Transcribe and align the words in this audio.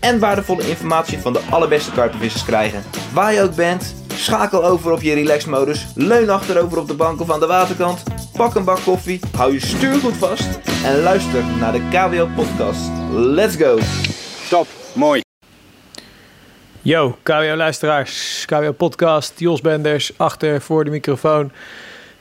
en 0.00 0.18
waardevolle 0.18 0.68
informatie 0.68 1.18
van 1.18 1.32
de 1.32 1.40
allerbeste 1.50 1.92
karpenvissers 1.92 2.44
krijgen. 2.44 2.82
Waar 3.12 3.32
je 3.32 3.42
ook 3.42 3.54
bent, 3.54 3.94
schakel 4.14 4.64
over 4.64 4.92
op 4.92 5.02
je 5.02 5.14
relaxmodus, 5.14 5.86
leun 5.94 6.30
achterover 6.30 6.78
op 6.78 6.88
de 6.88 6.94
bank 6.94 7.20
of 7.20 7.30
aan 7.30 7.40
de 7.40 7.46
waterkant, 7.46 8.02
pak 8.36 8.54
een 8.54 8.64
bak 8.64 8.78
koffie, 8.84 9.20
hou 9.36 9.52
je 9.52 9.60
stuur 9.60 9.94
goed 9.94 10.16
vast 10.16 10.48
en 10.84 11.02
luister 11.02 11.44
naar 11.60 11.72
de 11.72 11.82
KWO 11.90 12.28
podcast. 12.34 12.90
Let's 13.10 13.56
go! 13.56 13.78
Top, 14.48 14.66
mooi. 14.92 15.20
Yo, 16.82 17.18
KWO-luisteraars, 17.22 18.44
KWO-podcast, 18.46 19.32
Jos 19.36 19.60
Benders, 19.60 20.12
achter 20.16 20.60
voor 20.60 20.84
de 20.84 20.90
microfoon. 20.90 21.52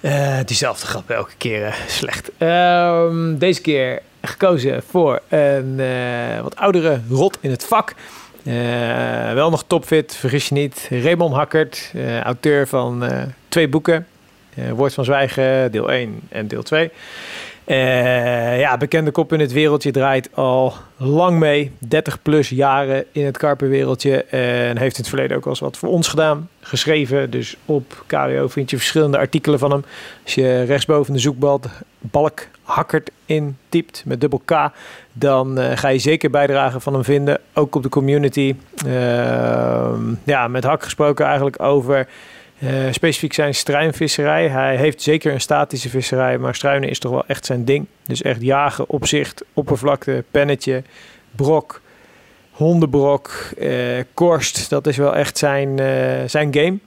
Uh, 0.02 0.38
diezelfde 0.46 0.86
grap 0.86 1.10
elke 1.10 1.34
keer, 1.38 1.68
uh, 1.68 1.74
slecht. 1.88 2.32
Uh, 2.38 3.10
deze 3.38 3.62
keer 3.62 4.02
gekozen 4.28 4.84
voor 4.84 5.22
een 5.28 5.80
uh, 5.80 6.42
wat 6.42 6.56
oudere 6.56 7.02
rot 7.10 7.38
in 7.42 7.52
het 7.52 7.66
vak. 7.66 7.94
wel 9.34 9.50
nog 9.50 9.64
topfit, 9.68 10.16
vergis 10.16 10.48
je 10.48 10.54
niet. 10.54 10.88
Raymond 10.90 11.34
Hakkert, 11.34 11.94
auteur 12.24 12.68
van 12.68 13.04
twee 13.48 13.68
boeken. 13.68 14.08
Woord 14.74 14.94
van 14.94 15.06
Zwijgen, 15.06 15.72
deel 15.72 15.92
1 15.92 16.20
en 16.30 16.48
deel 16.48 16.64
2. 16.64 16.92
Uh, 17.68 18.60
ja, 18.60 18.78
bekende 18.78 19.12
kop 19.12 19.34
in 19.34 19.40
het 19.40 19.52
wereldje 19.52 19.92
draait 19.92 20.30
al 20.34 20.74
lang 20.98 21.40
mee. 21.40 21.72
30 21.80 22.22
plus 22.22 22.50
jaren 22.50 23.06
in 23.12 23.26
het 23.26 23.38
karpenwereldje. 23.38 24.24
En 24.24 24.78
heeft 24.78 24.96
in 24.96 25.02
het 25.02 25.10
verleden 25.10 25.38
ook 25.38 25.44
wel 25.44 25.54
eens 25.54 25.62
wat 25.62 25.78
voor 25.78 25.90
ons 25.90 26.08
gedaan. 26.08 26.50
Geschreven. 26.60 27.30
Dus 27.30 27.56
op 27.66 28.04
KWO 28.06 28.48
vind 28.48 28.70
je 28.70 28.78
verschillende 28.78 29.18
artikelen 29.18 29.60
van 29.60 29.72
hem. 29.72 29.84
Als 30.24 30.36
je 30.36 30.64
rechtsboven 30.64 31.14
de 31.14 31.20
zoekbalk 31.20 31.66
balk 32.00 32.48
hakkert 32.64 33.12
intypt 33.26 34.04
met 34.06 34.22
dubbel 34.22 34.42
K. 34.46 34.72
Dan 35.14 35.60
uh, 35.60 35.72
ga 35.76 35.88
je 35.88 36.00
zeker 36.00 36.30
bijdragen 36.30 36.82
van 36.82 36.94
hem 36.94 37.04
vinden. 37.04 37.40
Ook 37.54 37.76
op 37.76 37.84
de 37.84 37.90
community. 37.90 38.56
Uh, 38.86 39.94
ja, 40.24 40.48
met 40.48 40.64
Hak 40.64 40.84
gesproken 40.84 41.26
eigenlijk 41.26 41.62
over 41.62 42.08
uh, 42.60 42.70
specifiek 42.92 43.34
zijn 43.34 43.56
struinvisserij. 43.56 44.48
Hij 44.48 44.76
heeft 44.76 45.02
zeker 45.02 45.34
een 45.34 45.42
statische 45.42 45.90
visserij, 45.90 46.38
maar 46.38 46.56
struinen 46.56 46.90
is 46.90 47.00
toch 47.00 47.12
wel 47.12 47.26
echt 47.28 47.46
zijn 47.46 47.66
ding. 47.66 47.86
Dus 48.04 48.22
echt 48.22 48.42
jagen, 48.42 48.90
opzicht, 48.90 49.44
oppervlakte, 49.54 50.24
pennetje, 50.32 50.84
brok, 51.36 51.82
hondenbrok, 52.52 53.32
uh, 53.58 54.04
korst. 54.14 54.70
Dat 54.70 54.88
is 54.88 54.98
wel 54.98 55.16
echt 55.16 55.38
zijn, 55.38 55.70
uh, 55.70 55.88
zijn 56.26 56.54
game. 56.54 56.78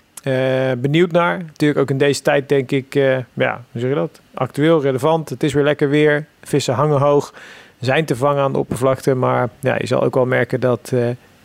benieuwd 0.78 1.12
naar. 1.12 1.38
Natuurlijk 1.38 1.80
ook 1.80 1.90
in 1.90 1.98
deze 1.98 2.22
tijd 2.22 2.48
denk 2.48 2.70
ik, 2.70 2.94
ja, 3.32 3.64
hoe 3.70 3.80
zeg 3.80 3.88
je 3.88 3.94
dat? 3.94 4.20
Actueel, 4.34 4.82
relevant. 4.82 5.28
Het 5.28 5.42
is 5.42 5.52
weer 5.52 5.64
lekker 5.64 5.88
weer. 5.88 6.27
Vissen 6.42 6.74
hangen 6.74 7.00
hoog, 7.00 7.34
zijn 7.80 8.05
te 8.05 8.16
vangen 8.16 8.42
aan 8.42 8.52
de 8.52 8.58
oppervlakte. 8.58 9.14
Maar 9.14 9.48
ja, 9.60 9.74
je 9.78 9.86
zal 9.86 10.02
ook 10.02 10.14
wel 10.14 10.27
merken 10.27 10.60
dat 10.60 10.92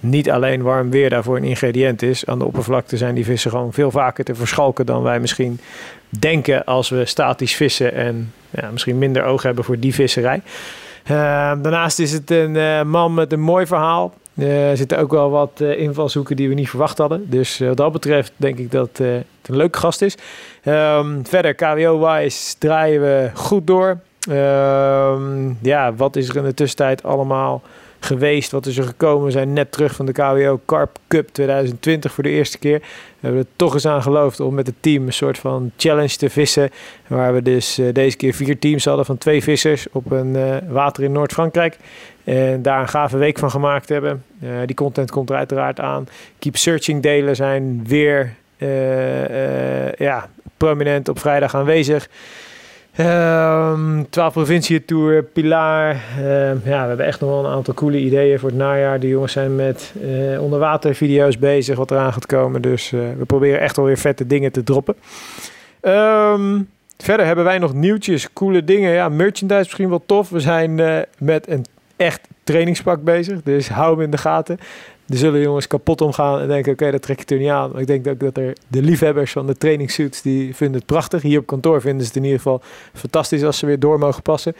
niet 0.10 0.32
alleen 0.32 0.62
warm 0.62 0.90
weer 0.90 1.10
daarvoor 1.10 1.38
een 1.38 1.44
ingrediënt 1.44 2.02
is. 2.02 2.26
Aan 2.26 2.40
de 2.40 2.46
oppervlakte 2.46 2.98
zijn 2.98 3.16
die 3.16 3.26
vissen 3.26 3.52
gewoon 3.52 3.74
veel 3.74 3.92
vaker 3.92 4.24
te 4.24 4.36
verschalken 4.36 4.86
dan 4.86 5.04
wij 5.04 5.20
misschien 5.20 5.60
denken 6.10 6.66
als 6.66 6.90
we 6.90 7.06
statisch 7.06 7.56
vissen 7.56 7.94
en 7.94 8.34
ja, 8.50 8.70
misschien 8.72 8.98
minder 8.98 9.24
oog 9.24 9.44
hebben 9.44 9.64
voor 9.64 9.80
die 9.80 9.94
visserij. 9.94 10.42
Uh, 11.04 11.12
daarnaast 11.62 12.00
is 12.00 12.12
het 12.12 12.32
een 12.32 12.56
uh, 12.56 12.84
man 12.84 13.14
met 13.14 13.32
een 13.32 13.40
mooi 13.40 13.66
verhaal. 13.66 14.14
Uh, 14.34 14.70
er 14.70 14.78
zitten 14.78 15.00
ook 15.00 15.12
wel 15.12 15.30
wat 15.30 15.62
invalshoeken 15.62 16.36
die 16.36 16.50
we 16.50 16.54
niet 16.54 16.70
verwacht 16.70 16.98
hadden. 16.98 17.30
Dus 17.30 17.58
wat 17.58 17.78
dat 17.78 17.92
betreft 17.92 18.32
denk 18.36 18.58
ik 18.58 18.72
dat 18.72 18.98
het 18.98 19.50
een 19.50 19.56
leuke 19.56 19.78
gast 19.78 20.02
is. 20.02 20.18
Um, 20.64 21.26
verder, 21.28 21.54
KWO-wise 21.54 22.56
draaien 22.58 23.02
we 23.02 23.30
goed 23.34 23.68
door. 23.68 24.00
Ehm, 24.30 25.54
ja, 25.62 25.94
wat 25.94 26.16
is 26.16 26.30
er 26.30 26.36
in 26.36 26.44
de 26.44 26.54
tussentijd 26.54 27.04
allemaal 27.04 27.62
geweest. 28.06 28.52
Wat 28.52 28.66
is 28.66 28.78
er 28.78 28.84
gekomen? 28.84 29.26
We 29.26 29.32
zijn 29.32 29.54
net 29.54 29.72
terug 29.72 29.96
van 29.96 30.06
de 30.06 30.12
KWO 30.12 30.60
Carp 30.66 30.98
Cup 31.08 31.30
2020 31.32 32.12
voor 32.12 32.24
de 32.24 32.30
eerste 32.30 32.58
keer. 32.58 32.80
We 32.80 32.86
hebben 33.20 33.42
er 33.42 33.48
toch 33.56 33.74
eens 33.74 33.88
aan 33.88 34.02
geloofd 34.02 34.40
om 34.40 34.54
met 34.54 34.68
het 34.68 34.76
team 34.80 35.06
een 35.06 35.14
soort 35.14 35.38
van 35.38 35.72
challenge 35.78 36.16
te 36.16 36.30
vissen. 36.30 36.70
Waar 37.08 37.34
we 37.34 37.42
dus 37.42 37.80
uh, 37.80 37.94
deze 37.94 38.18
keer 38.18 38.34
vier 38.34 38.60
teams 38.60 38.86
hadden 38.86 39.06
van 39.06 39.18
twee 39.18 39.44
vissers 39.44 39.88
op 39.92 40.12
een 40.12 40.36
uh, 40.36 40.56
water 40.68 41.04
in 41.04 41.12
Noord-Frankrijk. 41.12 41.78
En 42.24 42.62
daar 42.62 42.82
een 42.82 42.88
gave 42.88 43.18
week 43.18 43.40
van 43.40 43.52
gemaakt 43.52 43.90
hebben. 43.90 44.24
Uh, 44.44 44.50
die 44.66 44.76
content 44.76 45.12
komt 45.12 45.30
er 45.30 45.36
uiteraard 45.36 45.80
aan. 45.80 46.08
Keep 46.40 46.58
Searching 46.58 47.02
delen 47.02 47.36
zijn 47.36 47.88
weer 47.88 48.36
ja, 49.98 50.30
prominent 50.58 51.10
op 51.10 51.20
vrijdag 51.20 51.56
aanwezig. 51.56 52.10
Um, 53.00 54.10
12 54.10 54.34
provincie 54.34 54.86
tour, 54.86 55.24
Pilaar. 55.24 56.04
Um, 56.20 56.62
ja, 56.66 56.82
we 56.82 56.88
hebben 56.88 57.06
echt 57.06 57.20
nog 57.20 57.30
wel 57.30 57.46
een 57.46 57.52
aantal 57.52 57.74
coole 57.74 58.00
ideeën 58.00 58.40
voor 58.40 58.50
het 58.50 58.58
najaar. 58.58 59.00
De 59.00 59.08
jongens 59.08 59.32
zijn 59.32 59.56
met 59.56 59.94
uh, 60.02 60.42
onderwatervideo's 60.42 61.38
bezig, 61.38 61.78
wat 61.78 61.92
eraan 61.92 62.14
gaat 62.14 62.26
komen. 62.26 62.62
Dus 62.62 62.92
uh, 62.92 63.02
we 63.18 63.26
proberen 63.26 63.60
echt 63.60 63.76
wel 63.76 63.86
weer 63.86 63.98
vette 63.98 64.28
dingen 64.28 64.52
te 64.52 64.64
droppen. 64.64 64.96
Um, 65.82 66.70
verder 66.98 67.26
hebben 67.26 67.46
wij 67.46 67.58
nog 67.58 67.74
nieuwtjes, 67.74 68.34
coole 68.34 68.64
dingen. 68.64 68.92
Ja, 68.92 69.10
merchandise 69.10 69.64
misschien 69.64 69.90
wel 69.90 70.04
tof. 70.06 70.30
We 70.30 70.40
zijn 70.40 70.78
uh, 70.78 70.98
met 71.18 71.48
een 71.50 71.66
echt 71.96 72.28
trainingspak 72.44 73.04
bezig, 73.04 73.44
dus 73.44 73.70
hou 73.70 73.92
hem 73.92 74.02
in 74.02 74.12
de 74.12 74.18
gaten. 74.18 74.60
Er 75.10 75.18
zullen 75.18 75.42
jongens 75.42 75.68
kapot 75.68 76.02
omgaan 76.02 76.42
en 76.42 76.48
denken, 76.48 76.72
oké, 76.72 76.92
dat 76.92 77.02
trek 77.02 77.22
ik 77.22 77.30
er 77.30 77.38
niet 77.38 77.50
aan. 77.50 77.72
Maar 77.72 77.82
ik 77.82 77.88
denk 77.88 78.08
ook 78.08 78.20
dat 78.20 78.38
er 78.38 78.54
de 78.68 78.82
liefhebbers 78.82 79.32
van 79.32 79.48
de 79.48 79.58
trainingssuits, 79.58 80.22
die 80.22 80.56
vinden 80.56 80.78
het 80.78 80.86
prachtig. 80.86 81.22
Hier 81.22 81.40
op 81.40 81.46
kantoor 81.46 81.82
vinden 81.82 82.02
ze 82.02 82.08
het 82.08 82.18
in 82.18 82.24
ieder 82.24 82.38
geval 82.38 82.62
fantastisch 82.94 83.44
als 83.44 83.58
ze 83.58 83.66
weer 83.66 83.80
door 83.80 84.00
mogen 84.00 84.22
passen. 84.22 84.56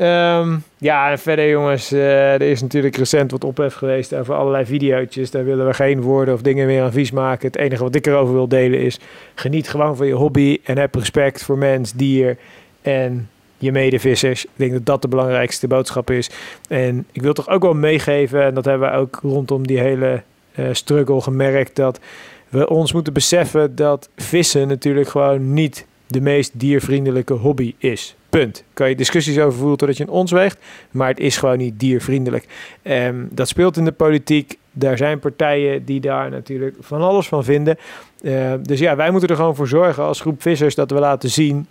Um, 0.00 0.62
ja, 0.76 1.18
verder 1.18 1.48
jongens, 1.48 1.92
uh, 1.92 2.32
er 2.32 2.42
is 2.42 2.62
natuurlijk 2.62 2.96
recent 2.96 3.30
wat 3.30 3.44
ophef 3.44 3.74
geweest 3.74 4.14
over 4.14 4.34
allerlei 4.34 4.64
video's. 4.64 5.30
Daar 5.30 5.44
willen 5.44 5.66
we 5.66 5.74
geen 5.74 6.00
woorden 6.00 6.34
of 6.34 6.42
dingen 6.42 6.66
meer 6.66 6.82
aan 6.82 6.92
vies 6.92 7.10
maken. 7.10 7.46
Het 7.46 7.56
enige 7.56 7.82
wat 7.82 7.94
ik 7.94 8.06
erover 8.06 8.34
wil 8.34 8.48
delen 8.48 8.80
is, 8.80 8.98
geniet 9.34 9.68
gewoon 9.68 9.96
van 9.96 10.06
je 10.06 10.12
hobby 10.12 10.58
en 10.64 10.78
heb 10.78 10.94
respect 10.94 11.44
voor 11.44 11.58
mens, 11.58 11.92
dier 11.92 12.36
en 12.82 13.28
je 13.58 13.72
medevissers. 13.72 14.44
Ik 14.44 14.50
denk 14.56 14.72
dat 14.72 14.86
dat 14.86 15.02
de 15.02 15.08
belangrijkste 15.08 15.66
boodschap 15.66 16.10
is. 16.10 16.30
En 16.68 17.06
ik 17.12 17.22
wil 17.22 17.32
toch 17.32 17.48
ook 17.48 17.62
wel 17.62 17.74
meegeven, 17.74 18.42
en 18.42 18.54
dat 18.54 18.64
hebben 18.64 18.90
we 18.90 18.96
ook 18.96 19.18
rondom 19.22 19.66
die 19.66 19.78
hele 19.78 20.22
uh, 20.56 20.68
struggle 20.72 21.20
gemerkt, 21.20 21.76
dat 21.76 22.00
we 22.48 22.68
ons 22.68 22.92
moeten 22.92 23.12
beseffen 23.12 23.74
dat 23.74 24.08
vissen 24.16 24.68
natuurlijk 24.68 25.08
gewoon 25.08 25.52
niet 25.52 25.86
de 26.06 26.20
meest 26.20 26.50
diervriendelijke 26.54 27.34
hobby 27.34 27.74
is. 27.78 28.16
Punt. 28.28 28.64
Kan 28.72 28.88
je 28.88 28.94
discussies 28.94 29.38
over 29.38 29.58
voeren 29.58 29.76
totdat 29.78 29.96
je 29.96 30.02
een 30.02 30.08
ons 30.08 30.30
weegt, 30.30 30.58
maar 30.90 31.08
het 31.08 31.20
is 31.20 31.36
gewoon 31.36 31.58
niet 31.58 31.80
diervriendelijk. 31.80 32.46
Um, 32.82 33.28
dat 33.30 33.48
speelt 33.48 33.76
in 33.76 33.84
de 33.84 33.92
politiek. 33.92 34.58
Daar 34.72 34.96
zijn 34.96 35.18
partijen 35.18 35.84
die 35.84 36.00
daar 36.00 36.30
natuurlijk 36.30 36.76
van 36.80 37.02
alles 37.02 37.28
van 37.28 37.44
vinden. 37.44 37.78
Uh, 38.20 38.52
dus 38.62 38.78
ja, 38.78 38.96
wij 38.96 39.10
moeten 39.10 39.28
er 39.28 39.36
gewoon 39.36 39.56
voor 39.56 39.68
zorgen 39.68 40.02
als 40.02 40.20
groep 40.20 40.42
vissers 40.42 40.74
dat 40.74 40.90
we 40.90 40.98
laten 40.98 41.30
zien 41.30 41.66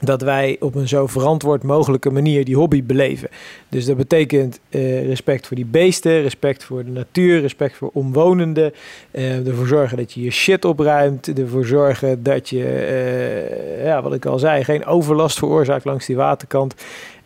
dat 0.00 0.22
wij 0.22 0.56
op 0.60 0.74
een 0.74 0.88
zo 0.88 1.06
verantwoord 1.06 1.62
mogelijke 1.62 2.10
manier 2.10 2.44
die 2.44 2.56
hobby 2.56 2.84
beleven. 2.84 3.28
Dus 3.68 3.84
dat 3.84 3.96
betekent 3.96 4.60
uh, 4.70 5.06
respect 5.06 5.46
voor 5.46 5.56
die 5.56 5.66
beesten, 5.66 6.22
respect 6.22 6.64
voor 6.64 6.84
de 6.84 6.90
natuur, 6.90 7.40
respect 7.40 7.76
voor 7.76 7.90
omwonenden. 7.92 8.72
Uh, 9.12 9.46
ervoor 9.46 9.66
zorgen 9.66 9.96
dat 9.96 10.12
je 10.12 10.22
je 10.22 10.30
shit 10.30 10.64
opruimt. 10.64 11.38
Ervoor 11.38 11.64
zorgen 11.64 12.22
dat 12.22 12.48
je, 12.48 12.64
uh, 12.64 13.84
ja, 13.84 14.02
wat 14.02 14.14
ik 14.14 14.26
al 14.26 14.38
zei, 14.38 14.64
geen 14.64 14.84
overlast 14.84 15.38
veroorzaakt 15.38 15.84
langs 15.84 16.06
die 16.06 16.16
waterkant. 16.16 16.74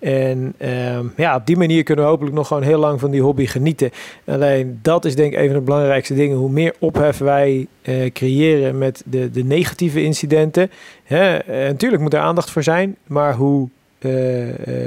En 0.04 0.54
um, 0.96 1.12
ja, 1.16 1.36
op 1.36 1.46
die 1.46 1.56
manier 1.56 1.82
kunnen 1.82 2.04
we 2.04 2.10
hopelijk 2.10 2.36
nog 2.36 2.46
gewoon 2.46 2.62
heel 2.62 2.78
lang 2.78 3.00
van 3.00 3.10
die 3.10 3.22
hobby 3.22 3.46
genieten. 3.46 3.90
Alleen 4.24 4.78
dat 4.82 5.04
is 5.04 5.16
denk 5.16 5.32
ik 5.32 5.38
een 5.38 5.46
van 5.46 5.56
de 5.56 5.64
belangrijkste 5.64 6.14
dingen. 6.14 6.36
Hoe 6.36 6.50
meer 6.50 6.74
ophef 6.78 7.18
wij 7.18 7.66
uh, 7.82 8.10
creëren 8.10 8.78
met 8.78 9.02
de, 9.06 9.30
de 9.30 9.44
negatieve 9.44 10.02
incidenten. 10.02 10.70
Hè, 11.04 11.48
uh, 11.48 11.66
natuurlijk 11.66 12.02
moet 12.02 12.14
er 12.14 12.20
aandacht 12.20 12.50
voor 12.50 12.62
zijn. 12.62 12.96
Maar 13.06 13.34
hoe 13.34 13.68
uh, 13.98 14.12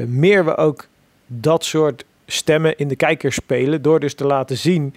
meer 0.07 0.45
we 0.45 0.57
ook 0.57 0.87
dat 1.27 1.65
soort 1.65 2.05
stemmen 2.25 2.77
in 2.77 2.87
de 2.87 2.95
kijker 2.95 3.33
spelen. 3.33 3.81
Door 3.81 3.99
dus 3.99 4.13
te 4.13 4.25
laten 4.25 4.57
zien 4.57 4.93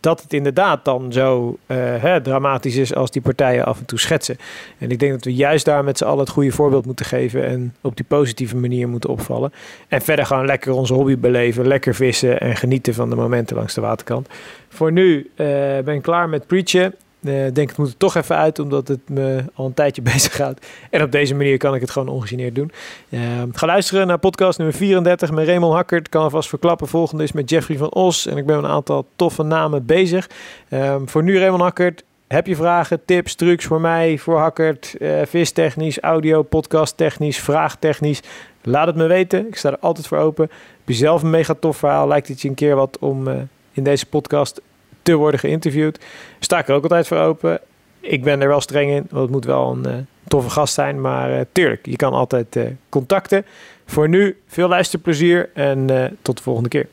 dat 0.00 0.22
het 0.22 0.32
inderdaad 0.32 0.84
dan 0.84 1.12
zo 1.12 1.56
uh, 1.66 1.76
hè, 1.78 2.20
dramatisch 2.20 2.76
is 2.76 2.94
als 2.94 3.10
die 3.10 3.22
partijen 3.22 3.64
af 3.64 3.78
en 3.78 3.84
toe 3.84 3.98
schetsen. 3.98 4.36
En 4.78 4.90
ik 4.90 4.98
denk 4.98 5.12
dat 5.12 5.24
we 5.24 5.34
juist 5.34 5.64
daar 5.64 5.84
met 5.84 5.98
z'n 5.98 6.04
allen 6.04 6.18
het 6.18 6.28
goede 6.28 6.50
voorbeeld 6.50 6.86
moeten 6.86 7.06
geven 7.06 7.46
en 7.46 7.74
op 7.80 7.96
die 7.96 8.04
positieve 8.08 8.56
manier 8.56 8.88
moeten 8.88 9.10
opvallen. 9.10 9.52
En 9.88 10.02
verder 10.02 10.26
gewoon 10.26 10.46
lekker 10.46 10.72
onze 10.72 10.94
hobby 10.94 11.18
beleven, 11.18 11.66
lekker 11.66 11.94
vissen 11.94 12.40
en 12.40 12.56
genieten 12.56 12.94
van 12.94 13.10
de 13.10 13.16
momenten 13.16 13.56
langs 13.56 13.74
de 13.74 13.80
waterkant. 13.80 14.28
Voor 14.68 14.92
nu 14.92 15.16
uh, 15.16 15.46
ben 15.84 15.94
ik 15.94 16.02
klaar 16.02 16.28
met 16.28 16.46
preachen. 16.46 16.94
Uh, 17.28 17.52
denk, 17.52 17.68
het 17.68 17.76
moet 17.76 17.88
er 17.88 17.96
toch 17.96 18.14
even 18.14 18.36
uit, 18.36 18.58
omdat 18.58 18.88
het 18.88 19.08
me 19.08 19.44
al 19.54 19.66
een 19.66 19.74
tijdje 19.74 20.02
bezighoudt. 20.12 20.66
En 20.90 21.02
op 21.02 21.12
deze 21.12 21.34
manier 21.34 21.56
kan 21.56 21.74
ik 21.74 21.80
het 21.80 21.90
gewoon 21.90 22.08
ongegeneerd 22.08 22.54
doen. 22.54 22.70
Uh, 23.08 23.20
ga 23.52 23.66
luisteren 23.66 24.06
naar 24.06 24.18
podcast 24.18 24.58
nummer 24.58 24.76
34 24.76 25.30
met 25.30 25.46
Raymond 25.46 25.74
Hakkert. 25.74 26.08
Kan 26.08 26.22
alvast 26.22 26.48
verklappen. 26.48 26.88
Volgende 26.88 27.22
is 27.22 27.32
met 27.32 27.50
Jeffrey 27.50 27.76
van 27.76 27.92
Os. 27.92 28.26
En 28.26 28.36
ik 28.36 28.46
ben 28.46 28.58
een 28.58 28.66
aantal 28.66 29.06
toffe 29.16 29.42
namen 29.42 29.86
bezig. 29.86 30.30
Uh, 30.70 30.96
voor 31.04 31.22
nu 31.22 31.38
Raymond 31.38 31.62
Hakkert. 31.62 32.04
Heb 32.26 32.46
je 32.46 32.56
vragen, 32.56 33.04
tips, 33.04 33.34
trucs 33.34 33.64
voor 33.64 33.80
mij, 33.80 34.18
voor 34.18 34.38
Hakkert, 34.38 34.94
uh, 34.98 35.20
vistechnisch, 35.24 36.00
audio, 36.00 36.42
podcast 36.42 36.96
technisch, 36.96 37.38
vraagtechnisch? 37.38 38.22
Laat 38.62 38.86
het 38.86 38.96
me 38.96 39.06
weten. 39.06 39.46
Ik 39.46 39.56
sta 39.56 39.70
er 39.70 39.78
altijd 39.78 40.06
voor 40.06 40.18
open. 40.18 40.44
Heb 40.50 40.88
je 40.88 40.94
zelf 40.94 41.22
een 41.22 41.30
mega 41.30 41.54
tof 41.60 41.76
verhaal? 41.76 42.08
Lijkt 42.08 42.28
het 42.28 42.40
je 42.40 42.48
een 42.48 42.54
keer 42.54 42.74
wat 42.74 42.98
om 43.00 43.28
in 43.72 43.82
deze 43.82 44.06
podcast 44.06 44.60
te 45.08 45.16
worden 45.16 45.40
geïnterviewd. 45.40 45.98
Sta 46.38 46.58
ik 46.58 46.68
er 46.68 46.74
ook 46.74 46.82
altijd 46.82 47.06
voor 47.06 47.18
open. 47.18 47.60
Ik 48.00 48.22
ben 48.22 48.40
er 48.40 48.48
wel 48.48 48.60
streng 48.60 48.90
in, 48.90 49.06
want 49.10 49.22
het 49.22 49.30
moet 49.30 49.44
wel 49.44 49.72
een 49.72 49.86
uh, 49.86 49.94
toffe 50.28 50.50
gast 50.50 50.74
zijn. 50.74 51.00
Maar 51.00 51.30
uh, 51.30 51.40
tuurlijk, 51.52 51.86
je 51.86 51.96
kan 51.96 52.12
altijd 52.12 52.56
uh, 52.56 52.64
contacten. 52.88 53.44
Voor 53.86 54.08
nu, 54.08 54.36
veel 54.46 54.68
luisterplezier 54.68 55.50
en 55.54 56.16
tot 56.22 56.36
de 56.36 56.42
volgende 56.42 56.68
keer. 56.68 56.86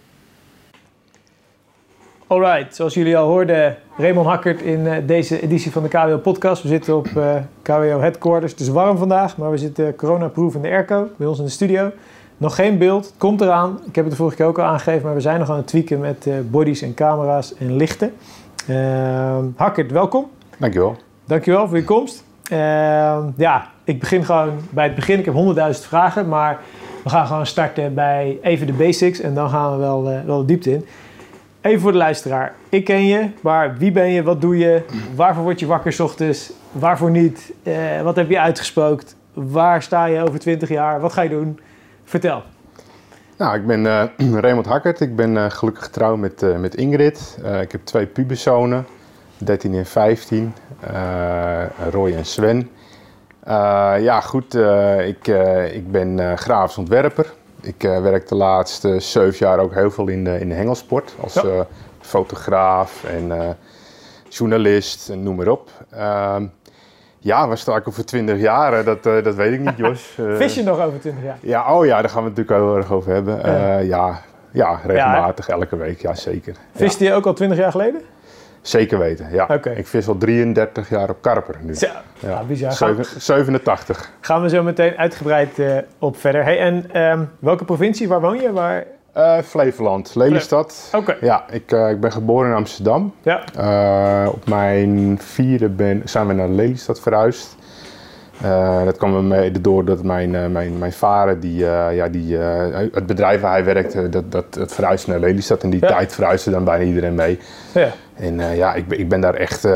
Alright, 2.27 2.75
zoals 2.75 2.93
jullie 2.93 3.17
al 3.17 3.27
hoorden, 3.27 3.77
Raymond 3.97 4.27
Hakkert 4.27 4.61
in 4.61 5.05
deze 5.05 5.41
editie 5.41 5.71
van 5.71 5.83
de 5.83 5.89
KWO 5.89 6.17
podcast. 6.17 6.61
We 6.61 6.67
zitten 6.67 6.97
op 6.97 7.07
KWO 7.61 7.99
Headquarters. 7.99 8.51
Het 8.51 8.61
is 8.61 8.67
warm 8.67 8.97
vandaag, 8.97 9.37
maar 9.37 9.51
we 9.51 9.57
zitten 9.57 9.95
corona-proof 9.95 10.55
in 10.55 10.61
de 10.61 10.69
airco 10.69 11.09
bij 11.17 11.27
ons 11.27 11.39
in 11.39 11.45
de 11.45 11.51
studio. 11.51 11.91
Nog 12.37 12.55
geen 12.55 12.77
beeld, 12.77 13.05
het 13.05 13.13
komt 13.17 13.41
eraan. 13.41 13.79
Ik 13.85 13.95
heb 13.95 14.03
het 14.03 14.13
de 14.13 14.19
vorige 14.19 14.35
keer 14.35 14.45
ook 14.45 14.59
al 14.59 14.65
aangegeven, 14.65 15.05
maar 15.05 15.13
we 15.13 15.21
zijn 15.21 15.39
nog 15.39 15.49
aan 15.49 15.57
het 15.57 15.67
tweaken 15.67 15.99
met 15.99 16.25
uh, 16.25 16.35
bodies 16.49 16.81
en 16.81 16.93
camera's 16.93 17.55
en 17.55 17.75
lichten. 17.75 18.13
Uh, 18.69 19.37
Hakkert, 19.55 19.91
welkom. 19.91 20.29
Dankjewel. 20.57 20.95
Dankjewel 21.25 21.67
voor 21.67 21.77
je 21.77 21.83
komst. 21.83 22.23
Uh, 22.51 22.57
ja, 23.37 23.67
ik 23.83 23.99
begin 23.99 24.25
gewoon 24.25 24.51
bij 24.69 24.83
het 24.85 24.95
begin. 24.95 25.19
Ik 25.19 25.25
heb 25.25 25.33
honderdduizend 25.33 25.85
vragen, 25.85 26.27
maar 26.27 26.59
we 27.03 27.09
gaan 27.09 27.27
gewoon 27.27 27.45
starten 27.45 27.93
bij 27.93 28.37
even 28.41 28.67
de 28.67 28.73
basics 28.73 29.19
en 29.19 29.33
dan 29.33 29.49
gaan 29.49 29.71
we 29.71 29.77
wel, 29.77 30.11
uh, 30.11 30.19
wel 30.25 30.39
de 30.39 30.45
diepte 30.45 30.71
in. 30.71 30.85
Even 31.61 31.81
voor 31.81 31.91
de 31.91 31.97
luisteraar. 31.97 32.53
Ik 32.69 32.83
ken 32.83 33.05
je, 33.05 33.29
maar 33.41 33.77
wie 33.77 33.91
ben 33.91 34.09
je, 34.09 34.23
wat 34.23 34.41
doe 34.41 34.57
je, 34.57 34.81
waarvoor 35.15 35.43
word 35.43 35.59
je 35.59 35.65
wakker 35.65 35.93
s 35.93 35.99
ochtends, 35.99 36.51
waarvoor 36.71 37.11
niet, 37.11 37.53
wat 38.03 38.15
heb 38.15 38.29
je 38.29 38.39
uitgespookt, 38.39 39.15
waar 39.33 39.81
sta 39.81 40.05
je 40.05 40.21
over 40.21 40.39
20 40.39 40.69
jaar, 40.69 40.99
wat 40.99 41.13
ga 41.13 41.21
je 41.21 41.29
doen? 41.29 41.59
Vertel. 42.05 42.43
Nou, 43.37 43.55
ik 43.55 43.67
ben 43.67 43.85
uh, 43.85 44.03
Raymond 44.43 44.65
Hakkert. 44.65 44.99
Ik 44.99 45.15
ben 45.15 45.35
uh, 45.35 45.49
gelukkig 45.49 45.83
getrouwd 45.83 46.17
met, 46.17 46.43
uh, 46.43 46.57
met 46.57 46.75
Ingrid. 46.75 47.37
ik 47.61 47.71
heb 47.71 47.85
twee 47.85 48.05
puberzonen, 48.05 48.87
13 49.37 49.73
en 49.73 49.85
15, 49.85 50.53
Roy 51.91 52.13
en 52.13 52.25
Sven. 52.25 52.69
ja, 53.99 54.21
goed, 54.21 54.53
ik, 54.99 55.27
ik 55.73 55.91
ben 55.91 56.37
grafisch 56.37 56.77
ontwerper. 56.77 57.33
Ik 57.61 57.81
werk 57.81 58.27
de 58.27 58.35
laatste 58.35 58.99
zeven 58.99 59.47
jaar 59.47 59.59
ook 59.59 59.73
heel 59.73 59.91
veel 59.91 60.07
in 60.07 60.23
de, 60.23 60.39
in 60.39 60.49
de 60.49 60.55
hengelsport. 60.55 61.15
Als 61.21 61.33
ja. 61.33 61.67
fotograaf 61.99 63.03
en 63.03 63.57
journalist 64.29 65.09
en 65.09 65.23
noem 65.23 65.35
maar 65.35 65.47
op. 65.47 65.69
Ehm, 67.25 67.33
ja, 67.33 67.47
waar 67.47 67.57
sta 67.57 67.75
ik 67.75 67.87
over 67.87 68.05
20 68.05 68.39
jaar? 68.39 68.83
Dat, 68.83 69.05
uh, 69.05 69.23
dat 69.23 69.35
weet 69.35 69.53
ik 69.53 69.59
niet, 69.59 69.77
Jos. 69.77 70.17
Uh, 70.19 70.35
Vis 70.41 70.55
je 70.55 70.63
nog 70.63 70.79
over 70.79 70.99
20 70.99 71.23
jaar? 71.23 71.37
Ja, 71.41 71.73
oh 71.73 71.85
ja, 71.85 72.01
daar 72.01 72.09
gaan 72.09 72.23
we 72.23 72.29
het 72.29 72.37
natuurlijk 72.37 72.67
heel 72.67 72.77
erg 72.77 72.91
over 72.91 73.11
hebben. 73.13 73.39
Ja, 73.43 73.79
uh, 73.79 73.87
ja, 73.87 74.21
ja, 74.51 74.79
regelmatig, 74.85 75.47
elke 75.47 75.75
week, 75.75 76.01
ja 76.01 76.15
zeker. 76.15 76.55
Viste 76.75 77.03
je 77.03 77.13
ook 77.13 77.25
al 77.25 77.33
20 77.33 77.57
jaar 77.57 77.71
geleden? 77.71 78.01
Zeker 78.61 78.99
weten, 78.99 79.27
ja. 79.31 79.47
Okay. 79.51 79.75
Ik 79.75 79.87
vis 79.87 80.07
al 80.07 80.17
33 80.17 80.89
jaar 80.89 81.09
op 81.09 81.17
karper 81.21 81.55
nu. 81.61 81.75
Ja, 81.77 82.01
ja. 82.19 82.43
bizar. 82.43 82.71
7, 82.71 83.05
87. 83.05 84.11
Gaan 84.19 84.41
we 84.41 84.49
zo 84.49 84.63
meteen 84.63 84.97
uitgebreid 84.97 85.61
op 85.99 86.17
verder. 86.17 86.43
Hey, 86.43 86.59
en 86.59 87.01
um, 87.01 87.29
welke 87.39 87.65
provincie, 87.65 88.07
waar 88.07 88.21
woon 88.21 88.41
je? 88.41 88.51
Waar... 88.51 88.83
Uh, 89.17 89.37
Flevoland, 89.39 90.15
Lelystad. 90.15 90.89
Oké. 90.93 91.11
Okay. 91.11 91.17
Ja, 91.21 91.45
ik, 91.49 91.71
uh, 91.71 91.89
ik 91.89 91.99
ben 91.99 92.11
geboren 92.11 92.49
in 92.49 92.55
Amsterdam. 92.55 93.13
Ja. 93.21 93.43
Uh, 93.57 94.29
op 94.33 94.47
mijn 94.47 95.17
vierde 95.21 95.69
ben, 95.69 96.01
zijn 96.05 96.27
we 96.27 96.33
naar 96.33 96.49
Lelystad 96.49 96.99
verhuisd. 96.99 97.55
dat 98.85 98.97
kwam 98.97 99.27
mede 99.27 99.61
door 99.61 99.85
dat 99.85 100.03
mijn, 100.03 100.51
mijn, 100.51 100.77
mijn 100.77 100.93
vader, 100.93 101.39
die, 101.39 101.57
ja, 101.91 102.07
die, 102.07 102.37
het 102.37 103.05
bedrijf 103.05 103.41
waar 103.41 103.51
hij 103.51 103.65
werkte, 103.65 104.09
dat, 104.09 104.31
dat, 104.31 104.55
het 104.55 104.73
verhuisde 104.73 105.11
naar 105.11 105.19
Lelystad. 105.19 105.63
En 105.63 105.69
die 105.69 105.81
ja. 105.81 105.87
tijd 105.87 106.13
verhuisde 106.13 106.51
dan 106.51 106.63
bijna 106.63 106.83
iedereen 106.83 107.15
mee. 107.15 107.39
Ja. 107.71 107.89
En 108.13 108.55
ja, 108.55 108.73
ik, 108.73 108.85
ik 108.89 109.09
ben 109.09 109.21
daar 109.21 109.35
echt 109.35 109.67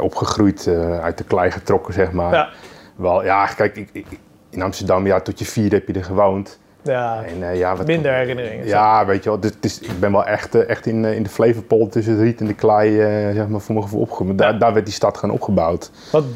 opgegroeid, 0.00 0.68
uit 1.02 1.18
de 1.18 1.24
klei 1.24 1.50
getrokken, 1.50 1.94
zeg 1.94 2.12
maar. 2.12 2.32
Ja. 2.32 2.48
Wel, 2.96 3.24
ja, 3.24 3.46
kijk, 3.46 3.76
ik, 3.76 3.88
ik, 3.92 4.06
in 4.50 4.62
Amsterdam, 4.62 5.06
ja, 5.06 5.20
tot 5.20 5.38
je 5.38 5.44
vierde 5.44 5.76
heb 5.76 5.86
je 5.86 5.92
er 5.92 6.04
gewoond. 6.04 6.58
Ja, 6.86 7.24
en, 7.24 7.40
uh, 7.40 7.58
ja 7.58 7.76
wat, 7.76 7.86
minder 7.86 8.12
herinneringen. 8.12 8.66
Ja, 8.66 9.06
weet 9.06 9.24
je 9.24 9.30
wel. 9.30 9.38
Is, 9.60 9.80
ik 9.80 10.00
ben 10.00 10.12
wel 10.12 10.24
echt, 10.24 10.54
uh, 10.54 10.68
echt 10.68 10.86
in, 10.86 11.04
uh, 11.04 11.14
in 11.14 11.22
de 11.22 11.28
Flevopol 11.28 11.88
tussen 11.88 12.12
het 12.12 12.22
riet 12.22 12.40
en 12.40 12.46
de 12.46 12.54
klei, 12.54 12.96
zeg 13.34 13.48
maar, 13.48 13.60
voor 13.60 13.74
mijn 13.74 13.86
gevoel 13.86 14.00
opgegroeid. 14.00 14.38
Daar, 14.38 14.58
daar 14.58 14.72
werd 14.72 14.84
die 14.84 14.94
stad 14.94 15.18
gaan 15.18 15.30
opgebouwd. 15.30 15.90
Want 16.12 16.26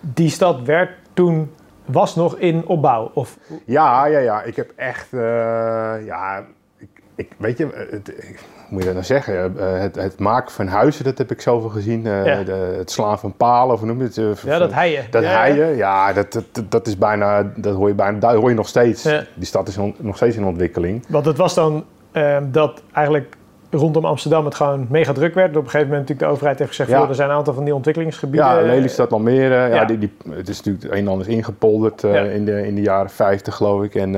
die 0.00 0.30
stad 0.30 0.62
werd 0.62 0.90
toen, 1.12 1.50
was 1.84 2.14
nog 2.14 2.36
in 2.36 2.66
opbouw? 2.66 3.10
Of? 3.14 3.38
Ja, 3.64 4.06
ja, 4.06 4.18
ja. 4.18 4.42
Ik 4.42 4.56
heb 4.56 4.72
echt, 4.76 5.08
ja, 6.06 6.44
ik, 6.78 6.88
ik, 7.14 7.28
weet 7.36 7.58
je, 7.58 7.88
het, 7.90 8.12
moet 8.72 8.80
je 8.80 8.86
dat 8.86 8.94
nou 8.94 9.06
zeggen? 9.06 9.54
Uh, 9.56 9.80
het, 9.80 9.94
het, 9.94 10.18
maken 10.18 10.52
van 10.52 10.66
huizen, 10.66 11.04
dat 11.04 11.18
heb 11.18 11.30
ik 11.30 11.40
zoveel 11.40 11.68
gezien. 11.68 12.06
Uh, 12.06 12.26
ja. 12.26 12.42
de, 12.42 12.74
het 12.76 12.90
slaan 12.90 13.18
van 13.18 13.36
palen, 13.36 13.74
of 13.74 13.78
hoe 13.78 13.88
noem 13.88 13.98
je 13.98 14.04
het? 14.04 14.16
Uh, 14.16 14.30
ja, 14.44 14.58
dat 14.58 14.72
heien. 14.72 15.04
Dat 15.10 15.22
ja, 15.22 15.40
heien, 15.40 15.76
ja, 15.76 16.12
dat, 16.12 16.32
dat, 16.32 16.64
dat 16.68 16.86
is 16.86 16.98
bijna, 16.98 17.52
dat 17.56 17.74
hoor 17.74 17.88
je 17.88 17.94
bijna, 17.94 18.18
dat 18.18 18.34
hoor 18.34 18.48
je 18.48 18.54
nog 18.54 18.68
steeds. 18.68 19.02
Ja. 19.02 19.24
Die 19.34 19.46
stad 19.46 19.68
is 19.68 19.78
on, 19.78 19.94
nog 19.98 20.16
steeds 20.16 20.36
in 20.36 20.44
ontwikkeling. 20.44 21.04
Want 21.08 21.24
het 21.24 21.36
was 21.36 21.54
dan 21.54 21.84
ehm, 22.12 22.44
dat 22.50 22.82
eigenlijk 22.92 23.36
rondom 23.70 24.04
Amsterdam 24.04 24.44
het 24.44 24.54
gewoon 24.54 24.86
mega 24.88 25.12
druk 25.12 25.34
werd. 25.34 25.48
Op 25.48 25.64
een 25.64 25.70
gegeven 25.70 25.88
moment 25.88 26.00
natuurlijk 26.00 26.28
de 26.28 26.34
overheid 26.34 26.58
heeft 26.58 26.70
gezegd, 26.70 26.90
ja. 26.90 27.08
er 27.08 27.14
zijn 27.14 27.30
een 27.30 27.36
aantal 27.36 27.54
van 27.54 27.64
die 27.64 27.74
ontwikkelingsgebieden. 27.74 28.48
Ja, 28.48 28.62
Lelystad, 28.62 29.12
Almere, 29.12 29.54
ja. 29.54 29.66
ja 29.66 29.84
die, 29.84 29.98
die, 29.98 30.12
het 30.30 30.48
is 30.48 30.62
natuurlijk 30.62 30.94
een 30.94 31.00
en 31.00 31.08
ander 31.08 31.28
ingepolderd 31.28 32.02
in, 32.02 32.44
de, 32.44 32.66
in 32.66 32.74
de 32.74 32.82
jaren 32.82 33.10
50 33.10 33.54
geloof 33.54 33.82
ik. 33.82 33.94
En 33.94 34.12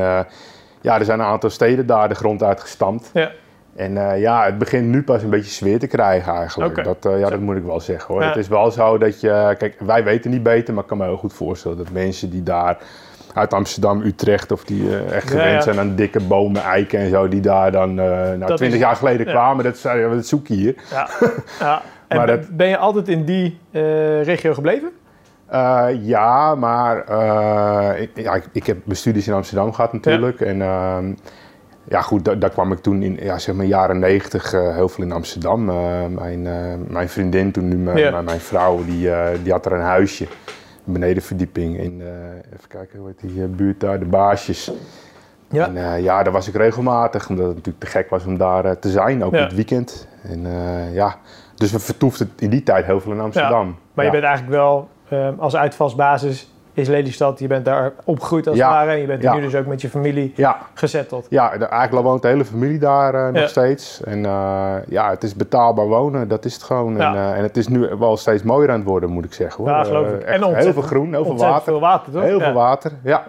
ja, 0.80 0.98
er 0.98 1.04
zijn 1.04 1.20
een 1.20 1.26
aantal 1.26 1.50
steden 1.50 1.86
daar 1.86 2.08
de 2.08 2.14
grond 2.14 2.42
uitgestampt. 2.42 3.10
Ja. 3.12 3.30
En 3.76 3.92
uh, 3.92 4.20
ja, 4.20 4.44
het 4.44 4.58
begint 4.58 4.86
nu 4.86 5.02
pas 5.02 5.22
een 5.22 5.30
beetje 5.30 5.50
sfeer 5.50 5.78
te 5.78 5.86
krijgen 5.86 6.34
eigenlijk. 6.34 6.70
Okay. 6.70 6.84
Dat, 6.84 7.12
uh, 7.12 7.20
ja, 7.20 7.30
dat 7.30 7.40
moet 7.40 7.56
ik 7.56 7.64
wel 7.64 7.80
zeggen 7.80 8.14
hoor. 8.14 8.22
Ja. 8.22 8.28
Het 8.28 8.36
is 8.36 8.48
wel 8.48 8.70
zo 8.70 8.98
dat 8.98 9.20
je, 9.20 9.54
kijk, 9.58 9.76
wij 9.80 10.04
weten 10.04 10.30
niet 10.30 10.42
beter, 10.42 10.74
maar 10.74 10.82
ik 10.82 10.88
kan 10.88 10.98
me 10.98 11.04
heel 11.04 11.16
goed 11.16 11.32
voorstellen 11.32 11.76
dat 11.76 11.90
mensen 11.90 12.30
die 12.30 12.42
daar 12.42 12.78
uit 13.34 13.52
Amsterdam, 13.52 14.02
Utrecht 14.02 14.52
of 14.52 14.64
die 14.64 14.82
uh, 14.82 15.12
echt 15.12 15.28
gewend 15.28 15.48
ja, 15.48 15.54
ja. 15.54 15.60
zijn 15.60 15.78
aan 15.78 15.94
dikke 15.94 16.20
bomen, 16.20 16.62
eiken 16.62 16.98
en 16.98 17.10
zo, 17.10 17.28
die 17.28 17.40
daar 17.40 17.72
dan 17.72 17.94
nou, 17.94 18.56
twintig 18.56 18.80
jaar 18.80 18.96
geleden 18.96 19.26
kwamen, 19.26 19.64
dat, 19.64 19.82
dat 19.82 20.26
zoek 20.26 20.46
je 20.46 20.54
hier. 20.54 20.74
Ja. 20.90 21.08
ja. 21.60 21.82
En 22.08 22.16
maar 22.16 22.26
dat, 22.26 22.56
ben 22.56 22.68
je 22.68 22.76
altijd 22.76 23.08
in 23.08 23.24
die 23.24 23.58
regio 24.22 24.54
gebleven? 24.54 24.90
Uh, 25.52 25.86
ja, 26.00 26.54
maar 26.54 27.04
uh, 27.10 28.00
ik, 28.00 28.10
ja, 28.14 28.34
ik, 28.34 28.44
ik, 28.52 28.66
heb 28.66 28.86
mijn 28.86 28.96
studies 28.96 29.28
in 29.28 29.34
Amsterdam 29.34 29.72
gehad 29.72 29.92
natuurlijk. 29.92 30.38
Ja. 30.38 30.46
En 30.46 30.58
uh, 30.58 30.98
ja, 31.94 32.02
goed, 32.02 32.24
daar, 32.24 32.38
daar, 32.38 32.50
kwam 32.50 32.72
ik 32.72 32.78
toen 32.78 33.02
in 33.02 33.18
ja, 33.20 33.38
zeg 33.38 33.54
maar 33.54 33.66
jaren 33.66 33.98
negentig 33.98 34.50
heel 34.50 34.88
veel 34.88 35.04
in 35.04 35.12
Amsterdam. 35.12 35.64
mijn, 36.14 36.42
mijn 36.88 37.08
vriendin, 37.08 37.52
toen 37.52 37.68
nu 37.68 37.98
ja. 37.98 38.20
mijn 38.20 38.40
vrouw, 38.40 38.84
die, 38.84 39.10
die 39.42 39.52
had 39.52 39.66
er 39.66 39.72
een 39.72 39.80
huisje. 39.80 40.24
Een 40.86 40.92
benedenverdieping 40.92 41.78
in, 41.78 42.02
even 42.54 42.68
kijken, 42.68 42.98
hoe 42.98 43.08
heet 43.08 43.32
die 43.32 43.46
buurt 43.46 43.80
daar, 43.80 43.98
de 43.98 44.04
Baasjes. 44.04 44.72
Ja. 45.48 45.66
En 45.66 46.02
ja, 46.02 46.22
daar 46.22 46.32
was 46.32 46.48
ik 46.48 46.54
regelmatig, 46.54 47.28
omdat 47.28 47.46
het 47.46 47.54
natuurlijk 47.54 47.84
te 47.84 47.90
gek 47.90 48.10
was 48.10 48.24
om 48.24 48.38
daar 48.38 48.78
te 48.78 48.90
zijn, 48.90 49.24
ook 49.24 49.34
ja. 49.34 49.42
het 49.42 49.54
weekend. 49.54 50.08
En 50.22 50.46
ja, 50.92 51.16
dus 51.54 51.72
we 51.72 51.78
vertoefden 51.78 52.32
in 52.38 52.50
die 52.50 52.62
tijd 52.62 52.84
heel 52.84 53.00
veel 53.00 53.12
in 53.12 53.20
Amsterdam. 53.20 53.66
Ja. 53.66 53.74
Maar 53.94 54.04
je 54.04 54.10
bent 54.10 54.24
eigenlijk 54.24 54.54
wel 54.54 54.88
um, 55.12 55.38
als 55.38 55.56
uitvalsbasis 55.56 56.53
is 56.74 56.88
Lelystad, 56.88 57.38
je 57.38 57.46
bent 57.46 57.64
daar 57.64 57.92
opgegroeid 58.04 58.46
als 58.46 58.56
het 58.56 58.66
ja. 58.66 58.72
ware. 58.72 58.90
En 58.90 58.98
je 59.00 59.06
bent 59.06 59.22
ja. 59.22 59.34
nu 59.34 59.40
dus 59.40 59.54
ook 59.54 59.66
met 59.66 59.80
je 59.80 59.88
familie 59.88 60.32
ja. 60.36 60.58
gezetteld. 60.74 61.26
Ja, 61.30 61.58
eigenlijk 61.58 62.06
woont 62.06 62.22
de 62.22 62.28
hele 62.28 62.44
familie 62.44 62.78
daar 62.78 63.14
uh, 63.14 63.28
nog 63.40 63.48
steeds. 63.48 64.02
En 64.04 64.18
uh, 64.18 64.74
ja, 64.88 65.10
het 65.10 65.22
is 65.22 65.34
betaalbaar 65.34 65.86
wonen, 65.86 66.28
dat 66.28 66.44
is 66.44 66.54
het 66.54 66.62
gewoon. 66.62 67.00
En, 67.00 67.14
uh, 67.14 67.36
en 67.36 67.42
het 67.42 67.56
is 67.56 67.68
nu 67.68 67.88
wel 67.98 68.16
steeds 68.16 68.42
mooier 68.42 68.70
aan 68.70 68.78
het 68.78 68.88
worden, 68.88 69.10
moet 69.10 69.24
ik 69.24 69.32
zeggen. 69.32 69.64
Hoor. 69.64 69.72
Ja, 69.72 69.84
geloof 69.84 70.06
Eh, 70.06 70.14
ik. 70.14 70.22
En 70.22 70.54
heel 70.54 70.72
veel 70.72 70.82
groen, 70.82 71.12
heel 71.12 71.24
veel 71.24 71.36
water. 71.36 71.62
veel 71.62 71.80
water, 71.80 72.12
toch? 72.12 72.22
Heel 72.22 72.40
veel 72.40 72.52
water, 72.52 72.92
ja. 73.02 73.24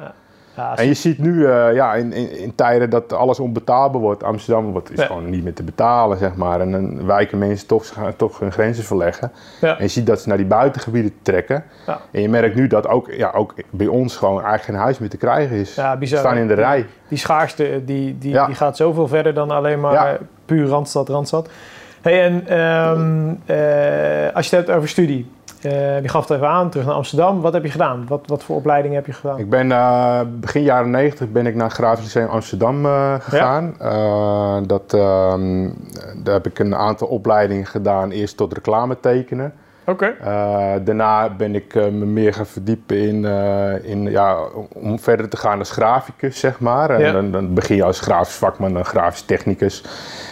Ja. 0.56 0.78
En 0.78 0.86
je 0.88 0.94
ziet 0.94 1.18
nu 1.20 1.34
uh, 1.34 1.74
ja, 1.74 1.94
in, 1.94 2.14
in, 2.14 2.38
in, 2.38 2.56
tijden 2.56 2.90
dat 2.90 3.14
alles 3.14 3.40
onbetaalbaar 3.40 4.02
wordt, 4.02 4.24
Amsterdam 4.24 4.72
wordt, 4.72 4.92
is 4.92 5.00
Ja. 5.00 5.06
gewoon 5.06 5.30
niet 5.30 5.44
meer 5.44 5.54
te 5.54 5.64
betalen, 5.64 6.18
zeg 6.18 6.36
maar. 6.36 6.62
En 6.62 6.72
dan 6.72 7.06
wijken 7.06 7.38
mensen 7.38 7.68
toch, 7.68 7.86
toch 8.18 8.40
hun 8.40 8.52
grenzen 8.52 8.84
verleggen. 8.84 9.32
Ja. 9.62 9.78
En 9.78 9.84
je 9.84 9.90
ziet 9.90 10.06
dat 10.06 10.22
ze 10.22 10.28
naar 10.28 10.38
die 10.38 10.46
buitengebieden 10.46 11.14
trekken. 11.22 11.64
En 12.12 12.22
je 12.22 12.30
merkt 12.30 12.56
nu 12.56 12.68
dat 12.68 12.88
ook, 12.88 13.12
ja, 13.12 13.32
ook 13.36 13.54
bij 13.70 13.88
ons 13.88 14.16
gewoon 14.18 14.34
eigenlijk 14.34 14.64
geen 14.64 14.76
huis 14.76 15.00
meer 15.00 15.10
te 15.10 15.18
krijgen 15.18 15.56
is. 15.56 15.76
Ja, 15.76 15.92
We 15.94 15.98
bizar. 16.00 16.20
staan 16.20 16.38
in 16.38 16.48
de 16.48 16.54
rij. 16.54 16.86
Die 17.08 17.18
schaarste 17.18 17.82
die, 17.86 18.18
die, 18.18 18.32
Ja. 18.32 18.46
die 18.46 18.56
gaat 18.56 18.78
zoveel 18.78 19.08
verder 19.08 19.34
dan 19.34 19.52
alleen 19.52 19.80
maar 19.80 19.94
eh, 20.14 20.20
puur 20.46 20.68
Randstad, 20.68 21.10
Randstad. 21.10 21.50
Hey, 22.02 22.24
en 22.24 22.48
ehm, 22.48 23.30
eh, 23.46 24.36
als 24.36 24.50
je 24.50 24.56
het 24.56 24.66
hebt 24.66 24.78
over 24.78 24.90
studie. 24.90 25.32
Eh, 25.66 26.02
je 26.02 26.08
gaf 26.08 26.28
het 26.28 26.38
even 26.38 26.50
aan, 26.50 26.70
terug 26.70 26.86
naar 26.86 26.96
Amsterdam. 26.96 27.42
Wat 27.42 27.54
heb 27.54 27.64
je 27.64 27.70
gedaan? 27.70 28.06
Wat, 28.08 28.22
wat 28.26 28.44
voor 28.44 28.56
opleiding 28.56 28.94
heb 28.94 29.06
je 29.06 29.14
gedaan? 29.14 29.40
Ik 29.40 29.50
ben 29.50 29.72
eh, 29.72 30.20
begin 30.40 30.62
jaren 30.62 30.90
90 30.90 31.32
ben 31.32 31.46
ik 31.46 31.56
naar 31.56 31.68
het 31.68 31.76
Grafisch 31.76 32.04
Lyceum 32.04 32.30
Amsterdam 32.30 32.86
eh, 32.86 33.14
gegaan. 33.20 33.76
Dat, 34.68 34.94
ehm, 34.94 35.70
daar 36.24 36.34
heb 36.34 36.46
ik 36.46 36.60
een 36.60 36.76
aantal 36.76 37.08
opleidingen 37.08 37.66
gedaan. 37.66 38.12
Eerst 38.12 38.38
tot 38.38 38.54
reclame 38.54 39.00
tekenen. 39.00 39.54
Oké. 39.88 40.06
Eh, 40.22 40.74
daarna 40.84 41.30
ben 41.30 41.56
ik 41.56 41.76
eh, 41.76 41.84
me 41.84 42.06
meer 42.06 42.34
gaan 42.34 42.46
verdiepen 42.46 42.98
in, 42.98 43.26
eh, 43.26 43.84
in 43.90 44.12
ja, 44.12 44.38
om 44.74 45.00
verder 45.00 45.30
te 45.30 45.38
gaan 45.38 45.60
als 45.60 45.72
graficus, 45.72 46.40
zeg 46.40 46.60
maar. 46.60 46.90
En 46.90 47.00
Ja. 47.00 47.12
dan, 47.12 47.32
dan 47.32 47.54
begin 47.54 47.76
je 47.76 47.84
als 47.84 48.00
grafisch 48.00 48.36
vakman, 48.36 48.74
dan 48.74 48.86
grafisch 48.86 49.22
technicus. 49.22 49.82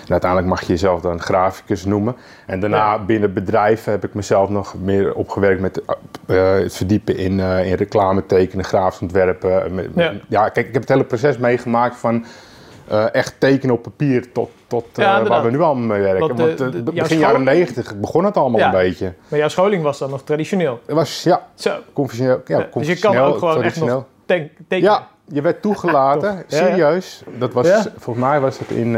En 0.05 0.11
uiteindelijk 0.11 0.49
mag 0.49 0.61
je 0.61 0.67
jezelf 0.67 1.01
dan 1.01 1.19
graficus 1.21 1.85
noemen. 1.85 2.15
En 2.45 2.59
daarna 2.59 2.77
Ja. 2.91 2.99
binnen 2.99 3.33
bedrijven 3.33 3.91
heb 3.91 4.03
ik 4.03 4.13
mezelf 4.13 4.49
nog 4.49 4.75
meer 4.81 5.13
opgewerkt 5.13 5.61
met 5.61 5.81
het 6.25 6.75
verdiepen 6.75 7.17
in, 7.17 7.39
eh, 7.39 7.65
in 7.67 7.73
reclame 7.73 8.25
tekenen, 8.25 8.65
grafisch 8.65 9.01
ontwerpen. 9.01 9.51
Ja. 9.95 10.11
ja, 10.27 10.49
kijk, 10.49 10.67
ik 10.67 10.73
heb 10.73 10.81
het 10.81 10.91
hele 10.91 11.03
proces 11.03 11.37
meegemaakt 11.37 11.95
van 11.95 12.25
eh, 12.87 13.13
echt 13.13 13.35
tekenen 13.39 13.75
op 13.75 13.81
papier 13.83 14.31
tot, 14.31 14.49
tot 14.67 14.85
eh, 14.97 15.27
waar 15.27 15.43
we 15.43 15.51
nu 15.51 15.61
allemaal 15.61 15.87
mee 15.97 16.01
werken. 16.01 16.19
Want 16.35 16.37
de- 16.57 16.71
Want, 16.71 16.87
eh, 16.89 16.93
begin 17.01 17.17
jaren 17.17 17.43
90 17.43 17.95
begon 17.95 18.25
het 18.25 18.37
allemaal 18.37 18.59
Ja. 18.59 18.65
een 18.65 18.71
beetje. 18.71 19.13
Maar 19.27 19.39
jouw 19.39 19.47
scholing 19.47 19.83
was 19.83 19.97
dan 19.99 20.09
nog 20.09 20.23
traditioneel. 20.23 20.79
Het 20.85 20.95
was, 20.95 21.23
ja, 21.23 21.41
Zo. 21.55 21.71
conventioneel. 21.93 22.41
Ja, 22.45 22.67
dus 22.73 22.87
je 22.87 22.99
kan 22.99 23.17
ook 23.17 23.37
gewoon 23.37 23.63
echt 23.63 23.79
nog 23.79 24.03
tekenen. 24.25 24.81
Ja, 24.81 25.07
je 25.25 25.41
werd 25.41 25.61
toegelaten, 25.61 26.43
serieus. 26.47 27.23
Dat 27.37 27.53
was, 27.53 27.67
volgens 27.97 28.25
mij 28.25 28.39
was 28.39 28.59
het 28.59 28.69
in, 28.69 28.91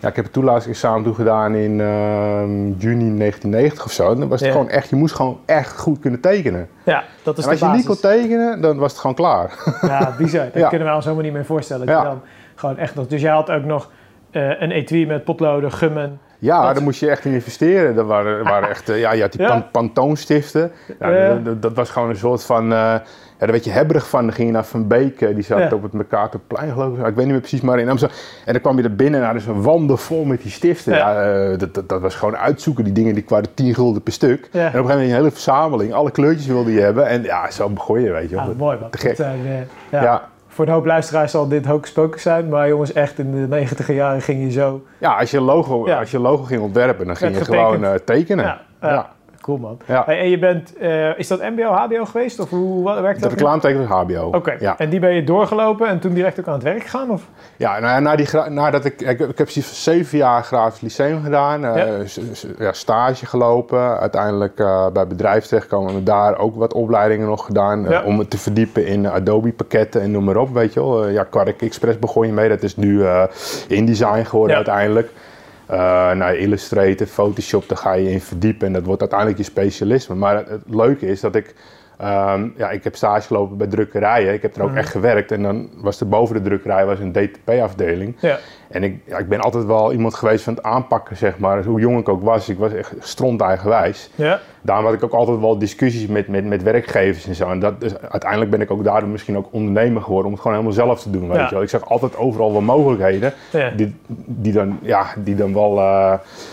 ja, 0.00 0.08
ik 0.08 0.16
heb 0.16 0.24
het 0.24 0.32
toelatingsexamen 0.32 1.02
toen 1.02 1.14
gedaan 1.14 1.54
in 1.54 1.80
ehm, 1.80 2.70
juni 2.78 3.16
1990 3.18 3.84
of 3.84 3.92
zo. 3.92 4.10
En 4.12 4.18
dan 4.20 4.28
was 4.28 4.40
het 4.40 4.48
Ja. 4.48 4.54
gewoon 4.54 4.70
echt, 4.70 4.88
je 4.88 4.96
moest 4.96 5.14
gewoon 5.14 5.38
echt 5.46 5.78
goed 5.78 5.98
kunnen 5.98 6.20
tekenen. 6.20 6.68
Ja, 6.84 7.04
dat 7.22 7.38
is 7.38 7.44
en 7.44 7.50
als 7.50 7.60
de 7.60 7.66
je 7.66 7.72
niet 7.72 7.86
kon 7.86 8.00
tekenen, 8.00 8.60
dan 8.60 8.78
was 8.78 8.90
het 8.92 9.00
gewoon 9.00 9.16
klaar. 9.16 9.50
Ja, 9.82 10.14
bizar. 10.18 10.44
Dat 10.52 10.62
Ja. 10.62 10.68
kunnen 10.68 10.86
wij 10.86 10.96
ons 10.96 11.04
helemaal 11.04 11.24
niet 11.26 11.34
meer 11.34 11.44
voorstellen. 11.44 11.86
Dat 11.86 11.96
Ja. 11.96 12.02
dan 12.04 12.20
gewoon 12.56 12.78
echt 12.78 12.94
nog... 12.94 13.06
Dus 13.06 13.20
jij 13.20 13.32
had 13.32 13.50
ook 13.50 13.64
nog 13.64 13.90
eh, 14.30 14.60
een 14.60 14.70
etui 14.70 15.06
met 15.06 15.24
potloden, 15.24 15.72
gummen. 15.72 16.20
Ja, 16.38 16.62
Dat- 16.66 16.74
daar 16.74 16.82
moest 16.84 17.00
je 17.00 17.10
echt 17.10 17.24
in 17.24 17.32
investeren. 17.32 17.94
Dat 17.94 18.06
waren, 18.06 18.44
waren 18.44 18.68
echt, 18.68 18.88
eh, 18.88 18.98
ja, 18.98 19.12
je 19.12 19.20
had 19.22 19.32
die 19.32 19.40
Ja. 19.40 19.48
pan- 19.48 19.70
pantoonstiften. 19.70 20.72
Ja, 21.00 21.10
Ja. 21.10 21.38
dat, 21.60 21.72
was 21.74 21.90
gewoon 21.90 22.08
een 22.08 22.16
soort 22.16 22.44
van, 22.44 22.62
eh, 22.64 22.68
ja, 22.68 23.02
daar 23.38 23.50
werd 23.50 23.64
je 23.64 23.70
hebberig 23.70 24.08
van. 24.08 24.22
Dan 24.24 24.32
ging 24.32 24.46
je 24.46 24.52
naar 24.54 24.64
Van 24.64 24.86
Beek, 24.86 25.18
die 25.18 25.42
zat 25.42 25.58
Ja. 25.58 25.68
op 25.72 25.82
het 25.82 25.92
Mercatorplein 25.92 26.72
geloof 26.72 26.92
ik. 26.98 27.06
Ik 27.06 27.14
weet 27.14 27.16
niet 27.16 27.26
meer 27.28 27.38
precies, 27.40 27.60
maar 27.60 27.78
in 27.78 27.88
Amsterdam. 27.88 28.18
En 28.44 28.52
dan 28.52 28.62
kwam 28.62 28.76
je 28.76 28.82
er 28.82 28.96
binnen, 28.96 29.20
nou, 29.20 29.32
dus 29.34 29.46
een 29.46 29.62
wanden 29.62 29.98
vol 29.98 30.24
met 30.24 30.42
die 30.42 30.50
stiften. 30.50 30.94
Ja. 30.94 31.56
Dat, 31.56 31.74
dat, 31.74 31.88
dat 31.88 32.00
was 32.00 32.14
gewoon 32.14 32.36
uitzoeken. 32.36 32.84
Die 32.84 32.92
dingen 32.92 33.14
die 33.14 33.24
waren 33.28 33.54
10 33.54 33.74
gulden 33.74 34.02
per 34.02 34.12
stuk. 34.12 34.40
En 34.40 34.46
op 34.46 34.52
een 34.54 34.60
gegeven 34.60 34.82
moment 34.88 35.08
een 35.08 35.14
hele 35.14 35.30
verzameling, 35.30 35.92
alle 35.92 36.10
kleurtjes 36.10 36.46
wilde 36.46 36.72
je 36.72 36.80
hebben. 36.80 37.06
En 37.06 37.22
ja, 37.22 37.50
zo 37.50 37.68
begon 37.68 38.00
je, 38.00 38.10
weet 38.10 38.30
je 38.30 38.36
wel. 38.36 38.44
Ja, 38.44 38.50
mooi 38.56 38.78
man. 38.80 38.90
Te 38.90 38.98
gek. 38.98 39.16
Ja. 39.90 40.28
Voor 40.56 40.66
een 40.66 40.72
hoop 40.72 40.84
luisteraars 40.86 41.30
zal 41.30 41.48
dit 41.48 41.66
pocus 41.92 42.22
zijn. 42.22 42.48
Maar 42.48 42.68
jongens, 42.68 42.92
echt 42.92 43.18
in 43.18 43.32
de 43.32 43.48
negentiger 43.48 43.94
jaren 43.94 44.22
ging 44.22 44.42
je 44.42 44.50
zo... 44.50 44.82
Ja, 44.98 45.18
als 45.18 45.30
je, 45.30 45.40
logo, 45.40 45.86
Ja. 45.86 45.98
als 45.98 46.10
je 46.10 46.18
logo 46.18 46.42
ging 46.42 46.62
ontwerpen, 46.62 47.06
dan 47.06 47.16
ging 47.16 47.38
je 47.38 47.44
gewoon 47.44 47.84
eh, 47.84 47.94
tekenen. 47.94 48.44
Ja, 48.44 48.60
ja. 48.80 49.10
Cool 49.46 49.58
man. 49.58 49.78
Ja. 49.86 50.06
En 50.06 50.28
je 50.30 50.38
bent... 50.38 50.76
eh, 50.76 51.18
is 51.18 51.28
dat 51.28 51.40
mbo, 51.42 51.62
hbo 51.72 52.04
geweest? 52.04 52.38
Of 52.40 52.50
hoe 52.50 52.82
wat, 52.82 53.00
werkt 53.00 53.16
De 53.16 53.28
dat? 53.28 53.30
reclameteken 53.38 53.78
was 53.88 54.02
HBO. 54.02 54.30
Oké. 54.32 54.56
Ja. 54.58 54.78
En 54.78 54.90
die 54.90 55.00
ben 55.00 55.14
je 55.14 55.24
doorgelopen 55.24 55.88
en 55.88 55.98
toen 55.98 56.12
direct 56.14 56.40
ook 56.40 56.46
aan 56.46 56.54
het 56.54 56.62
werk 56.62 56.82
gegaan? 56.82 57.10
Of? 57.10 57.22
Ja, 57.56 57.78
nou, 57.78 57.92
ja, 57.92 58.00
na 58.00 58.16
die, 58.16 58.28
nadat 58.48 58.84
ik, 58.84 59.00
ik, 59.00 59.08
ik 59.08 59.18
heb 59.18 59.34
precies 59.36 59.82
zeven 59.82 60.18
jaar 60.18 60.42
grafisch 60.42 60.80
lyceum 60.80 61.22
gedaan, 61.22 61.64
eh, 61.64 62.06
Ja. 62.58 62.72
stage 62.72 63.26
gelopen, 63.26 63.98
uiteindelijk 64.00 64.58
eh, 64.58 64.86
bij 64.92 65.06
bedrijf 65.06 65.44
terechtgekomen 65.46 65.94
en 65.94 66.04
daar 66.04 66.38
ook 66.38 66.54
wat 66.56 66.72
opleidingen 66.72 67.26
nog 67.26 67.44
gedaan 67.44 67.82
Ja. 67.88 68.02
om 68.02 68.16
me 68.16 68.28
te 68.28 68.38
verdiepen 68.38 68.86
in 68.86 69.08
Adobe 69.08 69.52
pakketten 69.52 70.00
en 70.00 70.10
noem 70.10 70.24
maar 70.24 70.36
op, 70.36 70.54
weet 70.54 70.72
je 70.72 70.80
wel. 70.80 71.08
Ja, 71.08 71.24
Quark 71.24 71.62
Express 71.62 71.98
begon 71.98 72.26
je 72.26 72.32
mee, 72.32 72.48
dat 72.48 72.62
is 72.62 72.76
nu 72.76 73.04
InDesign 73.68 74.22
geworden 74.24 74.50
Ja. 74.50 74.56
uiteindelijk. 74.56 75.10
Eh 75.66 76.12
nou, 76.12 76.36
Illustrator, 76.36 77.06
Photoshop, 77.06 77.68
daar 77.68 77.78
ga 77.78 77.92
je 77.92 78.10
in 78.10 78.20
verdiepen 78.20 78.66
en 78.66 78.72
dat 78.72 78.84
wordt 78.84 79.00
uiteindelijk 79.00 79.38
je 79.38 79.44
specialisme. 79.44 80.14
Maar 80.14 80.36
het 80.36 80.62
leuke 80.66 81.06
is 81.06 81.20
dat 81.20 81.34
ik, 81.34 81.54
ehm, 81.96 82.48
ja, 82.56 82.70
ik 82.70 82.84
heb 82.84 82.96
stage 82.96 83.26
gelopen 83.26 83.56
bij 83.56 83.66
drukkerijen, 83.66 84.32
ik 84.34 84.42
heb 84.42 84.56
er 84.56 84.62
ook 84.62 84.68
Mhm. 84.68 84.78
echt 84.78 84.90
gewerkt 84.90 85.32
en 85.32 85.42
dan 85.42 85.68
was 85.76 86.00
er 86.00 86.08
boven 86.08 86.34
de 86.34 86.42
drukkerij 86.42 86.86
was 86.86 86.98
een 86.98 87.12
DTP-afdeling. 87.12 88.16
Ja. 88.20 88.38
En 88.68 88.82
ik, 88.82 89.00
ja, 89.06 89.18
ik 89.18 89.28
ben 89.28 89.40
altijd 89.40 89.64
wel 89.64 89.92
iemand 89.92 90.14
geweest 90.14 90.44
van 90.44 90.54
het 90.54 90.62
aanpakken, 90.62 91.16
zeg 91.16 91.38
maar. 91.38 91.64
Hoe 91.64 91.80
jong 91.80 91.98
ik 91.98 92.08
ook 92.08 92.22
was, 92.22 92.48
ik 92.48 92.58
was 92.58 92.72
echt 92.72 92.94
stront 92.98 93.40
eigenwijs. 93.40 94.10
Ja. 94.14 94.40
Daarom 94.62 94.84
had 94.84 94.94
ik 94.94 95.04
ook 95.04 95.12
altijd 95.12 95.40
wel 95.40 95.58
discussies 95.58 96.06
met, 96.06 96.28
met, 96.28 96.44
met 96.44 96.62
werkgevers 96.62 97.26
en 97.26 97.34
zo. 97.34 97.50
En 97.50 97.58
dat, 97.60 97.80
dus 97.80 97.98
uiteindelijk 97.98 98.50
ben 98.50 98.60
ik 98.60 98.70
ook 98.70 98.84
daardoor 98.84 99.08
misschien 99.08 99.36
ook 99.36 99.46
ondernemer 99.50 100.02
geworden 100.02 100.26
om 100.26 100.32
het 100.32 100.40
gewoon 100.40 100.56
helemaal 100.56 100.76
zelf 100.76 101.02
te 101.02 101.10
doen. 101.10 101.28
Weet 101.28 101.48
je 101.48 101.54
wel. 101.54 101.62
Ik 101.62 101.68
zag 101.68 101.88
altijd 101.88 102.16
overal 102.16 102.52
wel 102.52 102.60
mogelijkheden 102.60 103.32
die, 103.76 103.94
die, 104.26 104.52
dan, 104.52 104.78
ja, 104.82 105.06
die 105.18 105.34
dan 105.34 105.54
wel 105.54 105.78
eh, 105.78 106.12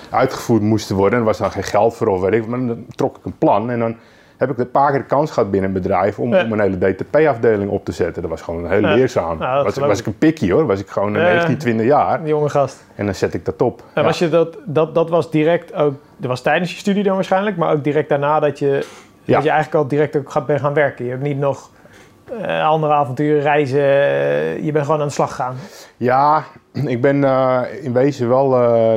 uitgevoerd 0.09 0.61
moesten 0.61 0.95
worden. 0.95 1.13
En 1.13 1.19
er 1.19 1.25
was 1.25 1.37
dan 1.37 1.51
geen 1.51 1.63
geld 1.63 1.95
voor 1.95 2.07
of 2.07 2.21
weet 2.21 2.33
ik. 2.33 2.47
Maar 2.47 2.65
dan 2.65 2.85
trok 2.95 3.17
ik 3.17 3.25
een 3.25 3.37
plan 3.37 3.69
en 3.69 3.79
dan 3.79 3.95
heb 4.47 4.57
ik 4.57 4.63
een 4.65 4.71
paar 4.71 4.89
keer 4.91 4.99
de 4.99 5.05
kans 5.05 5.31
gehad 5.31 5.51
binnen 5.51 5.69
een 5.69 5.81
bedrijf 5.81 6.19
om, 6.19 6.33
Ja. 6.33 6.43
om 6.43 6.51
een 6.51 6.59
hele 6.59 6.77
DTP-afdeling 6.93 7.69
op 7.69 7.85
te 7.85 7.91
zetten. 7.91 8.21
Dat 8.21 8.31
was 8.31 8.41
gewoon 8.41 8.69
heel 8.69 8.79
Ja. 8.81 8.93
leerzaam. 8.93 9.37
Nou, 9.37 9.63
was, 9.63 9.77
was 9.77 9.99
ik. 9.99 10.05
een 10.05 10.17
pikkie 10.17 10.53
hoor, 10.53 10.65
was 10.65 10.79
ik 10.79 10.87
gewoon 10.89 11.13
een 11.15 11.21
Ja. 11.21 11.27
19, 11.31 11.57
20 11.57 11.85
jaar. 11.85 12.19
Een 12.19 12.27
jonge 12.27 12.49
gast. 12.49 12.85
En 12.95 13.05
dan 13.05 13.15
zet 13.15 13.33
ik 13.33 13.45
dat 13.45 13.61
op. 13.61 13.79
En 13.93 14.01
Ja. 14.01 14.07
was 14.07 14.19
je 14.19 14.29
dat, 14.29 14.57
dat, 14.65 14.95
dat 14.95 15.09
was 15.09 15.31
direct 15.31 15.73
ook, 15.73 15.93
dat 16.17 16.29
was 16.29 16.41
tijdens 16.41 16.71
je 16.71 16.77
studie 16.77 17.03
dan 17.03 17.15
waarschijnlijk, 17.15 17.57
maar 17.57 17.71
ook 17.73 17.83
direct 17.83 18.09
daarna 18.09 18.39
dat 18.39 18.59
je, 18.59 18.85
Ja. 19.23 19.33
dat 19.35 19.43
je 19.43 19.49
eigenlijk 19.49 19.83
al 19.83 19.87
direct 19.87 20.15
ook 20.17 20.31
gaat, 20.31 20.45
bent 20.45 20.59
gaan 20.59 20.73
werken. 20.73 21.05
Je 21.05 21.11
hebt 21.11 21.23
niet 21.23 21.39
nog 21.39 21.69
eh, 22.41 22.67
andere 22.67 22.93
avonturen, 22.93 23.41
reizen, 23.41 23.79
eh, 23.79 24.63
je 24.63 24.71
bent 24.71 24.85
gewoon 24.85 25.01
aan 25.01 25.07
de 25.07 25.13
slag 25.13 25.29
gegaan. 25.29 25.55
Ja, 25.97 26.43
ik 26.73 27.01
ben 27.01 27.23
eh, 27.23 27.61
in 27.81 27.93
wezen 27.93 28.29
wel 28.29 28.49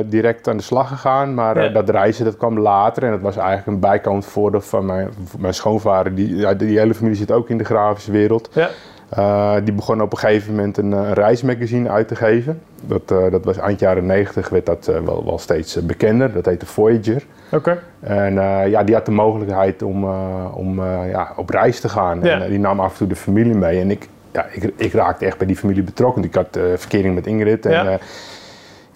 direct 0.05 0.47
aan 0.47 0.57
de 0.57 0.63
slag 0.63 0.87
gegaan, 0.87 1.33
maar 1.33 1.63
Ja. 1.63 1.69
dat 1.69 1.89
reizen 1.89 2.25
dat 2.25 2.37
kwam 2.37 2.59
later 2.59 3.03
en 3.03 3.11
dat 3.11 3.21
was 3.21 3.35
eigenlijk 3.37 3.67
een 3.67 3.79
bijkant 3.79 4.25
voordeel 4.25 4.61
van 4.61 4.85
mijn, 4.85 5.09
mijn 5.37 5.53
schoonvader. 5.53 6.15
Die, 6.15 6.35
ja, 6.35 6.53
die 6.53 6.79
hele 6.79 6.93
familie 6.93 7.17
zit 7.17 7.31
ook 7.31 7.49
in 7.49 7.57
de 7.57 7.63
grafische 7.63 8.11
wereld. 8.11 8.49
Ja. 8.53 8.69
Eh, 9.09 9.55
die 9.63 9.73
begon 9.73 10.01
op 10.01 10.11
een 10.11 10.17
gegeven 10.17 10.55
moment 10.55 10.77
een, 10.77 10.93
eh, 10.93 10.99
een 10.99 11.13
reismagazine 11.13 11.89
uit 11.89 12.07
te 12.07 12.15
geven. 12.15 12.61
Dat, 12.81 13.01
eh, 13.11 13.31
dat 13.31 13.45
was 13.45 13.57
eind 13.57 13.79
jaren 13.79 14.05
90, 14.05 14.49
werd 14.49 14.65
dat 14.65 14.87
eh, 14.87 14.99
wel, 14.99 15.25
wel 15.25 15.39
steeds 15.39 15.75
eh, 15.77 15.83
bekender. 15.83 16.33
Dat 16.33 16.45
heette 16.45 16.65
Voyager. 16.65 17.23
Oké. 17.51 17.77
En 17.99 18.37
eh, 18.37 18.67
ja, 18.69 18.83
die 18.83 18.95
had 18.95 19.05
de 19.05 19.11
mogelijkheid 19.11 19.81
om, 19.83 20.03
eh, 20.03 20.45
om 20.53 20.79
eh, 20.79 21.09
ja, 21.11 21.31
op 21.35 21.49
reis 21.49 21.79
te 21.79 21.89
gaan. 21.89 22.19
Ja. 22.23 22.31
En 22.33 22.41
eh, 22.41 22.49
die 22.49 22.59
nam 22.59 22.79
af 22.79 22.91
en 22.91 22.97
toe 22.97 23.07
de 23.07 23.15
familie 23.15 23.55
mee. 23.55 23.79
En 23.79 23.91
ik, 23.91 24.07
ja, 24.31 24.45
ik, 24.51 24.71
ik 24.75 24.93
raakte 24.93 25.25
echt 25.25 25.37
bij 25.37 25.47
die 25.47 25.55
familie 25.57 25.83
betrokken. 25.83 26.23
Ik 26.23 26.35
had 26.35 26.55
eh, 26.55 26.63
verkering 26.75 27.15
met 27.15 27.27
Ingrid. 27.27 27.65
En, 27.65 27.71
Ja. 27.71 27.97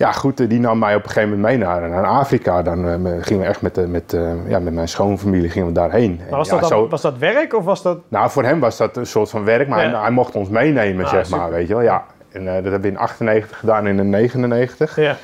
Ja. 0.02 0.08
ja, 0.08 0.14
goed, 0.14 0.40
eh, 0.40 0.50
die 0.50 0.60
nam 0.60 0.80
mij 0.80 0.96
op 0.96 1.04
een 1.04 1.10
gegeven 1.10 1.30
moment 1.30 1.48
mee 1.48 1.58
naar, 1.68 1.90
naar 1.90 2.06
Afrika. 2.06 2.62
Dan 2.62 2.88
eh, 2.88 3.12
gingen 3.22 3.42
we 3.44 3.48
echt 3.50 3.62
met, 3.62 3.78
eh, 3.78 3.86
met, 3.86 4.18
ja, 4.48 4.60
met 4.60 4.74
mijn 4.74 4.88
schoonfamilie 4.88 5.50
gingen 5.50 5.68
we 5.68 5.74
daarheen. 5.74 6.20
En 6.20 6.26
Maar 6.30 6.38
was, 6.38 6.48
ja, 6.48 6.60
dat 6.60 6.70
dan, 6.70 6.80
zo- 6.80 6.88
was 6.88 7.02
dat 7.02 7.18
werk 7.18 7.54
of 7.56 7.64
was 7.66 7.82
dat... 7.82 7.98
nou, 8.08 8.30
voor 8.30 8.44
hem 8.44 8.60
was 8.60 8.78
dat 8.78 8.98
een 8.98 9.06
soort 9.06 9.30
van 9.30 9.44
werk, 9.44 9.68
maar 9.68 9.84
Ja. 9.86 9.92
hij, 9.92 10.02
hij 10.02 10.12
mocht 10.12 10.36
ons 10.36 10.50
meenemen, 10.50 11.06
Ah, 11.06 11.12
zeg 11.12 11.26
super. 11.26 11.40
maar, 11.40 11.50
weet 11.52 11.68
je 11.68 11.74
wel. 11.74 11.84
Ja. 11.84 12.04
En 12.32 12.46
dat 12.46 12.54
hebben 12.54 12.82
we 12.82 12.88
in 12.88 12.98
98 12.98 13.58
gedaan 13.60 13.86
en 13.88 14.00
in 14.00 14.10
99. 14.10 14.96
Ja. 14.96 15.16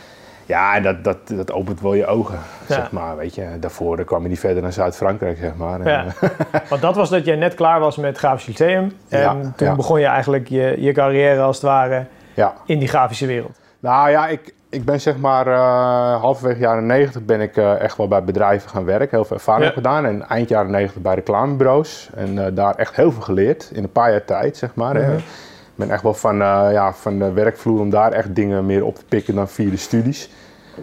Ja, 0.45 0.75
en 0.75 0.83
dat, 0.83 1.03
dat, 1.03 1.17
dat 1.27 1.51
opent 1.51 1.81
wel 1.81 1.93
je 1.93 2.05
ogen, 2.05 2.39
Ja. 2.67 2.73
zeg 2.75 2.91
maar, 2.91 3.17
weet 3.17 3.35
je. 3.35 3.45
Daarvoor 3.59 4.03
kwam 4.03 4.21
je 4.23 4.27
niet 4.29 4.39
verder 4.39 4.61
dan 4.61 4.71
Zuid-Frankrijk, 4.71 5.37
zeg 5.37 5.55
maar. 5.55 5.79
En, 5.81 5.87
Ja. 5.91 6.05
Want 6.69 6.81
dat 6.81 6.95
was 6.95 7.09
dat 7.09 7.25
jij 7.25 7.35
net 7.35 7.53
klaar 7.53 7.79
was 7.79 7.97
met 7.97 8.17
grafisch 8.17 8.45
lyceum. 8.45 8.91
En 9.09 9.19
Ja, 9.19 9.35
toen 9.55 9.67
ja. 9.67 9.75
begon 9.75 9.99
je 9.99 10.05
eigenlijk 10.05 10.47
je, 10.47 10.75
je 10.79 10.91
carrière 10.91 11.41
als 11.41 11.55
het 11.55 11.65
ware 11.65 12.05
ja. 12.33 12.53
in 12.65 12.79
die 12.79 12.87
grafische 12.87 13.25
wereld. 13.25 13.59
Nou 13.79 14.09
ja, 14.09 14.27
ik, 14.27 14.53
ik 14.77 14.85
ben 14.85 15.01
zeg 15.01 15.17
maar 15.17 15.47
eh, 15.47 16.21
halverwege 16.21 16.59
jaren 16.59 16.85
90 16.85 17.21
ben 17.25 17.41
ik 17.41 17.57
eh, 17.57 17.79
echt 17.81 17.97
wel 17.97 18.07
bij 18.07 18.23
bedrijven 18.23 18.69
gaan 18.69 18.85
werken. 18.85 19.09
Heel 19.17 19.25
veel 19.25 19.35
ervaring 19.37 19.65
Ja. 19.65 19.71
gedaan. 19.71 20.05
En 20.05 20.29
eind 20.29 20.49
jaren 20.49 20.71
90 20.71 21.01
bij 21.01 21.15
reclamebureaus. 21.15 22.09
En 22.15 22.45
eh, 22.45 22.55
daar 22.55 22.75
echt 22.75 22.95
heel 22.95 23.11
veel 23.11 23.21
geleerd. 23.21 23.69
In 23.73 23.83
een 23.83 23.91
paar 23.91 24.11
jaar 24.11 24.25
tijd, 24.25 24.57
zeg 24.57 24.75
maar. 24.75 24.95
Mhm. 24.95 25.11
Ik 25.17 25.83
ben 25.85 25.89
echt 25.91 26.01
wel 26.03 26.13
van, 26.13 26.37
ja, 26.37 26.93
van 26.93 27.19
de 27.19 27.31
werkvloer 27.31 27.79
om 27.79 27.89
daar 27.89 28.11
echt 28.11 28.35
dingen 28.35 28.65
meer 28.65 28.85
op 28.85 28.95
te 28.95 29.05
pikken 29.09 29.35
dan 29.35 29.47
via 29.47 29.69
de 29.69 29.77
studies. 29.77 30.29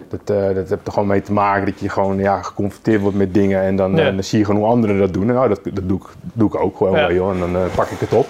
Dat, 0.09 0.27
dat 0.55 0.55
heeft 0.69 0.71
er 0.87 0.91
gewoon 0.93 1.07
mee 1.07 1.21
te 1.21 1.33
maken 1.33 1.65
dat 1.65 1.79
je 1.79 1.89
gewoon 1.89 2.17
ja, 2.17 2.41
geconfronteerd 2.41 3.01
wordt 3.01 3.17
met 3.17 3.33
dingen. 3.33 3.61
En 3.61 3.75
dan, 3.75 3.95
Ja. 3.95 4.11
dan 4.11 4.23
zie 4.23 4.39
je 4.39 4.45
gewoon 4.45 4.61
hoe 4.61 4.69
anderen 4.69 4.97
dat 4.99 5.13
doen. 5.13 5.27
En 5.27 5.33
nou, 5.33 5.47
dat, 5.49 5.59
dat 5.63 5.87
doe, 5.89 5.99
ik, 5.99 6.05
doe 6.33 6.47
ik 6.47 6.55
ook 6.59 6.77
gewoon 6.77 6.93
Ja. 6.93 6.99
wel, 7.07 7.15
joh. 7.15 7.31
En 7.31 7.39
dan 7.39 7.55
pak 7.75 7.87
ik 7.87 7.99
het 7.99 8.13
op. 8.13 8.27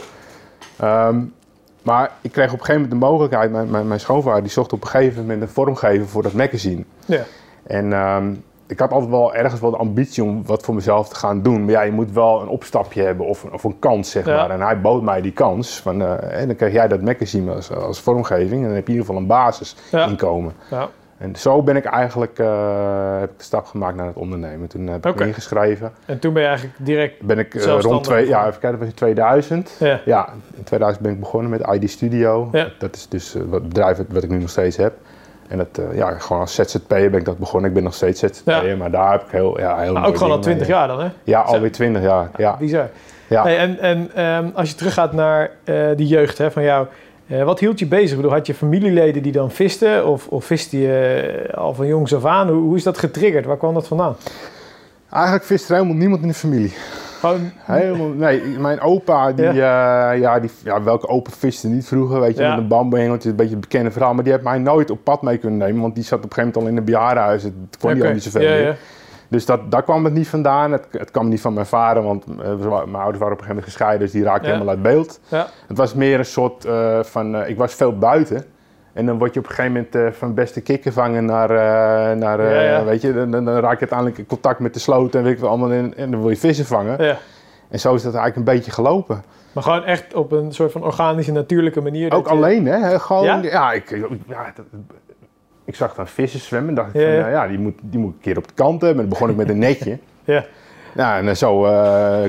Ehm, 0.80 1.20
maar 1.86 2.12
ik 2.22 2.32
kreeg 2.32 2.46
op 2.54 2.60
een 2.60 2.66
gegeven 2.66 2.82
moment 2.82 3.02
de 3.02 3.08
mogelijkheid, 3.08 3.52
mijn, 3.52 3.70
mijn, 3.70 3.88
mijn 3.88 4.00
schoonvader 4.00 4.42
die 4.42 4.52
zocht 4.52 4.74
op 4.74 4.82
een 4.82 4.88
gegeven 4.90 5.22
moment 5.22 5.42
een 5.42 5.48
vormgever 5.48 6.08
voor 6.08 6.24
dat 6.24 6.34
magazine. 6.34 6.84
Ja. 7.06 7.22
En 7.64 7.94
ehm, 7.94 8.34
ik 8.68 8.80
had 8.80 8.92
altijd 8.92 9.12
wel 9.12 9.36
ergens 9.36 9.62
wel 9.62 9.72
de 9.72 9.78
ambitie 9.78 10.24
om 10.24 10.46
wat 10.46 10.64
voor 10.64 10.76
mezelf 10.76 11.10
te 11.10 11.16
gaan 11.16 11.42
doen. 11.42 11.62
Maar 11.62 11.72
ja, 11.72 11.82
je 11.82 11.92
moet 11.92 12.12
wel 12.12 12.42
een 12.42 12.48
opstapje 12.48 13.02
hebben 13.04 13.26
of 13.26 13.44
een, 13.44 13.54
of 13.54 13.64
een 13.64 13.80
kans, 13.80 14.12
zeg 14.12 14.26
Ja. 14.26 14.36
maar. 14.36 14.50
En 14.50 14.62
hij 14.62 14.82
bood 14.82 15.02
mij 15.02 15.22
die 15.22 15.32
kans. 15.32 15.80
Van, 15.80 16.02
eh, 16.02 16.40
en 16.42 16.48
dan 16.48 16.56
krijg 16.56 16.74
jij 16.74 16.88
dat 16.88 17.02
magazine 17.02 17.54
als, 17.54 17.72
als 17.72 18.00
vormgeving. 18.02 18.62
En 18.62 18.68
dan 18.68 18.76
heb 18.76 18.88
je 18.88 18.94
in 18.94 19.00
ieder 19.00 19.06
geval 19.06 19.22
een 19.22 19.28
basisinkomen. 19.28 20.54
Ja. 20.72 20.90
En 21.18 21.36
zo 21.36 21.62
ben 21.64 21.76
ik 21.76 21.86
eigenlijk 21.86 22.40
eh, 22.40 23.20
heb 23.20 23.32
ik 23.32 23.38
de 23.38 23.44
stap 23.44 23.66
gemaakt 23.66 23.96
naar 23.96 24.06
het 24.06 24.16
ondernemen. 24.16 24.68
Toen 24.68 24.88
heb 24.88 25.06
ik 25.06 25.16
me 25.16 25.28
ingeschreven. 25.28 25.92
En 26.06 26.20
toen 26.20 26.34
ben 26.34 26.42
je 26.42 26.48
eigenlijk 26.48 26.78
direct... 26.80 27.22
Ben 27.22 27.40
ik 27.40 27.56
eh, 27.56 27.80
rond 27.80 28.04
twee, 28.04 28.28
ja, 28.28 28.48
even 28.48 28.60
kijken, 28.60 28.80
was 28.80 28.88
in 28.88 28.94
2000. 28.94 29.76
Ja. 29.80 30.00
Ja, 30.06 30.30
in 30.56 30.64
2000 30.64 31.04
ben 31.04 31.14
ik 31.14 31.20
begonnen 31.20 31.50
met 31.50 31.62
ID 31.82 31.90
Studio. 31.90 32.50
Ja. 32.52 32.68
Dat 32.80 32.96
is 32.96 33.08
dus 33.08 33.36
eh, 33.36 33.42
wat 33.50 33.68
bedrijf 33.68 33.98
wat 34.10 34.24
ik 34.24 34.30
nu 34.30 34.38
nog 34.38 34.50
steeds 34.50 34.78
heb. 34.78 34.94
En 35.48 35.58
dat, 35.58 35.68
eh, 35.78 35.98
ja, 35.98 36.12
gewoon 36.20 36.42
als 36.42 36.56
ZZP'er 36.56 37.10
ben 37.10 37.20
ik 37.20 37.26
dat 37.26 37.38
begonnen. 37.38 37.70
Ik 37.70 37.76
ben 37.76 37.84
nog 37.84 37.94
steeds 37.94 38.20
ZZP'er, 38.20 38.68
Ja. 38.68 38.76
maar 38.76 38.92
daar 38.92 39.12
heb 39.12 39.22
ik 39.22 39.30
heel, 39.32 39.60
ja, 39.60 39.78
heel 39.78 39.94
Maar 39.94 40.02
mooie 40.02 40.14
ook 40.14 40.18
gewoon 40.18 40.34
al 40.34 40.42
dingen 40.42 40.58
20 40.58 40.68
mee. 40.68 40.78
jaar 40.78 40.88
dan, 40.88 41.00
hè? 41.02 41.08
Ja, 41.24 41.42
alweer 41.42 41.72
20 41.72 42.02
jaar. 42.02 42.30
Ja. 42.38 42.56
Bizar. 42.60 42.90
Ja. 43.28 43.44
Hey, 43.44 43.58
en 43.58 43.80
en 43.80 44.12
ehm, 44.16 44.50
als 44.54 44.70
je 44.70 44.76
teruggaat 44.76 45.14
naar 45.14 45.50
eh 45.64 45.88
die 45.96 46.08
jeugd 46.08 46.38
hè, 46.38 46.52
van 46.52 46.64
jou, 46.64 46.88
eh, 47.28 47.44
wat 47.44 47.60
hield 47.60 47.80
je 47.80 47.86
bezig? 47.88 48.10
Ik 48.10 48.16
bedoel, 48.16 48.32
had 48.32 48.48
je 48.48 48.54
familieleden 48.54 49.24
die 49.24 49.32
dan 49.32 49.52
visten? 49.52 50.08
Of, 50.08 50.28
of 50.28 50.46
viste 50.46 50.80
je 50.80 50.94
eh, 51.50 51.58
al 51.58 51.74
van 51.74 51.88
jongs 51.88 52.16
af 52.16 52.26
aan? 52.26 52.50
Hoe, 52.50 52.62
hoe 52.62 52.76
is 52.76 52.84
dat 52.84 52.98
getriggerd? 52.98 53.46
Waar 53.46 53.58
kwam 53.58 53.74
dat 53.74 53.88
vandaan? 53.88 54.16
Eigenlijk 55.12 55.46
vist 55.46 55.70
er 55.70 55.76
helemaal 55.76 55.98
niemand 55.98 56.22
in 56.22 56.28
de 56.28 56.34
familie. 56.34 56.74
Gewoon, 57.20 57.52
Helemaal, 57.58 58.08
nee, 58.08 58.42
mijn 58.60 58.80
opa, 58.82 59.32
die, 59.32 59.46
ja. 59.54 60.12
ja, 60.12 60.40
die, 60.40 60.50
ja, 60.64 60.84
welke 60.84 61.08
opa 61.08 61.30
viste 61.38 61.68
niet 61.68 61.86
vroeger, 61.88 62.20
weet 62.20 62.38
je, 62.38 62.44
Ja. 62.44 62.50
met 62.50 62.58
een 62.58 62.68
bamboenhengeltje, 62.68 63.30
een 63.30 63.36
beetje 63.36 63.54
een 63.56 63.60
bekende 63.60 63.92
verhaal. 63.92 64.14
Maar 64.14 64.24
die 64.24 64.34
heeft 64.34 64.46
mij 64.46 64.58
nooit 64.58 64.90
op 64.90 65.00
pad 65.04 65.22
mee 65.22 65.38
kunnen 65.38 65.60
nemen, 65.60 65.82
want 65.82 65.96
die 65.96 66.04
zat 66.04 66.18
op 66.18 66.24
een 66.24 66.34
gegeven 66.34 66.52
moment 66.54 66.64
al 66.64 66.72
in 66.72 66.78
een 66.78 66.94
bejaardenhuis. 67.00 67.44
Het 67.44 67.54
kon 67.80 67.94
oké. 67.96 68.08
al 68.08 68.14
niet 68.14 68.24
zoveel 68.24 68.42
Ja, 68.42 68.50
meer. 68.56 68.78
Dus 69.30 69.46
dat, 69.46 69.72
daar 69.72 69.84
kwam 69.84 70.04
het 70.04 70.14
niet 70.14 70.28
vandaan. 70.28 70.72
Het, 70.72 70.88
het 70.92 71.12
kwam 71.12 71.28
niet 71.30 71.42
van 71.42 71.54
mijn 71.54 71.66
vader, 71.66 72.04
want 72.04 72.26
eh, 72.26 72.34
mijn 72.36 72.96
ouders 72.96 72.96
waren 72.96 73.12
op 73.12 73.20
een 73.20 73.20
gegeven 73.20 73.48
moment 73.48 73.64
gescheiden, 73.66 74.00
dus 74.00 74.12
die 74.12 74.24
raakten 74.24 74.46
Ja. 74.48 74.52
helemaal 74.52 74.74
uit 74.74 74.82
beeld. 74.84 75.20
Ja. 75.28 75.48
Het 75.68 75.78
was 75.78 75.94
meer 75.94 76.20
een 76.20 76.26
soort 76.26 76.66
eh, 76.66 77.00
van, 77.04 77.36
eh, 77.36 77.50
ik 77.50 77.58
was 77.58 77.74
veel 77.74 77.98
buiten. 77.98 78.46
En 78.94 79.06
dan 79.06 79.18
word 79.18 79.34
je 79.34 79.40
op 79.40 79.46
een 79.50 79.54
gegeven 79.56 79.88
moment 79.94 80.16
van 80.18 80.34
beste 80.34 80.62
kikkervangen 80.62 81.26
naar, 81.26 81.50
naar 82.18 82.42
Ja, 82.64 82.84
weet 82.84 83.02
je, 83.02 83.14
dan, 83.30 83.50
raak 83.50 83.74
je 83.74 83.80
uiteindelijk 83.80 84.18
in 84.18 84.26
contact 84.26 84.60
met 84.60 84.74
de 84.74 84.80
sloot 84.80 85.16
en 85.16 85.24
weet 85.24 85.34
ik 85.34 85.40
wel 85.40 85.50
allemaal 85.50 85.72
in, 85.72 85.96
en 85.96 86.12
dan 86.12 86.20
wil 86.22 86.30
je 86.30 86.38
vissen 86.38 86.66
vangen. 86.66 87.04
Ja. 87.04 87.18
En 87.70 87.80
zo 87.80 87.96
is 87.96 88.02
dat 88.04 88.14
eigenlijk 88.14 88.36
een 88.50 88.56
beetje 88.56 88.72
gelopen. 88.72 89.24
Maar 89.52 89.64
gewoon 89.64 89.84
echt 89.84 90.14
op 90.14 90.32
een 90.32 90.52
soort 90.54 90.72
van 90.72 90.84
organische, 90.84 91.32
natuurlijke 91.32 91.82
manier. 91.82 92.14
Ook 92.14 92.26
je- 92.28 92.32
alleen, 92.32 92.66
hè? 92.66 93.00
Gewoon, 93.00 93.24
Ja? 93.24 93.40
ja, 93.42 93.72
ik, 93.72 93.90
ja 94.28 94.52
dat- 94.56 94.66
ik 95.66 95.76
zag 95.76 95.96
dan 95.96 96.08
vissen 96.08 96.40
zwemmen 96.40 96.70
en 96.70 96.76
dacht 96.76 96.90
ik 96.90 96.96
Ja, 96.96 97.02
van, 97.02 97.12
ja. 97.16 97.20
nou 97.20 97.32
ja, 97.32 97.48
die 97.48 97.58
moet, 97.60 97.74
die 97.82 98.00
moet 98.00 98.10
ik 98.10 98.16
een 98.16 98.22
keer 98.22 98.38
op 98.38 98.48
de 98.48 98.54
kant 98.54 98.82
hebben. 98.82 99.04
En 99.04 99.10
dan 99.10 99.10
begon 99.10 99.30
ik 99.30 99.36
met 99.36 99.50
een 99.50 99.60
netje. 99.60 99.98
Ja. 100.24 100.46
Ja, 100.96 101.18
en 101.18 101.26
dan 101.26 101.36
zo 101.36 101.66
eh, 101.66 101.72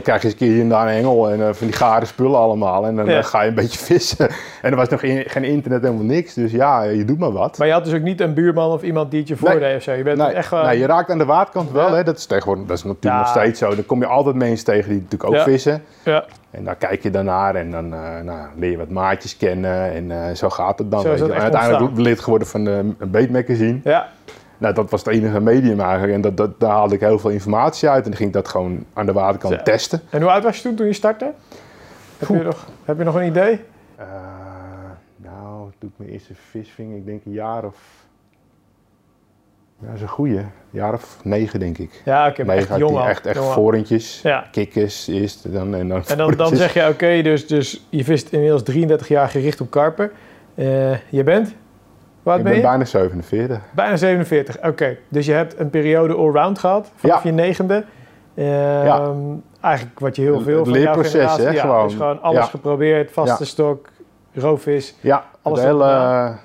krijg 0.02 0.04
je 0.04 0.12
eens 0.12 0.32
een 0.32 0.36
keer 0.36 0.48
hier 0.52 0.60
en 0.60 0.68
daar 0.68 0.86
een 0.86 0.94
hengel 0.94 1.30
en 1.30 1.40
eh, 1.40 1.52
van 1.52 1.66
die 1.66 1.76
gare 1.76 2.04
spullen 2.04 2.38
allemaal. 2.38 2.86
En 2.86 2.96
dan 2.96 3.06
Ja. 3.06 3.18
eh, 3.18 3.24
ga 3.24 3.42
je 3.42 3.48
een 3.48 3.54
beetje 3.54 3.78
vissen. 3.78 4.28
En 4.62 4.70
er 4.72 4.76
was 4.76 4.88
nog 4.88 5.00
geen, 5.00 5.24
geen 5.26 5.44
internet, 5.44 5.82
helemaal 5.82 6.04
niks. 6.04 6.34
Dus 6.34 6.52
ja, 6.52 6.82
je 6.82 7.04
doet 7.04 7.18
maar 7.18 7.32
wat. 7.32 7.58
Maar 7.58 7.66
je 7.66 7.72
had 7.72 7.84
dus 7.84 7.94
ook 7.94 8.00
niet 8.02 8.20
een 8.20 8.34
buurman 8.34 8.70
of 8.72 8.82
iemand 8.82 9.10
die 9.10 9.20
het 9.20 9.28
je 9.28 9.36
voordeed 9.36 9.76
of 9.76 9.82
zo. 9.82 9.92
Je 9.92 10.02
bent 10.02 10.18
Nee, 10.18 10.26
echt 10.32 10.50
nee, 10.50 10.78
je 10.78 10.86
raakt 10.86 11.10
aan 11.10 11.18
de 11.18 11.24
waterkant 11.24 11.70
wel, 11.70 11.92
hè? 11.92 12.02
dat 12.04 12.16
is 12.16 12.26
tegenwoordig 12.26 12.66
dat 12.66 12.76
is 12.76 12.84
natuurlijk 12.84 13.22
nog 13.22 13.28
steeds 13.32 13.58
zo. 13.58 13.74
Dan 13.74 13.86
kom 13.86 14.00
je 14.00 14.06
altijd 14.06 14.34
mensen 14.36 14.64
tegen 14.64 14.90
die 14.90 15.00
natuurlijk 15.02 15.30
ook 15.34 15.42
vissen. 15.42 15.82
Ja, 16.04 16.24
En 16.50 16.64
daar 16.64 16.74
kijk 16.76 17.02
je 17.02 17.10
dan 17.10 17.24
naar 17.24 17.54
en 17.54 17.70
dan 17.70 17.94
eh, 17.94 18.00
nou, 18.24 18.38
leer 18.56 18.70
je 18.70 18.76
wat 18.76 18.88
maatjes 18.90 19.36
kennen 19.36 19.92
en 19.92 20.10
eh, 20.10 20.34
zo 20.34 20.48
gaat 20.50 20.78
het 20.78 20.90
dan. 20.90 21.00
Zo 21.00 21.12
is 21.12 21.20
weet 21.20 21.28
je. 21.28 21.34
dat 21.34 21.36
En 21.36 21.42
echt 21.42 21.54
uiteindelijk 21.54 21.82
ontstaan. 21.82 22.04
lid 22.12 22.20
geworden 22.20 22.48
van 22.48 22.68
eh, 22.68 22.76
een 22.76 22.96
beetmagazine. 23.10 23.78
ja. 23.84 24.08
Nou, 24.58 24.74
dat 24.74 24.90
was 24.90 25.04
het 25.04 25.14
enige 25.14 25.40
medium 25.40 25.80
eigenlijk 25.80 26.12
en 26.12 26.20
dat, 26.20 26.36
dat, 26.36 26.60
daar 26.60 26.70
haalde 26.70 26.94
ik 26.94 27.00
heel 27.00 27.18
veel 27.18 27.30
informatie 27.30 27.88
uit 27.88 28.04
en 28.04 28.10
dan 28.10 28.16
ging 28.16 28.28
ik 28.28 28.34
dat 28.34 28.48
gewoon 28.48 28.84
aan 28.92 29.06
de 29.06 29.12
waterkant 29.12 29.64
testen. 29.64 30.00
En 30.10 30.20
hoe 30.22 30.30
oud 30.30 30.42
was 30.42 30.56
je 30.56 30.62
toen, 30.62 30.74
toen 30.74 30.86
je 30.86 30.92
startte? 30.92 31.32
Heb 32.18 32.28
je, 32.28 32.42
nog, 32.42 32.66
heb 32.84 32.98
je 32.98 33.04
nog 33.04 33.14
een 33.14 33.26
idee? 33.26 33.60
Eh, 33.96 34.06
nou, 35.16 35.70
toen 35.78 35.88
ik 35.88 35.94
mijn 35.96 36.10
eerste 36.10 36.32
vis 36.50 36.70
ving, 36.70 36.96
ik 36.96 37.06
denk 37.06 37.24
een 37.24 37.32
jaar 37.32 37.64
of... 37.64 37.76
Ja, 39.78 39.86
dat 39.86 39.96
is 39.96 40.02
een 40.02 40.08
goeie. 40.08 40.38
Een 40.38 40.50
jaar 40.70 40.94
of 40.94 41.18
negen, 41.22 41.60
denk 41.60 41.78
ik. 41.78 42.02
Ja, 42.04 42.26
ik 42.26 42.36
heb 42.36 42.46
Negen 42.46 42.68
echt 42.68 42.78
jong 42.78 43.06
echt, 43.06 43.26
echt 43.26 43.38
vorentjes, 43.44 44.20
Ja. 44.22 44.48
kikkers 44.50 45.06
eerst 45.06 45.52
dan, 45.52 45.74
en 45.74 45.88
dan 45.88 46.04
En 46.06 46.16
dan, 46.16 46.30
dan 46.36 46.56
zeg 46.56 46.74
je, 46.74 46.88
oké, 46.88 47.22
dus, 47.22 47.46
dus 47.46 47.86
je 47.88 48.04
vist 48.04 48.32
inmiddels 48.32 48.62
33 48.62 49.08
jaar 49.08 49.28
gericht 49.28 49.60
op 49.60 49.70
karpen. 49.70 50.10
Eh, 50.54 50.94
je 51.08 51.22
bent? 51.24 51.54
Ik 52.34 52.42
ben 52.42 52.54
je? 52.54 52.60
bijna 52.60 52.84
47. 52.84 53.60
Bijna 53.74 53.96
47, 53.96 54.56
oké. 54.62 54.96
Dus 55.08 55.26
je 55.26 55.32
hebt 55.32 55.58
een 55.60 55.70
periode 55.70 56.14
allround 56.14 56.58
gehad, 56.58 56.90
vanaf 56.96 57.22
Ja. 57.22 57.28
je 57.30 57.34
negende. 57.34 57.84
Ehm, 58.34 58.46
Ja. 58.84 59.12
Eigenlijk 59.60 59.98
wat 60.00 60.16
je 60.16 60.22
heel 60.22 60.34
Het 60.34 60.42
veel 60.42 60.64
van 60.64 60.72
jouw 60.72 60.82
leerproces, 60.82 61.36
hè, 61.36 61.50
ja, 61.50 61.60
gewoon. 61.60 61.86
Dus 61.86 61.96
gewoon 61.96 62.22
alles 62.22 62.38
Ja. 62.44 62.50
geprobeerd, 62.50 63.10
vaste 63.12 63.44
stok, 63.44 63.88
roofvis. 64.34 64.94
Ja, 65.00 65.24
Alles 65.42 65.58
het 65.58 65.68
hele, 65.68 65.84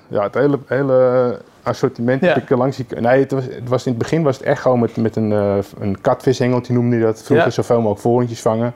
ja, 0.08 0.22
het 0.22 0.34
hele, 0.34 0.58
hele 0.66 1.38
assortiment 1.62 2.20
heb 2.20 2.36
ik 2.36 2.50
langs 2.50 2.76
die... 2.76 2.86
Nee, 3.00 3.20
het 3.20 3.32
was, 3.32 3.44
het 3.44 3.68
was 3.68 3.84
in 3.86 3.92
het 3.92 4.02
begin 4.02 4.22
was 4.22 4.36
het 4.36 4.46
echt 4.46 4.62
gewoon 4.62 4.80
met, 4.80 4.96
met 4.96 5.16
een, 5.16 5.32
eh 5.32 5.56
een 5.80 6.00
katvishengeltje 6.00 6.72
noemde 6.72 6.96
je 6.96 7.02
dat. 7.02 7.22
Vroeger 7.22 7.52
zoveel 7.52 7.76
mogelijk 7.76 8.00
vorentjes 8.00 8.40
vangen. 8.40 8.74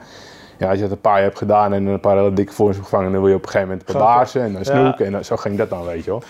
Ja, 0.57 0.67
als 0.67 0.75
je 0.75 0.81
dat 0.83 0.91
een 0.91 1.01
paar 1.01 1.13
jaar 1.15 1.23
hebt 1.23 1.37
gedaan 1.37 1.73
en 1.73 1.85
een 1.85 1.99
paar 1.99 2.17
hele 2.17 2.33
dikke 2.33 2.63
hebt 2.63 2.75
gevangen, 2.77 3.11
dan 3.11 3.21
wil 3.21 3.29
je 3.29 3.35
op 3.35 3.43
een 3.43 3.49
gegeven 3.49 3.67
moment 3.69 3.87
een 3.89 3.93
paar 3.95 4.03
Grote. 4.03 4.17
baarsen 4.17 4.41
en 4.41 4.51
dan 4.53 4.61
Ja. 4.65 4.71
snoeken. 4.81 5.05
En 5.05 5.11
dan, 5.11 5.23
zo 5.23 5.35
ging 5.35 5.57
dat 5.57 5.69
dan, 5.69 5.85
weet 5.85 6.03
je 6.03 6.09
wel. 6.09 6.21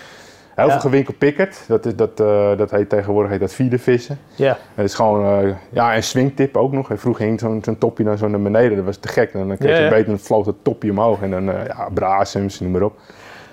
Heel 0.57 0.69
veel 0.69 0.79
gewinkelpikkerd. 0.79 1.63
Dat, 1.67 1.85
is, 1.85 1.95
dat, 1.95 2.19
eh, 2.19 2.57
dat 2.57 2.71
heet 2.71 2.89
tegenwoordig 2.89 3.31
heet 3.31 3.39
dat 3.39 3.81
vissen. 3.81 4.19
Ja, 4.35 4.57
Het 4.73 4.85
is 4.85 4.93
gewoon, 4.93 5.43
eh, 5.45 5.53
ja, 5.69 5.93
en 5.93 6.03
swingtip 6.03 6.57
ook 6.57 6.71
nog. 6.71 6.89
Vroeger 6.93 7.25
hing 7.25 7.39
zo'n 7.39 7.61
zo'n 7.63 7.77
topje 7.77 8.03
dan 8.03 8.17
zo 8.17 8.27
naar 8.27 8.41
beneden. 8.41 8.75
Dat 8.75 8.85
was 8.85 8.97
te 8.97 9.07
gek. 9.07 9.33
En 9.33 9.47
dan 9.47 9.57
kreeg 9.57 9.77
je 9.77 9.83
ja. 9.83 9.89
beter 9.89 10.05
en 10.05 10.11
dan 10.11 10.19
vloog 10.19 10.45
dat 10.45 10.55
topje 10.61 10.91
omhoog. 10.91 11.21
En 11.21 11.31
dan, 11.31 11.51
eh 11.51 11.65
ja, 11.65 11.89
brasems, 11.93 12.59
noem 12.59 12.71
maar 12.71 12.81
op. 12.81 12.97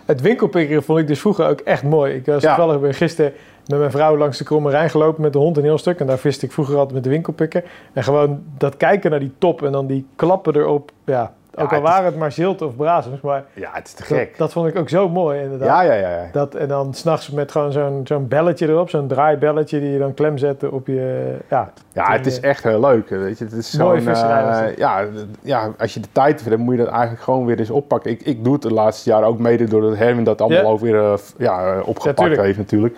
het 0.05 0.21
winkelpikkeren 0.21 0.83
vond 0.83 0.99
ik 0.99 1.07
dus 1.07 1.21
vroeger 1.21 1.49
ook 1.49 1.61
echt 1.61 1.83
mooi. 1.83 2.15
Ik 2.15 2.27
was 2.27 2.43
toevallig 2.43 2.81
ben 2.81 2.95
gisteren 2.95 3.33
met 3.67 3.79
mijn 3.79 3.91
vrouw 3.91 4.17
langs 4.17 4.39
de 4.39 4.45
Kromme 4.45 4.71
Rijn 4.71 4.91
gelopen 4.91 5.23
met 5.23 5.33
de 5.33 5.39
hond 5.39 5.57
een 5.57 5.63
heel 5.63 5.79
stuk. 5.79 6.01
En 6.01 6.07
daar 6.07 6.19
viste 6.19 6.47
ik 6.47 6.53
vroeger 6.53 6.75
altijd 6.75 6.95
met 6.95 7.05
de 7.05 7.11
winkelpikker. 7.11 7.65
En 7.93 8.05
gewoon 8.05 8.43
dat 8.59 8.77
kijken 8.77 9.11
naar 9.11 9.21
die 9.21 9.33
top 9.39 9.63
en 9.63 9.73
dan 9.73 9.87
die 9.87 10.07
klappen 10.17 10.57
erop. 10.57 10.91
Ja, 11.05 11.33
ook 11.57 11.73
al 11.73 11.81
waren 11.81 12.05
het 12.05 12.17
maar 12.17 12.33
zilte 12.33 12.65
of 12.65 12.77
brazems. 12.77 13.21
Maar 13.21 13.45
Ja, 13.53 13.71
het 13.73 13.87
is 13.87 13.93
te 13.93 14.03
gek. 14.03 14.39
dat 14.39 14.53
vond 14.53 14.69
ik 14.69 14.79
ook 14.79 14.89
zo 14.89 15.09
mooi 15.09 15.41
inderdaad. 15.43 15.69
Ja, 15.69 15.83
ja, 15.83 15.93
ja. 15.93 16.09
ja. 16.11 16.29
Dat, 16.33 16.55
en 16.55 16.69
dan 16.69 16.95
s'nachts 16.95 17.31
met 17.31 17.53
gewoon 17.53 17.73
zo'n 17.73 18.01
zo'n 18.05 18.29
belletje 18.29 18.69
erop, 18.69 18.91
zo'n 18.91 19.07
draaibelletje 19.09 19.81
die 19.81 19.91
je 19.91 19.99
dan 19.99 20.15
klem 20.15 20.39
zette 20.39 20.71
op 20.71 20.87
je... 20.87 21.35
Ja, 21.51 21.73
Ja, 21.93 22.13
het 22.13 22.27
is 22.27 22.41
echt 22.41 22.63
heel 22.63 22.81
leuk. 22.81 23.09
Weet 23.09 23.39
je. 23.39 23.45
Het 23.45 23.53
is 23.53 23.71
zo'n, 23.71 24.07
eh, 24.09 24.61
het. 24.61 24.77
ja, 24.79 25.05
ja, 25.43 25.71
als 25.79 25.95
je 25.95 26.01
de 26.01 26.09
tijd 26.13 26.45
hebt, 26.45 26.59
moet 26.59 26.77
je 26.77 26.81
dat 26.85 26.93
eigenlijk 26.93 27.23
gewoon 27.23 27.47
weer 27.47 27.59
eens 27.59 27.71
oppakken. 27.71 28.11
Ik, 28.11 28.23
ik 28.23 28.45
doe 28.45 28.53
het 28.53 28.63
de 28.63 28.73
laatste 28.73 29.11
jaren 29.11 29.27
ook 29.29 29.39
mede 29.39 29.65
doordat 29.65 29.97
Herwin 29.97 30.25
dat 30.25 30.41
allemaal 30.41 30.63
Ja. 30.63 30.69
ook 30.69 30.81
weer 30.81 30.97
eh, 31.13 31.15
ja, 31.39 31.75
eh, 31.75 31.89
opgepakt 31.89 32.37
heeft 32.37 32.59
natuurlijk. 32.59 32.97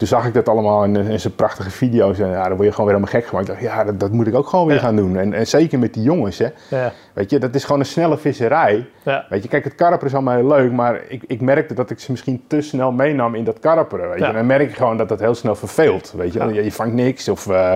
Toen 0.00 0.08
zag 0.08 0.26
ik 0.26 0.34
dat 0.34 0.48
allemaal 0.48 0.84
in, 0.84 0.96
in 0.96 1.20
zijn 1.20 1.34
prachtige 1.34 1.70
video's 1.70 2.18
en 2.18 2.28
ja, 2.28 2.42
dan 2.48 2.56
word 2.56 2.68
je 2.68 2.74
gewoon 2.74 2.86
weer 2.90 2.94
helemaal 2.96 3.20
gek 3.20 3.26
gemaakt. 3.28 3.48
Ik 3.48 3.54
dacht, 3.54 3.66
ja, 3.66 3.84
dat, 3.84 4.00
dat 4.00 4.12
moet 4.12 4.26
ik 4.26 4.34
ook 4.34 4.46
gewoon 4.48 4.66
weer 4.66 4.74
Ja. 4.76 4.80
gaan 4.82 4.96
doen. 4.96 5.16
En, 5.16 5.32
en 5.34 5.46
zeker 5.46 5.78
met 5.78 5.94
die 5.94 6.02
jongens, 6.02 6.38
hè. 6.38 6.46
ja, 6.68 6.92
Weet 7.12 7.30
je, 7.30 7.38
dat 7.38 7.54
is 7.54 7.64
gewoon 7.64 7.80
een 7.80 7.86
snelle 7.86 8.18
visserij. 8.18 8.86
ja. 9.02 9.26
Weet 9.28 9.42
je, 9.42 9.48
kijk, 9.48 9.64
het 9.64 9.74
karper 9.74 10.06
is 10.06 10.14
allemaal 10.14 10.36
heel 10.36 10.46
leuk, 10.46 10.72
maar 10.72 11.00
ik, 11.08 11.22
ik 11.26 11.40
merkte 11.40 11.74
dat 11.74 11.90
ik 11.90 11.98
ze 11.98 12.10
misschien 12.10 12.42
te 12.46 12.60
snel 12.60 12.92
meenam 12.92 13.34
in 13.34 13.44
dat 13.44 13.58
karperen. 13.58 14.08
Weet 14.08 14.18
je. 14.18 14.24
En 14.24 14.34
dan 14.34 14.46
merk 14.46 14.68
je 14.68 14.76
gewoon 14.76 14.96
dat 14.96 15.08
dat 15.08 15.20
heel 15.20 15.34
snel 15.34 15.54
verveelt. 15.54 16.12
Weet 16.16 16.32
je, 16.32 16.44
je, 16.52 16.64
je 16.64 16.72
vangt 16.72 16.94
niks. 16.94 17.28
Of, 17.28 17.46
eh, 17.46 17.72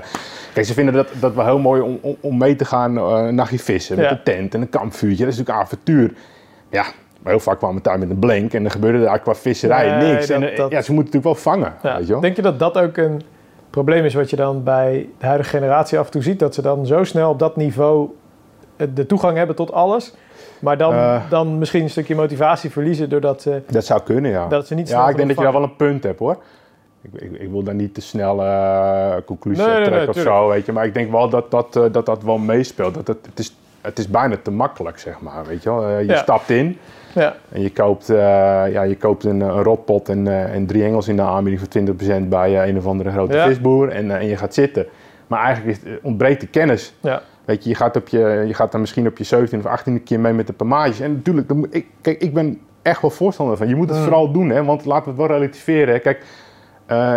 kijk, 0.55 0.67
ze 0.67 0.73
vinden 0.75 0.95
dat, 0.95 1.09
dat 1.21 1.35
wel 1.35 1.45
heel 1.45 1.59
mooi 1.59 1.81
om, 1.81 1.99
om, 2.03 2.17
om 2.21 2.39
mee 2.39 2.57
te 2.57 2.65
gaan 2.65 2.97
eh 2.99 3.29
nachtje 3.29 3.59
vissen 3.59 3.97
met 3.97 4.11
een 4.11 4.23
tent 4.25 4.55
en 4.55 4.61
een 4.61 4.69
kampvuurtje. 4.69 5.25
Dat 5.25 5.33
is 5.33 5.39
natuurlijk 5.39 5.67
avontuur. 5.67 6.13
Ja, 6.71 6.85
maar 7.25 7.33
heel 7.33 7.43
vaak 7.43 7.59
kwamen 7.59 7.77
we 7.77 7.83
thuis 7.83 8.01
met 8.01 8.11
een 8.11 8.19
blank 8.19 8.53
en 8.53 8.63
dan 8.63 8.71
gebeurde 8.73 9.07
er 9.07 9.19
qua 9.19 9.35
visserij 9.35 9.97
Nee, 9.99 10.13
niks. 10.13 10.29
en, 10.29 10.41
dat- 10.41 10.51
eh, 10.51 10.57
dat- 10.57 10.71
Ja, 10.71 10.83
ze 10.83 10.93
moeten 10.93 11.13
natuurlijk 11.19 11.43
wel 11.45 11.55
vangen. 11.55 11.75
Ja. 11.83 11.97
Weet 11.97 12.07
je 12.07 12.13
wel? 12.13 12.21
Denk 12.21 12.37
je 12.37 12.43
dat 12.43 12.59
dat 12.59 12.79
ook 12.79 12.97
een 12.97 13.23
probleem 13.71 14.05
is 14.05 14.15
wat 14.15 14.31
je 14.31 14.37
dan 14.37 14.63
bij 14.63 15.09
de 15.19 15.27
huidige 15.27 15.49
generatie 15.51 15.99
af 15.99 16.05
en 16.07 16.11
toe 16.13 16.23
ziet? 16.23 16.39
Dat 16.39 16.55
ze 16.55 16.63
dan 16.63 16.87
zo 16.87 17.05
snel 17.05 17.31
op 17.31 17.39
dat 17.39 17.57
niveau 17.57 18.09
eh, 18.77 18.87
de 18.95 19.07
toegang 19.07 19.37
hebben 19.37 19.57
tot 19.57 19.73
alles, 19.73 20.15
maar 20.59 20.77
dan, 20.79 20.93
Eh. 20.95 21.21
dan 21.31 21.59
misschien 21.59 21.83
een 21.83 21.91
stukje 21.91 22.15
motivatie 22.15 22.71
verliezen 22.71 23.09
doordat 23.09 23.43
ze, 23.43 23.63
Dat 23.71 23.85
zou 23.85 24.01
kunnen, 24.03 24.31
ja. 24.31 24.47
dat 24.49 24.67
ze 24.67 24.75
niet 24.75 24.89
Ja, 24.89 25.09
ik 25.09 25.17
denk 25.17 25.29
dat 25.29 25.37
je 25.39 25.43
daar 25.45 25.53
wel 25.53 25.63
een 25.63 25.77
punt 25.77 26.03
hebt 26.03 26.19
hoor. 26.19 26.37
Ik, 27.03 27.23
ik, 27.23 27.41
ik 27.41 27.51
wil 27.51 27.63
daar 27.63 27.75
niet 27.75 27.95
te 27.95 28.01
snel 28.01 28.37
conclusie 29.25 29.65
Nee, 29.67 29.75
nee, 29.75 29.85
trekken 29.85 30.09
of 30.09 30.17
zo, 30.17 30.49
weet 30.49 30.67
je. 30.67 30.73
Maar 30.73 30.85
ik 30.87 30.95
denk 30.95 31.11
wel 31.11 31.29
dat 31.29 31.51
dat, 31.51 31.73
dat, 31.73 32.07
dat 32.07 32.23
wel 32.23 32.39
meespeelt. 32.39 32.95
Dat 32.95 33.07
het, 33.07 33.27
het, 33.27 33.39
is, 33.39 33.57
het 33.81 33.99
is 33.99 34.09
bijna 34.09 34.37
te 34.43 34.51
makkelijk, 34.51 34.99
zeg 34.99 35.21
maar, 35.21 35.45
weet 35.47 35.63
je 35.63 35.71
wel. 35.71 35.89
Je 35.99 36.07
Ja. 36.07 36.17
stapt 36.17 36.51
in 36.51 36.79
Ja, 37.14 37.35
en 37.53 37.61
je 37.62 37.70
koopt, 37.72 38.11
eh, 38.11 38.16
ja, 38.72 38.83
je 38.83 38.96
koopt 38.96 39.24
een, 39.24 39.40
een 39.40 39.62
rotpot 39.62 40.09
en, 40.09 40.27
eh, 40.27 40.55
en 40.55 40.66
drie 40.66 40.85
engels 40.85 41.09
in 41.09 41.16
de 41.16 41.22
aanbieding 41.22 41.59
voor 41.61 41.68
20% 41.68 42.29
bij 42.29 42.61
eh, 42.62 42.68
een 42.68 42.77
of 42.79 42.87
andere 42.87 43.11
grote 43.11 43.37
Ja. 43.37 43.46
visboer. 43.46 43.88
En, 43.88 44.11
en 44.11 44.27
je 44.27 44.37
gaat 44.37 44.55
zitten. 44.55 44.87
Maar 45.27 45.44
eigenlijk 45.44 45.79
is, 45.79 45.90
ontbreekt 46.03 46.40
de 46.40 46.46
kennis. 46.46 46.94
ja, 47.00 47.22
Weet 47.44 47.62
je, 47.64 47.68
je 47.70 47.77
gaat, 47.77 47.96
op 47.96 48.09
je, 48.09 48.44
je 48.46 48.55
gaat 48.55 48.72
dan 48.72 48.81
misschien 48.81 49.07
op 49.07 49.18
je 49.18 49.24
17 49.24 49.59
of 49.64 49.81
18e 49.81 50.03
keer 50.05 50.20
mee 50.20 50.33
met 50.33 50.46
de 50.46 50.53
pamages. 50.53 51.00
En 51.00 51.12
natuurlijk, 51.12 51.48
dan 51.48 51.57
moet, 51.57 51.74
ik, 51.74 51.87
kijk, 52.00 52.20
ik 52.20 52.35
ben 52.35 52.61
echt 52.83 53.00
wel 53.03 53.11
voorstander 53.11 53.57
van. 53.57 53.68
Je 53.68 53.74
moet 53.77 53.88
het 53.88 53.98
Mm. 53.98 54.05
vooral 54.05 54.33
doen, 54.33 54.48
hè, 54.48 54.64
want 54.64 54.85
laten 54.85 55.05
we 55.05 55.11
het 55.22 55.29
wel 55.29 55.38
relativeren. 55.38 55.94
Hè. 55.94 56.00
Kijk, 56.00 56.24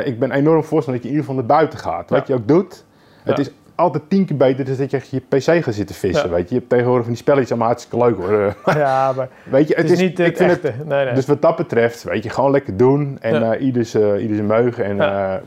ik 0.08 0.20
ben 0.20 0.32
enorm 0.32 0.64
voorstander 0.64 0.94
dat 0.94 1.04
je 1.04 1.10
in 1.10 1.16
ieder 1.16 1.20
geval 1.20 1.36
naar 1.36 1.46
buiten 1.46 1.80
gaat. 1.80 2.10
Wat 2.10 2.28
je 2.28 2.34
ook 2.34 2.48
doet, 2.48 2.86
het 3.24 3.40
is 3.40 3.52
altijd 3.78 4.04
tien 4.10 4.26
keer 4.26 4.38
beter 4.38 4.66
dan 4.66 4.76
dat 4.76 4.92
je 4.92 4.98
echt 4.98 5.10
je 5.10 5.20
pc 5.30 5.64
gaat 5.64 5.74
zitten 5.74 5.96
vissen. 5.96 6.30
Ja. 6.30 6.36
Weet 6.36 6.44
je. 6.50 6.54
je 6.54 6.60
hebt 6.60 6.70
tegenwoordig 6.70 7.04
van 7.04 7.14
die 7.14 7.22
spelletjes 7.22 7.50
allemaal 7.50 7.68
hartstikke 7.68 8.06
leuk 8.06 8.16
hoor. 8.18 8.56
Ja, 8.84 9.12
maar 9.16 9.28
weet 9.58 9.68
je, 9.68 9.76
het 9.76 9.90
is 9.90 10.00
niet 10.00 10.20
ik 10.20 10.26
het 10.26 10.38
vind 10.38 10.52
echte. 10.52 10.74
Nee, 10.86 11.06
nee. 11.06 11.14
Dus 11.14 11.26
wat 11.26 11.42
dat 11.42 11.56
betreft, 11.56 12.04
weet 12.04 12.24
je, 12.24 12.30
gewoon 12.30 12.52
lekker 12.52 12.78
doen. 12.78 13.18
En 13.22 13.40
Ja. 13.40 13.58
ieders, 13.58 13.94
eh, 13.94 14.22
ieders 14.22 14.42
meug. 14.42 14.80
En, 14.80 14.96
Ja. 14.96 15.36
eh, 15.36 15.42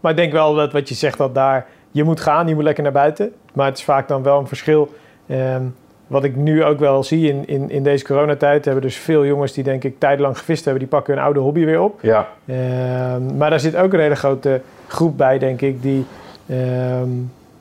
Maar 0.00 0.10
ik 0.10 0.16
denk 0.18 0.32
wel 0.32 0.54
dat 0.54 0.72
wat 0.72 0.88
je 0.88 0.94
zegt, 0.94 1.18
dat 1.18 1.34
daar... 1.34 1.66
Je 1.90 2.04
moet 2.04 2.20
gaan, 2.20 2.48
je 2.48 2.54
moet 2.54 2.64
lekker 2.64 2.82
naar 2.82 2.92
buiten. 2.92 3.32
Maar 3.52 3.66
het 3.66 3.78
is 3.78 3.84
vaak 3.84 4.08
dan 4.08 4.22
wel 4.22 4.38
een 4.38 4.46
verschil. 4.46 4.94
ehm, 5.28 5.62
wat 6.06 6.24
ik 6.24 6.36
nu 6.36 6.64
ook 6.64 6.78
wel 6.78 7.02
zie 7.02 7.28
in, 7.28 7.42
in, 7.46 7.70
in 7.70 7.82
deze 7.82 8.04
coronatijd... 8.04 8.64
hebben 8.64 8.82
dus 8.82 8.96
veel 8.96 9.24
jongens 9.26 9.52
die 9.52 9.64
denk 9.64 9.84
ik 9.84 9.98
tijdenlang 9.98 10.38
gevist 10.38 10.64
hebben... 10.64 10.82
die 10.82 10.90
pakken 10.90 11.14
hun 11.14 11.22
oude 11.22 11.40
hobby 11.40 11.64
weer 11.64 11.80
op. 11.80 11.98
ja, 12.02 12.28
Ehm, 12.46 13.36
maar 13.36 13.50
daar 13.50 13.60
zit 13.60 13.76
ook 13.76 13.92
een 13.92 14.00
hele 14.00 14.14
grote 14.16 14.60
groep 14.88 15.16
bij, 15.16 15.38
denk 15.38 15.60
ik... 15.60 15.82
die, 15.82 16.06
ehm, 16.48 17.08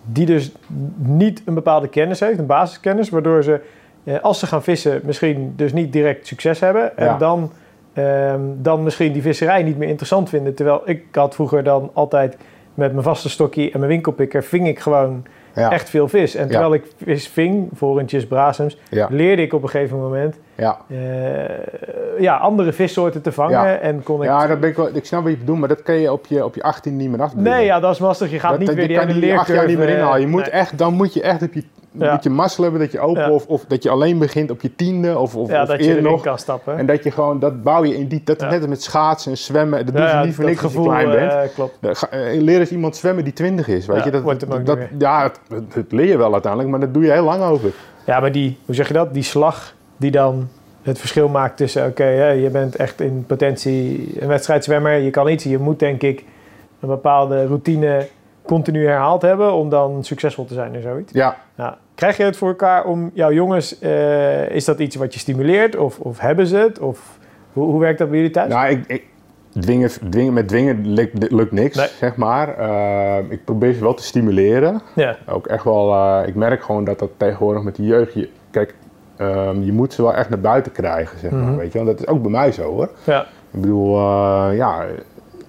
die 0.05 0.25
dus 0.25 0.51
niet 0.97 1.41
een 1.45 1.53
bepaalde 1.53 1.87
kennis 1.87 2.19
heeft, 2.19 2.39
een 2.39 2.45
basiskennis... 2.45 3.09
waardoor 3.09 3.43
ze, 3.43 3.59
eh, 4.03 4.19
als 4.21 4.39
ze 4.39 4.47
gaan 4.47 4.63
vissen... 4.63 5.01
misschien 5.03 5.53
dus 5.55 5.73
niet 5.73 5.93
direct 5.93 6.27
succes 6.27 6.59
hebben... 6.59 6.97
en 6.97 7.05
Ja. 7.05 7.17
dan, 7.17 7.51
ehm, 7.93 8.41
dan 8.57 8.83
misschien 8.83 9.13
die 9.13 9.21
visserij 9.21 9.63
niet 9.63 9.77
meer 9.77 9.87
interessant 9.87 10.29
vinden. 10.29 10.53
Terwijl 10.53 10.81
ik 10.85 11.03
had 11.11 11.35
vroeger 11.35 11.63
dan 11.63 11.89
altijd 11.93 12.37
met 12.73 12.91
mijn 12.91 13.03
vaste 13.03 13.29
stokje 13.29 13.71
en 13.71 13.79
mijn 13.79 13.91
winkelpikker... 13.91 14.43
ving 14.43 14.67
ik 14.67 14.79
gewoon 14.79 15.25
ja, 15.55 15.71
echt 15.71 15.89
veel 15.89 16.07
vis. 16.07 16.35
En 16.35 16.43
Ja. 16.43 16.49
terwijl 16.49 16.73
ik 16.73 16.85
vis 17.03 17.27
ving, 17.27 17.69
vorentjes, 17.73 18.27
brasems... 18.27 18.77
leerde 19.09 19.41
ik 19.41 19.53
op 19.53 19.63
een 19.63 19.69
gegeven 19.69 19.99
moment... 19.99 20.35
ja. 20.55 20.77
eh, 20.87 22.21
ja, 22.21 22.35
andere 22.37 22.73
vissoorten 22.73 23.21
te 23.21 23.31
vangen. 23.31 23.51
Ja. 23.51 23.75
En 23.77 24.03
kon 24.03 24.21
ik 24.21 24.27
ja, 24.27 24.47
dat 24.47 24.59
ben 24.59 24.69
ik, 24.69 24.75
wel, 24.75 24.89
ik 24.95 25.05
snap 25.05 25.21
wat 25.23 25.31
je 25.31 25.37
bedoelt, 25.37 25.59
maar 25.59 25.67
dat 25.69 25.81
kan 25.83 25.95
je 25.95 26.11
op 26.11 26.25
je, 26.25 26.45
op 26.45 26.55
je 26.55 26.63
18 26.63 26.97
niet 26.97 27.09
meer 27.09 27.21
afdwingen. 27.21 27.51
Nee, 27.51 27.65
ja, 27.65 27.79
dat 27.79 27.91
is 27.93 27.99
lastig. 27.99 28.31
Je 28.31 28.39
gaat 28.39 28.49
dat, 28.49 28.59
niet 28.59 28.67
dat- 28.67 28.77
weer 28.77 28.87
die 28.87 28.95
je 28.95 29.01
kan 29.01 29.09
hele 29.13 29.25
die 29.25 29.37
acht 29.37 29.47
jaar 29.47 29.57
niet 29.57 29.67
meer 29.67 29.75
leercurve, 29.77 29.99
inhalen. 30.01 30.21
Je 30.21 30.27
moet 30.27 30.41
nee. 30.41 30.49
echt, 30.51 30.77
dan 30.77 30.93
moet 30.93 31.13
je 31.13 31.21
echt 31.21 31.41
op 31.41 31.53
je, 31.53 31.63
Ja. 31.91 32.11
moet 32.13 32.23
je 32.23 32.29
mazzel 32.29 32.63
hebben 32.63 32.81
dat 32.81 32.91
je 32.91 32.99
open 32.99 33.21
Ja. 33.21 33.29
of, 33.31 33.45
of 33.47 33.65
dat 33.65 33.83
je 33.83 33.89
alleen 33.89 34.17
begint 34.17 34.51
op 34.51 34.61
je 34.61 34.75
tiende 34.75 35.17
of, 35.19 35.35
of, 35.35 35.49
ja, 35.49 35.61
of 35.61 35.67
dat 35.67 35.77
je 35.79 35.83
eerder 35.83 35.99
erin 35.99 36.11
nog. 36.11 36.21
kan 36.21 36.37
stappen. 36.39 36.77
En 36.77 36.85
dat 36.85 37.03
je 37.03 37.11
gewoon, 37.11 37.39
dat 37.39 37.63
bouw 37.63 37.83
je 37.85 37.95
in 37.95 38.07
die, 38.07 38.21
dat 38.23 38.39
net 38.39 38.67
met 38.69 38.83
schaatsen 38.83 39.31
en 39.31 39.37
zwemmen, 39.37 39.85
dat 39.85 39.95
ze 39.95 40.01
ja, 40.01 40.23
niet 40.23 40.35
voor 40.35 40.43
dat 40.43 40.53
niks 40.53 40.63
als 40.63 40.71
je 40.73 40.77
gevoel, 40.77 40.93
klein 40.93 41.09
bent. 41.09 41.31
eh, 41.31 41.53
klopt. 41.55 41.77
Eh, 42.09 42.19
Leer 42.41 42.59
eens 42.59 42.71
iemand 42.71 42.95
zwemmen 42.95 43.23
die 43.23 43.33
20 43.33 43.67
is, 43.67 43.85
weet 43.85 44.03
je. 44.03 44.11
Dat, 44.11 44.39
dat, 44.65 44.77
ja, 44.97 45.23
het- 45.23 45.73
het 45.73 45.91
leer 45.91 46.07
je 46.07 46.17
wel 46.17 46.31
uiteindelijk, 46.33 46.71
maar 46.71 46.79
dat 46.79 46.93
doe 46.93 47.03
je 47.03 47.11
heel 47.11 47.23
lang 47.23 47.43
over. 47.43 47.69
Ja, 48.05 48.19
maar 48.19 48.31
die, 48.31 48.57
hoe 48.65 48.75
zeg 48.75 48.87
je 48.87 48.93
dat? 48.93 49.13
Die 49.13 49.23
slag 49.23 49.73
die 49.97 50.11
dan 50.11 50.47
het 50.81 50.99
verschil 50.99 51.27
maakt 51.29 51.57
tussen, 51.57 51.85
oké, 51.87 52.05
je 52.31 52.49
bent 52.49 52.75
echt 52.75 53.01
in 53.01 53.23
potentie 53.27 54.09
een 54.21 54.27
wedstrijdzwemmer, 54.27 54.97
je 54.97 55.09
kan 55.09 55.27
iets, 55.27 55.43
je 55.43 55.57
moet 55.57 55.79
denk 55.79 56.01
ik 56.01 56.23
een 56.79 56.89
bepaalde 56.89 57.45
routine 57.45 58.07
continu 58.45 58.85
herhaald 58.87 59.21
hebben 59.21 59.53
om 59.53 59.69
dan 59.69 60.03
succesvol 60.03 60.45
te 60.45 60.53
zijn 60.53 60.75
en 60.75 60.81
zoiets. 60.81 61.11
Ja, 61.13 61.37
Ja. 61.57 61.77
Krijg 61.95 62.17
je 62.17 62.23
het 62.23 62.37
voor 62.37 62.47
elkaar 62.47 62.85
om 62.85 63.11
jouw 63.13 63.31
jongens, 63.31 63.79
eh, 63.79 64.49
is 64.49 64.65
dat 64.65 64.79
iets 64.79 64.95
wat 64.95 65.13
je 65.13 65.19
stimuleert 65.19 65.75
of, 65.75 65.99
of 65.99 66.19
hebben 66.19 66.47
ze 66.47 66.57
het? 66.57 66.79
Of 66.79 67.17
hoe, 67.53 67.65
hoe 67.65 67.79
werkt 67.79 67.99
dat 67.99 68.07
bij 68.09 68.17
jullie 68.17 68.33
thuis? 68.33 68.53
nou, 68.53 68.69
ik, 68.69 68.83
ik, 68.87 69.03
dwingen, 69.59 69.89
dwingen, 70.09 70.33
met 70.33 70.47
dwingen 70.47 70.87
lukt, 70.93 71.31
lukt 71.31 71.51
niks, 71.51 71.75
Nee. 71.77 71.87
zeg 71.99 72.15
maar. 72.15 72.57
Eh, 72.57 73.31
ik 73.31 73.45
probeer 73.45 73.73
ze 73.73 73.79
wel 73.79 73.93
te 73.93 74.03
stimuleren. 74.03 74.81
Ja, 74.95 75.17
Ook 75.27 75.47
echt 75.47 75.63
wel, 75.63 75.93
eh, 75.93 76.27
ik 76.27 76.35
merk 76.35 76.63
gewoon 76.63 76.83
dat 76.83 76.99
dat 76.99 77.09
tegenwoordig 77.17 77.63
met 77.63 77.75
de 77.75 77.83
jeugd, 77.83 78.13
je, 78.13 78.29
kijk, 78.51 78.75
ehm, 79.31 79.61
je 79.63 79.71
moet 79.71 79.93
ze 79.93 80.01
wel 80.01 80.13
echt 80.13 80.29
naar 80.29 80.39
buiten 80.39 80.71
krijgen, 80.71 81.19
zeg 81.19 81.31
maar, 81.31 81.41
Mhm. 81.41 81.55
weet 81.55 81.71
je. 81.71 81.77
Want 81.83 81.89
dat 81.91 81.99
is 81.99 82.07
ook 82.13 82.21
bij 82.21 82.31
mij 82.31 82.51
zo, 82.51 82.63
hoor. 82.63 82.89
ja, 83.03 83.21
Ik 83.51 83.61
bedoel, 83.61 83.95
eh, 83.97 84.47
ja, 84.55 84.85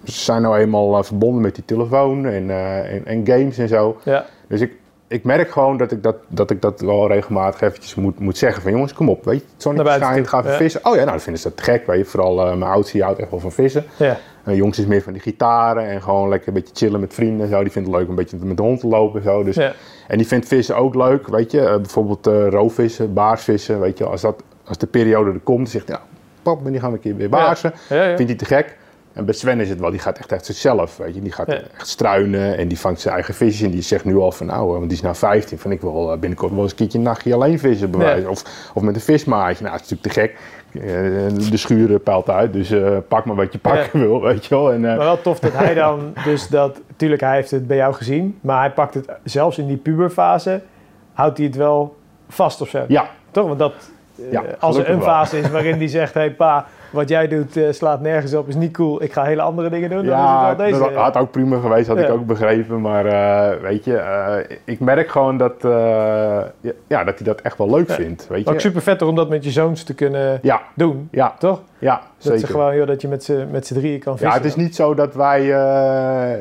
ze 0.05 0.13
zijn 0.13 0.43
nou 0.43 0.59
eenmaal 0.59 0.97
eh, 0.99 1.03
verbonden 1.05 1.43
met 1.43 1.55
die 1.55 1.65
telefoon 1.65 2.27
en, 2.27 2.51
eh, 2.51 2.95
en, 2.95 3.07
en 3.07 3.27
games 3.27 3.59
en 3.59 3.69
zo. 3.69 3.97
ja, 4.05 4.25
Dus 4.49 4.61
ik, 4.61 4.73
ik 5.09 5.25
merk 5.25 5.51
gewoon 5.51 5.77
dat 5.77 5.93
ik 5.93 6.03
dat, 6.03 6.17
dat 6.29 6.51
ik 6.51 6.63
dat 6.63 6.81
wel 6.81 7.09
regelmatig 7.09 7.61
eventjes 7.61 7.95
moet, 7.95 8.19
moet 8.19 8.39
zeggen 8.39 8.63
van 8.63 8.73
jongens, 8.73 8.93
kom 8.93 9.09
op, 9.09 9.25
weet 9.25 9.39
je, 9.41 9.47
het 9.53 9.63
zonnetje 9.63 9.93
schijnt, 9.93 10.29
ga 10.29 10.39
even 10.39 10.51
ja. 10.51 10.57
vissen. 10.57 10.81
Oh 10.85 10.93
ja, 10.93 10.99
nou, 10.99 11.11
dan 11.11 11.21
vinden 11.21 11.43
ze 11.43 11.49
dat 11.49 11.61
gek, 11.65 11.87
weet 11.87 11.99
je. 11.99 12.05
Vooral 12.05 12.35
mijn 12.35 12.63
oudste, 12.71 13.03
houdt 13.03 13.19
echt 13.19 13.31
wel 13.31 13.41
van 13.41 13.53
vissen. 13.53 13.85
ja, 13.97 14.17
En 14.45 14.57
jongens 14.57 14.79
is 14.79 14.87
meer 14.87 15.03
van 15.03 15.13
die 15.13 15.23
gitaren 15.23 15.89
en 15.89 16.03
gewoon 16.03 16.29
lekker 16.29 16.49
een 16.49 16.55
beetje 16.55 16.75
chillen 16.75 17.01
met 17.01 17.15
vrienden 17.15 17.45
en 17.45 17.53
zo. 17.53 17.63
Die 17.63 17.73
vindt 17.73 17.89
het 17.89 17.97
leuk 17.97 18.05
om 18.05 18.11
een 18.11 18.17
beetje 18.17 18.37
met 18.43 18.57
de 18.57 18.63
hond 18.63 18.81
te 18.81 18.87
lopen 18.87 19.21
en 19.21 19.27
zo. 19.27 19.45
Dus, 19.45 19.55
ja. 19.57 19.73
En 20.09 20.19
die 20.19 20.27
vindt 20.27 20.49
vissen 20.49 20.77
ook 20.77 20.95
leuk, 20.95 21.29
weet 21.29 21.51
je. 21.51 21.61
Eh, 21.61 21.77
bijvoorbeeld 21.77 22.27
eh 22.27 22.49
roofvissen, 22.49 23.13
baarsvissen, 23.13 23.81
weet 23.81 23.99
je. 23.99 24.05
Als, 24.05 24.21
dat, 24.21 24.43
als 24.65 24.79
de 24.79 24.87
periode 24.87 25.33
er 25.33 25.41
komt, 25.41 25.69
zegt 25.71 25.89
hij, 25.89 25.97
ja, 25.97 26.03
pap, 26.43 26.65
die 26.65 26.81
gaan 26.81 26.91
we 26.91 26.97
een 26.97 27.03
keer 27.03 27.17
weer 27.17 27.29
baarsen. 27.29 27.75
ja, 27.89 28.05
ja. 28.05 28.17
Vindt 28.17 28.31
hij 28.31 28.39
te 28.39 28.45
gek. 28.45 28.77
En 29.13 29.25
bij 29.25 29.35
Sven 29.35 29.61
is 29.61 29.69
het 29.69 29.81
wel, 29.81 29.91
die 29.91 30.01
gaat 30.01 30.19
echt 30.19 30.33
echt 30.33 30.47
zichzelf, 30.47 30.97
weet 30.97 31.15
je. 31.15 31.21
Die 31.21 31.33
gaat 31.33 31.49
echt 31.49 31.89
struinen 31.89 32.57
en 32.57 32.69
die 32.69 32.79
vangt 32.79 33.01
zijn 33.01 33.15
eigen 33.15 33.35
visjes. 33.35 33.63
En 33.63 33.71
die 33.71 33.83
zegt 33.83 34.05
nu 34.05 34.17
al 34.17 34.33
van, 34.33 34.47
nou, 34.47 34.67
eh, 34.67 34.73
want 34.73 34.83
die 34.83 34.93
is 34.93 35.01
nou 35.01 35.15
15, 35.17 35.59
van 35.59 35.71
ik 35.71 35.81
wil 35.81 36.17
binnenkort 36.19 36.53
wel 36.53 36.63
eens 36.63 36.71
een 36.71 36.77
keertje 36.77 36.99
een 36.99 37.05
nachtje 37.05 37.35
alleen 37.35 37.59
vissen 37.59 37.91
bewijzen. 37.91 38.31
Of, 38.31 38.71
of 38.75 38.83
met 38.83 38.95
een 38.95 39.01
vismaatje. 39.01 39.65
Nou, 39.65 39.77
dat 39.77 39.85
is 39.85 39.91
natuurlijk 39.91 40.15
te 40.15 40.21
gek. 40.21 40.37
Eh, 40.75 41.51
de 41.51 41.57
schuur 41.57 41.99
peilt 41.99 42.31
uit, 42.31 42.53
dus 42.53 42.71
eh, 42.71 42.97
pak 43.09 43.25
maar 43.25 43.37
wat 43.37 43.53
je 43.53 43.59
pakken 43.59 44.01
wil, 44.01 44.21
weet 44.23 44.47
je 44.47 44.55
wel. 44.55 44.73
En, 44.73 44.91
eh, 44.91 44.97
Maar 44.97 45.07
wel 45.07 45.21
tof 45.21 45.39
dat 45.39 45.53
hij 45.53 45.75
dan 45.85 46.13
dus 46.25 46.49
dat... 46.49 46.81
Tuurlijk, 46.97 47.21
hij 47.21 47.35
heeft 47.35 47.51
het 47.51 47.67
bij 47.67 47.77
jou 47.77 47.95
gezien. 47.95 48.39
Maar 48.41 48.61
hij 48.61 48.71
pakt 48.71 48.95
het 48.95 49.11
zelfs 49.25 49.59
in 49.59 49.67
die 49.67 49.77
puberfase... 49.77 50.63
houdt 51.13 51.37
hij 51.37 51.47
het 51.47 51.57
wel 51.57 51.97
vast 52.29 52.61
of 52.61 52.69
zo. 52.69 52.85
ja, 52.89 53.09
Toch? 53.31 53.47
Want 53.47 53.59
dat... 53.59 53.73
Ja, 54.31 54.45
als 54.59 54.77
er 54.77 54.91
een 54.91 54.99
wel. 54.99 55.07
fase 55.07 55.39
is 55.39 55.51
waarin 55.51 55.77
hij 55.77 55.89
zegt... 55.89 56.15
hey 56.15 56.31
pa, 56.31 56.67
wat 56.95 57.09
jij 57.09 57.29
doet 57.29 57.57
eh, 57.57 57.65
slaat 57.73 58.01
nergens 58.01 58.35
op, 58.35 58.49
is 58.49 58.55
niet 58.55 58.73
cool. 58.73 59.03
Ik 59.03 59.13
ga 59.13 59.23
hele 59.25 59.43
andere 59.43 59.69
dingen 59.71 59.91
doen. 59.91 59.99
dan 59.99 60.07
is 60.07 60.21
Ja, 60.21 60.49
het 60.49 60.57
wel 60.57 60.67
deze. 60.67 60.79
dat 60.79 60.93
had 60.93 61.17
ook 61.17 61.31
prima 61.31 61.59
geweest, 61.61 61.89
had 61.89 61.99
Ja. 61.99 62.05
ik 62.05 62.11
ook 62.13 62.27
begrepen. 62.27 62.81
Maar 62.81 63.07
eh, 63.07 63.61
weet 63.61 63.85
je, 63.85 63.97
eh, 63.97 64.57
ik 64.65 64.81
merk 64.81 65.09
gewoon 65.09 65.37
dat, 65.39 65.55
ja, 65.63 66.73
ja, 66.87 67.05
dat 67.05 67.15
hij 67.19 67.27
dat 67.27 67.41
echt 67.41 67.59
wel 67.59 67.71
leuk 67.71 67.89
Ja. 67.89 67.95
vindt. 67.95 68.27
Weet 68.29 68.45
Maar 68.45 68.55
ook 68.55 68.61
je? 68.61 68.67
super 68.67 68.83
vet 68.83 69.03
om 69.03 69.15
dat 69.15 69.29
met 69.29 69.45
je 69.45 69.51
zoons 69.51 69.83
te 69.85 69.95
kunnen 69.95 70.39
Ja, 70.43 70.61
doen. 70.75 71.09
ja, 71.11 71.35
Toch? 71.39 71.61
ja, 71.79 71.95
Dat, 71.95 72.03
zeker. 72.19 72.39
ze 72.39 72.47
gewoon, 72.47 72.77
joh, 72.77 72.87
dat 72.87 73.01
je 73.01 73.09
met 73.09 73.25
z'n 73.25 73.47
met 73.51 73.67
z'n 73.67 73.75
drieën 73.75 73.99
kan 74.01 74.13
vissen. 74.19 74.29
Ja, 74.29 74.35
het 74.43 74.45
is 74.45 74.57
niet 74.57 74.75
zo 74.75 74.95
dat 74.95 75.15
wij, 75.15 75.47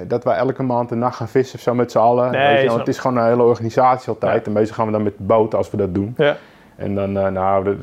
dat 0.07 0.23
wij 0.23 0.35
elke 0.35 0.63
maand 0.63 0.91
een 0.91 0.99
nacht 0.99 1.15
gaan 1.15 1.27
vissen 1.27 1.55
of 1.55 1.61
zo 1.61 1.73
met 1.73 1.91
z'n 1.91 1.97
allen. 1.97 2.31
Nee, 2.31 2.47
weet 2.53 2.61
je, 2.61 2.67
want 2.67 2.79
het 2.79 2.87
is 2.87 2.99
gewoon 2.99 3.17
een 3.17 3.27
hele 3.27 3.43
organisatie 3.43 4.09
altijd. 4.09 4.39
Ja. 4.41 4.45
En 4.45 4.51
meestal 4.51 4.75
gaan 4.75 4.85
we 4.85 4.91
dan 4.91 5.03
met 5.03 5.17
de 5.17 5.23
boot 5.23 5.55
als 5.55 5.71
we 5.71 5.77
dat 5.77 5.93
doen. 5.93 6.13
Ja, 6.17 6.35
En 6.75 6.95
dan, 6.95 7.17
eh, 7.17 7.27
nou, 7.27 7.77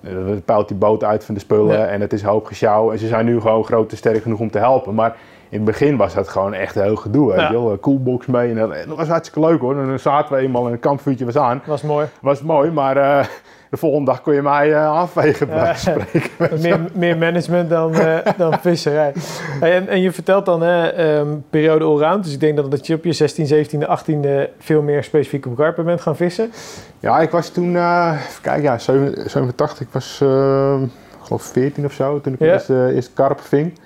de 0.00 0.40
peilt 0.44 0.68
die 0.68 0.76
boot 0.76 1.04
uit 1.04 1.24
van 1.24 1.34
de 1.34 1.40
spullen 1.40 1.78
Ja. 1.78 1.86
en 1.86 2.00
het 2.00 2.12
is 2.12 2.22
hoop 2.22 2.46
gesjouw. 2.46 2.92
En 2.92 2.98
ze 2.98 3.06
zijn 3.06 3.24
nu 3.24 3.40
gewoon 3.40 3.64
groot 3.64 3.90
en 3.90 3.96
sterk 3.96 4.22
genoeg 4.22 4.40
om 4.40 4.50
te 4.50 4.58
helpen. 4.58 4.94
Maar 4.94 5.16
in 5.48 5.56
het 5.56 5.64
begin 5.64 5.96
was 5.96 6.14
dat 6.14 6.28
gewoon 6.28 6.54
echt 6.54 6.76
een 6.76 6.82
heel 6.82 6.96
gedoe, 6.96 7.34
Ja. 7.34 7.52
Een 7.52 7.80
Coolbox 7.80 8.26
mee 8.26 8.50
en 8.50 8.56
dat, 8.56 8.70
en 8.70 8.88
dat 8.88 8.96
was 8.96 9.08
hartstikke 9.08 9.48
leuk 9.48 9.60
hoor. 9.60 9.78
En 9.78 9.86
dan 9.86 9.98
zaten 9.98 10.36
we 10.36 10.42
eenmaal 10.42 10.66
en 10.66 10.72
een 10.72 10.78
kampvuurtje 10.78 11.24
was 11.24 11.36
aan. 11.36 11.62
was 11.66 11.82
mooi. 11.82 12.06
Was 12.20 12.42
mooi, 12.42 12.70
maar 12.70 12.96
eh, 12.96 13.24
de 13.70 13.76
volgende 13.76 14.10
dag 14.10 14.22
kon 14.22 14.34
je 14.34 14.42
mij 14.42 14.86
afvegen 14.86 15.46
bij 15.48 15.74
spreken. 15.76 16.60
meer, 16.62 16.80
meer 16.94 17.18
management 17.18 17.70
dan, 17.70 17.94
eh, 17.94 18.32
dan 18.36 18.58
visserij. 18.60 19.12
Hey, 19.60 19.74
en, 19.74 19.88
en 19.88 20.00
je 20.00 20.12
vertelt 20.12 20.46
dan 20.46 20.60
hè, 20.62 20.86
ehm, 20.88 21.28
periode 21.50 21.84
allround. 21.84 22.24
Dus 22.24 22.32
ik 22.32 22.40
denk 22.40 22.56
dat, 22.56 22.70
dat 22.70 22.86
je 22.86 22.94
op 22.94 23.04
je 23.04 23.12
16, 23.12 23.46
17e, 23.46 23.86
18e 23.86 24.50
veel 24.58 24.82
meer 24.82 25.04
specifiek 25.04 25.46
op 25.46 25.56
karper 25.56 25.84
bent 25.84 26.00
gaan 26.00 26.16
vissen. 26.16 26.52
Ja, 27.00 27.20
ik 27.20 27.30
was 27.30 27.48
toen, 27.48 27.76
eh 27.76 28.12
even 28.28 28.42
kijken, 28.42 28.62
ja, 28.62 28.78
87, 28.78 29.30
87, 29.30 29.80
ik 29.80 29.92
was 29.92 30.18
eh, 30.22 30.80
ik 30.82 31.26
geloof 31.26 31.42
14 31.42 31.84
of 31.84 31.92
zo 31.92 32.20
toen 32.20 32.32
ik 32.32 32.38
Ja. 32.40 32.52
eerst, 32.52 32.68
eerst 32.70 33.10
karp 33.14 33.40
ving. 33.40 33.78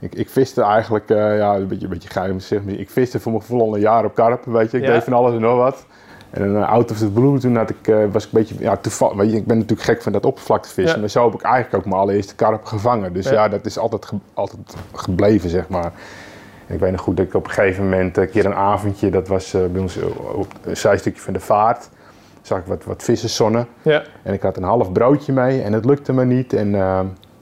Ik, 0.00 0.14
ik 0.14 0.28
viste 0.30 0.62
eigenlijk, 0.62 1.08
ja, 1.08 1.54
een 1.54 1.66
beetje, 1.66 1.84
een 1.84 1.90
beetje 1.92 2.08
geheim 2.10 2.38
ik 2.66 2.90
viste 2.90 3.20
voor 3.20 3.32
mijn 3.32 3.60
al 3.60 3.74
een 3.74 3.80
jaar 3.80 4.04
op 4.04 4.14
karp, 4.14 4.44
weet 4.44 4.70
je. 4.70 4.76
Ik 4.78 4.84
Ja. 4.84 4.92
deed 4.92 5.04
van 5.04 5.12
alles 5.12 5.32
en 5.34 5.40
nog 5.40 5.56
wat. 5.56 5.86
En 6.30 6.42
een 6.42 6.64
out 6.64 6.90
of 6.90 6.98
the 6.98 7.10
blue, 7.10 7.38
toen 7.38 7.56
had 7.56 7.70
ik, 7.70 7.88
eh, 7.88 7.96
was 8.12 8.26
ik 8.26 8.32
een 8.32 8.38
beetje, 8.38 8.54
ja, 8.58 8.76
toevallig, 8.76 9.32
ik 9.32 9.46
ben 9.46 9.56
natuurlijk 9.58 9.88
gek 9.88 10.02
van 10.02 10.12
dat 10.12 10.24
oppervlaktevissen. 10.24 10.94
Ja. 10.94 11.00
Maar 11.00 11.10
zo 11.10 11.24
heb 11.24 11.34
ik 11.34 11.42
eigenlijk 11.42 11.74
ook 11.76 11.84
mijn 11.90 12.00
allereerste 12.02 12.34
karp 12.34 12.64
gevangen. 12.64 13.12
Dus 13.12 13.24
Ja. 13.28 13.32
ja, 13.32 13.48
dat 13.48 13.66
is 13.66 13.78
altijd, 13.78 14.04
ge- 14.06 14.16
altijd 14.34 14.76
gebleven, 14.94 15.50
zeg 15.50 15.68
maar. 15.68 15.92
En 16.66 16.74
ik 16.74 16.80
weet 16.80 16.90
nog 16.90 17.00
goed 17.00 17.16
dat 17.16 17.26
ik 17.26 17.34
op 17.34 17.44
een 17.44 17.50
gegeven 17.50 17.84
moment 17.84 18.16
een 18.16 18.30
keer 18.30 18.46
een 18.46 18.54
avondje, 18.54 19.10
dat 19.10 19.28
was 19.28 19.54
eh, 19.54 19.60
bij 19.72 19.80
ons 19.80 19.98
op 20.34 20.46
een 20.62 20.76
zijstukje 20.76 21.20
van 21.20 21.32
de 21.32 21.40
vaart, 21.40 21.88
zag 22.42 22.58
ik 22.58 22.64
wat, 22.66 22.84
wat 22.84 23.02
vissenzonnen. 23.02 23.66
Ja, 23.82 24.02
En 24.22 24.32
ik 24.32 24.42
had 24.42 24.56
een 24.56 24.62
half 24.62 24.92
broodje 24.92 25.32
mee 25.32 25.62
en 25.62 25.72
het 25.72 25.84
lukte 25.84 26.12
me 26.12 26.24
niet. 26.24 26.52
En, 26.52 26.74
eh, 26.74 27.00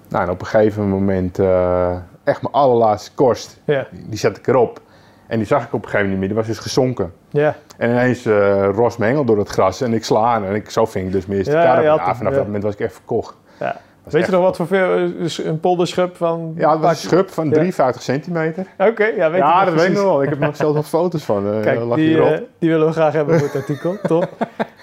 nou, 0.08 0.24
en 0.24 0.30
op 0.30 0.40
een 0.40 0.46
gegeven 0.46 0.88
moment, 0.88 1.38
eh, 1.38 1.90
echt 2.24 2.42
mijn 2.42 2.54
allerlaatste 2.54 3.10
korst, 3.14 3.60
ja, 3.64 3.86
die 4.06 4.18
zette 4.18 4.40
ik 4.40 4.46
erop. 4.46 4.80
En 5.26 5.38
die 5.38 5.46
zag 5.46 5.64
ik 5.64 5.72
op 5.72 5.84
een 5.84 5.88
gegeven 5.90 5.98
moment 6.10 6.10
niet 6.10 6.18
meer, 6.18 6.28
die 6.28 6.36
was 6.36 6.46
dus 6.46 6.58
gezonken. 6.58 7.12
ja. 7.30 7.54
En 7.76 7.90
ineens 7.90 8.26
eh 8.26 8.68
ros 8.74 8.96
me 8.96 9.06
hengel 9.06 9.24
door 9.24 9.38
het 9.38 9.48
gras 9.48 9.80
en 9.80 9.92
ik 9.92 10.04
sla 10.04 10.20
aan 10.34 10.44
en 10.44 10.54
ik, 10.54 10.70
zo 10.70 10.86
ving 10.86 11.06
ik 11.06 11.12
dus 11.12 11.26
eerste 11.28 11.52
Ja, 11.52 11.80
Ja, 11.80 12.14
vanaf 12.14 12.32
ja. 12.32 12.36
dat 12.38 12.46
moment 12.46 12.62
was 12.64 12.72
ik 12.72 12.80
echt 12.80 12.92
verkocht. 12.92 13.34
Ja. 13.60 13.76
Weet 14.10 14.26
je 14.26 14.32
nog 14.32 14.40
wat 14.42 14.56
voor 14.56 14.66
veel, 14.66 14.96
eh, 14.96 15.46
een 15.46 15.60
polderschub 15.60 16.16
van... 16.16 16.52
Ja, 16.56 16.70
het 16.72 16.80
was 16.80 16.90
een 16.90 17.08
schub 17.08 17.30
van 17.30 17.44
Ja. 17.46 17.52
53 17.52 18.02
centimeter. 18.02 18.66
Oké, 18.78 19.04
ja, 19.04 19.30
weet 19.30 19.40
ja, 19.40 19.64
dat 19.64 19.74
weet 19.74 19.88
ik 19.88 19.94
nog 19.94 20.02
wel. 20.02 20.22
Ik 20.22 20.28
heb 20.28 20.38
nog 20.38 20.56
zelfs 20.56 20.74
nog 20.74 20.86
foto's 20.88 21.24
van. 21.24 21.52
eh, 21.54 21.60
Kijk, 21.60 21.94
die, 21.94 22.22
eh, 22.22 22.40
die 22.58 22.70
willen 22.70 22.86
we 22.86 22.92
graag 22.92 23.12
hebben 23.12 23.38
voor 23.38 23.46
het 23.48 23.56
artikel, 23.56 23.96
toch? 24.08 24.24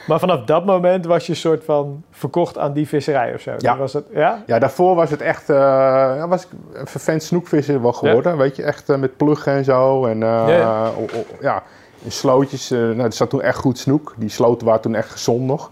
Maar 0.07 0.19
vanaf 0.19 0.43
dat 0.45 0.65
moment 0.65 1.05
was 1.05 1.25
je 1.25 1.31
een 1.31 1.37
soort 1.37 1.63
van 1.63 2.03
verkocht 2.11 2.57
aan 2.57 2.73
die 2.73 2.87
visserij 2.87 3.33
of 3.33 3.41
zo. 3.41 3.51
Ja. 3.57 3.77
Was 3.77 3.93
het, 3.93 4.05
ja? 4.13 4.43
Ja, 4.45 4.59
daarvoor 4.59 4.95
was 4.95 5.09
het 5.09 5.21
echt, 5.21 5.47
ja, 5.47 6.27
was 6.27 6.43
ik 6.43 6.49
een 6.73 6.87
vervent 6.87 7.23
snoekvisser 7.23 7.81
wel 7.81 7.93
geworden. 7.93 8.37
Weet 8.37 8.55
je, 8.55 8.63
echt 8.63 8.97
met 8.97 9.17
pluggen 9.17 9.53
en 9.53 9.63
zo. 9.63 10.05
En 10.05 10.19
Ja, 10.19 10.47
ja. 10.49 10.85
o- 10.87 11.17
o- 11.17 11.25
ja, 11.41 11.63
in 12.03 12.11
slootjes. 12.11 12.69
nou, 12.69 12.99
er 13.01 13.13
zat 13.13 13.29
toen 13.29 13.41
echt 13.41 13.57
goed 13.57 13.77
snoek. 13.77 14.13
Die 14.17 14.29
sloten 14.29 14.67
waren 14.67 14.81
toen 14.81 14.95
echt 14.95 15.09
gezond 15.11 15.41
nog. 15.45 15.71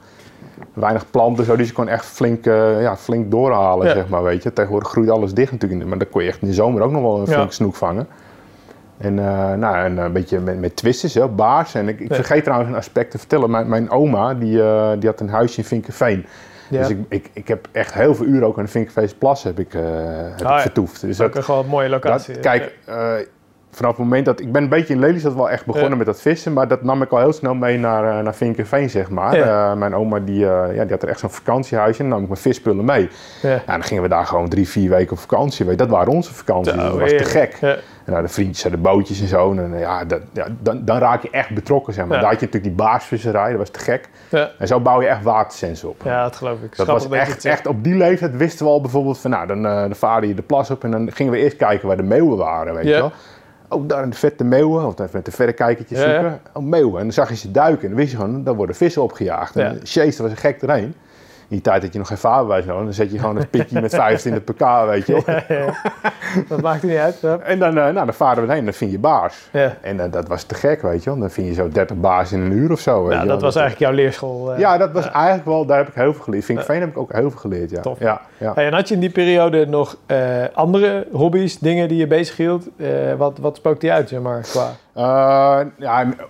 Weinig 0.74 1.10
planten, 1.12 1.46
zo, 1.46 1.56
dus 1.56 1.68
je 1.68 1.74
kon 1.74 1.88
echt 1.88 2.06
flink, 2.06 2.46
eh, 2.46 2.82
ja, 2.82 2.98
flink 2.98 3.32
doorhalen, 3.32 3.88
Ja. 3.88 3.94
zeg 3.94 4.08
maar, 4.10 4.24
weet 4.24 4.44
je. 4.44 4.54
Tegenwoordig 4.54 4.90
groeit 4.90 5.10
alles 5.10 5.34
dicht 5.34 5.52
natuurlijk, 5.52 5.86
maar 5.90 5.98
dan 5.98 6.10
kon 6.10 6.22
je 6.24 6.28
echt 6.30 6.42
in 6.42 6.48
de 6.48 6.54
zomer 6.54 6.82
ook 6.82 6.92
nog 6.92 7.02
wel 7.02 7.20
een 7.20 7.26
Ja. 7.26 7.34
flink 7.34 7.52
snoek 7.52 7.76
vangen. 7.76 8.08
En, 8.98 9.20
eh, 9.20 9.54
nou, 9.54 9.76
en 9.76 9.98
een 9.98 10.14
beetje 10.14 10.40
met, 10.40 10.60
met 10.60 10.76
twisters, 10.76 11.14
hè, 11.14 11.28
baars. 11.28 11.74
En 11.76 11.88
ik, 11.88 12.00
ik 12.00 12.14
vergeet 12.14 12.44
trouwens 12.44 12.70
een 12.72 12.78
aspect 12.78 13.12
te 13.12 13.18
vertellen. 13.18 13.50
Mijn, 13.50 13.70
mijn 13.70 13.90
oma, 13.90 14.34
die, 14.34 14.62
eh, 14.64 14.92
die 15.00 15.10
had 15.10 15.20
een 15.20 15.30
huisje 15.30 15.58
in 15.58 15.64
Vinkenveen. 15.66 16.26
Ja. 16.70 16.78
Dus 16.80 16.90
ik, 16.90 16.98
ik, 17.10 17.30
ik 17.34 17.48
heb 17.48 17.68
echt 17.72 17.94
heel 17.94 18.16
veel 18.16 18.26
uren 18.26 18.48
ook 18.48 18.58
aan 18.58 18.64
de 18.64 18.70
Vinkenvees 18.70 19.14
Plas 19.14 19.44
heb 19.44 19.60
ik, 19.60 19.74
eh, 19.74 19.82
heb 19.84 20.40
ja. 20.40 20.56
ik 20.56 20.62
vertoefd. 20.62 21.02
Dus 21.02 21.18
Dat 21.18 21.36
is 21.36 21.48
ook 21.50 21.64
een 21.64 21.70
mooie 21.70 21.90
locatie. 21.90 22.34
dat, 22.34 22.44
kijk, 22.44 22.78
eh, 22.86 23.14
vanaf 23.72 23.92
het 23.92 24.00
moment 24.00 24.26
dat... 24.26 24.40
Ik 24.40 24.52
ben 24.52 24.64
een 24.64 24.70
beetje 24.70 24.94
in 24.94 25.00
Lelystad 25.00 25.34
wel 25.34 25.50
echt 25.50 25.66
begonnen 25.66 25.90
Ja. 25.92 25.96
met 25.98 26.06
dat 26.06 26.22
vissen. 26.22 26.54
Maar 26.54 26.68
dat 26.68 26.84
nam 26.84 27.02
ik 27.02 27.12
al 27.12 27.18
heel 27.20 27.34
snel 27.34 27.54
mee 27.56 27.78
naar, 27.78 28.18
eh, 28.18 28.24
naar 28.24 28.36
Vinkenveen, 28.36 28.90
zeg 28.90 29.10
maar. 29.10 29.36
Ja. 29.38 29.72
Eh, 29.72 29.78
mijn 29.78 29.96
oma 29.96 30.20
die, 30.20 30.46
eh, 30.50 30.76
ja, 30.76 30.82
die 30.82 30.92
had 30.92 31.04
er 31.04 31.10
echt 31.10 31.20
zo'n 31.20 31.30
vakantiehuisje. 31.30 32.04
En 32.04 32.10
dan 32.10 32.14
nam 32.14 32.22
ik 32.22 32.28
mijn 32.28 32.42
visspullen 32.42 32.86
mee. 32.86 33.10
ja. 33.42 33.50
Ja, 33.50 33.62
dan 33.66 33.84
gingen 33.84 34.04
we 34.04 34.10
daar 34.10 34.26
gewoon 34.26 34.50
drie, 34.50 34.68
vier 34.70 34.90
weken 34.90 35.12
op 35.12 35.20
vakantie. 35.20 35.66
Weet. 35.66 35.78
Dat 35.78 35.90
waren 35.90 36.14
onze 36.14 36.34
vakanties. 36.34 36.74
Dat 36.76 37.00
was 37.00 37.10
te 37.10 37.24
gek. 37.24 37.58
En 38.06 38.12
nou, 38.12 38.22
de 38.26 38.30
vriendjes 38.34 38.62
hadden 38.64 38.82
bootjes 38.82 39.22
en 39.22 39.28
zo. 39.28 39.52
En, 39.54 39.78
ja, 39.80 40.06
dat, 40.06 40.22
dan, 40.62 40.86
dan 40.86 40.98
raak 40.98 41.22
je 41.22 41.30
echt 41.30 41.50
betrokken, 41.54 41.94
zeg 41.94 42.06
maar. 42.06 42.20
Daar 42.20 42.30
had 42.30 42.40
je 42.40 42.46
natuurlijk 42.46 42.76
die 42.76 42.86
baarsvisserij. 42.86 43.50
Dat 43.50 43.58
was 43.58 43.70
te 43.70 43.80
gek. 43.80 44.10
En 44.60 44.68
zo 44.68 44.80
bouw 44.80 45.02
je 45.02 45.08
echt 45.08 45.24
watersens 45.24 45.84
op. 45.84 46.02
ja, 46.04 46.24
dat 46.24 46.36
geloof 46.36 46.62
ik. 46.62 46.76
Dat 46.76 46.88
was 46.88 47.10
echt, 47.10 47.46
echt 47.46 47.68
op 47.68 47.84
die 47.84 47.96
leeftijd 47.96 48.38
wisten 48.38 48.66
we 48.66 48.72
al 48.72 48.82
bijvoorbeeld 48.82 49.20
van 49.20 49.32
nou, 49.32 49.48
dan, 49.48 49.66
eh 49.66 49.80
dan 49.80 49.96
vaarde 49.96 50.28
je 50.28 50.34
de 50.34 50.42
plas 50.42 50.70
op 50.72 50.84
en 50.84 50.92
dan 50.92 51.12
gingen 51.12 51.32
we 51.32 51.38
eerst 51.40 51.56
kijken 51.58 51.88
waar 51.88 51.98
de 51.98 52.04
meeuwen 52.04 52.38
waren, 52.38 52.74
weet 52.74 52.84
je 52.86 52.92
wel. 52.92 53.12
Ook 53.74 53.90
daar 53.90 54.04
in 54.04 54.10
de 54.10 54.16
vette 54.16 54.44
meeuwen, 54.44 54.86
of 54.86 55.00
even 55.00 55.10
met 55.14 55.26
de 55.26 55.32
Ja, 55.96 56.06
ja. 56.10 56.20
zoeken. 56.22 56.40
Oh, 56.54 56.64
meeuwen. 56.64 56.96
En 56.98 57.04
dan 57.04 57.14
zag 57.14 57.30
je 57.30 57.36
ze 57.36 57.52
duiken 57.52 57.82
en 57.84 57.88
dan 57.90 57.98
wist 57.98 58.12
je 58.12 58.18
gewoon, 58.18 58.44
dan 58.44 58.56
worden 58.56 58.76
vissen 58.76 59.02
opgejaagd. 59.02 59.56
En 59.56 59.74
Ja. 59.74 59.80
Chase, 59.84 60.22
was 60.22 60.32
een 60.32 60.38
gek 60.38 60.62
erheen. 60.62 60.96
In 61.52 61.58
die 61.58 61.66
tijd 61.66 61.82
dat 61.82 61.94
je 61.94 62.00
nog 62.00 62.08
geen 62.08 62.18
vaarbewijs 62.18 62.66
had, 62.66 62.78
dan 62.78 62.94
zet 62.94 63.12
je 63.12 63.20
gewoon 63.20 63.38
een 63.38 63.50
pikje 63.50 63.82
met 63.82 63.96
25 63.96 64.44
pk, 64.44 64.86
weet 64.86 65.08
je 65.08 65.14
wel. 65.14 65.24
Ja, 65.36 65.44
ja. 65.48 65.74
Dat 66.48 66.62
maakt 66.62 66.84
niet 66.84 66.98
uit. 66.98 67.18
Ja. 67.22 67.38
En 67.38 67.60
dan, 67.60 67.70
eh, 67.78 67.84
nou, 67.84 67.94
dan 67.94 68.14
varen 68.14 68.36
we 68.36 68.42
erheen 68.42 68.58
en 68.58 68.64
dan 68.66 68.74
vind 68.74 68.92
je 68.92 69.00
baars. 69.00 69.50
Ja. 69.52 69.76
En 69.82 70.00
eh, 70.00 70.12
dat 70.12 70.28
was 70.28 70.44
te 70.44 70.56
gek, 70.56 70.82
weet 70.82 71.04
je 71.04 71.10
wel. 71.10 71.20
Dan 71.20 71.30
vind 71.30 71.48
je 71.48 71.54
zo 71.54 71.68
30 71.70 71.98
baars 71.98 72.32
in 72.32 72.42
een 72.42 72.52
uur 72.52 72.72
of 72.72 72.80
zo. 72.80 73.04
weet 73.04 73.14
Ja, 73.14 73.22
je 73.22 73.28
dat 73.28 73.42
was 73.42 73.56
eigenlijk 73.56 73.86
jouw 73.92 74.04
leerschool. 74.04 74.54
eh. 74.54 74.60
Ja, 74.60 74.78
dat 74.78 74.92
was 74.92 75.12
eigenlijk 75.12 75.46
wel, 75.46 75.66
daar 75.66 75.78
heb 75.78 75.88
ik 75.88 75.94
heel 75.94 76.14
veel 76.14 76.24
geleerd. 76.24 76.46
Vinkveen 76.46 76.80
heb 76.80 76.90
ik 76.90 76.98
ook 76.98 77.14
heel 77.14 77.30
veel 77.32 77.40
geleerd, 77.40 77.70
ja. 77.70 77.82
Tof. 77.82 78.00
Ja. 78.00 78.22
Hey, 78.38 78.66
en 78.66 78.74
had 78.74 78.88
je 78.88 78.94
in 78.94 79.00
die 79.00 79.10
periode 79.10 79.66
nog 79.68 79.98
andere 80.54 81.08
hobby's, 81.12 81.60
dingen 81.60 81.88
die 81.88 81.98
je 81.98 82.08
bezig 82.08 82.38
hield? 82.38 82.68
Wat, 83.18 83.38
wat 83.38 83.56
spookte 83.56 83.80
die 83.80 83.92
uit, 83.92 84.10
zeg 84.10 84.20
maar, 84.20 84.42
qua... 84.42 84.72
Eh, 84.94 85.60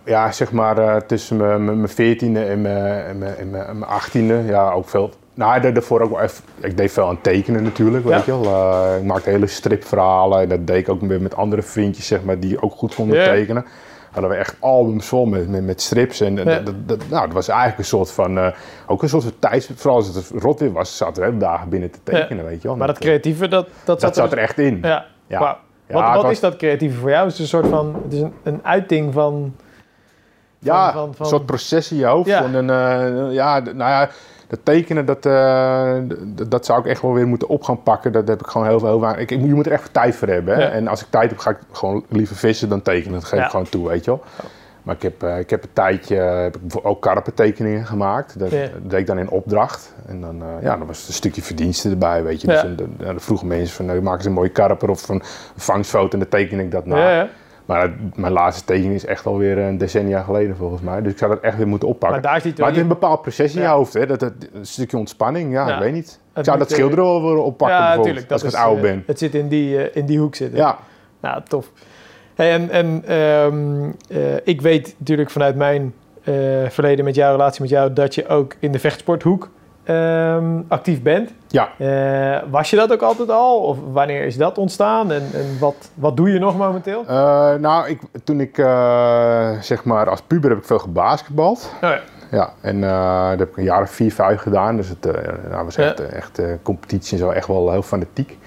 ja, 0.05 0.31
zeg 0.31 0.51
maar 0.51 0.77
eh, 0.77 0.95
tussen 0.95 1.37
mijn- 1.65 1.87
14e 1.89 2.39
en 2.39 2.61
mijn- 2.61 3.05
en 3.05 3.17
mijn- 3.17 3.35
en 3.37 3.49
mijn 3.49 3.65
en 3.65 3.77
mijn 3.79 3.91
18e. 3.91 4.33
Ja, 4.45 4.71
ook 4.71 4.89
veel. 4.89 5.09
Nou, 5.33 5.61
da- 5.61 5.71
daarvoor 5.71 6.01
ook 6.01 6.11
wel 6.11 6.21
even. 6.21 6.43
Ik 6.59 6.77
deed 6.77 6.91
veel 6.91 7.07
aan 7.07 7.21
tekenen 7.21 7.63
natuurlijk, 7.63 8.05
weet 8.05 8.25
je 8.25 8.31
wel. 8.41 8.43
Eh, 8.45 8.97
ik 8.97 9.03
maakte 9.03 9.29
hele 9.29 9.47
stripverhalen. 9.47 10.41
En 10.41 10.49
dat 10.49 10.67
deed 10.67 10.77
ik 10.77 10.89
ook 10.89 11.01
weer 11.01 11.21
met 11.21 11.35
andere 11.35 11.61
vriendjes, 11.61 12.07
zeg 12.07 12.23
maar, 12.23 12.39
die 12.39 12.61
ook 12.61 12.73
goed 12.73 12.95
konden 12.95 13.17
Ja. 13.17 13.25
tekenen. 13.25 13.65
Hadden 14.11 14.29
we 14.31 14.37
echt 14.37 14.55
albums 14.59 15.05
vol 15.07 15.25
met, 15.25 15.49
met, 15.49 15.65
met 15.65 15.81
strips. 15.81 16.21
En 16.21 16.35
Ja. 16.35 16.43
dat, 16.43 16.65
dat, 16.65 16.75
dat- 16.87 17.09
nou, 17.09 17.25
dat 17.25 17.33
was 17.33 17.47
eigenlijk 17.47 17.79
een 17.79 17.85
soort 17.85 18.11
van. 18.11 18.53
ook 18.87 19.01
een 19.03 19.09
soort 19.09 19.23
van 19.23 19.33
tijd. 19.39 19.69
Vooral 19.75 19.95
als 19.95 20.15
het 20.15 20.31
rot 20.43 20.59
weer 20.59 20.71
was, 20.71 20.97
zaten 20.97 21.21
we 21.21 21.27
hele 21.27 21.39
dagen 21.39 21.69
binnen 21.69 21.91
te 21.91 21.99
tekenen, 22.03 22.45
weet 22.45 22.61
je 22.61 22.67
wel. 22.67 22.77
Maar 22.77 22.87
dat 22.87 22.99
creatieve, 22.99 23.47
dat, 23.47 23.67
dat, 23.83 24.01
dat 24.01 24.15
zat 24.15 24.31
er 24.31 24.37
echt 24.37 24.59
in. 24.59 24.79
Ja, 24.81 25.05
Ja. 25.27 25.57
Wat 25.91 26.13
wat 26.13 26.23
was- 26.23 26.31
is 26.31 26.39
dat 26.39 26.55
creatieve 26.55 26.97
voor 26.99 27.09
jou? 27.09 27.23
Het 27.25 27.33
is 27.33 27.39
een 27.39 27.47
soort 27.47 27.67
van, 27.67 27.99
het 28.03 28.13
is 28.13 28.19
een, 28.21 28.33
een 28.43 28.59
uiting 28.63 29.13
van... 29.13 29.55
Ja, 30.59 30.91
van- 30.93 31.13
van- 31.15 31.25
een 31.25 31.31
soort 31.31 31.45
proces 31.45 31.91
in 31.91 31.97
je 31.97 32.05
hoofd. 32.05 32.27
Ja. 32.29 32.43
En 32.43 32.53
een, 32.53 32.69
eh, 32.69 33.33
ja, 33.33 33.59
nou 33.59 33.77
ja, 33.77 34.09
dat 34.47 34.59
tekenen, 34.63 35.05
dat, 35.05 35.21
d- 35.21 36.51
dat 36.51 36.65
zou 36.65 36.79
ik 36.79 36.85
echt 36.85 37.01
wel 37.01 37.13
weer 37.13 37.27
moeten 37.27 37.47
op 37.47 37.63
gaan 37.63 37.83
pakken. 37.83 38.11
Dat 38.11 38.27
heb 38.27 38.39
ik 38.39 38.47
gewoon 38.47 38.67
heel 38.67 38.79
veel... 38.79 39.01
Heel, 39.05 39.19
ik, 39.19 39.31
ik, 39.31 39.41
je 39.41 39.53
moet 39.53 39.65
er 39.65 39.71
echt 39.71 39.93
tijd 39.93 40.15
voor 40.15 40.27
hebben. 40.27 40.55
Hè? 40.55 40.61
Ja. 40.63 40.69
En 40.69 40.87
als 40.87 41.01
ik 41.01 41.07
tijd 41.09 41.29
heb, 41.29 41.39
ga 41.39 41.49
ik 41.49 41.57
gewoon 41.71 42.05
liever 42.09 42.35
vissen 42.35 42.69
dan 42.69 42.81
tekenen. 42.81 43.13
Dat 43.19 43.23
geef 43.27 43.39
Ja. 43.39 43.45
ik 43.45 43.51
gewoon 43.51 43.69
toe, 43.69 43.87
weet 43.87 44.05
je 44.05 44.11
wel. 44.11 44.23
Maar 44.83 44.95
ik 44.95 45.01
heb, 45.01 45.23
eh, 45.23 45.39
ik 45.39 45.49
heb 45.49 45.63
een 45.63 45.73
tijdje 45.73 46.17
eh, 46.19 46.41
heb 46.41 46.55
ik 46.55 46.61
ook 46.81 47.01
karpentekeningen 47.01 47.85
gemaakt. 47.85 48.39
Dat, 48.39 48.51
Ja. 48.51 48.59
dat 48.61 48.89
deed 48.89 48.99
ik 48.99 49.07
dan 49.07 49.19
in 49.19 49.29
opdracht. 49.29 49.95
En 50.07 50.21
dan, 50.21 50.41
eh, 50.41 50.47
ja, 50.63 50.77
dan 50.77 50.87
was 50.87 51.01
er 51.01 51.07
een 51.07 51.13
stukje 51.13 51.41
verdienste 51.41 51.89
erbij, 51.89 52.23
weet 52.23 52.41
je. 52.41 52.47
Dus 52.47 52.61
dan, 52.61 52.75
dan, 52.75 52.93
dan 52.97 53.19
vroegen 53.19 53.47
mensen 53.47 53.75
van, 53.75 53.85
nou, 53.85 54.01
maak 54.01 54.15
eens 54.17 54.25
een 54.25 54.31
mooie 54.31 54.49
karper 54.49 54.89
of 54.89 55.09
een 55.09 55.21
vangstfoto 55.55 56.09
en 56.13 56.19
dan 56.19 56.27
teken 56.27 56.59
ik 56.59 56.71
dat 56.71 56.85
na. 56.85 56.97
Ja, 56.97 57.11
ja. 57.11 57.27
Maar 57.65 57.91
mijn 58.15 58.33
laatste 58.33 58.65
tekening 58.65 58.93
is 58.93 59.05
echt 59.05 59.25
alweer 59.25 59.57
een 59.57 59.77
decennia 59.77 60.21
geleden 60.21 60.55
volgens 60.55 60.81
mij. 60.81 61.01
Dus 61.01 61.11
ik 61.11 61.17
zou 61.17 61.31
dat 61.33 61.41
echt 61.43 61.57
weer 61.57 61.67
moeten 61.67 61.87
oppakken. 61.87 62.21
Maar 62.21 62.31
daar 62.31 62.41
zit 62.41 62.57
Maar 62.57 62.67
het 62.67 62.75
is 62.75 62.81
een 62.81 62.87
bepaald 62.87 63.21
proces 63.21 63.55
in 63.55 63.61
Ja. 63.61 63.69
je 63.69 63.73
hoofd. 63.75 63.93
Hè? 63.93 64.05
Dat, 64.05 64.19
dat, 64.19 64.33
een 64.53 64.65
stukje 64.65 64.97
ontspanning, 64.97 65.51
ja, 65.53 65.67
Ja. 65.67 65.73
ik 65.75 65.79
weet 65.81 65.93
niet. 65.93 66.19
Ik 66.35 66.43
zou 66.43 66.57
dat 66.57 66.71
schilderen 66.71 67.03
wel 67.05 67.21
willen 67.23 67.43
oppakken 67.43 67.77
ja, 67.77 67.83
bijvoorbeeld, 67.85 68.15
natuurlijk. 68.15 68.31
als 68.31 68.41
Dat 68.41 68.51
ik 68.51 68.57
is, 68.57 68.63
het 68.65 68.71
oud 68.73 68.81
ben. 68.81 69.03
Het 69.07 69.19
zit 69.19 69.35
in 69.35 69.47
die, 69.47 69.91
in 69.91 70.05
die 70.05 70.19
hoek 70.19 70.35
zitten. 70.35 70.57
Ja, 70.59 70.77
Nou, 71.21 71.41
tof. 71.47 71.71
Hey, 72.41 72.51
en 72.53 72.69
en 72.69 73.03
ehm, 73.05 73.91
eh, 74.09 74.35
ik 74.43 74.61
weet 74.61 74.95
natuurlijk 74.97 75.29
vanuit 75.29 75.55
mijn 75.55 75.93
eh, 76.23 76.33
verleden 76.69 77.05
met 77.05 77.15
jouw 77.15 77.31
relatie 77.31 77.61
met 77.61 77.69
jou... 77.69 77.93
dat 77.93 78.15
je 78.15 78.27
ook 78.27 78.55
in 78.59 78.71
de 78.71 78.79
vechtsporthoek 78.79 79.49
ehm, 79.83 80.61
actief 80.67 81.01
bent. 81.01 81.33
ja. 81.47 81.69
Eh, 81.77 82.43
was 82.49 82.69
je 82.69 82.75
dat 82.75 82.91
ook 82.91 83.01
altijd 83.01 83.29
al? 83.29 83.59
Of 83.59 83.77
wanneer 83.91 84.25
is 84.25 84.37
dat 84.37 84.57
ontstaan? 84.57 85.11
En, 85.11 85.23
en 85.33 85.59
wat, 85.59 85.91
wat 85.93 86.17
doe 86.17 86.29
je 86.31 86.39
nog 86.39 86.57
momenteel? 86.57 87.03
Nou, 87.59 87.89
ik, 87.89 87.99
toen 88.23 88.39
ik 88.39 88.55
zeg 89.61 89.83
maar 89.83 90.09
als 90.09 90.21
puber 90.21 90.49
heb 90.49 90.59
ik 90.59 90.65
veel 90.65 90.79
gebasketbald. 90.79 91.73
Oh 91.83 91.89
ja. 91.89 91.99
Ja, 92.31 92.53
en 92.61 92.83
eh, 92.83 93.29
dat 93.29 93.39
heb 93.39 93.49
ik 93.49 93.57
een 93.57 93.63
jaar 93.63 93.81
of 93.81 93.89
vier, 93.89 94.13
vijf 94.13 94.41
gedaan. 94.41 94.75
Dus 94.75 94.89
het 94.89 95.07
nou, 95.49 95.65
was 95.65 95.75
Ja. 95.75 95.83
echt, 95.83 95.99
eh, 95.99 96.13
echt 96.13 96.41
competitie 96.61 97.13
en 97.13 97.23
zo, 97.23 97.29
echt 97.29 97.47
wel 97.47 97.71
heel 97.71 97.81
fanatiek. 97.81 98.37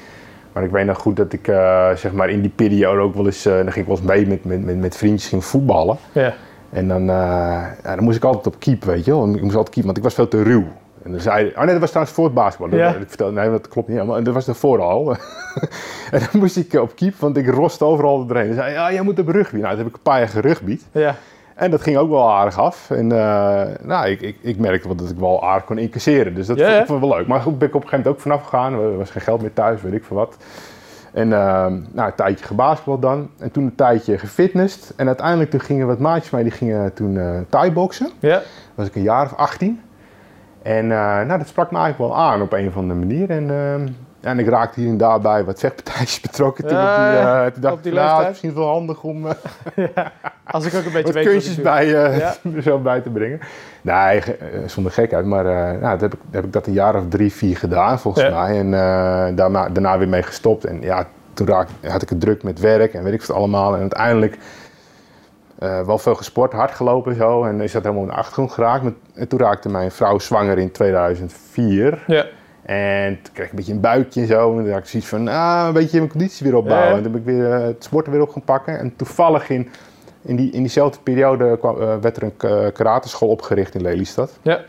Maar 0.55 0.65
ik 0.65 0.71
weet 0.71 0.87
nog 0.87 0.99
goed 0.99 1.17
dat 1.17 1.33
ik 1.33 1.49
eh, 1.49 1.95
zeg 1.95 2.13
maar 2.13 2.31
in 2.31 2.41
die 2.41 2.53
periode 2.55 3.01
ook 3.01 3.15
wel 3.15 3.27
eens, 3.27 3.47
eh, 3.47 3.53
dan 3.55 3.73
ging 3.73 3.77
ik 3.77 3.87
wel 3.87 3.97
eens 3.97 4.07
mee 4.07 4.27
met, 4.27 4.45
met, 4.45 4.65
met, 4.65 4.77
met 4.79 4.97
vriendjes 4.97 5.29
ging 5.29 5.45
voetballen. 5.45 5.97
Ja. 6.13 6.35
En 6.71 6.89
dan, 6.89 7.01
eh, 7.01 7.67
ja, 7.83 7.95
dan 7.95 8.05
moest 8.05 8.17
ik 8.17 8.25
altijd 8.25 8.47
op 8.47 8.57
keep, 8.59 8.85
weet 8.85 9.05
je 9.05 9.11
wel. 9.11 9.35
Ik 9.35 9.43
moest 9.43 9.57
altijd 9.57 9.75
keep, 9.75 9.85
want 9.85 9.97
ik 9.97 10.03
was 10.03 10.15
veel 10.15 10.29
te 10.29 10.43
ruw. 10.43 10.65
En 11.03 11.11
dan 11.11 11.21
zei 11.21 11.47
oh 11.49 11.59
nee, 11.59 11.67
dat 11.67 11.79
was 11.79 11.89
trouwens 11.89 12.17
voor 12.17 12.25
het 12.25 12.35
basketbal. 12.35 12.79
Ja. 12.79 12.95
Ik 12.95 13.09
vertelde, 13.09 13.41
nee, 13.41 13.51
dat 13.51 13.69
klopt 13.69 13.89
niet 13.89 13.97
helemaal. 13.97 14.19
En 14.19 14.25
dat 14.25 14.35
was 14.35 14.49
ervoor 14.49 14.83
al. 14.83 15.11
en 16.13 16.19
dan 16.19 16.41
moest 16.41 16.57
ik 16.57 16.73
op 16.73 16.97
keep, 16.97 17.15
want 17.15 17.37
ik 17.37 17.49
rost 17.49 17.83
overal 17.83 18.27
doorheen. 18.27 18.47
Dan 18.47 18.55
zei 18.55 18.73
ja, 18.73 18.93
jij 18.93 19.03
moet 19.03 19.19
op 19.19 19.29
rugby. 19.29 19.57
Nou, 19.57 19.69
dat 19.69 19.79
heb 19.79 19.87
ik 19.87 19.95
een 19.95 20.03
paar 20.03 20.19
jaar 20.19 20.29
gerugbied. 20.29 20.85
Ja. 20.93 21.17
En 21.55 21.71
dat 21.71 21.83
ging 21.83 21.97
ook 21.97 22.11
wel 22.11 22.31
aardig 22.33 22.59
af. 22.59 22.91
En 22.91 23.13
eh, 23.13 23.63
nou, 23.83 24.09
ik, 24.09 24.21
ik, 24.21 24.37
ik 24.41 24.59
merkte 24.59 24.89
wel 24.89 24.97
dat 24.97 25.11
ik 25.11 25.19
wel 25.19 25.45
aardig 25.45 25.65
kon 25.65 25.79
incasseren. 25.79 26.35
Dus 26.35 26.47
dat 26.47 26.59
Ja, 26.59 26.65
vond 26.67 26.89
ja. 26.89 26.95
ik 26.95 27.01
wel 27.01 27.19
leuk. 27.19 27.27
Maar 27.27 27.41
goed, 27.41 27.59
ben 27.59 27.69
ik 27.69 27.75
op 27.75 27.83
een 27.83 27.89
gegeven 27.89 28.07
moment 28.13 28.17
ook 28.17 28.21
vanaf 28.33 28.43
gegaan. 28.43 28.73
Er 28.73 28.97
was 28.97 29.11
geen 29.11 29.23
geld 29.23 29.41
meer 29.41 29.53
thuis, 29.53 29.83
weet 29.83 29.93
ik 29.93 30.05
veel 30.05 30.17
wat. 30.17 30.37
En 31.13 31.33
eh, 31.33 31.39
nou, 31.93 32.09
een 32.09 32.15
tijdje 32.15 32.45
gebasketbald 32.47 33.03
dan. 33.03 33.31
En 33.39 33.51
toen 33.51 33.65
een 33.65 33.75
tijdje 33.75 34.19
gefitnessd. 34.19 34.93
En 34.97 35.07
uiteindelijk 35.07 35.51
toen 35.51 35.61
gingen 35.61 35.87
wat 35.87 35.99
maatjes 35.99 36.31
mee, 36.31 36.43
die 36.43 36.53
gingen 36.53 36.93
toen 36.95 37.17
eh 37.19 37.39
thai-boksen. 37.49 38.11
Ja. 38.19 38.41
was 38.75 38.87
ik 38.87 38.95
een 38.95 39.03
jaar 39.03 39.25
of 39.25 39.35
18. 39.37 39.81
En 40.63 40.87
nou, 40.87 41.39
dat 41.39 41.49
sprak 41.49 41.71
me 41.71 41.79
eigenlijk 41.79 42.13
wel 42.13 42.23
aan 42.23 42.43
op 42.43 42.53
een 42.53 42.69
of 42.69 42.77
andere 42.77 42.99
manier. 42.99 43.31
En, 43.31 43.51
en 44.21 44.39
ik 44.39 44.49
raakte 44.49 44.81
hier 44.81 44.89
en 44.89 44.97
daar 44.97 45.21
bij 45.21 45.45
wat 45.45 45.59
vechtpartijtjes 45.61 46.21
betrokken. 46.31 46.67
Toen, 46.67 46.77
Ja, 46.77 46.91
op 46.91 46.97
die, 47.11 47.19
ja. 47.21 47.45
eh, 47.45 47.53
toen 47.53 47.63
dacht 47.63 47.87
ik, 47.87 47.93
nou, 47.93 48.11
het 48.11 48.21
is 48.23 48.29
misschien 48.29 48.55
wel 48.55 48.69
handig 48.69 49.03
om 49.03 49.27
eh, 49.27 49.35
Als 50.45 50.65
ik 50.67 50.75
ook 50.75 50.85
een 50.85 50.93
beetje 50.93 51.05
wat 51.13 51.15
weet 51.15 51.27
kunstjes 51.27 51.57
bij, 51.63 51.87
Ja. 51.87 52.35
zo 52.63 52.79
bij 52.79 53.01
te 53.01 53.11
brengen. 53.11 53.41
Nee, 53.83 53.95
eh, 54.21 54.25
zonder 54.67 54.93
gekheid. 54.93 55.27
Maar 55.27 55.47
eh, 55.47 55.81
nou, 55.81 55.99
dat 55.99 56.01
heb, 56.01 56.15
ik, 56.15 56.21
heb 56.31 56.45
ik 56.45 56.53
dat 56.53 56.67
een 56.67 56.73
jaar 56.73 56.95
of 56.95 57.03
drie, 57.09 57.33
vier 57.33 57.57
gedaan 57.57 57.99
volgens 57.99 58.25
Ja. 58.25 58.41
mij. 58.43 58.59
En 58.59 58.71
daarna, 59.37 59.69
daarna 59.69 59.99
weer 59.99 60.09
mee 60.09 60.23
gestopt. 60.23 60.65
En 60.65 60.81
ja, 60.81 61.07
toen 61.35 61.47
raak, 61.47 61.69
had 61.87 62.03
ik 62.03 62.09
het 62.09 62.21
druk 62.21 62.43
met 62.43 62.61
werk 62.61 62.95
en 62.95 63.03
weet 63.05 63.13
ik 63.13 63.23
wat 63.23 63.37
allemaal. 63.37 63.75
En 63.75 63.81
uiteindelijk 63.81 64.39
wel 65.59 65.99
veel 65.99 66.15
gesport, 66.15 66.53
hard 66.53 66.71
gelopen 66.71 67.13
en 67.13 67.19
zo. 67.19 67.45
En 67.45 67.61
is 67.61 67.73
dat 67.73 67.83
helemaal 67.83 68.03
in 68.05 68.09
de 68.11 68.15
achtergrond 68.17 68.53
geraakt. 68.53 68.85
En 69.15 69.29
toen 69.29 69.39
raakte 69.39 69.69
mijn 69.69 69.91
vrouw 69.91 70.19
zwanger 70.19 70.59
in 70.59 70.71
2004. 70.73 72.03
Ja. 72.07 72.27
En 72.63 73.19
toen 73.23 73.33
kreeg 73.33 73.45
ik 73.47 73.51
een 73.51 73.57
beetje 73.57 73.73
een 73.73 73.81
buikje 73.81 74.21
en 74.21 74.27
zo. 74.27 74.51
En 74.51 74.65
toen 74.65 74.71
had 74.73 74.81
ik 74.81 74.87
zoiets 74.87 75.09
van, 75.09 75.29
ah, 75.29 75.65
een 75.67 75.73
beetje 75.73 75.99
mijn 75.99 76.11
conditie 76.11 76.47
weer 76.47 76.57
opbouwen. 76.57 76.89
Ja. 76.91 76.97
En 76.97 77.03
toen 77.03 77.13
heb 77.13 77.21
ik 77.21 77.27
weer 77.27 77.45
het 77.53 77.85
sporten 77.85 78.13
weer 78.13 78.23
op 78.23 78.31
gaan 78.31 78.43
pakken. 78.45 78.79
En 78.79 78.97
toevallig 78.97 79.49
in, 79.51 79.69
in, 80.25 80.37
die, 80.37 80.51
in 80.51 80.61
diezelfde 80.61 80.99
periode 81.03 81.57
kwam, 81.59 81.81
eh, 81.81 81.95
werd 82.01 82.17
er 82.17 82.23
een 82.23 82.37
ka- 82.37 82.71
karateschool 82.71 83.29
opgericht 83.29 83.75
in 83.75 83.83
Lelystad. 83.83 84.39
Ja. 84.43 84.61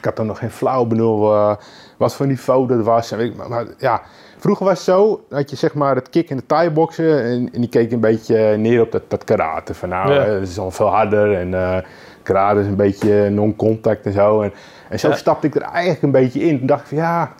had 0.00 0.16
dan 0.16 0.26
nog 0.26 0.38
geen 0.38 0.50
flauw 0.50 0.84
benul 0.84 1.32
eh, 1.34 1.56
wat 1.96 2.14
voor 2.14 2.26
niveau 2.26 2.66
dat 2.66 2.84
was. 2.84 3.10
En 3.12 3.18
weet 3.18 3.30
ik, 3.30 3.36
maar, 3.36 3.48
maar 3.48 3.64
ja, 3.78 4.02
vroeger 4.38 4.66
was 4.66 4.74
het 4.74 4.84
zo 4.84 5.24
dat 5.28 5.50
je 5.50 5.56
zeg 5.56 5.74
maar 5.74 5.94
het 5.94 6.10
kick 6.10 6.30
en 6.30 6.36
de 6.36 6.46
thai-boksen 6.46 7.22
en, 7.22 7.48
en 7.52 7.60
die 7.60 7.68
keek 7.68 7.92
een 7.92 8.00
beetje 8.00 8.56
neer 8.56 8.80
op 8.80 8.92
dat, 8.92 9.02
dat 9.08 9.24
karate. 9.24 9.74
Van 9.74 9.88
nou, 9.88 10.12
Ja. 10.12 10.24
eh, 10.24 10.32
dat 10.32 10.42
is 10.42 10.58
al 10.58 10.70
veel 10.70 10.86
harder 10.88 11.34
en 11.38 11.54
eh 11.54 11.76
karate 12.22 12.60
is 12.60 12.66
een 12.66 12.76
beetje 12.76 13.30
non-contact 13.30 14.06
en 14.06 14.12
zo. 14.12 14.42
En, 14.42 14.52
en 14.88 14.98
zo 15.00 15.08
Ja. 15.08 15.14
stapte 15.14 15.46
ik 15.46 15.54
er 15.54 15.62
eigenlijk 15.62 16.02
een 16.02 16.10
beetje 16.10 16.40
in. 16.40 16.58
Toen 16.58 16.66
dacht 16.66 16.80
ik 16.80 16.86
van 16.86 16.96
ja, 16.98 17.32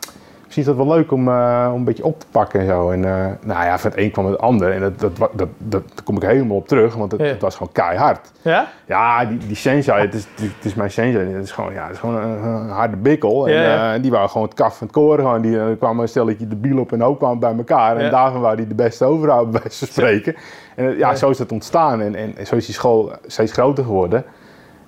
is 0.61 0.65
dat 0.67 0.77
wel 0.77 0.89
leuk 0.89 1.13
om, 1.13 1.29
eh, 1.29 1.69
om 1.73 1.79
een 1.79 1.85
beetje 1.85 2.05
op 2.05 2.21
te 2.21 2.27
pakken 2.31 2.61
en 2.61 2.67
zo. 2.67 2.91
En 2.91 3.05
eh, 3.05 3.27
nou 3.45 3.65
ja, 3.65 3.79
van 3.79 3.91
het 3.91 3.99
een 4.01 4.11
kwam 4.11 4.27
het 4.27 4.39
ander. 4.39 4.73
En 4.73 4.81
dat, 4.81 5.01
dat, 5.01 5.17
dat, 5.17 5.31
dat, 5.35 5.49
daar 5.69 5.81
kom 6.05 6.17
ik 6.17 6.23
helemaal 6.23 6.57
op 6.57 6.69
terug, 6.69 6.95
want 6.95 7.13
het, 7.13 7.21
Ja. 7.21 7.27
het 7.27 7.41
was 7.41 7.57
gewoon 7.57 7.73
keihard. 7.73 8.31
Ja? 8.43 8.69
Ja, 8.87 9.25
die, 9.25 9.39
die 9.39 9.57
sensei, 9.57 10.01
het 10.01 10.15
is, 10.15 10.27
het 10.41 10.65
is 10.65 10.75
mijn 10.75 10.91
sensei, 10.91 11.33
het 11.35 11.45
is 11.45 11.51
gewoon, 11.51 11.73
ja, 11.73 11.83
het 11.83 11.93
is 11.93 11.99
gewoon 11.99 12.23
een, 12.23 12.45
een 12.45 12.69
harde 12.69 12.97
bikkel. 12.97 13.47
En 13.49 13.53
Ja, 13.55 13.63
ja. 13.63 13.95
eh, 13.95 14.03
die 14.03 14.11
wou 14.11 14.29
gewoon 14.29 14.47
het 14.47 14.57
kaf 14.57 14.77
van 14.77 14.87
het 14.87 14.97
koren. 14.97 15.25
Gewoon, 15.25 15.41
die, 15.41 15.59
er 15.59 15.77
kwam 15.77 16.01
een 16.01 16.09
stelletje 16.09 16.49
de 16.49 16.57
biel 16.57 16.79
op 16.79 16.93
en 16.93 17.01
hoop 17.01 17.19
kwamen 17.19 17.39
bij 17.39 17.55
elkaar. 17.57 17.97
En 17.97 18.11
daarvan 18.11 18.41
wou 18.41 18.57
die 18.57 18.67
de 18.67 18.75
beste 18.75 19.05
overhouden, 19.05 19.53
bij 19.53 19.61
van 19.71 19.71
spreken. 19.89 20.35
En 20.75 20.97
ja, 20.97 21.15
zo 21.15 21.31
is 21.31 21.39
het 21.39 21.53
ontstaan. 21.53 22.01
En, 22.01 22.15
en 22.15 22.47
zo 22.47 22.57
is 22.57 22.67
die 22.67 22.75
school 22.75 23.13
steeds 23.27 23.53
groter 23.53 23.85
geworden. 23.85 24.25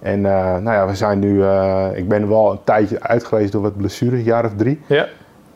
En 0.01 0.27
eh, 0.27 0.43
nou 0.57 0.71
ja, 0.77 0.87
we 0.87 0.95
zijn 0.95 1.19
nu, 1.19 1.45
ik 1.95 2.09
ben 2.09 2.29
wel 2.29 2.51
een 2.53 2.61
tijdje 2.65 3.01
uit 3.03 3.25
geweest 3.25 3.53
door 3.53 3.63
wat 3.63 3.77
blessures, 3.77 4.19
een 4.19 4.25
jaar 4.25 4.45
of 4.45 4.53
drie. 4.57 4.81
Ja. 4.87 5.07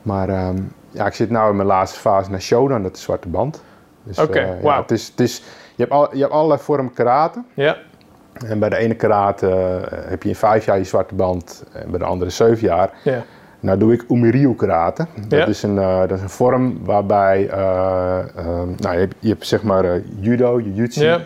Maar 0.03 0.29
ehm, 0.29 0.57
ja, 0.91 1.07
ik 1.07 1.15
zit 1.15 1.31
nu 1.31 1.39
in 1.39 1.57
mijn 1.57 1.69
laatste 1.69 2.01
fase 2.01 2.31
naar 2.31 2.41
Shodan, 2.41 2.83
dat 2.83 2.97
is 2.97 3.03
zwarte 3.03 3.29
band. 3.29 3.63
Dus, 4.03 4.19
Oké, 4.19 4.39
eh, 4.39 4.47
ja, 4.49 4.61
wauw. 4.63 4.81
het 4.81 4.91
is, 4.91 5.09
het 5.09 5.21
is, 5.21 5.37
je, 5.75 5.83
hebt 5.83 5.91
al, 5.91 6.09
je 6.15 6.21
hebt 6.21 6.33
allerlei 6.33 6.61
vormen 6.61 6.93
karate. 6.93 7.43
Ja. 7.55 7.77
En 8.47 8.59
bij 8.59 8.69
de 8.69 8.77
ene 8.77 8.95
karate 8.95 9.49
eh, 9.49 9.99
heb 10.11 10.23
je 10.23 10.29
in 10.29 10.35
vijf 10.35 10.65
jaar 10.65 10.79
je 10.79 10.85
zwarte 10.85 11.15
band 11.15 11.65
en 11.73 11.91
bij 11.91 11.99
de 11.99 12.05
andere 12.05 12.31
zeven 12.31 12.67
jaar. 12.67 12.91
Ja. 13.05 13.23
Nou 13.61 13.79
doe 13.79 13.93
ik 13.93 14.05
Umiryu 14.09 14.55
karate. 14.55 15.07
Dat, 15.29 15.39
Ja. 15.39 15.47
is 15.47 15.63
een, 15.63 15.79
eh, 15.79 15.99
dat 16.01 16.11
is 16.11 16.21
een 16.23 16.29
vorm 16.29 16.85
waarbij 16.85 17.49
eh, 17.49 18.19
ehm, 18.37 18.69
nou, 18.77 18.93
je, 18.95 18.99
hebt, 19.01 19.15
je 19.19 19.29
hebt 19.29 19.47
zeg 19.47 19.63
maar 19.63 19.85
eh, 19.85 20.01
judo, 20.21 20.61
jiu-jitsu, 20.61 21.05
Ja. 21.05 21.21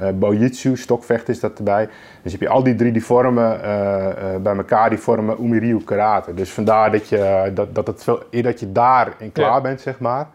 Eh 0.00 0.08
bojitsu, 0.14 0.76
stokvechten 0.76 1.34
is 1.34 1.40
dat 1.40 1.58
erbij. 1.58 1.88
Dus 2.22 2.32
heb 2.32 2.40
je 2.40 2.48
al 2.48 2.62
die 2.62 2.74
drie 2.74 2.92
die 2.92 3.04
vormen 3.04 3.62
eh, 3.62 4.34
eh, 4.34 4.40
bij 4.40 4.56
elkaar, 4.56 4.90
die 4.90 4.98
vormen 4.98 5.36
Umiryu 5.40 5.84
karate. 5.84 6.34
Dus 6.34 6.50
vandaar 6.50 6.90
dat, 6.90 7.08
je, 7.08 7.50
dat, 7.54 7.74
dat, 7.74 7.86
het 7.86 8.02
veel, 8.02 8.22
dat 8.30 8.60
je 8.60 8.72
daarin 8.72 9.32
klaar 9.32 9.54
Ja. 9.54 9.60
bent, 9.60 9.80
zeg 9.80 9.98
maar. 9.98 10.26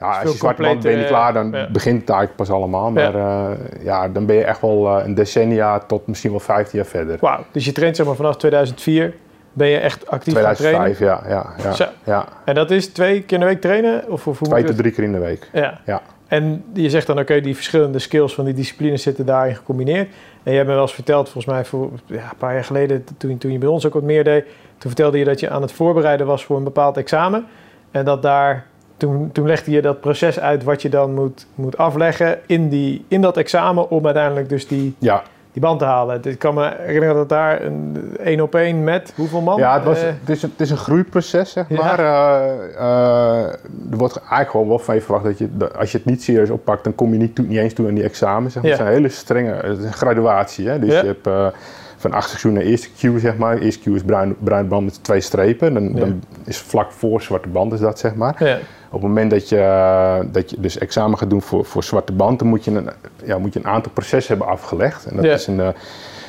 Ja, 0.00 0.20
als 0.20 0.32
je 0.32 0.38
zwarte 0.38 0.62
band 0.62 0.82
ben 0.82 0.92
je 0.92 0.98
niet 0.98 1.06
klaar, 1.06 1.32
dan 1.32 1.50
ja. 1.52 1.68
begint 1.70 2.00
het 2.00 2.08
eigenlijk 2.08 2.38
pas 2.38 2.50
allemaal. 2.50 2.90
Maar 2.90 3.16
ja. 3.16 3.56
ja, 3.80 4.08
dan 4.08 4.26
ben 4.26 4.36
je 4.36 4.44
echt 4.44 4.60
wel 4.60 5.00
een 5.00 5.14
decennia 5.14 5.78
tot 5.78 6.06
misschien 6.06 6.30
wel 6.30 6.40
15 6.40 6.78
jaar 6.78 6.88
verder. 6.88 7.18
Wauw. 7.20 7.44
Dus 7.50 7.64
je 7.64 7.72
traint 7.72 7.96
zeg 7.96 8.06
maar 8.06 8.14
vanaf 8.14 8.36
2004 8.36 9.14
ben 9.56 9.68
je 9.68 9.78
echt 9.78 10.06
actief 10.10 10.34
gaan 10.34 10.54
trainen. 10.54 10.94
2005, 10.94 10.98
ja. 10.98 11.22
ja, 11.28 11.74
ja, 11.78 11.90
ja. 12.04 12.28
En 12.44 12.54
dat 12.54 12.70
is 12.70 12.86
twee 12.86 13.22
keer 13.22 13.38
in 13.38 13.40
de 13.40 13.46
week 13.46 13.60
trainen? 13.60 14.08
Of, 14.08 14.26
of 14.26 14.38
hoe 14.38 14.48
Twee 14.48 14.64
tot 14.64 14.76
drie 14.76 14.92
keer 14.92 15.04
in 15.04 15.12
de 15.12 15.18
week. 15.18 15.48
Ja. 15.52 15.80
Ja. 15.84 16.00
En 16.26 16.64
je 16.72 16.90
zegt 16.90 17.06
dan, 17.06 17.18
oké, 17.18 17.40
die 17.40 17.54
verschillende 17.54 17.98
skills 17.98 18.34
van 18.34 18.44
die 18.44 18.54
disciplines 18.54 19.02
zitten 19.02 19.26
daarin 19.26 19.54
gecombineerd. 19.54 20.08
En 20.42 20.50
je 20.50 20.56
hebt 20.56 20.68
me 20.68 20.74
wel 20.74 20.82
eens 20.82 20.94
verteld, 20.94 21.28
volgens 21.28 21.54
mij 21.54 21.64
voor, 21.64 21.90
ja, 22.06 22.22
een 22.22 22.36
paar 22.38 22.54
jaar 22.54 22.64
geleden, 22.64 23.04
toen, 23.18 23.38
toen 23.38 23.52
je 23.52 23.58
bij 23.58 23.68
ons 23.68 23.86
ook 23.86 23.94
wat 23.94 24.02
meer 24.02 24.24
deed, 24.24 24.44
toen 24.78 24.90
vertelde 24.90 25.18
je 25.18 25.24
dat 25.24 25.40
je 25.40 25.50
aan 25.50 25.62
het 25.62 25.72
voorbereiden 25.72 26.26
was 26.26 26.44
voor 26.44 26.56
een 26.56 26.64
bepaald 26.64 26.96
examen. 26.96 27.46
En 27.90 28.04
dat 28.04 28.22
daar, 28.22 28.66
toen, 28.96 29.32
toen 29.32 29.46
legde 29.46 29.70
je 29.70 29.82
dat 29.82 30.00
proces 30.00 30.40
uit 30.40 30.64
wat 30.64 30.82
je 30.82 30.88
dan 30.88 31.14
moet, 31.14 31.46
moet 31.54 31.78
afleggen 31.78 32.38
in, 32.46 32.68
die, 32.68 33.04
in 33.08 33.20
dat 33.20 33.36
examen 33.36 33.90
om 33.90 34.04
uiteindelijk 34.04 34.48
dus 34.48 34.66
die, 34.68 34.94
Ja, 34.98 35.22
die 35.56 35.64
band 35.64 35.78
te 35.78 35.84
halen. 35.84 36.20
Ik 36.24 36.38
kan 36.38 36.54
me 36.54 36.72
herinneren 36.78 37.14
dat 37.14 37.28
daar 37.28 37.62
een 37.62 37.96
één 38.22 38.40
op 38.40 38.54
één 38.54 38.84
met 38.84 39.12
hoeveel 39.16 39.40
man? 39.40 39.58
ja 39.58 39.74
het, 39.74 39.84
was, 39.84 39.98
Eh, 40.02 40.06
het, 40.20 40.28
is 40.36 40.42
een, 40.42 40.50
het 40.50 40.60
is 40.60 40.70
een 40.70 40.76
groeiproces, 40.76 41.52
zeg 41.52 41.64
Ja. 41.68 41.76
maar. 41.76 41.98
Eh, 41.98 42.52
eh, 42.78 43.46
er 43.90 43.96
wordt 43.96 44.16
eigenlijk 44.18 44.50
gewoon 44.50 44.68
wel 44.68 44.78
van 44.78 44.94
je 44.94 45.00
verwacht 45.00 45.24
dat 45.24 45.38
je, 45.38 45.48
dat 45.56 45.76
als 45.78 45.92
je 45.92 45.96
het 45.98 46.06
niet 46.06 46.22
serieus 46.22 46.50
oppakt, 46.50 46.84
dan 46.84 46.94
kom 46.94 47.12
je 47.12 47.18
niet, 47.18 47.34
toe, 47.34 47.44
niet 47.46 47.58
eens 47.58 47.72
toe 47.74 47.88
aan 47.88 47.94
die 47.94 48.04
examens. 48.04 48.52
Zeg 48.52 48.62
maar. 48.62 48.70
Ja. 48.72 48.76
Het 48.76 48.86
zijn 48.86 48.96
hele 48.96 49.08
strenge, 49.12 49.52
het 49.52 49.78
is 49.78 49.84
een 49.84 49.92
graduatie. 49.92 50.68
Hè? 50.68 50.78
Dus 50.78 50.92
Ja. 50.92 51.00
je 51.00 51.06
hebt 51.06 51.54
van 51.96 52.12
acht 52.12 52.28
seizoen 52.28 52.52
naar 52.52 52.62
eerste 52.62 52.88
Q, 52.88 53.18
zeg 53.20 53.36
maar. 53.36 53.58
Eerste 53.58 53.90
Q 53.90 53.94
is 53.94 54.02
bruin, 54.02 54.36
bruin 54.38 54.68
band 54.68 54.84
met 54.84 55.04
twee 55.04 55.20
strepen. 55.20 55.74
Dan, 55.74 55.92
dan 55.92 56.22
is 56.44 56.58
vlak 56.58 56.92
voor 56.92 57.20
zwarte 57.22 57.48
band 57.48 57.72
is 57.72 57.80
dat, 57.80 57.98
zeg 57.98 58.14
maar. 58.14 58.60
Op 58.86 58.92
het 58.92 59.02
moment 59.02 59.30
dat 59.30 59.48
je, 59.48 60.28
dat 60.32 60.50
je 60.50 60.60
dus 60.60 60.78
examen 60.78 61.18
gaat 61.18 61.30
doen 61.30 61.42
voor, 61.42 61.64
voor 61.64 61.84
zwarte 61.84 62.12
band, 62.12 62.38
dan 62.38 62.48
moet 62.48 62.64
je, 62.64 62.70
een, 62.70 62.88
ja, 63.24 63.38
moet 63.38 63.52
je 63.52 63.58
een 63.58 63.66
aantal 63.66 63.92
processen 63.92 64.36
hebben 64.36 64.54
afgelegd. 64.54 65.06
En 65.06 65.16
dat 65.16 65.24
Ja. 65.24 65.32
is 65.32 65.46
een, 65.46 65.60
eh, 65.60 65.68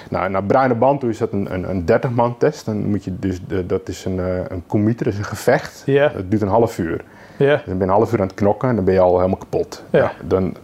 nou, 0.09 0.29
naar 0.29 0.43
bruine 0.43 0.75
band 0.75 0.99
toe 0.99 1.09
is 1.09 1.17
dat 1.17 1.31
een, 1.31 1.53
een, 1.53 1.69
een 1.69 1.85
30-man 1.85 2.37
test. 2.37 2.65
Dan 2.65 2.89
moet 2.89 3.03
je 3.03 3.19
dus, 3.19 3.39
dat 3.65 3.89
is 3.89 4.05
een, 4.05 4.19
eh, 4.19 4.39
een 4.47 4.95
dat 4.97 5.07
is 5.07 5.17
een 5.17 5.23
gevecht. 5.25 5.83
Ja. 5.85 6.07
Dat 6.07 6.23
duurt 6.31 6.41
een 6.41 6.47
half 6.47 6.77
uur. 6.77 7.03
Ja. 7.37 7.55
Dus 7.55 7.65
dan 7.65 7.77
ben 7.77 7.87
je 7.87 7.93
een 7.93 7.99
half 7.99 8.13
uur 8.13 8.19
aan 8.21 8.27
het 8.27 8.35
knokken 8.35 8.69
en 8.69 8.75
dan 8.75 8.85
ben 8.85 8.93
je 8.93 8.99
al 8.99 9.15
helemaal 9.17 9.37
kapot. 9.37 9.83
Ja. 9.89 10.11
Dan, 10.23 10.55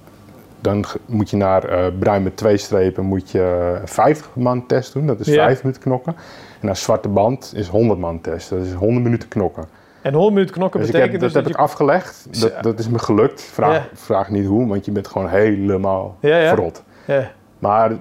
dan 0.61 0.85
moet 1.05 1.29
je 1.29 1.37
naar 1.37 1.63
eh, 1.63 1.85
bruin 1.99 2.23
met 2.23 2.37
twee 2.37 2.57
strepen 2.57 3.05
moet 3.05 3.31
je 3.31 3.77
een 3.81 4.15
50-man 4.15 4.65
test 4.65 4.93
doen. 4.93 5.07
Dat 5.07 5.19
is. 5.19 5.33
5 5.33 5.63
minuten 5.63 5.81
knokken. 5.83 6.15
En 6.59 6.65
naar 6.65 6.75
zwarte 6.77 7.07
band 7.09 7.51
is 7.55 7.67
100-man 7.67 8.21
test. 8.21 8.49
Dat 8.49 8.59
is 8.59 8.73
100 8.73 9.03
minuten 9.03 9.29
knokken. 9.29 9.65
En 10.03 10.13
100 10.13 10.33
minuten 10.33 10.55
knokken 10.55 10.79
Dus 10.79 10.89
ik 10.89 10.95
heb, 10.95 11.01
betekent 11.11 11.33
dat 11.33 11.43
dus 11.43 11.43
heb 11.43 11.53
dat 11.53 11.61
ik 11.61 11.71
afgelegd. 11.71 12.41
Dat, 12.41 12.63
dat 12.63 12.79
is 12.79 12.89
me 12.89 12.99
gelukt. 12.99 13.41
Vraag, 13.41 13.73
Ja. 13.75 13.85
vraag 13.93 14.29
niet 14.29 14.45
hoe, 14.47 14.67
want 14.67 14.85
je 14.85 14.91
bent 14.91 15.07
gewoon 15.07 15.27
helemaal 15.27 16.17
Ja, 16.19 16.37
ja. 16.37 16.47
verrot. 16.47 16.83
je... 17.05 17.13
Ja. 17.13 17.31
Maar 17.59 17.91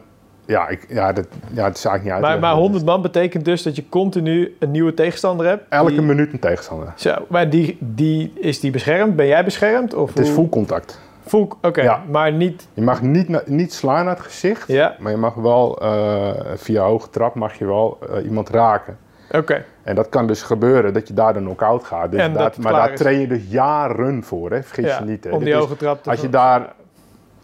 ja, 0.46 0.68
ik, 0.68 0.86
ja, 0.88 1.12
dat, 1.12 1.26
ja, 1.52 1.64
het 1.64 1.76
is 1.76 1.84
eigenlijk 1.84 2.02
niet 2.04 2.12
uit. 2.12 2.22
Maar, 2.22 2.38
maar 2.38 2.60
100 2.60 2.84
man 2.84 3.02
betekent 3.02 3.44
dus 3.44 3.62
dat 3.62 3.76
je 3.76 3.88
continu 3.88 4.56
een 4.58 4.70
nieuwe 4.70 4.94
tegenstander 4.94 5.46
hebt. 5.46 5.64
Elke 5.68 5.90
die, 5.92 6.00
minuut 6.02 6.32
een 6.32 6.38
tegenstander. 6.38 6.92
Zo, 6.96 7.14
maar 7.28 7.50
die, 7.50 7.76
die, 7.80 8.32
is 8.34 8.60
die 8.60 8.70
beschermd? 8.70 9.16
Ben 9.16 9.26
jij 9.26 9.44
beschermd? 9.44 9.94
Of 9.94 10.08
Het 10.14 10.18
is 10.26 10.30
full 10.30 10.48
contact. 10.48 11.00
Full- 11.26 11.48
Oké, 11.62 11.82
Ja. 11.82 12.02
maar 12.10 12.32
niet... 12.32 12.66
Je 12.74 12.82
mag 12.82 13.02
niet, 13.02 13.46
niet 13.46 13.72
slaan 13.72 14.04
naar 14.04 14.14
het 14.16 14.24
gezicht, 14.24 14.68
Ja, 14.68 14.96
maar 14.98 15.10
je 15.12 15.18
mag 15.18 15.34
wel 15.34 15.78
eh, 15.80 16.30
via 16.54 16.82
hoge 16.82 17.10
trap 17.10 17.34
mag 17.34 17.54
je 17.54 17.66
wel 17.66 17.98
eh, 18.14 18.24
iemand 18.24 18.48
raken. 18.48 18.96
Oké. 19.32 19.64
En 19.82 19.94
dat 19.94 20.08
kan 20.08 20.26
dus 20.26 20.42
gebeuren 20.42 20.92
dat 20.92 21.08
je 21.08 21.14
daar 21.14 21.32
de 21.32 21.38
knock-out 21.38 21.84
gaat. 21.84 22.10
Dus 22.10 22.20
En 22.20 22.32
dat 22.32 22.56
maar 22.56 22.72
daar 22.72 22.92
is. 22.92 22.98
train 22.98 23.20
je 23.20 23.26
dus 23.26 23.42
jaren 23.48 24.22
voor, 24.24 24.50
hè? 24.50 24.62
vergis 24.62 24.84
Ja, 24.86 24.98
je 24.98 25.04
niet. 25.04 25.24
Hè? 25.24 25.30
om 25.30 25.44
die 25.44 25.56
als 26.04 26.20
je 26.20 26.28
daar 26.28 26.72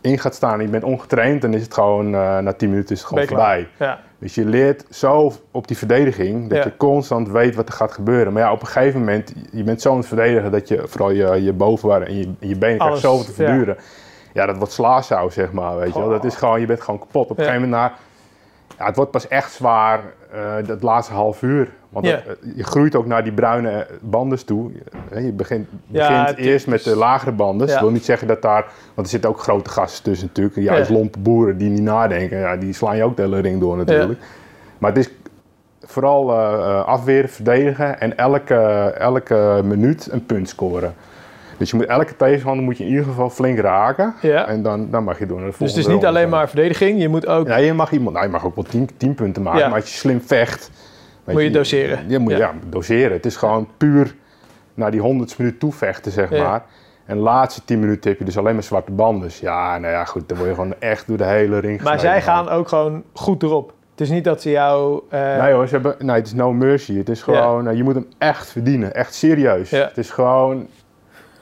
in 0.01 0.19
gaat 0.19 0.35
staan 0.35 0.59
en 0.59 0.65
je 0.65 0.71
bent 0.71 0.85
ongetraind, 0.85 1.43
dan 1.43 1.55
is 1.55 1.63
het 1.63 1.75
gewoon 1.75 2.15
eh, 2.15 2.39
na 2.39 2.53
10 2.53 2.69
minuten 2.69 2.95
is 2.95 2.99
het 3.01 3.09
gewoon 3.09 3.27
voorbij. 3.27 3.69
Ja, 3.79 3.99
Dus 4.19 4.35
je 4.35 4.45
leert 4.45 4.85
zo 4.91 5.33
op 5.51 5.69
die 5.69 5.77
verdediging 5.79 6.49
dat 6.49 6.59
Ja. 6.59 6.65
je 6.65 6.77
constant 6.77 7.29
weet 7.29 7.55
wat 7.55 7.69
er 7.69 7.75
gaat 7.75 7.93
gebeuren. 7.93 8.33
Maar 8.33 8.43
ja, 8.43 8.53
op 8.53 8.61
een 8.61 8.67
gegeven 8.67 8.99
moment, 8.99 9.33
je 9.53 9.63
bent 9.65 9.83
zo 9.83 9.91
aan 9.91 9.97
het 9.97 10.07
verdedigen 10.07 10.51
dat 10.51 10.69
je 10.69 10.83
vooral 10.87 11.11
je, 11.11 11.43
je 11.43 11.55
en 12.07 12.19
je, 12.19 12.33
je 12.41 12.57
benen 12.57 12.79
krijgt 12.79 12.99
zoveel 12.99 13.25
te 13.25 13.33
verduren. 13.33 13.77
Ja. 14.33 14.47
dat 14.47 14.57
wordt 14.57 14.73
slaasouw, 14.73 15.29
zeg 15.31 15.53
maar, 15.53 15.77
weet 15.77 15.95
je 15.95 15.99
wel. 16.01 16.09
Dat 16.09 16.25
is 16.25 16.35
gewoon, 16.35 16.61
je 16.61 16.67
bent 16.67 16.81
gewoon 16.81 17.01
kapot. 17.01 17.31
Op 17.31 17.39
een 17.39 17.45
gegeven 17.45 17.69
moment, 17.69 17.83
na, 17.83 17.93
ja, 18.79 18.87
het 18.87 18.97
wordt 18.97 19.11
pas 19.11 19.29
echt 19.29 19.53
zwaar 19.53 20.01
eh 20.33 20.67
dat 20.67 20.83
laatste 20.83 21.13
half 21.13 21.43
uur. 21.43 21.69
Want 21.89 22.07
Ja. 22.07 22.13
dat- 22.13 22.25
eh, 22.37 22.57
je 22.57 22.65
groeit 22.65 22.95
ook 22.95 23.07
naar 23.07 23.25
die 23.25 23.33
bruine 23.33 23.87
banden 24.01 24.47
toe. 24.47 24.71
Je, 25.13 25.23
je 25.25 25.33
begint, 25.33 25.69
Ja, 25.87 26.09
begint 26.09 26.29
het 26.29 26.37
eerst 26.47 26.67
met 26.67 26.85
de 26.85 26.97
lagere 26.97 27.33
banden. 27.33 27.67
Ja. 27.67 27.73
Dat 27.73 27.83
wil 27.83 27.91
niet 27.93 28.05
zeggen 28.05 28.29
dat 28.29 28.43
daar... 28.43 28.65
Want 28.95 29.07
er 29.07 29.13
zitten 29.13 29.31
ook 29.31 29.41
grote 29.41 29.71
gasten 29.71 30.03
tussen 30.05 30.27
natuurlijk. 30.27 30.57
Juist 30.57 30.89
Ja. 30.91 30.95
lompe 30.97 31.19
boeren 31.19 31.59
die 31.59 31.71
niet 31.71 31.83
nadenken. 31.83 32.39
Ja, 32.39 32.57
die 32.57 32.73
slaan 32.73 32.97
je 32.97 33.05
ook 33.05 33.17
de 33.17 33.23
hele 33.23 33.41
ring 33.41 33.61
door 33.61 33.77
natuurlijk. 33.77 34.21
Maar 34.79 34.91
het 34.95 34.99
is 34.99 35.11
vooral 35.85 36.31
eh, 36.33 36.85
afweren, 36.85 37.29
verdedigen 37.29 38.01
en 38.01 38.17
elke, 38.17 38.55
elke 38.99 39.61
minuut 39.65 40.09
een 40.13 40.27
punt 40.27 40.49
scoren. 40.49 40.95
Dus 41.59 41.71
je 41.71 41.77
moet 41.77 41.87
elke 41.87 42.17
tegenstander 42.17 42.65
moet 42.65 42.79
je 42.79 42.85
in 42.85 42.91
ieder 42.91 43.05
geval 43.05 43.31
flink 43.31 43.59
raken. 43.59 44.15
ja. 44.23 44.47
En 44.47 44.63
dan, 44.63 44.91
dan 44.91 45.05
mag 45.05 45.19
je 45.19 45.27
door 45.27 45.41
naar 45.41 45.51
de 45.51 45.57
Dus 45.59 45.61
het 45.61 45.71
volgende 45.71 45.97
is 45.97 46.03
niet 46.03 46.07
alleen 46.17 46.29
maar 46.29 46.49
verdediging, 46.49 47.01
je 47.01 47.09
moet 47.09 47.27
ook... 47.27 47.47
Ja, 47.47 47.57
je 47.57 47.73
mag, 47.73 47.93
iemand, 47.93 48.15
nou, 48.15 48.27
je 48.27 48.33
mag 48.33 48.45
ook 48.45 48.55
wel 48.55 48.65
10 48.65 48.89
10 48.97 49.15
punten 49.15 49.43
maken, 49.43 49.61
Ja. 49.61 49.69
maar 49.69 49.81
als 49.81 49.91
je 49.91 49.97
slim 49.97 50.21
vecht... 50.21 50.71
Moet 51.25 51.43
je 51.43 51.51
doseren. 51.51 52.05
Je 52.09 52.19
moet 52.19 52.33
Ja. 52.33 52.39
ja. 52.39 52.53
doseren. 52.69 53.13
Het 53.13 53.27
is 53.27 53.37
gewoon 53.37 53.69
puur 53.77 54.15
naar 54.75 54.91
die 54.91 55.01
honderdste 55.01 55.43
minuut 55.43 55.61
toe 55.61 55.73
vechten, 55.73 56.13
zeg 56.13 56.31
maar. 56.31 56.63
En 57.05 57.17
de 57.17 57.23
laatste 57.23 57.65
10 57.65 57.81
minuten 57.81 58.11
heb 58.11 58.19
je 58.19 58.25
dus 58.25 58.39
alleen 58.39 58.55
maar 58.55 58.63
zwarte 58.63 58.93
banden. 58.93 59.29
Dus 59.29 59.41
ja, 59.41 59.79
nou 59.79 59.93
ja, 59.93 60.05
goed, 60.05 60.29
dan 60.29 60.37
word 60.37 60.49
je 60.49 60.55
gewoon 60.55 60.75
echt 60.79 61.07
door 61.07 61.17
de 61.17 61.25
hele 61.25 61.59
ring 61.59 61.83
Maar 61.83 62.01
zij 62.01 62.23
gaan 62.23 62.49
ook 62.49 62.69
gewoon 62.69 63.03
goed 63.13 63.43
erop. 63.43 63.73
Het 63.91 64.01
is 64.01 64.11
niet 64.11 64.25
dat 64.25 64.43
ze 64.43 64.51
jou... 64.51 65.01
eh, 65.11 65.41
Nee 65.43 65.53
hoor, 65.53 65.67
ze 65.67 65.73
hebben, 65.75 65.95
nee, 65.99 66.17
het 66.17 66.27
is 66.27 66.33
no 66.35 66.53
mercy. 66.53 66.97
Het 66.99 67.09
is 67.09 67.23
gewoon, 67.23 67.65
nou, 67.65 67.77
je 67.77 67.83
moet 67.83 67.95
hem 67.95 68.07
echt 68.19 68.51
verdienen. 68.51 68.95
Echt 68.95 69.15
serieus. 69.15 69.71
Ja. 69.71 69.85
Het 69.85 69.99
is 69.99 70.11
gewoon... 70.11 70.67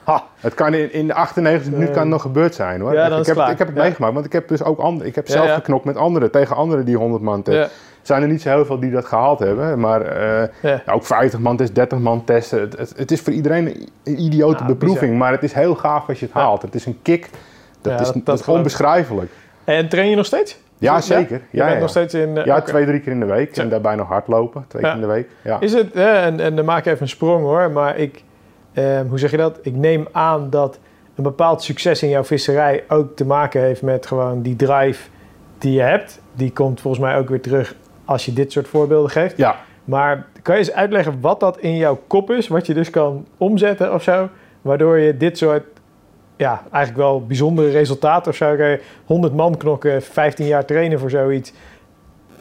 Ha, 0.06 0.22
het 0.40 0.54
kan 0.54 0.74
in, 0.74 0.92
in 0.92 1.06
de 1.06 1.14
98 1.14 1.72
minuut 1.72 1.90
kan 1.90 2.00
het 2.00 2.08
nog 2.08 2.22
gebeurd 2.22 2.54
zijn 2.54 2.80
hoor. 2.80 2.92
Ja, 2.92 3.06
ik, 3.06 3.26
heb, 3.26 3.34
klaar. 3.34 3.50
ik 3.50 3.58
heb 3.58 3.66
het 3.66 3.76
Ja. 3.76 3.82
meegemaakt, 3.82 4.14
want 4.14 4.26
ik 4.26 4.32
heb 4.32 4.48
dus 4.48 4.62
ook 4.62 4.78
andere, 4.78 5.08
ik 5.08 5.14
heb 5.14 5.28
zelf 5.28 5.52
geknokt 5.54 5.84
met 5.84 5.96
anderen, 5.96 6.30
tegen 6.30 6.56
anderen 6.56 6.84
die 6.84 6.96
100 6.96 7.22
man 7.22 7.42
test. 7.42 7.56
ja, 7.58 7.68
zijn 8.02 8.22
er 8.22 8.28
niet 8.28 8.42
zo 8.42 8.48
heel 8.48 8.64
veel 8.64 8.80
die 8.80 8.90
dat 8.90 9.04
gehaald 9.04 9.38
hebben, 9.38 9.80
maar 9.80 10.00
eh, 10.02 10.72
ook 10.94 11.04
50 11.04 11.40
man 11.40 11.56
test, 11.56 11.74
30 11.74 11.98
man 11.98 12.24
testen. 12.24 12.60
Het, 12.60 12.76
het, 12.78 12.92
het 12.96 13.10
is 13.10 13.20
voor 13.20 13.32
iedereen 13.32 13.88
een, 14.04 14.20
idiote 14.22 14.64
beproeving, 14.64 15.18
maar 15.18 15.32
het 15.32 15.42
is 15.42 15.52
heel 15.52 15.74
gaaf 15.74 16.08
als 16.08 16.20
je 16.20 16.26
het 16.26 16.34
haalt. 16.34 16.62
Het 16.62 16.74
is 16.74 16.86
een 16.86 16.98
kick, 17.02 17.30
dat 17.80 18.00
is, 18.00 18.12
dat- 18.24 18.38
is 18.40 18.46
onbeschrijfelijk. 18.46 19.30
En 19.64 19.88
train 19.88 20.10
je 20.10 20.16
nog 20.16 20.26
steeds? 20.26 20.58
Ja, 20.78 21.00
zeker. 21.00 21.40
Je 21.50 21.56
Ja, 21.56 21.62
bent 21.64 21.74
ja. 21.74 21.80
nog 21.80 21.90
steeds 21.90 22.14
in... 22.14 22.36
eh, 22.38 22.44
ja 22.44 22.60
twee, 22.60 22.86
drie 22.86 23.00
keer 23.00 23.12
in 23.12 23.20
de 23.20 23.26
week. 23.26 23.56
En 23.56 23.68
daarbij 23.68 23.94
nog 23.94 24.08
hardlopen. 24.08 24.64
Twee 24.68 24.82
keer 24.82 24.92
in 24.94 25.00
de 25.00 25.06
week. 25.06 25.28
Ja. 25.42 25.60
Is 25.60 25.72
het, 25.72 25.94
hè, 25.94 26.10
en, 26.12 26.40
en 26.40 26.56
dan 26.56 26.64
maak 26.64 26.78
ik 26.78 26.86
even 26.86 27.02
een 27.02 27.08
sprong 27.08 27.42
hoor, 27.44 27.70
maar 27.70 27.96
ik, 27.98 28.22
ehm, 28.76 29.06
hoe 29.06 29.18
zeg 29.18 29.30
je 29.30 29.36
dat? 29.36 29.58
Ik 29.62 29.74
neem 29.74 30.08
aan 30.12 30.50
dat 30.50 30.78
een 31.14 31.22
bepaald 31.22 31.62
succes 31.62 32.02
in 32.02 32.08
jouw 32.08 32.24
visserij 32.24 32.84
ook 32.88 33.16
te 33.16 33.24
maken 33.24 33.60
heeft 33.60 33.82
met 33.82 34.06
gewoon 34.06 34.42
die 34.42 34.56
drive 34.56 35.08
die 35.58 35.72
je 35.72 35.80
hebt. 35.80 36.20
Die 36.34 36.52
komt 36.52 36.80
volgens 36.80 37.02
mij 37.02 37.16
ook 37.16 37.28
weer 37.28 37.40
terug 37.40 37.74
als 38.04 38.24
je 38.24 38.32
dit 38.32 38.52
soort 38.52 38.68
voorbeelden 38.68 39.10
geeft. 39.10 39.36
ja. 39.36 39.56
Maar 39.84 40.26
kan 40.42 40.54
je 40.54 40.60
eens 40.60 40.72
uitleggen 40.72 41.20
wat 41.20 41.40
dat 41.40 41.58
in 41.58 41.76
jouw 41.76 42.00
kop 42.06 42.30
is, 42.30 42.48
wat 42.48 42.66
je 42.66 42.74
dus 42.74 42.90
kan 42.90 43.26
omzetten 43.36 43.94
of 43.94 44.02
zo, 44.02 44.28
waardoor 44.62 44.98
je 44.98 45.16
dit 45.16 45.38
soort, 45.38 45.64
ja, 46.36 46.62
eigenlijk 46.70 46.96
wel 46.96 47.26
bijzondere 47.26 47.70
resultaten 47.70 48.30
of 48.30 48.36
zo, 48.36 48.56
kan 48.56 48.68
je 48.68 48.80
100 49.04 49.34
man 49.34 49.56
knokken, 49.56 50.02
15 50.02 50.46
jaar 50.46 50.64
trainen 50.64 50.98
voor 50.98 51.10
zoiets. 51.10 51.52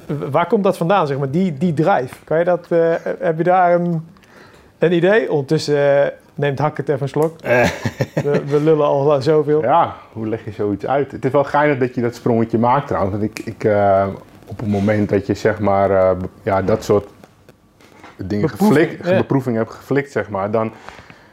Waar 0.06 0.48
komt 0.48 0.64
dat 0.64 0.78
vandaan, 0.78 1.08
zeg 1.08 1.18
maar, 1.18 1.32
die, 1.32 1.58
die 1.58 1.74
drive? 1.74 2.16
Kan 2.24 2.38
je 2.40 2.44
dat, 2.44 2.66
eh, 2.70 2.94
heb 3.20 3.38
je 3.38 3.44
daar 3.44 3.74
een, 3.74 4.08
een 4.78 4.92
idee? 4.92 5.32
Ondertussen 5.32 6.04
eh, 6.04 6.12
neemt 6.36 6.60
Hak 6.60 6.78
het 6.78 6.90
even 6.90 7.02
een 7.02 7.10
slok. 7.10 7.42
We, 7.42 8.42
we 8.46 8.62
lullen 8.62 8.86
al 8.86 9.22
zoveel. 9.22 9.62
Ja, 9.62 9.96
hoe 10.14 10.28
leg 10.28 10.46
je 10.46 10.52
zoiets 10.52 10.86
uit? 10.86 11.12
Het 11.12 11.26
is 11.26 11.32
wel 11.32 11.44
geinig 11.44 11.78
dat 11.78 11.96
je 11.96 12.02
dat 12.02 12.16
sprongetje 12.16 12.58
maakt 12.58 12.88
trouwens. 12.88 13.18
Want 13.18 13.24
ik, 13.24 13.46
ik, 13.46 13.64
eh, 13.64 14.08
op 14.46 14.60
het 14.60 14.68
moment 14.68 15.10
dat 15.10 15.28
je 15.28 15.34
zeg 15.34 15.60
maar 15.60 15.92
eh, 15.92 16.12
ja, 16.44 16.62
dat 16.62 16.84
soort 16.84 17.08
dingen 18.18 18.48
Beproeving, 18.50 18.88
geflikt, 18.88 19.10
ja. 19.10 19.18
beproeving 19.18 19.58
hebt 19.58 19.72
geflikt, 19.72 20.12
zeg 20.12 20.30
maar, 20.30 20.52
dan, 20.52 20.72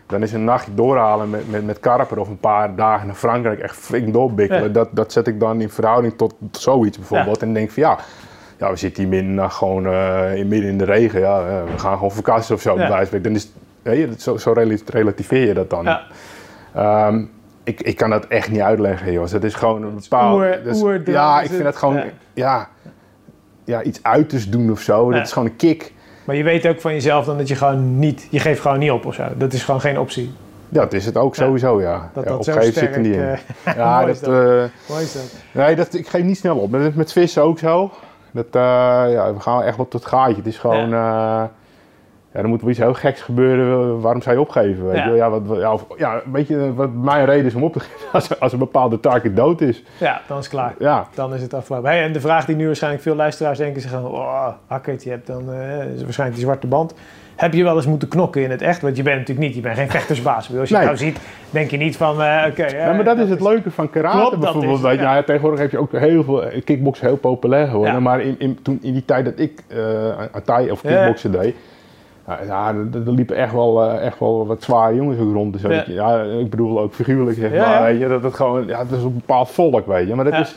dan 0.07 0.23
is 0.23 0.33
een 0.33 0.45
nachtje 0.45 0.75
doorhalen 0.75 1.31
met, 1.31 1.51
met, 1.51 1.65
met 1.65 1.81
karper 1.81 2.19
of 2.19 2.29
een 2.29 2.41
paar 2.41 2.77
dagen 2.77 3.07
naar 3.07 3.17
Frankrijk 3.17 3.59
echt 3.59 3.77
flink 3.77 4.13
doorbikkelen. 4.13 4.63
Ja. 4.63 4.69
Dat, 4.69 4.89
dat 4.93 5.13
zet 5.13 5.27
ik 5.27 5.41
dan 5.41 5.61
in 5.61 5.71
verhouding 5.71 6.17
tot 6.17 6.35
zoiets 6.51 6.99
bijvoorbeeld. 6.99 7.43
En 7.43 7.53
denk 7.53 7.71
van 7.71 7.83
ja, 7.83 7.99
ja, 8.63 8.71
we 8.71 8.77
zitten 8.77 9.03
hier 9.03 9.13
midden, 9.13 9.45
eh, 9.45 9.51
gewoon, 9.51 9.87
eh, 9.87 10.37
in, 10.37 10.49
midden 10.49 10.71
in 10.71 10.79
de 10.79 10.85
regen. 10.85 11.21
Ja, 11.21 11.41
eh, 11.41 11.73
we 11.73 11.79
gaan 11.79 11.95
gewoon 11.95 12.11
vakantie 12.11 12.55
of 12.55 12.61
zo. 12.61 12.79
Ja. 12.79 13.05
Dan 13.11 13.35
is, 13.35 13.53
je, 13.83 14.09
zo, 14.19 14.37
zo 14.37 14.53
rela- 14.53 14.77
relativeer 14.87 15.47
je 15.47 15.55
dat 15.55 15.71
dan. 15.71 15.85
Ja. 15.85 16.03
Ehm, 16.75 17.25
ik, 17.65 17.81
ik 17.83 17.97
kan 17.97 18.11
dat 18.11 18.27
echt 18.27 18.51
niet 18.51 18.61
uitleggen, 18.61 19.13
jongens. 19.13 19.33
Het 19.33 19.45
is 19.45 19.55
gewoon 19.55 19.83
een 19.83 19.95
bepaald... 19.95 20.35
oer- 20.37 20.61
dat 20.65 20.75
is- 20.77 20.83
oerdrive 20.83 21.11
ja, 21.11 21.39
is 21.41 21.45
ik 21.49 21.53
vind 21.53 21.65
het. 21.65 21.77
gewoon... 21.77 21.95
Ja. 21.95 22.05
Ja. 22.35 22.69
Ja, 23.65 23.83
iets 23.83 24.03
uiterst 24.03 24.53
doen 24.53 24.71
of 24.71 24.81
zo. 24.81 25.11
Ja. 25.11 25.17
Dat 25.17 25.27
is 25.27 25.33
gewoon 25.33 25.49
een 25.49 25.57
kick. 25.57 25.93
Maar 26.25 26.37
je 26.37 26.43
weet 26.43 26.67
ook 26.67 26.81
van 26.81 26.93
jezelf 26.93 27.25
dan 27.25 27.39
dat 27.39 27.49
je 27.49 27.55
gewoon 27.55 27.99
niet, 27.99 28.27
je 28.31 28.39
geeft 28.41 28.61
gewoon 28.61 28.79
niet 28.79 28.91
op 28.91 29.07
of 29.07 29.15
zo. 29.15 29.25
Dat 29.37 29.53
is 29.53 29.65
gewoon 29.65 29.81
geen 29.81 29.99
optie. 29.99 30.33
Ja, 30.69 30.81
dat 30.81 30.93
is 30.93 31.07
het 31.07 31.17
ook 31.17 31.35
sowieso, 31.35 31.81
ja. 31.81 32.11
Dat 32.15 32.25
ja 32.25 32.31
dat 32.31 32.45
zo 32.45 32.51
opgeven 32.51 32.73
sterk... 32.73 32.87
zit 32.95 32.97
er 32.97 33.01
niet 33.11 33.15
in. 33.15 33.23
eh, 33.65 33.75
ja, 33.77 33.99
mooi 34.01 34.11
is 34.13 34.21
dat, 34.21 34.31
dat. 34.31 34.43
eh, 34.43 34.65
mooi 34.89 35.03
is 35.03 35.13
dat. 35.13 35.33
nee, 35.53 35.77
dat, 35.77 35.95
ik 35.95 36.09
geef 36.09 36.23
niet 36.23 36.37
snel 36.39 36.57
op. 36.57 36.73
Dat 36.73 36.81
is 36.81 36.93
met 36.95 37.13
vissen 37.13 37.43
ook 37.43 37.59
zo. 37.59 37.91
Dat, 38.31 38.47
eh, 38.51 38.63
ja, 39.13 39.35
we 39.35 39.41
gaan 39.41 39.63
echt 39.63 39.77
wel 39.77 39.89
tot 39.89 40.01
het 40.01 40.09
gaatje. 40.11 40.37
Het 40.37 40.47
is 40.47 40.59
gewoon... 40.59 40.89
Ja. 40.89 41.51
Ja, 42.35 42.41
er 42.41 42.49
moet 42.49 42.61
wel 42.61 42.71
iets 42.71 42.79
heel 42.79 42.95
geks 42.95 43.21
gebeuren. 43.23 44.01
Waarom 44.01 44.23
zou 44.23 44.35
je 44.35 44.41
opgeven? 44.41 44.87
Weet 44.87 44.97
Ja. 44.97 45.07
je? 45.09 45.15
Ja, 45.15 45.31
wat, 45.31 45.59
ja, 45.59 45.73
of- 45.73 45.87
ja, 45.97 46.21
weet 46.33 46.47
je 46.49 46.75
wat 46.75 46.93
mijn 46.93 47.25
reden 47.25 47.45
is 47.47 47.55
om 47.55 47.63
op 47.65 47.73
te 47.73 47.81
geven? 47.81 48.07
Als, 48.13 48.41
als 48.41 48.53
een 48.53 48.59
bepaalde 48.59 49.01
target 49.01 49.37
dood 49.37 49.61
is. 49.61 49.83
Ja, 49.99 50.21
dan 50.27 50.39
is 50.39 50.45
het 50.45 50.53
klaar. 50.55 50.75
Ja, 50.79 51.07
Dan 51.15 51.35
is 51.35 51.43
het 51.43 51.55
afgelopen. 51.55 51.89
Hey, 51.91 52.03
en 52.03 52.13
de 52.13 52.21
vraag 52.21 52.45
die 52.45 52.57
nu 52.57 52.67
waarschijnlijk 52.67 53.03
veel 53.03 53.15
luisteraars 53.17 53.59
denken, 53.59 53.83
ze 53.83 53.89
gaan, 53.89 54.07
oh, 54.07 54.49
hakkert, 54.67 55.03
je 55.05 55.11
hebt 55.11 55.27
dan 55.27 55.53
eh, 55.53 55.95
is 55.95 56.03
waarschijnlijk 56.03 56.39
die 56.39 56.47
zwarte 56.49 56.67
band. 56.67 56.95
Heb 57.37 57.53
je 57.55 57.63
wel 57.65 57.77
eens 57.77 57.87
moeten 57.87 58.09
knokken 58.09 58.43
in 58.43 58.51
het 58.51 58.63
echt? 58.63 58.83
Want 58.83 58.97
je 58.97 59.03
bent 59.03 59.19
natuurlijk 59.19 59.47
niet, 59.47 59.55
je 59.57 59.63
bent 59.63 59.77
geen 59.77 59.91
vechtersbaas. 59.99 60.37
Als 60.59 60.69
je 60.69 60.75
Nee. 60.75 60.87
het 60.89 60.93
nou 60.93 60.97
ziet, 60.97 61.19
denk 61.51 61.71
je 61.71 61.77
niet 61.77 61.97
van, 61.97 62.23
eh, 62.23 62.45
oké. 62.51 62.63
eh, 62.63 62.87
maar 62.87 63.05
dat 63.05 63.19
is 63.19 63.29
het 63.29 63.41
leuke 63.41 63.71
van 63.71 63.91
karate 63.91 64.19
Klopt, 64.19 64.39
bijvoorbeeld. 64.39 64.81
weet 64.81 64.95
je. 64.99 65.03
ja. 65.03 65.15
Ja, 65.15 65.23
tegenwoordig 65.23 65.61
heb 65.61 65.71
je 65.71 65.79
ook 65.79 65.93
heel 65.93 66.25
veel 66.25 66.45
eh, 66.45 66.63
kickboksen 66.65 67.07
heel 67.07 67.17
populair 67.17 67.67
geworden. 67.67 67.95
Ja. 67.95 68.01
Maar 68.01 68.21
in, 68.21 68.35
in, 68.39 68.59
toen, 68.63 68.79
in 68.83 68.93
die 68.93 69.05
tijd 69.05 69.25
dat 69.25 69.39
ik 69.39 69.63
eh 69.69 69.79
Thai 70.45 70.71
of 70.71 70.81
kickboksen 70.81 71.33
deed, 71.33 71.55
ja, 72.27 72.69
er, 72.69 73.01
er 73.07 73.13
liepen 73.13 73.37
echt 73.37 73.53
wel, 73.53 73.83
eh, 73.85 74.07
echt 74.07 74.19
wel 74.19 74.47
wat 74.47 74.63
zware 74.63 74.95
jongens 74.95 75.19
ook 75.21 75.33
rond. 75.33 75.53
Dus 75.53 75.63
Ja. 75.63 75.71
je- 75.87 75.93
ja, 75.93 76.23
ik 76.23 76.51
bedoel 76.51 76.81
ook 76.81 76.95
figuurlijk 76.95 77.37
zeg 77.39 77.53
Ja, 77.53 77.69
maar. 77.69 77.83
Weet 77.83 78.01
je, 78.01 78.09
dat 78.09 78.23
het 78.23 78.35
gewoon, 78.35 78.67
ja, 78.67 78.79
het 78.79 78.91
is 78.91 79.03
een 79.03 79.15
bepaald 79.15 79.51
volk, 79.51 79.87
weet 79.87 80.09
je. 80.09 80.15
Maar 80.15 80.25
dat 80.25 80.35
Ja. 80.35 80.41
is, 80.41 80.55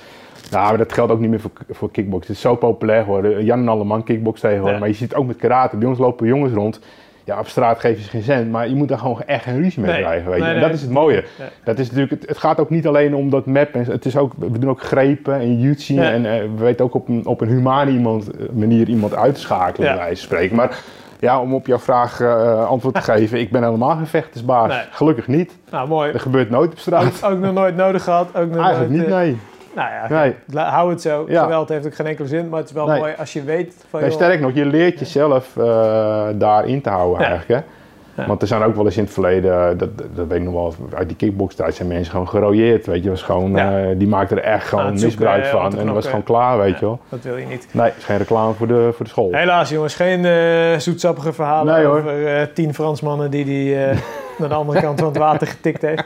ja, 0.51 0.68
maar 0.68 0.78
dat 0.78 0.93
geldt 0.93 1.11
ook 1.11 1.20
niet 1.20 1.30
meer 1.30 1.39
voor, 1.39 1.51
voor 1.70 1.91
kickboksen. 1.91 2.28
Het 2.28 2.36
is 2.36 2.49
zo 2.49 2.55
populair 2.55 3.03
geworden. 3.03 3.43
Jan 3.45 3.59
en 3.59 3.68
Alleman 3.68 4.03
kickbox 4.03 4.39
tegenwoordig. 4.39 4.80
Maar 4.80 4.88
je 4.88 4.93
ziet 4.95 5.09
het 5.09 5.18
ook 5.18 5.28
met 5.28 5.36
karate. 5.38 5.78
Bij 5.78 5.88
ons 5.88 5.97
lopen 5.99 6.28
jongens 6.28 6.53
rond. 6.53 6.80
Ja, 7.24 7.39
op 7.39 7.47
straat 7.47 7.80
geven 7.80 8.03
ze 8.03 8.09
geen 8.09 8.22
cent, 8.22 8.51
maar 8.51 8.70
je 8.70 8.76
moet 8.76 8.88
daar 8.88 8.97
gewoon 8.97 9.22
echt 9.26 9.43
geen 9.43 9.61
ruzie 9.61 9.82
mee 9.82 9.91
Nee. 9.91 10.01
krijgen, 10.01 10.26
weet 10.30 10.36
je. 10.38 10.41
Nee, 10.43 10.53
En 10.53 10.59
nee. 10.59 10.66
dat 10.68 10.76
is 10.78 10.82
het 10.82 10.91
mooie. 10.91 11.24
Ja. 11.38 11.45
Dat 11.63 11.80
is 11.80 11.88
natuurlijk, 11.91 12.22
het, 12.22 12.30
het 12.30 12.38
gaat 12.38 12.59
ook 12.59 12.70
niet 12.70 12.88
alleen 12.88 13.16
om 13.16 13.30
dat 13.30 13.45
map. 13.45 13.74
En, 13.74 13.84
het 13.86 14.05
is 14.05 14.18
ook, 14.18 14.32
we 14.38 14.59
doen 14.59 14.70
ook 14.70 14.82
grepen 14.82 15.34
en 15.39 15.59
jutsu. 15.59 15.93
Ja. 15.93 16.11
En 16.11 16.26
eh, 16.26 16.41
we 16.41 16.63
weten 16.63 16.86
ook 16.86 16.93
op 16.93 17.07
een, 17.07 17.26
op 17.26 17.41
een 17.41 17.47
humane 17.47 17.91
iemand, 17.91 18.32
eh, 18.32 18.45
manier 18.53 18.88
iemand 18.89 19.16
uit 19.16 19.34
te 19.36 19.39
schakelen, 19.41 19.88
Ja. 19.89 19.95
bij 19.95 20.03
wijze 20.05 20.28
van 20.28 20.36
spreken. 20.38 20.55
Maar 20.55 20.80
ja, 21.20 21.41
om 21.41 21.53
op 21.53 21.68
jouw 21.68 21.80
vraag 21.80 22.22
eh, 22.22 22.68
antwoord 22.68 22.95
te 22.95 23.01
geven, 23.11 23.39
ik 23.39 23.51
ben 23.51 23.63
helemaal 23.63 23.95
geen 23.95 24.07
vechtersbaas. 24.07 24.68
Nee. 24.68 24.84
Gelukkig 24.91 25.28
niet. 25.28 25.51
Nou, 25.72 25.88
mooi. 25.88 26.11
Er 26.11 26.20
gebeurt 26.20 26.49
nooit 26.49 26.72
op 26.72 26.78
straat. 26.80 27.24
Ook, 27.24 27.32
ook 27.32 27.39
nog 27.39 27.53
nooit 27.53 27.76
nodig 27.76 28.03
gehad. 28.03 28.28
Ook 28.36 28.49
nog 28.49 28.63
Eigenlijk 28.66 28.89
nooit, 28.93 29.01
niet, 29.03 29.11
eh, 29.11 29.18
nee. 29.18 29.38
Nou 29.76 29.89
ja, 29.89 30.07
nee. 30.47 30.63
hou 30.63 30.89
het 30.89 31.01
zo. 31.01 31.26
Ja. 31.28 31.43
Geweld 31.43 31.70
heeft 31.70 31.86
ook 31.86 31.95
geen 31.95 32.05
enkele 32.05 32.28
zin. 32.28 32.49
Maar 32.49 32.59
het 32.59 32.70
is 32.70 32.76
wel 32.76 32.88
Nee. 32.88 32.99
mooi 32.99 33.13
als 33.18 33.34
je 33.34 33.43
weet 33.43 33.86
van, 33.89 34.01
Nee, 34.01 34.11
sterk 34.11 34.39
nog, 34.39 34.53
je 34.53 34.66
leert 34.66 34.99
jezelf 34.99 35.57
eh 35.57 36.28
daarin 36.34 36.82
te 36.82 36.89
houden 36.89 37.26
eigenlijk. 37.26 37.66
Hè? 37.66 37.72
Ja. 38.16 38.26
Want 38.28 38.41
er 38.41 38.47
zijn 38.47 38.61
ook 38.63 38.76
wel 38.76 38.86
eens 38.86 38.97
in 38.97 39.03
het 39.03 39.13
verleden, 39.13 39.70
eh, 39.72 39.78
dat, 39.78 39.89
dat 40.16 40.28
weet 40.28 40.38
ik 40.39 40.43
nog 40.43 40.53
wel, 40.53 40.74
uit 40.93 41.07
die 41.07 41.18
kickbox-tijd 41.18 41.76
zijn 41.76 41.88
mensen 41.88 42.11
gewoon 42.11 42.28
gerooieerd. 42.30 42.86
Weet 42.86 43.03
je, 43.03 43.09
was 43.09 43.22
gewoon, 43.22 43.51
Ja. 43.51 43.80
eh, 43.80 43.88
die 43.97 44.07
maakten 44.07 44.38
er 44.38 44.43
echt 44.43 44.68
gewoon 44.68 44.93
misbruik 44.93 45.43
eh, 45.43 45.51
van. 45.51 45.78
En 45.78 45.86
dat 45.86 45.95
was 45.95 46.05
gewoon 46.05 46.24
klaar, 46.24 46.57
weet 46.57 46.72
Ja. 46.72 46.78
je 46.80 46.86
wel. 46.86 46.99
dat 47.09 47.22
wil 47.22 47.38
je 47.38 47.45
niet. 47.45 47.68
Nee, 47.72 47.91
geen 47.99 48.18
reclame 48.18 48.53
voor 48.53 48.68
de, 48.68 48.89
voor 48.95 49.05
de 49.05 49.11
school. 49.11 49.30
Helaas 49.32 49.70
jongens, 49.70 49.95
geen 49.95 50.26
eh, 50.26 50.78
zoetsappige 50.78 51.34
verhalen 51.34 51.74
Nee, 51.76 51.86
over 51.88 52.53
tien 52.53 52.74
Fransmannen 52.74 53.32
die 53.32 53.45
die 53.45 53.76
naar 54.39 54.49
de 54.49 54.55
andere 54.55 54.82
kant 54.82 54.99
van 54.99 55.07
het 55.07 55.18
water 55.18 55.47
getikt 55.47 55.82
heeft. 55.82 56.03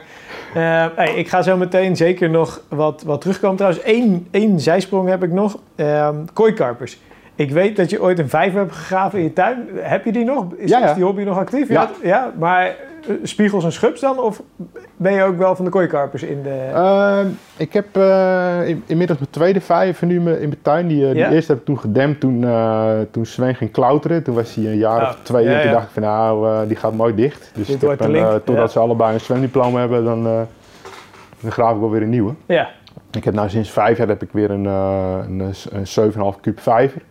Hey, 0.94 1.12
ik 1.14 1.28
ga 1.28 1.42
zo 1.42 1.56
meteen 1.56 1.96
zeker 1.96 2.30
nog 2.30 2.60
wat, 2.68 3.02
wat 3.06 3.20
terugkomen. 3.20 3.56
Trouwens, 3.56 3.82
één, 3.84 4.26
één 4.30 4.60
zijsprong 4.60 5.08
heb 5.08 5.22
ik 5.22 5.32
nog. 5.32 5.56
Ehm 5.76 6.14
kooikarpers. 6.32 6.98
Ik 7.40 7.50
weet 7.50 7.76
dat 7.76 7.90
je 7.90 8.02
ooit 8.02 8.18
een 8.18 8.28
vijver 8.28 8.58
hebt 8.58 8.72
gegraven 8.72 9.18
in 9.18 9.24
je 9.24 9.32
tuin. 9.32 9.68
Heb 9.74 10.04
je 10.04 10.12
die 10.12 10.24
nog? 10.24 10.44
Is, 10.56 10.70
Ja, 10.70 10.78
ja. 10.78 10.88
is 10.88 10.94
die 10.94 11.04
hobby 11.04 11.22
nog 11.22 11.38
actief? 11.38 11.68
Ja. 11.68 11.90
ja 12.02 12.32
maar 12.38 12.64
eh, 12.66 12.74
spiegels 13.22 13.64
en 13.64 13.72
schubs 13.72 14.00
dan? 14.00 14.18
Of 14.18 14.42
ben 14.96 15.12
je 15.12 15.22
ook 15.22 15.38
wel 15.38 15.56
van 15.56 15.64
de 15.64 15.70
kooikarpers 15.70 16.22
in 16.22 16.42
de... 16.42 16.70
Ehm, 16.74 17.26
ik 17.56 17.72
heb 17.72 17.96
eh, 17.96 18.68
in- 18.68 18.82
inmiddels 18.86 19.18
mijn 19.18 19.30
tweede 19.30 19.60
vijver 19.60 20.06
nu 20.06 20.14
in 20.16 20.22
mijn, 20.22 20.40
in 20.40 20.48
mijn 20.48 20.62
tuin. 20.62 20.86
Die, 20.86 21.06
eh, 21.08 21.12
die 21.14 21.28
eerste 21.28 21.52
heb 21.52 21.60
ik 21.60 21.66
toen 21.66 21.78
gedempt 21.78 22.20
toen, 22.20 22.46
toen 23.10 23.26
Sven 23.26 23.54
ging 23.54 23.70
klauteren. 23.70 24.22
Toen 24.22 24.34
was 24.34 24.54
hij 24.54 24.64
een 24.64 24.76
jaar 24.76 25.02
Oh, 25.02 25.08
of 25.08 25.18
twee 25.22 25.48
en 25.48 25.62
toen 25.62 25.70
dacht 25.72 25.84
ik 25.86 25.92
van 25.92 26.02
nou, 26.02 26.66
die 26.66 26.76
gaat 26.76 26.92
mooi 26.94 27.14
dicht. 27.14 27.50
Dus 27.54 27.68
ik 27.68 27.80
heb 27.80 28.00
een, 28.00 28.40
totdat 28.44 28.72
ze 28.72 28.78
allebei 28.78 29.14
een 29.14 29.20
zwemdiploma 29.20 29.78
hebben, 29.80 30.04
dan, 30.04 30.22
dan 31.40 31.50
graaf 31.52 31.74
ik 31.74 31.80
wel 31.80 31.90
weer 31.90 32.02
een 32.02 32.10
nieuwe. 32.10 32.34
ja. 32.46 32.68
Ik 33.12 33.24
heb 33.24 33.34
nou 33.34 33.48
sinds 33.48 33.70
vijf 33.70 33.98
jaar 33.98 34.08
heb 34.08 34.22
ik 34.22 34.28
weer 34.32 34.50
een, 34.50 34.64
een, 34.64 35.52
een 35.72 36.12
7,5 36.34 36.40
kuub 36.40 36.60
vijver. 36.60 37.02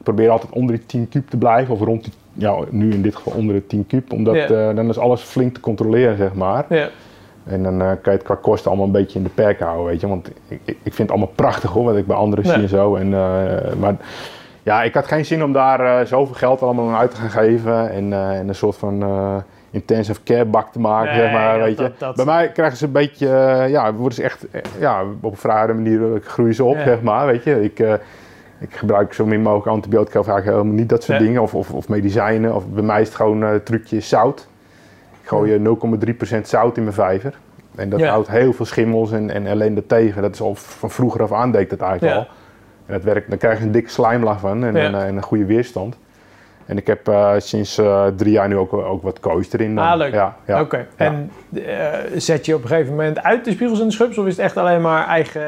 Ik 0.00 0.06
probeer 0.06 0.30
altijd 0.30 0.52
onder 0.52 0.76
die 0.76 0.86
10 0.86 1.08
kuub 1.08 1.30
te 1.30 1.36
blijven. 1.36 1.74
Of 1.74 1.80
rond 1.80 2.04
die, 2.04 2.12
ja, 2.32 2.56
nu 2.70 2.92
in 2.92 3.02
dit 3.02 3.16
geval 3.16 3.32
onder 3.32 3.54
de 3.54 3.66
10 3.66 3.86
kuub. 3.86 4.12
Omdat 4.12 4.34
Ja. 4.34 4.42
eh, 4.68 4.76
dan 4.76 4.88
is 4.88 4.98
alles 4.98 5.22
flink 5.22 5.54
te 5.54 5.60
controleren, 5.60 6.16
zeg 6.16 6.34
maar. 6.34 6.64
ja. 6.68 6.88
En 7.44 7.62
dan 7.62 7.80
eh, 7.80 7.86
kan 7.86 7.98
je 8.02 8.10
het 8.10 8.22
qua 8.22 8.34
kosten 8.34 8.68
allemaal 8.70 8.86
een 8.86 8.92
beetje 8.92 9.18
in 9.18 9.24
de 9.24 9.30
perk 9.30 9.60
houden, 9.60 9.86
weet 9.86 10.00
je. 10.00 10.08
Want 10.08 10.28
ik, 10.48 10.60
ik 10.66 10.76
vind 10.82 10.98
het 10.98 11.10
allemaal 11.10 11.32
prachtig 11.34 11.70
hoor, 11.70 11.84
wat 11.84 11.96
ik 11.96 12.06
bij 12.06 12.16
anderen 12.16 12.44
Nee. 12.44 12.52
zie 12.54 12.62
en 12.62 12.68
zo. 12.68 12.94
En, 12.96 13.14
eh, 13.14 13.72
maar 13.78 13.96
ja, 14.62 14.82
ik 14.82 14.94
had 14.94 15.06
geen 15.06 15.24
zin 15.24 15.44
om 15.44 15.52
daar 15.52 16.06
zoveel 16.06 16.34
geld 16.34 16.62
allemaal 16.62 16.88
aan 16.88 16.96
uit 17.00 17.10
te 17.10 17.16
gaan 17.16 17.30
geven. 17.30 17.90
En, 17.90 18.12
en 18.12 18.48
een 18.48 18.54
soort 18.54 18.76
van 18.76 19.04
intensive 19.70 20.22
care 20.22 20.44
bak 20.44 20.72
te 20.72 20.80
maken, 20.80 21.12
Nee, 21.12 21.20
zeg 21.22 21.32
maar, 21.32 21.58
weet 21.58 21.78
je. 21.78 21.92
dat- 21.98 22.16
Bij 22.16 22.24
mij 22.24 22.48
krijgen 22.52 22.76
ze 22.76 22.84
een 22.84 22.92
beetje, 22.92 23.28
ja, 23.68 23.92
worden 23.94 24.14
ze 24.14 24.22
echt, 24.22 24.46
ja, 24.78 25.02
op 25.20 25.30
een 25.30 25.36
fraaie 25.36 25.74
manier 25.74 26.00
groeien 26.24 26.54
ze 26.54 26.64
op, 26.64 26.76
Ja. 26.76 26.84
zeg 26.84 27.02
maar, 27.02 27.26
weet 27.26 27.44
je. 27.44 27.62
Ik, 27.62 27.78
ik 28.60 28.74
gebruik 28.74 29.12
zo 29.12 29.26
min 29.26 29.42
mogelijk 29.42 29.66
antibiotica 29.66 30.18
of 30.18 30.26
eigenlijk 30.28 30.56
helemaal 30.58 30.80
niet 30.80 30.88
dat 30.88 31.02
soort 31.02 31.18
Ja. 31.18 31.24
dingen. 31.24 31.42
Of, 31.42 31.54
of, 31.54 31.72
of 31.72 31.88
medicijnen. 31.88 32.54
Of 32.54 32.68
bij 32.68 32.82
mij 32.82 33.00
is 33.00 33.06
het 33.06 33.16
gewoon 33.16 33.42
eh, 33.42 33.50
het 33.50 33.66
trucje 33.66 34.00
zout. 34.00 34.48
Ik 35.22 35.28
gooi 35.28 35.54
eh, 35.54 35.60
0,3% 36.34 36.40
zout 36.42 36.76
in 36.76 36.82
mijn 36.82 36.94
vijver. 36.94 37.38
En 37.74 37.88
dat 37.90 38.00
Ja. 38.00 38.10
houdt 38.10 38.28
heel 38.28 38.52
veel 38.52 38.64
schimmels 38.66 39.12
en, 39.12 39.30
en 39.30 39.46
ellende 39.46 39.86
tegen. 39.86 40.22
Dat 40.22 40.34
is 40.34 40.40
al 40.40 40.54
van 40.54 40.90
vroeger 40.90 41.22
af 41.22 41.32
aan 41.32 41.52
deed 41.52 41.60
ik 41.60 41.70
dat 41.70 41.80
eigenlijk 41.80 42.16
al. 42.18 42.26
En 42.86 42.92
dat 42.94 43.02
werkt, 43.02 43.28
dan 43.28 43.38
krijg 43.38 43.58
je 43.58 43.64
een 43.64 43.72
dikke 43.72 43.90
slijmlaag 43.90 44.40
van 44.40 44.64
en, 44.64 44.76
en, 44.76 44.94
en 44.94 45.16
een 45.16 45.22
goede 45.22 45.44
weerstand. 45.44 45.96
En 46.70 46.76
ik 46.76 46.86
heb 46.86 47.08
eh, 47.08 47.32
sinds 47.38 47.78
eh, 47.78 48.06
drie 48.16 48.32
jaar 48.32 48.48
nu 48.48 48.56
ook, 48.56 48.72
ook 48.72 49.02
wat 49.02 49.20
koos 49.20 49.52
erin. 49.52 49.74
dan. 49.74 49.84
Ah, 49.84 49.96
leuk. 49.96 50.12
Ja, 50.12 50.36
ja. 50.46 50.60
Oké. 50.60 50.86
En 50.96 51.30
eh, 51.54 51.88
zet 52.16 52.46
je 52.46 52.54
op 52.54 52.62
een 52.62 52.68
gegeven 52.68 52.90
moment 52.90 53.22
uit 53.22 53.44
de 53.44 53.50
spiegels 53.50 53.80
en 53.80 53.86
de 53.86 53.92
schubs? 53.92 54.18
Of 54.18 54.26
is 54.26 54.36
het 54.36 54.44
echt 54.44 54.56
alleen 54.56 54.80
maar 54.80 55.06
eigen... 55.06 55.40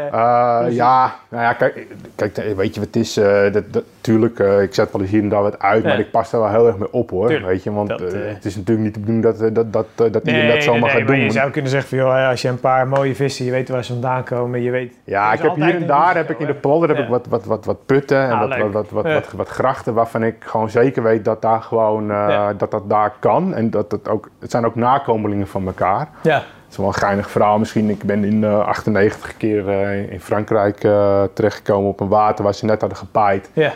Ja, 0.70 1.14
Nou 1.28 1.42
ja, 1.42 1.52
kijk, 1.52 1.86
kijk 2.14 2.36
weet 2.56 2.74
je 2.74 2.80
wat 2.80 2.88
het 2.94 2.96
is? 2.96 3.14
Dat, 3.52 3.72
dat, 3.72 3.84
tuurlijk, 4.02 4.38
uh, 4.38 4.62
ik 4.62 4.74
zet 4.74 4.92
wel 4.92 5.00
eens 5.00 5.10
hier 5.10 5.22
en 5.22 5.28
daar 5.28 5.42
wat 5.42 5.58
uit, 5.58 5.84
maar 5.84 5.98
ik 5.98 6.10
pas 6.10 6.32
er 6.32 6.40
wel 6.40 6.48
heel 6.48 6.66
erg 6.66 6.78
mee 6.78 6.92
op 6.92 7.10
hoor. 7.10 7.26
Tuurlijk. 7.26 7.46
Weet 7.46 7.62
je, 7.62 7.72
want 7.72 7.88
dat, 7.88 8.00
uh, 8.00 8.08
het 8.12 8.44
is 8.44 8.56
natuurlijk 8.56 8.84
niet 8.84 8.94
te 8.94 9.00
bedoelen 9.00 9.22
dat, 9.22 9.54
dat, 9.54 9.72
dat, 9.72 10.12
dat 10.12 10.24
nee, 10.24 10.34
iedereen 10.34 10.54
dat 10.54 10.62
zomaar 10.62 10.80
nee, 10.80 10.90
gaat 10.90 10.98
maar 10.98 11.16
doen. 11.16 11.24
Je 11.24 11.30
zou 11.30 11.50
kunnen 11.50 11.70
zeggen 11.70 11.88
van, 11.88 11.98
joh, 11.98 12.28
als 12.28 12.42
je 12.42 12.48
een 12.48 12.60
paar 12.60 12.88
mooie 12.88 13.14
vissen, 13.14 13.44
je 13.44 13.50
weet 13.50 13.68
waar 13.68 13.84
ze 13.84 13.92
vandaan 13.92 14.24
komen, 14.24 14.62
je 14.62 14.70
weet... 14.70 14.94
Ja, 15.04 15.32
ik 15.32 15.40
heb 15.40 15.54
hier 15.54 15.74
en 15.74 15.86
daar, 15.86 16.16
heb 16.16 16.30
ik 16.30 16.38
in 16.38 16.46
de 16.46 16.54
polder 16.54 16.88
heb 16.88 16.98
ik 16.98 17.08
wat, 17.08 17.26
wat, 17.26 17.44
wat, 17.44 17.64
wat 17.64 17.86
putten 17.86 18.22
en 18.22 18.30
Ah, 18.32 18.40
wat, 18.48 18.58
wat, 18.58 18.72
wat, 18.72 18.90
wat, 18.90 19.04
Ja. 19.04 19.12
wat, 19.14 19.32
wat 19.32 19.48
grachten 19.48 19.94
waarvan 19.94 20.22
ik 20.22 20.36
gewoon 20.38 20.70
zeker 20.70 21.02
weet 21.02 21.24
dat 21.24 21.42
daar 21.42 21.62
gewoon, 21.62 22.08
dat 22.56 22.70
dat 22.70 22.90
daar 22.90 23.12
kan. 23.18 23.54
En 23.54 23.70
dat 23.70 23.92
het 23.92 24.08
ook, 24.08 24.30
het 24.40 24.50
zijn 24.50 24.66
ook 24.66 24.74
nakomelingen 24.74 25.46
van 25.46 25.66
elkaar. 25.66 26.08
Ja, 26.22 26.34
Het 26.34 26.70
is 26.70 26.76
wel 26.76 26.86
een 26.86 26.94
geinig 26.94 27.30
verhaal 27.30 27.58
misschien. 27.58 27.90
Ik 27.90 28.02
ben 28.02 28.24
in 28.24 28.42
uh, 28.42 28.58
98 28.58 29.36
keer 29.36 29.68
uh, 29.68 30.12
in 30.12 30.20
Frankrijk 30.20 30.84
uh, 30.84 31.22
terechtgekomen 31.34 31.90
op 31.90 32.00
een 32.00 32.08
water 32.08 32.44
waar 32.44 32.54
ze 32.54 32.64
net 32.64 32.80
hadden 32.80 32.98
gepaaid. 32.98 33.50
ja, 33.52 33.72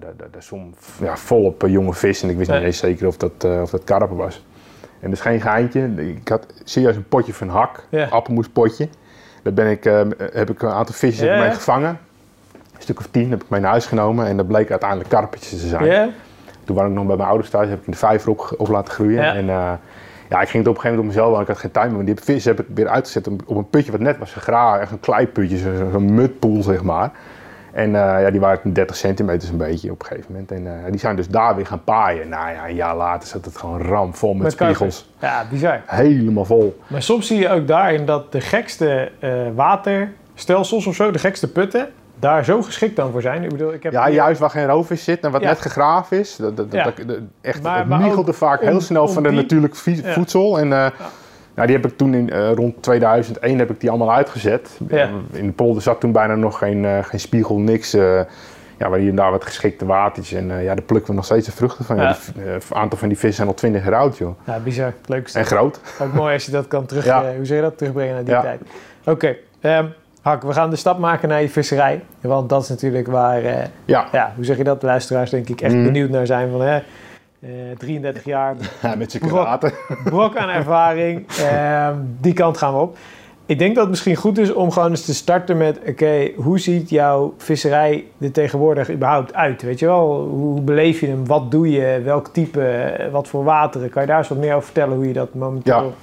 daar, 0.00 0.12
daar, 0.16 0.30
daar 0.30 0.42
zwom 0.42 0.74
ja, 1.00 1.16
volop 1.16 1.64
uh, 1.64 1.70
jonge 1.72 1.92
vis 1.94 2.22
en 2.22 2.28
ik 2.30 2.36
wist 2.36 2.50
niet 2.50 2.62
eens 2.62 2.78
zeker 2.78 3.06
of 3.06 3.16
dat, 3.16 3.32
uh, 3.46 3.60
of 3.60 3.70
dat 3.70 3.84
karper 3.84 4.16
was. 4.16 4.44
En 4.80 5.10
dat 5.10 5.12
is 5.12 5.20
geen 5.20 5.40
geintje. 5.40 5.92
Ik 5.96 6.28
had 6.28 6.46
serieus 6.64 6.96
een 6.96 7.08
potje 7.08 7.34
van 7.34 7.48
hak, 7.48 7.86
Ja. 7.90 8.04
appelmoespotje. 8.08 8.88
Daar 9.42 9.52
ben 9.52 9.70
ik, 9.70 9.84
uh, 9.86 10.00
heb 10.32 10.50
ik 10.50 10.62
een 10.62 10.68
aantal 10.70 10.94
visjes 10.94 11.26
Ja, 11.28 11.36
mee 11.38 11.46
ja. 11.48 11.54
gevangen. 11.54 11.98
Een 12.52 12.82
stuk 12.82 12.98
of 12.98 13.06
tien 13.10 13.30
heb 13.30 13.42
ik 13.42 13.48
mee 13.48 13.60
naar 13.60 13.70
huis 13.70 13.86
genomen 13.86 14.26
en 14.26 14.36
dat 14.36 14.46
bleek 14.46 14.70
uiteindelijk 14.70 15.10
karpertjes 15.10 15.60
te 15.60 15.66
zijn. 15.68 15.84
ja, 15.84 16.08
Toen 16.64 16.76
was 16.76 16.86
ik 16.86 16.92
nog 16.92 17.06
bij 17.06 17.16
mijn 17.16 17.28
ouders 17.28 17.50
thuis, 17.50 17.68
heb 17.68 17.78
ik 17.80 17.86
in 17.86 17.92
de 17.92 17.98
vijver 17.98 18.30
op, 18.30 18.54
op 18.58 18.68
laten 18.68 18.92
groeien. 18.92 19.22
En 19.24 19.44
uh, 19.46 19.72
ja, 20.28 20.40
ik 20.40 20.48
ging 20.48 20.62
het 20.64 20.72
op 20.72 20.74
een 20.74 20.80
gegeven 20.80 20.90
moment 20.90 20.98
op 20.98 21.04
mezelf 21.04 21.34
aan, 21.34 21.40
ik 21.42 21.46
had 21.46 21.58
geen 21.58 21.70
tijd 21.70 21.86
meer. 21.88 21.96
Maar 21.96 22.04
die 22.06 22.14
vis 22.24 22.44
heb 22.44 22.60
ik 22.60 22.66
weer 22.74 22.88
uitgezet 22.88 23.26
op, 23.28 23.56
een 23.56 23.68
putje 23.70 23.90
wat 23.92 24.00
net 24.00 24.18
was 24.18 24.32
gegraven. 24.32 24.80
Echt 24.80 24.90
een 24.92 25.00
kleiputje, 25.00 25.56
zo- 25.58 25.88
zo'n 25.92 26.14
mudpool 26.14 26.62
zeg 26.62 26.82
maar. 26.82 27.12
En 27.74 27.88
uh, 27.88 27.94
ja, 27.94 28.30
die 28.30 28.40
waren 28.40 28.72
30 28.72 28.96
centimeter 28.96 29.48
een 29.48 29.56
beetje 29.56 29.90
op 29.90 30.00
een 30.00 30.06
gegeven 30.06 30.32
moment. 30.32 30.50
En 30.52 30.62
uh, 30.66 30.72
die 30.90 30.98
zijn 31.00 31.16
dus 31.16 31.28
daar 31.28 31.56
weer 31.56 31.66
gaan 31.66 31.84
paaien. 31.84 32.28
Nou 32.28 32.50
ja, 32.52 32.68
een 32.68 32.74
jaar 32.74 32.96
later 32.96 33.28
zat 33.28 33.44
het 33.44 33.56
gewoon 33.56 33.82
ramvol 33.82 34.34
met, 34.34 34.42
met 34.42 34.52
spiegels. 34.52 35.06
karpers. 35.20 35.40
Ja, 35.42 35.46
bizar. 35.50 35.80
Helemaal 35.86 36.44
vol. 36.44 36.78
Maar 36.86 37.02
soms 37.02 37.26
zie 37.26 37.38
je 37.38 37.48
ook 37.50 37.66
daarin 37.68 38.06
dat 38.06 38.32
de 38.32 38.40
gekste 38.40 39.10
eh, 39.18 39.30
waterstelsels 39.54 40.86
of 40.86 40.94
zo, 40.94 41.10
de 41.10 41.18
gekste 41.18 41.52
putten, 41.52 41.88
daar 42.18 42.44
zo 42.44 42.62
geschikt 42.62 42.96
dan 42.96 43.10
voor 43.12 43.22
zijn. 43.22 43.42
Ik 43.42 43.48
bedoel, 43.48 43.72
ik 43.72 43.82
heb 43.82 43.92
Ja, 43.92 44.08
juist 44.10 44.40
waar 44.40 44.50
geen 44.50 44.66
roofvis 44.66 45.04
zit 45.04 45.20
en 45.20 45.30
wat 45.30 45.40
Ja. 45.40 45.48
net 45.48 45.60
gegraven 45.60 46.18
is. 46.18 46.36
Dat, 46.36 46.56
dat, 46.56 46.66
Ja. 46.70 46.84
dat- 46.84 46.96
dat- 47.06 47.18
echt, 47.40 47.62
Maar- 47.62 47.78
het 47.78 47.86
maar 47.88 48.34
vaak 48.34 48.60
heel 48.60 48.80
snel 48.80 49.08
van 49.08 49.22
de 49.22 49.28
die- 49.28 49.38
natuurlijk 49.38 49.74
voedsel. 50.04 50.58
En 50.58 50.68
uh, 50.70 50.86
nou, 51.54 51.66
die 51.66 51.76
heb 51.76 51.86
ik 51.86 51.96
toen 51.96 52.14
in, 52.14 52.30
uh, 52.32 52.52
rond 52.52 52.82
2001 52.82 53.58
heb 53.58 53.70
ik 53.70 53.80
die 53.80 53.90
allemaal 53.90 54.12
uitgezet. 54.12 54.78
Ja. 54.88 55.08
In 55.32 55.46
de 55.46 55.52
polder 55.52 55.82
zat 55.82 56.00
toen 56.00 56.12
bijna 56.12 56.34
nog 56.34 56.58
geen, 56.58 56.82
uh, 56.84 56.98
geen 57.04 57.20
spiegel, 57.20 57.58
niks. 57.58 57.94
Uh, 57.94 58.20
ja, 58.78 58.88
waar 58.88 58.98
hier 58.98 59.08
en 59.08 59.16
daar 59.16 59.30
wat 59.30 59.44
geschikte 59.44 59.86
watertjes. 59.86 60.38
En 60.38 60.46
ja, 60.62 60.74
daar 60.74 60.82
plukken 60.84 61.10
we 61.10 61.16
nog 61.16 61.24
steeds 61.24 61.46
de 61.46 61.52
vruchten 61.52 61.84
van. 61.84 61.96
Ja. 61.96 62.16
Een 62.36 62.60
aantal 62.72 62.98
van 62.98 63.08
die 63.08 63.16
vissen 63.18 63.34
zijn 63.36 63.48
al 63.48 63.54
20 63.54 63.84
jaar 63.84 63.94
oud, 63.94 64.18
joh. 64.18 64.38
Ja, 64.46 64.58
bizar. 64.58 64.92
Leuk. 65.06 65.28
En 65.32 65.44
groot. 65.46 65.80
Ook 66.00 66.12
mooi 66.12 66.32
als 66.34 66.44
je 66.44 66.50
dat 66.50 66.68
kan 66.68 66.86
terug, 66.86 67.04
Ja. 67.04 67.22
eh, 67.24 67.36
hoe 67.36 67.44
zeg 67.44 67.56
je 67.56 67.62
dat, 67.62 67.78
terugbrengen 67.78 68.14
naar 68.14 68.24
die 68.24 68.40
tijd. 68.40 68.60
Oké, 69.04 69.36
ehm, 69.60 69.84
Hak, 70.22 70.42
we 70.42 70.52
gaan 70.52 70.70
de 70.70 70.76
stap 70.76 70.98
maken 70.98 71.28
naar 71.28 71.40
je 71.40 71.48
visserij. 71.48 72.02
Want 72.20 72.48
dat 72.48 72.62
is 72.62 72.68
natuurlijk 72.68 73.06
waar, 73.06 73.42
eh, 73.44 73.64
Ja. 73.84 74.32
hoe 74.36 74.44
zeg 74.44 74.56
je 74.56 74.64
dat, 74.64 74.80
de 74.80 74.86
luisteraars 74.86 75.30
denk 75.30 75.48
ik 75.48 75.60
echt 75.60 75.74
Mhm. 75.74 75.84
benieuwd 75.84 76.10
naar 76.10 76.26
zijn. 76.26 76.50
Van, 76.50 76.60
hè, 76.60 76.76
eh, 76.76 76.82
33 77.78 78.24
jaar, 78.24 78.54
Ja, 78.82 78.94
met 78.94 79.16
Brok. 79.18 79.30
kraten. 79.30 79.72
brok 80.04 80.36
aan 80.36 80.48
ervaring. 80.48 81.26
Ehm, 81.50 81.94
die 82.20 82.32
kant 82.32 82.58
gaan 82.58 82.72
we 82.74 82.80
op. 82.80 82.96
Ik 83.46 83.58
denk 83.58 83.72
dat 83.74 83.82
het 83.82 83.90
misschien 83.90 84.16
goed 84.16 84.38
is 84.38 84.52
om 84.52 84.70
gewoon 84.70 84.90
eens 84.90 85.04
te 85.04 85.14
starten 85.14 85.56
met... 85.56 85.78
oké, 85.88 86.30
hoe 86.36 86.58
ziet 86.58 86.90
jouw 86.90 87.34
visserij 87.38 88.04
er 88.20 88.30
tegenwoordig 88.32 88.90
überhaupt 88.90 89.34
uit? 89.34 89.62
Weet 89.62 89.78
je 89.78 89.86
wel, 89.86 90.26
hoe 90.30 90.60
beleef 90.60 91.00
je 91.00 91.06
hem? 91.06 91.26
Wat 91.26 91.50
doe 91.50 91.70
je? 91.70 92.00
Welk 92.04 92.28
type? 92.28 92.62
Eh, 92.62 93.10
Wat 93.12 93.28
voor 93.28 93.44
wateren? 93.44 93.88
Kan 93.90 94.02
je 94.02 94.08
daar 94.08 94.18
eens 94.18 94.28
wat 94.28 94.38
meer 94.38 94.52
over 94.52 94.64
vertellen 94.64 94.96
hoe 94.96 95.06
je 95.06 95.12
dat 95.12 95.34
momenteel 95.34 95.94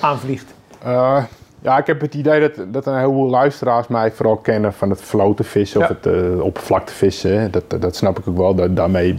aanvliegt? 0.00 0.54
Uh, 0.86 1.24
ja, 1.60 1.78
ik 1.78 1.86
heb 1.86 2.00
het 2.00 2.14
idee 2.14 2.40
dat, 2.40 2.72
dat 2.72 2.86
een 2.86 2.98
heleboel 2.98 3.28
luisteraars 3.30 3.88
mij 3.88 4.12
vooral 4.12 4.36
kennen 4.36 4.72
van 4.72 4.90
het 4.90 5.02
floten 5.02 5.44
vissen 5.44 5.80
of 5.80 5.88
het 5.88 6.06
uh, 6.06 6.40
oppervlakte 6.40 6.92
vissen. 6.92 7.50
Dat, 7.50 7.64
dat 7.80 7.96
snap 7.96 8.18
ik 8.18 8.28
ook 8.28 8.36
wel. 8.36 8.54
Da- 8.54 8.66
daarmee 8.68 9.18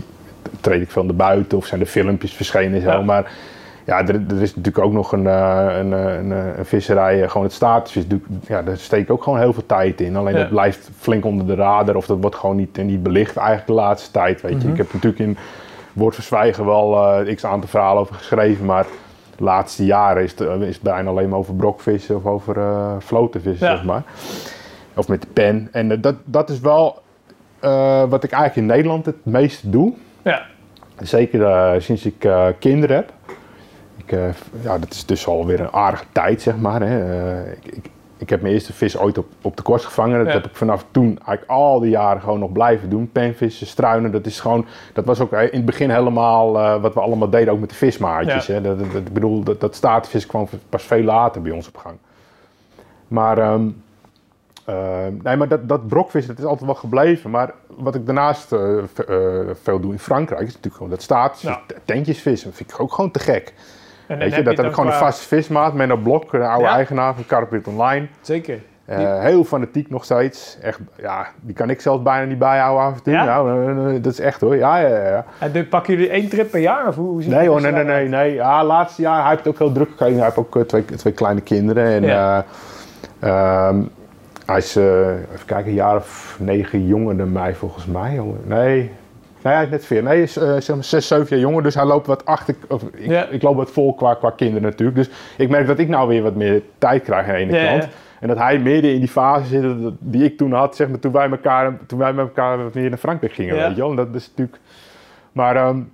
treed 0.61 0.81
ik 0.81 0.91
veel 0.91 1.03
naar 1.05 1.15
buiten 1.15 1.57
of 1.57 1.65
zijn 1.65 1.81
er 1.81 1.87
filmpjes 1.87 2.33
verschenen 2.33 2.73
en 2.73 2.81
zo. 2.81 2.89
Ja. 2.89 3.01
Maar 3.01 3.31
ja, 3.85 3.99
er, 4.07 4.15
er 4.29 4.41
is 4.41 4.55
natuurlijk 4.55 4.85
ook 4.85 4.93
nog 4.93 5.11
een, 5.11 5.23
uh, 5.23 5.65
een, 5.79 5.91
een, 5.91 6.31
een 6.31 6.65
visserij, 6.65 7.27
gewoon 7.29 7.43
het 7.43 7.53
statusvis. 7.55 8.03
Ja, 8.47 8.61
daar 8.61 8.77
steek 8.77 9.01
ik 9.01 9.11
ook 9.11 9.23
gewoon 9.23 9.39
heel 9.39 9.53
veel 9.53 9.65
tijd 9.65 10.01
in. 10.01 10.15
Alleen 10.15 10.33
Ja. 10.33 10.39
dat 10.39 10.49
blijft 10.49 10.89
flink 10.97 11.25
onder 11.25 11.47
de 11.47 11.55
radar 11.55 11.95
of 11.95 12.05
dat 12.05 12.17
wordt 12.21 12.35
gewoon 12.35 12.55
niet, 12.55 12.83
niet 12.83 13.03
belicht 13.03 13.37
eigenlijk 13.37 13.67
de 13.67 13.73
laatste 13.73 14.11
tijd. 14.11 14.41
Weet 14.41 14.51
je. 14.51 14.57
Mhm. 14.57 14.69
Ik 14.71 14.77
heb 14.77 14.93
natuurlijk 14.93 15.21
in 15.21 15.37
Woord 15.93 16.15
Verzwijgen 16.15 16.65
wel 16.65 17.19
uh, 17.25 17.35
x 17.35 17.45
aantal 17.45 17.69
verhalen 17.69 18.01
over 18.01 18.15
geschreven, 18.15 18.65
maar 18.65 18.85
de 19.35 19.43
laatste 19.43 19.85
jaren 19.85 20.23
is 20.23 20.31
het, 20.31 20.61
is 20.61 20.73
het 20.73 20.81
bijna 20.83 21.09
alleen 21.09 21.29
maar 21.29 21.39
over 21.39 21.53
brokvissen 21.53 22.15
of 22.15 22.25
over 22.25 22.57
uh, 22.57 22.91
flotenvissen, 22.99 23.67
Ja. 23.67 23.75
zeg 23.75 23.85
maar. 23.85 24.03
Of 24.93 25.07
met 25.07 25.21
de 25.21 25.27
pen. 25.33 25.69
En 25.71 25.91
uh, 25.91 25.97
dat, 26.01 26.15
dat 26.25 26.49
is 26.49 26.59
wel 26.59 27.01
wat 28.09 28.23
ik 28.23 28.31
eigenlijk 28.31 28.55
in 28.55 28.65
Nederland 28.65 29.05
het 29.05 29.25
meeste 29.25 29.69
doe. 29.69 29.93
Ja. 30.21 30.45
Zeker 31.01 31.39
uh, 31.39 31.81
sinds 31.81 32.05
ik 32.05 32.23
uh, 32.25 32.47
kinderen 32.59 32.95
heb. 32.95 33.13
Ik, 33.97 34.11
uh, 34.11 34.29
ja, 34.61 34.77
dat 34.77 34.91
is 34.91 35.05
dus 35.05 35.27
alweer 35.27 35.59
een 35.59 35.73
aardige 35.73 36.05
tijd, 36.11 36.41
zeg 36.41 36.57
maar. 36.57 36.81
Hè. 36.81 37.51
Ik, 37.51 37.65
ik, 37.65 37.89
ik, 38.17 38.29
heb 38.29 38.41
mijn 38.41 38.53
eerste 38.53 38.73
vis 38.73 38.97
ooit 38.97 39.17
op, 39.17 39.25
op 39.41 39.57
de 39.57 39.63
korst 39.63 39.85
gevangen. 39.85 40.17
Dat 40.17 40.27
Ja. 40.27 40.33
heb 40.33 40.45
ik 40.45 40.55
vanaf 40.55 40.85
toen 40.91 41.05
eigenlijk 41.05 41.45
al 41.49 41.79
die 41.79 41.89
jaren 41.89 42.21
gewoon 42.21 42.39
nog 42.39 42.51
blijven 42.51 42.89
doen. 42.89 43.11
Penvissen, 43.11 43.67
struinen, 43.67 44.11
dat 44.11 44.25
is 44.25 44.39
gewoon... 44.39 44.65
Dat 44.93 45.05
was 45.05 45.19
ook 45.19 45.31
in 45.31 45.49
het 45.51 45.65
begin 45.65 45.89
helemaal 45.89 46.51
wat 46.81 46.93
we 46.93 46.99
allemaal 46.99 47.29
deden, 47.29 47.53
ook 47.53 47.59
met 47.59 47.69
de 47.69 47.75
vismaatjes. 47.75 48.45
Ja. 48.45 48.53
Hè. 48.53 48.61
Dat, 48.61 48.79
dat, 48.79 48.95
ik 48.95 49.13
bedoel, 49.13 49.43
dat, 49.43 49.59
dat 49.59 49.75
staartvis 49.75 50.25
kwam 50.25 50.47
pas 50.69 50.83
veel 50.83 51.03
later 51.03 51.41
bij 51.41 51.51
ons 51.51 51.67
op 51.67 51.77
gang. 51.77 51.97
Maar... 53.07 53.53
Um, 53.53 53.83
uh, 54.69 54.75
nee, 55.23 55.35
maar 55.35 55.47
dat, 55.47 55.69
dat 55.69 55.87
brokvis, 55.87 56.27
dat 56.27 56.37
is 56.37 56.43
altijd 56.43 56.65
wel 56.65 56.75
gebleven. 56.75 57.29
Maar 57.29 57.51
wat 57.67 57.95
ik 57.95 58.05
daarnaast 58.05 58.53
uh, 58.53 58.59
uh, 59.09 59.39
veel 59.61 59.79
doe 59.79 59.91
in 59.91 59.99
Frankrijk, 59.99 60.41
is 60.41 60.47
natuurlijk 60.47 60.75
gewoon 60.75 60.89
dat 60.89 61.01
staat. 61.01 61.41
Ja. 61.41 61.61
Dat 61.85 62.15
vind 62.17 62.59
ik 62.59 62.79
ook 62.79 62.93
gewoon 62.93 63.11
te 63.11 63.19
gek. 63.19 63.53
En 64.07 64.17
Weet 64.17 64.35
je, 64.35 64.43
dat 64.43 64.57
heb 64.57 64.65
ik 64.65 64.73
gewoon 64.73 64.89
een 64.91 64.97
vaste 64.97 65.27
vismaat. 65.27 65.73
Menno 65.73 65.95
Blok, 65.97 66.31
de 66.31 66.47
oude 66.47 66.63
Ja. 66.63 66.73
eigenaar 66.73 67.15
van 67.15 67.25
Carpet 67.25 67.67
Online. 67.67 68.07
Zeker. 68.21 68.59
Uh, 68.89 69.19
heel 69.19 69.43
fanatiek 69.43 69.89
nog 69.89 70.03
steeds. 70.03 70.57
Echt, 70.61 70.79
ja, 70.97 71.27
die 71.41 71.55
kan 71.55 71.69
ik 71.69 71.81
zelfs 71.81 72.03
bijna 72.03 72.25
niet 72.25 72.39
bijhouden 72.39 72.85
af 72.85 72.95
en 72.95 73.03
toe. 73.03 73.13
Ja? 73.13 73.23
Nou, 73.23 73.99
dat 74.01 74.13
is 74.13 74.19
echt 74.19 74.41
hoor. 74.41 74.55
Ja, 74.55 74.77
ja, 74.77 74.87
ja. 75.09 75.25
En 75.39 75.51
dan 75.51 75.67
pakken 75.67 75.93
jullie 75.93 76.09
één 76.09 76.29
trip 76.29 76.51
per 76.51 76.59
jaar? 76.59 76.87
Of 76.87 76.95
hoe, 76.95 77.23
Nee 77.23 77.47
hoor, 77.47 77.61
nee, 77.61 77.71
nee, 77.71 77.83
nee. 77.83 78.07
nee. 78.07 78.33
Ja, 78.33 78.63
laatste 78.63 79.01
jaar, 79.01 79.19
hij 79.21 79.29
heeft 79.29 79.43
het 79.43 79.53
ook 79.53 79.59
heel 79.59 79.71
druk 79.71 79.89
gekregen. 79.89 80.15
Hij 80.15 80.23
heeft 80.23 80.37
ook 80.37 80.67
twee, 80.67 80.85
twee 80.85 81.13
kleine 81.13 81.41
kinderen. 81.41 81.85
En, 81.85 82.03
Ja. 82.03 82.45
um, 83.69 83.89
hij 84.49 84.57
is, 84.57 84.77
uh, 84.77 85.07
even 85.09 85.45
kijken, 85.45 85.67
een 85.67 85.73
jaar 85.73 85.95
of 85.95 86.37
negen 86.39 86.87
jonger 86.87 87.17
dan 87.17 87.31
mij 87.31 87.53
volgens 87.55 87.85
mij. 87.85 88.13
jongen. 88.13 88.39
Nee, 88.45 88.91
nee 89.41 89.53
hij 89.53 89.63
is 89.63 89.69
net 89.69 89.85
veer. 89.85 90.03
Nee, 90.03 90.13
hij 90.13 90.21
is 90.21 90.37
uh, 90.37 90.43
zeg 90.59 90.75
maar 90.75 90.83
zes, 90.83 91.07
zeven 91.07 91.27
jaar 91.29 91.39
jonger. 91.39 91.63
Dus 91.63 91.75
hij 91.75 91.85
loopt 91.85 92.07
wat 92.07 92.25
achter. 92.25 92.55
Of, 92.67 92.83
ik, 92.83 93.05
Ja. 93.09 93.25
ik 93.25 93.41
loop 93.41 93.55
wat 93.55 93.71
vol 93.71 93.93
qua, 93.93 94.13
qua 94.13 94.29
kinderen 94.29 94.61
natuurlijk. 94.63 94.97
Dus 94.97 95.09
ik 95.37 95.49
merk 95.49 95.67
dat 95.67 95.79
ik 95.79 95.87
nou 95.87 96.07
weer 96.07 96.23
wat 96.23 96.35
meer 96.35 96.61
tijd 96.77 97.03
krijg 97.03 97.27
aan 97.27 97.33
de 97.33 97.39
ene 97.39 97.57
Ja, 97.57 97.69
kant. 97.71 97.83
ja. 97.83 97.89
En 98.19 98.27
dat 98.27 98.37
hij 98.37 98.59
midden 98.59 98.93
in 98.93 98.99
die 98.99 99.07
fase 99.09 99.45
zit 99.47 99.63
die 99.99 100.23
ik 100.23 100.37
toen 100.37 100.51
had, 100.53 100.75
zeg 100.75 100.89
maar, 100.89 100.99
toen 100.99 101.11
wij, 101.11 101.29
elkaar, 101.29 101.77
toen 101.87 101.99
wij 101.99 102.13
met 102.13 102.25
elkaar 102.25 102.63
wat 102.63 102.73
meer 102.73 102.89
naar 102.89 102.97
Frankrijk 102.97 103.33
gingen. 103.33 103.55
Weet 103.55 103.75
je 103.75 103.81
wel? 103.81 103.89
En 103.89 103.95
dat 103.95 104.07
is 104.13 104.27
natuurlijk. 104.27 104.57
Maar. 105.31 105.67
Um, 105.67 105.91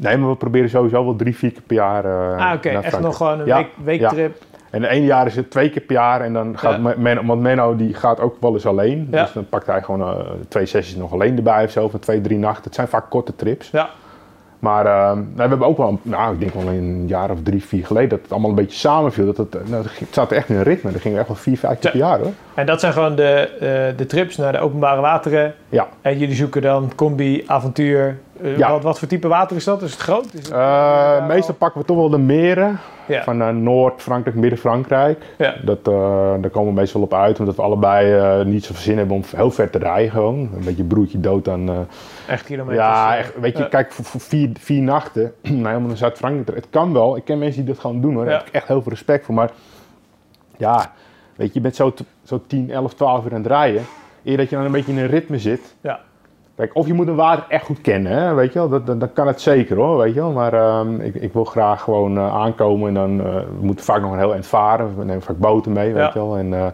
Nee, 0.00 0.16
maar 0.16 0.28
we 0.28 0.36
proberen 0.36 0.68
sowieso 0.68 1.04
wel 1.04 1.16
drie, 1.16 1.36
vier 1.36 1.52
keer 1.52 1.62
per 1.66 1.76
jaar. 1.76 2.04
Uh, 2.04 2.36
Ah, 2.46 2.54
oké. 2.54 2.68
Echt 2.68 3.00
nog 3.00 3.16
gewoon 3.16 3.40
een 3.40 3.46
Ja, 3.46 3.56
week, 3.56 3.68
weektrip. 3.84 4.36
En 4.70 4.80
de 4.80 4.88
ene 4.88 5.06
jaar 5.06 5.26
is 5.26 5.36
het 5.36 5.50
twee 5.50 5.70
keer 5.70 5.82
per 5.82 5.94
jaar 5.94 6.20
en 6.20 6.32
dan 6.32 6.58
gaat 6.58 6.72
Ja. 6.72 6.78
Men- 6.78 7.02
Menno, 7.02 7.24
want 7.24 7.40
Menno 7.40 7.76
die 7.76 7.94
gaat 7.94 8.20
ook 8.20 8.36
wel 8.40 8.52
eens 8.52 8.66
alleen. 8.66 9.08
Ja. 9.10 9.22
Dus 9.22 9.32
dan 9.32 9.46
pakt 9.48 9.66
hij 9.66 9.82
gewoon 9.82 10.00
uh, 10.00 10.18
twee 10.48 10.66
sessies 10.66 10.96
nog 10.96 11.12
alleen 11.12 11.36
erbij 11.36 11.64
of 11.64 11.70
zo, 11.70 11.88
van 11.88 12.00
twee, 12.00 12.20
drie 12.20 12.38
nachten. 12.38 12.64
Het 12.64 12.74
zijn 12.74 12.88
vaak 12.88 13.10
korte 13.10 13.36
trips. 13.36 13.70
Ja. 13.70 13.88
Maar 14.58 14.84
uh, 14.86 14.92
nou, 15.12 15.24
we 15.34 15.40
hebben 15.40 15.62
ook 15.66 15.76
wel, 15.76 15.98
nou 16.02 16.32
ik 16.34 16.40
denk 16.40 16.54
wel 16.54 16.66
een 16.72 17.04
jaar 17.06 17.30
of 17.30 17.38
drie, 17.42 17.64
vier 17.64 17.86
geleden, 17.86 18.08
dat 18.08 18.20
het 18.22 18.30
allemaal 18.32 18.50
een 18.50 18.56
beetje 18.56 18.78
samenviel. 18.78 19.26
Dat 19.26 19.36
het, 19.36 19.68
nou, 19.70 19.84
het 19.98 20.08
zat 20.14 20.32
echt 20.32 20.48
in 20.48 20.56
een 20.56 20.62
ritme. 20.62 20.90
Dan 20.90 21.00
gingen 21.00 21.12
we 21.16 21.18
echt 21.24 21.32
wel 21.32 21.42
vier, 21.42 21.58
vijf 21.58 21.78
keer 21.78 21.90
per 21.90 22.00
jaar 22.00 22.18
hoor. 22.18 22.32
En 22.54 22.66
dat 22.66 22.80
zijn 22.80 22.92
gewoon 22.92 23.14
de, 23.14 23.48
eh, 23.60 23.96
de 23.98 24.06
trips 24.06 24.36
naar 24.36 24.52
de 24.52 24.58
openbare 24.58 25.00
wateren. 25.00 25.54
Ja. 25.68 25.86
En 26.00 26.18
jullie 26.18 26.34
zoeken 26.34 26.62
dan 26.62 26.92
combi, 26.94 27.44
avontuur. 27.46 28.18
Eh, 28.42 28.56
Ja. 28.58 28.70
wat, 28.70 28.82
wat 28.82 28.98
voor 28.98 29.08
type 29.08 29.28
water 29.28 29.56
is 29.56 29.64
dat? 29.64 29.82
Is 29.82 29.90
het 29.92 30.00
groot? 30.00 30.34
Is 30.34 30.40
het, 30.46 30.50
Uh, 30.52 31.26
meestal 31.26 31.54
pakken 31.54 31.80
we 31.80 31.86
toch 31.86 31.96
wel 31.96 32.08
de 32.10 32.18
meren 32.18 32.78
ja. 33.06 33.22
van 33.22 33.62
Noord-Frankrijk, 33.62 34.36
Midden-Frankrijk. 34.36 35.24
Ja. 35.38 35.54
Dat, 35.64 35.84
daar 35.84 36.50
komen 36.50 36.74
we 36.74 36.80
meestal 36.80 37.00
op 37.02 37.14
uit, 37.14 37.40
omdat 37.40 37.56
we 37.56 37.62
allebei 37.62 38.44
niet 38.44 38.64
zoveel 38.64 38.82
zin 38.82 38.98
hebben 38.98 39.16
om 39.16 39.22
heel 39.36 39.50
ver 39.50 39.70
te 39.70 39.78
rijden 39.78 40.10
gewoon. 40.10 40.38
Een 40.38 40.64
beetje 40.64 40.84
broertje 40.84 41.20
dood 41.20 41.48
aan... 41.48 41.86
Echt 42.28 42.44
kilometers. 42.44 42.78
ja, 42.86 43.12
eh, 43.12 43.18
echt, 43.18 43.40
weet 43.40 43.56
je, 43.56 43.62
ja. 43.62 43.68
kijk, 43.68 43.92
voor, 43.92 44.04
voor 44.04 44.20
vier, 44.20 44.50
vier 44.60 44.82
nachten, 44.82 45.32
nou, 45.42 45.54
helemaal 45.56 45.80
naar 45.80 45.96
Zuid-Frankrijk. 45.96 46.56
Het 46.58 46.66
kan 46.70 46.92
wel, 46.92 47.16
ik 47.16 47.24
ken 47.24 47.38
mensen 47.38 47.64
die 47.64 47.72
dat 47.72 47.80
gewoon 47.82 48.00
doen 48.00 48.14
hoor, 48.14 48.24
daar 48.24 48.38
heb 48.38 48.46
ik 48.46 48.52
echt 48.52 48.68
heel 48.68 48.82
veel 48.82 48.92
respect 48.92 49.24
voor. 49.24 49.34
Maar 49.34 49.50
ja, 50.56 50.92
weet 51.36 51.46
je, 51.48 51.54
je 51.54 51.60
bent 51.60 51.76
zo, 51.76 51.92
zo 52.22 52.42
10, 52.46 52.70
11, 52.70 52.94
12 52.94 53.24
uur 53.24 53.30
aan 53.32 53.38
het 53.38 53.46
rijden. 53.46 53.82
eer 54.24 54.36
dat 54.36 54.50
je 54.50 54.56
dan 54.56 54.64
een 54.64 54.72
beetje 54.72 54.92
in 54.92 54.98
een 54.98 55.06
ritme 55.06 55.38
zit. 55.38 55.74
Ja. 55.80 56.00
Kijk, 56.58 56.74
of 56.74 56.86
je 56.86 56.94
moet 56.94 57.08
een 57.08 57.14
water 57.14 57.44
echt 57.48 57.64
goed 57.64 57.80
kennen, 57.80 58.12
hè, 58.12 58.34
weet 58.34 58.52
je 58.52 58.58
wel. 58.58 58.68
Dat, 58.68 58.86
dat, 58.86 59.00
dan 59.00 59.12
kan 59.12 59.26
het 59.26 59.40
zeker 59.40 59.76
hoor, 59.76 59.98
weet 59.98 60.14
je 60.14 60.20
wel. 60.20 60.32
Maar 60.32 60.52
ehm, 60.52 61.00
ik, 61.00 61.14
ik 61.14 61.32
wil 61.32 61.44
graag 61.44 61.82
gewoon 61.82 62.16
eh, 62.16 62.34
aankomen 62.34 62.88
en 62.88 62.94
dan 62.94 63.26
eh, 63.26 63.34
we 63.34 63.66
moeten 63.66 63.84
vaak 63.84 64.00
nog 64.00 64.12
een 64.12 64.18
heel 64.18 64.32
eind 64.32 64.46
varen. 64.46 64.96
We 64.98 65.04
nemen 65.04 65.22
vaak 65.22 65.38
boten 65.38 65.72
mee, 65.72 65.92
weet 65.92 66.12
je 66.12 66.18
wel. 66.18 66.36
En 66.36 66.54
eh, 66.54 66.66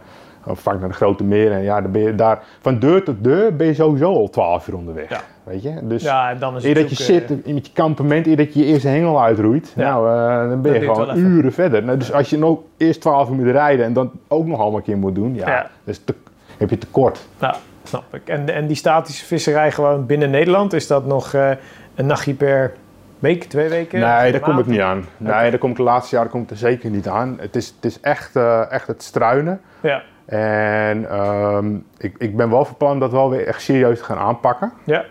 vaak 0.47 0.81
naar 0.81 0.89
de 0.89 0.95
grote 0.95 1.25
meren. 1.25 1.57
En 1.57 1.63
ja, 1.63 1.81
dan 1.81 1.91
ben 1.91 2.03
je 2.03 2.15
daar 2.15 2.43
van 2.61 2.79
deur 2.79 3.05
tot 3.05 3.25
deur 3.25 3.57
ben 3.57 3.67
je 3.67 3.75
sowieso 3.75 4.13
al 4.13 4.31
12 4.31 4.69
uur 4.69 4.77
onderweg. 4.77 5.25
Weet 5.45 5.63
je? 5.63 5.79
Dus 5.83 6.03
Ja, 6.03 6.31
en 6.31 6.39
dan 6.39 6.57
is 6.57 6.65
eer 6.65 6.75
dat 6.75 6.89
je 6.89 7.03
zit 7.03 7.29
met 7.55 7.67
je 7.67 7.73
kampement, 7.73 8.27
eer 8.27 8.37
dat 8.37 8.55
je 8.55 8.61
je 8.61 8.67
eerste 8.67 8.89
hengel 8.89 9.23
uitroeit, 9.23 9.73
Ja. 9.77 9.83
nou, 10.01 10.49
dan 10.49 10.63
ben 10.63 10.73
je 10.73 10.81
gewoon 10.81 11.17
uren 11.17 11.53
verder. 11.53 11.85
Nou, 11.85 11.99
dus 11.99 12.13
als 12.13 12.31
je 12.31 12.39
nog 12.39 12.59
eerst 12.77 13.01
12 13.01 13.29
uur 13.29 13.35
moet 13.35 13.47
rijden 13.47 13.85
en 13.85 13.93
dan 13.93 14.11
ook 14.29 14.47
nog 14.47 14.61
allemaal 14.61 14.79
een 14.79 14.85
keer 14.85 14.99
moet 14.99 15.15
doen, 15.15 15.35
ja, 15.35 15.49
Ja. 15.49 15.71
Dus 15.85 15.99
te, 16.05 16.15
heb 16.59 16.71
je 16.71 16.79
tekort. 16.79 17.27
Ja, 17.41 17.55
snap 17.97 18.15
ik. 18.15 18.29
En, 18.29 18.55
en 18.55 18.67
die 18.67 18.77
statische 18.77 19.25
visserij 19.25 19.73
gewoon 19.73 20.07
binnen 20.07 20.31
Nederland, 20.31 20.73
is 20.73 20.87
dat 20.87 21.07
nog 21.07 21.35
eh, 21.35 21.51
een 21.95 22.07
nachtje 22.07 22.35
per 22.35 22.73
week, 23.19 23.45
twee 23.45 23.69
weken? 23.69 24.01
Nee, 24.01 24.33
daar 24.33 24.41
kom 24.41 24.59
ik 24.59 24.67
niet 24.67 24.81
aan. 24.81 25.05
Nee, 25.17 25.51
daar 25.51 25.59
kom 25.59 25.71
ik 25.71 25.77
de 25.77 25.83
laatste 25.83 26.15
jaren 26.17 26.31
kom 26.31 26.43
ik 26.43 26.51
er 26.51 26.57
zeker 26.57 26.91
niet 26.91 27.09
aan. 27.09 27.37
Het 27.41 27.57
is, 27.57 27.67
het 27.77 27.85
is 27.85 28.01
echt, 28.01 28.37
eh, 28.37 28.71
echt 28.73 28.87
het 28.87 29.03
struinen. 29.03 29.61
Ja, 29.81 30.03
En 30.27 31.09
ehm, 31.11 31.75
ik, 31.99 32.15
ik 32.19 32.37
ben 32.37 32.51
wel 32.51 32.65
van 32.65 32.77
plan 32.77 32.99
dat 32.99 33.11
wel 33.11 33.31
weer 33.31 33.47
echt 33.47 33.63
serieus 33.63 33.99
te 33.99 34.05
gaan 34.05 34.19
aanpakken. 34.19 34.73
ja, 34.85 35.05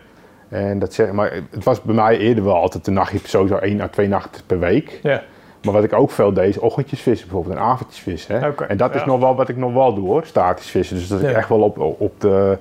En 0.50 0.80
dat 0.80 0.94
zeg, 0.94 1.12
maar 1.12 1.32
het 1.52 1.64
was 1.64 1.82
bij 1.82 1.96
mij 1.96 2.18
eerder 2.18 2.44
wel 2.44 2.56
altijd 2.56 2.88
een 2.88 2.94
nachtje, 2.94 3.20
sowieso 3.24 3.58
één 3.58 3.82
à 3.82 3.88
twee 3.88 4.08
nachten 4.08 4.42
per 4.46 4.60
week. 4.60 5.00
ja. 5.04 5.22
Maar 5.64 5.74
wat 5.74 5.84
ik 5.84 5.94
ook 5.94 6.12
veel 6.12 6.34
deed, 6.34 6.50
is 6.50 6.58
ochtendjes 6.60 7.02
vissen 7.02 7.28
bijvoorbeeld 7.28 7.56
en 7.58 7.62
avondjes 7.64 8.00
vissen. 8.00 8.40
Hè? 8.40 8.54
En 8.68 8.78
dat 8.78 8.96
is 8.96 9.06
nog 9.06 9.20
wel 9.20 9.36
wat 9.36 9.50
ik 9.50 9.58
nog 9.58 9.74
wel 9.74 9.94
doe 9.94 10.08
hoor, 10.08 10.26
statisch 10.26 10.70
vissen. 10.70 10.96
Dus 10.96 11.08
dat 11.08 11.22
ik 11.22 11.30
Ja. 11.30 11.36
echt 11.36 11.50
wel 11.50 11.62
op, 11.62 11.78
op, 12.00 12.22
de, 12.22 12.58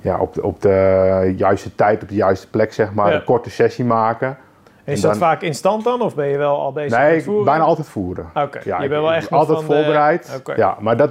ja, 0.00 0.18
op, 0.18 0.34
de, 0.34 0.42
op 0.42 0.62
de 0.62 1.34
juiste 1.36 1.74
tijd, 1.74 2.02
op 2.02 2.08
de 2.08 2.14
juiste 2.14 2.48
plek 2.50 2.72
zeg 2.72 2.92
maar, 2.92 3.10
Ja. 3.10 3.14
een 3.16 3.24
korte 3.24 3.50
sessie 3.50 3.84
maken. 3.84 4.36
En 4.84 4.92
is 4.92 5.02
En 5.02 5.08
dat 5.08 5.18
vaak 5.18 5.42
instant 5.42 5.84
dan, 5.84 6.02
of 6.02 6.14
ben 6.14 6.26
je 6.26 6.36
wel 6.38 6.60
al 6.60 6.72
bezig 6.72 6.98
Nee, 6.98 7.08
met 7.10 7.18
ik- 7.18 7.24
voeren? 7.24 7.44
bijna 7.44 7.64
altijd 7.64 7.86
voeren. 7.88 8.26
Oké, 8.34 8.58
je 8.64 8.70
ik- 8.70 8.78
bent 8.78 8.90
wel 8.90 9.10
ik- 9.10 9.16
echt 9.16 9.30
altijd 9.30 9.58
van 9.58 9.66
de- 9.68 9.74
voorbereid. 9.74 10.42
Ja, 10.56 10.76
maar 10.80 10.96
dat, 10.96 11.10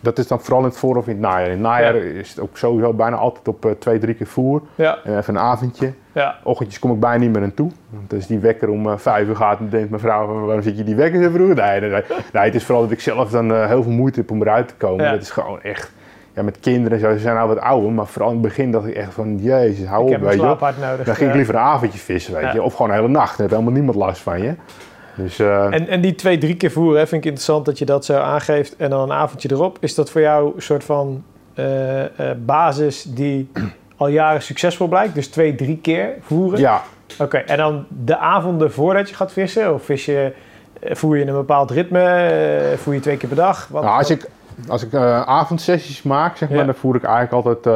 dat 0.00 0.18
is 0.18 0.26
dan 0.26 0.40
vooral 0.40 0.58
in 0.60 0.64
het 0.68 0.76
voor- 0.76 0.96
of 0.96 1.06
in 1.06 1.12
het 1.12 1.20
najaar. 1.20 1.44
In 1.44 1.50
het 1.50 1.60
najaar 1.60 1.96
Ja. 1.96 2.02
is 2.02 2.28
het 2.30 2.40
ook 2.40 2.56
sowieso 2.58 2.92
bijna 2.92 3.16
altijd 3.16 3.48
op 3.48 3.64
eh, 3.64 3.70
twee, 3.78 3.98
drie 3.98 4.14
keer 4.14 4.26
voer. 4.26 4.62
Ja, 4.74 4.98
En 5.04 5.18
even 5.18 5.34
een 5.34 5.40
avondje. 5.40 5.92
ja, 6.12 6.36
Ochtendjes 6.42 6.78
kom 6.78 6.92
ik 6.92 7.00
bijna 7.00 7.16
niet 7.18 7.32
meer 7.32 7.42
aan 7.42 7.54
toe. 7.54 7.70
Want 7.90 8.12
als 8.12 8.26
die 8.26 8.38
wekker 8.38 8.68
om 8.68 8.88
eh, 8.88 8.96
vijf 8.96 9.28
uur 9.28 9.36
gaat, 9.36 9.58
dan 9.58 9.68
denkt 9.68 9.90
mijn 9.90 10.02
vrouw, 10.02 10.26
waarom 10.26 10.62
zit 10.62 10.78
je 10.78 10.84
die 10.84 10.94
wekker 10.94 11.22
zo 11.22 11.30
vroeg? 11.30 11.54
Nee, 11.54 11.80
nee, 11.80 11.90
nee. 11.90 12.02
nee, 12.32 12.44
het 12.44 12.54
is 12.54 12.64
vooral 12.64 12.82
dat 12.82 12.92
ik 12.92 13.00
zelf 13.00 13.30
dan 13.30 13.54
eh, 13.54 13.66
heel 13.66 13.82
veel 13.82 13.92
moeite 13.92 14.20
heb 14.20 14.30
om 14.30 14.40
eruit 14.42 14.68
te 14.68 14.74
komen. 14.74 15.04
Ja. 15.04 15.10
Dat 15.10 15.20
is 15.22 15.30
gewoon 15.30 15.62
echt, 15.62 15.92
ja, 16.34 16.42
met 16.42 16.60
kinderen, 16.60 16.92
en 16.98 17.04
zo, 17.04 17.12
ze 17.12 17.18
zijn 17.18 17.34
nou 17.36 17.48
wat 17.48 17.58
ouder, 17.60 17.92
maar 17.92 18.06
vooral 18.06 18.28
in 18.30 18.36
het 18.36 18.44
begin 18.46 18.70
dacht 18.70 18.86
ik 18.86 18.94
echt 18.94 19.14
van, 19.14 19.38
jezus, 19.38 19.86
hou 19.86 20.08
ik 20.10 20.16
op, 20.16 20.22
weet 20.22 20.32
je 20.34 20.42
nodig. 20.42 21.04
Dan 21.04 21.14
ging 21.14 21.30
ik 21.30 21.36
liever 21.36 21.54
een 21.54 21.60
avondje 21.60 21.98
vissen, 21.98 22.34
weet 22.34 22.52
je. 22.52 22.62
Of 22.62 22.74
gewoon 22.74 22.90
een 22.90 22.96
hele 22.96 23.08
nacht, 23.08 23.28
dan 23.30 23.36
heeft 23.40 23.50
helemaal 23.50 23.72
niemand 23.72 23.96
last 23.96 24.22
van 24.22 24.42
je. 24.42 24.54
Dus, 25.22 25.38
eh, 25.38 25.64
En, 25.64 25.88
en 25.88 26.00
die 26.00 26.14
twee, 26.14 26.38
drie 26.38 26.56
keer 26.56 26.70
voeren, 26.70 26.98
hè, 27.00 27.06
vind 27.06 27.24
ik 27.24 27.30
interessant 27.30 27.64
dat 27.64 27.78
je 27.78 27.84
dat 27.84 28.04
zo 28.04 28.18
aangeeft 28.18 28.76
en 28.76 28.90
dan 28.90 29.00
een 29.00 29.16
avondje 29.16 29.50
erop. 29.52 29.76
Is 29.80 29.94
dat 29.94 30.10
voor 30.10 30.20
jou 30.20 30.52
een 30.56 30.62
soort 30.62 30.84
van 30.84 31.24
eh, 31.54 32.04
eh, 32.04 32.36
basis 32.38 33.02
die 33.02 33.50
al 33.96 34.08
jaren 34.08 34.42
succesvol 34.42 34.88
blijkt? 34.88 35.14
Dus 35.14 35.28
twee, 35.28 35.54
drie 35.54 35.78
keer 35.82 36.10
voeren? 36.20 36.58
ja, 36.58 36.82
Oké, 37.18 37.36
en 37.38 37.56
dan 37.56 37.86
de 38.04 38.16
avonden 38.16 38.72
voordat 38.72 39.08
je 39.08 39.14
gaat 39.14 39.32
vissen? 39.32 39.74
Of 39.74 39.82
vis 39.84 40.04
je, 40.04 40.32
voer 40.82 41.16
je 41.16 41.22
in 41.22 41.28
een 41.28 41.34
bepaald 41.34 41.70
ritme? 41.70 42.74
Voer 42.76 42.94
je 42.94 43.00
twee 43.00 43.16
keer 43.16 43.28
per 43.28 43.38
dag? 43.38 43.68
Wat, 43.70 43.82
Nou, 43.82 43.98
als 43.98 44.10
ik, 44.10 44.28
als 44.68 44.82
ik 44.82 44.94
avondsessies 45.24 46.02
maak, 46.02 46.36
zeg 46.36 46.48
maar, 46.48 46.58
Ja. 46.58 46.64
dan 46.64 46.74
voer 46.74 46.94
ik 46.96 47.04
eigenlijk 47.04 47.46
altijd 47.46 47.66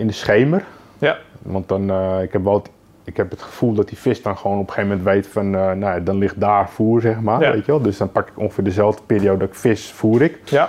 in 0.00 0.06
de 0.06 0.12
schemer. 0.12 0.64
Ja. 0.98 1.16
Want 1.42 1.68
dan, 1.68 1.82
ik 2.22 2.32
heb 2.32 2.44
wel 2.44 2.54
het, 2.54 2.70
ik 3.08 3.16
heb 3.16 3.30
het 3.30 3.42
gevoel 3.42 3.72
dat 3.74 3.88
die 3.88 3.98
vis 3.98 4.22
dan 4.22 4.36
gewoon 4.38 4.58
op 4.58 4.66
een 4.68 4.72
gegeven 4.74 4.96
moment 4.96 5.14
weet 5.14 5.26
van, 5.26 5.44
eh, 5.54 5.60
nou 5.60 5.78
ja, 5.94 5.98
dan 6.00 6.18
ligt 6.18 6.40
daar 6.40 6.68
voer, 6.70 7.00
zeg 7.00 7.20
maar, 7.20 7.40
Ja. 7.40 7.52
weet 7.52 7.64
je 7.66 7.72
wel. 7.72 7.82
Dus 7.82 7.96
dan 7.96 8.12
pak 8.12 8.28
ik 8.28 8.38
ongeveer 8.38 8.64
dezelfde 8.64 9.02
periode 9.06 9.38
dat 9.38 9.48
ik 9.48 9.54
vis 9.54 9.92
voer 9.92 10.22
ik. 10.22 10.38
Ja, 10.44 10.68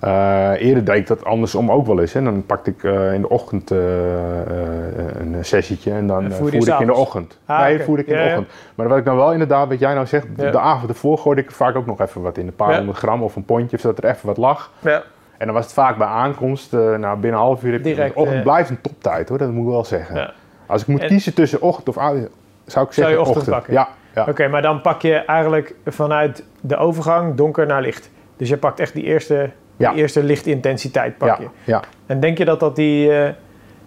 Eh, 0.00 0.50
eerder 0.58 0.84
deed 0.84 0.96
ik 0.96 1.06
dat 1.06 1.24
andersom 1.24 1.70
ook 1.70 1.86
wel 1.86 2.00
eens. 2.00 2.12
Hè. 2.12 2.22
Dan 2.22 2.46
pakte 2.46 2.70
ik 2.70 2.84
eh, 2.84 3.12
in 3.12 3.20
de 3.20 3.28
ochtend 3.28 3.70
een 3.70 5.36
sessietje 5.40 5.92
en 5.92 6.06
dan 6.06 6.32
voer 6.32 6.54
ik 6.54 6.78
in 6.80 6.86
de 6.86 6.94
ochtend. 6.94 7.38
Ah, 7.46 7.60
nee, 7.60 7.80
voer 7.80 7.98
ik 7.98 8.06
in 8.06 8.14
Ja, 8.16 8.22
de 8.22 8.28
ochtend. 8.28 8.48
Maar 8.74 8.88
wat 8.88 8.98
ik 8.98 9.04
dan 9.04 9.16
wel 9.16 9.32
inderdaad, 9.32 9.68
wat 9.68 9.78
jij 9.78 9.94
nou 9.94 10.06
zegt, 10.06 10.26
de 10.36 10.58
avond 10.58 10.90
ervoor 10.90 11.18
gooide 11.18 11.40
ik 11.42 11.50
vaak 11.50 11.76
ook 11.76 11.86
nog 11.86 12.00
even 12.00 12.22
wat 12.22 12.38
in. 12.38 12.46
Een 12.46 12.54
paar 12.54 12.76
honderd 12.76 12.98
gram 12.98 13.22
of 13.22 13.36
een 13.36 13.44
pondje, 13.44 13.78
zodat 13.78 13.98
er 14.04 14.10
even 14.10 14.26
wat 14.26 14.36
lag. 14.36 14.70
ja. 14.80 15.02
En 15.38 15.46
dan 15.46 15.54
was 15.54 15.64
het 15.64 15.74
vaak 15.74 15.96
bij 15.98 16.06
aankomst, 16.06 16.72
nou 16.72 16.98
binnen 17.18 17.22
een 17.40 17.46
half 17.46 17.62
uur, 17.64 17.72
heb 17.72 17.84
je- 17.84 17.94
Direct, 17.94 18.14
de 18.14 18.20
ochtend 18.20 18.42
blijft 18.42 18.70
een 18.70 18.80
toptijd 18.80 19.28
hoor, 19.28 19.38
dat 19.38 19.50
moet 19.50 19.64
ik 19.66 19.70
wel 19.72 19.84
zeggen. 19.84 20.32
Als 20.66 20.82
ik 20.82 20.88
moet 20.88 21.00
En- 21.00 21.08
kiezen 21.08 21.34
tussen 21.34 21.60
ochtend 21.60 21.88
of 21.88 21.98
avond, 21.98 22.28
zou 22.66 22.86
ik 22.86 22.92
Zou 22.92 23.08
je 23.08 23.14
zeggen 23.14 23.20
ochtend 23.20 23.44
pakken? 23.54 23.72
Ja, 23.72 23.88
ja. 24.14 24.26
Oké, 24.28 24.48
maar 24.48 24.62
dan 24.62 24.80
pak 24.80 25.02
je 25.02 25.14
eigenlijk 25.14 25.74
vanuit 25.86 26.44
de 26.60 26.76
overgang 26.76 27.34
donker 27.34 27.66
naar 27.66 27.82
licht. 27.82 28.10
Dus 28.36 28.48
je 28.48 28.56
pakt 28.56 28.80
echt 28.80 28.92
die 28.92 29.04
eerste, 29.04 29.50
Ja. 29.76 29.90
die 29.92 30.00
eerste 30.00 30.22
lichtintensiteit 30.22 31.18
pak 31.18 31.28
ja, 31.28 31.36
je. 31.40 31.48
ja. 31.64 31.82
En 32.06 32.20
denk 32.20 32.38
je 32.38 32.44
dat 32.44 32.60
dat 32.60 32.76
die... 32.76 33.12
eh, 33.12 33.30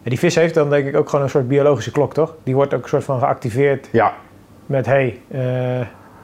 die 0.03 0.19
vis 0.19 0.35
heeft 0.35 0.53
dan 0.53 0.69
denk 0.69 0.87
ik 0.87 0.95
ook 0.95 1.09
gewoon 1.09 1.25
een 1.25 1.31
soort 1.31 1.47
biologische 1.47 1.91
klok, 1.91 2.13
toch? 2.13 2.35
Die 2.43 2.55
wordt 2.55 2.73
ook 2.73 2.83
een 2.83 2.89
soort 2.89 3.03
van 3.03 3.19
geactiveerd 3.19 3.89
ja. 3.91 4.13
met... 4.65 4.85
hey, 4.85 5.21
eh, 5.31 5.41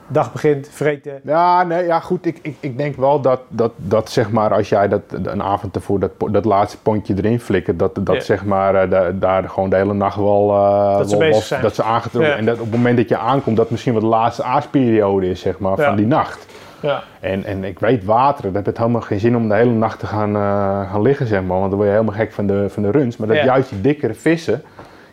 dag 0.07 0.31
begint, 0.31 0.69
vreten. 0.71 1.19
Ja, 1.23 1.63
nee, 1.63 1.85
ja 1.85 1.99
goed. 1.99 2.25
Ik, 2.25 2.39
ik, 2.41 2.55
ik 2.59 2.77
denk 2.77 2.95
wel 2.95 3.21
dat, 3.21 3.39
dat, 3.47 3.71
dat 3.75 4.09
zeg 4.09 4.31
maar, 4.31 4.53
als 4.53 4.69
jij 4.69 4.87
dat, 4.87 5.01
een 5.23 5.43
avond 5.43 5.75
ervoor 5.75 5.99
dat, 5.99 6.11
dat 6.31 6.45
laatste 6.45 6.77
pondje 6.81 7.13
erin 7.17 7.39
flikkert, 7.39 7.79
dat, 7.79 7.95
dat 7.99 8.15
Ja. 8.15 8.21
zeg 8.21 8.45
maar, 8.45 8.75
eh, 8.75 8.89
da- 8.89 9.11
daar 9.11 9.49
gewoon 9.49 9.69
de 9.69 9.75
hele 9.75 9.93
nacht 9.93 10.15
wel, 10.17 10.51
eh, 10.51 10.97
Dat 10.97 11.09
ze 11.09 11.17
wel- 11.17 11.27
bezig 11.29 11.43
zijn. 11.43 11.61
Dat 11.61 11.75
ze 11.75 11.83
aangetrokken 11.83 12.31
Ja. 12.31 12.37
En 12.37 12.45
dat 12.45 12.55
op 12.55 12.61
het 12.65 12.71
moment 12.75 12.97
dat 12.97 13.09
je 13.09 13.17
aankomt, 13.17 13.57
dat 13.57 13.69
misschien 13.69 13.93
wat 13.93 14.01
de 14.01 14.07
laatste 14.07 14.43
aasperiode 14.43 15.29
is, 15.29 15.39
zeg 15.39 15.59
maar, 15.59 15.79
Ja. 15.79 15.85
van 15.85 15.95
die 15.95 16.07
nacht. 16.07 16.45
Ja, 16.79 17.03
En, 17.19 17.43
en 17.45 17.63
ik 17.63 17.79
weet 17.79 18.03
water, 18.05 18.43
dat 18.43 18.53
heeft 18.53 18.65
het 18.65 18.77
helemaal 18.77 19.01
geen 19.01 19.19
zin 19.19 19.35
om 19.35 19.47
de 19.47 19.55
hele 19.55 19.71
nacht 19.71 19.99
te 19.99 20.05
gaan, 20.05 20.35
eh, 20.35 20.91
gaan 20.91 21.01
liggen, 21.01 21.27
zeg 21.27 21.39
maar. 21.43 21.57
Want 21.57 21.69
dan 21.69 21.75
word 21.75 21.85
je 21.85 21.95
helemaal 21.95 22.15
gek 22.15 22.31
van 22.33 22.47
de, 22.47 22.65
van 22.69 22.83
de 22.83 22.91
runs. 22.91 23.17
Maar 23.17 23.27
dat 23.27 23.37
juist 23.43 23.69
die 23.69 23.81
dikkere 23.81 24.13
vissen, 24.13 24.61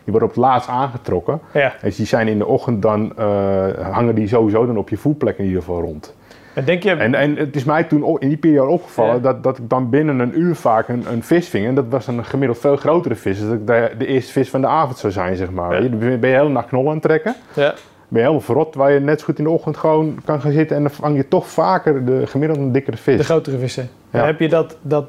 die 0.03 0.11
worden 0.11 0.29
op 0.29 0.35
het 0.35 0.43
laatst 0.43 0.69
aangetrokken. 0.69 1.39
ja. 1.53 1.73
Dus 1.81 1.95
die 1.95 2.05
zijn 2.05 2.27
in 2.27 2.37
de 2.37 2.45
ochtend 2.45 2.81
dan, 2.81 3.13
eh, 3.17 3.65
hangen 3.91 4.15
die 4.15 4.27
sowieso 4.27 4.65
dan 4.65 4.77
op 4.77 4.89
je 4.89 4.97
voetplek 4.97 5.37
in 5.37 5.45
ieder 5.45 5.59
geval 5.59 5.81
rond. 5.81 6.15
En 6.53 6.65
denk 6.65 6.83
je... 6.83 6.91
En, 6.91 7.15
en 7.15 7.35
het 7.35 7.55
is 7.55 7.63
mij 7.63 7.83
toen 7.83 8.19
in 8.19 8.27
die 8.27 8.37
periode 8.37 8.71
opgevallen 8.71 9.13
Ja. 9.15 9.19
dat, 9.21 9.43
dat 9.43 9.57
ik 9.57 9.69
dan 9.69 9.89
binnen 9.89 10.19
een 10.19 10.39
uur 10.39 10.55
vaak 10.55 10.87
een, 10.87 11.03
een 11.11 11.23
vis 11.23 11.47
ving. 11.49 11.65
En 11.67 11.75
dat 11.75 11.85
was 11.89 12.07
een 12.07 12.25
gemiddeld 12.25 12.59
veel 12.59 12.75
grotere 12.75 13.15
vis. 13.15 13.39
Dus 13.39 13.47
dat 13.47 13.57
ik 13.57 13.67
de, 13.67 13.91
de 13.97 14.05
eerste 14.05 14.31
vis 14.31 14.49
van 14.49 14.61
de 14.61 14.67
avond 14.67 14.97
zou 14.97 15.13
zijn, 15.13 15.35
zeg 15.35 15.51
maar. 15.51 15.71
Ja. 15.73 15.79
Je- 15.83 15.89
Dan 15.89 15.99
ben 15.99 16.11
je 16.11 16.19
de 16.19 16.27
hele 16.27 16.49
nacht 16.49 16.67
knollen 16.67 16.87
aan 16.87 16.93
het 16.93 17.03
trekken. 17.03 17.35
ja. 17.53 17.73
Ben 18.07 18.21
je 18.21 18.27
helemaal 18.27 18.47
verrot, 18.47 18.75
waar 18.75 18.91
je 18.91 18.99
net 18.99 19.19
zo 19.19 19.25
goed 19.25 19.37
in 19.37 19.43
de 19.43 19.49
ochtend 19.49 19.77
gewoon 19.77 20.19
kan 20.25 20.41
gaan 20.41 20.51
zitten. 20.51 20.75
En 20.77 20.81
dan 20.83 20.91
vang 20.91 21.15
je 21.15 21.27
toch 21.27 21.47
vaker 21.47 22.05
de 22.05 22.27
gemiddeld 22.27 22.59
een 22.59 22.71
dikkere 22.71 22.97
vis. 22.97 23.17
De 23.17 23.23
grotere 23.23 23.57
vissen. 23.57 23.89
Ja. 24.09 24.19
En 24.19 24.25
heb 24.25 24.39
je 24.39 24.49
dat, 24.49 24.77
dat 24.81 25.05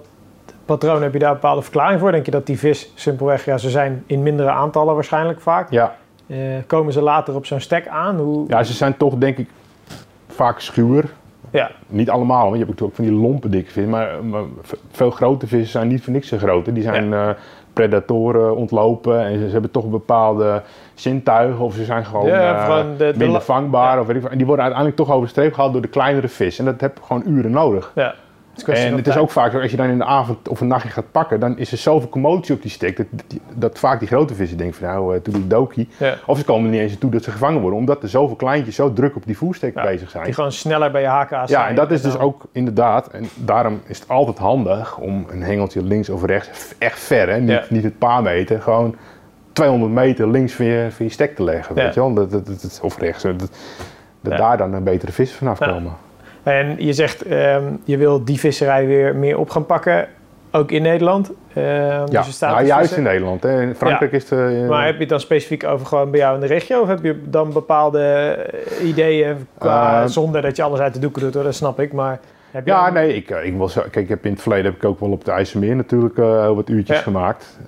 patroon, 0.64 1.02
heb 1.02 1.12
je 1.12 1.18
daar 1.18 1.28
een 1.28 1.34
bepaalde 1.34 1.62
verklaring 1.62 2.00
voor? 2.00 2.12
Denk 2.12 2.24
je 2.24 2.30
dat 2.30 2.46
die 2.46 2.58
vis 2.58 2.92
simpelweg, 2.94 3.44
ja, 3.44 3.58
ze 3.58 3.70
zijn 3.70 4.02
in 4.06 4.22
mindere 4.22 4.50
aantallen 4.50 4.94
waarschijnlijk 4.94 5.40
vaak. 5.40 5.70
Ja. 5.70 5.96
Eh, 6.26 6.36
komen 6.66 6.92
ze 6.92 7.00
later 7.02 7.34
op 7.34 7.46
zo'n 7.46 7.60
stek 7.60 7.88
aan? 7.88 8.16
Hoe... 8.16 8.44
ja, 8.48 8.62
ze 8.62 8.72
zijn 8.72 8.96
toch 8.96 9.14
denk 9.14 9.38
ik 9.38 9.48
vaak 10.28 10.60
schuwer. 10.60 11.04
Ja. 11.50 11.70
Niet 11.86 12.10
allemaal, 12.10 12.42
want 12.42 12.52
je 12.58 12.64
hebt 12.64 12.70
natuurlijk 12.70 12.98
ook 13.00 13.06
van 13.06 13.14
die 13.14 13.22
lompe 13.28 13.48
dikke 13.48 13.70
vissen. 13.70 13.90
Maar, 13.92 14.24
maar 14.24 14.42
veel 14.90 15.10
grote 15.10 15.46
vissen 15.46 15.70
zijn 15.70 15.88
niet 15.88 16.02
voor 16.04 16.12
niks 16.12 16.28
zo 16.28 16.36
groot. 16.38 16.66
hè. 16.66 16.72
Die 16.72 16.82
zijn 16.82 17.12
eh, 17.12 17.28
predatoren 17.72 18.56
ontlopen 18.56 19.20
en 19.24 19.38
ze, 19.38 19.46
ze 19.46 19.52
hebben 19.52 19.70
toch 19.70 19.86
bepaalde 19.90 20.62
zintuigen. 20.94 21.64
Of 21.64 21.74
ze 21.74 21.84
zijn 21.84 22.04
gewoon, 22.04 22.26
Ja, 22.26 22.54
eh, 22.56 22.64
gewoon 22.64 22.96
de- 22.96 23.12
de 23.12 23.18
minder 23.18 23.40
vangbaar. 23.40 24.00
Of 24.00 24.06
weet 24.06 24.16
ik. 24.16 24.24
En 24.24 24.36
die 24.36 24.46
worden 24.46 24.64
uiteindelijk 24.64 25.02
toch 25.04 25.10
over 25.14 25.24
de 25.24 25.30
streep 25.32 25.54
gehaald 25.54 25.72
door 25.72 25.82
de 25.82 25.88
kleinere 25.88 26.28
vis. 26.28 26.58
En 26.58 26.64
dat 26.64 26.80
heb 26.80 26.96
je 26.98 27.04
gewoon 27.04 27.22
uren 27.26 27.50
nodig. 27.50 27.92
ja. 27.94 28.14
En 28.62 28.96
het 28.96 29.06
is 29.06 29.16
ook 29.16 29.30
vaak 29.30 29.52
zo, 29.52 29.60
als 29.60 29.70
je 29.70 29.76
dan 29.76 29.88
in 29.88 29.98
de 29.98 30.04
avond 30.04 30.48
of 30.48 30.60
een 30.60 30.66
nachtje 30.66 30.88
gaat 30.88 31.10
pakken, 31.10 31.40
dan 31.40 31.58
is 31.58 31.72
er 31.72 31.78
zoveel 31.78 32.08
commotie 32.08 32.54
op 32.54 32.62
die 32.62 32.70
stek, 32.70 32.96
dat, 32.96 33.06
dat, 33.10 33.38
dat 33.54 33.78
vaak 33.78 33.98
die 33.98 34.08
grote 34.08 34.34
vissen 34.34 34.58
denken 34.58 34.76
van 34.76 34.88
nou, 34.88 35.14
uh, 35.16 35.20
doe 35.22 35.46
dokie. 35.46 35.88
Ja. 35.98 36.14
Of 36.26 36.38
ze 36.38 36.44
komen 36.44 36.64
er 36.64 36.70
niet 36.70 36.80
eens 36.80 36.98
toe 36.98 37.10
dat 37.10 37.22
ze 37.22 37.30
gevangen 37.30 37.60
worden, 37.60 37.78
omdat 37.78 38.02
er 38.02 38.08
zoveel 38.08 38.36
kleintjes 38.36 38.74
zo 38.74 38.92
druk 38.92 39.16
op 39.16 39.26
die 39.26 39.36
voerstek 39.36 39.74
Ja, 39.74 39.82
bezig 39.82 40.10
zijn. 40.10 40.24
Die 40.24 40.34
gewoon 40.34 40.52
sneller 40.52 40.90
bij 40.90 41.00
je 41.00 41.06
haken 41.06 41.38
aan 41.38 41.44
Ja, 41.48 41.68
en 41.68 41.74
dat 41.74 41.90
is 41.90 42.02
dus 42.02 42.12
dan- 42.12 42.20
ook 42.22 42.42
inderdaad, 42.52 43.08
en 43.08 43.24
daarom 43.34 43.80
is 43.86 43.98
het 43.98 44.08
altijd 44.08 44.38
handig 44.38 44.98
om 44.98 45.26
een 45.28 45.42
hengeltje 45.42 45.82
links 45.82 46.08
of 46.08 46.24
rechts, 46.24 46.74
echt 46.78 46.98
ver, 46.98 47.28
hè? 47.28 47.38
Niet, 47.40 47.50
Ja. 47.50 47.62
niet 47.68 47.84
het 47.84 47.98
paar 47.98 48.22
meter, 48.22 48.60
gewoon 48.62 48.96
200 49.52 49.92
meter 49.92 50.30
links 50.30 50.52
van 50.52 50.64
je, 50.64 50.86
van 50.90 51.06
je 51.06 51.12
stek 51.12 51.36
te 51.36 51.42
leggen, 51.44 51.74
weet 51.74 51.94
je 51.94 52.00
wel, 52.00 52.14
dat, 52.14 52.30
dat, 52.30 52.80
of 52.82 52.98
rechts, 52.98 53.22
dat, 53.22 53.50
daar 54.20 54.56
dan 54.56 54.72
een 54.72 54.84
betere 54.84 55.12
vissen 55.12 55.38
vanaf 55.38 55.58
komen. 55.58 55.92
En 56.44 56.74
je 56.78 56.92
zegt, 56.92 57.22
ehm, 57.22 57.62
je 57.84 57.96
wil 57.96 58.24
die 58.24 58.38
visserij 58.38 58.86
weer 58.86 59.16
meer 59.16 59.38
op 59.38 59.50
gaan 59.50 59.66
pakken, 59.66 60.06
ook 60.50 60.70
in 60.70 60.82
Nederland. 60.82 61.30
Ehm, 61.54 61.64
Ja, 61.64 62.04
dus 62.22 62.38
nou, 62.38 62.64
juist 62.64 62.78
vissen. 62.78 62.96
in 62.98 63.02
Nederland. 63.02 63.42
Hè. 63.42 63.62
In 63.62 63.74
Frankrijk 63.74 64.12
is 64.12 64.30
het... 64.30 64.38
eh, 64.38 64.68
Maar 64.68 64.84
heb 64.84 64.94
je 64.94 65.00
het 65.00 65.08
dan 65.08 65.20
specifiek 65.20 65.64
over 65.64 65.86
gewoon 65.86 66.10
bij 66.10 66.20
jou 66.20 66.34
in 66.34 66.40
de 66.40 66.46
regio? 66.46 66.80
Of 66.80 66.88
heb 66.88 67.02
je 67.02 67.20
dan 67.24 67.52
bepaalde 67.52 68.00
eh, 68.78 68.88
ideeën 68.88 69.46
qua, 69.58 70.02
Eh, 70.02 70.08
zonder 70.08 70.42
dat 70.42 70.56
je 70.56 70.62
alles 70.62 70.80
uit 70.80 70.94
de 70.94 71.00
doeken 71.00 71.22
doet, 71.22 71.34
hoor, 71.34 71.42
dat 71.42 71.54
snap 71.54 71.80
ik. 71.80 71.92
Maar 71.92 72.18
Heb 72.50 72.66
je 72.66 72.70
Ja, 72.72 72.90
nee, 72.90 73.14
ik, 73.14 73.30
ik 73.30 73.56
wil 73.56 73.68
zo, 73.68 73.80
kijk, 73.80 73.96
ik 73.96 74.08
heb 74.08 74.24
in 74.24 74.32
het 74.32 74.40
verleden 74.42 74.64
heb 74.64 74.74
ik 74.74 74.84
ook 74.84 75.00
wel 75.00 75.10
op 75.10 75.24
de 75.24 75.30
IJsselmeer 75.30 75.76
natuurlijk 75.76 76.16
wat 76.54 76.68
uurtjes 76.68 76.96
Ja. 76.96 77.02
gemaakt. 77.02 77.58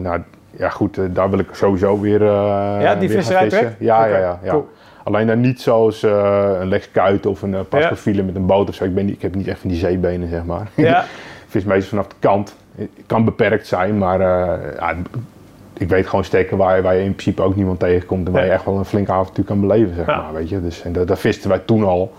Nou, 0.00 0.22
ja 0.50 0.68
goed, 0.68 0.98
daar 1.14 1.30
wil 1.30 1.38
ik 1.38 1.48
sowieso 1.52 2.00
weer, 2.00 2.24
Ja, 2.24 2.94
die 2.94 3.08
weer 3.08 3.22
vissen. 3.22 3.76
Ja, 3.78 4.04
ja, 4.06 4.18
ja, 4.18 4.38
ja. 4.42 4.50
cool. 4.50 4.68
Alleen 5.04 5.26
dan 5.26 5.40
niet 5.40 5.60
zoals 5.60 6.02
eh, 6.02 6.50
een 6.60 6.68
Lex 6.68 6.90
Kuit 6.90 7.26
of 7.26 7.42
een 7.42 7.54
uh, 8.06 8.14
met 8.24 8.34
een 8.36 8.46
boot 8.46 8.68
of 8.68 8.74
zo. 8.74 8.84
Ik, 8.84 8.94
ben 8.94 9.04
niet, 9.04 9.14
ik 9.14 9.22
heb 9.22 9.34
niet 9.34 9.48
echt 9.48 9.60
van 9.60 9.70
die 9.70 9.78
zeebenen, 9.78 10.28
zeg 10.28 10.44
maar. 10.44 10.68
Ja, 10.74 11.04
vis 11.48 11.64
meestal 11.64 11.88
vanaf 11.88 12.06
de 12.06 12.14
kant. 12.18 12.54
Het 12.74 12.88
kan 13.06 13.24
beperkt 13.24 13.66
zijn, 13.66 13.98
maar 13.98 14.20
eh, 14.20 14.76
ja, 14.78 14.94
ik 15.78 15.88
weet 15.88 16.06
gewoon 16.06 16.24
stekken 16.24 16.56
waar, 16.56 16.76
je- 16.76 16.82
waar 16.82 16.94
je 16.94 17.04
in 17.04 17.14
principe 17.14 17.42
ook 17.42 17.56
niemand 17.56 17.78
tegenkomt. 17.78 18.26
En 18.26 18.32
waar 18.32 18.44
je 18.44 18.50
echt 18.50 18.64
wel 18.64 18.78
een 18.78 18.84
flink 18.84 19.08
avontuur 19.08 19.44
kan 19.44 19.60
beleven, 19.60 19.94
zeg 19.94 20.06
Ja. 20.06 20.16
maar. 20.16 20.32
Weet 20.32 20.48
je? 20.48 20.62
Dus, 20.62 20.82
en 20.82 20.92
dat, 20.92 21.08
dat 21.08 21.18
visten 21.18 21.48
wij 21.48 21.58
toen 21.58 21.84
al. 21.84 22.12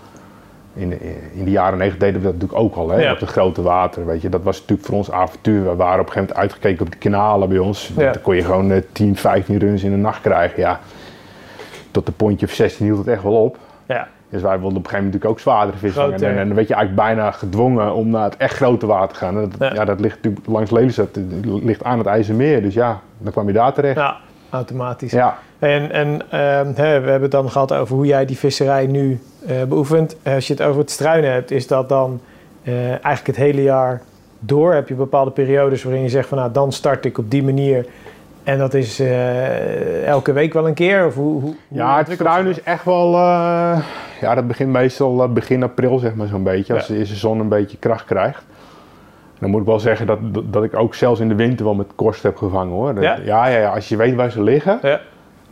In 0.76 0.88
de, 0.88 0.96
in 1.34 1.44
de 1.44 1.50
jaren 1.50 1.78
90 1.78 2.00
deden 2.00 2.20
we 2.20 2.26
dat 2.26 2.32
natuurlijk 2.32 2.60
ook 2.60 2.74
al, 2.74 2.90
hè? 2.90 3.00
Ja. 3.02 3.12
op 3.12 3.18
de 3.18 3.26
grote 3.26 3.62
water. 3.62 4.06
Weet 4.06 4.22
je? 4.22 4.28
Dat 4.28 4.42
was 4.42 4.60
natuurlijk 4.60 4.88
voor 4.88 4.96
ons 4.96 5.10
avontuur. 5.10 5.62
We 5.64 5.74
waren 5.74 6.00
op 6.00 6.06
een 6.06 6.12
gegeven 6.12 6.20
moment 6.20 6.36
uitgekeken 6.38 6.86
op 6.86 6.92
de 6.92 6.98
kanalen 6.98 7.48
bij 7.48 7.58
ons. 7.58 7.90
Dan 7.94 8.20
kon 8.22 8.36
je 8.36 8.42
gewoon 8.44 8.70
eh, 8.70 8.82
10, 8.92 9.16
15 9.16 9.58
runs 9.58 9.82
in 9.82 9.90
de 9.90 9.96
nacht 9.96 10.20
krijgen. 10.20 10.60
Ja. 10.60 10.80
Tot 11.94 12.06
de 12.06 12.12
pontje 12.12 12.46
of 12.46 12.52
16 12.52 12.86
hield 12.86 12.98
het 12.98 13.08
echt 13.08 13.22
wel 13.22 13.42
op. 13.42 13.58
ja. 13.86 14.08
Dus 14.28 14.42
wij 14.42 14.58
wilden 14.60 14.78
op 14.78 14.84
een 14.84 14.90
gegeven 14.90 15.04
moment 15.04 15.22
natuurlijk 15.22 15.30
ook 15.30 15.52
zwaardere 15.52 15.78
vis 15.78 15.92
vangen. 15.92 16.08
Grote, 16.08 16.26
En, 16.26 16.38
en 16.38 16.46
dan 16.46 16.56
werd 16.56 16.68
je 16.68 16.74
eigenlijk 16.74 17.06
bijna 17.06 17.30
gedwongen 17.30 17.94
om 17.94 18.08
naar 18.08 18.24
het 18.24 18.36
echt 18.36 18.54
grote 18.56 18.86
water 18.86 19.08
te 19.08 19.14
gaan. 19.14 19.36
En 19.36 19.50
dat, 19.50 19.68
Ja. 19.68 19.74
ja. 19.74 19.84
dat 19.84 20.00
ligt 20.00 20.16
natuurlijk 20.16 20.46
langs 20.46 20.70
Lelystad, 20.70 21.14
het 21.14 21.44
ligt 21.44 21.84
aan 21.84 21.98
het 21.98 22.06
IJsselmeer. 22.06 22.62
Dus 22.62 22.74
ja, 22.74 23.00
dan 23.18 23.32
kwam 23.32 23.46
je 23.46 23.52
daar 23.52 23.72
terecht. 23.72 23.96
ja 23.96 24.16
automatisch. 24.50 25.12
Ja, 25.12 25.38
En, 25.58 25.90
en 25.90 26.20
ehm, 26.30 26.72
we 26.74 26.82
hebben 26.82 27.22
het 27.22 27.30
dan 27.30 27.50
gehad 27.50 27.72
over 27.72 27.94
hoe 27.96 28.06
jij 28.06 28.24
die 28.26 28.38
visserij 28.38 28.86
nu 28.86 29.20
eh, 29.46 29.62
beoefent. 29.62 30.16
Als 30.22 30.46
je 30.46 30.52
het 30.52 30.62
over 30.62 30.80
het 30.80 30.90
struinen 30.90 31.32
hebt, 31.32 31.50
is 31.50 31.66
dat 31.66 31.88
dan 31.88 32.20
eh, 32.62 32.88
eigenlijk 32.88 33.26
het 33.26 33.36
hele 33.36 33.62
jaar 33.62 34.02
door? 34.38 34.74
Heb 34.74 34.88
je 34.88 34.94
bepaalde 34.94 35.30
periodes 35.30 35.82
waarin 35.82 36.02
je 36.02 36.08
zegt 36.08 36.28
van 36.28 36.38
nou, 36.38 36.52
dan 36.52 36.72
start 36.72 37.04
ik 37.04 37.18
op 37.18 37.30
die 37.30 37.42
manier. 37.42 37.86
En 38.44 38.58
dat 38.58 38.74
is 38.74 39.00
eh, 39.00 40.06
elke 40.06 40.32
week 40.32 40.52
wel 40.52 40.66
een 40.66 40.74
keer? 40.74 41.06
Of 41.06 41.14
hoe, 41.14 41.40
hoe, 41.40 41.54
ja 41.68 41.98
het 41.98 42.08
zich 42.08 42.46
is 42.46 42.62
echt 42.62 42.84
wel... 42.84 43.14
eh, 43.14 43.78
ja, 44.20 44.34
dat 44.34 44.46
begint 44.46 44.70
meestal 44.70 45.22
eh, 45.22 45.28
begin 45.28 45.62
april 45.62 45.98
zeg 45.98 46.14
maar 46.14 46.26
zo'n 46.26 46.42
beetje. 46.42 46.74
Als 46.74 46.86
de 46.86 46.96
eerste 46.96 47.14
zon 47.14 47.40
een 47.40 47.48
beetje 47.48 47.76
kracht 47.78 48.04
krijgt. 48.04 48.44
Dan 49.38 49.50
moet 49.50 49.60
ik 49.60 49.66
wel 49.66 49.80
zeggen 49.80 50.06
dat, 50.06 50.18
dat 50.44 50.64
ik 50.64 50.76
ook 50.76 50.94
zelfs 50.94 51.20
in 51.20 51.28
de 51.28 51.34
winter 51.34 51.64
wel 51.64 51.74
met 51.74 51.86
korst 51.94 52.22
heb 52.22 52.36
gevangen 52.36 52.74
hoor. 52.74 53.02
Ja? 53.02 53.18
ja, 53.24 53.46
ja, 53.46 53.58
ja, 53.58 53.70
als 53.70 53.88
je 53.88 53.96
weet 53.96 54.14
waar 54.14 54.30
ze 54.30 54.42
liggen? 54.42 54.78
Ja, 54.82 55.00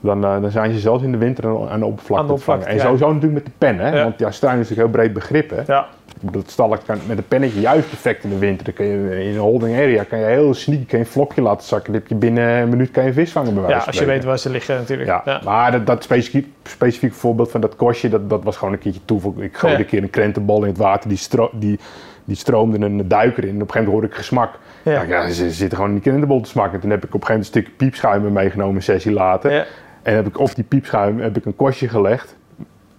dan, 0.00 0.20
dan 0.20 0.50
zijn 0.50 0.72
ze 0.72 0.78
zelfs 0.78 1.02
in 1.02 1.12
de 1.12 1.18
winter 1.18 1.70
aan 1.70 1.80
de 1.80 1.86
oppervlakte 1.86 2.22
Aan 2.22 2.26
de 2.26 2.32
oppervlakte, 2.32 2.66
En 2.66 2.80
sowieso 2.80 3.12
natuurlijk 3.12 3.44
met 3.44 3.44
de 3.44 3.58
pen 3.58 3.78
hè. 3.78 4.02
Want 4.02 4.18
ja, 4.18 4.30
struinen 4.30 4.62
is 4.62 4.68
natuurlijk 4.68 4.96
heel 4.96 5.04
breed 5.04 5.14
begrip 5.14 5.50
hè. 5.50 5.72
ja, 5.72 5.86
Het 6.32 6.50
stalk 6.50 6.78
kan 6.86 6.98
met 7.06 7.18
een 7.18 7.28
pennetje 7.28 7.60
juist 7.60 7.88
perfect 7.88 8.24
in 8.24 8.30
de 8.30 8.38
winter. 8.38 8.64
Dan 8.64 8.74
kun 8.74 8.86
je 8.86 9.24
in 9.24 9.32
een 9.34 9.38
holding 9.38 9.76
area 9.76 10.04
kan 10.04 10.18
je 10.18 10.24
heel 10.24 10.54
sneaky 10.54 10.84
kan 10.86 10.98
je 10.98 11.04
een 11.04 11.10
vlokje 11.10 11.42
laten 11.42 11.66
zakken. 11.66 11.92
Dan 11.92 12.00
heb 12.00 12.10
je 12.10 12.14
binnen 12.16 12.48
een 12.48 12.68
minuut 12.68 12.90
kan 12.90 13.04
je 13.04 13.12
vis 13.12 13.32
vangen 13.32 13.54
bij 13.54 13.62
wijze 13.62 13.78
ja 13.78 13.84
als 13.86 13.98
je 13.98 14.04
weet 14.04 14.24
waar 14.24 14.38
ze 14.38 14.50
liggen 14.50 14.76
natuurlijk. 14.76 15.08
Ja, 15.08 15.22
Ja. 15.24 15.40
maar 15.44 15.72
dat, 15.72 15.86
dat 15.86 16.02
specifiek, 16.02 16.46
specifiek 16.62 17.14
voorbeeld 17.14 17.50
van 17.50 17.60
dat 17.60 17.76
kostje, 17.76 18.08
dat, 18.08 18.30
dat 18.30 18.44
was 18.44 18.56
gewoon 18.56 18.72
een 18.72 18.78
keertje 18.80 19.00
toeval. 19.04 19.34
Ik 19.38 19.56
gooide 19.56 19.78
Ja. 19.78 19.84
een 19.84 19.90
keer 19.90 20.02
een 20.02 20.10
krentenbal 20.10 20.62
in 20.62 20.68
het 20.68 20.78
water, 20.78 21.08
die, 21.08 21.18
stro 21.18 21.50
die, 21.52 21.78
die 22.24 22.36
stroomde 22.36 22.86
een 22.86 23.08
duiker 23.08 23.44
in. 23.44 23.48
En 23.48 23.54
op 23.54 23.60
een 23.60 23.66
gegeven 23.72 23.84
moment 23.84 23.92
hoorde 23.92 24.06
ik 24.06 24.14
gesmak. 24.14 24.58
Ja. 24.82 25.02
Ja. 25.02 25.30
Ze 25.30 25.50
zitten 25.50 25.76
gewoon 25.76 25.92
in 25.94 26.00
die 26.00 26.10
krentenbol 26.10 26.40
te 26.40 26.48
smakken. 26.48 26.80
Toen 26.80 26.90
heb 26.90 27.04
ik 27.04 27.14
op 27.14 27.20
een 27.20 27.26
gegeven 27.26 27.42
moment 27.52 27.56
een 27.56 27.62
stuk 27.72 27.76
piepschuim 27.76 28.32
meegenomen, 28.32 28.74
een 28.76 28.82
sessie 28.82 29.12
later. 29.12 29.66
En 30.02 30.14
heb 30.14 30.26
ik 30.26 30.38
op 30.38 30.54
die 30.54 30.64
piepschuim 30.64 31.20
heb 31.20 31.36
ik 31.36 31.44
een 31.44 31.56
kostje 31.56 31.88
gelegd. 31.88 32.36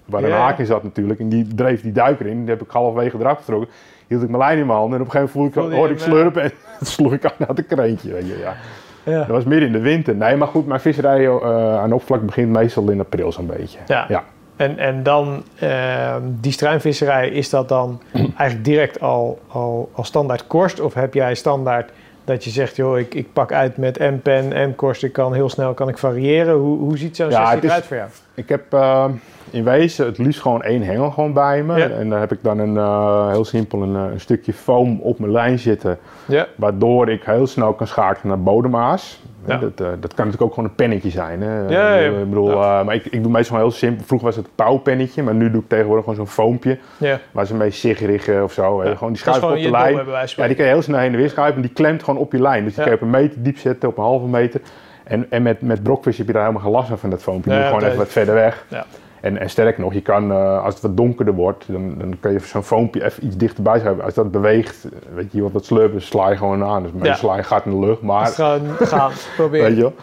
Waar 0.06 0.24
een 0.24 0.30
Ja. 0.30 0.38
haak 0.38 0.60
in 0.60 0.66
zat 0.66 0.84
natuurlijk. 0.84 1.20
En 1.20 1.30
die 1.30 1.48
dreef 1.56 1.82
die 1.82 1.92
duiker 1.92 2.26
in. 2.26 2.40
Die 2.40 2.50
heb 2.50 2.62
ik 2.62 2.70
halverwege 2.72 3.18
eraf 3.20 3.38
getrokken. 3.38 3.70
Hield 4.08 4.24
ik 4.24 4.30
mijn 4.30 4.42
lijn 4.42 4.58
in 4.58 4.66
mijn 4.66 4.78
handen. 4.78 5.00
En 5.00 5.06
op 5.06 5.14
een 5.14 5.20
gegeven 5.20 5.38
moment 5.40 5.54
voelde 5.54 5.70
Voelde 5.70 5.76
ik, 5.76 5.80
hoorde 5.80 5.94
ik 5.94 6.00
hem, 6.00 6.10
slurpen. 6.10 6.42
En 6.44 6.52
sloeg 6.96 7.14
ik 7.14 7.26
aan 7.26 7.48
het 7.48 7.58
een 7.58 7.66
kreentje. 7.66 8.12
Weet 8.12 8.28
je, 8.28 8.38
ja. 8.40 8.56
Ja. 9.04 9.18
Dat 9.18 9.28
was 9.28 9.44
midden 9.44 9.68
in 9.68 9.74
de 9.74 9.80
winter. 9.80 10.16
Nee, 10.16 10.36
maar 10.36 10.48
goed. 10.48 10.68
Mijn 10.68 10.80
visserij 10.80 11.26
eh, 11.28 11.78
aan 11.78 11.92
oppervlak 11.92 12.26
begint 12.26 12.50
meestal 12.52 12.90
in 12.90 13.00
april 13.00 13.32
zo'n 13.32 13.48
beetje. 13.48 13.80
Ja. 13.88 14.06
Ja. 14.08 14.24
En, 14.56 14.78
en 14.78 15.04
dan, 15.04 15.44
ehm, 15.60 16.22
die 16.26 16.52
struinvisserij, 16.52 17.30
is 17.30 17.50
dat 17.50 17.70
dan 17.70 18.02
eigenlijk 18.38 18.66
direct 18.66 19.00
al, 19.02 19.40
al, 19.48 19.90
al 19.94 20.04
standaard 20.04 20.48
korst? 20.48 20.80
Of 20.80 20.94
heb 20.94 21.14
jij 21.14 21.36
standaard 21.36 21.92
dat 22.24 22.44
je 22.44 22.50
zegt, 22.50 22.76
joh, 22.76 23.00
ik, 23.00 23.14
ik 23.14 23.34
pak 23.34 23.52
uit 23.52 23.78
met 23.78 23.98
en 23.98 24.22
pen 24.22 24.54
en 24.54 24.76
korst, 24.76 25.04
ik 25.04 25.14
kan 25.14 25.34
heel 25.34 25.50
snel 25.50 25.74
kan 25.74 25.90
ik 25.90 25.98
variëren. 25.98 26.56
Hoe, 26.56 26.78
hoe 26.80 26.98
ziet 26.98 27.16
zo'n 27.16 27.30
Ja, 27.30 27.46
sessie 27.46 27.64
eruit 27.70 27.86
voor 27.86 27.96
jou? 27.98 28.10
Ik 28.34 28.50
heb 28.50 28.74
eh, 28.74 29.06
in 29.54 29.64
wezen 29.64 30.06
het 30.06 30.18
liefst 30.18 30.42
gewoon 30.42 30.62
één 30.64 30.82
hengel 30.82 31.12
gewoon 31.12 31.34
bij 31.34 31.64
me. 31.64 31.78
Ja. 31.78 31.90
En 31.90 32.10
dan 32.10 32.20
heb 32.20 32.32
ik 32.32 32.40
dan 32.42 32.60
een, 32.60 32.78
eh, 32.78 33.30
heel 33.30 33.46
simpel 33.46 33.82
een, 33.82 33.96
eh, 33.96 34.12
een 34.12 34.20
stukje 34.20 34.54
foam 34.54 35.00
op 35.02 35.20
mijn 35.20 35.32
lijn 35.32 35.60
zitten. 35.60 35.98
Ja, 36.26 36.48
Waardoor 36.56 37.10
ik 37.10 37.24
heel 37.24 37.48
snel 37.48 37.74
kan 37.74 37.88
schakelen 37.88 38.28
naar 38.28 38.44
bodemaas. 38.44 39.22
Ja. 39.48 39.58
Dat, 39.58 39.72
eh, 39.80 39.88
dat 40.00 40.14
kan 40.14 40.26
natuurlijk 40.26 40.42
ook 40.42 40.54
gewoon 40.54 40.70
een 40.70 40.76
pennetje 40.76 41.10
zijn. 41.10 41.42
Hè? 41.42 41.60
Ja, 41.68 41.96
ja, 41.96 42.10
Ik 42.20 42.30
bedoel, 42.30 42.52
eh, 42.52 42.84
maar 42.84 42.96
ik, 42.96 43.06
ik 43.06 43.24
doe 43.24 43.32
meestal 43.32 43.58
heel 43.58 43.72
simpel. 43.72 44.06
Vroeger 44.06 44.28
was 44.28 44.36
het 44.38 44.46
een 44.46 44.52
pauwpennetje, 44.56 45.24
maar 45.24 45.34
nu 45.34 45.52
doe 45.52 45.62
ik 45.62 45.68
tegenwoordig 45.68 46.04
gewoon 46.06 46.20
zo'n 46.26 46.34
foompje. 46.34 46.78
ja. 46.98 47.20
Waar 47.32 47.46
ze 47.46 47.56
mee 47.56 47.72
sigrigen 47.72 48.44
of 48.44 48.52
zo. 48.54 48.82
hè. 48.82 48.96
Gewoon 48.96 49.14
die 49.14 49.22
schuif 49.22 49.44
op 49.44 49.50
de 49.54 49.60
je 49.60 49.72
lijn. 49.72 49.96
Ja, 50.36 50.48
die 50.48 50.56
kan 50.56 50.66
je 50.66 50.72
heel 50.72 50.82
snel 50.82 51.00
heen 51.00 51.12
en 51.12 51.18
weer 51.18 51.30
schuiven. 51.30 51.56
En 51.56 51.62
die 51.62 51.72
klemt 51.76 52.04
gewoon 52.04 52.20
op 52.20 52.32
je 52.32 52.42
lijn. 52.42 52.64
Dus 52.64 52.74
die 52.74 52.84
kan 52.84 52.92
je 52.92 52.98
op 52.98 53.04
een 53.04 53.10
meter 53.10 53.44
diep 53.44 53.58
zetten, 53.58 53.90
op 53.90 53.98
een 53.98 54.04
halve 54.04 54.28
meter. 54.28 54.62
En, 55.04 55.26
en 55.30 55.42
met, 55.42 55.62
met 55.62 55.84
brokvis 55.84 56.18
heb 56.18 56.28
je 56.28 56.34
daar 56.34 56.42
helemaal 56.42 56.64
geen 56.64 56.72
last 56.74 56.88
van, 56.88 56.98
van 56.98 57.10
dat 57.10 57.22
foompje. 57.22 57.52
Je 57.52 57.56
Ja, 57.58 57.62
moet 57.64 57.74
gewoon 57.74 57.86
even 57.88 57.98
wat 58.00 58.12
verder 58.12 58.34
weg. 58.34 58.66
Ja. 58.68 58.86
En, 59.24 59.38
en 59.38 59.50
sterker 59.50 59.82
nog, 59.82 59.94
je 59.94 60.02
kan, 60.02 60.32
eh, 60.32 60.64
als 60.64 60.74
het 60.74 60.84
wat 60.84 60.98
donkerder 60.98 61.34
wordt, 61.34 61.66
dan, 61.68 61.96
dan 61.98 62.16
kun 62.20 62.32
je 62.32 62.40
zo'n 62.40 62.64
foompje 62.64 63.04
even 63.04 63.26
iets 63.26 63.38
dichterbij 63.38 63.80
schuiven. 63.80 64.04
Als 64.04 64.14
dat 64.14 64.32
beweegt, 64.32 64.88
weet 65.14 65.32
je, 65.32 65.42
wat 65.42 65.54
dat 65.54 65.66
slurpen, 65.66 66.02
sla 66.02 66.30
je 66.30 66.38
gewoon 66.38 66.64
aan. 66.64 66.84
Dus 66.84 66.92
mijn 66.92 67.06
Ja. 67.06 67.16
sla 67.16 67.36
je 67.36 67.44
gaat 67.44 67.66
in 67.66 67.72
de 67.72 67.86
lucht, 67.86 68.02
maar... 68.02 68.26
Dus 68.26 68.36
gewoon 68.36 68.62
gaan, 68.80 69.12
proberen. 69.36 69.68
Weet 69.68 69.76
je 69.76 69.82
wel. 69.82 69.94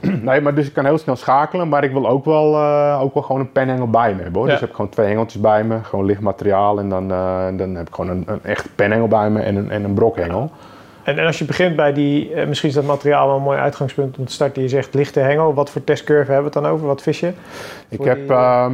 Nee, 0.22 0.40
maar 0.40 0.54
dus 0.54 0.66
ik 0.66 0.72
kan 0.72 0.84
heel 0.84 0.98
snel 0.98 1.16
schakelen, 1.16 1.68
maar 1.68 1.84
ik 1.84 1.92
wil 1.92 2.08
ook 2.08 2.24
wel, 2.24 2.54
eh, 2.54 2.98
ook 3.02 3.14
wel 3.14 3.22
gewoon 3.22 3.40
een 3.40 3.52
penhengel 3.52 3.90
bij 3.90 4.14
me 4.14 4.22
hebben 4.22 4.40
hoor. 4.40 4.48
Ja. 4.50 4.52
Dus 4.52 4.60
ik 4.62 4.66
heb 4.66 4.76
gewoon 4.76 4.90
twee 4.90 5.06
hengeltjes 5.06 5.40
bij 5.40 5.64
me, 5.64 5.78
gewoon 5.82 6.04
licht 6.04 6.20
materiaal 6.20 6.78
en 6.78 6.88
dan, 6.88 7.10
eh, 7.12 7.46
dan 7.56 7.74
heb 7.74 7.88
ik 7.88 7.94
gewoon 7.94 8.10
een, 8.10 8.24
een 8.26 8.40
echt 8.42 8.68
penhengel 8.74 9.08
bij 9.08 9.30
me 9.30 9.40
en 9.40 9.56
een, 9.56 9.70
en 9.70 9.84
een 9.84 9.94
brokhengel. 9.94 10.50
En, 11.04 11.18
en 11.18 11.26
als 11.26 11.38
je 11.38 11.44
begint 11.44 11.76
bij 11.76 11.92
die, 11.92 12.34
eh, 12.34 12.46
misschien 12.46 12.68
is 12.68 12.74
dat 12.74 12.84
materiaal 12.84 13.26
wel 13.26 13.36
een 13.36 13.42
mooi 13.42 13.58
uitgangspunt 13.58 14.18
om 14.18 14.24
te 14.26 14.32
starten. 14.32 14.62
Je 14.62 14.68
zegt 14.68 14.94
lichte 14.94 15.20
hengel, 15.20 15.54
wat 15.54 15.70
voor 15.70 15.84
testcurve 15.84 16.32
hebben 16.32 16.50
we 16.52 16.58
het 16.58 16.64
dan 16.64 16.72
over? 16.74 16.86
Wat 16.86 17.02
vis 17.02 17.20
je? 17.20 17.32
Ik 17.88 18.04
heb, 18.04 18.18
die, 18.18 18.36
eh, 18.36 18.70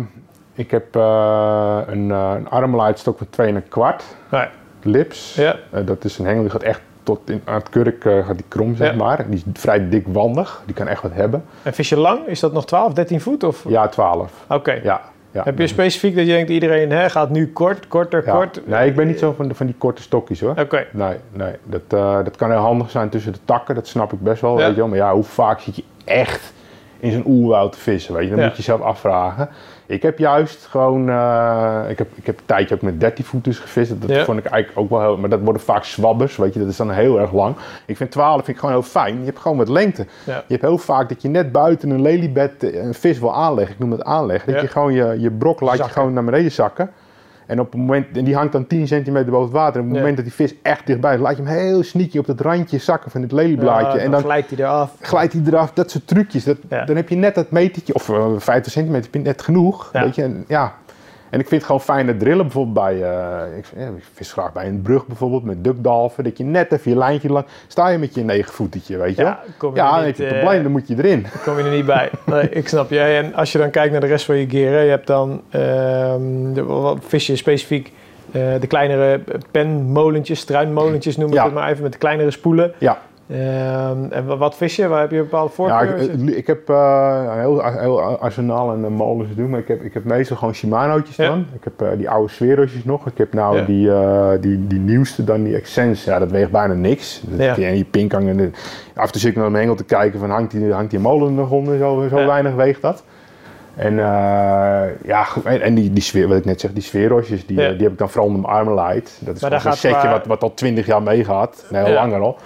ik 0.55 0.70
heb 0.70 0.97
eh, 0.97 1.78
een, 1.87 2.11
een 2.11 2.49
armleitstok 2.49 3.18
van 3.18 3.26
2 3.31 3.49
en 3.49 3.55
een 3.55 3.68
kwart, 3.68 4.05
Nee. 4.31 4.47
lips. 4.83 5.35
Ja. 5.35 5.57
Dat 5.85 6.05
is 6.05 6.18
een 6.18 6.24
hengel 6.26 6.43
die 6.43 6.51
gaat 6.51 6.62
echt 6.62 6.81
tot 7.03 7.31
in, 7.31 7.43
aan 7.45 7.55
het 7.55 7.68
kurk 7.68 8.03
gaat 8.03 8.37
die 8.37 8.45
krom 8.49 8.76
zeg 8.76 8.91
Ja. 8.91 8.97
maar. 8.97 9.24
Die 9.28 9.35
is 9.37 9.61
vrij 9.61 9.89
dikwandig, 9.89 10.62
die 10.66 10.74
kan 10.74 10.89
echt 10.89 11.03
wat 11.03 11.12
hebben. 11.14 11.45
En 11.62 11.74
vis 11.74 11.89
je 11.89 11.97
lang? 11.97 12.26
Is 12.26 12.41
dat 12.41 12.53
nog 12.53 12.66
12, 12.66 12.93
13 12.93 13.20
voet? 13.20 13.45
Of? 13.45 13.64
Ja, 13.68 13.89
12. 13.89 14.33
Oké. 14.49 14.81
Ja. 14.83 15.01
Ja. 15.33 15.43
Heb 15.45 15.59
je 15.59 15.66
specifiek 15.66 16.16
dat 16.16 16.26
je 16.26 16.33
denkt, 16.33 16.51
iedereen 16.51 16.91
hè, 16.91 17.11
gaat 17.11 17.31
nu 17.31 17.53
kort, 17.53 17.89
korter, 17.89 18.22
Ja. 18.26 18.33
kort? 18.33 18.61
Nee, 18.66 18.89
ik 18.89 18.97
ben 18.97 19.07
niet 19.07 19.18
zo 19.18 19.33
van, 19.33 19.49
de- 19.49 19.55
van 19.55 19.66
die 19.66 19.74
korte 19.78 20.03
stokjes 20.03 20.41
hoor. 20.41 20.55
Oké. 20.59 20.87
Nee, 20.93 21.16
nee. 21.33 21.53
Dat, 21.64 21.83
eh, 21.89 22.24
dat 22.24 22.37
kan 22.37 22.51
heel 22.51 22.59
handig 22.61 22.91
zijn 22.91 23.09
tussen 23.09 23.33
de 23.33 23.39
takken, 23.45 23.74
dat 23.74 23.87
snap 23.87 24.12
ik 24.12 24.20
best 24.20 24.41
wel. 24.43 24.59
Ja. 24.59 24.64
Weet 24.64 24.74
je 24.74 24.81
wel. 24.81 24.89
Maar 24.89 24.99
ja, 24.99 25.12
hoe 25.14 25.24
vaak 25.24 25.61
zit 25.61 25.76
je 25.76 25.85
echt 26.05 26.53
in 26.99 27.12
zo'n 27.12 27.24
oerwoud 27.26 27.72
te 27.72 27.78
vissen? 27.78 28.14
Weet 28.14 28.22
je? 28.24 28.28
Dan 28.31 28.39
Ja. 28.39 28.45
moet 28.45 28.53
je 28.57 28.62
jezelf 28.62 28.81
afvragen. 28.81 29.49
Ik 29.91 30.03
heb 30.03 30.18
juist 30.18 30.66
gewoon, 30.66 31.09
eh, 31.09 31.80
ik, 31.88 31.99
heb, 31.99 32.09
ik 32.14 32.26
heb 32.26 32.38
een 32.38 32.45
tijdje 32.47 32.74
ook 32.74 32.82
met 32.82 33.01
13 33.01 33.24
voeters 33.24 33.59
gevist. 33.59 34.01
Dat 34.01 34.11
Ja. 34.11 34.24
vond 34.24 34.38
ik 34.38 34.45
eigenlijk 34.45 34.80
ook 34.82 34.91
wel 34.91 35.01
heel, 35.01 35.16
maar 35.16 35.28
dat 35.30 35.41
worden 35.41 35.62
vaak 35.62 35.84
zwabbers, 35.84 36.36
weet 36.36 36.53
je. 36.55 36.61
Dat 36.61 36.68
is 36.68 36.76
dan 36.76 36.91
heel 36.91 37.20
erg 37.20 37.32
lang. 37.32 37.57
Ik 37.86 37.97
vind 37.97 38.11
12 38.11 38.34
vind 38.34 38.49
ik 38.49 38.59
gewoon 38.59 38.74
heel 38.74 38.82
fijn. 38.84 39.18
Je 39.18 39.24
hebt 39.24 39.38
gewoon 39.38 39.57
wat 39.57 39.68
lengte. 39.68 40.07
Ja. 40.24 40.34
Je 40.47 40.53
hebt 40.53 40.62
heel 40.62 40.78
vaak 40.78 41.09
dat 41.09 41.22
je 41.22 41.28
net 41.28 41.53
buiten 41.53 41.91
een 41.91 42.03
lelybed 42.03 42.62
eh, 42.64 42.82
een 42.84 42.95
vis 42.95 43.18
wil 43.18 43.34
aanleggen. 43.34 43.74
Ik 43.74 43.80
noem 43.80 43.91
het 43.91 44.03
aanleggen. 44.05 44.53
Dat 44.53 44.62
je 44.62 44.68
gewoon 44.68 44.93
je, 44.93 45.16
je 45.18 45.30
brok 45.30 45.61
laat 45.61 45.76
je 45.76 45.82
gewoon 45.82 46.12
naar 46.12 46.24
beneden 46.24 46.53
zakken. 46.53 46.91
En 47.51 47.61
op 47.61 47.72
het 47.72 47.80
moment, 47.80 48.16
en 48.16 48.24
die 48.24 48.34
hangt 48.34 48.53
dan 48.53 48.66
10 48.66 48.86
centimeter 48.86 49.30
boven 49.30 49.44
het 49.46 49.55
water. 49.57 49.74
En 49.74 49.80
op 49.80 49.86
het 49.86 49.94
Ja. 49.94 49.98
moment 50.01 50.16
dat 50.16 50.24
die 50.24 50.34
vis 50.34 50.55
echt 50.62 50.86
dichtbij 50.86 51.14
is, 51.14 51.20
laat 51.20 51.36
je 51.36 51.42
hem 51.42 51.53
heel 51.53 51.82
sneaky 51.82 52.18
op 52.18 52.26
dat 52.26 52.40
randje 52.40 52.78
zakken 52.78 53.11
van 53.11 53.22
het 53.22 53.32
lelieblaadje. 53.32 53.98
Ja, 53.98 54.05
en 54.05 54.11
dan 54.11 54.20
glijdt 54.22 54.51
hij 54.51 54.59
eraf. 54.59 54.92
glijdt 55.01 55.32
hij 55.32 55.42
eraf. 55.46 55.72
Dat 55.72 55.90
soort 55.90 56.07
trucjes. 56.07 56.44
Dat, 56.44 56.57
Ja. 56.68 56.84
Dan 56.84 56.96
heb 56.96 57.09
je 57.09 57.16
net 57.16 57.34
dat 57.34 57.51
metertje, 57.51 57.94
of 57.94 58.09
eh, 58.09 58.26
50 58.36 58.72
centimeter, 58.72 59.05
heb 59.05 59.14
je 59.14 59.20
net 59.28 59.42
genoeg. 59.42 59.88
Weet 59.92 60.14
je? 60.14 60.22
En, 60.22 60.44
ja. 60.48 60.74
En 61.31 61.41
ik 61.41 61.49
vind 61.49 61.51
het 61.51 61.64
gewoon 61.64 61.81
fijn 61.81 62.07
dat 62.07 62.18
drillen 62.18 62.43
bijvoorbeeld 62.45 62.74
bij, 62.74 63.03
eh, 63.03 63.57
ik, 63.59 63.64
ja, 63.76 63.87
ik 63.87 64.05
vis 64.14 64.33
graag 64.33 64.53
bij 64.53 64.66
een 64.66 64.83
brug 64.83 65.07
bijvoorbeeld, 65.07 65.45
met 65.45 65.64
dukdalven. 65.64 66.24
Dat 66.24 66.39
je 66.39 66.45
net 66.45 66.72
even 66.72 66.91
je 66.91 66.97
lijntje 66.99 67.28
lang, 67.33 67.45
sta 67.66 67.89
je 67.89 67.99
met 67.99 68.14
je 68.14 68.24
negenvoetertje, 68.24 68.97
weet 68.97 69.16
je. 69.16 69.22
Ja, 69.22 69.41
kom 69.57 69.70
je 69.70 69.76
Ja, 69.76 69.95
dan 69.97 70.07
niet, 70.07 70.07
heb 70.07 70.16
je 70.16 70.22
een 70.26 70.31
eh, 70.31 70.39
probleem, 70.39 70.62
dan 70.62 70.72
moet 70.72 70.89
je 70.89 70.95
erin. 70.99 71.26
kom 71.45 71.59
je 71.59 71.64
er 71.64 71.70
niet 71.70 71.87
bij. 71.87 72.11
Nee, 72.26 72.49
ik 72.51 72.68
snap 72.68 72.91
je. 72.91 73.01
En 73.01 73.35
als 73.35 73.53
je 73.53 73.59
dan 73.59 73.70
kijkt 73.70 73.93
naar 73.93 74.01
de 74.01 74.07
rest 74.07 74.24
van 74.24 74.37
je 74.37 74.49
gear, 74.49 74.72
hè, 74.72 74.81
je 74.81 74.91
hebt 74.91 75.07
dan 75.07 75.43
de, 76.55 76.62
wat 76.66 76.99
vis 77.07 77.26
je 77.26 77.37
specifiek 77.37 77.93
eh, 78.33 78.43
de 78.61 78.66
kleinere 78.66 79.20
penmolentjes, 79.51 80.41
struinmolentjes 80.41 81.16
noem 81.16 81.28
ik 81.28 81.35
Ja. 81.35 81.45
het 81.45 81.55
maar 81.55 81.70
even, 81.70 81.83
met 81.83 81.93
de 81.93 81.99
kleinere 81.99 82.31
spoelen. 82.31 82.72
Ja. 82.78 82.99
Ehm, 83.31 84.05
en 84.11 84.26
wa- 84.26 84.37
wat 84.37 84.57
vis 84.57 84.76
je? 84.76 84.89
Waar 84.89 85.01
heb 85.01 85.11
je 85.11 85.16
een 85.16 85.22
bepaalde 85.22 85.49
Ja, 85.49 85.55
voorkeur? 85.55 86.01
ik, 86.01 86.37
ik 86.37 86.47
heb 86.47 86.68
eh, 86.68 87.22
een 87.33 87.39
heel, 87.39 87.62
heel 87.64 88.01
arsenaal 88.03 88.72
en 88.72 88.93
molens 88.93 89.28
te 89.28 89.35
doen, 89.35 89.51
maar 89.51 89.59
ik 89.61 89.68
heb, 89.68 89.83
ik 89.83 89.95
heb 89.95 90.05
meestal 90.05 90.37
gewoon 90.37 90.55
Shimano'tjes 90.55 91.16
Ja. 91.16 91.26
dan. 91.28 91.47
Ik 91.55 91.64
heb 91.64 91.81
eh, 91.83 91.89
die 91.97 92.11
oude 92.11 92.33
sferosjes 92.33 92.85
nog. 92.85 93.07
Ik 93.07 93.18
heb 93.18 93.33
nou 93.33 93.57
Ja. 93.57 93.64
die, 93.64 93.91
eh, 93.93 94.31
die, 94.41 94.66
die 94.66 94.78
nieuwste 94.78 95.24
dan, 95.24 95.43
die 95.43 95.57
Accents. 95.57 96.05
Ja, 96.05 96.18
dat 96.18 96.31
weegt 96.31 96.51
bijna 96.51 96.74
niks. 96.74 97.22
Dat 97.26 97.41
Ja. 97.47 97.55
Die 97.55 97.64
en 98.28 98.37
de, 98.37 98.51
af 98.95 99.07
en 99.07 99.12
toe 99.12 99.20
zit 99.20 99.31
ik 99.31 99.37
naar 99.37 99.51
mijn 99.51 99.62
hengel 99.62 99.76
te 99.76 99.85
kijken 99.85 100.20
van 100.20 100.31
hangt 100.31 100.51
die, 100.51 100.72
hangt 100.72 100.91
die 100.91 101.01
molen 101.01 101.35
nog 101.35 101.51
onder, 101.51 101.78
zo, 101.78 102.07
zo 102.11 102.18
Ja. 102.20 102.26
weinig 102.26 102.55
weegt 102.55 102.83
dat. 102.83 103.05
En 103.76 103.99
eh, 103.99 104.05
ja, 105.05 105.26
en, 105.45 105.74
die, 105.74 105.93
die 105.93 106.03
sfeer, 106.03 106.28
wat 106.28 106.37
ik 106.37 106.45
net 106.45 106.61
zeg, 106.61 106.72
die 106.72 106.83
sfeerosjes, 106.83 107.47
die, 107.47 107.57
Ja. 107.61 107.62
eh, 107.68 107.72
die 107.72 107.83
heb 107.83 107.93
ik 107.93 107.99
dan 107.99 108.11
vooral 108.11 108.26
onder 108.31 108.51
mijn. 108.51 109.18
Dat 109.20 109.35
is 109.35 109.41
gaat 109.61 109.76
setje 109.76 109.99
qua- 109.99 110.11
wat, 110.11 110.26
wat 110.26 110.43
al 110.43 110.55
twintig 110.55 110.87
jaar 110.87 111.03
meegaat. 111.03 111.64
Nee, 111.70 111.83
al 111.83 111.89
Ja. 111.89 111.95
langer 111.95 112.20
al. 112.20 112.37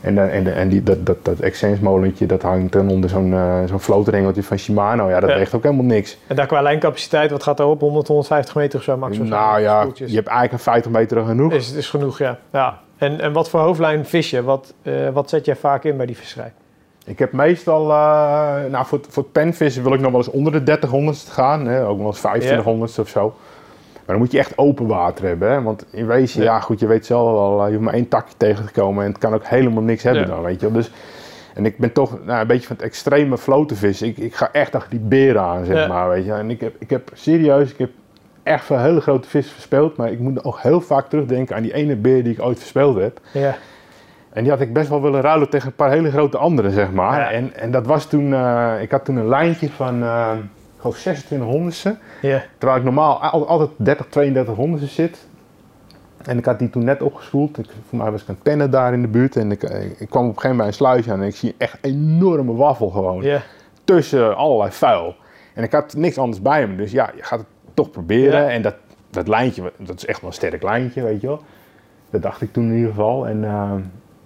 En, 0.00 0.18
eh, 0.18 0.36
en, 0.36 0.54
en 0.54 0.68
die, 0.68 0.82
dat, 0.82 1.06
dat, 1.06 1.24
dat 1.24 1.42
Accents-molentje, 1.44 2.26
dat 2.26 2.42
hangt 2.42 2.72
dan 2.72 2.88
onder 2.88 3.10
zo'n 3.10 3.32
eh 3.32 3.58
zo'n 3.66 3.80
van 4.42 4.58
Shimano. 4.58 5.08
Ja, 5.08 5.20
dat 5.20 5.30
Ja. 5.30 5.36
weegt 5.36 5.54
ook 5.54 5.62
helemaal 5.62 5.84
niks. 5.84 6.18
En 6.26 6.36
daar 6.36 6.46
qua 6.46 6.62
lijncapaciteit, 6.62 7.30
wat 7.30 7.42
gaat 7.42 7.56
daarop? 7.56 7.80
100, 7.80 8.06
150 8.08 8.54
meter 8.54 8.78
of 8.78 8.84
zo, 8.84 8.96
max? 8.96 9.18
of 9.18 9.26
zo? 9.26 9.34
nou 9.34 9.60
ja, 9.60 9.80
je 9.94 10.14
hebt 10.14 10.26
eigenlijk 10.28 10.52
een 10.52 10.58
50 10.58 10.90
meter 10.92 11.24
genoeg. 11.24 11.52
Is, 11.52 11.72
is 11.72 11.88
genoeg, 11.88 12.18
ja. 12.18 12.38
ja. 12.52 12.78
En, 12.96 13.20
en 13.20 13.32
wat 13.32 13.50
voor 13.50 13.60
hoofdlijn 13.60 14.06
vis 14.06 14.30
je? 14.30 14.42
Wat, 14.42 14.74
eh, 14.82 14.92
wat 15.12 15.28
zet 15.30 15.44
jij 15.44 15.56
vaak 15.56 15.84
in 15.84 15.96
bij 15.96 16.06
die 16.06 16.16
visserij? 16.16 16.52
Ik 17.06 17.18
heb 17.18 17.32
meestal, 17.32 17.86
nou 18.70 18.86
voor, 18.86 18.98
het- 18.98 19.06
voor 19.10 19.22
het 19.22 19.32
penvissen 19.32 19.82
wil 19.82 19.92
ik 19.92 20.00
nog 20.00 20.10
wel 20.10 20.20
eens 20.20 20.30
onder 20.30 20.52
de 20.52 20.62
30 20.62 20.90
gaan. 21.30 21.66
Hè? 21.66 21.86
Ook 21.86 21.98
wel 21.98 22.06
eens 22.06 22.18
2500 22.18 22.98
of 22.98 23.08
zo. 23.08 23.34
Maar 24.10 24.18
dan 24.18 24.28
moet 24.28 24.34
je 24.34 24.46
echt 24.46 24.58
open 24.58 24.86
water 24.86 25.24
hebben. 25.26 25.50
Hè? 25.50 25.62
Want 25.62 25.86
in 25.90 26.06
wezen, 26.06 26.42
Ja. 26.42 26.52
ja. 26.54 26.60
goed, 26.60 26.80
je 26.80 26.86
weet 26.86 27.06
zelf 27.06 27.30
wel, 27.32 27.60
eh, 27.60 27.66
je 27.66 27.72
hoeft 27.72 27.84
maar 27.84 27.94
één 27.94 28.08
takje 28.08 28.34
tegen 28.36 28.66
te 28.66 28.72
komen. 28.72 29.04
En 29.04 29.10
het 29.10 29.18
kan 29.20 29.34
ook 29.34 29.44
helemaal 29.46 29.82
niks 29.82 30.02
hebben 30.02 30.22
Ja. 30.22 30.28
dan, 30.28 30.42
weet 30.42 30.60
je 30.60 30.66
wel. 30.66 30.74
Dus, 30.76 30.90
en 31.54 31.66
ik 31.66 31.78
ben 31.78 31.92
toch 31.92 32.18
nou, 32.24 32.40
een 32.40 32.46
beetje 32.46 32.66
van 32.66 32.76
het 32.76 32.84
extreme 32.84 33.38
flotenvissen. 33.38 34.06
Ik, 34.06 34.16
ik 34.18 34.34
ga 34.34 34.48
echt 34.52 34.74
achter 34.74 34.90
die 34.90 35.00
beren 35.00 35.42
aan, 35.42 35.64
zeg 35.64 35.76
Ja. 35.76 35.86
maar, 35.86 36.08
weet 36.08 36.24
je. 36.24 36.32
En 36.32 36.50
ik 36.50 36.60
heb, 36.60 36.74
ik 36.78 36.90
heb 36.90 37.10
serieus, 37.12 37.70
ik 37.70 37.78
heb 37.78 37.90
echt 38.42 38.64
veel 38.64 38.78
hele 38.78 39.00
grote 39.00 39.28
vissen 39.28 39.52
verspeeld. 39.54 39.96
Maar 39.96 40.12
ik 40.12 40.18
moet 40.18 40.44
ook 40.44 40.60
heel 40.60 40.80
vaak 40.80 41.08
terugdenken 41.08 41.56
aan 41.56 41.62
die 41.62 41.74
ene 41.74 41.96
beer 41.96 42.22
die 42.22 42.32
ik 42.32 42.42
ooit 42.42 42.58
verspeeld 42.58 42.98
heb. 42.98 43.20
Ja. 43.32 43.56
En 44.32 44.42
die 44.42 44.52
had 44.52 44.60
ik 44.60 44.72
best 44.72 44.88
wel 44.88 45.02
willen 45.02 45.20
ruilen 45.20 45.48
tegen 45.50 45.66
een 45.68 45.74
paar 45.74 45.90
hele 45.90 46.10
grote 46.10 46.38
anderen, 46.38 46.70
zeg 46.70 46.90
maar. 46.92 47.18
Ja. 47.18 47.30
En, 47.30 47.54
en 47.54 47.70
dat 47.70 47.86
was 47.86 48.06
toen, 48.06 48.34
eh, 48.34 48.72
ik 48.80 48.90
had 48.90 49.04
toen 49.04 49.16
een 49.16 49.28
lijntje 49.28 49.68
van, 49.70 50.02
eh 50.02 50.30
geloof 50.80 50.96
26 50.96 51.48
honderdste. 51.48 51.96
Terwijl 52.58 52.78
ik 52.78 52.84
normaal 52.84 53.22
al- 53.22 53.46
altijd 53.48 53.70
30, 53.76 54.06
32 54.08 54.54
honderdste 54.54 54.90
zit. 54.94 55.26
En 56.24 56.38
ik 56.38 56.44
had 56.44 56.58
die 56.58 56.70
toen 56.70 56.84
net 56.84 57.02
opgespoeld. 57.02 57.58
Ik, 57.58 57.66
voor 57.88 57.98
mij 57.98 58.10
was 58.10 58.22
ik 58.22 58.28
aan 58.28 58.34
het 58.34 58.42
pennen 58.42 58.70
daar 58.70 58.92
in 58.92 59.02
de 59.02 59.08
buurt. 59.08 59.36
En 59.36 59.50
ik, 59.50 59.62
eh, 59.62 59.84
ik 59.84 60.08
kwam 60.10 60.22
op 60.28 60.28
een 60.36 60.40
gegeven 60.40 60.40
moment 60.40 60.56
bij 60.56 60.66
een 60.66 60.72
sluis 60.72 61.10
aan 61.10 61.20
en 61.20 61.26
ik 61.26 61.36
zie 61.36 61.54
echt 61.58 61.78
een 61.80 61.90
enorme 61.90 62.52
waffel 62.54 62.88
gewoon. 62.88 63.22
Tussen 63.84 64.36
allerlei 64.36 64.70
vuil. 64.72 65.14
En 65.54 65.62
ik 65.62 65.72
had 65.72 65.94
niks 65.96 66.18
anders 66.18 66.42
bij 66.42 66.66
me. 66.66 66.76
Dus 66.76 66.90
ja, 66.92 67.10
je 67.16 67.22
gaat 67.22 67.38
het 67.38 67.48
toch 67.74 67.90
proberen. 67.90 68.48
En 68.48 68.62
dat, 68.62 68.74
dat 69.10 69.28
lijntje, 69.28 69.72
dat 69.78 69.96
is 69.96 70.06
echt 70.06 70.20
wel 70.20 70.30
een 70.30 70.36
sterk 70.36 70.62
lijntje, 70.62 71.02
weet 71.02 71.20
je 71.20 71.26
wel. 71.26 71.40
Dat 72.10 72.22
dacht 72.22 72.40
ik 72.42 72.52
toen 72.52 72.64
in 72.68 72.74
ieder 72.74 72.90
geval. 72.90 73.26
En, 73.26 73.44
eh, 73.44 73.72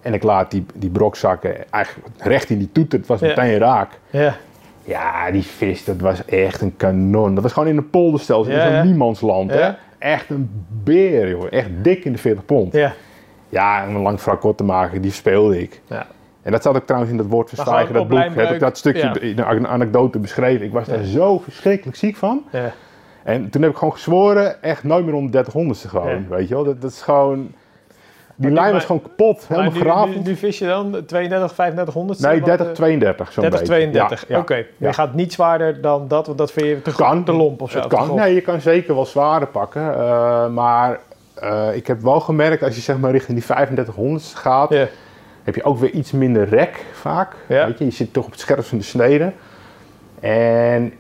en 0.01 0.15
ik 0.15 0.23
laat 0.23 0.51
die, 0.51 0.67
die 0.75 0.91
brok 0.91 1.17
zakken 1.17 1.71
eigenlijk 1.71 2.09
recht 2.19 2.51
in 2.51 2.59
die 2.59 2.73
toeter. 2.73 2.99
Het 2.99 3.09
was 3.09 3.21
meteen 3.37 3.59
raak. 3.59 3.99
Ja. 4.11 4.37
Ja, 4.85 5.31
die 5.31 5.43
vis, 5.43 5.85
dat 5.85 6.01
was 6.01 6.25
echt 6.25 6.61
een 6.61 6.77
kanon. 6.77 7.35
Dat 7.35 7.43
was 7.43 7.53
gewoon 7.53 7.69
in 7.69 7.77
een 7.77 7.91
polderstelsel, 7.91 8.53
in 8.53 8.61
zo'n 8.61 8.71
ja. 8.73 8.83
niemandsland. 8.83 9.51
Hè? 9.51 9.71
Echt 9.99 10.31
een 10.31 10.51
beer, 10.85 11.29
joh. 11.29 11.47
Echt 11.51 11.69
dik 11.83 12.05
in 12.05 12.13
de 12.13 12.19
40 12.19 12.45
pond. 12.45 12.73
Ja, 12.73 12.93
Ja. 13.49 13.87
om 13.89 13.95
een 13.95 14.03
lang 14.03 14.21
verhaal 14.21 14.41
kort 14.41 14.57
te 14.57 14.65
maken, 14.65 15.03
die 15.03 15.13
speelde 15.13 15.61
ik. 15.61 15.81
Ja. 15.87 16.07
En 16.43 16.53
dat 16.53 16.63
zat 16.63 16.77
ook 16.77 16.85
trouwens 16.85 17.13
in 17.13 17.19
dat 17.19 17.27
woord 17.27 17.51
gewoon 17.55 17.93
dat 17.93 18.09
boek. 18.09 18.35
Heb 18.35 18.51
ik 18.51 18.61
dat 18.61 18.79
stukje 18.79 19.21
in 19.21 19.39
een 19.39 19.69
anekdote 19.69 20.19
beschreven. 20.19 20.67
Ik 20.67 20.73
was 20.73 20.87
daar 20.87 21.05
zo 21.05 21.39
verschrikkelijk 21.39 21.97
ziek 21.97 22.17
van. 22.17 22.43
Ja. 22.53 22.73
En 23.23 23.51
toen 23.51 23.63
heb 23.63 23.71
ik 23.71 23.77
gewoon 23.77 23.93
gezworen, 23.93 24.63
echt 24.63 24.85
nooit 24.85 25.05
meer 25.05 25.15
om 25.15 25.25
de 25.25 25.31
30 25.31 25.91
gewoon. 25.91 26.11
Ja. 26.11 26.21
Weet 26.29 26.49
je 26.49 26.55
wel, 26.55 26.65
dat, 26.65 26.81
dat 26.81 26.91
is 26.91 27.03
gewoon... 27.03 27.53
Die 28.37 28.51
lijn 28.51 28.73
was 28.73 28.85
gewoon 28.85 29.03
kapot, 29.03 29.49
helemaal 29.49 30.07
nu, 30.07 30.15
nu, 30.15 30.23
nu 30.23 30.37
vis 30.37 30.59
je 30.59 30.67
dan 30.67 30.91
32, 31.07 31.53
3500? 31.53 32.21
nee, 32.21 32.37
Wat, 32.41 32.45
30, 32.49 32.67
eh, 32.67 32.73
32 32.73 33.33
zo'n 33.33 33.43
30, 33.43 33.61
beetje. 33.61 33.75
32. 33.75 34.21
Ja, 34.29 34.35
ja. 34.35 34.41
Oké. 34.41 34.55
Ja. 34.55 34.65
Je 34.79 34.93
gaat 34.93 35.15
niet 35.15 35.33
zwaarder 35.33 35.81
dan 35.81 36.09
dat, 36.09 36.27
want 36.27 36.39
dat 36.39 36.53
vind 36.53 36.67
je 36.67 36.83
te, 36.83 36.93
Kan. 36.95 37.25
te 37.25 37.33
lomp 37.33 37.61
of 37.63 37.71
zo. 37.71 37.79
Het 37.79 37.87
kan. 37.89 38.15
Nee, 38.15 38.35
je 38.35 38.41
kan 38.41 38.61
zeker 38.61 38.95
wel 38.95 39.07
zwaarder 39.07 39.49
pakken. 39.49 39.95
eh, 39.95 40.49
maar 40.49 40.99
eh, 41.35 41.69
ik 41.75 41.87
heb 41.87 42.01
wel 42.01 42.21
gemerkt, 42.21 42.63
als 42.63 42.75
je 42.75 42.81
zeg 42.81 42.99
maar 42.99 43.11
richting 43.11 43.39
die 43.39 43.47
3500 43.47 44.25
gaat, 44.25 44.75
heb 45.45 45.55
je 45.55 45.65
ook 45.65 45.79
weer 45.79 45.91
iets 45.91 46.13
minder 46.13 46.49
rek 46.49 46.85
vaak. 46.93 47.33
Weet 47.47 47.79
je? 47.79 47.85
je 47.85 47.91
zit 47.91 48.13
toch 48.13 48.25
op 48.25 48.31
het 48.31 48.41
scherpst 48.41 48.69
van 48.69 48.79
de 48.79 48.85
snede. 48.85 49.33
En 50.21 50.93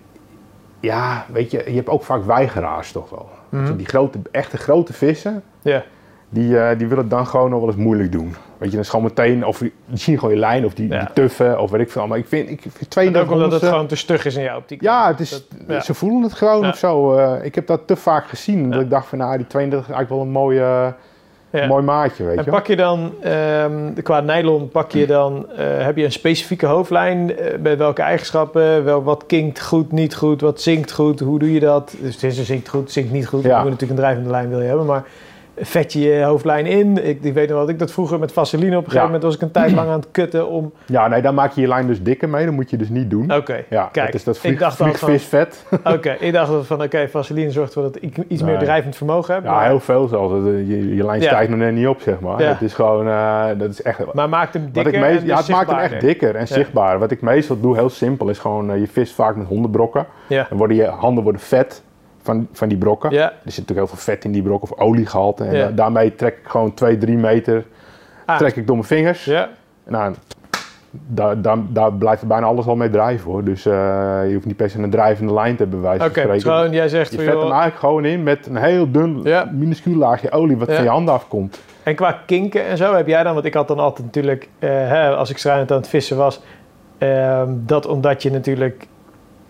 ja, 0.80 1.26
weet 1.32 1.50
je, 1.50 1.62
je 1.66 1.74
hebt 1.76 1.88
ook 1.88 2.02
vaak 2.04 2.24
weigeraars 2.24 2.92
toch 2.92 3.10
wel. 3.10 3.28
Je, 3.48 3.76
Die 3.76 3.86
grote, 3.86 4.18
echte 4.30 4.56
grote 4.56 4.92
vissen, 4.92 5.42
Ja. 5.62 5.82
Die, 6.34 6.58
eh, 6.58 6.78
die 6.78 6.86
willen 6.86 7.02
het 7.02 7.10
dan 7.12 7.26
gewoon 7.26 7.50
nog 7.50 7.58
wel 7.60 7.68
eens 7.68 7.76
moeilijk 7.78 8.12
doen. 8.12 8.34
Weet 8.58 8.68
je, 8.68 8.70
dan 8.76 8.80
is 8.84 8.88
gewoon 8.88 9.04
meteen, 9.04 9.46
of 9.46 9.58
die 9.58 9.72
zien 9.92 10.18
gewoon 10.18 10.34
je 10.34 10.40
lijn, 10.40 10.64
of 10.64 10.74
die, 10.74 10.88
Ja. 10.88 10.98
die 10.98 11.08
tuffen, 11.14 11.60
of 11.60 11.70
weet 11.70 11.80
ik 11.80 11.90
veel. 11.90 12.06
Maar 12.06 12.18
ik 12.18 12.26
vind, 12.28 12.50
ik 12.50 12.60
vind 12.60 12.78
En 12.80 12.88
32 12.88 13.32
ook 13.32 13.42
omdat 13.42 13.60
het 13.60 13.70
gewoon 13.70 13.86
te 13.86 13.96
stug 13.96 14.24
is 14.24 14.34
in 14.36 14.42
jouw 14.42 14.56
optiek. 14.58 14.80
ja, 14.82 15.06
het 15.08 15.20
is, 15.20 15.30
Dat- 15.30 15.42
ja. 15.68 15.80
ze 15.80 15.94
voelen 15.94 16.22
het 16.22 16.32
gewoon 16.32 16.62
Ja. 16.62 16.68
of 16.68 16.76
zo. 16.76 17.14
Eh, 17.16 17.44
ik 17.44 17.54
heb 17.54 17.66
dat 17.66 17.80
te 17.86 17.96
vaak 17.96 18.26
gezien. 18.26 18.70
Dat 18.70 18.80
ik 18.80 18.90
dacht 18.90 19.06
van, 19.08 19.18
nou, 19.18 19.36
die 19.36 19.46
32 19.46 19.88
is 19.88 19.94
eigenlijk 19.94 20.08
wel 20.10 20.20
een 20.20 20.42
mooie, 20.42 20.94
Ja. 21.50 21.66
mooi 21.66 21.82
maatje, 21.84 22.24
weet 22.24 22.36
En 22.38 22.44
je. 22.44 22.50
pak 22.50 22.66
je 22.66 22.76
dan, 22.76 23.12
ehm, 23.22 23.92
qua 24.02 24.20
nylon, 24.20 24.68
pak 24.68 24.90
je 24.92 25.06
dan, 25.06 25.46
eh, 25.56 25.64
heb 25.84 25.96
je 25.96 26.04
een 26.04 26.12
specifieke 26.12 26.66
hoofdlijn? 26.66 27.36
eh, 27.36 27.58
met 27.60 27.78
welke 27.78 28.02
eigenschappen? 28.02 28.84
Wel, 28.84 29.02
wat 29.02 29.26
kinkt 29.26 29.60
goed, 29.62 29.92
niet 29.92 30.14
goed? 30.16 30.40
Wat 30.40 30.60
zinkt 30.60 30.92
goed? 30.92 31.20
Hoe 31.20 31.38
doe 31.38 31.52
je 31.52 31.60
dat? 31.60 31.94
Dus 32.00 32.14
het 32.14 32.22
is 32.24 32.38
een 32.38 32.44
zinkt 32.44 32.68
goed, 32.68 32.90
zinkt 32.92 33.12
niet 33.12 33.26
goed. 33.26 33.42
Ja. 33.42 33.48
Je 33.56 33.62
moet 33.62 33.70
natuurlijk 33.70 33.90
een 34.00 34.04
drijvende 34.04 34.30
lijn 34.30 34.48
wil 34.48 34.60
je 34.60 34.66
hebben, 34.68 34.86
maar 34.86 35.04
vet 35.56 35.92
je 35.92 36.00
je 36.00 36.22
hoofdlijn 36.22 36.66
in? 36.66 37.08
Ik, 37.08 37.22
ik 37.22 37.34
weet 37.34 37.48
nog 37.48 37.58
wat 37.58 37.68
ik 37.68 37.78
dat 37.78 37.92
vroeger 37.92 38.18
met 38.18 38.32
vaseline 38.32 38.76
op 38.76 38.84
een 38.84 38.90
gegeven 38.90 38.98
Ja. 39.00 39.04
moment 39.04 39.22
was 39.22 39.34
ik 39.34 39.40
een 39.40 39.50
tijd 39.50 39.72
lang 39.72 39.88
aan 39.88 39.98
het 40.00 40.08
kutten 40.10 40.48
om... 40.48 40.72
Ja, 40.86 41.08
nee, 41.08 41.22
dan 41.22 41.34
maak 41.34 41.52
je 41.52 41.60
je 41.60 41.68
lijn 41.68 41.86
dus 41.86 42.02
dikker 42.02 42.28
mee. 42.28 42.44
Dat 42.44 42.54
moet 42.54 42.70
je 42.70 42.76
dus 42.76 42.88
niet 42.88 43.10
doen. 43.10 43.34
Oké, 43.34 43.64
ja, 43.70 43.88
kijk, 43.92 44.06
dat 44.06 44.14
is 44.14 44.24
dat 44.24 44.38
ik 44.42 44.58
dacht 44.58 44.76
vliegvisvet. 44.76 45.64
oké. 45.94 46.16
Ik 46.20 46.32
dacht 46.32 46.66
van, 46.66 46.82
oké, 46.82 47.08
vaseline 47.08 47.50
zorgt 47.50 47.74
ervoor 47.74 47.92
dat 47.92 48.02
ik 48.02 48.16
iets 48.28 48.42
meer 48.42 48.58
drijvend 48.58 48.96
vermogen 48.96 49.34
heb. 49.34 49.44
Ja, 49.44 49.50
maar, 49.50 49.66
heel 49.66 49.80
veel 49.80 50.08
zelfs. 50.08 50.32
Dat, 50.32 50.44
eh, 50.46 50.68
Je, 50.68 50.94
je 50.94 51.04
lijn 51.04 51.20
Ja. 51.20 51.26
stijgt 51.26 51.50
nog 51.50 51.58
net 51.58 51.74
niet 51.74 51.86
op, 51.86 52.00
zeg 52.00 52.20
maar. 52.20 52.42
Ja. 52.42 52.48
Het 52.48 52.62
is 52.62 52.74
gewoon, 52.74 53.08
eh, 53.08 53.44
dat 53.58 53.70
is 53.70 53.82
echt... 53.82 54.12
maar 54.12 54.28
maakt 54.28 54.54
hem 54.54 54.68
dikker 54.72 55.00
meest, 55.00 55.22
ja, 55.22 55.36
dus 55.36 55.46
het 55.46 55.56
maakt 55.56 55.70
hem 55.70 55.78
echt 55.78 56.00
dikker 56.00 56.34
en 56.36 56.48
zichtbaar. 56.48 56.98
Wat 56.98 57.10
ik 57.10 57.20
meestal 57.20 57.60
doe, 57.60 57.74
heel 57.76 57.90
simpel, 57.90 58.28
is 58.28 58.38
gewoon, 58.38 58.70
eh, 58.70 58.78
je 58.80 58.86
vist 58.88 59.14
vaak 59.14 59.36
met 59.36 59.46
hondenbrokken. 59.46 60.06
Ja. 60.28 60.46
Dan 60.48 60.58
worden 60.58 60.76
je 60.76 60.84
handen 60.86 61.22
worden 61.22 61.40
vet 61.42 61.82
van, 62.24 62.48
van 62.52 62.68
die 62.68 62.78
brokken. 62.78 63.10
Ja. 63.10 63.22
Er 63.30 63.32
zit 63.44 63.44
natuurlijk 63.44 63.86
heel 63.88 63.96
veel 63.96 64.12
vet 64.14 64.24
in 64.24 64.32
die 64.32 64.42
brok 64.42 64.62
of 64.62 64.78
oliegehalte. 64.78 65.44
En 65.44 65.56
Ja. 65.56 65.64
da- 65.66 65.70
daarmee 65.72 66.14
trek 66.14 66.38
ik 66.42 66.48
gewoon 66.48 66.74
2, 66.74 66.98
3 66.98 67.16
meter 67.16 67.64
Ah. 68.26 68.36
trek 68.38 68.56
ik 68.56 68.66
door 68.66 68.76
mijn 68.76 68.88
vingers. 68.88 69.24
Ja, 69.24 69.48
Nou, 69.86 70.14
daar, 70.90 71.42
daar, 71.42 71.56
daar 71.68 71.92
blijft 71.92 72.26
bijna 72.26 72.46
alles 72.46 72.66
al 72.66 72.76
mee 72.76 72.90
drijven 72.90 73.30
hoor. 73.30 73.44
Dus 73.44 73.66
eh, 73.66 73.72
je 74.26 74.30
hoeft 74.34 74.46
niet 74.46 74.56
per 74.56 74.70
se 74.70 74.78
een 74.82 74.90
drijvende 74.90 75.32
lijn 75.32 75.56
te 75.56 75.62
hebben, 75.62 75.80
bij 75.80 75.88
wijze 75.98 76.26
dus 76.32 76.42
gewoon, 76.42 76.72
jij 76.72 76.88
zegt 76.88 77.10
Je 77.10 77.16
vet 77.16 77.26
joh, 77.26 77.34
hem 77.42 77.42
eigenlijk 77.50 77.78
gewoon 77.80 78.04
in 78.04 78.22
met 78.22 78.46
een 78.46 78.56
heel 78.56 78.90
dun, 78.90 79.20
Ja. 79.22 79.50
minuscuul 79.52 79.96
laagje 79.96 80.30
olie 80.30 80.56
wat 80.56 80.68
Ja. 80.68 80.74
van 80.74 80.84
je 80.84 80.90
handen 80.90 81.14
afkomt. 81.14 81.60
En 81.82 81.94
qua 81.94 82.20
kinken 82.26 82.64
en 82.66 82.76
zo 82.76 82.94
heb 82.94 83.06
jij 83.06 83.22
dan, 83.22 83.34
want 83.34 83.46
ik 83.46 83.54
had 83.54 83.68
dan 83.68 83.78
altijd 83.78 84.06
natuurlijk, 84.06 84.48
eh, 84.58 84.68
hè, 84.70 85.08
als 85.16 85.30
ik 85.30 85.38
struinend 85.38 85.70
aan 85.70 85.76
het 85.76 85.88
vissen 85.88 86.16
was, 86.16 86.40
ehm, 86.98 87.48
dat 87.56 87.86
omdat 87.86 88.22
je 88.22 88.30
natuurlijk, 88.30 88.86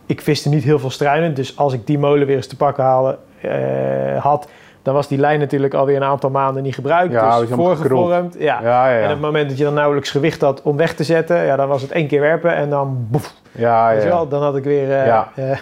ik 0.06 0.20
viste 0.20 0.48
niet 0.48 0.64
heel 0.64 0.78
veel 0.78 0.90
struinend, 0.90 1.36
dus 1.36 1.56
als 1.56 1.72
ik 1.72 1.86
die 1.86 1.98
molen 1.98 2.26
weer 2.26 2.36
eens 2.36 2.46
te 2.46 2.56
pakken 2.56 2.84
halen, 2.84 3.18
eh, 3.40 4.22
had, 4.22 4.48
dan 4.82 4.94
was 4.94 5.08
die 5.08 5.18
lijn 5.18 5.38
natuurlijk 5.38 5.74
alweer 5.74 5.96
een 5.96 6.02
aantal 6.04 6.30
maanden 6.30 6.62
niet 6.62 6.74
gebruikt, 6.74 7.12
Ja, 7.12 7.38
die 7.38 7.46
dus 7.46 7.56
voorgevormd. 7.56 8.34
Ja. 8.38 8.60
Ja, 8.62 8.88
ja, 8.88 8.96
En 8.98 9.04
op 9.04 9.10
het 9.10 9.20
moment 9.20 9.48
dat 9.48 9.58
je 9.58 9.64
dan 9.64 9.74
nauwelijks 9.74 10.10
gewicht 10.10 10.40
had 10.40 10.62
om 10.62 10.76
weg 10.76 10.94
te 10.94 11.04
zetten, 11.04 11.44
ja, 11.44 11.56
dan 11.56 11.68
was 11.68 11.82
het 11.82 11.90
één 11.90 12.06
keer 12.06 12.20
werpen 12.20 12.54
en 12.54 12.70
dan 12.70 13.06
boef, 13.10 13.32
ja, 13.52 13.90
ja. 13.90 14.04
wel, 14.04 14.28
dan 14.28 14.42
had 14.42 14.56
ik 14.56 14.64
weer... 14.64 14.92
eh, 14.92 15.06
Ja. 15.06 15.28
eh, 15.34 15.58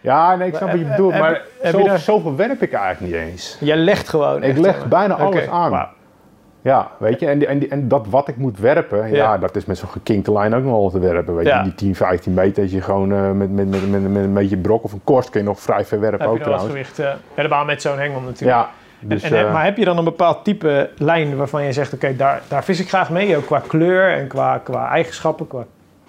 ja, 0.00 0.36
nee, 0.36 0.48
ik 0.48 0.56
snap 0.56 0.70
wat 0.70 0.78
je 0.78 0.84
bedoelt. 0.84 1.12
Heb- 1.12 1.22
Maar 1.22 1.42
heb 1.60 1.72
zo, 1.72 1.78
je 1.78 1.84
daar- 1.84 1.98
zoveel 1.98 2.36
werp 2.36 2.62
ik 2.62 2.72
eigenlijk 2.72 3.12
niet 3.12 3.22
eens. 3.22 3.56
jij 3.60 3.76
legt 3.76 4.08
gewoon 4.08 4.42
Ik 4.42 4.56
leg 4.58 4.88
bijna 4.88 5.14
alles 5.14 5.48
aan. 5.48 5.88
Ja, 6.64 6.90
weet 6.98 7.20
je, 7.20 7.26
en, 7.26 7.38
die, 7.38 7.48
en, 7.48 7.58
die, 7.58 7.68
en 7.68 7.88
dat 7.88 8.06
wat 8.10 8.28
ik 8.28 8.36
moet 8.36 8.58
werpen, 8.58 8.98
ja, 9.08 9.14
Ja. 9.14 9.38
dat 9.38 9.56
is 9.56 9.64
met 9.64 9.78
zo'n 9.78 9.88
gekinkte 9.88 10.32
lijn 10.32 10.54
ook 10.54 10.62
nog 10.62 10.72
wel 10.72 10.90
te 10.90 10.98
werpen. 10.98 11.36
Weet 11.36 11.46
Ja. 11.46 11.56
je, 11.58 11.62
die 11.64 11.74
10, 11.74 11.94
15 11.94 12.34
meter, 12.34 12.62
als 12.62 12.72
je 12.72 12.80
gewoon 12.80 13.12
eh, 13.12 13.30
met, 13.30 13.50
met, 13.52 13.70
met, 13.70 13.90
met, 13.90 14.10
met 14.12 14.24
een 14.24 14.32
beetje 14.34 14.56
brok 14.56 14.84
of 14.84 14.92
een 14.92 15.00
korst 15.04 15.30
kun 15.30 15.40
je 15.40 15.46
nog 15.46 15.60
vrij 15.60 15.84
ver 15.84 16.00
werpen 16.00 16.26
ook 16.26 16.38
trouwens. 16.38 16.64
gewicht, 16.66 16.98
eh, 16.98 17.10
helemaal 17.34 17.64
met 17.64 17.82
zo'n 17.82 17.98
hengel 17.98 18.20
natuurlijk. 18.20 18.58
Ja, 18.58 18.68
dus, 19.00 19.22
en, 19.22 19.30
en 19.30 19.36
heb- 19.38 19.46
eh, 19.46 19.52
maar 19.52 19.64
heb 19.64 19.76
je 19.76 19.84
dan 19.84 19.98
een 19.98 20.04
bepaald 20.04 20.44
type 20.44 20.90
lijn 20.98 21.36
waarvan 21.36 21.62
je 21.64 21.72
zegt, 21.72 21.92
oké, 21.94 22.16
daar, 22.16 22.42
daar 22.48 22.64
vis 22.64 22.80
ik 22.80 22.88
graag 22.88 23.10
mee, 23.10 23.36
ook 23.36 23.46
qua 23.46 23.62
kleur 23.66 24.12
en 24.18 24.26
qua, 24.26 24.58
qua 24.58 24.88
eigenschappen? 24.90 25.46
Qua... 25.46 25.64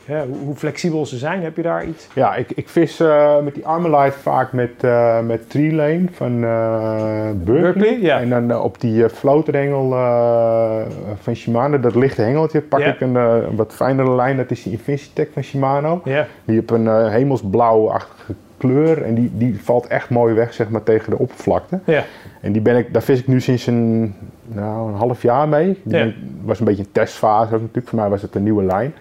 hè, 0.06 0.26
hoe, 0.44 0.56
flexibel 0.56 1.06
ze 1.06 1.18
zijn. 1.18 1.42
Heb 1.44 1.56
je 1.56 1.62
daar 1.62 1.86
iets? 1.86 2.08
Ja, 2.14 2.36
ik, 2.36 2.52
ik 2.56 2.70
vis 2.70 3.00
eh, 3.00 3.42
met 3.44 3.54
die 3.56 3.66
Armalite 3.66 4.18
vaak 4.18 4.52
met, 4.54 4.70
eh 4.82 5.20
met 5.22 5.50
Tree 5.50 5.74
Lane 5.74 6.04
van 6.12 6.44
eh 6.44 7.30
Berkeley. 7.44 7.62
Berkeley, 7.74 8.00
ja. 8.02 8.20
En 8.20 8.30
dan 8.30 8.60
op 8.62 8.82
die 8.82 9.10
floaterhengel 9.10 9.94
eh, 9.94 10.82
van 11.22 11.36
Shimano, 11.36 11.80
dat 11.80 11.96
lichte 11.96 12.22
hengeltje, 12.22 12.62
pak 12.62 12.80
Ja. 12.80 12.86
ik 12.86 13.02
een, 13.02 13.18
wat 13.56 13.74
fijnere 13.74 14.16
lijn. 14.16 14.38
Dat 14.38 14.52
is 14.52 14.64
die 14.64 14.72
Infinity 14.72 15.26
van 15.34 15.44
Shimano. 15.44 16.02
Ja. 16.04 16.28
Die 16.46 16.56
heeft 16.56 16.72
een 16.72 16.88
eh, 16.88 17.10
hemelsblauwachtige 17.10 18.34
kleur 18.58 19.02
en 19.04 19.14
die, 19.16 19.32
die 19.34 19.60
valt 19.64 19.88
echt 19.88 20.10
mooi 20.10 20.34
weg 20.34 20.54
zeg 20.54 20.70
maar, 20.70 20.84
tegen 20.84 21.10
de 21.10 21.18
oppervlakte. 21.18 21.80
Ja. 21.86 22.04
En 22.42 22.52
die 22.52 22.62
ben 22.62 22.78
ik, 22.78 22.94
daar 22.94 23.02
vis 23.02 23.20
ik 23.20 23.28
nu 23.28 23.42
sinds 23.42 23.68
een, 23.68 24.16
nou, 24.48 24.90
een 24.90 24.96
half 24.98 25.22
jaar 25.22 25.48
mee. 25.50 25.66
Die 25.84 25.94
Ja. 25.98 26.00
ben 26.00 26.08
ik- 26.08 26.16
was 26.44 26.60
een 26.60 26.66
beetje 26.66 26.84
een 26.84 26.92
testfase 26.92 27.54
ook 27.56 27.62
natuurlijk. 27.62 27.88
Voor 27.88 28.00
mij 28.00 28.10
was 28.10 28.22
het 28.22 28.36
een 28.36 28.44
nieuwe 28.44 28.64
lijn. 28.64 28.94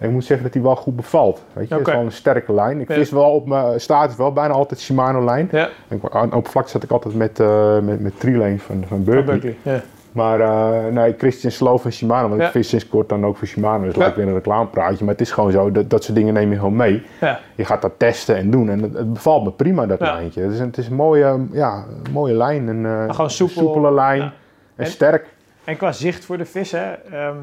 En 0.00 0.06
ik 0.08 0.12
moet 0.12 0.24
zeggen 0.24 0.44
dat 0.44 0.52
die 0.52 0.62
wel 0.62 0.76
goed 0.76 0.96
bevalt. 0.96 1.42
Weet 1.52 1.68
je, 1.68 1.74
het 1.74 1.86
is 1.86 1.92
wel 1.94 2.02
een 2.02 2.12
sterke 2.12 2.52
lijn. 2.52 2.80
Ik 2.80 2.88
Ja. 2.88 2.94
vis 2.94 3.10
wel 3.10 3.30
op 3.30 3.46
mijn 3.46 3.80
status 3.80 4.16
wel 4.16 4.32
bijna 4.32 4.54
altijd 4.54 4.80
Shimano 4.80 5.24
lijn. 5.24 5.48
Ja. 5.52 5.68
Op 6.32 6.48
vlak 6.48 6.68
zat 6.68 6.82
ik 6.82 6.90
altijd 6.90 7.14
met, 7.14 7.40
eh 7.40 7.78
met, 7.78 8.00
met 8.00 8.20
Tree-lane 8.20 8.58
van, 8.58 8.84
van 8.86 9.04
Berkeley. 9.04 9.24
Berkeley. 9.38 9.56
Ja. 9.74 9.82
Maar 10.12 10.40
eh, 10.40 10.92
nee, 10.92 11.14
Christian 11.18 11.52
Slow 11.52 11.78
van 11.78 11.92
Shimano. 11.92 12.28
Want 12.28 12.40
Ja. 12.40 12.46
ik 12.46 12.52
vis 12.52 12.68
sinds 12.68 12.88
kort 12.88 13.08
dan 13.08 13.26
ook 13.26 13.36
voor 13.36 13.46
Shimano. 13.46 13.84
Dus 13.84 13.94
Ja. 13.94 14.00
lijkt 14.00 14.16
weer 14.16 14.26
een 14.26 14.34
reclamepraatje. 14.34 15.04
Maar 15.04 15.12
het 15.14 15.22
is 15.22 15.30
gewoon 15.30 15.50
zo, 15.52 15.70
dat, 15.70 15.90
dat 15.90 16.04
soort 16.04 16.16
dingen 16.16 16.34
neem 16.34 16.50
je 16.50 16.56
gewoon 16.56 16.76
mee. 16.76 17.02
Ja. 17.20 17.40
Je 17.54 17.64
gaat 17.64 17.82
dat 17.82 17.92
testen 17.96 18.36
en 18.36 18.50
doen. 18.50 18.70
En 18.70 18.82
het, 18.82 18.94
het 18.94 19.12
bevalt 19.12 19.44
me 19.44 19.50
prima, 19.52 19.86
dat 19.86 20.00
lijntje. 20.00 20.42
Het 20.42 20.52
is, 20.52 20.58
een- 20.58 20.66
het 20.66 20.78
is 20.78 20.88
een 20.88 20.94
mooie, 20.94 21.38
ja, 21.52 21.84
een 22.04 22.12
mooie 22.12 22.34
lijn. 22.34 22.66
Een, 22.68 22.86
eh, 22.86 23.14
gewoon 23.14 23.30
soepel. 23.30 23.62
soepele 23.62 23.92
lijn. 23.92 24.20
En 24.22 24.32
En- 24.76 24.86
sterk. 24.86 25.26
En 25.64 25.76
qua 25.76 25.92
zicht 25.92 26.24
voor 26.24 26.38
de 26.38 26.44
vis, 26.44 26.72
hè, 26.72 26.92
ehm, 26.92 27.36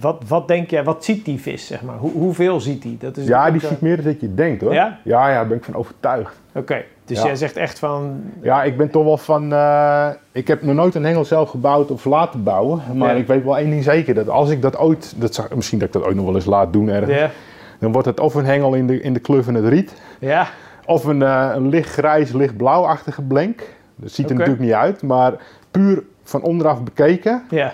wat, 0.00 0.22
wat 0.28 0.48
denk 0.48 0.70
jij, 0.70 0.84
wat 0.84 1.04
ziet 1.04 1.24
die 1.24 1.40
vis, 1.40 1.66
zeg 1.66 1.82
maar? 1.82 1.96
Hoe, 1.96 2.12
hoeveel 2.12 2.60
ziet 2.60 2.82
die? 2.82 2.96
Dat 3.00 3.16
is 3.16 3.26
Ja, 3.26 3.50
die 3.50 3.60
ziet 3.60 3.80
meer 3.80 3.96
dan 3.96 4.04
dat 4.04 4.20
je 4.20 4.34
denkt 4.34 4.60
hoor. 4.62 4.72
Ja? 4.72 4.98
Ja, 5.04 5.28
ja, 5.28 5.34
daar 5.34 5.46
ben 5.46 5.56
ik 5.56 5.64
van 5.64 5.74
overtuigd. 5.74 6.40
Oké, 6.54 6.84
dus 7.04 7.18
Ja. 7.18 7.24
jij 7.26 7.36
zegt 7.36 7.56
echt 7.56 7.78
van... 7.78 8.20
Ja, 8.42 8.62
ik 8.62 8.76
ben 8.76 8.90
toch 8.90 9.04
wel 9.04 9.16
van. 9.16 9.52
eh, 9.52 10.08
ik 10.32 10.48
heb 10.48 10.62
nog 10.62 10.74
nooit 10.74 10.94
een 10.94 11.04
hengel 11.04 11.24
zelf 11.24 11.50
gebouwd 11.50 11.90
of 11.90 12.04
laten 12.04 12.42
bouwen. 12.42 12.80
Maar 12.94 13.14
Ja. 13.14 13.20
ik 13.20 13.26
weet 13.26 13.44
wel 13.44 13.58
één 13.58 13.70
ding 13.70 13.82
zeker: 13.84 14.14
dat 14.14 14.28
als 14.28 14.50
ik 14.50 14.62
dat 14.62 14.78
ooit. 14.78 15.14
Dat 15.16 15.48
misschien 15.54 15.78
dat 15.78 15.88
ik 15.88 15.94
dat 15.94 16.04
ooit 16.04 16.16
nog 16.16 16.24
wel 16.24 16.34
eens 16.34 16.44
laat 16.44 16.72
doen 16.72 16.88
ergens. 16.88 17.18
Ja, 17.18 17.30
Dan 17.78 17.92
wordt 17.92 18.06
het 18.06 18.20
of 18.20 18.34
een 18.34 18.44
hengel 18.44 18.74
in 18.74 18.86
de, 18.86 19.00
in 19.00 19.12
de 19.12 19.20
kleur 19.20 19.44
van 19.44 19.54
het 19.54 19.66
riet. 19.66 19.92
ja, 20.18 20.46
Of 20.86 21.04
een, 21.04 21.22
eh, 21.22 21.50
een 21.54 21.68
lichtgrijs, 21.68 22.32
lichtblauwachtige 22.32 23.22
blenk. 23.22 23.62
Dat 23.96 24.10
ziet 24.10 24.30
er 24.30 24.34
natuurlijk 24.36 24.64
niet 24.64 24.72
uit. 24.72 25.02
Maar 25.02 25.32
puur 25.70 26.02
van 26.22 26.42
onderaf 26.42 26.82
bekeken. 26.82 27.42
ja, 27.50 27.72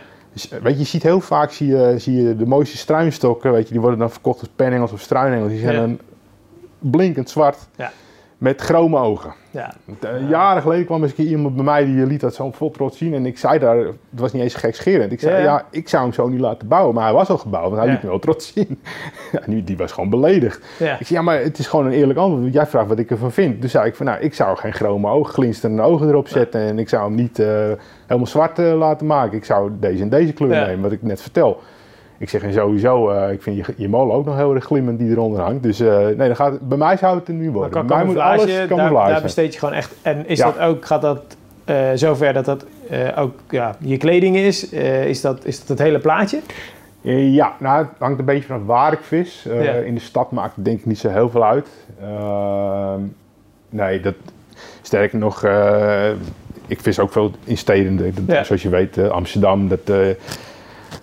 weet 0.62 0.72
je, 0.72 0.78
je 0.78 0.84
ziet 0.84 1.02
heel 1.02 1.20
vaak 1.20 1.50
zie 1.52 1.66
je, 1.68 1.94
zie 1.98 2.22
je 2.22 2.36
de 2.36 2.46
mooiste 2.46 2.76
struinstokken. 2.76 3.52
Weet 3.52 3.66
je, 3.66 3.72
die 3.72 3.80
worden 3.80 3.98
dan 3.98 4.10
verkocht 4.10 4.40
als 4.40 4.48
penhengels 4.56 4.92
of 4.92 5.00
struinhengels. 5.00 5.50
Die 5.50 5.60
zijn 5.60 5.74
Ja. 5.74 5.80
dan 5.80 5.98
blinkend 6.78 7.30
zwart. 7.30 7.58
Ja. 7.76 7.92
Met 8.44 8.60
chrome 8.60 8.98
ogen. 8.98 9.32
ja. 9.50 9.74
Eh, 10.00 10.28
Jaren 10.28 10.62
geleden 10.62 10.84
kwam 10.84 11.02
eens 11.02 11.14
iemand 11.14 11.54
bij 11.54 11.64
mij 11.64 11.84
die 11.84 12.06
liet 12.06 12.20
dat 12.20 12.34
zo 12.34 12.50
vol 12.50 12.70
trots 12.70 12.98
zien. 12.98 13.14
En 13.14 13.26
ik 13.26 13.38
zei 13.38 13.58
daar, 13.58 13.76
het 13.76 13.94
was 14.10 14.32
niet 14.32 14.42
eens 14.42 14.54
gekscherend. 14.54 15.12
Ik 15.12 15.20
zei, 15.20 15.42
Ja, 15.42 15.64
ik 15.70 15.88
zou 15.88 16.02
hem 16.02 16.12
zo 16.12 16.28
niet 16.28 16.40
laten 16.40 16.68
bouwen. 16.68 16.94
Maar 16.94 17.04
hij 17.04 17.12
was 17.12 17.28
al 17.28 17.38
gebouwd, 17.38 17.64
want 17.64 17.76
hij 17.76 17.86
Ja. 17.86 17.92
liet 17.92 18.02
me 18.02 18.08
wel 18.08 18.18
trots 18.18 18.52
zien. 18.52 18.80
ja, 19.32 19.40
die, 19.46 19.64
die 19.64 19.76
was 19.76 19.92
gewoon 19.92 20.10
beledigd. 20.10 20.64
ja. 20.78 20.98
Ik 20.98 21.06
zei, 21.06 21.18
ja, 21.18 21.22
maar 21.24 21.40
het 21.40 21.58
is 21.58 21.66
gewoon 21.66 21.86
een 21.86 21.92
eerlijk 21.92 22.18
antwoord. 22.18 22.42
want 22.42 22.54
Jij 22.54 22.66
vraagt 22.66 22.88
wat 22.88 22.98
ik 22.98 23.10
ervan 23.10 23.32
vind. 23.32 23.62
Dus 23.62 23.70
zei 23.70 23.86
ik 23.86 23.94
van, 23.94 24.06
nou, 24.06 24.20
ik 24.20 24.34
zou 24.34 24.56
geen 24.56 24.72
chrome 24.72 25.08
ogen, 25.10 25.34
glinsterende 25.34 25.82
ogen 25.82 26.08
erop 26.08 26.28
zetten. 26.28 26.60
En 26.60 26.78
ik 26.78 26.88
zou 26.88 27.04
hem 27.04 27.14
niet 27.14 27.38
eh, 27.38 27.46
helemaal 28.06 28.26
zwart 28.26 28.58
eh, 28.58 28.74
laten 28.76 29.06
maken. 29.06 29.36
Ik 29.36 29.44
zou 29.44 29.70
deze 29.80 30.02
en 30.02 30.08
deze 30.08 30.32
kleur 30.32 30.66
nemen, 30.66 30.80
wat 30.82 30.92
ik 30.92 31.02
net 31.02 31.22
vertel. 31.22 31.60
Ik 32.18 32.28
zeg, 32.28 32.42
en 32.42 32.52
sowieso, 32.52 33.10
eh, 33.10 33.32
ik 33.32 33.42
vind 33.42 33.56
je, 33.56 33.74
je 33.76 33.88
molen 33.88 34.14
ook 34.16 34.24
nog 34.24 34.36
heel 34.36 34.54
erg 34.54 34.64
glimmend 34.64 34.98
die 34.98 35.10
eronder 35.10 35.40
hangt. 35.40 35.62
Dus 35.62 35.80
eh, 35.80 35.96
nee, 35.98 36.16
dan 36.16 36.36
gaat, 36.36 36.60
bij 36.68 36.78
mij 36.78 36.96
zou 36.96 37.18
het 37.18 37.28
er 37.28 37.34
nu 37.34 37.44
Maar 37.44 37.52
worden. 37.52 37.70
qua 37.70 37.82
bij 37.82 37.96
mij 37.96 38.06
moet 38.06 38.16
alles 38.18 38.46
daar, 38.56 38.66
camouflage 38.66 38.96
daar 39.04 39.10
zijn. 39.10 39.22
besteed 39.22 39.52
je 39.52 39.58
gewoon 39.58 39.74
echt... 39.74 39.94
En 40.02 40.28
is 40.28 40.38
Ja. 40.38 40.44
dat 40.44 40.58
ook, 40.58 40.84
gaat 40.84 41.02
dat 41.02 41.22
eh, 41.64 41.76
zover 41.94 42.32
dat 42.32 42.44
dat 42.44 42.64
ook 43.16 43.38
ja, 43.50 43.74
je 43.78 43.96
kleding 43.96 44.36
is? 44.36 44.68
Is, 44.70 45.20
dat, 45.20 45.44
is 45.44 45.58
dat 45.58 45.68
het 45.68 45.78
hele 45.78 45.98
plaatje? 45.98 46.40
Ja, 47.00 47.52
nou, 47.58 47.78
het 47.78 47.88
hangt 47.98 48.18
een 48.18 48.24
beetje 48.24 48.46
vanaf 48.46 48.62
waar 48.66 48.92
ik 48.92 48.98
vis. 49.02 49.46
Ja. 49.48 49.72
In 49.72 49.94
de 49.94 50.00
stad 50.00 50.30
maakt 50.30 50.56
het 50.56 50.64
denk 50.64 50.78
ik 50.78 50.86
niet 50.86 50.98
zo 50.98 51.08
heel 51.08 51.30
veel 51.30 51.44
uit. 51.44 51.68
Ehm, 52.00 53.00
nee, 53.70 54.00
dat, 54.00 54.14
sterker 54.82 55.18
nog, 55.18 55.44
ik 56.66 56.80
vis 56.80 56.98
ook 56.98 57.12
veel 57.12 57.30
in 57.44 57.58
steden. 57.58 57.96
Dat- 57.96 58.06
dat- 58.26 58.36
Ja. 58.36 58.44
Zoals 58.44 58.62
je 58.62 58.68
weet, 58.68 59.08
Amsterdam. 59.10 59.68
Dat, 59.68 59.90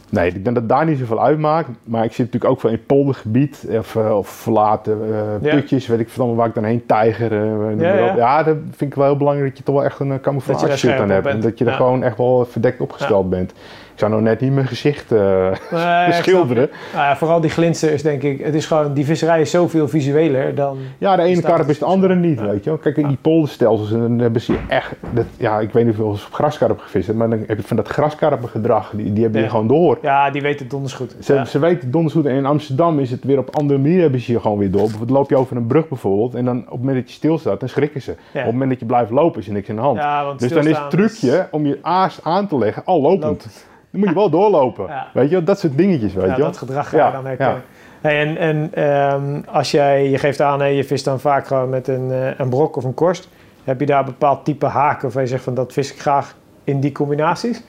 nee, 0.09 0.27
ik 0.31 0.43
denk 0.43 0.55
dat 0.55 0.69
daar 0.69 0.85
niet 0.85 0.99
zoveel 0.99 1.21
uitmaakt. 1.23 1.69
Maar 1.83 2.03
ik 2.03 2.11
zit 2.11 2.25
natuurlijk 2.25 2.51
ook 2.51 2.59
veel 2.59 2.69
in 2.69 2.85
poldergebied 2.85 3.65
of, 3.69 3.95
eh, 3.95 4.17
of 4.17 4.27
verlaten 4.29 4.99
eh, 5.13 5.19
Ja. 5.51 5.55
putjes. 5.55 5.87
Weet 5.87 5.99
ik 5.99 6.09
veel 6.09 6.17
allemaal 6.23 6.39
waar 6.39 6.47
ik 6.47 6.55
dan 6.55 6.63
heen 6.63 6.85
tijger. 6.85 7.31
eh, 7.31 7.79
Ja, 7.79 7.93
ja. 7.95 8.15
ja, 8.15 8.43
dat 8.43 8.57
vind 8.75 8.91
ik 8.91 8.95
wel 8.97 9.05
heel 9.05 9.17
belangrijk 9.17 9.49
dat 9.49 9.57
je 9.57 9.63
toch 9.63 9.75
wel 9.75 9.83
echt 9.83 9.99
een 9.99 10.11
eh, 10.11 10.19
camouflage 10.21 10.77
shirt 10.77 10.99
aan 10.99 11.09
hebt. 11.09 11.25
En 11.27 11.39
dat 11.39 11.57
je 11.57 11.65
er 11.65 11.71
gewoon 11.73 12.03
echt 12.03 12.17
wel 12.17 12.45
verdekt 12.45 12.81
opgesteld 12.81 13.29
bent. 13.29 13.53
Ik 14.01 14.07
zou 14.07 14.21
nou 14.21 14.31
net 14.31 14.41
niet 14.41 14.53
mijn 14.53 14.67
gezicht 14.67 15.09
Nee, 15.09 16.07
ik 16.07 16.13
schilderen. 16.13 16.69
Nou 16.93 17.05
ja, 17.05 17.17
vooral 17.17 17.41
die 17.41 17.49
glinsters, 17.49 18.01
denk 18.01 18.23
ik. 18.23 18.39
Het 18.39 18.55
is 18.55 18.65
gewoon, 18.65 18.93
die 18.93 19.05
visserij 19.05 19.41
is 19.41 19.51
zoveel 19.51 19.87
visueler 19.87 20.55
dan... 20.55 20.77
Ja, 20.97 21.15
de 21.15 21.21
ene 21.21 21.41
karp 21.41 21.69
is 21.69 21.79
de 21.79 21.85
andere 21.85 22.15
niet, 22.15 22.39
Ja. 22.39 22.45
weet 22.45 22.63
je 22.63 22.69
wel. 22.69 22.79
Kijk, 22.79 22.97
in 22.97 23.07
die 23.07 23.17
polderstelsels, 23.21 23.91
en 23.91 23.99
dan 23.99 24.19
hebben 24.19 24.41
ze 24.41 24.55
echt... 24.67 24.93
Dat, 25.13 25.25
ja, 25.37 25.59
ik 25.59 25.71
weet 25.71 25.85
niet 25.85 25.95
hoeveel 25.95 26.15
ze 26.15 26.25
op 26.25 26.33
graskarp 26.33 26.79
gevist 26.79 27.07
hebben, 27.07 27.27
maar 27.27 27.37
dan 27.37 27.47
heb 27.47 27.57
je 27.57 27.63
van 27.63 27.75
dat 27.77 27.87
graskarpengedrag, 27.87 28.91
die, 28.95 29.13
die 29.13 29.23
hebben 29.23 29.41
je 29.41 29.49
gewoon 29.49 29.67
door. 29.67 29.97
Ja, 30.01 30.29
die 30.29 30.41
weten 30.41 30.59
het 30.59 30.69
donders 30.69 30.93
goed. 30.93 31.15
Ze, 31.19 31.43
ze 31.47 31.59
weten 31.59 31.91
donders 31.91 32.13
goed. 32.13 32.25
En 32.25 32.35
in 32.35 32.45
Amsterdam 32.45 32.99
is 32.99 33.11
het 33.11 33.23
weer 33.23 33.37
op 33.37 33.55
andere 33.55 33.79
manier 33.79 34.01
hebben 34.01 34.19
ze 34.19 34.31
je 34.31 34.39
gewoon 34.39 34.57
weer 34.57 34.71
door. 34.71 34.81
Bijvoorbeeld 34.81 35.17
loop 35.17 35.29
je 35.29 35.37
over 35.37 35.57
een 35.57 35.67
brug 35.67 35.87
bijvoorbeeld, 35.87 36.35
en 36.35 36.45
dan 36.45 36.57
op 36.57 36.69
het 36.71 36.79
moment 36.79 36.97
dat 36.97 37.09
je 37.09 37.15
stilstaat, 37.15 37.59
dan 37.59 37.69
schrikken 37.69 38.01
ze. 38.01 38.11
Op 38.11 38.17
het 38.33 38.45
moment 38.45 38.69
dat 38.69 38.79
je 38.79 38.85
blijft 38.85 39.11
lopen, 39.11 39.39
is 39.39 39.47
er 39.47 39.53
niks 39.53 39.69
in 39.69 39.75
de 39.75 39.81
hand. 39.81 39.99
Dus 40.39 40.51
dan 40.51 40.67
is 40.67 40.77
het 40.77 40.89
trucje 40.89 41.47
om 41.51 41.65
je 41.65 41.79
aas 41.81 42.19
aan 42.23 42.47
te 42.47 42.57
leggen, 42.57 42.85
al 42.85 43.01
lopend. 43.01 43.69
Dan 43.91 43.99
moet 43.99 44.09
je 44.09 44.15
wel 44.15 44.29
doorlopen. 44.29 44.89
Weet 45.13 45.29
je 45.29 45.43
dat 45.43 45.59
soort 45.59 45.77
dingetjes, 45.77 46.13
weet 46.13 46.35
je 46.35 46.41
dat 46.41 46.57
gedrag 46.57 46.89
ga 46.89 46.97
Ja, 46.97 47.05
je 47.07 47.11
dan 47.13 47.25
herkennen. 47.25 47.61
Hey, 48.01 48.19
en 48.19 48.37
en 48.37 48.69
ehm, 48.73 49.41
als 49.55 49.71
jij, 49.71 50.09
je 50.09 50.17
geeft 50.17 50.41
aan, 50.41 50.59
hè, 50.59 50.65
je 50.65 50.83
vist 50.83 51.05
dan 51.05 51.19
vaak 51.19 51.47
gewoon 51.47 51.69
met 51.69 51.87
een, 51.87 52.11
eh, 52.11 52.39
een 52.39 52.49
brok 52.49 52.75
of 52.75 52.83
een 52.83 52.93
korst. 52.93 53.29
Heb 53.63 53.79
je 53.79 53.85
daar 53.85 53.99
een 53.99 54.05
bepaald 54.05 54.45
type 54.45 54.65
haken 54.65 55.01
waarvan 55.01 55.21
je 55.21 55.27
zegt 55.27 55.43
van 55.43 55.53
dat 55.53 55.73
vis 55.73 55.93
ik 55.93 55.99
graag 55.99 56.35
in 56.63 56.79
die 56.79 56.91
combinaties? 56.91 57.61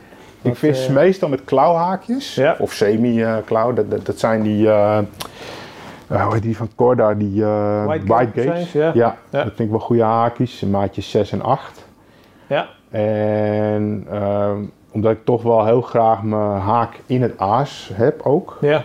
Ik 0.43 0.57
vis 0.57 0.87
eh, 0.87 0.95
meestal 0.95 1.29
met 1.29 1.45
klauwhaakjes. 1.45 2.35
Ja. 2.35 2.57
Of 2.59 2.73
semi-klauw. 2.73 3.73
Dat, 3.73 3.91
dat, 3.91 4.07
dat 4.07 4.19
zijn 4.19 4.43
die... 4.43 4.69
eh 4.71 4.99
hoe 6.07 6.33
heet 6.33 6.43
die 6.43 6.57
van 6.57 6.69
Corda? 6.75 7.15
Die 7.15 7.45
White 7.45 8.07
White, 8.07 8.31
Gate 8.35 8.49
Gates. 8.49 8.73
ja. 8.73 8.91
Ja. 8.95 9.17
dat 9.31 9.43
vind 9.43 9.59
ik 9.59 9.71
wel 9.71 9.79
goede 9.79 10.03
haakjes. 10.03 10.61
Maatjes 10.61 11.11
6 11.11 11.33
en 11.33 11.43
8. 11.43 11.87
Ja, 12.47 12.67
En 12.91 14.07
ehm, 14.11 14.59
omdat 14.93 15.13
ik 15.13 15.25
toch 15.25 15.43
wel 15.43 15.65
heel 15.65 15.81
graag 15.83 16.23
mijn 16.23 16.61
haak 16.61 17.01
in 17.07 17.23
het 17.23 17.39
aas 17.39 17.91
heb 17.95 18.21
ook. 18.23 18.57
ja, 18.61 18.83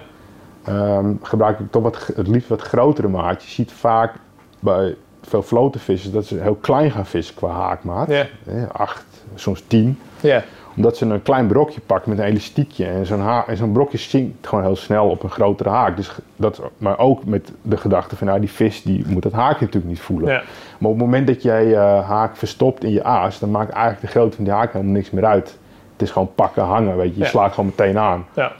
ehm, 0.63 1.13
gebruik 1.21 1.59
ik 1.59 1.71
toch 1.71 1.83
wat, 1.83 2.09
het 2.15 2.27
liefst 2.27 2.49
wat 2.49 2.61
grotere 2.61 3.07
maatjes. 3.07 3.47
Je 3.55 3.63
ziet 3.63 3.71
vaak 3.71 4.13
bij 4.59 4.95
veel 5.21 5.41
flotenvissers 5.41 6.13
dat 6.13 6.25
ze 6.25 6.37
heel 6.39 6.55
klein 6.55 6.91
gaan 6.91 7.05
vissen 7.05 7.35
qua 7.35 7.49
haakmaat. 7.49 8.07
ja, 8.09 8.25
Eh, 8.45 8.63
8, 8.71 9.05
soms 9.35 9.63
10 9.67 9.99
ja. 10.21 10.43
omdat 10.75 10.97
ze 10.97 11.05
een 11.05 11.21
klein 11.21 11.47
brokje 11.47 11.79
pakken 11.85 12.09
met 12.09 12.19
een 12.19 12.25
elastiekje. 12.25 12.85
En 12.85 13.05
zo'n, 13.05 13.19
ha- 13.19 13.43
en 13.47 13.57
zo'n 13.57 13.71
brokje 13.71 13.97
zinkt 13.97 14.47
gewoon 14.47 14.63
heel 14.63 14.75
snel 14.75 15.09
op 15.09 15.23
een 15.23 15.29
grotere 15.29 15.69
haak. 15.69 15.95
Dus 15.95 16.11
dat, 16.35 16.61
maar 16.77 16.99
ook 16.99 17.25
met 17.25 17.51
de 17.61 17.77
gedachte 17.77 18.15
van 18.15 18.27
nou, 18.27 18.39
die 18.39 18.51
vis 18.51 18.81
die 18.83 19.03
moet 19.07 19.23
dat 19.23 19.31
haakje 19.31 19.59
natuurlijk 19.65 19.85
niet 19.91 20.01
voelen. 20.01 20.29
ja. 20.33 20.41
Maar 20.77 20.89
op 20.91 20.95
het 20.97 21.05
moment 21.05 21.27
dat 21.27 21.41
jij 21.41 21.65
je 21.65 21.75
haak 22.05 22.35
verstopt 22.37 22.83
in 22.83 22.91
je 22.91 23.03
aas, 23.03 23.39
dan 23.39 23.51
maakt 23.51 23.69
eigenlijk 23.71 24.01
de 24.01 24.07
grootte 24.19 24.35
van 24.35 24.45
die 24.45 24.53
haak 24.53 24.71
helemaal 24.73 24.93
niks 24.93 25.09
meer 25.11 25.25
uit. 25.25 25.57
Het 25.97 26.07
is 26.07 26.11
gewoon 26.11 26.31
pakken, 26.35 26.63
hangen, 26.63 26.97
weet 26.97 27.09
je. 27.13 27.17
Je 27.17 27.23
Ja. 27.23 27.29
slaat 27.29 27.53
gewoon 27.53 27.65
meteen 27.77 27.97
aan. 27.97 28.25
ja. 28.35 28.51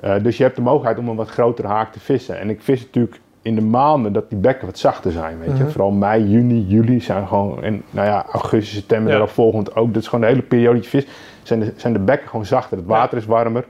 Eh, 0.00 0.14
dus 0.22 0.36
je 0.36 0.42
hebt 0.42 0.56
de 0.56 0.62
mogelijkheid 0.62 0.98
om 0.98 1.08
een 1.08 1.16
wat 1.16 1.28
grotere 1.28 1.68
haak 1.68 1.92
te 1.92 2.00
vissen. 2.00 2.38
En 2.38 2.50
ik 2.50 2.62
vis 2.62 2.80
natuurlijk 2.80 3.20
in 3.42 3.54
de 3.54 3.60
maanden 3.60 4.12
dat 4.12 4.28
die 4.30 4.38
bekken 4.38 4.66
wat 4.66 4.78
zachter 4.78 5.12
zijn, 5.12 5.38
weet 5.38 5.56
je. 5.56 5.62
Mhm. 5.62 5.70
Vooral 5.72 5.90
mei, 5.90 6.24
juni, 6.28 6.60
juli 6.66 7.00
zijn 7.00 7.26
gewoon... 7.28 7.62
En 7.62 7.82
nou 7.90 8.06
ja, 8.08 8.24
augustus, 8.32 8.74
september, 8.74 9.06
Ja. 9.06 9.16
daarop 9.18 9.34
volgend 9.34 9.76
ook. 9.76 9.92
Dat 9.94 10.02
is 10.02 10.08
gewoon 10.08 10.24
de 10.24 10.30
hele 10.30 10.42
periode 10.42 10.74
dat 10.74 10.84
je 10.84 10.90
vist. 10.90 11.08
Zijn 11.42 11.60
de, 11.60 11.72
zijn 11.76 11.92
de 11.92 11.98
bekken 11.98 12.28
gewoon 12.28 12.46
zachter. 12.46 12.76
Het 12.76 12.86
water 12.86 13.18
is 13.18 13.26
warmer. 13.26 13.64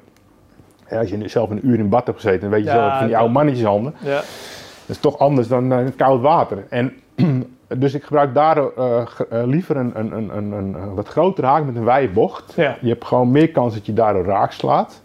Ja, 0.90 0.98
als 0.98 1.10
je 1.10 1.28
zelf 1.28 1.50
een 1.50 1.66
uur 1.68 1.78
in 1.78 1.88
bad 1.88 2.06
hebt 2.06 2.20
gezeten, 2.20 2.40
dan 2.40 2.50
weet 2.50 2.64
je 2.64 2.70
zelf 2.70 2.98
van 2.98 3.06
die 3.06 3.16
oude 3.16 3.32
mannetjeshanden. 3.32 3.94
ja. 4.04 4.14
Dat 4.86 4.96
is 4.96 4.98
toch 4.98 5.18
anders 5.18 5.48
dan 5.48 5.72
eh, 5.72 5.78
koud 5.96 6.20
water. 6.20 6.64
En, 6.68 6.92
dus 7.78 7.94
ik 7.94 8.04
gebruik 8.04 8.34
daar 8.34 8.56
eh, 8.56 9.02
eh, 9.30 9.46
liever 9.46 9.76
een, 9.76 9.92
een, 9.94 10.36
een, 10.36 10.52
een, 10.52 10.94
wat 10.94 11.08
grotere 11.08 11.46
haak 11.46 11.64
met 11.64 11.76
een 11.76 11.84
wijde 11.84 12.12
bocht. 12.12 12.52
Ja. 12.56 12.76
Je 12.80 12.88
hebt 12.88 13.04
gewoon 13.04 13.30
meer 13.30 13.50
kans 13.50 13.74
dat 13.74 13.86
je 13.86 13.92
daardoor 13.92 14.24
raak 14.24 14.52
slaat. 14.52 15.02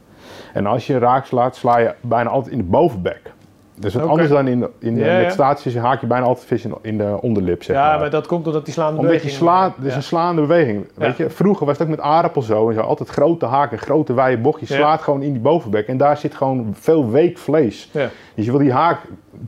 En 0.54 0.66
als 0.66 0.88
je 0.88 0.98
raak 0.98 1.26
slaat, 1.26 1.56
sla 1.56 1.78
je 1.78 1.94
bijna 2.02 2.30
altijd 2.30 2.54
in 2.54 2.58
de 2.58 2.64
bovenbek. 2.64 3.32
Is 3.82 3.94
wat 3.94 4.04
anders 4.08 4.30
dan 4.30 4.48
in, 4.48 4.60
de- 4.60 4.70
in 4.80 4.94
de, 4.96 5.00
Ja, 5.04 5.18
met 5.64 5.76
haak 5.76 6.02
je 6.02 6.08
bijna 6.08 6.26
altijd 6.26 6.48
vis 6.48 6.66
in, 6.66 6.74
in 6.82 6.98
de 6.98 7.18
onderlip, 7.22 7.64
zeg 7.64 7.76
ja, 7.76 7.90
maar. 7.90 8.00
maar 8.00 8.10
dat 8.10 8.28
komt 8.28 8.44
doordat 8.44 8.66
die 8.66 8.74
slaande 8.74 8.98
Omdat 8.98 9.12
je 9.14 9.18
beweging- 9.20 9.42
slaat, 9.44 9.76
het 9.76 9.86
is 9.86 9.92
Ja. 9.92 9.98
een 9.98 10.04
slaande 10.04 10.42
beweging. 10.42 10.88
Weet 10.96 11.18
je? 11.18 11.30
Vroeger 11.30 11.66
was 11.66 11.78
het 11.78 11.88
ook 11.88 11.96
met 11.96 12.04
aardappel 12.04 12.42
zo 12.42 12.68
en 12.70 12.74
zo. 12.76 12.82
Altijd 12.82 13.10
grote 13.10 13.46
haken, 13.46 13.78
grote 13.78 14.14
wijde 14.14 14.42
bocht. 14.42 14.60
Je 14.60 14.66
Ja. 14.70 14.76
slaat 14.80 15.02
gewoon 15.02 15.22
in 15.22 15.32
die 15.32 15.42
bovenbek 15.42 15.88
en 15.88 15.98
daar 15.98 16.18
zit 16.18 16.36
gewoon 16.36 16.70
veel 16.74 17.10
week 17.10 17.38
vlees. 17.38 17.90
Ja. 17.94 18.10
Dus 18.36 18.46
je 18.46 18.52
wil 18.52 18.60
die 18.60 18.74
haak 18.74 19.00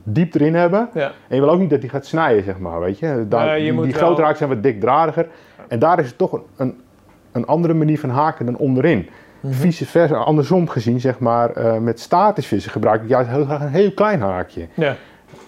diep 0.04 0.34
erin 0.34 0.54
hebben. 0.54 0.88
En 0.94 1.12
je 1.28 1.40
wil 1.40 1.50
ook 1.50 1.58
niet 1.60 1.70
dat 1.70 1.80
die 1.80 1.90
gaat 1.90 2.06
snijden, 2.06 2.44
zeg 2.44 2.58
maar, 2.58 2.80
weet 2.80 2.98
je. 2.98 3.24
Daar, 3.28 3.58
je 3.60 3.72
die 3.72 3.82
die 3.82 3.92
grote 3.92 4.20
haken 4.22 4.36
zijn 4.38 4.48
wat 4.50 4.62
dikdradiger. 4.62 5.26
En 5.68 5.78
daar 5.78 5.98
is 5.98 6.06
het 6.06 6.18
toch 6.18 6.32
een, 6.32 6.42
een, 6.56 6.80
een 7.32 7.46
andere 7.46 7.74
manier 7.74 7.98
van 8.00 8.10
haken 8.10 8.46
dan 8.46 8.56
onderin. 8.56 9.08
Mhm. 9.40 9.52
Vice 9.54 9.86
versa, 9.86 10.14
andersom 10.14 10.68
gezien, 10.68 11.00
zeg 11.00 11.18
maar, 11.18 11.50
eh, 11.50 11.76
met 11.78 12.00
statisch 12.00 12.46
vissen 12.46 12.72
gebruik 12.72 13.02
ik 13.02 13.08
juist 13.08 13.30
heel 13.30 13.44
graag 13.44 13.60
een 13.60 13.68
heel 13.68 13.92
klein 13.92 14.20
haakje. 14.20 14.66
Ja. 14.74 14.94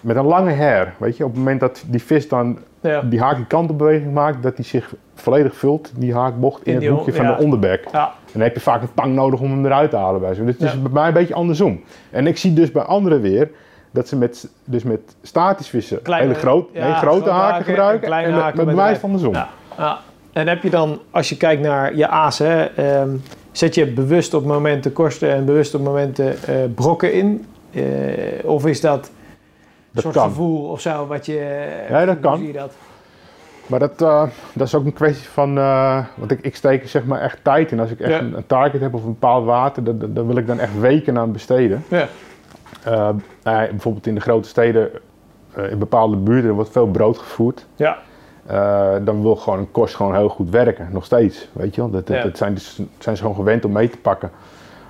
Met 0.01 0.15
een 0.15 0.25
lange 0.25 0.51
her, 0.51 0.93
weet 0.97 1.17
je. 1.17 1.23
Op 1.23 1.29
het 1.29 1.39
moment 1.39 1.59
dat 1.59 1.83
die 1.87 2.03
vis 2.03 2.27
dan 2.29 2.57
Ja. 2.81 3.01
die 3.01 3.21
haak 3.21 3.35
die 3.35 3.45
kantelbeweging 3.45 4.13
maakt, 4.13 4.43
dat 4.43 4.55
die 4.55 4.65
zich 4.65 4.93
volledig 5.15 5.55
vult, 5.55 5.91
die 5.95 6.13
haakbocht, 6.15 6.63
in, 6.63 6.73
In 6.73 6.81
het 6.81 6.89
hoekje 6.89 7.13
van 7.13 7.25
ja. 7.25 7.35
de 7.35 7.43
onderbek. 7.43 7.85
Ja. 7.91 8.05
En 8.05 8.31
dan 8.31 8.41
heb 8.41 8.53
je 8.55 8.59
vaak 8.61 8.81
een 8.81 8.93
tang 8.95 9.13
nodig 9.15 9.39
om 9.39 9.51
hem 9.51 9.65
eruit 9.65 9.89
te 9.89 9.95
halen 9.97 10.21
bij 10.21 10.33
zo. 10.33 10.45
Dus 10.45 10.53
het 10.59 10.63
is 10.63 10.81
bij 10.81 10.91
mij 10.91 11.07
een 11.07 11.13
beetje 11.13 11.33
andersom. 11.33 11.83
En 12.11 12.27
ik 12.27 12.37
zie 12.37 12.53
dus 12.53 12.71
bij 12.71 12.83
anderen 12.83 13.21
weer 13.21 13.49
dat 13.91 14.07
ze 14.07 14.15
met, 14.15 14.49
dus 14.65 14.83
met 14.83 14.99
statisch 15.21 15.67
vissen 15.67 16.01
Kleine- 16.01 16.27
hele 16.27 16.39
groot, 16.39 16.73
nee, 16.73 16.81
grote, 16.83 16.97
grote 16.97 17.29
haken, 17.29 17.51
haken 17.53 17.65
gebruiken 17.65 18.11
en 18.13 18.23
en 18.23 18.31
met, 18.31 18.41
haken 18.41 18.55
met 18.57 18.65
bij 18.65 18.65
de 18.65 18.71
bewijs 18.71 18.87
lijn. 18.89 18.99
van 18.99 19.09
andersom. 19.09 19.33
Ja. 19.33 19.47
Ja. 19.77 19.97
En 20.33 20.47
heb 20.47 20.63
je 20.63 20.69
dan, 20.69 20.99
als 21.11 21.29
je 21.29 21.37
kijkt 21.37 21.61
naar 21.61 21.95
je 21.95 22.07
aas, 22.07 22.37
hè, 22.37 22.63
ehm, 22.63 23.09
zet 23.53 23.75
je 23.75 23.87
bewust 23.87 24.33
op 24.33 24.45
momenten 24.45 24.93
korsten 24.93 25.29
en 25.33 25.45
bewust 25.45 25.75
op 25.75 25.81
momenten 25.81 26.43
eh, 26.43 26.55
brokken 26.75 27.13
in? 27.13 27.45
Eh, 27.71 27.83
of 28.43 28.65
is 28.65 28.81
dat 28.81 29.05
een 29.07 29.11
Dat 29.91 30.03
soort 30.03 30.15
kan. 30.15 30.27
gevoel 30.29 30.69
of 30.69 30.81
zo 30.81 31.07
wat 31.07 31.25
je... 31.25 31.67
Ja, 31.89 32.05
dat 32.05 32.19
kan. 32.19 32.37
zie 32.37 32.47
je 32.47 32.53
dat? 32.53 32.73
Maar 33.67 33.79
dat, 33.79 34.01
eh, 34.01 34.23
dat 34.53 34.67
is 34.67 34.75
ook 34.75 34.85
een 34.85 34.93
kwestie 34.93 35.29
van, 35.29 35.53
want 36.15 36.31
ik, 36.31 36.39
ik 36.41 36.55
steek 36.55 36.87
zeg 36.89 37.05
maar 37.05 37.21
echt 37.21 37.39
tijd 37.41 37.71
in. 37.71 37.79
Als 37.79 37.91
ik 37.91 37.99
echt 37.99 38.11
Ja. 38.11 38.19
een, 38.19 38.37
een 38.37 38.47
target 38.47 38.81
heb 38.81 38.93
of 38.93 39.01
een 39.03 39.09
bepaald 39.19 39.45
water, 39.45 39.83
daar 40.13 40.27
wil 40.27 40.37
ik 40.37 40.47
dan 40.47 40.59
echt 40.59 40.79
weken 40.79 41.17
aan 41.17 41.31
besteden. 41.31 41.83
Ja. 41.87 42.07
Nou 42.85 43.21
ja, 43.43 43.67
bijvoorbeeld 43.69 44.07
in 44.07 44.15
de 44.15 44.21
grote 44.21 44.47
steden, 44.49 44.89
in 45.69 45.77
bepaalde 45.79 46.15
buurten, 46.15 46.49
er 46.49 46.55
wordt 46.55 46.71
veel 46.71 46.87
brood 46.87 47.17
gevoerd. 47.17 47.65
Ja. 47.75 47.97
Eh, 48.45 48.89
dan 49.03 49.21
wil 49.21 49.35
gewoon 49.35 49.59
een 49.59 49.71
kost 49.71 49.95
gewoon 49.95 50.15
heel 50.15 50.29
goed 50.29 50.49
werken, 50.49 50.87
nog 50.91 51.05
steeds. 51.05 51.49
Weet 51.51 51.75
je 51.75 51.81
wel? 51.81 51.89
Dat, 51.89 52.07
dat, 52.07 52.17
Ja. 52.17 52.23
dat 52.23 52.37
zijn, 52.37 52.53
dus, 52.53 52.79
zijn 52.99 53.15
ze 53.15 53.21
gewoon 53.21 53.37
gewend 53.37 53.65
om 53.65 53.71
mee 53.71 53.89
te 53.89 53.97
pakken. 53.97 54.31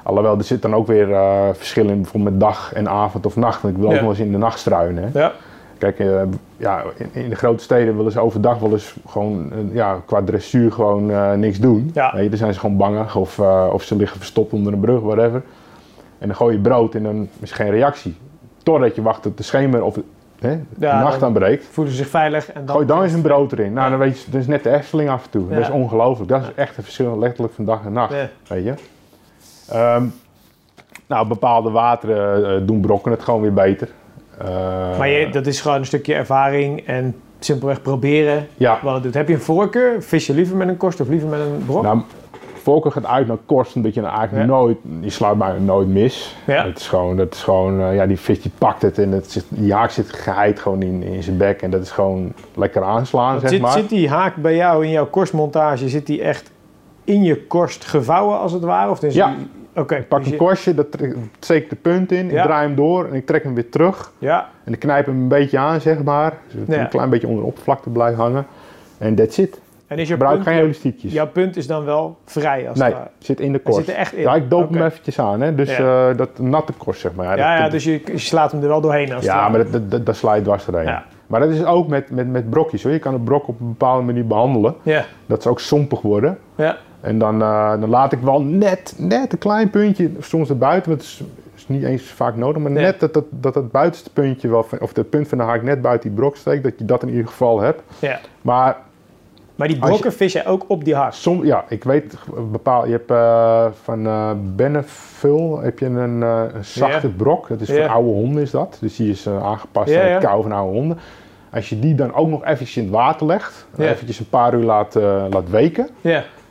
Alhoewel, 0.03 0.37
er 0.37 0.43
zit 0.43 0.61
dan 0.61 0.75
ook 0.75 0.87
weer 0.87 1.11
eh 1.13 1.47
verschil 1.53 1.87
in, 1.87 2.01
bijvoorbeeld 2.01 2.31
met 2.31 2.39
dag 2.41 2.73
en 2.73 2.89
avond 2.89 3.25
of 3.25 3.35
nacht. 3.35 3.61
Want 3.61 3.73
ik 3.73 3.79
wil 3.79 3.89
ook 3.89 3.95
Ja. 3.95 4.01
nog 4.01 4.09
eens 4.09 4.19
in 4.19 4.31
de 4.31 4.37
nacht 4.37 4.59
struinen. 4.59 5.03
Hè? 5.11 5.19
Ja. 5.19 5.31
Kijk, 5.77 5.99
eh, 5.99 6.21
ja, 6.57 6.83
in, 6.97 7.09
in 7.23 7.29
de 7.29 7.35
grote 7.35 7.63
steden 7.63 7.97
willen 7.97 8.11
ze 8.11 8.19
overdag 8.19 8.59
wel 8.59 8.71
eens 8.71 8.95
gewoon 9.07 9.51
ja, 9.71 9.97
qua 10.05 10.21
dressuur 10.23 10.71
gewoon 10.71 11.39
niks 11.39 11.59
doen. 11.59 11.91
Ja. 11.93 12.11
Weet 12.13 12.23
je, 12.23 12.29
dan 12.29 12.37
zijn 12.37 12.53
ze 12.53 12.59
gewoon 12.59 12.77
bangig 12.77 13.15
of, 13.15 13.39
of 13.71 13.83
ze 13.83 13.95
liggen 13.95 14.17
verstopt 14.17 14.53
onder 14.53 14.73
een 14.73 14.79
brug, 14.79 15.01
whatever. 15.01 15.41
En 16.19 16.27
dan 16.27 16.35
gooi 16.35 16.55
je 16.55 16.61
brood 16.61 16.95
en 16.95 17.03
dan 17.03 17.27
is 17.39 17.51
geen 17.51 17.69
reactie. 17.69 18.15
Totdat 18.63 18.95
je 18.95 19.01
wacht 19.01 19.21
tot 19.21 19.37
de 19.37 19.43
schemer 19.43 19.83
of 19.83 19.97
hè, 20.43 20.55
de 20.75 20.85
Ja, 20.85 21.01
nacht 21.03 21.23
aanbreekt. 21.23 21.65
Voelen 21.71 21.93
ze 21.93 21.99
zich 21.99 22.09
veilig 22.09 22.51
en 22.51 22.65
dan... 22.65 22.75
Gooi 22.75 22.87
dan 22.87 23.03
eens 23.03 23.13
een 23.13 23.21
brood 23.21 23.51
erin. 23.51 23.73
Nou, 23.73 23.83
Ja. 23.83 23.89
dan 23.89 23.99
weet 23.99 24.21
je, 24.21 24.31
dat 24.31 24.41
is 24.41 24.47
net 24.47 24.63
de 24.63 24.69
Efteling 24.71 25.09
af 25.09 25.23
en 25.23 25.29
toe. 25.29 25.49
Dat 25.49 25.59
is 25.59 25.69
ongelooflijk. 25.69 26.29
Dat 26.29 26.41
is 26.41 26.47
echt 26.55 26.77
een 26.77 26.83
verschil 26.83 27.19
letterlijk 27.19 27.53
van 27.53 27.65
dag 27.65 27.85
en 27.85 27.93
nacht. 27.93 28.13
Weet 28.47 28.63
je? 28.63 28.73
Ehm, 29.69 30.05
nou, 31.07 31.27
bepaalde 31.27 31.69
wateren 31.69 32.45
eh, 32.55 32.67
doen 32.67 32.81
brokken 32.81 33.11
het 33.11 33.21
gewoon 33.21 33.41
weer 33.41 33.53
beter. 33.53 33.89
Eh, 34.37 34.47
Maar 34.97 35.07
je, 35.07 35.29
dat 35.29 35.45
is 35.47 35.61
gewoon 35.61 35.77
een 35.77 35.85
stukje 35.85 36.13
ervaring 36.13 36.85
en 36.85 37.15
simpelweg 37.39 37.81
proberen 37.81 38.47
ja, 38.57 38.79
wat 38.83 38.93
het 38.93 39.03
doet. 39.03 39.13
Heb 39.13 39.27
je 39.27 39.33
een 39.33 39.39
voorkeur? 39.41 40.03
Vis 40.03 40.27
je 40.27 40.33
liever 40.33 40.55
met 40.57 40.67
een 40.67 40.77
korst 40.77 41.01
of 41.01 41.07
liever 41.07 41.29
met 41.29 41.39
een 41.39 41.63
brok? 41.65 41.83
Nou, 41.83 42.01
voorkeur 42.63 42.91
gaat 42.91 43.05
uit 43.05 43.27
naar 43.27 43.37
korst, 43.45 43.75
omdat 43.75 43.93
je 43.93 44.01
dan 44.01 44.09
eigenlijk 44.09 44.47
Ja. 44.49 44.55
nooit, 44.55 44.77
je 44.99 45.09
slaat 45.09 45.37
bijna 45.37 45.57
nooit 45.59 45.87
mis. 45.87 46.35
Ja. 46.47 46.65
Het 46.65 46.79
is 46.79 46.87
gewoon, 46.87 47.17
dat 47.17 47.33
is 47.33 47.43
gewoon 47.43 47.81
eh, 47.81 47.95
ja, 47.95 48.05
die 48.05 48.19
vis 48.19 48.41
die 48.41 48.51
pakt 48.57 48.81
het 48.81 48.97
en 48.97 49.11
het 49.11 49.31
zit, 49.31 49.45
die 49.49 49.73
haak 49.73 49.89
zit 49.89 50.13
geheid 50.13 50.59
gewoon 50.59 50.81
in, 50.81 51.03
in 51.03 51.23
zijn 51.23 51.37
bek 51.37 51.61
en 51.61 51.69
dat 51.71 51.81
is 51.81 51.91
gewoon 51.91 52.33
lekker 52.55 52.83
aanslaan, 52.83 53.39
zeg 53.39 53.49
zit, 53.49 53.61
maar. 53.61 53.71
zit 53.71 53.89
die 53.89 54.09
haak 54.09 54.35
bij 54.35 54.55
jou 54.55 54.83
in 54.85 54.91
jouw 54.91 55.07
korstmontage, 55.07 55.89
zit 55.89 56.05
die 56.05 56.21
echt 56.21 56.51
in 57.03 57.23
je 57.23 57.45
korst 57.47 57.85
gevouwen 57.85 58.39
als 58.39 58.51
het 58.51 58.63
ware? 58.63 58.89
Of 58.91 59.03
is 59.03 59.15
Ja. 59.15 59.27
die- 59.37 59.47
Oké. 59.75 59.95
Ik 59.95 60.07
pak 60.07 60.17
dus 60.19 60.27
een 60.27 60.33
je- 60.33 60.39
korstje, 60.39 60.73
dat 60.73 60.87
steek 61.39 61.63
ik 61.63 61.69
de 61.69 61.75
punt 61.75 62.11
in, 62.11 62.29
Ja. 62.29 62.37
ik 62.39 62.43
draai 62.43 62.67
hem 62.67 62.75
door 62.75 63.05
en 63.07 63.13
ik 63.13 63.25
trek 63.25 63.43
hem 63.43 63.53
weer 63.53 63.69
terug. 63.69 64.11
Ja, 64.17 64.49
En 64.63 64.73
ik 64.73 64.79
knijp 64.79 65.05
hem 65.05 65.15
een 65.21 65.27
beetje 65.27 65.57
aan, 65.57 65.81
zeg 65.81 66.03
maar. 66.03 66.37
Zodat 66.47 66.67
hij 66.67 66.75
Ja. 66.77 66.83
een 66.83 66.89
klein 66.89 67.09
beetje 67.09 67.27
onder 67.27 67.41
de 67.41 67.47
oppervlakte 67.47 67.89
blijft 67.89 68.17
hangen. 68.17 68.45
En 68.97 69.15
that's 69.15 69.37
it. 69.37 69.59
En 69.87 69.97
is 69.99 70.07
jouw 70.07 70.17
Gebruik 70.17 70.43
punt, 70.43 70.55
geen 70.55 70.63
elastiekjes. 70.63 71.11
jouw 71.11 71.27
punt 71.27 71.55
is 71.57 71.67
dan 71.67 71.85
wel 71.85 72.17
vrij 72.25 72.69
als 72.69 72.79
nee, 72.79 72.93
het 72.93 73.09
zit 73.19 73.39
in 73.39 73.51
de 73.53 73.59
korst. 73.59 73.79
zit 73.79 73.87
er 73.89 73.95
echt 73.95 74.13
in? 74.13 74.21
Ja, 74.21 74.35
ik 74.35 74.49
doop 74.49 74.69
hem 74.73 74.83
eventjes 74.83 75.19
aan, 75.19 75.41
hè. 75.41 75.55
Dus 75.55 75.77
Ja. 75.77 76.09
eh, 76.09 76.17
dat 76.17 76.39
natte 76.39 76.73
korst, 76.73 77.01
zeg 77.01 77.13
maar. 77.13 77.37
Ja, 77.37 77.57
ja, 77.57 77.69
dus 77.69 77.83
je, 77.83 78.01
je 78.05 78.17
slaat 78.17 78.51
hem 78.51 78.61
er 78.61 78.67
wel 78.67 78.81
doorheen 78.81 79.13
als 79.13 79.25
Ja, 79.25 79.49
maar 79.49 79.63
dat, 79.63 79.71
dat, 79.71 79.91
dat, 79.91 80.05
dat 80.05 80.15
sla 80.15 80.33
je 80.33 80.41
dwars 80.41 80.65
doorheen. 80.65 80.95
Maar 81.27 81.39
dat 81.39 81.49
is 81.49 81.65
ook 81.65 81.87
met, 81.87 82.09
met, 82.11 82.27
met 82.31 82.49
brokjes 82.49 82.83
hoor. 82.83 82.91
Je 82.91 82.99
kan 82.99 83.13
een 83.13 83.23
brok 83.23 83.47
op 83.47 83.59
een 83.59 83.67
bepaalde 83.67 84.03
manier 84.03 84.27
behandelen. 84.27 84.75
Ja, 84.81 85.05
Dat 85.25 85.41
ze 85.43 85.49
ook 85.49 85.59
sompig 85.59 86.01
worden. 86.01 86.37
ja, 86.55 86.77
En 87.01 87.17
dan, 87.19 87.41
eh, 87.41 87.69
dan 87.69 87.89
laat 87.89 88.11
ik 88.11 88.19
wel 88.19 88.41
net, 88.41 88.93
net 88.97 89.31
een 89.33 89.37
klein 89.39 89.69
puntje, 89.69 90.09
soms 90.19 90.49
erbuiten, 90.49 90.89
want 90.89 91.01
het 91.01 91.09
is, 91.11 91.23
is 91.55 91.67
niet 91.67 91.83
eens 91.83 92.03
vaak 92.03 92.35
nodig, 92.35 92.61
maar 92.61 92.71
Nee. 92.71 92.83
net 92.83 92.99
dat, 92.99 93.13
dat, 93.13 93.25
dat 93.29 93.55
het 93.55 93.71
buitenste 93.71 94.09
puntje, 94.13 94.47
wel, 94.49 94.65
of 94.79 94.95
het 94.95 95.09
punt 95.09 95.27
van 95.27 95.37
de 95.37 95.43
haak 95.43 95.63
net 95.63 95.81
buiten 95.81 96.09
die 96.09 96.17
brok 96.19 96.35
steekt, 96.35 96.63
dat 96.63 96.73
je 96.77 96.85
dat 96.85 97.01
in 97.03 97.09
ieder 97.09 97.27
geval 97.27 97.61
hebt. 97.61 97.81
ja. 97.99 98.19
Maar 98.41 98.77
Maar 99.55 99.67
die 99.67 99.77
je- 99.77 99.85
brokken 99.85 100.13
vis 100.13 100.33
jij 100.33 100.47
ook 100.47 100.63
op 100.67 100.83
die 100.85 100.95
haak? 100.95 101.13
Som, 101.13 101.45
ja, 101.45 101.65
ik 101.67 101.83
weet 101.83 102.17
bepaald. 102.51 102.85
Je 102.85 102.91
hebt 102.91 103.11
eh, 103.11 103.65
van 103.83 104.07
Beneful 104.55 105.59
heb 105.59 105.79
je 105.79 105.85
een, 105.85 106.23
eh, 106.23 106.41
een 106.53 106.65
zachte 106.65 107.09
brok. 107.09 107.47
Dat 107.47 107.61
is 107.61 107.69
voor 107.69 107.87
oude 107.87 108.09
honden 108.09 108.41
is 108.41 108.51
dat. 108.51 108.77
Dus 108.81 108.95
die 108.95 109.09
is 109.09 109.27
aangepast 109.27 109.95
aan 109.95 109.99
het 110.11 110.23
kou 110.23 110.41
van 110.41 110.51
oude 110.51 110.73
honden. 110.77 110.99
Als 111.53 111.69
je 111.69 111.79
die 111.79 111.95
dan 111.95 112.13
ook 112.13 112.27
nog 112.27 112.43
eventjes 112.43 112.77
in 112.77 112.83
het 112.83 112.91
water 112.91 113.25
legt, 113.27 113.67
en 113.77 113.83
eventjes 113.89 114.19
een 114.19 114.29
paar 114.29 114.53
uur 114.53 114.63
laat, 114.63 114.95
laat 115.29 115.49
weken, 115.49 115.89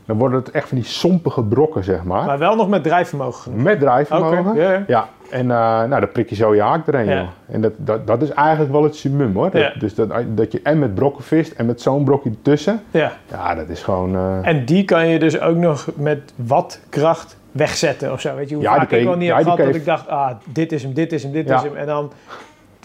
dan 0.07 0.19
worden 0.19 0.39
het 0.39 0.51
echt 0.51 0.69
van 0.69 0.77
die 0.77 0.87
sompige 0.87 1.43
brokken, 1.45 1.85
zeg 1.85 2.05
maar. 2.05 2.25
maar 2.25 2.39
wel 2.39 2.57
nog 2.57 2.69
met 2.69 2.83
drijfvermogen. 2.83 3.63
Met 3.63 3.81
drijfvermogen. 3.81 4.85
Ja, 4.87 5.09
en 5.33 5.51
eh, 5.51 5.57
nou, 5.57 6.01
dan 6.01 6.13
prik 6.13 6.29
je 6.29 6.35
zo 6.35 6.55
je 6.55 6.61
haak 6.63 6.87
erin. 6.87 7.07
Ja. 7.07 7.27
En 7.51 7.61
dat, 7.61 7.73
dat, 7.77 8.07
dat 8.07 8.23
is 8.23 8.31
eigenlijk 8.31 8.73
wel 8.73 8.83
het 8.83 8.97
summum 8.97 9.35
hoor. 9.35 9.51
Dat- 9.51 9.61
Ja. 9.63 9.73
Dus 9.79 9.95
dat, 9.95 10.11
dat 10.29 10.53
je 10.53 10.61
en 10.63 10.79
met 10.79 10.95
brokken 10.95 11.25
vist 11.25 11.53
en 11.53 11.67
met 11.67 11.81
zo'n 11.81 12.05
brokje 12.05 12.31
ertussen. 12.31 12.81
Ja. 12.91 13.13
Ja, 13.31 13.55
dat 13.55 13.69
is 13.69 13.83
gewoon... 13.83 14.17
eh, 14.17 14.39
En 14.49 14.65
die 14.65 14.85
kan 14.85 15.09
je 15.09 15.19
dus 15.19 15.41
ook 15.41 15.57
nog 15.57 15.89
met 15.97 16.33
wat 16.37 16.81
kracht 16.89 17.37
wegzetten 17.53 18.13
of 18.13 18.21
zo. 18.21 18.35
Weet 18.37 18.49
je 18.49 18.55
hoe 18.55 18.65
Ja, 18.65 18.75
vaak 18.75 18.91
ik 18.91 19.05
wel 19.05 19.17
niet 19.17 19.29
heb 19.33 19.43
gehad 19.43 19.59
dat 19.59 19.75
ik 19.75 19.85
dacht, 19.85 20.09
ah, 20.09 20.31
dit 20.53 20.73
is 20.73 20.83
hem, 20.83 20.93
dit 20.95 21.13
is 21.13 21.23
hem, 21.23 21.33
dit 21.33 21.51
is 21.51 21.63
hem. 21.63 21.77
En 21.77 21.87
dan, 21.87 22.13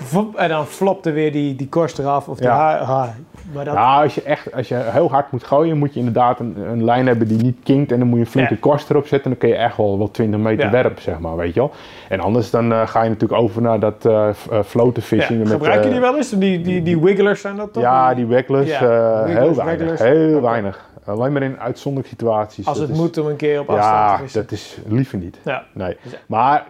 vop, 0.01 0.35
en 0.35 0.49
dan 0.49 0.65
flopte 0.65 1.11
weer 1.11 1.31
die, 1.31 1.55
die 1.55 1.69
korst 1.69 1.99
eraf. 1.99 2.27
Of 2.27 2.39
Ja. 2.39 2.83
haar, 2.83 3.15
maar 3.53 3.65
dat, 3.65 3.73
Nou, 3.73 4.03
als 4.03 4.15
je 4.15 4.21
echt 4.21 4.53
als 4.53 4.67
je 4.67 4.75
heel 4.75 5.09
hard 5.09 5.31
moet 5.31 5.43
gooien, 5.43 5.77
moet 5.77 5.93
je 5.93 5.99
inderdaad 5.99 6.39
een, 6.39 6.55
een 6.69 6.83
lijn 6.83 7.07
hebben 7.07 7.27
die 7.27 7.37
niet 7.43 7.57
kinkt. 7.63 7.91
En 7.91 7.99
dan 7.99 8.07
moet 8.07 8.17
je 8.19 8.25
een 8.25 8.31
flinke 8.31 8.53
Ja. 8.53 8.59
korst 8.59 8.89
erop 8.89 9.07
zetten. 9.07 9.31
En 9.31 9.37
dan 9.39 9.49
kun 9.49 9.57
je 9.57 9.63
echt 9.63 9.77
wel, 9.77 9.97
wel 9.97 10.11
20 10.11 10.39
meter 10.39 10.65
Ja. 10.65 10.71
werpen, 10.71 11.01
zeg 11.01 11.19
maar, 11.19 11.35
weet 11.35 11.53
je 11.53 11.59
wel. 11.59 11.71
En 12.09 12.19
anders 12.19 12.49
dan 12.49 12.71
eh, 12.71 12.87
ga 12.87 13.03
je 13.03 13.09
natuurlijk 13.09 13.41
over 13.41 13.61
naar 13.61 13.79
dat 13.79 14.05
eh 14.05 14.29
f- 14.29 14.47
eh, 14.51 14.59
floaten 14.63 15.01
ja. 15.01 15.07
fishing. 15.07 15.39
met, 15.39 15.49
Gebruik 15.51 15.79
je 15.79 15.85
eh, 15.85 15.91
die 15.91 16.01
wel 16.01 16.15
eens? 16.15 16.29
Die, 16.29 16.61
die, 16.61 16.83
die 16.83 16.99
wigglers 16.99 17.41
zijn 17.41 17.55
dat 17.55 17.73
toch? 17.73 17.83
Ja, 17.83 18.13
die 18.13 18.25
wigglers, 18.25 18.69
Ja, 18.69 18.81
eh, 18.81 19.23
wigglers, 19.25 19.45
heel 19.45 19.55
weinig. 19.65 19.77
wigglers. 19.89 20.01
Heel 20.01 20.41
weinig. 20.41 20.85
Alleen 21.05 21.31
maar 21.31 21.41
in 21.43 21.59
uitzonderlijke 21.59 22.15
situaties. 22.17 22.65
Als 22.65 22.77
Dat 22.77 22.87
het 22.87 22.95
is- 22.97 23.01
moet 23.03 23.17
om 23.17 23.27
een 23.27 23.35
keer 23.35 23.59
op 23.59 23.69
afstand 23.69 23.93
Ja, 23.95 24.15
te 24.15 24.21
vissen. 24.21 24.41
dat 24.41 24.51
is 24.51 24.77
liever 24.87 25.17
niet. 25.17 25.37
Ja. 25.43 25.63
Nee. 25.73 25.97
Dus- 26.03 26.17
Maar 26.27 26.65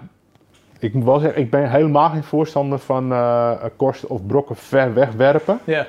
ik 0.80 0.94
moet 0.94 1.04
wel 1.04 1.20
zeggen, 1.20 1.42
ik 1.42 1.50
ben 1.50 1.70
helemaal 1.72 2.10
geen 2.10 2.24
voorstander 2.24 2.80
van 2.80 3.12
eh 3.12 3.52
korst 3.76 4.08
of 4.08 4.26
brokken 4.26 4.56
ver 4.56 4.94
wegwerpen. 4.94 5.60
Ja. 5.64 5.86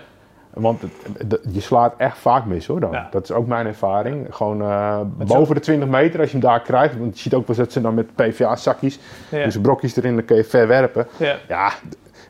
Want 0.54 0.80
het- 0.82 0.92
het- 1.28 1.40
je 1.50 1.60
slaat 1.60 1.94
echt 1.96 2.18
vaak 2.18 2.44
mis 2.44 2.66
hoor 2.66 2.80
dan. 2.80 2.92
Ja. 2.92 3.08
Dat 3.10 3.22
is 3.22 3.32
ook 3.32 3.46
mijn 3.46 3.66
ervaring. 3.66 4.26
Gewoon 4.30 4.62
eh, 4.62 5.00
boven 5.26 5.54
de 5.54 5.60
20 5.60 5.88
meter 5.88 6.20
als 6.20 6.30
je 6.30 6.38
hem 6.38 6.46
daar 6.46 6.60
krijgt. 6.62 6.98
Want 6.98 7.14
je 7.16 7.22
ziet 7.22 7.34
ook 7.34 7.46
wel 7.46 7.56
dat 7.56 7.72
ze 7.72 7.80
dan 7.80 7.94
met 7.94 8.14
PVA-zakjes, 8.14 8.98
Ja. 9.30 9.44
dus 9.44 9.60
brokjes 9.60 9.96
erin, 9.96 10.14
dan 10.14 10.24
kun 10.24 10.36
je 10.36 10.44
ver 10.44 10.66
werpen. 10.68 11.06
Ja. 11.16 11.36
Ja, 11.48 11.72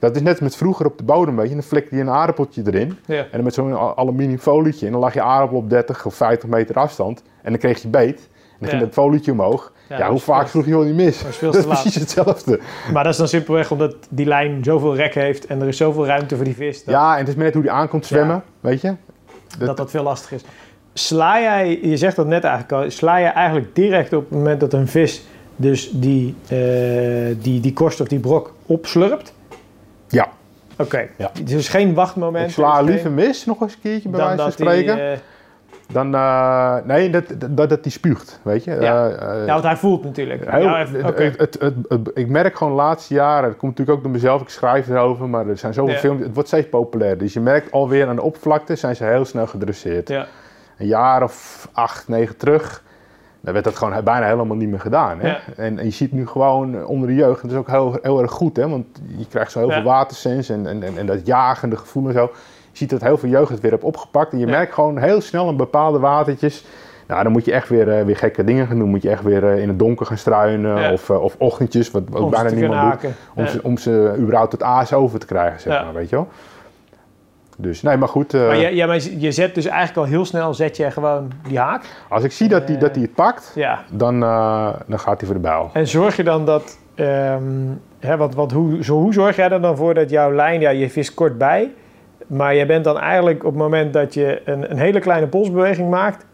dat 0.01 0.17
is 0.17 0.23
net 0.23 0.41
met 0.41 0.57
vroeger 0.57 0.87
op 0.87 0.99
de 0.99 1.05
bodem, 1.05 1.37
weet 1.37 1.49
je. 1.49 1.55
Dan 1.55 1.63
flikker 1.63 1.97
je 1.97 2.03
een 2.03 2.11
aardappeltje 2.11 2.63
erin. 2.67 2.99
En 3.07 3.27
dan 3.33 3.43
met 3.43 3.55
zo'n 3.55 3.77
al- 3.77 3.97
aluminium 3.97 4.39
folietje. 4.39 4.87
En 4.87 4.93
dan 4.93 5.01
lag 5.01 5.15
je 5.15 5.23
aardappel 5.23 5.59
op 5.59 5.71
30 5.71 6.07
of 6.07 6.15
50 6.15 6.49
meter 6.49 6.75
afstand. 6.75 7.23
En 7.43 7.51
dan 7.51 7.59
kreeg 7.61 7.83
je 7.83 7.89
beet. 7.89 8.19
En 8.21 8.57
dan 8.59 8.69
ging 8.69 8.81
dat 8.83 8.93
folietje 8.93 9.33
omhoog. 9.33 9.73
Ja, 9.89 9.99
Ja, 9.99 10.11
hoe 10.11 10.19
vaak 10.21 10.49
sloeg 10.49 10.65
je 10.65 10.71
wel 10.71 10.83
niet 10.83 10.95
mis? 10.95 11.19
dat 11.23 11.29
is 11.31 11.37
veel 11.37 11.53
Dat 11.53 11.61
is 11.61 11.67
precies 11.67 11.95
hetzelfde. 11.95 12.61
Maar 12.93 13.03
dat 13.05 13.13
is 13.13 13.19
dan 13.19 13.29
simpelweg 13.29 13.71
omdat 13.71 13.95
die 14.09 14.27
lijn 14.27 14.65
zoveel 14.65 14.97
rek 14.97 15.15
heeft 15.15 15.47
en 15.47 15.61
er 15.61 15.69
is 15.69 15.77
zoveel 15.77 16.07
ruimte 16.07 16.37
voor 16.37 16.45
die 16.45 16.55
vis. 16.55 16.85
Dat 16.85 16.95
Ja, 16.95 17.13
en 17.13 17.19
het 17.19 17.29
is 17.29 17.37
net 17.37 17.53
hoe 17.53 17.63
die 17.63 17.71
aankomt 17.73 18.07
zwemmen, 18.07 18.43
weet 18.61 18.81
je. 18.81 18.95
dat 19.59 19.77
dat 19.77 19.91
veel 19.91 20.03
lastiger 20.03 20.37
is. 20.37 20.43
Sla 20.93 21.41
jij, 21.41 21.79
je 21.83 21.97
zegt 21.97 22.17
dat 22.17 22.27
net 22.27 22.45
eigenlijk 22.45 22.85
al, 22.85 22.91
sla 22.91 23.17
je 23.17 23.27
eigenlijk 23.27 23.75
direct 23.75 24.13
op 24.13 24.21
het 24.21 24.31
moment 24.39 24.61
dat 24.61 24.73
een 24.73 24.89
vis 24.89 25.23
dus 25.57 25.91
die, 25.93 26.35
eh, 26.49 26.59
die, 27.43 27.61
die 27.61 27.73
korst 27.73 28.01
of 28.01 28.09
die 28.09 28.19
brok 28.21 28.55
opslurpt? 28.67 29.33
Oké, 30.81 31.09
Ja. 31.17 31.31
dus 31.45 31.69
geen 31.69 31.95
wachtmoment. 31.95 32.47
Ik 32.49 32.53
sla 32.53 32.79
er 32.79 32.85
liever 32.85 33.03
geen- 33.03 33.15
mis, 33.15 33.45
nog 33.45 33.61
eens 33.61 33.73
een 33.73 33.81
keertje 33.83 34.09
bij 34.09 34.19
dan 34.19 34.29
wijze 34.29 34.43
van 34.43 34.53
spreken. 34.53 35.21
Dan, 35.93 36.15
eh, 36.15 36.77
nee, 36.85 37.11
dat, 37.11 37.25
dat, 37.51 37.69
dat 37.69 37.83
die 37.83 37.93
spuugt, 37.93 38.41
weet 38.43 38.65
je. 38.65 38.71
Ja. 38.81 39.09
Eh, 39.09 39.47
ja, 39.47 39.53
want 39.53 39.65
hij 39.65 39.77
voelt 39.77 40.05
natuurlijk. 40.05 40.51
heel- 40.51 40.61
ja, 40.63 40.81
even- 40.83 40.97
het- 40.97 41.11
oké. 41.11 41.23
het, 41.23 41.39
het, 41.39 41.57
het- 41.61 41.75
het- 41.89 42.11
ik 42.15 42.29
merk 42.29 42.57
gewoon 42.57 42.73
de 42.73 42.79
laatste 42.83 43.15
jaren, 43.15 43.49
het 43.49 43.59
komt 43.59 43.71
natuurlijk 43.71 43.99
ook 43.99 44.05
door 44.05 44.13
mezelf, 44.13 44.41
ik 44.43 44.49
schrijf 44.49 44.89
erover, 44.89 45.29
maar 45.29 45.47
er 45.49 45.59
zijn 45.59 45.75
zoveel 45.75 45.93
Ja. 45.95 45.99
filmpjes, 45.99 46.27
het 46.27 46.35
wordt 46.35 46.49
steeds 46.49 46.69
populair. 46.69 47.19
Dus 47.19 47.33
je 47.33 47.41
merkt 47.41 47.73
alweer 47.73 48.09
aan 48.09 48.17
de 48.17 48.23
oppervlakte 48.23 48.77
zijn 48.77 48.97
ze 48.97 49.05
heel 49.05 49.25
snel 49.25 49.47
gedresseerd. 49.47 50.09
Ja, 50.09 50.27
Een 50.79 50.87
jaar 50.87 51.23
of 51.23 51.69
acht, 51.73 52.09
negen 52.09 52.37
terug, 52.37 52.83
dan 53.41 53.53
werd 53.53 53.65
dat 53.65 53.77
gewoon 53.77 54.05
bijna 54.05 54.27
helemaal 54.27 54.57
niet 54.57 54.69
meer 54.69 54.81
gedaan. 54.81 55.21
Hè? 55.21 55.29
Ja. 55.29 55.39
En, 55.57 55.79
en 55.79 55.85
je 55.85 55.91
ziet 55.91 56.13
nu 56.13 56.27
gewoon 56.27 56.87
onder 56.87 57.09
de 57.09 57.15
jeugd, 57.15 57.43
dat 57.43 57.51
is 57.51 57.57
ook 57.57 57.69
heel, 57.71 57.99
heel 58.03 58.21
erg 58.23 58.31
goed, 58.31 58.57
hè? 58.57 58.69
want 58.69 58.87
je 59.17 59.27
krijgt 59.27 59.51
zo 59.53 59.59
heel 59.59 59.71
veel 59.71 59.83
watersens 59.83 60.49
en, 60.49 60.67
en, 60.67 60.83
en, 60.83 60.99
en 60.99 61.07
dat 61.07 61.27
jagende 61.27 61.77
gevoel 61.77 62.07
en 62.07 62.13
zo. 62.13 62.31
Je 62.79 62.85
ziet 62.85 62.91
dat 63.01 63.09
heel 63.09 63.19
veel 63.19 63.29
jeugd 63.29 63.51
het 63.51 63.61
weer 63.61 63.71
heeft 63.71 63.83
opgepakt 63.83 64.33
en 64.33 64.39
je 64.39 64.47
Ja. 64.47 64.51
merkt 64.51 64.75
gewoon 64.75 64.99
heel 64.99 65.21
snel 65.21 65.49
een 65.49 65.57
bepaalde 65.57 65.99
watertjes. 65.99 66.65
Nou, 67.07 67.23
dan 67.23 67.33
moet 67.33 67.45
je 67.45 67.53
echt 67.53 67.69
weer, 67.69 67.99
eh, 67.99 68.05
weer 68.05 68.17
gekke 68.17 68.45
dingen 68.45 68.67
gaan 68.67 68.79
doen. 68.79 68.89
Moet 68.89 69.03
je 69.03 69.11
echt 69.11 69.23
weer 69.23 69.45
eh, 69.53 69.63
in 69.63 69.69
het 69.69 69.79
donker 69.79 70.07
gaan 70.07 70.17
struinen 70.19 70.81
Ja. 70.81 70.93
of, 70.93 71.11
eh, 71.11 71.23
of 71.23 71.35
ochtendjes, 71.39 71.91
wat, 71.91 72.03
ze 72.17 72.27
bijna 72.31 72.51
niemand 72.51 73.01
doet. 73.03 73.11
Om, 73.35 73.45
Ja. 73.45 73.51
ze, 73.51 73.61
om 73.63 73.79
ze 73.79 74.15
überhaupt 74.19 74.53
het 74.53 74.63
aas 74.63 74.93
over 74.93 75.19
te 75.19 75.27
krijgen, 75.27 75.61
zeg 75.61 75.85
maar, 75.85 75.95
weet 75.95 76.09
je 76.09 76.17
wel. 76.17 76.29
Dus 77.57 77.83
nee, 77.83 77.97
maar 77.97 78.09
goed. 78.09 78.33
Maar, 78.33 78.57
je, 78.57 78.75
ja, 78.75 78.87
maar 78.87 79.01
je 79.19 79.33
zet 79.33 79.55
dus 79.55 79.67
eigenlijk 79.67 79.99
al 79.99 80.05
heel 80.13 80.25
snel 80.25 80.55
zet 80.55 80.77
je 80.77 80.91
gewoon 80.91 81.31
die 81.49 81.59
haak. 81.59 81.85
als 82.09 82.25
ik 82.25 82.33
zie 82.33 82.49
dat 82.49 82.69
hij 82.69 82.79
dat 82.79 82.95
hij 82.95 83.03
het 83.03 83.15
pakt, 83.15 83.53
Ja. 83.55 83.83
dan, 83.91 84.21
dan 84.87 84.99
gaat 84.99 85.19
hij 85.19 85.27
voor 85.27 85.35
de 85.35 85.41
bijl. 85.41 85.71
En 85.73 85.87
zorg 85.87 86.17
je 86.17 86.25
dan 86.25 86.45
dat... 86.45 86.79
ehm, 86.95 87.43
hè, 87.99 88.17
wat, 88.17 88.35
wat, 88.35 88.53
hoe, 88.53 88.85
zo, 88.85 88.95
hoe 89.01 89.13
zorg 89.13 89.37
jij 89.37 89.49
er 89.51 89.61
dan 89.61 89.77
voor 89.77 89.95
dat 89.95 90.11
jouw 90.11 90.33
lijn... 90.33 90.61
Ja, 90.61 90.71
je 90.71 90.91
vist 90.91 91.15
kort 91.15 91.39
bij. 91.39 91.73
Maar 92.29 92.55
je 92.55 92.67
bent 92.67 92.85
dan 92.85 92.99
eigenlijk 92.99 93.45
op 93.45 93.53
het 93.53 93.63
moment 93.63 93.93
dat 93.93 94.15
je 94.15 94.43
een, 94.45 94.71
een 94.71 94.79
hele 94.79 95.01
kleine 95.01 95.27
polsbeweging 95.27 95.91
maakt... 95.91 96.27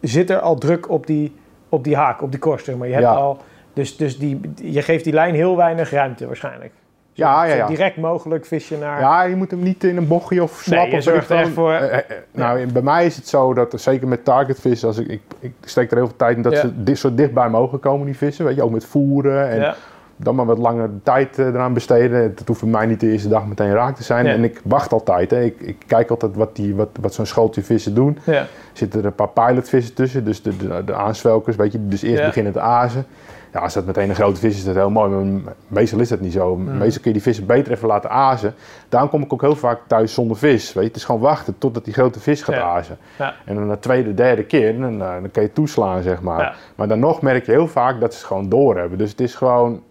Zit 0.00 0.30
er 0.30 0.38
al 0.38 0.58
druk 0.58 0.90
op 0.90 1.06
die, 1.06 1.34
op 1.68 1.84
die 1.84 1.96
haak, 1.96 2.22
op 2.22 2.30
die 2.30 2.40
korst. 2.40 2.64
zeg 2.64 2.76
Maar 2.76 2.86
je 2.86 2.92
hebt 2.92 3.06
Ja. 3.06 3.12
al... 3.12 3.38
Dus, 3.72 3.96
dus 3.96 4.18
die, 4.18 4.40
je 4.54 4.82
geeft 4.82 5.04
die 5.04 5.12
lijn 5.12 5.34
heel 5.34 5.56
weinig 5.56 5.90
ruimte 5.90 6.26
waarschijnlijk. 6.26 6.72
Zo, 7.12 7.22
Ja, 7.24 7.44
ja, 7.44 7.54
ja. 7.54 7.66
direct 7.66 7.96
mogelijk 7.96 8.46
vis 8.46 8.68
je 8.68 8.76
naar... 8.76 9.00
Ja, 9.00 9.22
je 9.22 9.36
moet 9.36 9.50
hem 9.50 9.62
niet 9.62 9.84
in 9.84 9.96
een 9.96 10.08
bochtje 10.08 10.42
of 10.42 10.52
slap. 10.62 10.78
Nee, 10.78 10.90
je 10.90 10.96
of 10.96 11.02
zorgt 11.02 11.30
er 11.30 11.36
echt 11.38 11.48
voor- 11.48 11.72
Eh, 11.72 11.92
eh, 11.92 11.98
eh, 11.98 12.02
nou, 12.32 12.66
bij 12.72 12.82
mij 12.82 13.06
is 13.06 13.16
het 13.16 13.28
zo 13.28 13.54
dat, 13.54 13.80
zeker 13.80 14.08
met 14.08 14.24
targetvissen, 14.24 14.88
als 14.88 14.98
ik, 14.98 15.08
ik, 15.08 15.20
ik 15.40 15.52
steek 15.64 15.90
er 15.90 15.96
heel 15.96 16.06
veel 16.06 16.16
tijd 16.16 16.36
in 16.36 16.42
dat 16.42 16.52
Ja. 16.52 16.60
ze 16.60 16.82
di- 16.82 16.94
zo 16.94 17.14
dichtbij 17.14 17.48
mogen 17.48 17.80
komen, 17.80 18.06
die 18.06 18.16
vissen. 18.16 18.44
Weet 18.44 18.54
je, 18.54 18.62
ook 18.62 18.70
met 18.70 18.84
voeren 18.84 19.48
en 19.48 19.60
ja. 19.60 19.74
Dan 20.16 20.34
maar 20.34 20.46
wat 20.46 20.58
langer 20.58 20.90
tijd 21.02 21.38
eh, 21.38 21.46
eraan 21.46 21.72
besteden. 21.72 22.34
Dat 22.34 22.48
hoeft 22.48 22.60
voor 22.60 22.68
mij 22.68 22.86
niet 22.86 23.00
de 23.00 23.10
eerste 23.10 23.28
dag 23.28 23.46
meteen 23.46 23.72
raak 23.72 23.96
te 23.96 24.02
zijn. 24.02 24.26
Ja. 24.26 24.32
En 24.32 24.44
ik 24.44 24.60
wacht 24.64 24.92
altijd. 24.92 25.30
Hè. 25.30 25.42
Ik, 25.42 25.60
ik 25.60 25.76
kijk 25.86 26.10
altijd 26.10 26.36
wat, 26.36 26.56
die, 26.56 26.74
wat, 26.74 26.88
wat 27.00 27.14
zo'n 27.14 27.26
schooltje 27.26 27.62
vissen 27.62 27.94
doen. 27.94 28.18
ja. 28.24 28.46
zitten 28.72 29.00
er 29.00 29.06
een 29.06 29.14
paar 29.14 29.28
pilotvissen 29.28 29.94
tussen, 29.94 30.24
dus 30.24 30.42
de, 30.42 30.56
de, 30.56 30.84
de 30.84 31.52
weet 31.56 31.72
je, 31.72 31.88
dus 31.88 32.02
eerst 32.02 32.20
Ja. 32.20 32.26
beginnen 32.26 32.52
te 32.52 32.60
azen. 32.60 33.06
Ja, 33.54 33.60
als 33.60 33.74
dat 33.74 33.84
meteen 33.86 34.08
een 34.08 34.14
grote 34.14 34.40
vis 34.40 34.50
is, 34.52 34.58
is 34.58 34.64
dat 34.64 34.74
heel 34.74 34.90
mooi, 34.90 35.10
maar 35.10 35.52
meestal 35.68 36.00
is 36.00 36.08
dat 36.08 36.20
niet 36.20 36.32
zo. 36.32 36.56
Mhm. 36.56 36.78
Meestal 36.78 37.02
kun 37.02 37.10
je 37.10 37.12
die 37.12 37.22
vissen 37.22 37.46
beter 37.46 37.72
even 37.72 37.88
laten 37.88 38.10
azen. 38.10 38.54
Daarom 38.88 39.10
kom 39.10 39.22
ik 39.22 39.32
ook 39.32 39.40
heel 39.40 39.56
vaak 39.56 39.80
thuis 39.86 40.14
zonder 40.14 40.36
vis, 40.36 40.72
weet 40.72 40.82
je. 40.82 40.88
Het 40.88 40.96
is 40.96 41.04
gewoon 41.04 41.20
wachten 41.20 41.58
totdat 41.58 41.84
die 41.84 41.94
grote 41.94 42.20
vis 42.20 42.42
gaat 42.42 42.54
azen. 42.54 42.98
Ja. 43.18 43.34
En 43.44 43.54
dan 43.54 43.68
de 43.68 43.78
tweede, 43.78 44.14
derde 44.14 44.44
keer, 44.44 44.80
dan, 44.80 45.02
eh, 45.02 45.12
dan 45.12 45.30
kan 45.30 45.42
je 45.42 45.52
toeslaan, 45.52 46.02
zeg 46.02 46.20
maar. 46.22 46.56
Maar 46.74 46.88
dan 46.88 46.98
nog 46.98 47.22
merk 47.22 47.46
je 47.46 47.52
heel 47.52 47.68
vaak 47.68 48.00
dat 48.00 48.12
ze 48.12 48.18
het 48.18 48.26
gewoon 48.26 48.48
door 48.48 48.76
hebben. 48.78 48.98
Dus 48.98 49.10
het 49.10 49.20
is 49.20 49.34
gewoon, 49.34 49.82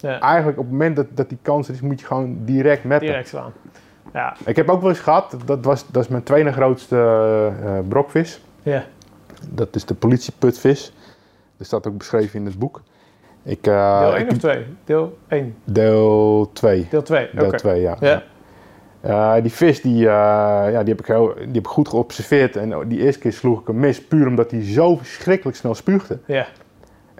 ja. 0.00 0.20
eigenlijk 0.20 0.58
op 0.58 0.64
het 0.64 0.72
moment 0.72 0.96
dat, 0.96 1.06
dat 1.14 1.28
die 1.28 1.38
kans 1.42 1.68
er 1.68 1.74
is, 1.74 1.80
moet 1.80 2.00
je 2.00 2.06
gewoon 2.06 2.36
direct 2.44 2.84
meppen. 2.84 3.06
Direct 3.08 3.28
slaan. 3.28 3.52
Ja, 4.12 4.36
Ik 4.44 4.56
heb 4.56 4.68
ook 4.68 4.80
wel 4.80 4.90
eens 4.90 4.98
gehad, 4.98 5.36
dat, 5.44 5.64
was, 5.64 5.84
dat 5.90 6.02
is 6.02 6.08
mijn 6.08 6.22
tweede 6.22 6.52
grootste 6.52 6.96
eh, 7.64 7.78
brokvis. 7.88 8.40
ja. 8.62 8.84
Dat 9.50 9.74
is 9.74 9.84
de 9.84 9.94
politieputvis. 9.94 10.92
Dat 11.56 11.66
staat 11.66 11.86
ook 11.86 11.98
beschreven 11.98 12.38
in 12.40 12.46
het 12.46 12.58
boek. 12.58 12.82
Ik, 13.42 13.66
eh, 13.66 14.00
Deel 14.00 14.14
1 14.16 14.24
ik- 14.24 14.30
of 14.30 14.38
2? 14.38 14.66
Deel 14.84 15.18
1. 15.28 15.54
Deel 15.64 16.50
2. 16.52 16.86
Deel 16.90 17.02
2. 17.02 17.28
Deel 17.34 17.46
Oké. 17.46 17.56
2, 17.56 17.80
ja. 17.80 17.96
Ja. 18.00 18.22
Eh, 19.00 19.42
die 19.42 19.52
vis 19.52 19.80
die, 19.80 19.98
eh, 19.98 20.12
ja, 20.72 20.78
die, 20.78 20.88
heb 20.94 21.00
ik 21.00 21.06
heel, 21.06 21.34
die 21.34 21.46
heb 21.46 21.56
ik 21.56 21.66
goed 21.66 21.88
geobserveerd. 21.88 22.56
En 22.56 22.88
die 22.88 22.98
eerste 22.98 23.20
keer 23.20 23.32
sloeg 23.32 23.60
ik 23.60 23.66
hem 23.66 23.78
mis, 23.78 24.04
puur 24.04 24.26
omdat 24.26 24.50
hij 24.50 24.64
zo 24.64 24.96
verschrikkelijk 24.96 25.56
snel 25.56 25.74
spuugde. 25.74 26.18
Ja. 26.26 26.46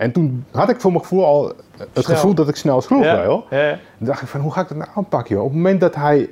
En 0.01 0.13
toen 0.13 0.45
had 0.51 0.69
ik 0.71 0.81
voor 0.81 0.91
mijn 0.91 1.03
gevoel 1.03 1.25
al 1.25 1.47
het 1.47 1.89
Snel. 1.93 2.05
gevoel 2.17 2.35
dat 2.35 2.49
ik 2.49 2.57
snel 2.57 2.81
sloeg. 2.81 3.05
Ja. 3.05 3.23
Ja. 3.51 3.69
Dan 3.69 3.79
dacht 3.99 4.23
ik 4.23 4.29
van, 4.29 4.41
hoe 4.41 4.53
ga 4.53 4.61
ik 4.61 4.69
dat 4.69 4.77
nou 4.77 4.91
aanpakken? 4.95 5.35
Joh? 5.35 5.45
Op 5.45 5.49
het 5.51 5.57
moment 5.57 5.81
dat 5.81 5.95
hij... 5.95 6.31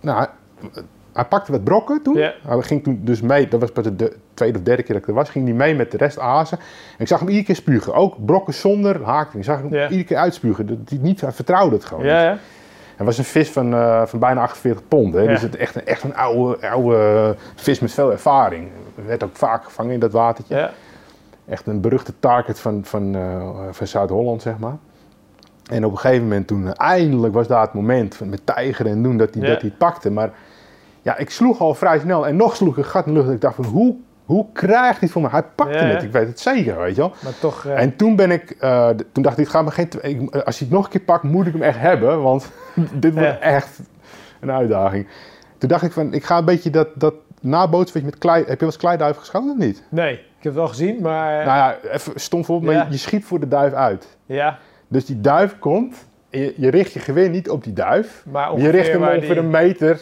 Nou, 0.00 0.18
hij- 0.18 0.82
hij 1.12 1.24
pakte 1.24 1.52
wat 1.52 1.64
brokken 1.64 2.02
toen. 2.02 2.14
Ja. 2.16 2.32
Hij 2.46 2.62
ging 2.62 2.82
toen 2.84 3.00
dus 3.04 3.20
mee, 3.20 3.48
dat 3.48 3.60
was 3.60 3.70
pas 3.72 3.84
de 3.84 3.96
de 3.96 4.16
tweede 4.34 4.58
of 4.58 4.64
derde 4.64 4.82
keer 4.82 4.92
dat 4.94 5.02
ik 5.02 5.08
er 5.08 5.14
was, 5.14 5.28
ging 5.30 5.44
hij 5.46 5.54
mee 5.54 5.74
met 5.74 5.90
de 5.90 5.96
rest 5.96 6.18
azen. 6.18 6.58
En 6.58 6.64
ik 6.98 7.08
zag 7.08 7.18
hem 7.18 7.28
iedere 7.28 7.46
keer 7.46 7.54
spugen. 7.56 7.94
Ook 7.94 8.24
brokken 8.26 8.54
zonder 8.54 9.04
haak. 9.04 9.34
Ik 9.34 9.44
zag 9.44 9.56
hem 9.56 9.70
iedere 9.74 10.04
keer 10.04 10.16
uitspugen. 10.16 10.66
Dat 10.66 10.76
hij 10.88 10.98
niet, 10.98 11.20
hij 11.20 11.32
vertrouwde 11.32 11.74
het 11.76 11.84
gewoon 11.84 12.04
Ja, 12.04 12.30
niet. 12.30 12.40
Het 12.96 13.06
was 13.06 13.18
een 13.18 13.24
vis 13.24 13.50
van, 13.50 13.74
eh, 13.74 14.06
van 14.06 14.18
bijna 14.18 14.40
48 14.42 14.88
pond. 14.88 15.14
Hè? 15.14 15.26
Dus 15.26 15.42
het 15.42 15.56
echt, 15.56 15.74
een- 15.74 15.86
echt 15.86 16.02
een 16.02 16.16
oude, 16.16 16.68
oude 16.70 17.34
vis 17.54 17.80
met 17.80 17.92
veel 17.92 18.12
ervaring. 18.12 18.68
Werd 19.06 19.24
ook 19.24 19.36
vaak 19.36 19.64
gevangen 19.64 19.92
in 19.92 20.00
dat 20.00 20.12
watertje. 20.12 20.54
Echt 21.48 21.66
een 21.66 21.80
beruchte 21.80 22.12
target 22.20 22.58
van, 22.58 22.84
van, 22.84 23.14
eh, 23.14 23.48
van 23.70 23.86
Zuid-Holland, 23.86 24.42
zeg 24.42 24.58
maar. 24.58 24.76
En 25.70 25.84
op 25.84 25.90
een 25.92 25.98
gegeven 25.98 26.22
moment 26.22 26.46
toen, 26.46 26.72
eindelijk 26.74 27.34
was 27.34 27.46
daar 27.46 27.60
het 27.60 27.72
moment 27.72 28.14
van 28.14 28.28
met 28.28 28.40
tijgeren 28.46 28.92
en 28.92 29.02
doen 29.02 29.16
dat 29.16 29.34
hij, 29.34 29.42
Ja. 29.42 29.48
dat 29.48 29.60
hij 29.60 29.68
het 29.70 29.78
pakte. 29.78 30.10
Maar 30.10 30.30
ja, 31.02 31.16
ik 31.16 31.30
sloeg 31.30 31.60
al 31.60 31.74
vrij 31.74 31.98
snel 31.98 32.26
en 32.26 32.36
nog 32.36 32.56
sloeg 32.56 32.70
ik 32.78 32.84
een 32.84 32.90
gat 32.90 33.06
in 33.06 33.14
de 33.14 33.18
lucht. 33.20 33.32
Ik 33.32 33.40
dacht 33.40 33.54
van, 33.54 33.64
hoe, 33.64 33.96
hoe 34.24 34.46
krijgt 34.52 34.90
hij 34.90 34.96
het 35.00 35.10
voor 35.10 35.22
me? 35.22 35.28
Hij 35.28 35.42
pakte 35.42 35.72
Ja, 35.74 35.84
ja. 35.86 35.92
het, 35.94 36.02
ik 36.02 36.12
weet 36.12 36.26
het 36.26 36.40
zeker, 36.40 36.78
weet 36.78 36.94
je 36.94 37.00
wel. 37.00 37.12
Maar 37.22 37.38
toch... 37.40 37.64
eh, 37.64 37.80
En 37.82 37.96
toen 37.96 38.16
ben 38.16 38.30
ik, 38.30 38.50
eh, 38.50 38.88
toen 39.12 39.22
dacht 39.22 39.38
ik, 39.38 39.44
het 39.44 39.52
gaat 39.54 39.64
me 39.64 39.70
geen, 39.70 39.88
ik, 40.00 40.34
als 40.36 40.58
hij 40.58 40.68
het 40.68 40.76
nog 40.76 40.84
een 40.84 40.90
keer 40.90 41.00
pakt, 41.00 41.22
moet 41.22 41.46
ik 41.46 41.52
hem 41.52 41.62
echt 41.62 41.78
hebben, 41.78 42.22
want 42.22 42.50
dit 42.94 43.14
wordt 43.14 43.38
echt 43.38 43.80
een 44.40 44.50
uitdaging. 44.50 45.06
Toen 45.58 45.68
dacht 45.68 45.82
ik 45.82 45.92
van, 45.92 46.12
ik 46.12 46.24
ga 46.24 46.38
een 46.38 46.44
beetje 46.44 46.70
dat, 46.70 46.88
dat 46.94 47.14
nabootsen, 47.40 47.94
weet 47.94 48.04
je, 48.04 48.10
met 48.10 48.18
klei, 48.18 48.38
heb 48.40 48.48
je 48.48 48.56
wel 48.56 48.68
eens 48.68 48.76
kleiduif 48.78 49.16
geschoten 49.16 49.50
of 49.50 49.56
niet? 49.56 49.82
Nee, 49.88 50.20
heb 50.46 50.52
het 50.54 50.62
wel 50.62 50.68
gezien, 50.68 51.02
maar... 51.02 51.44
Nou 51.44 51.56
ja, 51.58 51.76
even 51.90 52.12
stom 52.20 52.44
voor, 52.44 52.62
maar 52.62 52.74
Ja. 52.74 52.82
je, 52.84 52.90
je 52.90 52.96
schiet 52.96 53.24
voor 53.24 53.40
de 53.40 53.48
duif 53.48 53.72
uit. 53.72 54.16
ja, 54.26 54.58
Dus 54.88 55.04
die 55.06 55.20
duif 55.20 55.58
komt, 55.58 55.96
en 56.30 56.40
je, 56.40 56.54
je 56.56 56.70
richt 56.70 56.92
je 56.92 56.98
geweer 57.00 57.28
niet 57.30 57.50
op 57.50 57.64
die 57.64 57.72
duif, 57.72 58.24
maar 58.30 58.58
je 58.60 58.68
richt 58.70 58.88
hem 58.92 59.02
ongeveer 59.02 59.20
die- 59.20 59.36
een 59.38 59.50
meter 59.50 60.00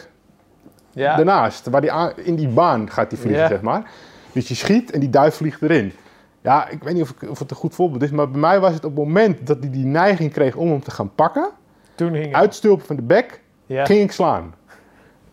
Ja, 0.91 1.15
daarnaast, 1.15 1.67
waar 1.69 1.81
die 1.81 1.91
aan, 1.91 2.11
in 2.15 2.35
die 2.35 2.47
baan 2.47 2.91
gaat 2.91 3.09
die 3.09 3.19
vliegen, 3.19 3.41
Ja. 3.41 3.47
zeg 3.47 3.61
maar. 3.61 3.83
Dus 4.31 4.47
je 4.47 4.55
schiet 4.55 4.91
en 4.91 4.99
die 4.99 5.09
duif 5.09 5.35
vliegt 5.35 5.61
erin. 5.61 5.93
Ja, 6.41 6.67
ik 6.69 6.83
weet 6.83 6.93
niet 6.93 7.03
of, 7.03 7.09
ik- 7.09 7.29
of 7.29 7.39
het 7.39 7.51
een 7.51 7.57
goed 7.57 7.75
voorbeeld 7.75 8.03
is, 8.03 8.11
maar 8.11 8.29
bij 8.31 8.39
mij 8.39 8.59
was 8.59 8.73
het 8.73 8.85
op 8.85 8.95
het 8.95 9.05
moment 9.05 9.47
dat 9.47 9.57
hij 9.59 9.69
die 9.69 9.85
neiging 9.85 10.31
kreeg 10.31 10.55
om 10.55 10.69
hem 10.69 10.83
te 10.83 10.91
gaan 10.91 11.11
pakken, 11.15 11.49
toen 11.95 12.13
hing 12.13 12.25
het. 12.25 12.33
uitstulpen 12.35 12.85
van 12.85 12.95
de 12.95 13.01
bek, 13.01 13.41
Ja. 13.65 13.85
ging 13.85 14.01
ik 14.01 14.11
slaan. 14.11 14.53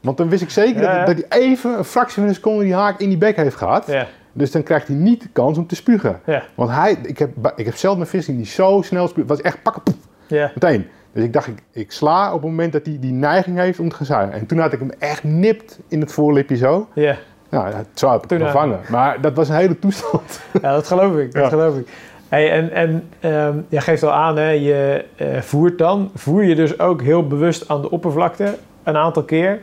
Want 0.01 0.17
dan 0.17 0.29
wist 0.29 0.43
ik 0.43 0.51
zeker. 0.51 0.81
Dat, 0.81 1.07
dat 1.07 1.17
hij 1.29 1.41
even 1.41 1.79
een 1.79 1.85
fractie 1.85 2.15
van 2.21 2.29
een 2.29 2.35
seconde 2.35 2.65
die 2.65 2.75
haak 2.75 3.01
in 3.01 3.09
die 3.09 3.19
bek 3.19 3.37
heeft 3.37 3.57
gehad. 3.57 3.87
Dus 4.33 4.51
dan 4.51 4.63
krijgt 4.63 4.87
hij 4.87 4.97
niet 4.97 5.23
de 5.23 5.29
kans 5.33 5.59
om 5.59 5.67
te 5.67 5.75
spugen. 5.75 6.21
ja, 6.27 6.43
Want 6.55 6.71
hij, 6.71 6.97
ik 7.03 7.19
heb, 7.19 7.53
ik 7.57 7.65
heb 7.65 7.77
zelf 7.77 7.99
een 7.99 8.07
vis 8.07 8.27
die 8.27 8.47
zo 8.47 8.81
snel 8.85 9.09
spuugt. 9.09 9.29
Het 9.29 9.39
was 9.39 9.47
echt 9.53 9.63
pakken, 9.63 9.83
poef, 9.83 9.95
ja. 10.27 10.51
meteen. 10.55 10.87
Dus 11.13 11.25
ik 11.25 11.33
dacht, 11.33 11.47
ik, 11.47 11.63
ik 11.73 11.93
sla 11.93 12.27
op 12.29 12.41
het 12.41 12.51
moment 12.51 12.73
dat 12.73 12.87
hij 12.87 12.97
die 13.01 13.13
neiging 13.13 13.59
heeft 13.59 13.79
om 13.79 13.89
te 13.89 13.97
gaan 13.97 14.07
zuigen. 14.07 14.33
En 14.41 14.47
toen 14.47 14.59
had 14.59 14.73
ik 14.73 14.79
hem 14.79 14.91
echt 14.99 15.25
nipt 15.25 15.79
in 15.89 16.01
het 16.01 16.13
voorlipje 16.13 16.57
zo. 16.57 16.89
ja. 16.95 17.17
Nou, 17.49 17.75
zo 17.95 18.11
heb 18.11 18.23
ik 18.23 18.29
Toen, 18.29 18.39
hem 18.39 18.47
eh, 18.47 18.53
gevangen. 18.53 18.81
Maar 18.91 19.21
dat 19.21 19.35
was 19.35 19.49
een 19.49 19.55
hele 19.55 19.79
toestand. 19.79 20.41
Ja, 20.63 20.73
dat 20.73 20.87
geloof 20.87 21.17
ik. 21.17 21.33
Dat 21.33 21.43
Ja. 21.43 21.49
geloof 21.49 21.77
ik. 21.77 21.89
Hey, 22.29 22.51
en 22.53 22.71
en 22.73 23.09
ehm, 23.21 23.57
jij 23.69 23.81
geeft 23.81 24.03
al 24.03 24.13
aan, 24.13 24.37
hè, 24.37 24.49
je 24.51 25.05
eh, 25.17 25.41
voert 25.41 25.79
dan. 25.79 26.11
Voer 26.15 26.45
je 26.45 26.55
dus 26.55 26.79
ook 26.79 27.03
heel 27.03 27.27
bewust 27.27 27.69
aan 27.69 27.81
de 27.83 27.91
oppervlakte 27.91 28.57
een 28.83 28.97
aantal 28.97 29.23
keer. 29.25 29.61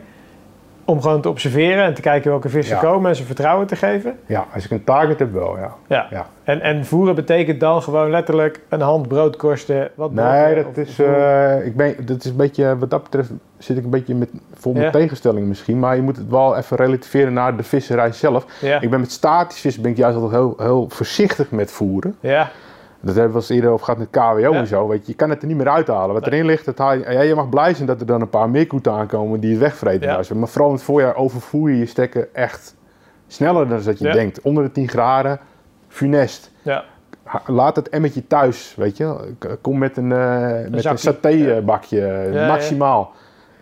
Om 0.90 1.00
gewoon 1.00 1.20
te 1.20 1.28
observeren 1.28 1.84
en 1.84 1.94
te 1.94 2.00
kijken 2.00 2.30
welke 2.30 2.48
vissen 2.48 2.76
Ja. 2.76 2.82
komen 2.82 3.10
en 3.10 3.16
ze 3.16 3.24
vertrouwen 3.24 3.66
te 3.66 3.76
geven. 3.76 4.18
Ja, 4.26 4.46
als 4.54 4.64
ik 4.64 4.70
een 4.70 4.84
target 4.84 5.18
heb 5.18 5.32
wel, 5.32 5.58
ja. 5.58 5.72
Ja. 5.86 6.06
ja. 6.10 6.26
En, 6.44 6.60
en 6.60 6.84
voeren 6.84 7.14
betekent 7.14 7.60
dan 7.60 7.82
gewoon 7.82 8.10
letterlijk 8.10 8.60
een 8.68 8.80
hand 8.80 9.08
broodkorsten. 9.08 9.90
Wat 9.94 10.12
Nee, 10.12 10.52
brood, 10.52 10.64
dat 10.74 10.84
of- 10.84 10.88
is, 10.88 10.98
eh, 10.98 11.66
ik 11.66 11.76
ben, 11.76 11.94
dat 12.06 12.24
is 12.24 12.30
een 12.30 12.36
beetje, 12.36 12.78
wat 12.78 12.90
dat 12.90 13.02
betreft 13.02 13.30
zit 13.58 13.76
ik 13.76 13.84
een 13.84 13.90
beetje 13.90 14.14
met, 14.14 14.28
vol 14.54 14.72
met 14.72 14.82
Ja. 14.82 14.90
tegenstellingen 14.90 15.48
misschien. 15.48 15.78
Maar 15.78 15.96
je 15.96 16.02
moet 16.02 16.16
het 16.16 16.28
wel 16.28 16.56
even 16.56 16.76
relativeren 16.76 17.32
naar 17.32 17.56
de 17.56 17.62
visserij 17.62 18.12
zelf. 18.12 18.44
ja. 18.60 18.80
Ik 18.80 18.90
ben 18.90 19.00
met 19.00 19.12
statisch 19.12 19.60
vissen 19.60 19.82
ben 19.82 19.90
ik 19.90 19.96
juist 19.96 20.16
altijd 20.16 20.34
heel, 20.34 20.54
heel 20.58 20.86
voorzichtig 20.88 21.50
met 21.50 21.70
voeren. 21.72 22.16
ja, 22.20 22.50
Dat 23.00 23.14
hebben 23.14 23.32
we 23.32 23.38
eens 23.38 23.48
eerder 23.48 23.70
over 23.70 23.84
gehad 23.84 23.98
met 24.00 24.10
KWO 24.10 24.38
Ja. 24.38 24.52
en 24.52 24.66
zo. 24.66 24.88
Weet 24.88 25.00
je, 25.06 25.12
je 25.12 25.16
kan 25.16 25.30
het 25.30 25.42
er 25.42 25.48
niet 25.48 25.56
meer 25.56 25.68
uithalen. 25.68 26.14
Wat 26.14 26.26
erin 26.26 26.44
ligt, 26.46 26.64
dat 26.64 26.78
haal 26.78 26.92
je, 26.92 27.04
ja, 27.10 27.20
je 27.20 27.34
mag 27.34 27.48
blij 27.48 27.74
zijn 27.74 27.86
dat 27.86 28.00
er 28.00 28.06
dan 28.06 28.20
een 28.20 28.28
paar 28.28 28.50
meerkoeten 28.50 28.92
aankomen 28.92 29.40
die 29.40 29.50
het 29.50 29.58
wegvreten. 29.60 30.08
Ja. 30.08 30.20
Maar 30.34 30.48
vooral 30.48 30.68
in 30.70 30.74
het 30.76 30.84
voorjaar 30.84 31.16
overvoer 31.16 31.70
je 31.70 31.78
je 31.78 31.86
stekken 31.86 32.34
echt 32.34 32.74
sneller 33.26 33.68
dan 33.68 33.82
dat 33.82 33.98
je 33.98 34.04
Ja. 34.06 34.12
denkt. 34.12 34.40
Onder 34.40 34.64
de 34.64 34.72
10 34.72 34.88
graden, 34.88 35.38
funest. 35.88 36.50
ja, 36.62 36.84
Laat 37.46 37.76
het 37.76 37.88
emmetje 37.88 38.26
thuis, 38.26 38.74
weet 38.76 38.96
je. 38.96 39.34
Kom 39.60 39.78
met 39.78 39.96
een, 39.96 40.12
eh 40.12 40.70
met 40.70 40.84
een 40.84 40.98
satébakje, 40.98 42.30
maximaal. 42.46 43.12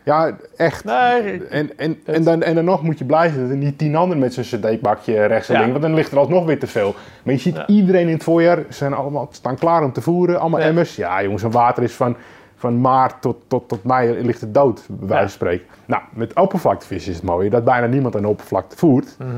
Ja, 0.09 0.37
echt. 0.57 0.85
Nee, 0.85 1.47
En, 1.47 1.71
en, 1.79 1.99
en, 2.05 2.25
dan, 2.25 2.43
en 2.43 2.55
dan 2.55 2.65
nog 2.65 2.83
moet 2.83 2.99
je 2.99 3.05
blij 3.05 3.29
zijn 3.29 3.41
dat 3.41 3.51
er 3.51 3.57
niet 3.57 3.79
tien 3.79 3.97
anderen 3.97 4.23
met 4.23 4.35
zijn 4.35 4.47
cd-bakje 4.47 5.25
rechts 5.27 5.49
en 5.49 5.55
Ja. 5.55 5.61
links, 5.61 5.73
want 5.79 5.85
dan 5.87 5.95
ligt 5.95 6.13
er 6.13 6.19
alsnog 6.19 6.45
weer 6.45 6.59
te 6.59 6.67
veel. 6.67 6.95
Maar 7.23 7.35
je 7.35 7.41
ziet 7.41 7.55
Ja. 7.57 7.67
iedereen 7.67 8.07
in 8.07 8.13
het 8.13 8.23
voorjaar, 8.23 8.57
ze 8.57 8.65
zijn 8.75 8.95
allemaal, 8.95 9.29
staan 9.31 9.57
klaar 9.57 9.83
om 9.85 9.93
te 9.93 10.01
voeren, 10.01 10.41
allemaal 10.41 10.61
Ja. 10.61 10.67
emmers. 10.67 10.97
Ja 10.97 11.23
jongens, 11.23 11.43
een 11.43 11.51
water 11.51 11.83
is 11.83 11.93
van, 11.95 12.17
van 12.57 12.81
maart 12.81 13.15
tot, 13.21 13.37
tot, 13.47 13.69
tot 13.69 13.85
mei 13.85 14.23
ligt 14.23 14.41
het 14.41 14.55
dood, 14.55 14.85
bij 14.89 15.09
wijze 15.09 15.23
van 15.23 15.31
spreken. 15.33 15.67
Nou, 15.87 16.03
met 16.13 16.35
oppervlaktevis 16.35 17.09
is 17.09 17.15
het 17.15 17.25
mooie 17.25 17.51
dat 17.51 17.65
bijna 17.65 17.87
niemand 17.87 18.17
aan 18.17 18.23
de 18.23 18.29
oppervlakte 18.29 18.77
voert. 18.77 19.17
Mhm. 19.19 19.29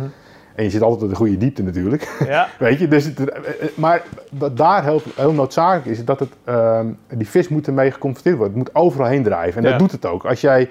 En 0.55 0.65
je 0.65 0.71
zit 0.71 0.83
altijd 0.83 1.03
op 1.03 1.09
de 1.09 1.15
goede 1.17 1.37
diepte 1.37 1.63
natuurlijk. 1.63 2.09
ja. 2.27 2.49
Weet 2.59 2.79
je, 2.79 2.89
dus 2.89 3.05
het, 3.05 3.31
eh, 3.31 3.37
eh, 3.37 3.69
maar 3.75 4.03
wat 4.31 4.57
daar 4.57 4.85
heel, 4.85 5.03
heel 5.17 5.33
noodzakelijk 5.33 5.87
is, 5.87 5.99
is 5.99 6.05
dat 6.05 6.21
het, 6.21 6.33
ehm, 6.45 6.87
die 7.09 7.29
vis 7.29 7.49
moet 7.49 7.67
ermee 7.67 7.91
geconfronteerd 7.91 8.37
worden. 8.37 8.59
Het 8.59 8.67
moet 8.67 8.83
overal 8.83 9.07
heen 9.07 9.23
drijven. 9.23 9.57
En 9.57 9.65
Ja. 9.65 9.71
dat 9.71 9.79
doet 9.79 9.93
het 9.93 10.07
ook. 10.07 10.25
Als 10.25 10.41
jij 10.41 10.71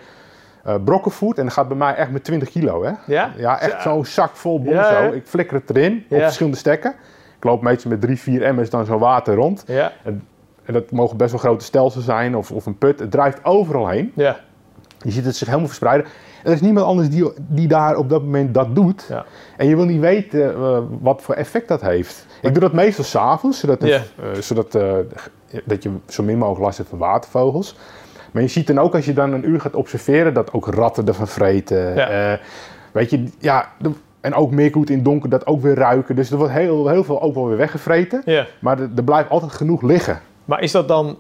eh, 0.64 0.76
brokken 0.86 1.12
voert, 1.12 1.38
en 1.38 1.44
dat 1.44 1.54
gaat 1.54 1.68
bij 1.68 1.78
mij 1.78 1.96
echt 1.96 2.12
met 2.12 2.24
20 2.24 2.50
kilo, 2.50 2.84
hè? 2.84 2.92
Ja? 3.06 3.32
Ja, 3.38 3.60
echt 3.60 3.82
Zo. 3.82 3.90
zo'n 3.94 4.06
zak 4.06 4.36
vol 4.36 4.62
bonzo. 4.62 5.12
Ik 5.14 5.26
flikker 5.26 5.56
het 5.56 5.70
erin 5.70 6.06
op 6.10 6.20
verschillende 6.22 6.58
stekken. 6.58 6.92
Ik 7.38 7.44
loop 7.44 7.62
meestal 7.62 7.92
met 7.92 8.02
drie, 8.02 8.20
vier 8.20 8.44
emmers 8.44 8.70
dan 8.70 8.86
zo'n 8.86 9.00
water 9.00 9.36
rond. 9.36 9.64
Ja. 9.68 9.92
En 10.04 10.74
dat 10.74 10.92
mogen 10.92 11.18
best 11.18 11.32
wel 11.32 11.40
grote 11.40 11.66
stelsels 11.66 12.06
zijn 12.06 12.36
of, 12.36 12.52
of 12.52 12.66
een 12.66 12.78
put. 12.78 13.00
Het 13.00 13.12
drijft 13.12 13.46
overal 13.46 13.88
heen. 13.88 14.12
Ja. 14.16 14.40
Je 15.02 15.12
ziet 15.12 15.26
het 15.26 15.36
zich 15.36 15.48
helemaal 15.48 15.68
verspreiden. 15.68 16.08
Er 16.44 16.52
is 16.52 16.62
niemand 16.62 16.86
anders 16.86 17.10
die, 17.10 17.32
die 17.38 17.68
daar 17.68 17.96
op 17.96 18.10
dat 18.10 18.24
moment 18.24 18.54
dat 18.54 18.76
doet. 18.76 19.06
Ja. 19.10 19.26
En 19.58 19.68
je 19.68 19.76
wil 19.76 19.86
niet 19.86 20.00
weten 20.00 20.54
eh, 20.56 20.78
wat 21.02 21.22
voor 21.22 21.36
effect 21.36 21.68
dat 21.68 21.82
heeft. 21.82 22.26
Ik 22.42 22.52
doe 22.54 22.62
dat 22.64 22.74
meestal 22.74 23.04
s'avonds, 23.04 23.60
zodat, 23.60 23.82
het- 23.82 23.90
eh, 24.36 24.42
zodat 24.42 24.76
eh, 24.76 24.94
dat 25.66 25.84
je 25.84 25.90
zo 26.08 26.24
min 26.24 26.38
mogelijk 26.38 26.64
last 26.64 26.78
hebt 26.78 26.90
van 26.90 26.98
watervogels. 27.00 27.76
Maar 28.32 28.42
je 28.42 28.48
ziet 28.48 28.68
dan 28.68 28.80
ook 28.80 28.96
als 28.96 29.06
je 29.06 29.14
dan 29.14 29.34
een 29.34 29.50
uur 29.50 29.62
gaat 29.62 29.76
observeren, 29.76 30.34
dat 30.34 30.54
ook 30.54 30.68
ratten 30.68 31.08
ervan 31.08 31.28
vreten. 31.28 31.96
Ja. 31.96 32.40
Weet 32.92 33.10
je, 33.10 33.24
ja, 33.40 33.72
de- 33.80 33.92
en 34.22 34.34
ook 34.34 34.52
meerkoet 34.52 34.90
in 34.90 34.96
het 34.96 35.06
donker 35.06 35.30
dat 35.30 35.48
ook 35.48 35.62
weer 35.62 35.76
ruiken. 35.76 36.16
Dus 36.16 36.32
er 36.32 36.38
wordt 36.38 36.54
heel, 36.54 36.88
heel 36.88 37.04
veel 37.04 37.22
ook 37.22 37.34
wel 37.34 37.48
weer 37.48 37.58
weggevreten. 37.58 38.22
Maar 38.60 38.80
er, 38.80 38.90
er 38.96 39.04
blijft 39.04 39.30
altijd 39.30 39.52
genoeg 39.52 39.82
liggen. 39.82 40.20
Maar 40.46 40.62
is 40.62 40.72
dat 40.72 40.88
dan 40.88 41.18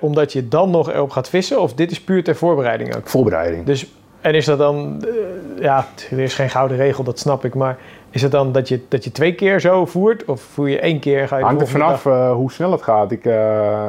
omdat 0.00 0.32
je 0.32 0.48
dan 0.48 0.70
nog 0.70 0.90
erop 0.92 1.10
gaat 1.10 1.28
vissen? 1.28 1.60
Of 1.60 1.74
dit 1.74 1.90
is 1.90 2.00
puur 2.00 2.24
ter 2.24 2.36
voorbereiding 2.36 2.96
ook? 2.96 3.08
Voorbereiding. 3.08 3.64
Dus, 3.66 3.92
en 4.20 4.34
is 4.34 4.44
dat 4.44 4.58
dan... 4.58 5.04
eh, 5.04 5.62
ja, 5.62 5.86
er 6.10 6.18
is 6.18 6.34
geen 6.34 6.50
gouden 6.50 6.76
regel, 6.76 7.04
dat 7.04 7.18
snap 7.18 7.44
ik. 7.44 7.54
Maar 7.54 7.76
is 8.10 8.22
het 8.22 8.32
dan 8.32 8.52
dat 8.52 8.68
je, 8.68 8.84
dat 8.88 9.04
je 9.04 9.12
twee 9.12 9.34
keer 9.34 9.60
zo 9.60 9.86
voert? 9.86 10.24
Of 10.24 10.40
voer 10.40 10.68
je 10.68 10.80
één 10.80 11.00
keer 11.00 11.28
ga 11.28 11.38
je 11.38 11.44
Hangt 11.44 11.60
er 11.60 11.68
vanaf 11.68 12.06
eh, 12.06 12.32
hoe 12.32 12.52
snel 12.52 12.72
het 12.72 12.82
gaat. 12.82 13.10
Ik, 13.10 13.24
eh, 13.24 13.88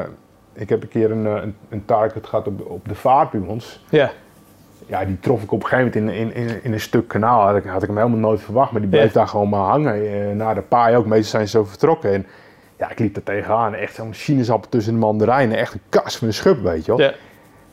ik 0.54 0.70
heb 0.70 0.82
een 0.82 0.90
keer 0.90 1.12
een, 1.12 1.26
een, 1.26 1.56
een 1.70 1.86
target 1.86 2.28
gehad 2.28 2.48
op, 2.48 2.70
op 2.70 2.88
de 2.88 2.96
vaart 2.96 3.32
bij 3.32 3.42
ons. 3.48 3.84
Ja. 3.90 4.12
Ja, 4.86 5.06
die 5.06 5.20
trof 5.20 5.44
ik 5.44 5.52
op 5.52 5.64
een 5.64 5.68
gegeven 5.70 6.04
moment 6.04 6.16
in, 6.16 6.34
in, 6.34 6.48
in, 6.48 6.64
in 6.64 6.74
een 6.74 6.80
stuk 6.80 7.08
kanaal. 7.08 7.46
Had 7.46 7.56
ik, 7.56 7.64
had 7.64 7.82
ik 7.82 7.88
hem 7.88 7.98
helemaal 7.98 8.20
nooit 8.20 8.42
verwacht, 8.42 8.72
maar 8.72 8.82
die 8.82 8.90
bleef 8.90 9.12
daar 9.12 9.28
gewoon 9.28 9.50
maar 9.50 9.70
hangen. 9.70 10.38
Na 10.38 10.54
de 10.54 10.62
paai 10.62 10.96
ook, 10.96 11.06
meestal 11.06 11.30
zijn 11.30 11.48
ze 11.48 11.58
zo 11.58 11.64
vertrokken. 11.64 12.14
En 12.14 12.26
ja, 12.78 12.90
ik 12.90 13.00
liep 13.00 13.16
er 13.16 13.24
tegenaan. 13.24 13.74
Echt 13.74 13.96
zo'n 13.96 14.14
sinaasappel 14.14 14.70
tussen 14.70 14.94
de 14.94 15.00
mandarijnen. 15.00 15.58
Echt 15.58 15.74
een 15.74 15.82
kas 15.90 16.18
van 16.18 16.28
een 16.28 16.34
schub, 16.34 16.62
weet 16.62 16.86
je 16.86 16.96
wel. 16.96 17.06
Ja. 17.06 17.14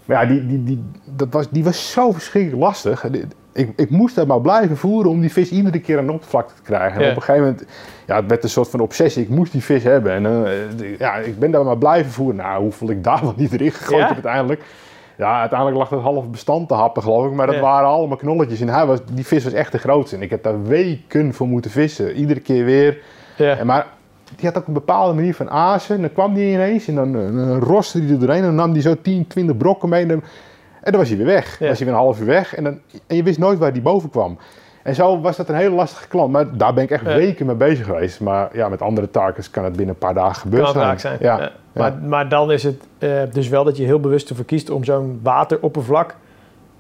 Maar 0.06 0.22
ja, 0.22 0.28
die, 0.28 0.46
die, 0.46 0.62
die, 0.64 0.82
dat 1.04 1.28
was, 1.30 1.50
die 1.50 1.64
was 1.64 1.90
zo 1.92 2.12
verschrikkelijk 2.12 2.62
lastig. 2.62 3.04
Ik, 3.52 3.72
ik 3.76 3.90
moest 3.90 4.14
daar 4.14 4.26
maar 4.26 4.40
blijven 4.40 4.76
voeren 4.76 5.10
om 5.10 5.20
die 5.20 5.32
vis 5.32 5.50
iedere 5.50 5.80
keer 5.80 5.98
aan 5.98 6.06
de 6.06 6.12
oppervlakte 6.12 6.54
te 6.54 6.62
krijgen. 6.62 6.98
En 7.00 7.04
Ja. 7.04 7.10
op 7.10 7.16
een 7.16 7.22
gegeven 7.22 7.48
moment, 7.48 7.64
ja, 8.06 8.16
het 8.16 8.26
werd 8.28 8.42
een 8.42 8.48
soort 8.50 8.68
van 8.68 8.80
obsessie. 8.80 9.22
Ik 9.22 9.28
moest 9.28 9.52
die 9.52 9.62
vis 9.62 9.82
hebben. 9.82 10.12
En 10.12 10.26
eh, 10.46 10.98
ja, 10.98 11.14
ik 11.16 11.38
ben 11.38 11.50
daar 11.50 11.64
maar 11.64 11.78
blijven 11.78 12.12
voeren. 12.12 12.36
Nou, 12.36 12.62
hoeveel 12.62 12.90
ik 12.90 13.04
daar 13.04 13.20
wel 13.24 13.34
niet 13.36 13.52
erin 13.52 13.70
gegooid 13.72 13.98
Ja? 14.00 14.04
heb 14.06 14.14
uiteindelijk. 14.14 14.62
Ja, 15.16 15.40
uiteindelijk 15.40 15.78
lag 15.78 15.90
het 15.90 16.00
half 16.00 16.30
bestand 16.30 16.68
te 16.68 16.74
happen, 16.74 17.02
geloof 17.02 17.26
ik. 17.26 17.32
Maar 17.32 17.46
dat 17.46 17.54
Ja. 17.54 17.60
waren 17.60 17.88
allemaal 17.88 18.16
knolletjes. 18.16 18.60
En 18.60 18.68
hij 18.68 18.86
was, 18.86 18.98
die 19.12 19.26
vis 19.26 19.44
was 19.44 19.52
echt 19.52 19.72
de 19.72 19.78
grootste. 19.78 20.16
En 20.16 20.22
ik 20.22 20.30
heb 20.30 20.42
daar 20.42 20.62
weken 20.62 21.34
voor 21.34 21.46
moeten 21.48 21.70
vissen. 21.70 22.14
Iedere 22.14 22.40
keer 22.40 22.64
weer. 22.64 22.98
Ja. 23.36 23.56
En 23.56 23.66
maar 23.66 23.86
die 24.36 24.46
had 24.48 24.58
ook 24.58 24.66
een 24.66 24.72
bepaalde 24.72 25.14
manier 25.14 25.34
van 25.34 25.50
azen. 25.50 25.94
En 25.94 26.00
dan 26.00 26.12
kwam 26.12 26.34
die 26.34 26.52
ineens 26.52 26.88
en 26.88 26.94
dan, 26.94 27.16
eh, 27.16 27.22
dan 27.22 27.58
roste 27.58 27.98
hij 27.98 28.10
er 28.10 28.18
doorheen. 28.18 28.38
En 28.38 28.44
dan 28.44 28.54
nam 28.54 28.72
hij 28.72 28.80
zo 28.80 28.94
10, 29.02 29.26
20 29.26 29.56
brokken 29.56 29.88
mee. 29.88 30.02
En 30.02 30.08
dan, 30.08 30.22
en 30.82 30.92
dan 30.92 31.00
was 31.00 31.08
hij 31.08 31.18
weer 31.18 31.26
weg. 31.26 31.58
Dan 31.58 31.68
was 31.68 31.76
hij 31.78 31.86
weer 31.86 31.96
een 31.96 32.02
half 32.02 32.20
uur 32.20 32.26
weg. 32.26 32.54
En, 32.54 32.64
dan, 32.64 32.78
en 33.06 33.16
je 33.16 33.22
wist 33.22 33.38
nooit 33.38 33.58
waar 33.58 33.72
die 33.72 33.82
boven 33.82 34.10
kwam. 34.10 34.38
En 34.82 34.94
zo 34.94 35.20
was 35.20 35.36
dat 35.36 35.48
een 35.48 35.54
hele 35.54 35.74
lastige 35.74 36.08
klant. 36.08 36.32
Maar 36.32 36.56
daar 36.56 36.74
ben 36.74 36.84
ik 36.84 36.90
echt 36.90 37.04
Ja. 37.04 37.14
weken 37.14 37.46
mee 37.46 37.54
bezig 37.54 37.86
geweest. 37.86 38.20
Maar 38.20 38.48
ja, 38.52 38.68
met 38.68 38.82
andere 38.82 39.10
targets 39.10 39.50
kan 39.50 39.64
het 39.64 39.76
binnen 39.76 39.94
een 39.94 40.00
paar 40.00 40.14
dagen 40.14 40.40
gebeuren 40.40 40.72
Kan 40.72 40.88
het 40.88 41.00
zijn. 41.00 41.16
Ja. 41.20 41.38
Ja. 41.38 41.50
Maar, 41.72 41.98
maar 42.02 42.28
dan 42.28 42.52
is 42.52 42.62
het 42.62 42.82
eh, 42.98 43.10
dus 43.32 43.48
wel 43.48 43.64
dat 43.64 43.76
je 43.76 43.84
heel 43.84 44.00
bewust 44.00 44.28
ervoor 44.30 44.44
kiest 44.44 44.70
om 44.70 44.84
zo'n 44.84 45.20
wateroppervlak 45.22 46.14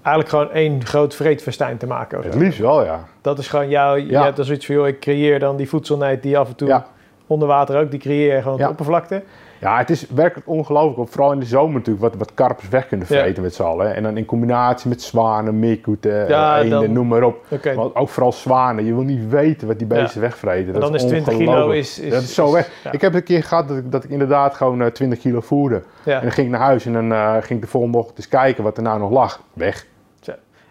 eigenlijk 0.02 0.28
gewoon 0.28 0.50
één 0.50 0.84
groot 0.84 1.14
vreedfestijn 1.14 1.76
te 1.76 1.86
maken. 1.86 2.22
Het 2.22 2.34
liefst 2.34 2.58
wel, 2.58 2.84
ja. 2.84 3.04
Dat 3.20 3.38
is 3.38 3.48
gewoon 3.48 3.68
jouw, 3.68 3.94
je 3.94 4.18
hebt 4.18 4.36
dan 4.36 4.44
zoiets 4.44 4.66
van, 4.66 4.74
joh, 4.74 4.86
ik 4.86 5.00
creëer 5.00 5.38
dan 5.38 5.56
die 5.56 5.68
voedselheid 5.68 6.22
die 6.22 6.38
af 6.38 6.48
en 6.48 6.56
toe. 6.56 6.82
Onder 7.26 7.48
water 7.48 7.80
ook, 7.80 7.90
die 7.90 8.00
creëer 8.00 8.34
je 8.34 8.42
gewoon 8.42 8.58
Ja. 8.58 8.64
de 8.64 8.70
oppervlakte. 8.70 9.22
Ja, 9.60 9.78
het 9.78 9.90
is 9.90 10.06
werkelijk 10.08 10.48
ongelooflijk. 10.48 11.10
Vooral 11.10 11.32
in 11.32 11.40
de 11.40 11.46
zomer 11.46 11.74
natuurlijk, 11.74 12.00
wat, 12.04 12.14
wat 12.16 12.34
karpers 12.34 12.68
weg 12.68 12.86
kunnen 12.88 13.06
Ja. 13.10 13.18
vreten 13.20 13.42
met 13.42 13.54
z'n 13.54 13.62
allen. 13.62 13.94
En 13.94 14.02
dan 14.02 14.16
in 14.16 14.24
combinatie 14.24 14.88
met 14.88 15.02
zwanen, 15.02 15.58
meerkoeten, 15.58 16.12
Ja, 16.12 16.26
ja, 16.28 16.58
eenden, 16.62 16.80
dan- 16.80 16.92
noem 16.92 17.06
maar 17.08 17.22
op. 17.22 17.44
Want 17.74 17.94
ook 17.94 18.08
vooral 18.08 18.32
zwanen. 18.32 18.84
Je 18.84 18.94
wil 18.94 19.02
niet 19.02 19.28
weten 19.28 19.66
wat 19.66 19.78
die 19.78 19.86
beesten 19.86 20.20
wegvreten. 20.20 20.72
Dat 20.72 20.82
dan 20.82 20.94
is 20.94 21.04
20 21.06 21.36
kilo 21.36 21.70
is, 21.70 21.98
is... 21.98 22.10
dat 22.12 22.22
is 22.22 22.34
zo 22.34 22.52
weg. 22.52 22.70
ja. 22.84 22.92
Ik 22.92 23.00
heb 23.00 23.14
een 23.14 23.22
keer 23.22 23.42
gehad 23.42 23.68
dat 23.68 23.76
ik, 23.76 23.92
dat 23.92 24.04
ik 24.04 24.10
inderdaad 24.10 24.54
gewoon 24.54 24.82
eh, 24.82 24.86
20 24.90 25.18
kilo 25.18 25.40
voerde. 25.40 25.82
En 26.04 26.20
dan 26.22 26.30
ging 26.32 26.46
ik 26.46 26.52
naar 26.52 26.62
huis 26.66 26.86
en 26.86 26.92
dan 26.92 27.12
eh, 27.12 27.32
ging 27.32 27.48
ik 27.58 27.60
de 27.60 27.66
volgende 27.70 27.98
ochtend 27.98 28.16
eens 28.18 28.28
kijken 28.28 28.64
wat 28.64 28.76
er 28.76 28.82
nou 28.82 28.98
nog 28.98 29.10
lag. 29.10 29.40
Weg. 29.52 29.86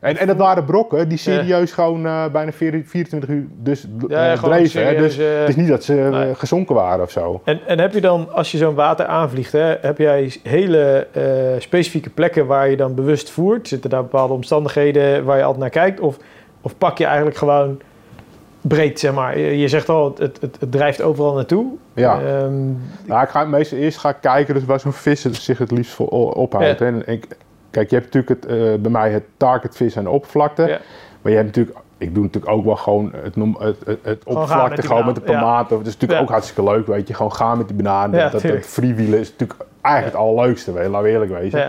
En, 0.06 0.18
en 0.18 0.28
dat 0.28 0.38
waren 0.38 0.66
brokken 0.66 1.10
die 1.10 1.18
serieus 1.18 1.72
gewoon 1.72 2.06
eh, 2.06 2.26
bijna 2.32 2.52
24 2.52 2.92
24 2.92 3.30
uur 3.30 3.46
dus, 3.58 3.88
Ja, 4.08 4.32
eh, 4.32 4.44
dreven. 4.44 4.70
serieus, 4.70 5.16
Dus 5.16 5.18
eh, 5.18 5.40
het 5.40 5.50
is 5.50 5.56
niet 5.56 5.68
dat 5.68 5.84
ze 5.84 5.94
nee. 5.94 6.36
gezonken 6.36 6.76
waren 6.76 7.04
of 7.04 7.12
zo. 7.12 7.42
En, 7.44 7.60
en 7.68 7.80
heb 7.80 7.94
je 7.94 8.02
dan, 8.02 8.28
als 8.34 8.52
je 8.52 8.58
zo'n 8.58 8.76
water 8.76 9.06
aanvliegt, 9.06 9.52
hè, 9.52 9.76
heb 9.82 9.98
jij 9.98 10.34
hele 10.44 11.08
specifieke 11.60 12.10
plekken 12.10 12.46
waar 12.46 12.70
je 12.70 12.78
dan 12.78 12.96
bewust 12.96 13.30
voert? 13.30 13.68
Zitten 13.68 13.90
daar 13.90 14.02
bepaalde 14.02 14.34
omstandigheden 14.34 15.24
waar 15.24 15.38
je 15.38 15.44
altijd 15.44 15.62
naar 15.62 15.70
kijkt? 15.70 16.00
Of, 16.00 16.18
of 16.62 16.78
pak 16.78 16.98
je 16.98 17.06
eigenlijk 17.06 17.38
gewoon 17.38 17.82
breed, 18.62 19.00
zeg 19.00 19.14
maar? 19.14 19.40
Je, 19.40 19.68
zegt 19.68 19.90
al, 19.90 20.16
het, 20.18 20.42
het, 20.42 20.58
het 20.60 20.72
drijft 20.72 21.02
overal 21.02 21.34
naartoe. 21.34 21.66
Ja. 21.94 22.22
Ehm, 22.22 22.64
Nou, 23.06 23.24
ik 23.24 23.30
ga 23.30 23.44
meestal 23.44 23.78
eerst 23.78 23.98
ga 23.98 24.10
ik 24.10 24.18
kijken 24.22 24.54
dus 24.54 24.66
waar 24.66 24.80
zo'n 24.80 24.94
vis 24.94 25.22
zich 25.22 25.58
het 25.58 25.72
liefst 25.72 25.94
voor 25.94 26.08
ophoudt. 26.34 26.80
Ja. 26.80 26.86
En 26.86 27.08
ik, 27.08 27.28
kijk, 27.76 27.90
je 27.90 27.96
hebt 27.96 28.14
natuurlijk 28.14 28.42
het, 28.42 28.52
eh, 28.52 28.82
bij 28.82 28.92
mij 28.92 29.12
het 29.12 29.24
targetvis 29.38 29.98
aan 29.98 30.04
de 30.04 30.10
oppervlakte. 30.10 30.62
Ja. 30.62 30.80
Maar 31.22 31.32
je 31.32 31.38
hebt 31.38 31.48
natuurlijk, 31.56 31.78
ik 31.98 32.14
doe 32.14 32.24
natuurlijk 32.24 32.54
ook 32.54 32.66
wel 32.66 32.76
gewoon 32.76 33.12
het, 33.24 33.36
noem, 33.36 33.56
het, 33.60 33.78
het, 33.86 34.04
met 34.04 34.24
oppervlakte 34.26 34.76
die 34.82 34.90
gewoon 34.90 35.06
met 35.06 35.16
de 35.16 35.22
banaan, 35.22 35.42
ja. 35.42 35.48
tomaten. 35.48 35.78
Dat 35.78 35.88
is 35.88 35.94
natuurlijk 35.94 36.20
Ja. 36.20 36.26
ook 36.26 36.32
hartstikke 36.32 36.64
leuk, 36.72 36.88
weet 36.88 37.08
je. 37.08 37.14
Gewoon 37.14 37.34
gaan 37.34 37.58
met 37.58 37.68
die 37.68 37.76
bananen. 37.76 38.20
Ja, 38.20 38.24
dat, 38.30 38.42
dat, 38.42 38.52
is 38.52 39.30
natuurlijk 39.30 39.66
eigenlijk 39.82 40.16
het 40.16 40.26
allerleukste, 40.26 40.72
weet 40.72 40.84
je. 40.84 40.90
Laten 40.90 41.06
we 41.08 41.12
eerlijk 41.14 41.32
wezen. 41.32 41.60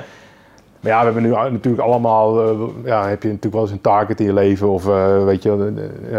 Maar 0.80 0.92
ja, 0.92 0.98
we 0.98 1.04
hebben 1.04 1.22
nu 1.22 1.28
natuurlijk 1.52 1.82
allemaal, 1.82 2.42
eh, 2.42 2.58
ja, 2.84 3.08
heb 3.08 3.22
je 3.22 3.28
natuurlijk 3.28 3.54
wel 3.54 3.62
eens 3.62 3.70
een 3.72 3.80
target 3.80 4.20
in 4.20 4.26
je 4.26 4.32
leven. 4.32 4.68
Of 4.68 4.88
eh, 4.88 5.24
weet 5.24 5.42
je, 5.42 5.72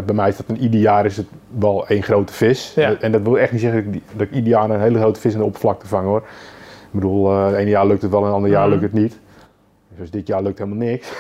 bij 0.05 0.15
mij 0.15 0.30
is 0.30 0.38
dat 0.38 0.45
een 0.49 0.57
ieder 0.57 0.80
jaar 0.80 1.05
is 1.05 1.18
het 1.18 1.27
wel 1.57 1.88
één 1.88 2.03
grote 2.03 2.34
vis. 2.34 2.73
Ja. 2.76 2.95
En 2.99 3.11
dat 3.11 3.22
wil 3.22 3.39
echt 3.39 3.51
niet 3.51 3.61
zeggen 3.61 3.84
dat 3.85 3.93
ik, 3.93 3.93
die- 3.93 4.18
dat 4.18 4.27
ik 4.27 4.34
ieder 4.34 4.49
jaar 4.49 4.69
een 4.69 4.80
hele 4.81 4.99
grote 4.99 5.19
vis 5.19 5.34
in 5.34 5.39
de 5.39 5.45
oppervlakte 5.45 5.88
vang 5.88 6.05
hoor. 6.05 6.19
Ik 6.81 6.91
bedoel, 6.91 7.31
het 7.38 7.55
ene 7.55 7.69
jaar 7.69 7.88
lukt 7.88 8.01
het 8.01 8.11
wel 8.11 8.19
en 8.19 8.26
het 8.26 8.35
andere 8.35 8.53
jaar 8.53 8.68
Mhm. 8.68 8.72
lukt 8.80 8.84
het 8.93 9.01
niet. 9.01 9.19
Dus 9.98 10.11
dit 10.11 10.28
jaar 10.28 10.41
lukt 10.41 10.57
helemaal 10.57 10.80
niks. 10.88 11.11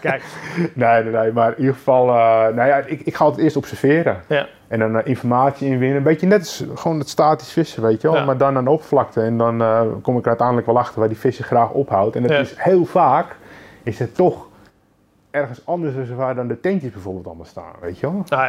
Kijk, 0.00 0.22
nee, 0.74 1.02
nee, 1.02 1.12
nee, 1.12 1.32
maar 1.32 1.50
in 1.52 1.58
ieder 1.58 1.74
geval, 1.74 2.08
eh, 2.08 2.14
nou 2.54 2.68
ja, 2.68 2.76
ik, 2.76 3.00
ik 3.00 3.14
ga 3.14 3.26
het 3.30 3.36
eerst 3.38 3.56
observeren. 3.56 4.20
ja. 4.28 4.46
En 4.68 4.78
dan 4.78 4.98
eh, 4.98 5.06
informatie 5.06 5.68
inwinnen. 5.68 5.96
Een 5.96 6.02
beetje 6.02 6.26
net 6.26 6.38
als 6.38 6.64
gewoon 6.74 6.98
het 6.98 7.08
statisch 7.08 7.52
vissen, 7.52 7.82
weet 7.82 8.00
je 8.00 8.08
wel. 8.08 8.16
Ja. 8.16 8.24
Maar 8.24 8.36
dan 8.36 8.56
aan 8.56 8.64
de 8.64 8.70
oppervlakte. 8.70 9.20
En 9.22 9.38
dan 9.38 9.62
eh, 9.62 9.80
kom 10.02 10.16
ik 10.16 10.22
er 10.22 10.28
uiteindelijk 10.28 10.66
wel 10.66 10.78
achter 10.78 10.98
waar 11.00 11.08
die 11.08 11.18
vissen 11.18 11.44
graag 11.44 11.70
ophoudt. 11.70 12.16
En 12.16 12.22
dat 12.22 12.30
Ja. 12.30 12.38
is 12.38 12.54
heel 12.58 12.84
vaak, 12.84 13.36
is 13.82 13.98
het 13.98 14.14
toch 14.14 14.46
ergens 15.30 15.66
anders 15.66 15.94
dan 16.08 16.16
waar 16.16 16.34
dan 16.34 16.48
de 16.48 16.60
tentjes 16.60 16.90
bijvoorbeeld 16.92 17.26
allemaal 17.26 17.44
staan, 17.44 17.72
weet 17.80 17.98
je 17.98 18.10
wel. 18.10 18.24
Ah, 18.28 18.48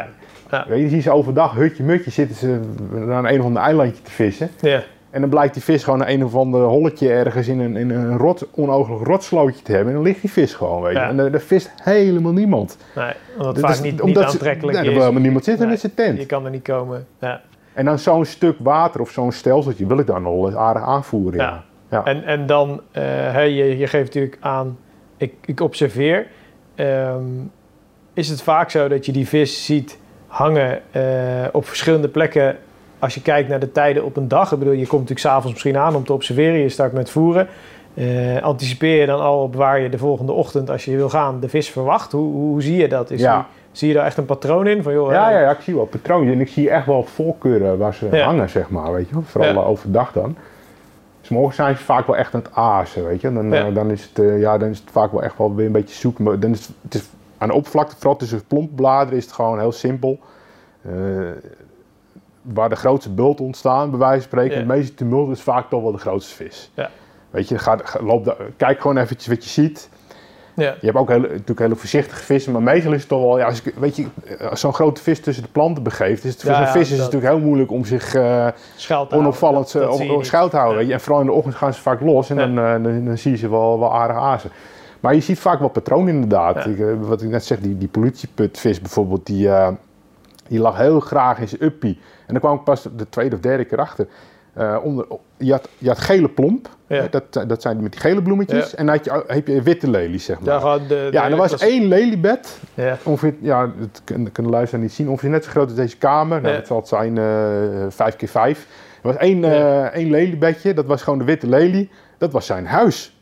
ja. 0.50 0.64
Weet 0.68 0.78
je, 0.78 0.84
je 0.84 0.88
ziet 0.90 1.02
ze 1.02 1.10
overdag, 1.10 1.54
hutje 1.54 1.82
mutje, 1.82 2.10
zitten 2.10 2.36
ze 2.36 2.60
naar 2.90 3.24
een 3.24 3.40
of 3.40 3.46
ander 3.46 3.62
eilandje 3.62 4.02
te 4.02 4.10
vissen. 4.10 4.50
ja. 4.60 4.82
En 5.16 5.22
dan 5.22 5.30
blijkt 5.30 5.54
die 5.54 5.62
vis 5.62 5.84
gewoon 5.84 6.06
een 6.06 6.24
of 6.24 6.34
ander 6.34 6.60
holletje 6.62 7.08
ergens 7.12 7.48
in 7.48 7.60
een, 7.60 7.76
in 7.76 7.90
een 7.90 8.16
rot, 8.18 8.46
onogelijk 8.54 9.06
rotslootje 9.06 9.62
te 9.62 9.70
hebben. 9.72 9.88
En 9.88 9.94
dan 9.94 10.02
ligt 10.06 10.20
die 10.20 10.30
vis 10.30 10.54
gewoon, 10.54 10.82
weet 10.82 10.92
je. 10.92 10.98
Ja. 10.98 11.08
En 11.08 11.16
daar 11.16 11.30
daar 11.30 11.40
vist 11.40 11.72
helemaal 11.82 12.32
niemand. 12.32 12.76
Nee, 12.94 13.12
omdat 13.36 13.46
het 13.46 13.54
Dat 13.54 13.64
vaak 13.64 13.70
is- 13.74 13.80
niet, 13.80 13.92
niet 13.92 14.00
omdat 14.00 14.22
ze- 14.22 14.28
aantrekkelijk 14.30 14.72
nee, 14.72 14.80
is. 14.82 14.86
er 14.86 14.92
wil 14.92 15.00
helemaal 15.02 15.22
niemand 15.22 15.44
zitten 15.44 15.62
Nee. 15.62 15.72
met 15.72 15.80
zijn 15.80 15.94
tent. 15.94 16.18
Je 16.18 16.26
kan 16.26 16.44
er 16.44 16.50
niet 16.50 16.62
komen. 16.62 17.06
Ja. 17.20 17.40
En 17.72 17.84
dan 17.84 17.98
zo'n 17.98 18.24
stuk 18.24 18.56
water 18.58 19.00
of 19.00 19.10
zo'n 19.10 19.32
stelseltje 19.32 19.86
wil 19.86 19.98
ik 19.98 20.06
dan 20.06 20.22
nog 20.22 20.54
aardig 20.54 20.82
aanvoeren. 20.82 21.40
Ja. 21.40 21.64
Ja. 21.90 22.04
En, 22.04 22.24
en 22.24 22.46
dan, 22.46 22.80
eh, 22.92 23.02
hè, 23.32 23.40
je, 23.40 23.78
je 23.78 23.86
geeft 23.86 24.04
natuurlijk 24.04 24.36
aan, 24.40 24.78
ik, 25.16 25.34
ik 25.44 25.60
observeer. 25.60 26.26
Ehm, 26.74 27.22
is 28.14 28.28
het 28.28 28.42
vaak 28.42 28.70
zo 28.70 28.88
dat 28.88 29.06
je 29.06 29.12
die 29.12 29.26
vis 29.28 29.64
ziet 29.64 29.98
hangen 30.26 30.80
eh, 30.92 31.02
op 31.52 31.66
verschillende 31.66 32.08
plekken 32.08 32.56
als 32.98 33.14
je 33.14 33.22
kijkt 33.22 33.48
naar 33.48 33.60
de 33.60 33.72
tijden 33.72 34.04
op 34.04 34.16
een 34.16 34.28
dag? 34.28 34.52
Ik 34.52 34.58
bedoel, 34.58 34.74
je 34.74 34.78
komt 34.86 35.00
natuurlijk 35.00 35.20
s'avonds 35.20 35.52
misschien 35.52 35.76
aan 35.76 35.94
om 35.96 36.04
te 36.04 36.12
observeren, 36.12 36.58
je 36.58 36.68
start 36.68 36.92
met 36.92 37.10
voeren. 37.10 37.48
eh, 37.94 38.42
anticipeer 38.42 39.00
je 39.00 39.06
dan 39.06 39.20
al 39.20 39.42
op 39.42 39.54
waar 39.54 39.80
je 39.80 39.88
de 39.88 39.98
volgende 39.98 40.32
ochtend, 40.32 40.70
als 40.70 40.84
je 40.84 40.96
wil 40.96 41.08
gaan, 41.08 41.40
de 41.40 41.48
vis 41.48 41.70
verwacht? 41.70 42.12
Hoe, 42.12 42.32
hoe 42.32 42.62
zie 42.62 42.76
je 42.76 42.88
dat? 42.88 43.10
Is 43.10 43.20
Ja. 43.20 43.36
die- 43.36 43.44
zie 43.72 43.88
je 43.88 43.94
daar 43.94 44.04
echt 44.06 44.16
een 44.16 44.24
patroon 44.24 44.66
in? 44.66 44.82
Van, 44.82 44.92
joh, 44.92 45.10
Ja, 45.12 45.26
eh, 45.28 45.34
ja, 45.34 45.40
ja, 45.40 45.50
ik 45.50 45.60
zie 45.60 45.74
wel 45.74 45.84
patroontjes 45.84 46.34
en 46.34 46.40
ik 46.40 46.48
zie 46.48 46.70
echt 46.70 46.86
wel 46.86 47.02
voorkeuren 47.02 47.78
waar 47.78 47.94
ze 47.94 48.20
hangen, 48.22 48.48
zeg 48.50 48.70
maar, 48.70 48.92
weet 48.92 49.08
je. 49.08 49.14
Vooral 49.22 49.64
overdag 49.64 50.12
dan. 50.12 50.36
Dus 51.20 51.28
morgens 51.28 51.56
zijn 51.56 51.76
ze 51.76 51.82
vaak 51.82 52.06
wel 52.06 52.16
echt 52.16 52.34
aan 52.34 52.40
het 52.40 52.54
aasen, 52.54 53.04
weet 53.06 53.20
je. 53.20 53.32
Dan, 53.32 53.54
eh, 53.54 53.74
dan, 53.74 53.90
is 53.90 54.10
het, 54.14 54.40
ja, 54.40 54.58
dan 54.58 54.68
is 54.68 54.78
het 54.78 54.90
vaak 54.90 55.12
wel 55.12 55.22
echt 55.22 55.38
wel 55.38 55.54
weer 55.54 55.66
een 55.66 55.72
beetje 55.72 55.94
zoeken. 55.96 56.24
Maar 56.24 56.40
dan 56.40 56.50
is 56.50 56.58
het, 56.66 56.76
het 56.82 56.94
is 56.94 57.08
aan 57.38 57.48
de 57.48 57.54
oppervlakte, 57.54 57.96
vooral 57.96 58.16
tussen 58.16 58.44
plompbladeren, 58.46 59.18
is 59.18 59.24
het 59.24 59.32
gewoon 59.34 59.58
heel 59.58 59.72
simpel. 59.72 60.18
Waar 62.54 62.68
de 62.68 62.76
grootste 62.76 63.10
bult 63.10 63.40
ontstaan, 63.40 63.90
bij 63.90 63.98
wijze 63.98 64.14
van 64.20 64.22
spreken, 64.22 64.56
het 64.56 64.66
meeste 64.66 64.94
tumult 64.94 65.30
is 65.30 65.40
vaak 65.40 65.68
toch 65.68 65.82
wel 65.82 65.92
de 65.92 65.98
grootste 65.98 66.34
vis. 66.34 66.70
Ja. 66.74 66.90
Weet 67.30 67.48
je, 67.48 67.58
ga, 67.58 67.78
loop 68.00 68.24
daar- 68.24 68.36
kijk 68.56 68.80
gewoon 68.80 68.96
eventjes 68.96 69.28
wat 69.34 69.44
je 69.44 69.50
ziet. 69.50 69.88
ja. 70.54 70.74
Je 70.80 70.86
hebt 70.86 70.98
ook 70.98 71.08
hele, 71.08 71.28
natuurlijk 71.28 71.58
hele 71.60 71.74
voorzichtige 71.76 72.22
vissen, 72.22 72.52
maar 72.52 72.62
meestal 72.62 72.92
is 72.92 73.00
het 73.00 73.08
toch 73.08 73.20
wel, 73.22 73.38
ja, 73.38 73.46
als 73.46 73.62
ik, 73.62 73.74
weet 73.78 73.96
je, 73.96 74.06
als 74.50 74.60
zo'n 74.60 74.74
grote 74.74 75.02
vis 75.02 75.20
tussen 75.20 75.42
de 75.44 75.50
planten 75.52 75.82
begeeft, 75.82 76.24
is 76.24 76.32
het 76.32 76.42
voor 76.42 76.50
Ja, 76.50 76.56
zo'n 76.64 76.66
vis 76.72 76.80
is 76.82 76.90
het 76.90 76.98
natuurlijk 76.98 77.32
heel 77.32 77.42
moeilijk 77.42 77.70
om 77.70 77.84
zich 77.84 78.14
eh, 78.14 78.46
onopvallend 79.18 79.72
dat- 79.72 79.82
eh, 79.82 79.88
dat 79.88 79.98
op, 80.16 80.24
schuil 80.24 80.48
te 80.48 80.56
houden. 80.56 80.86
Je? 80.86 80.92
En 80.92 81.00
vooral 81.00 81.20
in 81.20 81.26
de 81.26 81.32
ochtend 81.32 81.54
gaan 81.54 81.74
ze 81.74 81.80
vaak 81.80 82.00
los 82.00 82.30
en 82.30 82.36
dan, 82.36 82.58
eh, 82.58 82.72
dan, 82.72 83.04
dan 83.04 83.18
zie 83.18 83.30
je 83.30 83.36
ze 83.36 83.48
wel, 83.50 83.78
wel 83.78 83.94
aardig 83.94 84.16
azen. 84.16 84.50
Maar 85.00 85.14
je 85.14 85.20
ziet 85.20 85.38
vaak 85.38 85.58
wel 85.58 85.68
patronen 85.68 86.14
inderdaad. 86.14 86.66
Ik, 86.66 86.78
eh, 86.78 86.86
wat 87.00 87.22
ik 87.22 87.28
net 87.28 87.44
zeg, 87.44 87.58
die, 87.60 87.78
die 87.78 87.88
politieputvis 87.88 88.80
bijvoorbeeld, 88.80 89.26
die, 89.26 89.48
eh, 89.48 89.68
die 90.48 90.58
lag 90.58 90.76
heel 90.76 91.00
graag 91.00 91.38
in 91.38 91.48
zijn 91.48 91.64
uppie. 91.64 92.00
En 92.26 92.32
dan 92.32 92.40
kwam 92.40 92.56
ik 92.56 92.64
pas 92.64 92.82
de 92.96 93.08
tweede 93.08 93.34
of 93.34 93.40
derde 93.40 93.64
keer 93.64 93.78
achter. 93.78 94.06
Eh, 94.52 94.76
onder, 94.82 95.06
je, 95.36 95.52
had, 95.52 95.68
je 95.78 95.88
had 95.88 95.98
gele 95.98 96.28
plomp, 96.28 96.68
Ja. 96.86 97.06
dat, 97.10 97.48
dat 97.48 97.62
zijn 97.62 97.82
met 97.82 97.92
die 97.92 98.00
gele 98.00 98.22
bloemetjes. 98.22 98.70
Ja. 98.70 98.76
En 98.76 98.86
dan 98.86 98.94
had 98.94 99.04
je, 99.04 99.24
heb 99.26 99.46
je 99.46 99.62
witte 99.62 99.90
lelies, 99.90 100.24
zeg 100.24 100.40
maar. 100.40 100.54
Ja, 100.60 100.78
de, 100.78 101.08
Ja, 101.12 101.24
en 101.24 101.30
er 101.30 101.36
was 101.36 101.56
één 101.58 101.84
leliebed, 101.88 102.58
Ja, 102.74 102.96
ongeveer, 103.02 103.34
ja, 103.40 103.70
dat 103.78 104.00
kunnen 104.04 104.32
kunnen 104.32 104.52
de 104.52 104.56
luisteraar 104.58 104.84
niet 104.84 104.92
zien, 104.92 105.08
ongeveer 105.08 105.30
net 105.30 105.44
zo 105.44 105.50
groot 105.50 105.66
als 105.66 105.74
deze 105.76 105.96
kamer. 105.96 106.40
Nou, 106.40 106.54
dat 106.54 106.66
zal 106.66 106.76
het 106.76 106.88
zijn, 106.88 107.18
eh 107.18 107.24
vijf 107.88 108.16
keer 108.16 108.28
vijf. 108.28 108.66
Er 109.02 109.12
was 109.12 109.16
één, 109.16 109.44
eh, 109.44 109.82
één 109.84 110.10
leliebedje, 110.10 110.74
dat 110.74 110.86
was 110.86 111.02
gewoon 111.02 111.18
de 111.18 111.24
witte 111.24 111.48
lelie. 111.48 111.90
Dat 112.18 112.32
was 112.32 112.46
zijn 112.46 112.66
huis. 112.66 113.16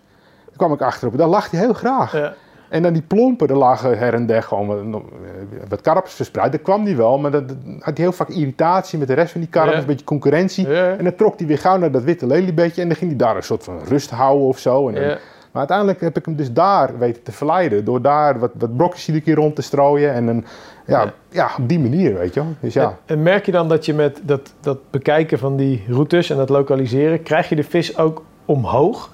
Daar 0.47 0.57
kwam 0.57 0.73
ik 0.73 0.81
achterop, 0.83 1.17
daar 1.19 1.29
lag 1.29 1.51
hij 1.51 1.61
heel 1.61 1.73
graag. 1.73 2.33
En 2.69 2.83
dan 2.83 2.93
die 2.93 3.03
plompen, 3.03 3.49
er 3.49 3.57
lagen 3.57 3.99
her 3.99 4.15
en 4.15 4.27
der 4.27 4.43
gewoon 4.43 4.67
wat, 4.67 4.79
eh, 4.79 5.01
wat 5.69 5.81
karpers 5.81 6.15
verspreid. 6.15 6.53
Daar 6.53 6.61
kwam 6.61 6.85
die 6.85 6.97
wel, 6.97 7.19
maar 7.19 7.31
dat, 7.31 7.49
dat 7.49 7.57
had 7.79 7.97
hij 7.97 8.05
heel 8.07 8.13
vaak 8.13 8.29
irritatie 8.29 8.99
met 8.99 9.09
de 9.09 9.15
rest 9.15 9.33
van 9.33 9.41
die 9.41 9.51
karpers, 9.51 9.75
Ja. 9.75 9.81
een 9.81 9.87
beetje 9.87 10.05
concurrentie. 10.05 10.69
ja. 10.69 10.97
En 10.97 11.05
dan 11.05 11.15
trok 11.15 11.39
hij 11.39 11.47
weer 11.47 11.59
gauw 11.59 11.77
naar 11.77 11.91
dat 11.91 12.03
witte 12.03 12.27
leliebedje 12.27 12.83
en 12.83 12.89
dan 12.89 12.97
ging 12.97 13.11
hij 13.11 13.19
daar 13.19 13.37
een 13.37 13.43
soort 13.43 13.65
van 13.65 13.79
rust 13.89 14.11
houden 14.11 14.47
of 14.47 14.59
zo. 14.59 14.89
En 14.89 14.95
dan- 14.95 15.03
ja. 15.03 15.09
maar 15.53 15.69
uiteindelijk 15.69 16.01
heb 16.01 16.17
ik 16.17 16.25
hem 16.25 16.37
dus 16.37 16.53
daar 16.53 16.99
weten 16.99 17.23
te 17.23 17.33
verleiden. 17.33 17.85
Door 17.85 18.03
daar 18.03 18.39
wat, 18.39 18.51
wat 18.59 18.77
brokjes 18.77 19.07
iedere 19.07 19.25
keer 19.25 19.35
rond 19.35 19.57
te 19.57 19.63
strooien. 19.63 20.13
En 20.13 20.27
dan, 20.27 20.45
ja, 20.87 21.13
Ja. 21.31 21.51
op 21.59 21.69
die 21.69 21.81
manier, 21.81 22.15
weet 22.19 22.35
je 22.35 22.41
wel. 22.41 22.49
Dus 22.61 22.75
ja. 22.75 22.99
En, 23.05 23.23
merk 23.23 23.47
je 23.47 23.53
dan 23.53 23.69
dat 23.69 23.85
je 23.87 23.95
met 23.95 24.21
dat, 24.23 24.53
dat 24.61 24.79
bekijken 24.91 25.39
van 25.39 25.57
die 25.57 25.85
routes 25.89 26.31
en 26.31 26.37
dat 26.37 26.49
lokaliseren, 26.49 27.23
krijg 27.23 27.49
je 27.49 27.57
de 27.57 27.65
vis 27.65 27.99
ook 27.99 28.23
omhoog 28.45 29.11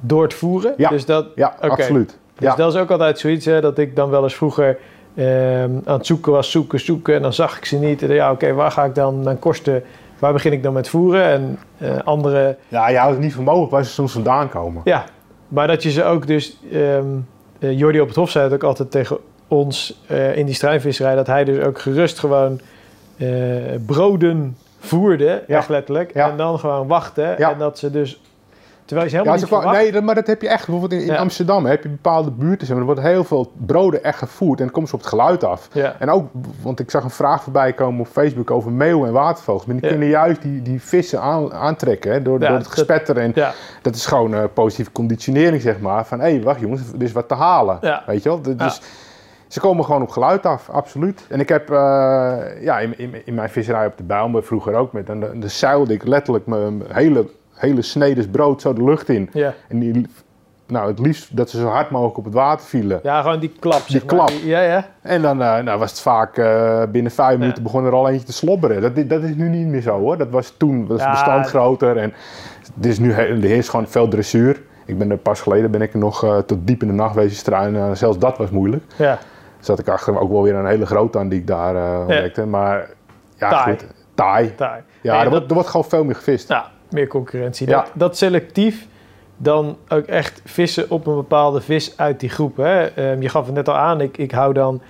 door 0.00 0.22
het 0.22 0.34
voeren? 0.34 0.74
Ja. 0.76 0.88
Dus 0.88 1.04
dat, 1.06 1.26
Ja, 1.34 1.54
absoluut. 1.60 2.18
Dus 2.42 2.50
ja. 2.50 2.56
dat 2.56 2.74
is 2.74 2.80
ook 2.80 2.90
altijd 2.90 3.18
zoiets 3.18 3.44
hè, 3.44 3.60
dat 3.60 3.78
ik 3.78 3.96
dan 3.96 4.10
wel 4.10 4.22
eens 4.22 4.34
vroeger 4.34 4.78
ehm, 5.14 5.70
aan 5.84 5.96
het 5.96 6.06
zoeken 6.06 6.32
was, 6.32 6.50
zoeken, 6.50 6.80
zoeken. 6.80 7.14
En 7.14 7.22
dan 7.22 7.32
zag 7.32 7.56
ik 7.56 7.64
ze 7.64 7.76
niet. 7.76 8.02
En 8.02 8.06
dan, 8.08 8.16
ja, 8.16 8.30
oké, 8.32 8.52
waar 8.52 8.70
ga 8.70 8.84
ik 8.84 8.94
dan 8.94 9.22
mijn 9.22 9.38
kosten, 9.38 9.82
waar 10.18 10.32
begin 10.32 10.52
ik 10.52 10.62
dan 10.62 10.72
met 10.72 10.88
voeren? 10.88 11.24
En 11.24 11.58
eh, 11.78 11.98
andere, 12.04 12.56
ja, 12.68 12.88
je 12.88 12.96
houdt 12.96 13.14
het 13.14 13.22
niet 13.24 13.34
voor 13.34 13.44
mogelijk 13.44 13.70
waar 13.70 13.84
ze 13.84 13.90
soms 13.90 14.12
vandaan 14.12 14.48
komen. 14.48 14.82
ja. 14.84 15.04
Maar 15.48 15.66
dat 15.66 15.82
je 15.82 15.90
ze 15.90 16.04
ook 16.04 16.26
dus, 16.26 16.58
eh, 16.72 16.98
Jordi 17.78 18.00
op 18.00 18.06
het 18.06 18.16
Hof 18.16 18.30
zei 18.30 18.44
het 18.44 18.54
ook 18.54 18.62
altijd 18.62 18.90
tegen 18.90 19.18
ons 19.48 20.00
eh, 20.06 20.36
in 20.36 20.46
die 20.46 20.54
struinvisserij, 20.54 21.14
dat 21.14 21.26
hij 21.26 21.44
dus 21.44 21.64
ook 21.64 21.78
gerust 21.80 22.18
gewoon 22.18 22.60
broden 23.86 24.56
voerde, 24.78 25.42
Ja. 25.46 25.56
echt 25.56 25.68
letterlijk. 25.68 26.14
Ja. 26.14 26.30
En 26.30 26.36
dan 26.36 26.58
gewoon 26.58 26.86
wachten. 26.86 27.38
En 27.38 27.58
dat 27.58 27.78
ze 27.78 27.90
dus, 27.90 28.20
terwijl 28.92 29.10
je 29.10 29.16
Ja, 29.16 29.22
helemaal 29.22 29.64
ze 29.72 29.80
niet 29.82 29.92
nee, 29.92 30.02
maar 30.02 30.14
dat 30.14 30.26
heb 30.26 30.42
je 30.42 30.48
echt. 30.48 30.66
Bijvoorbeeld 30.66 31.00
in, 31.00 31.06
in 31.06 31.12
Ja. 31.12 31.18
Amsterdam 31.20 31.66
heb 31.66 31.82
je 31.82 31.88
bepaalde 31.88 32.30
buurten. 32.30 32.66
zeg 32.66 32.68
maar, 32.76 32.86
Er 32.86 32.94
wordt 32.94 33.00
heel 33.00 33.24
veel 33.24 33.52
broden 33.66 34.04
echt 34.04 34.18
gevoerd. 34.18 34.58
En 34.58 34.64
dan 34.64 34.74
komen 34.74 34.88
ze 34.88 34.94
op 34.94 35.00
het 35.00 35.10
geluid 35.10 35.44
af. 35.44 35.68
Ja. 35.72 35.94
En 35.98 36.10
ook, 36.10 36.28
want 36.62 36.80
ik 36.80 36.90
zag 36.90 37.04
een 37.04 37.10
vraag 37.10 37.42
voorbij 37.42 37.72
komen 37.72 38.00
op 38.00 38.06
Facebook 38.06 38.50
over 38.50 38.70
meeuwen 38.72 39.06
en 39.06 39.12
watervogels. 39.12 39.64
Maar 39.64 39.74
die 39.74 39.84
Ja. 39.84 39.90
kunnen 39.90 40.08
juist 40.08 40.42
die, 40.42 40.62
die 40.62 40.82
vissen 40.82 41.20
aan, 41.20 41.52
aantrekken 41.52 42.12
hè, 42.12 42.22
door, 42.22 42.40
Ja, 42.40 42.48
door 42.48 42.56
het 42.58 42.66
gespetter. 42.66 43.16
En 43.18 43.32
Ja, 43.34 43.52
dat 43.82 43.94
is 43.94 44.06
gewoon 44.06 44.34
eh, 44.34 44.42
positieve 44.54 44.92
conditionering, 44.92 45.62
zeg 45.62 45.80
maar. 45.80 46.06
Van, 46.06 46.20
hé, 46.20 46.30
hey, 46.30 46.42
wacht 46.42 46.60
jongens, 46.60 46.80
er 46.92 47.02
is 47.02 47.12
wat 47.12 47.28
te 47.28 47.34
halen. 47.34 47.78
Ja. 47.80 48.02
Weet 48.06 48.22
je 48.22 48.28
wel? 48.28 48.56
Dus 48.56 48.80
ze 49.48 49.60
komen 49.60 49.84
gewoon 49.84 50.02
op 50.02 50.08
geluid 50.10 50.46
af, 50.46 50.68
absoluut. 50.70 51.26
En 51.28 51.40
ik 51.40 51.48
heb, 51.48 51.70
eh, 51.70 51.76
ja, 52.60 52.78
in, 52.78 52.98
in, 52.98 53.14
in 53.24 53.34
mijn 53.34 53.48
visserij 53.50 53.86
op 53.86 53.96
de 53.96 54.02
Bijlmer 54.02 54.42
vroeger 54.44 54.74
ook 54.74 54.92
met. 54.92 55.08
En 55.08 55.20
dan 55.20 55.42
zeilde 55.46 55.92
ik 55.94 56.06
letterlijk 56.06 56.46
mijn 56.46 56.82
hele, 56.88 57.26
hele 57.54 57.82
snedes 57.82 58.26
brood 58.28 58.60
zo 58.60 58.72
de 58.72 58.84
lucht 58.84 59.08
in. 59.08 59.30
ja. 59.32 59.54
En 59.68 59.78
die, 59.78 60.06
nou, 60.66 60.88
het 60.88 60.98
liefst 60.98 61.36
dat 61.36 61.50
ze 61.50 61.58
zo 61.58 61.66
hard 61.66 61.90
mogelijk 61.90 62.16
op 62.18 62.24
het 62.24 62.34
water 62.34 62.66
vielen. 62.66 63.00
ja, 63.02 63.22
gewoon 63.22 63.38
die 63.40 63.52
klap. 63.60 63.80
Die 63.86 63.90
zeg 64.00 64.00
maar. 64.06 64.14
klap. 64.26 64.30
Ja, 64.44 64.60
ja. 64.60 64.86
En 65.02 65.22
dan 65.22 65.42
eh, 65.42 65.58
nou, 65.58 65.78
was 65.78 65.90
het 65.90 66.00
vaak 66.00 66.36
eh, 66.36 66.82
binnen 66.92 67.12
vijf 67.12 67.38
minuten 67.38 67.62
begon 67.62 67.84
er 67.84 67.92
al 67.92 68.08
eentje 68.08 68.26
te 68.26 68.32
slobberen. 68.32 68.80
Dat, 68.94 69.08
dat 69.08 69.22
is 69.22 69.34
nu 69.34 69.48
niet 69.48 69.66
meer 69.66 69.80
zo 69.80 69.98
hoor. 69.98 70.16
Dat 70.18 70.30
was 70.30 70.54
toen, 70.56 70.80
was 70.86 70.96
het 70.96 71.00
Ja, 71.06 71.10
bestand 71.10 71.46
groter. 71.46 71.96
En 71.96 72.12
het 72.76 72.86
is 72.86 72.98
nu, 72.98 73.12
er 73.12 73.40
heerst 73.40 73.68
gewoon 73.68 73.86
veel 73.88 74.08
dressuur. 74.08 74.62
Ik 74.86 74.98
ben 74.98 75.10
er 75.10 75.16
pas 75.16 75.40
geleden 75.40 75.70
ben 75.70 75.82
ik 75.82 75.94
nog 75.94 76.24
eh, 76.24 76.38
tot 76.38 76.58
diep 76.66 76.82
in 76.82 76.88
de 76.88 76.94
nacht 76.94 77.14
wezen 77.14 77.36
struinen. 77.36 77.96
zelfs 77.96 78.18
dat 78.18 78.38
was 78.38 78.50
moeilijk. 78.50 78.84
ja. 78.96 79.18
Zat 79.60 79.78
ik 79.78 79.88
achter 79.88 80.18
ook 80.18 80.30
wel 80.30 80.42
weer 80.42 80.54
een 80.54 80.66
hele 80.66 80.86
grote 80.86 81.18
aan 81.18 81.28
die 81.28 81.38
ik 81.38 81.46
daar 81.46 81.98
ontdekte. 82.00 82.46
Maar 82.46 82.88
ja, 83.36 83.48
Taai. 83.50 83.70
goed. 83.78 83.86
Taai. 84.14 84.52
Daar. 84.56 84.82
Ja, 85.00 85.16
er, 85.16 85.22
dat- 85.22 85.32
wordt, 85.32 85.48
er 85.48 85.54
wordt 85.54 85.68
gewoon 85.68 85.86
veel 85.88 86.04
meer 86.04 86.14
gevist. 86.14 86.48
Nou, 86.48 86.64
meer 86.92 87.06
concurrentie. 87.06 87.68
Ja. 87.68 87.76
Dat, 87.76 87.90
dat 87.94 88.16
selectief 88.16 88.86
dan 89.36 89.76
ook 89.88 90.04
echt 90.04 90.42
vissen 90.44 90.90
op 90.90 91.06
een 91.06 91.14
bepaalde 91.14 91.60
vis 91.60 91.96
uit 91.96 92.20
die 92.20 92.28
groep. 92.28 92.56
Hè? 92.56 92.84
Ehm, 92.86 93.22
je 93.22 93.28
gaf 93.28 93.46
het 93.46 93.54
net 93.54 93.68
al 93.68 93.76
aan, 93.76 94.00
ik, 94.00 94.16
ik 94.18 94.30
hou 94.30 94.52
dan 94.52 94.80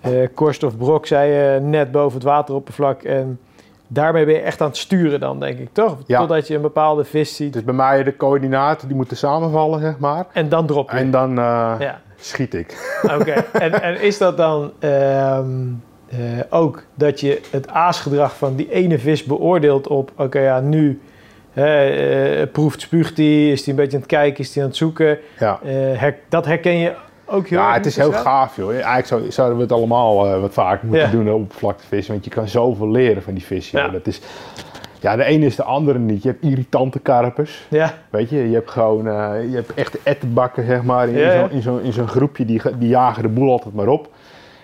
eh 0.00 0.10
korst 0.34 0.62
of 0.62 0.76
brok, 0.76 1.06
zei 1.06 1.30
je, 1.32 1.60
net 1.60 1.90
boven 1.90 2.14
het 2.14 2.22
wateroppervlak. 2.26 3.02
En 3.02 3.40
daarmee 3.86 4.24
ben 4.24 4.34
je 4.34 4.40
echt 4.40 4.60
aan 4.60 4.66
het 4.68 4.76
sturen 4.76 5.20
dan, 5.20 5.40
denk 5.40 5.58
ik, 5.58 5.68
toch? 5.72 5.96
Ja. 6.06 6.18
Totdat 6.18 6.46
je 6.48 6.54
een 6.54 6.60
bepaalde 6.62 7.04
vis 7.04 7.36
ziet 7.36 7.52
Dus 7.52 7.64
bij 7.64 7.74
mij 7.74 8.02
de 8.02 8.16
coördinaten 8.16 8.88
die 8.88 8.96
moeten 8.96 9.16
samenvallen, 9.16 9.80
zeg 9.80 9.98
maar. 9.98 10.26
en 10.32 10.48
dan 10.48 10.66
drop 10.66 10.90
je. 10.90 10.96
En 10.96 11.10
dan 11.10 11.30
eh, 11.30 11.74
Ja, 11.78 12.00
schiet 12.16 12.54
ik. 12.54 12.98
oké. 13.18 13.32
en, 13.52 13.82
en 13.82 14.00
is 14.00 14.18
dat 14.18 14.36
dan 14.36 14.72
ehm, 14.78 15.46
eh, 16.08 16.18
ook 16.50 16.82
dat 16.94 17.20
je 17.20 17.40
het 17.50 17.68
aasgedrag 17.68 18.36
van 18.36 18.56
die 18.56 18.70
ene 18.72 18.98
vis 18.98 19.24
beoordeelt 19.24 19.86
op... 19.88 20.12
oké, 20.16 20.38
ja, 20.40 20.60
nu 20.60 21.00
hè, 21.52 21.86
eh, 22.40 22.46
proeft, 22.52 22.80
spuugt 22.80 23.16
hij, 23.16 23.50
is 23.50 23.60
hij 23.60 23.68
een 23.68 23.80
beetje 23.80 23.94
aan 23.96 24.02
het 24.02 24.10
kijken, 24.10 24.44
is 24.44 24.54
hij 24.54 24.62
aan 24.62 24.68
het 24.68 24.78
zoeken... 24.78 25.18
Ja. 25.38 25.60
Eh, 25.64 25.70
her- 26.00 26.18
dat 26.28 26.44
herken 26.46 26.76
je 26.78 26.92
ook 27.26 27.48
heel 27.48 27.58
Ja, 27.58 27.72
het 27.72 27.86
is 27.86 27.96
heel 27.96 28.12
gaaf, 28.12 28.56
joh. 28.56 28.70
Eigenlijk 28.70 29.06
zou, 29.06 29.30
zouden 29.30 29.56
we 29.56 29.62
het 29.62 29.72
allemaal 29.72 30.26
eh, 30.26 30.40
wat 30.40 30.52
vaker 30.52 30.86
moeten 30.88 31.06
Ja. 31.06 31.12
doen 31.12 31.28
op 31.32 31.40
oppervlaktevissen. 31.40 32.12
Want 32.12 32.24
je 32.24 32.30
kan 32.30 32.48
zoveel 32.48 32.90
leren 32.90 33.22
van 33.22 33.34
die 33.34 33.44
vissen. 33.44 33.78
Ja. 33.80 33.88
Dat 33.88 34.06
is, 34.06 34.20
ja, 35.00 35.16
de 35.16 35.24
ene 35.24 35.46
is 35.46 35.56
de 35.56 35.62
andere 35.62 35.98
niet. 35.98 36.22
Je 36.22 36.28
hebt 36.28 36.42
irritante 36.44 36.98
karpers. 36.98 37.66
Ja, 37.68 37.94
Weet 38.10 38.30
je, 38.30 38.48
je 38.48 38.54
hebt 38.54 38.70
gewoon 38.70 39.04
je 39.50 39.54
hebt 39.54 39.74
echt 39.74 40.02
ettenbakken, 40.02 40.66
zeg 40.66 40.82
maar. 40.82 41.08
In, 41.08 41.18
Ja, 41.18 41.32
ja. 41.32 41.40
zo'n 41.40 41.50
in 41.50 41.62
zo'n 41.62 41.80
in 41.82 41.92
zo'n 41.92 42.08
groepje, 42.08 42.44
die, 42.44 42.60
die 42.78 42.88
jagen 42.88 43.22
de 43.22 43.28
boel 43.28 43.50
altijd 43.50 43.74
maar 43.74 43.88
op. 43.88 44.08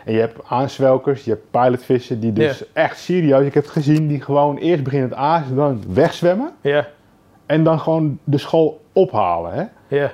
En 0.08 0.14
je 0.14 0.20
hebt 0.20 0.40
aanzwelkers, 0.48 1.24
je 1.24 1.30
hebt 1.30 1.50
pilotvissen, 1.50 2.20
die 2.20 2.32
dus 2.32 2.72
echt 2.72 2.98
serieus, 2.98 3.46
ik 3.46 3.54
heb 3.54 3.62
het 3.62 3.72
gezien, 3.72 4.06
die 4.06 4.20
gewoon 4.20 4.56
eerst 4.56 4.82
beginnen 4.82 5.08
het 5.08 5.18
azen, 5.18 5.56
dan 5.56 5.82
wegzwemmen. 5.88 6.50
ja, 6.60 6.86
En 7.46 7.64
dan 7.64 7.80
gewoon 7.80 8.18
de 8.24 8.38
school 8.38 8.80
ophalen. 8.92 9.52
Hè? 9.52 9.64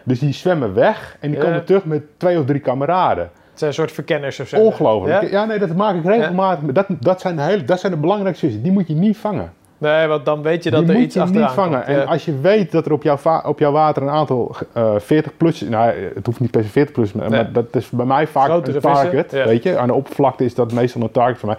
Dus 0.04 0.18
die 0.18 0.32
zwemmen 0.32 0.74
weg 0.74 1.16
en 1.20 1.30
die 1.30 1.40
komen 1.40 1.64
terug 1.64 1.84
met 1.84 2.02
twee 2.16 2.38
of 2.38 2.44
drie 2.44 2.60
kameraden. 2.60 3.24
Het 3.24 3.58
zijn 3.58 3.70
een 3.70 3.76
soort 3.76 3.92
verkenners 3.92 4.40
of 4.40 4.48
zo. 4.48 4.56
Ongelooflijk. 4.56 5.22
Ja? 5.22 5.28
Ja? 5.28 5.44
nee, 5.44 5.58
dat 5.58 5.74
maak 5.74 5.96
ik 5.96 6.04
regelmatig. 6.04 6.72
Dat, 6.72 6.86
dat, 7.00 7.20
zijn 7.20 7.36
de 7.36 7.42
hele, 7.42 7.64
dat 7.64 7.80
zijn 7.80 7.92
de 7.92 7.98
belangrijkste 7.98 8.44
vissen. 8.46 8.62
Die 8.62 8.72
moet 8.72 8.88
je 8.88 8.94
niet 8.94 9.16
vangen. 9.16 9.52
Nee, 9.78 10.06
want 10.06 10.24
dan 10.24 10.42
weet 10.42 10.62
je 10.64 10.70
dat 10.70 10.88
er 10.88 10.96
iets 10.96 11.14
je 11.14 11.20
achteraan 11.20 11.42
niet 11.46 11.55
vangen. 11.55 11.84
komt. 11.84 11.96
En 11.96 12.06
als 12.06 12.24
je 12.24 12.40
weet 12.40 12.72
dat 12.72 12.86
er 12.86 12.92
op 12.92 13.02
jouw, 13.02 13.18
op 13.44 13.59
jouw 13.59 13.72
water 13.72 14.02
een 14.02 14.09
aantal 14.09 14.56
eh 14.72 14.94
40 14.98 15.36
plus... 15.36 15.60
Nou, 15.60 15.92
het 16.14 16.26
hoeft 16.26 16.40
niet 16.40 16.51
per 16.51 16.62
se 16.64 16.68
40 16.68 16.94
plus, 16.94 17.12
maar, 17.12 17.30
Nee. 17.30 17.42
maar 17.42 17.52
dat 17.52 17.64
is 17.70 17.90
bij 17.90 18.06
mij 18.06 18.26
vaak 18.26 18.44
Grotere 18.44 18.74
een 18.76 18.80
target. 18.82 19.10
vissen, 19.20 19.38
ja. 19.38 19.44
Weet 19.46 19.62
je, 19.62 19.78
aan 19.78 19.86
de 19.86 19.94
oppervlakte 19.94 20.44
is 20.44 20.55
dat 20.55 20.72
meestal 20.72 21.02
een 21.02 21.10
target 21.10 21.38
voor 21.38 21.48
mij. 21.48 21.59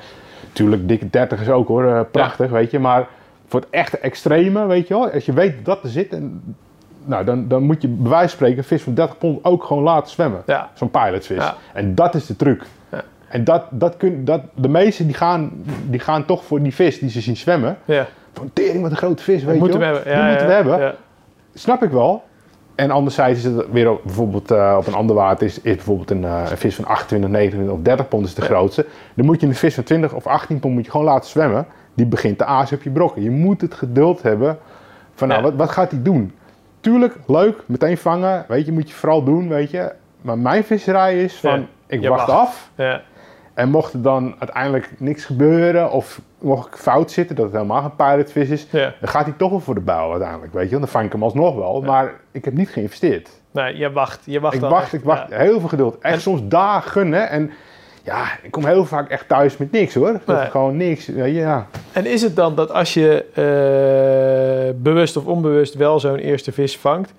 Tuurlijk, 0.54 0.88
dikke 0.88 1.10
30 1.10 1.42
is 1.42 1.50
ook 1.50 1.68
hoor, 1.68 1.86
eh, 1.86 2.00
prachtig, 2.12 2.50
weet 2.50 2.72
je. 2.72 2.80
Maar 2.80 3.08
voor 3.48 3.60
het 3.60 3.70
echte 3.70 3.98
extreme, 3.98 4.66
weet 4.66 4.88
je 4.88 4.94
wel, 4.94 5.10
als 5.12 5.26
je 5.26 5.34
weet 5.34 5.66
dat 5.66 5.84
er 5.84 5.90
zit... 5.90 6.14
En, 6.14 6.56
nou, 7.06 7.26
dan, 7.26 7.48
dan 7.48 7.64
moet 7.64 7.82
je 7.82 7.88
bij 7.88 8.10
wijze 8.10 8.28
van 8.28 8.38
spreken 8.38 8.64
vis 8.64 8.82
van 8.84 8.94
30 8.94 9.18
pond 9.18 9.44
ook 9.44 9.64
gewoon 9.64 9.84
laten 9.84 10.12
zwemmen. 10.12 10.44
Ja. 10.46 10.70
Zo'n 10.74 10.92
pilotvis. 10.92 11.38
Ja. 11.38 11.56
En 11.74 11.96
dat 11.96 12.16
is 12.16 12.26
de 12.26 12.36
truc. 12.36 12.64
En 13.36 13.44
dat, 13.44 13.64
dat 13.70 13.98
kun, 13.98 14.26
dat, 14.26 14.42
de 14.54 14.70
meesten 14.70 15.06
die 15.06 15.16
gaan, 15.16 15.52
die 15.90 16.00
gaan 16.00 16.26
toch 16.26 16.44
voor 16.46 16.62
die 16.62 16.74
vis 16.74 17.00
die 17.00 17.10
ze 17.10 17.22
zien 17.22 17.38
zwemmen. 17.38 17.78
Ja, 17.86 18.08
Van 18.34 18.50
tering, 18.54 18.82
wat 18.82 18.92
een 18.92 18.98
grote 18.98 19.24
vis, 19.24 19.36
weet 19.44 19.46
we 19.46 19.54
je 19.54 19.60
moeten 19.60 19.80
we 19.80 19.86
hebben. 19.86 20.04
Die 20.04 20.14
Ja, 20.14 20.28
moeten 20.28 20.42
ja, 20.48 20.64
we 20.64 20.70
hebben. 20.70 20.96
Snap 21.54 21.84
ik 21.84 21.90
wel. 21.90 22.24
en 22.76 22.92
anderzijds 22.92 23.40
is 23.40 23.46
het 23.46 23.72
weer 23.72 23.92
op, 23.92 24.02
bijvoorbeeld 24.04 24.52
eh, 24.52 24.76
op 24.80 24.88
een 24.88 24.94
ander 24.94 25.16
water 25.16 25.46
is, 25.48 25.62
is 25.62 25.76
bijvoorbeeld 25.76 26.10
een, 26.12 26.24
eh, 26.24 26.44
een 26.50 26.58
vis 26.58 26.76
van 26.76 26.86
28, 26.86 27.30
29 27.30 27.76
of 27.78 27.82
30 27.84 28.08
pond 28.08 28.26
is 28.26 28.34
de 28.34 28.42
grootste. 28.42 28.86
Dan 29.14 29.26
moet 29.26 29.42
je 29.42 29.48
een 29.48 29.56
vis 29.56 29.76
van 29.76 29.84
20 29.84 30.14
of 30.14 30.28
18 30.28 30.60
pond 30.60 30.74
moet 30.74 30.86
je 30.86 30.92
gewoon 30.92 31.06
laten 31.06 31.30
zwemmen. 31.30 31.66
Die 31.94 32.06
begint 32.06 32.38
te 32.38 32.46
azen 32.46 32.78
op 32.78 32.84
je 32.84 32.90
brokken. 32.90 33.22
Je 33.22 33.32
moet 33.32 33.62
het 33.62 33.74
geduld 33.74 34.22
hebben 34.22 34.58
van 35.14 35.28
nou, 35.28 35.42
wat, 35.42 35.54
wat 35.56 35.70
gaat 35.70 35.92
hij 35.92 36.02
doen? 36.04 36.34
Tuurlijk, 36.80 37.16
leuk, 37.28 37.64
meteen 37.66 37.98
vangen, 37.98 38.46
weet 38.48 38.66
je, 38.66 38.72
moet 38.72 38.90
je 38.90 38.96
vooral 38.96 39.24
doen, 39.24 39.48
weet 39.50 39.72
je. 39.72 39.92
Maar 40.22 40.38
mijn 40.38 40.64
visserij 40.64 41.24
is 41.24 41.36
van, 41.36 41.60
Ja. 41.60 41.66
ik 41.88 42.08
wacht 42.08 42.28
wacht. 42.28 42.40
af. 42.40 42.70
Ja. 42.76 43.02
En 43.56 43.70
mocht 43.70 43.94
er 43.94 44.02
dan 44.02 44.36
uiteindelijk 44.40 44.90
niks 44.98 45.26
gebeuren 45.26 45.92
of 45.92 46.22
mocht 46.40 46.68
ik 46.68 46.76
fout 46.76 47.12
zitten, 47.12 47.36
dat 47.36 47.46
het 47.46 47.54
helemaal 47.54 47.82
geen 47.82 47.96
pilotvis 47.96 48.50
is, 48.50 48.68
Ja. 48.72 48.94
dan 49.00 49.10
gaat 49.10 49.26
hij 49.26 49.34
toch 49.38 49.50
wel 49.50 49.60
voor 49.60 49.74
de 49.76 49.82
buil 49.82 50.12
uiteindelijk, 50.12 50.54
weet 50.54 50.70
je. 50.70 50.80
Dan 50.80 50.88
vang 50.88 51.06
ik 51.06 51.12
hem 51.12 51.24
alsnog 51.24 51.56
wel, 51.56 51.82
maar 51.82 52.14
ik 52.32 52.46
heb 52.46 52.54
niet 52.54 52.70
geïnvesteerd. 52.70 53.30
Nee, 53.52 53.78
je 53.78 53.92
wacht. 53.92 54.22
Je 54.26 54.40
wacht 54.40 54.56
ik 54.56 54.62
wacht, 54.62 54.84
echt. 54.84 54.94
ik 54.94 55.04
wacht, 55.04 55.30
Ja. 55.30 55.38
heel 55.38 55.60
veel 55.60 55.70
geduld. 55.70 55.98
Echt 56.00 56.14
En- 56.16 56.22
soms 56.22 56.42
dagen, 56.48 57.12
hè. 57.12 57.20
En 57.22 57.52
ja, 58.04 58.26
ik 58.42 58.52
kom 58.52 58.66
heel 58.66 58.86
vaak 58.86 59.10
echt 59.10 59.28
thuis 59.28 59.58
met 59.58 59.72
niks, 59.72 59.94
hoor. 59.94 60.12
Dat 60.26 60.38
Nee. 60.38 60.50
Gewoon 60.50 60.78
niks, 60.78 61.06
ja. 61.16 61.68
En 61.92 62.06
is 62.06 62.22
het 62.22 62.36
dan 62.36 62.56
dat 62.56 62.72
als 62.72 62.94
je 62.94 63.26
eh, 63.34 64.82
bewust 64.82 65.18
of 65.18 65.26
onbewust 65.26 65.74
wel 65.76 66.00
zo'n 66.00 66.18
eerste 66.18 66.52
vis 66.52 66.78
vangt, 66.78 67.14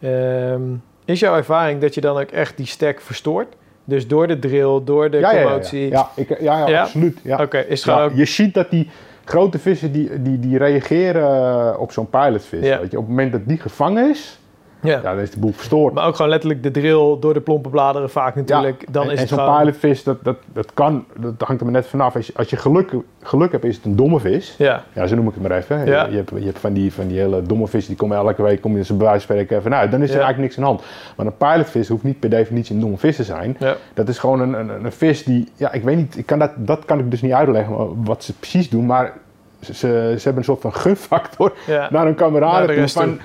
ehm, 0.00 0.62
is 1.04 1.20
jouw 1.20 1.36
ervaring 1.36 1.80
dat 1.80 1.94
je 1.94 2.00
dan 2.00 2.18
ook 2.18 2.30
echt 2.30 2.56
die 2.56 2.66
stek 2.66 3.00
verstoort? 3.00 3.54
Dus 3.88 4.08
door 4.08 4.26
de 4.26 4.38
drill, 4.38 4.80
door 4.84 5.10
de 5.10 5.18
ja, 5.18 5.32
ja, 5.32 5.38
ja, 5.38 5.44
commotie. 5.44 5.88
ja. 5.88 5.88
Ja, 5.88 6.10
ik, 6.14 6.40
ja, 6.40 6.80
absoluut. 6.80 7.18
Ja. 7.22 7.42
Oké, 7.42 7.58
is 7.58 7.84
gewoon 7.84 8.02
ook... 8.02 8.12
Je 8.14 8.24
ziet 8.24 8.54
dat 8.54 8.70
die 8.70 8.90
grote 9.24 9.58
vissen, 9.58 9.92
die, 9.92 10.22
die, 10.22 10.38
die 10.38 10.58
reageren 10.58 11.78
op 11.80 11.92
zo'n 11.92 12.10
pilotvis. 12.10 12.60
Weet 12.60 12.70
je. 12.70 12.84
Op 12.84 12.90
het 12.90 13.08
moment 13.08 13.32
dat 13.32 13.40
die 13.46 13.58
gevangen 13.58 14.10
is, 14.10 14.38
Ja. 14.86 15.00
ja, 15.02 15.14
dan 15.14 15.18
is 15.18 15.30
de 15.30 15.38
boel 15.38 15.52
verstoord. 15.52 15.94
Maar 15.94 16.06
ook 16.06 16.16
gewoon 16.16 16.30
letterlijk 16.30 16.62
de 16.62 16.70
drill 16.70 17.16
door 17.20 17.34
de 17.34 17.40
plompe 17.40 17.68
bladeren 17.68 18.10
vaak 18.10 18.34
natuurlijk. 18.34 18.86
Dan 18.90 19.02
en, 19.02 19.08
is 19.08 19.14
en 19.14 19.20
het 19.20 19.28
zo'n 19.28 19.38
gewoon... 19.38 19.58
pilotvis, 19.58 20.04
dat, 20.04 20.24
dat, 20.24 20.36
dat 20.52 20.74
kan, 20.74 21.04
dat 21.16 21.34
hangt 21.38 21.60
er 21.60 21.64
maar 21.70 21.80
net 21.80 21.86
vanaf. 21.86 22.14
Als 22.14 22.26
je, 22.26 22.32
als 22.36 22.50
je 22.50 22.56
geluk, 22.56 22.92
geluk 23.22 23.52
hebt, 23.52 23.64
is 23.64 23.76
het 23.76 23.84
een 23.84 23.96
domme 23.96 24.20
vis. 24.20 24.54
Ja, 24.58 24.84
Ja, 24.92 25.06
zo 25.06 25.14
noem 25.14 25.28
ik 25.28 25.34
het 25.34 25.42
maar 25.42 25.58
even. 25.58 25.86
Ja. 25.86 26.04
Je, 26.04 26.10
je 26.10 26.16
hebt, 26.16 26.30
je 26.30 26.44
hebt 26.44 26.58
van, 26.58 26.72
die, 26.72 26.92
van 26.92 27.06
die 27.06 27.18
hele 27.18 27.42
domme 27.42 27.66
vissen, 27.66 27.90
die 27.90 28.00
komen 28.00 28.16
elke 28.16 28.42
week, 28.42 28.60
kom 28.60 28.76
je 28.76 28.84
ze 28.84 28.94
bij 28.94 29.06
wijze 29.06 29.26
van 29.26 29.36
spreken 29.36 29.58
even 29.58 29.74
uit. 29.74 29.90
Dan 29.90 30.02
is 30.02 30.10
er 30.10 30.20
eigenlijk 30.20 30.42
niks 30.42 30.56
aan 30.56 30.62
de 30.62 30.68
hand. 30.68 30.82
Maar 31.16 31.26
een 31.26 31.36
pilotvis 31.36 31.88
hoeft 31.88 32.02
niet 32.02 32.20
per 32.20 32.30
definitie 32.30 32.74
een 32.74 32.80
domme 32.80 32.96
vis 32.96 33.16
te 33.16 33.24
zijn. 33.24 33.56
ja. 33.58 33.76
Dat 33.94 34.08
is 34.08 34.18
gewoon 34.18 34.40
een, 34.40 34.52
een, 34.52 34.84
een 34.84 34.92
vis 34.92 35.24
die, 35.24 35.48
ja, 35.54 35.72
ik 35.72 35.82
weet 35.82 35.96
niet, 35.96 36.16
ik 36.18 36.26
kan 36.26 36.38
dat, 36.38 36.50
dat 36.56 36.84
kan 36.84 36.98
ik 36.98 37.10
dus 37.10 37.22
niet 37.22 37.32
uitleggen 37.32 38.04
wat 38.04 38.24
ze 38.24 38.32
precies 38.32 38.68
doen, 38.70 38.86
maar 38.86 39.12
ze, 39.60 39.74
ze, 39.74 40.14
ze 40.18 40.22
hebben 40.22 40.36
een 40.36 40.44
soort 40.44 40.60
van 40.60 40.74
gunfactor 40.74 41.52
ja. 41.66 41.88
naar 41.90 42.04
hun 42.04 42.14
kameraden 42.14 42.76
Naar 42.76 42.88
van. 42.88 43.18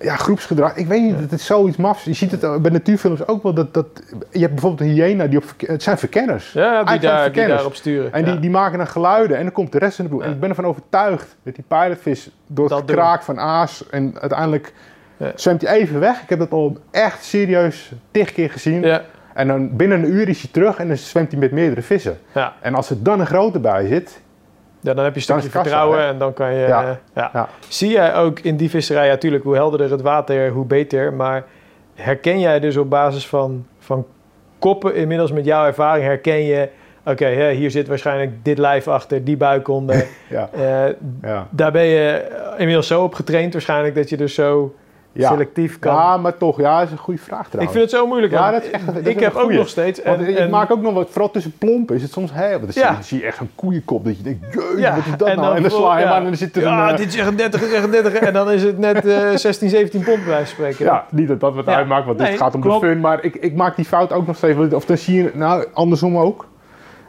Ja, 0.00 0.16
groepsgedrag. 0.16 0.76
Ik 0.76 0.86
weet 0.86 1.02
niet, 1.02 1.18
het 1.18 1.32
is 1.32 1.46
zoiets 1.46 1.76
mafs. 1.76 2.04
Je 2.04 2.12
ziet 2.12 2.30
het 2.30 2.62
bij 2.62 2.70
natuurfilms 2.70 3.26
ook 3.26 3.42
wel, 3.42 3.54
dat, 3.54 3.74
dat 3.74 3.86
je 4.30 4.38
hebt 4.38 4.52
bijvoorbeeld 4.52 4.80
een 4.90 4.94
hyena, 4.94 5.26
die 5.26 5.38
op, 5.38 5.44
het 5.66 5.82
zijn 5.82 5.98
verkenners. 5.98 6.52
Ja, 6.52 6.84
die 6.84 6.98
daar, 6.98 7.14
die 7.14 7.22
verkenners. 7.22 7.54
daarop 7.54 7.74
sturen. 7.74 8.12
En 8.12 8.24
ja. 8.24 8.30
die, 8.30 8.40
die 8.40 8.50
maken 8.50 8.78
dan 8.78 8.86
geluiden 8.86 9.36
en 9.36 9.42
dan 9.42 9.52
komt 9.52 9.72
de 9.72 9.78
rest 9.78 9.98
in 9.98 10.04
de 10.04 10.10
boel. 10.10 10.20
Ja. 10.20 10.26
En 10.26 10.32
ik 10.32 10.40
ben 10.40 10.48
ervan 10.48 10.66
overtuigd 10.66 11.36
dat 11.42 11.54
die 11.54 11.64
pilotvis 11.68 12.30
door 12.46 12.70
het 12.70 12.84
kraak 12.84 13.22
van 13.22 13.38
aas 13.40 13.88
en 13.90 14.14
uiteindelijk 14.20 14.72
zwemt 15.34 15.62
hij 15.62 15.80
even 15.80 16.00
weg. 16.00 16.22
Ik 16.22 16.28
heb 16.28 16.38
dat 16.38 16.50
al 16.52 16.76
echt 16.90 17.24
serieus 17.24 17.92
tig 18.10 18.32
keer 18.32 18.50
gezien. 18.50 18.82
ja, 18.82 19.02
En 19.34 19.48
dan 19.48 19.76
binnen 19.76 19.98
een 20.02 20.10
uur 20.10 20.28
is 20.28 20.40
hij 20.40 20.50
terug 20.52 20.78
en 20.78 20.88
dan 20.88 20.96
zwemt 20.96 21.30
hij 21.30 21.40
met 21.40 21.52
meerdere 21.52 21.82
vissen. 21.82 22.18
ja. 22.32 22.52
En 22.60 22.74
als 22.74 22.90
er 22.90 23.02
dan 23.02 23.20
een 23.20 23.26
grote 23.26 23.58
bij 23.58 23.86
zit, 23.86 24.20
ja, 24.86 24.94
dan 24.94 25.04
heb 25.04 25.12
je 25.12 25.18
een 25.18 25.22
stukje 25.22 25.42
kassa, 25.48 25.60
vertrouwen 25.60 25.98
en 26.00 26.18
dan 26.18 26.32
kan 26.32 26.52
je... 26.54 26.66
Ja. 26.66 26.82
eh, 26.82 26.94
ja. 27.14 27.30
Ja. 27.32 27.48
Zie 27.68 27.90
jij 27.90 28.14
ook 28.14 28.38
in 28.40 28.56
die 28.56 28.70
visserij, 28.70 29.06
ja 29.06 29.16
tuurlijk, 29.16 29.44
hoe 29.44 29.54
helderder 29.54 29.90
het 29.90 30.00
water, 30.02 30.50
hoe 30.50 30.64
beter. 30.64 31.12
Maar 31.12 31.44
herken 31.94 32.40
jij 32.40 32.60
dus 32.60 32.76
op 32.76 32.90
basis 32.90 33.26
van, 33.28 33.66
van 33.78 34.06
koppen, 34.58 34.94
inmiddels 34.94 35.32
met 35.32 35.44
jouw 35.44 35.66
ervaring, 35.66 36.04
herken 36.04 36.42
je... 36.44 36.68
Oké, 37.04 37.50
hier 37.50 37.70
zit 37.70 37.88
waarschijnlijk 37.88 38.30
dit 38.42 38.58
lijf 38.58 38.88
achter, 38.88 39.24
die 39.24 39.36
buik 39.36 39.68
onder. 39.68 40.06
ja, 40.28 40.48
Eh, 40.52 40.92
ja. 41.22 41.46
daar 41.50 41.72
ben 41.72 41.84
je 41.84 42.28
inmiddels 42.58 42.86
zo 42.86 43.02
op 43.02 43.14
getraind 43.14 43.52
waarschijnlijk 43.52 43.94
dat 43.94 44.08
je 44.08 44.16
dus 44.16 44.34
zo 44.34 44.74
Ja. 45.16 45.28
selectief 45.30 45.78
kan. 45.78 45.94
ja, 45.94 46.16
maar 46.16 46.36
toch, 46.36 46.60
ja, 46.60 46.78
dat 46.78 46.86
is 46.86 46.92
een 46.92 46.98
goede 46.98 47.20
vraag 47.20 47.40
ik 47.44 47.46
trouwens. 47.50 47.76
vind 47.78 47.90
het 47.90 48.00
zo 48.00 48.06
moeilijk. 48.06 48.32
Ja, 48.32 48.50
dat 48.50 48.62
is 48.64 48.70
echt- 48.70 48.86
dat 48.86 48.96
is 48.96 49.06
ik 49.06 49.20
heb 49.20 49.34
ook 49.34 49.52
nog 49.52 49.68
steeds. 49.68 50.02
Want 50.04 50.18
en- 50.20 50.28
ik 50.28 50.36
en- 50.36 50.50
maak 50.50 50.70
ook 50.70 50.80
nog 50.82 50.94
wat, 50.94 51.08
vooral 51.10 51.30
tussen 51.30 51.52
plompen 51.58 51.96
is 51.96 52.02
het 52.02 52.12
soms 52.12 52.30
heel, 52.34 52.60
dan 52.60 52.68
Ja. 52.72 53.02
zie, 53.02 53.18
je, 53.18 53.24
echt 53.26 53.40
een 53.40 53.50
koeienkop 53.54 54.04
dat 54.04 54.16
je 54.16 54.22
denkt, 54.22 54.46
Ja, 54.76 54.94
wat 54.94 55.04
is 55.06 55.16
dat 55.16 55.36
nou? 55.36 55.56
En 55.56 55.62
dan 55.62 55.70
sla 55.70 55.98
je 55.98 56.04
ja. 56.04 56.10
aan 56.10 56.18
en 56.18 56.24
dan 56.24 56.36
zit 56.36 56.56
er 56.56 56.62
ja, 56.62 56.90
een... 56.90 56.96
dit 56.96 57.06
is 57.08 57.16
echt 57.16 57.28
een 57.28 57.36
30, 57.36 57.72
echt 57.72 57.84
een 57.84 57.90
30 57.90 58.12
en 58.14 58.32
dan 58.32 58.50
is 58.50 58.62
het 58.62 58.78
net 58.78 59.06
eh 59.06 59.30
16, 59.34 59.68
17 59.70 60.02
pond 60.02 60.16
bij 60.24 60.26
wijze 60.32 60.46
spreken. 60.50 60.84
Ja, 60.84 61.04
niet 61.10 61.28
dat 61.28 61.40
dat 61.40 61.54
wat 61.54 61.68
uitmaakt, 61.68 62.06
want 62.06 62.18
Nee, 62.18 62.28
het 62.30 62.38
gaat 62.38 62.54
om 62.54 62.60
klopt. 62.60 62.80
de 62.80 62.86
fun. 62.86 63.00
Maar 63.00 63.24
ik, 63.24 63.34
ik 63.34 63.54
maak 63.54 63.76
die 63.76 63.84
fout 63.84 64.12
ook 64.12 64.26
nog 64.26 64.36
steeds. 64.36 64.74
Of 64.74 64.84
dan 64.84 64.96
zie 64.98 65.22
je, 65.22 65.30
nou, 65.34 65.64
andersom 65.72 66.18
ook. 66.18 66.46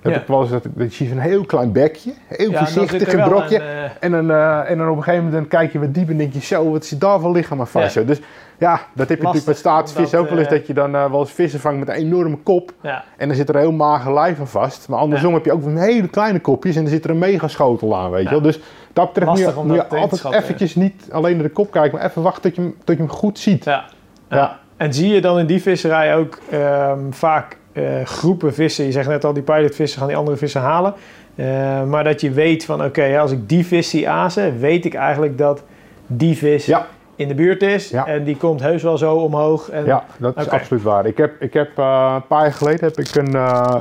Heb 0.01 0.13
Ja. 0.13 0.19
ik 0.19 0.27
wel 0.27 0.41
eens 0.41 0.49
dat, 0.49 0.95
je 0.95 1.11
een 1.11 1.19
heel 1.19 1.45
klein 1.45 1.71
bekje, 1.71 2.13
heel 2.27 2.51
Ja, 2.51 2.57
voorzichtig 2.57 3.13
een 3.13 3.23
brokje. 3.23 3.55
een, 3.55 3.61
eh, 3.61 3.89
En, 3.99 4.11
dan, 4.11 4.31
eh, 4.31 4.69
en 4.69 4.77
dan 4.77 4.89
op 4.89 4.97
een 4.97 5.03
gegeven 5.03 5.25
moment 5.25 5.41
dan 5.49 5.59
kijk 5.59 5.71
je 5.71 5.79
wat 5.79 5.93
dieper 5.93 6.11
en 6.11 6.17
denk 6.17 6.33
je, 6.33 6.39
zo, 6.39 6.71
wat 6.71 6.85
zit 6.85 7.01
daar 7.01 7.19
voor 7.19 7.31
lichaam 7.31 7.59
aan 7.59 7.67
vast. 7.67 7.93
Ja. 7.95 8.01
Dus 8.01 8.19
ja, 8.57 8.79
dat 8.93 9.09
heb 9.09 9.17
je 9.17 9.23
natuurlijk 9.23 9.45
met 9.45 9.57
staatsvissen 9.57 10.19
omdat, 10.19 10.19
ook 10.19 10.29
wel 10.29 10.37
eens, 10.37 10.47
eh, 10.53 10.57
dat 10.57 10.67
je 10.67 10.73
dan 10.73 10.91
wel 10.91 11.19
eens 11.19 11.31
vissen 11.31 11.59
vangt 11.59 11.79
met 11.79 11.87
een 11.87 11.93
enorme 11.95 12.37
kop. 12.37 12.73
ja. 12.81 13.03
En 13.17 13.27
dan 13.27 13.37
zit 13.37 13.49
er 13.49 13.55
een 13.55 13.61
heel 13.61 13.71
mager 13.71 14.13
lijf 14.13 14.39
aan 14.39 14.47
vast. 14.47 14.87
Maar 14.89 14.99
andersom 14.99 15.33
heb 15.33 15.45
je 15.45 15.51
ook 15.51 15.61
van 15.63 15.77
hele 15.77 16.07
kleine 16.07 16.39
kopjes 16.39 16.75
en 16.75 16.81
dan 16.81 16.91
zit 16.91 17.03
er 17.03 17.09
een 17.09 17.17
megaschotel 17.17 17.97
aan, 17.97 18.11
weet 18.11 18.23
je 18.23 18.29
wel. 18.29 18.41
Dus 18.41 18.59
dat 18.93 19.13
betreft 19.13 19.29
moet 19.31 19.39
je, 19.39 19.61
moet 19.63 19.89
altijd 19.93 20.33
eventjes 20.43 20.75
niet 20.75 21.07
alleen 21.11 21.33
naar 21.35 21.43
de 21.45 21.49
kop 21.51 21.71
kijken, 21.71 21.97
maar 21.97 22.07
even 22.07 22.21
wachten 22.21 22.41
tot 22.41 22.55
je, 22.55 22.61
hem- 22.61 22.75
tot 22.83 22.95
je 22.97 23.01
hem 23.01 23.11
goed 23.11 23.39
ziet. 23.39 23.63
Ja. 23.63 23.85
Ja. 24.29 24.59
En 24.77 24.93
zie 24.93 25.13
je 25.13 25.21
dan 25.21 25.39
in 25.39 25.45
die 25.45 25.61
visserij 25.61 26.15
ook 26.15 26.39
ehm, 26.51 26.99
vaak 27.11 27.57
eh, 27.77 28.05
groepen 28.05 28.53
vissen? 28.53 28.85
Je 28.85 28.91
zegt 28.91 29.07
net 29.07 29.25
al, 29.25 29.33
die 29.33 29.43
pilotvissen 29.43 29.99
gaan 29.99 30.07
die 30.07 30.17
andere 30.17 30.37
vissen 30.37 30.61
halen. 30.61 30.93
Eh, 31.35 31.83
maar 31.83 32.03
dat 32.03 32.21
je 32.21 32.31
weet 32.31 32.65
van, 32.65 32.83
oké, 32.83 33.03
ja, 33.03 33.21
als 33.21 33.31
ik 33.31 33.49
die 33.49 33.65
vis 33.65 33.89
zie 33.89 34.09
azen, 34.09 34.59
weet 34.59 34.85
ik 34.85 34.93
eigenlijk 34.93 35.37
dat 35.37 35.63
die 36.07 36.37
vis 36.37 36.65
Ja. 36.65 36.85
in 37.15 37.27
de 37.27 37.33
buurt 37.33 37.61
is. 37.61 37.89
Ja. 37.89 38.05
En 38.07 38.23
die 38.23 38.37
komt 38.37 38.61
heus 38.61 38.83
wel 38.83 38.97
zo 38.97 39.15
omhoog. 39.15 39.69
En, 39.69 39.85
Ja, 39.85 40.03
dat 40.17 40.37
is 40.37 40.49
absoluut 40.49 40.83
waar. 40.83 41.05
Ik 41.05 41.17
heb, 41.17 41.41
ik 41.41 41.53
heb 41.53 41.67
eh, 41.77 42.11
een 42.15 42.27
paar 42.27 42.41
jaar 42.43 42.53
geleden 42.53 42.85
heb 42.85 42.97
ik 42.99 43.15
een, 43.15 43.33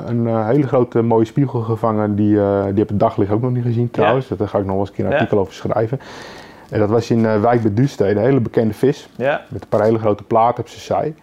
een 0.09 0.45
hele 0.47 0.67
grote 0.67 1.03
mooie 1.03 1.25
spiegel 1.25 1.61
gevangen. 1.61 2.15
Die, 2.17 2.35
die 2.35 2.79
heb 2.79 2.89
het 2.89 3.01
daglicht 3.01 3.31
ook 3.31 3.43
nog 3.43 3.51
niet 3.53 3.65
gezien 3.65 3.91
trouwens. 3.91 4.29
Daar 4.29 4.49
ga 4.49 4.59
ik 4.59 4.65
nog 4.65 4.73
wel 4.73 4.81
eens 4.81 4.89
een 4.89 4.95
keer 4.95 5.05
een 5.05 5.11
Ja. 5.11 5.17
artikel 5.17 5.39
over 5.39 5.55
schrijven. 5.55 6.01
En 6.71 6.79
dat 6.81 6.91
was 6.91 7.11
in 7.11 7.27
eh, 7.27 7.41
Wijk 7.41 7.63
bij 7.63 7.75
Duurstede, 7.75 8.11
een 8.11 8.25
hele 8.27 8.41
bekende 8.41 8.75
vis. 8.75 9.09
Ja, 9.17 9.43
Met 9.49 9.63
een 9.63 9.69
paar 9.69 9.83
hele 9.83 9.99
grote 9.99 10.23
platen 10.23 10.63
op 10.65 10.69
zijn 10.69 11.15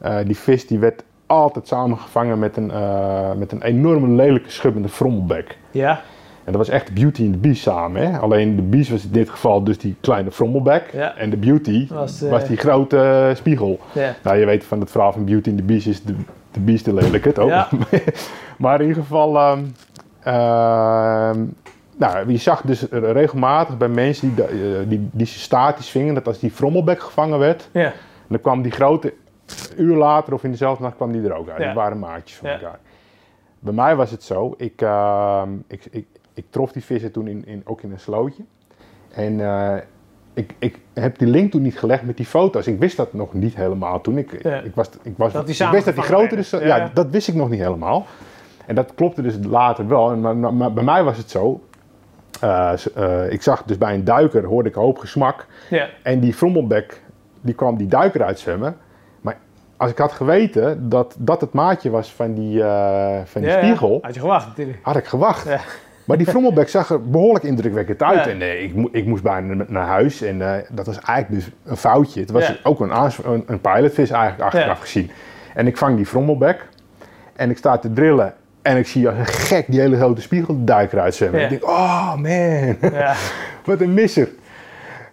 zij. 0.00 0.24
Die 0.24 0.36
vis 0.36 0.66
die 0.66 0.78
werd 0.78 1.04
altijd 1.32 1.68
samengevangen 1.68 2.38
met 2.38 2.56
een, 2.56 2.70
eh, 2.70 3.32
met 3.36 3.52
een 3.52 3.62
enorme 3.62 4.08
lelijke 4.08 4.50
schubbende 4.50 4.88
frommelbek. 4.88 5.58
ja, 5.70 6.00
En 6.44 6.52
dat 6.52 6.56
was 6.56 6.68
echt 6.68 6.94
Beauty 6.94 7.24
en 7.24 7.30
de 7.32 7.38
Beast 7.38 7.62
samen. 7.62 8.10
Hè? 8.10 8.18
Alleen 8.18 8.56
de 8.56 8.62
Beast 8.62 8.90
was 8.90 9.04
in 9.04 9.12
dit 9.12 9.30
geval 9.30 9.64
dus 9.64 9.78
die 9.78 9.96
kleine 10.00 10.30
frommelbek. 10.30 10.90
Ja. 10.92 11.16
En 11.16 11.30
de 11.30 11.36
Beauty 11.36 11.86
Was, 11.88 12.22
eh, 12.22 12.30
was 12.30 12.46
die 12.46 12.56
grote 12.56 12.98
eh, 12.98 13.34
spiegel. 13.36 13.80
ja. 13.92 14.14
Nou, 14.22 14.36
je 14.36 14.46
weet 14.46 14.64
van 14.64 14.80
het 14.80 14.90
verhaal 14.90 15.12
van 15.12 15.24
Beauty 15.24 15.48
and 15.48 15.58
the 15.58 15.64
Beast 15.64 15.86
is 15.86 16.02
de, 16.02 16.14
de 16.50 16.60
Beast 16.60 16.84
de 16.84 16.94
lelijke, 16.94 17.32
toch? 17.32 17.48
Ja. 17.48 17.68
maar 18.58 18.80
in 18.80 18.88
ieder 18.88 19.02
geval, 19.02 19.38
ehm, 20.22 21.44
nou, 21.96 22.30
je 22.32 22.36
zag 22.36 22.62
dus 22.62 22.86
regelmatig 22.90 23.76
bij 23.76 23.88
mensen 23.88 24.34
die, 24.34 24.44
eh, 24.44 24.56
die, 24.86 25.08
die 25.12 25.26
statisch 25.26 25.88
vingen, 25.88 26.14
dat 26.14 26.26
als 26.26 26.38
die 26.38 26.50
frommelbek 26.50 27.00
gevangen 27.00 27.38
werd, 27.38 27.68
ja. 27.72 27.92
dan 28.28 28.40
kwam 28.40 28.62
die 28.62 28.72
grote, 28.72 29.12
een 29.76 29.84
uur 29.84 29.96
later 29.96 30.32
of 30.34 30.44
in 30.44 30.50
dezelfde 30.50 30.82
nacht 30.82 30.96
kwam 30.96 31.12
die 31.12 31.22
er 31.22 31.32
ook 31.34 31.48
uit. 31.48 31.58
Ja. 31.58 31.64
Die 31.66 31.74
waren 31.74 31.98
maatjes 31.98 32.36
van 32.38 32.48
elkaar. 32.48 32.78
Bij 33.58 33.72
mij 33.72 33.96
was 33.96 34.10
het 34.10 34.22
zo, 34.22 34.54
ik, 34.56 34.80
ehm, 34.82 35.48
ik, 35.66 35.84
ik, 35.90 36.06
ik 36.34 36.44
trof 36.50 36.72
die 36.72 36.84
vissen 36.84 37.12
toen 37.12 37.26
in, 37.26 37.46
in, 37.46 37.62
ook 37.64 37.82
in 37.82 37.92
een 37.92 38.00
slootje. 38.00 38.42
En 39.14 39.40
eh, 39.40 39.76
ik, 40.34 40.54
ik 40.58 40.78
heb 40.92 41.18
die 41.18 41.28
link 41.28 41.50
toen 41.50 41.62
niet 41.62 41.78
gelegd 41.78 42.02
met 42.02 42.16
die 42.16 42.26
foto's. 42.26 42.66
Ik 42.66 42.78
wist 42.78 42.96
dat 42.96 43.12
nog 43.12 43.32
niet 43.32 43.54
helemaal 43.56 44.00
toen. 44.00 44.18
Ik, 44.18 44.42
Ja. 44.42 44.60
ik, 44.60 44.74
was, 44.74 44.88
ik, 45.02 45.14
was, 45.16 45.32
Dat 45.32 45.48
ik 45.48 45.68
wist 45.70 45.84
dat 45.84 45.94
die 45.94 46.02
groter 46.04 46.38
is. 46.38 46.50
werden. 46.50 46.68
Ja, 46.68 46.76
Ja. 46.76 46.90
dat 46.94 47.10
wist 47.10 47.28
ik 47.28 47.34
nog 47.34 47.48
niet 47.50 47.60
helemaal. 47.60 48.06
En 48.66 48.74
dat 48.74 48.94
klopte 48.94 49.22
dus 49.22 49.34
later 49.48 49.88
wel. 49.88 50.10
En, 50.10 50.20
maar, 50.20 50.36
maar- 50.36 50.54
maar 50.54 50.72
bij 50.72 50.84
mij 50.84 51.04
was 51.04 51.16
het 51.16 51.30
zo. 51.30 51.60
eh, 52.40 52.72
eh, 52.94 53.32
ik 53.32 53.42
zag 53.42 53.62
dus 53.62 53.78
bij 53.78 53.94
een 53.94 54.04
duiker, 54.04 54.44
hoorde 54.44 54.68
ik 54.68 54.76
een 54.76 54.82
hoop 54.82 54.98
gesmak. 54.98 55.46
ja. 55.70 55.88
En 56.02 56.20
die 56.20 56.34
frommelbek, 56.34 57.02
die 57.40 57.54
kwam 57.54 57.76
die 57.76 57.86
duiker 57.86 58.22
uitzwemmen. 58.22 58.76
Als 59.82 59.90
ik 59.90 59.98
had 59.98 60.12
geweten 60.12 60.88
dat 60.88 61.14
dat 61.18 61.40
het 61.40 61.52
maatje 61.52 61.90
was 61.90 62.12
van 62.12 62.34
die, 62.34 62.62
eh, 62.62 63.18
van 63.24 63.40
die 63.40 63.50
Ja, 63.50 63.56
ja. 63.56 63.62
spiegel, 63.64 63.98
Had 64.02 64.14
je 64.14 64.20
gewacht 64.20 64.46
natuurlijk. 64.46 64.78
had 64.82 64.96
ik 64.96 65.04
gewacht. 65.06 65.48
Ja. 65.48 65.60
Maar 66.04 66.16
die 66.16 66.26
frommelbek 66.26 66.68
zag 66.68 66.90
er 66.90 67.10
behoorlijk 67.10 67.44
indrukwekkend 67.44 68.02
uit. 68.02 68.26
En 68.26 68.40
eh, 68.42 68.62
ik, 68.62 68.74
mo- 68.74 68.88
ik 68.92 69.06
moest 69.06 69.22
bijna 69.22 69.54
na- 69.54 69.64
naar 69.68 69.86
huis. 69.86 70.22
En 70.22 70.42
eh, 70.54 70.62
dat 70.70 70.86
was 70.86 70.98
eigenlijk 71.00 71.44
dus 71.44 71.54
een 71.64 71.76
foutje. 71.76 72.20
Het 72.20 72.30
was 72.30 72.60
ook 72.64 72.80
een, 72.80 72.90
een, 73.24 73.42
een 73.46 73.60
pilotvis 73.60 74.10
eigenlijk 74.10 74.42
achteraf 74.42 74.80
gezien. 74.80 75.10
En 75.54 75.66
ik 75.66 75.76
vang 75.76 75.96
die 75.96 76.06
frommelbek. 76.06 76.68
En 77.36 77.50
ik 77.50 77.56
sta 77.56 77.78
te 77.78 77.92
drillen. 77.92 78.34
En 78.62 78.76
ik 78.76 78.86
zie 78.86 79.08
als 79.08 79.18
een 79.18 79.26
gek 79.26 79.66
die 79.68 79.80
hele 79.80 79.96
grote 79.96 80.20
spiegel 80.20 80.54
de 80.58 80.64
duiker 80.64 81.00
uitzwemmen. 81.00 81.38
Ja. 81.40 81.44
Ik 81.46 81.50
denk, 81.50 81.64
oh 81.70 82.14
man, 82.14 82.90
Ja. 82.92 83.14
wat 83.64 83.80
een 83.80 83.94
misser. 83.94 84.28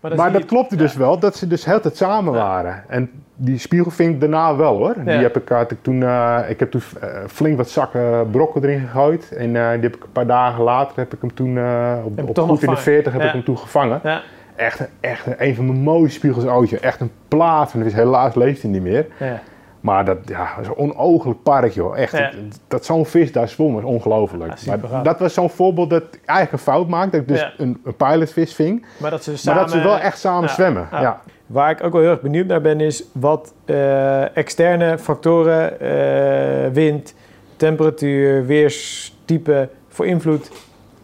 Maar 0.01 0.09
dan 0.11 0.19
Maar 0.19 0.31
dat 0.31 0.45
klopte 0.45 0.75
dus 0.75 0.93
wel, 0.95 1.19
dat 1.19 1.35
ze 1.35 1.47
dus 1.47 1.65
heel 1.65 1.79
tijd 1.79 1.97
samen 1.97 2.33
waren. 2.33 2.83
En 2.87 3.11
die 3.41 3.57
spiegelvink 3.57 4.19
daarna 4.19 4.55
wel 4.55 4.77
hoor. 4.77 4.93
Die 5.03 5.13
heb 5.13 5.37
ik, 5.37 5.49
had 5.49 5.71
ik 5.71 5.77
toen, 5.81 6.03
eh, 6.03 6.39
ik 6.47 6.59
heb 6.59 6.71
toen 6.71 6.81
eh, 7.01 7.09
flink 7.27 7.57
wat 7.57 7.69
zakken 7.69 8.27
brokken 8.31 8.63
erin 8.63 8.79
gegooid. 8.79 9.31
En 9.31 9.55
eh, 9.55 9.71
die 9.71 9.81
heb 9.81 9.95
ik 9.95 10.03
een 10.03 10.11
paar 10.11 10.27
dagen 10.27 10.63
later, 10.63 10.93
heb 10.97 11.13
ik 11.13 11.21
hem 11.21 11.33
toen 11.33 11.57
op, 12.05 12.19
op 12.29 12.37
goed 12.37 12.47
in 12.49 12.55
de 12.59 12.65
vangen. 12.65 12.79
40 12.81 13.11
heb 13.13 13.21
Ja. 13.21 13.27
ik 13.27 13.33
hem 13.33 13.43
toen 13.43 13.57
gevangen. 13.57 13.99
Ja, 14.03 14.21
Echt, 14.55 14.79
een- 14.79 14.87
echt 14.99 15.25
een, 15.37 15.55
van 15.55 15.65
mijn 15.65 15.79
mooiste 15.79 16.17
spiegels 16.17 16.45
ooit. 16.45 16.79
Echt 16.79 16.99
een 17.01 17.11
plaat. 17.27 17.73
En 17.73 17.83
dus 17.83 17.93
helaas 17.93 18.35
leeft 18.35 18.61
hij 18.61 18.71
niet 18.71 18.81
meer. 18.81 19.07
ja. 19.19 19.39
Maar 19.79 20.05
dat, 20.05 20.17
ja, 20.25 20.47
is 20.61 20.67
een 20.67 20.77
onooglijk 20.77 21.43
park, 21.43 21.71
joh. 21.71 21.97
Echt, 21.97 22.17
Ja. 22.17 22.19
dat, 22.31 22.59
dat 22.67 22.85
zo'n 22.85 23.05
vis 23.05 23.31
daar 23.31 23.47
zwom 23.49 23.77
is 23.77 23.83
ongelooflijk. 23.83 24.57
Ja, 24.57 24.75
maar 24.91 25.03
dat 25.03 25.19
was 25.19 25.33
zo'n 25.33 25.49
voorbeeld 25.49 25.89
dat 25.89 26.03
ik 26.03 26.19
eigenlijk 26.25 26.51
een 26.51 26.71
fout 26.73 26.87
maakte. 26.87 27.09
Dat 27.11 27.19
ik 27.21 27.27
dus 27.27 27.39
Ja. 27.39 27.51
een, 27.57 27.81
een 27.83 27.95
pilotvis 27.95 28.53
ving. 28.55 28.85
Maar 28.97 29.11
dat 29.11 29.23
ze 29.23 29.29
Maar 29.29 29.39
samen... 29.39 29.61
dat 29.61 29.71
ze 29.71 29.81
wel 29.81 29.99
echt 29.99 30.19
samen 30.19 30.49
zwemmen. 30.49 30.87
Ja. 30.91 31.21
Waar 31.49 31.71
ik 31.71 31.83
ook 31.83 31.91
wel 31.91 32.01
heel 32.01 32.11
erg 32.11 32.21
benieuwd 32.21 32.47
naar 32.47 32.61
ben, 32.61 32.79
is 32.81 33.03
wat 33.11 33.53
eh, 33.65 34.37
externe 34.37 34.97
factoren, 34.97 35.79
eh, 35.79 36.71
wind, 36.73 37.13
temperatuur, 37.55 38.45
weerstype 38.45 39.69
voor 39.87 40.05
invloed 40.05 40.51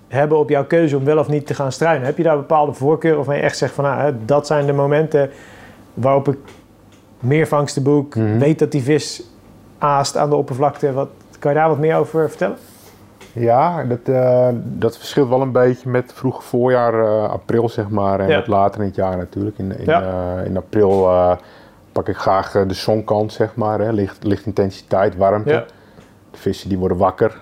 hebben 0.08 0.38
op 0.38 0.50
jouw 0.50 0.66
keuze 0.66 0.98
om 0.98 1.04
wel 1.04 1.18
of 1.18 1.28
niet 1.28 1.48
te 1.48 1.54
gaan 1.54 1.72
struinen. 1.72 2.06
Heb 2.06 2.18
je 2.18 2.24
daar 2.24 2.36
bepaalde 2.38 2.74
voorkeuren 2.74 3.18
waarvan 3.18 3.36
je 3.36 3.42
echt 3.42 3.58
zegt 3.58 3.74
van 3.74 3.84
nou, 3.84 4.00
hè, 4.00 4.26
dat 4.26 4.48
zijn 4.48 4.66
de 4.66 4.74
momenten 4.74 5.30
waarop 5.94 6.28
ik 6.28 6.38
meer 7.20 7.48
vangsten 7.48 7.84
boek, 7.84 8.16
Mhm. 8.16 8.38
weet 8.38 8.60
dat 8.60 8.72
die 8.72 8.82
vis 8.84 9.24
aast 9.78 10.18
aan 10.18 10.30
de 10.30 10.36
oppervlakte. 10.36 10.94
Wat, 10.94 11.10
kan 11.40 11.52
je 11.52 11.58
daar 11.58 11.68
wat 11.70 11.80
meer 11.80 11.96
over 11.96 12.30
vertellen? 12.30 12.58
Ja, 13.38 13.84
dat, 13.84 14.00
eh, 14.16 14.48
dat 14.64 14.98
verschilt 14.98 15.30
wel 15.30 15.42
een 15.42 15.52
beetje 15.52 15.90
met 15.90 16.12
vroeg 16.14 16.44
voorjaar, 16.44 16.94
eh, 17.06 17.30
april 17.30 17.70
zeg 17.70 17.90
maar, 17.90 18.20
en 18.20 18.28
Ja. 18.30 18.38
met 18.38 18.48
later 18.48 18.82
in 18.82 18.88
het 18.88 18.96
jaar 18.96 19.18
natuurlijk. 19.18 19.58
In, 19.58 19.78
in, 19.80 19.86
Ja. 19.86 20.02
eh, 20.38 20.46
in 20.46 20.58
april 20.58 21.10
pak 21.92 22.08
ik 22.08 22.16
graag 22.18 22.52
de 22.52 22.74
zonkant, 22.74 23.34
zeg 23.34 23.56
maar, 23.56 23.80
hè. 23.80 23.92
Licht, 23.92 24.24
lichtintensiteit, 24.24 25.16
warmte. 25.18 25.50
Ja. 25.50 25.64
De 26.32 26.38
vissen 26.38 26.70
die 26.70 26.78
worden 26.78 26.98
wakker. 26.98 27.42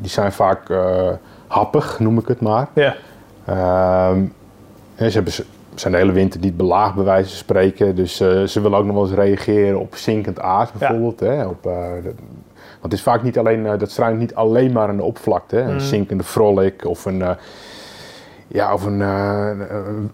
Die 0.00 0.10
zijn 0.10 0.32
vaak 0.32 0.68
happig, 1.46 1.98
noem 1.98 2.18
ik 2.18 2.28
het 2.28 2.40
maar. 2.40 2.66
Ja, 2.72 2.94
Ehm, 3.44 4.18
en 4.94 5.10
ze 5.10 5.16
hebben, 5.16 5.32
zijn 5.74 5.92
de 5.92 5.98
hele 5.98 6.12
winter 6.12 6.40
niet 6.40 6.56
belaagd, 6.56 6.94
bij 6.94 7.04
wijze 7.04 7.28
van 7.28 7.38
spreken. 7.38 7.94
Dus 7.94 8.16
ze 8.16 8.50
willen 8.62 8.78
ook 8.78 8.84
nog 8.84 8.94
wel 8.94 9.04
eens 9.04 9.14
reageren 9.14 9.80
op 9.80 9.94
zinkend 9.94 10.40
aas 10.40 10.72
bijvoorbeeld. 10.72 11.20
Hè? 11.20 11.46
Op, 11.46 11.62
de- 11.62 12.14
het 12.82 12.92
is 12.92 13.02
vaak 13.02 13.22
niet 13.22 13.38
alleen, 13.38 13.66
eh, 13.66 13.78
dat 13.78 13.90
struint 13.90 14.18
niet 14.18 14.34
alleen 14.34 14.72
maar 14.72 14.88
aan 14.88 14.96
de 14.96 15.02
oppervlakte. 15.02 15.56
Hè? 15.56 15.62
Een 15.62 15.72
Mm. 15.72 15.80
zinkende 15.80 16.24
frolic 16.24 16.84
of 16.84 17.04
een, 17.04 17.22
eh, 17.22 17.30
ja, 18.48 18.72
of 18.74 18.84
een, 18.84 19.02
eh, 19.02 19.50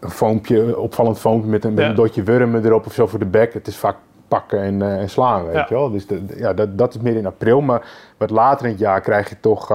een, 0.01 0.11
foompje, 0.11 0.79
opvallend 0.79 1.19
foompje 1.19 1.51
met 1.51 1.65
een, 1.65 1.75
met 1.75 1.85
Ja. 1.85 1.91
een 1.91 1.97
dotje 1.97 2.23
wurmen 2.23 2.65
erop 2.65 2.87
of 2.87 2.93
zo 2.93 3.07
voor 3.07 3.19
de 3.19 3.25
bek. 3.27 3.53
Het 3.55 3.67
is 3.67 3.77
vaak 3.77 3.97
pakken 4.29 4.61
en, 4.61 4.83
en 4.83 5.11
slaan, 5.11 5.45
weet 5.45 5.55
Ja. 5.55 5.67
je 5.69 5.75
wel. 5.75 5.91
Dus 5.91 6.07
de- 6.07 6.23
ja, 6.37 6.53
dat, 6.55 6.79
dat 6.79 6.95
is 6.95 7.01
meer 7.01 7.17
in 7.17 7.27
april. 7.27 7.61
Maar 7.61 7.83
wat 8.17 8.31
later 8.31 8.65
in 8.67 8.71
het 8.73 8.81
jaar 8.81 9.01
krijg 9.01 9.29
je 9.29 9.37
toch... 9.41 9.69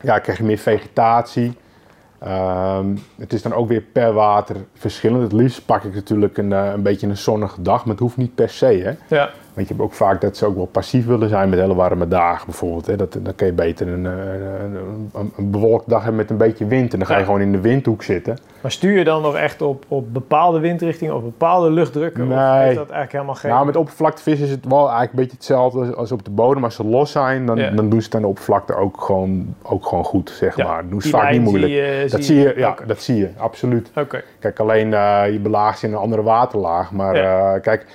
ja, 0.00 0.18
krijg 0.18 0.38
je 0.38 0.44
meer 0.44 0.58
vegetatie. 0.58 1.56
Ehm, 2.18 2.86
het 3.18 3.32
is 3.32 3.42
dan 3.42 3.52
ook 3.54 3.68
weer 3.68 3.80
per 3.80 4.12
water 4.12 4.56
verschillend. 4.74 5.22
Het 5.22 5.32
liefst 5.32 5.66
pak 5.66 5.82
ik 5.84 5.94
natuurlijk 5.94 6.36
een, 6.38 6.50
een 6.50 6.82
beetje 6.82 7.06
een 7.06 7.16
zonnige 7.16 7.62
dag, 7.62 7.80
maar 7.84 7.94
het 7.94 8.02
hoeft 8.02 8.16
niet 8.16 8.34
per 8.34 8.48
se. 8.48 8.66
Hè? 8.66 9.16
ja, 9.16 9.30
Want 9.58 9.70
je 9.70 9.76
hebt 9.76 9.86
ook 9.86 9.94
vaak 9.96 10.20
dat 10.20 10.36
ze 10.36 10.46
ook 10.46 10.56
wel 10.56 10.66
passief 10.66 11.06
willen 11.06 11.28
zijn 11.28 11.48
met 11.48 11.58
hele 11.58 11.74
warme 11.74 12.08
dagen 12.08 12.46
bijvoorbeeld. 12.46 12.86
Hè? 12.86 12.96
Dat, 12.96 13.18
dan 13.22 13.34
kun 13.34 13.46
je 13.46 13.52
beter 13.52 13.88
een, 13.88 14.06
eh, 14.06 14.12
een, 14.62 14.76
een, 15.14 15.32
een 15.36 15.50
bewolkt 15.50 15.88
dag 15.88 15.98
hebben 15.98 16.16
met 16.20 16.30
een 16.30 16.36
beetje 16.36 16.66
wind. 16.66 16.92
En 16.92 16.98
dan 16.98 17.06
ga 17.08 17.12
je 17.14 17.18
Ja. 17.20 17.24
gewoon 17.26 17.40
in 17.40 17.52
de 17.52 17.60
windhoek 17.60 18.02
zitten. 18.02 18.38
maar 18.60 18.70
stuur 18.70 18.98
je 18.98 19.04
dan 19.04 19.22
nog 19.22 19.36
echt 19.36 19.62
op, 19.62 19.84
op 19.88 20.12
bepaalde 20.12 20.58
windrichtingen 20.58 21.14
of 21.14 21.22
bepaalde 21.22 21.70
luchtdrukken? 21.70 22.22
Of 22.22 22.28
Nee. 22.28 22.38
heeft 22.38 22.76
dat 22.76 22.90
eigenlijk 22.90 23.12
helemaal 23.12 23.34
geen... 23.34 23.50
Nou, 23.50 23.66
met 23.66 23.76
oppervlaktevis 23.76 24.40
is 24.40 24.50
het 24.50 24.64
wel 24.66 24.78
eigenlijk 24.78 25.10
een 25.12 25.18
beetje 25.18 25.36
hetzelfde 25.36 25.94
als, 25.94 26.12
op 26.12 26.24
de 26.24 26.30
bodem. 26.30 26.64
Als 26.64 26.74
ze 26.74 26.84
los 26.84 27.10
zijn, 27.12 27.46
dan, 27.46 27.56
Ja. 27.56 27.70
dan 27.70 27.88
doen 27.88 28.00
ze 28.00 28.06
het 28.06 28.14
aan 28.14 28.22
de 28.22 28.26
oppervlakte 28.28 28.74
ook 28.74 29.00
gewoon, 29.00 29.54
ook 29.62 29.86
gewoon 29.86 30.04
goed, 30.04 30.30
zeg 30.30 30.56
Ja, 30.56 30.66
maar. 30.66 30.80
Dat 30.82 30.90
doen 30.90 31.00
ze 31.02 31.08
vaak 31.08 31.30
niet 31.30 31.40
moeilijk. 31.42 31.72
zie 31.72 31.82
je- 31.82 32.06
dat 32.10 32.24
zie 32.24 32.36
je, 32.38 32.52
ja, 32.56 32.74
dat 32.86 33.00
zie 33.02 33.16
je, 33.16 33.28
absoluut. 33.36 33.90
Oké, 33.96 34.22
Kijk, 34.38 34.58
alleen 34.58 34.94
eh, 34.94 35.22
je 35.32 35.38
belaagt 35.38 35.78
ze 35.78 35.86
in 35.86 35.92
een 35.92 35.98
andere 35.98 36.22
waterlaag. 36.22 36.92
Maar 36.92 37.14
eh, 37.14 37.60
kijk, 37.60 37.86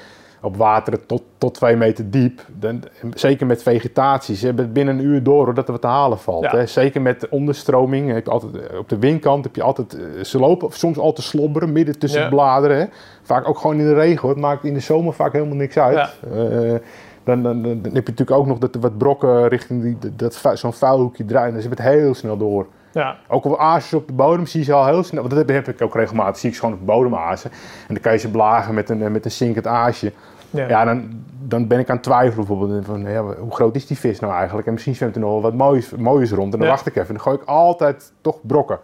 op 0.44 0.58
wateren 0.58 1.06
tot, 1.06 1.24
tot 1.38 1.54
twee 1.54 1.76
meter 1.76 2.10
diep, 2.10 2.46
dan, 2.60 2.84
zeker 3.14 3.46
met 3.46 3.64
vegetatie, 3.64 4.36
ze 4.36 4.46
hebben 4.46 4.66
het 4.66 4.74
binnen 4.74 5.00
een 5.00 5.06
uur 5.06 5.24
door 5.24 5.54
dat 5.54 5.66
er 5.66 5.72
wat 5.72 5.82
te 5.82 5.88
halen 5.88 6.20
valt. 6.20 6.44
Ja. 6.44 6.50
Hè? 6.50 6.66
Zeker 6.66 7.02
met 7.02 7.30
onderstroming, 7.30 8.12
heb 8.12 8.26
je 8.26 8.32
altijd, 8.32 8.68
eh, 8.68 8.78
op 8.78 8.90
de 8.90 8.98
windkant 9.00 9.44
heb 9.44 9.56
je 9.56 9.64
altijd, 9.64 9.94
eh, 9.94 10.24
ze 10.24 10.40
lopen 10.40 10.72
soms 10.72 10.98
al 10.98 11.14
te 11.14 11.22
slobberen 11.22 11.72
midden 11.72 12.00
tussen 12.00 12.20
Ja. 12.20 12.26
de 12.26 12.36
bladeren. 12.36 12.78
Hè? 12.78 12.86
Vaak 13.22 13.48
ook 13.48 13.58
gewoon 13.58 13.80
in 13.80 13.86
de 13.86 13.94
regen 13.94 14.22
hoor, 14.22 14.30
het 14.30 14.40
maakt 14.40 14.64
in 14.64 14.74
de 14.74 14.80
zomer 14.80 15.14
vaak 15.14 15.34
helemaal 15.34 15.56
niks 15.56 15.78
uit. 15.78 15.96
Ja. 15.96 16.10
Eh, 16.32 16.80
dan, 17.24 17.44
dan, 17.44 17.64
heb 17.64 17.84
je 17.84 17.90
natuurlijk 17.92 18.32
ook 18.32 18.46
nog 18.46 18.58
dat 18.58 18.76
er 18.76 18.82
wat 18.82 18.98
brokken 18.98 19.48
richting 19.48 19.82
die, 19.82 20.16
dat, 20.16 20.42
zo'n 20.54 20.74
vuilhoekje 20.74 21.26
draaien. 21.26 21.54
Dan 21.54 21.62
zit 21.62 21.70
het 21.70 21.82
heel 21.82 22.14
snel 22.14 22.38
door. 22.38 22.68
ja, 22.92 23.18
Ook 23.28 23.46
al 23.46 23.60
aasjes 23.60 23.94
op 23.94 24.08
de 24.08 24.14
bodem 24.14 24.46
zie 24.46 24.60
je 24.60 24.66
ze 24.66 24.74
al 24.74 24.86
heel 24.86 25.04
snel. 25.04 25.22
Want 25.22 25.36
dat 25.36 25.50
heb, 25.50 25.68
ik 25.68 25.82
ook 25.82 25.96
regelmatig. 25.96 26.38
Zie 26.38 26.50
ik 26.50 26.56
ze 26.56 26.62
gewoon 26.62 26.76
op 26.76 26.86
de 26.86 26.92
bodem 26.92 27.16
azen. 27.16 27.52
En 27.52 27.94
dan 27.94 28.00
kan 28.00 28.12
je 28.12 28.18
ze 28.18 28.32
blagen 28.32 28.74
met 28.74 28.90
een, 28.90 29.12
met 29.12 29.26
een 29.26 29.32
zinkend 29.32 29.68
aasje. 29.68 30.12
Ja. 30.54 30.68
Ja, 30.68 30.86
dan, 30.86 31.10
dan 31.40 31.68
ben 31.68 31.80
ik 31.80 31.90
aan 31.90 31.96
het 31.96 32.04
twijfelen 32.04 32.46
bijvoorbeeld. 32.48 32.86
Van, 32.86 33.02
ja, 33.02 33.24
hoe 33.24 33.52
groot 33.56 33.76
is 33.76 33.88
die 33.88 33.98
vis 33.98 34.20
nou 34.20 34.34
eigenlijk? 34.34 34.68
En 34.68 34.74
misschien 34.74 34.96
zwemt 34.96 35.16
er 35.16 35.22
nog 35.22 35.32
wel 35.32 35.42
wat 35.42 35.54
moois, 35.54 35.90
moois 35.90 36.32
rond. 36.32 36.54
En 36.54 36.60
dan 36.60 36.68
Ja. 36.68 36.74
wacht 36.74 36.86
ik 36.88 36.96
even. 36.96 37.08
En 37.08 37.14
dan 37.14 37.24
gooi 37.24 37.36
ik 37.38 37.44
altijd 37.46 38.12
toch 38.22 38.38
brokken. 38.42 38.80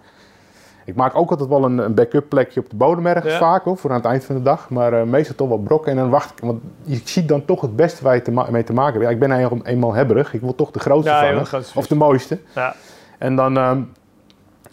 Ik 0.86 0.96
maak 0.96 1.16
ook 1.16 1.30
altijd 1.30 1.50
wel 1.50 1.64
een, 1.64 1.78
een 1.78 1.94
backup 1.94 2.30
plekje 2.30 2.60
op 2.60 2.70
de 2.70 2.76
bodem 2.76 3.06
ergens 3.08 3.34
vaak. 3.38 3.64
Hoor, 3.64 3.78
voor 3.78 3.90
aan 3.90 3.96
het 3.96 4.06
eind 4.06 4.26
van 4.26 4.36
de 4.36 4.42
dag. 4.42 4.70
Maar 4.70 4.94
eh, 4.94 5.04
meestal 5.04 5.36
toch 5.36 5.48
wel 5.48 5.58
brokken. 5.58 5.92
En 5.92 5.98
dan 5.98 6.10
wacht 6.10 6.32
ik. 6.32 6.40
Want 6.40 6.62
je 6.84 7.02
ziet 7.04 7.28
dan 7.28 7.46
toch 7.46 7.62
het 7.62 7.76
beste 7.76 8.04
waar 8.04 8.16
je 8.16 8.22
te 8.22 8.32
mee 8.52 8.64
te 8.64 8.74
maken 8.74 8.94
hebt. 8.94 9.04
Ja, 9.04 9.10
ik 9.10 9.20
ben 9.20 9.32
eenmaal, 9.32 9.66
eenmaal 9.66 9.94
hebberig. 9.94 10.34
Ik 10.34 10.42
wil 10.42 10.56
toch 10.56 10.72
de 10.72 10.80
grootste 10.80 11.12
vangen. 11.12 11.46
grootste 11.46 11.78
Of 11.78 11.88
de 11.88 11.96
mooiste. 11.96 12.40
ja. 12.56 12.76
En 13.18 13.36
dan, 13.36 13.58
ehm, 13.58 13.82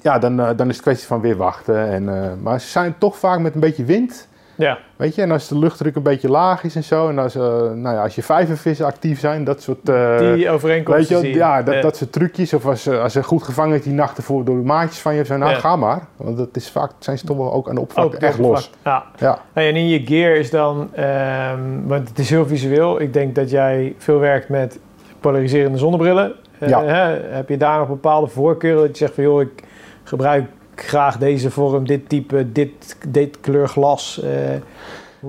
ja, 0.01 0.19
dan, 0.19 0.41
eh, 0.41 0.49
dan 0.57 0.69
is 0.69 0.75
het 0.75 0.83
kwestie 0.85 1.07
van 1.07 1.21
weer 1.21 1.37
wachten. 1.37 1.89
En, 1.89 2.23
eh, 2.25 2.31
maar 2.43 2.61
ze 2.61 2.69
zijn 2.69 2.95
toch 2.99 3.17
vaak 3.19 3.39
met 3.39 3.55
een 3.55 3.61
beetje 3.61 3.85
wind. 3.85 4.29
Ja. 4.57 4.79
Weet 4.97 5.15
je, 5.15 5.23
en 5.23 5.31
als 5.31 5.49
de 5.49 5.59
luchtdruk 5.59 5.97
een 5.97 6.03
beetje 6.03 6.29
laag 6.31 6.65
is 6.65 6.77
en 6.77 6.85
zo. 6.85 7.09
En 7.09 7.19
als, 7.19 7.35
eh, 7.35 7.43
nou 7.73 7.95
ja, 7.95 8.03
als 8.03 8.15
je 8.15 8.23
vijvervissen 8.23 8.87
actief 8.87 9.21
zijn, 9.21 9.45
dat 9.45 9.63
soort. 9.63 9.89
eh, 9.89 10.19
Die 10.35 10.51
overeenkomsten 10.51 11.21
weet 11.21 11.31
je, 11.33 11.37
ja, 11.39 11.63
dat, 11.63 11.83
dat 11.83 11.97
soort 11.97 12.13
trucjes. 12.13 12.53
Of 12.55 12.67
als, 12.67 12.83
ze- 12.83 12.99
als 13.01 13.13
ze 13.13 13.23
goed 13.23 13.43
gevangen 13.43 13.77
is 13.77 13.83
die 13.83 13.93
nachten 13.93 14.23
voor 14.23 14.45
door 14.45 14.57
de 14.57 14.63
maatjes 14.63 14.99
van 15.01 15.15
je. 15.15 15.25
Zijn, 15.25 15.39
nou, 15.41 15.53
Ja. 15.53 15.59
ga 15.59 15.77
maar. 15.77 16.07
Want 16.17 16.37
dat 16.37 16.49
is 16.53 16.71
vaak 16.71 16.91
zijn 16.99 17.19
ze 17.19 17.27
toch 17.27 17.37
wel 17.37 17.53
ook 17.53 17.69
aan 17.69 17.75
de 17.75 17.87
Ook 17.95 18.15
echt 18.15 18.39
los. 18.39 18.71
Ja. 18.85 19.03
Ja. 19.19 19.39
Nou 19.55 19.67
ja, 19.67 19.73
en 19.73 19.77
in 19.77 19.89
je 19.89 20.01
gear 20.07 20.35
is 20.37 20.51
dan, 20.51 20.89
ehm, 20.95 21.61
want 21.85 22.09
het 22.09 22.19
is 22.19 22.31
heel 22.31 22.47
visueel. 22.47 23.01
Ik 23.01 23.13
denk 23.13 23.35
dat 23.35 23.51
jij 23.51 23.95
veel 23.99 24.19
werkt 24.19 24.49
met 24.49 24.79
polariserende 25.21 25.79
zonnebrillen. 25.79 26.33
Eh, 26.59 26.69
Ja. 26.69 26.85
heb 27.31 27.49
je 27.49 27.57
daar 27.57 27.79
nog 27.79 27.89
bepaalde 27.89 28.27
voorkeuren 28.27 28.81
dat 28.87 28.91
je 28.91 28.97
zegt 29.05 29.15
van 29.15 29.25
joh, 29.25 29.41
ik 29.41 29.63
gebruik 30.05 30.45
graag 30.81 31.19
deze 31.19 31.51
vorm, 31.51 31.87
dit 31.87 32.09
type, 32.09 32.53
dit, 32.53 32.97
dit 33.09 33.41
kleur 33.41 33.69
glas. 33.69 34.21
eh, 34.23 34.55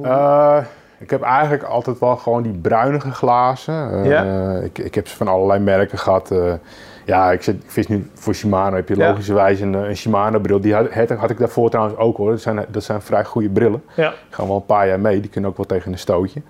Eh, 0.04 0.58
ik 1.00 1.10
heb 1.10 1.22
eigenlijk 1.22 1.64
altijd 1.64 2.00
wel 2.00 2.16
gewoon 2.16 2.42
die 2.44 2.52
bruinige 2.62 3.12
glazen. 3.12 3.92
Eh, 3.92 4.06
Ja. 4.10 4.54
ik, 4.56 4.78
ik 4.78 4.96
heb 4.96 5.08
ze 5.08 5.16
van 5.16 5.28
allerlei 5.28 5.60
merken 5.60 5.98
gehad. 5.98 6.32
Eh, 6.32 6.54
ja, 7.06 7.32
ik, 7.32 7.42
zit, 7.44 7.56
ik 7.64 7.72
vis 7.72 7.88
nu 7.88 8.10
voor 8.14 8.34
Shimano. 8.34 8.76
Heb 8.76 8.90
je 8.90 8.96
Ja. 8.96 9.08
logischerwijs 9.10 9.60
een, 9.60 9.74
een 9.74 9.98
Shimano 9.98 10.40
bril. 10.40 10.60
Die 10.62 10.74
had, 10.74 11.10
had, 11.10 11.30
ik 11.30 11.38
daarvoor 11.38 11.70
trouwens 11.70 11.98
ook 11.98 12.18
hoor. 12.18 12.30
Dat 12.32 12.42
zijn, 12.42 12.66
dat 12.70 12.84
zijn 12.84 13.02
vrij 13.02 13.24
goede 13.26 13.50
brillen. 13.50 13.84
ja, 13.96 14.14
gaan 14.30 14.48
wel 14.48 14.56
een 14.56 14.66
paar 14.66 14.88
jaar 14.88 15.00
mee. 15.00 15.20
Die 15.20 15.30
kunnen 15.30 15.50
ook 15.50 15.58
wel 15.58 15.66
tegen 15.66 15.92
een 15.92 16.00
stootje. 16.00 16.42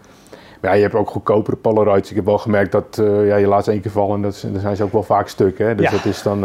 Maar 0.61 0.71
ja, 0.71 0.75
je 0.77 0.83
hebt 0.83 0.95
ook 0.95 1.09
goedkopere 1.09 1.55
Polaroids. 1.57 2.09
Ik 2.09 2.15
heb 2.15 2.25
wel 2.25 2.37
gemerkt 2.37 2.71
dat 2.71 2.95
ja, 3.01 3.35
je 3.35 3.47
laat 3.47 3.63
ze 3.63 3.71
één 3.71 3.81
keer 3.81 3.91
vallen. 3.91 4.15
En 4.15 4.21
dat, 4.21 4.45
dan 4.51 4.61
zijn 4.61 4.75
ze 4.75 4.83
ook 4.83 4.91
wel 4.91 5.03
vaak 5.03 5.27
stuk. 5.27 5.57
Hè? 5.57 5.75
Dus 5.75 5.85
Ja. 5.85 5.91
dat 5.91 6.05
is 6.05 6.21
dan... 6.21 6.43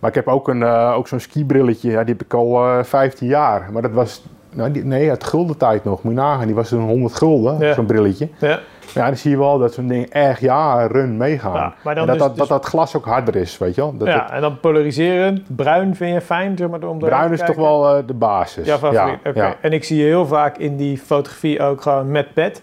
Maar 0.00 0.10
ik 0.10 0.16
heb 0.16 0.28
ook, 0.28 0.48
een, 0.48 0.62
eh, 0.62 0.92
ook 0.96 1.08
zo'n 1.08 1.20
skibrilletje. 1.20 1.90
Ja, 1.90 2.04
die 2.04 2.12
heb 2.14 2.22
ik 2.22 2.34
al 2.34 2.64
eh 2.78 2.84
15 2.84 3.26
jaar. 3.28 3.68
Maar 3.72 3.82
dat 3.82 3.90
was... 3.92 4.24
Nou, 4.52 4.70
die, 4.70 4.84
nee, 4.84 5.10
uit 5.10 5.24
gulden 5.24 5.56
tijd 5.56 5.84
nog. 5.84 6.02
Moet 6.02 6.12
je 6.12 6.18
nagaan. 6.18 6.46
Die 6.46 6.54
was 6.54 6.68
toen 6.68 6.80
100 6.82 7.14
gulden, 7.14 7.58
Ja. 7.58 7.74
zo'n 7.74 7.86
brilletje. 7.86 8.28
ja, 8.38 8.58
Ja, 8.94 9.06
dan 9.06 9.16
zie 9.16 9.30
je 9.30 9.38
wel 9.38 9.58
dat 9.58 9.74
zo'n 9.74 9.86
ding 9.86 10.06
echt 10.08 10.40
jaren 10.40 11.16
meegaan. 11.16 11.54
Ja, 11.54 11.74
maar 11.84 11.94
dan 11.94 12.08
en 12.08 12.18
dat, 12.18 12.18
dus- 12.18 12.26
dat, 12.28 12.36
dat 12.36 12.48
dat 12.48 12.64
glas 12.70 12.96
ook 12.96 13.04
harder 13.04 13.36
is, 13.36 13.58
weet 13.58 13.74
je 13.74 13.80
wel. 13.80 13.96
Dat, 13.96 14.08
ja, 14.08 14.30
en 14.32 14.40
dan 14.40 14.60
polariserend. 14.60 15.56
Bruin 15.56 15.96
vind 15.96 16.14
je 16.14 16.20
fijn, 16.20 16.56
zeg 16.56 16.68
maar, 16.68 16.82
om 16.82 16.98
dat- 16.98 17.08
bruin 17.08 17.32
is 17.32 17.40
toch 17.40 17.56
wel 17.56 17.96
eh, 17.96 18.02
de 18.06 18.14
basis. 18.14 18.66
Ja, 18.66 18.78
favoriet. 18.78 19.18
Ja, 19.24 19.30
Oké. 19.30 19.42
ja. 19.46 19.54
En 19.60 19.72
ik 19.72 19.84
zie 19.84 19.98
je 19.98 20.04
heel 20.04 20.26
vaak 20.26 20.58
in 20.58 20.76
die 20.76 20.98
fotografie 20.98 21.62
ook 21.62 21.82
gewoon 21.82 22.10
met 22.10 22.34
pet. 22.34 22.62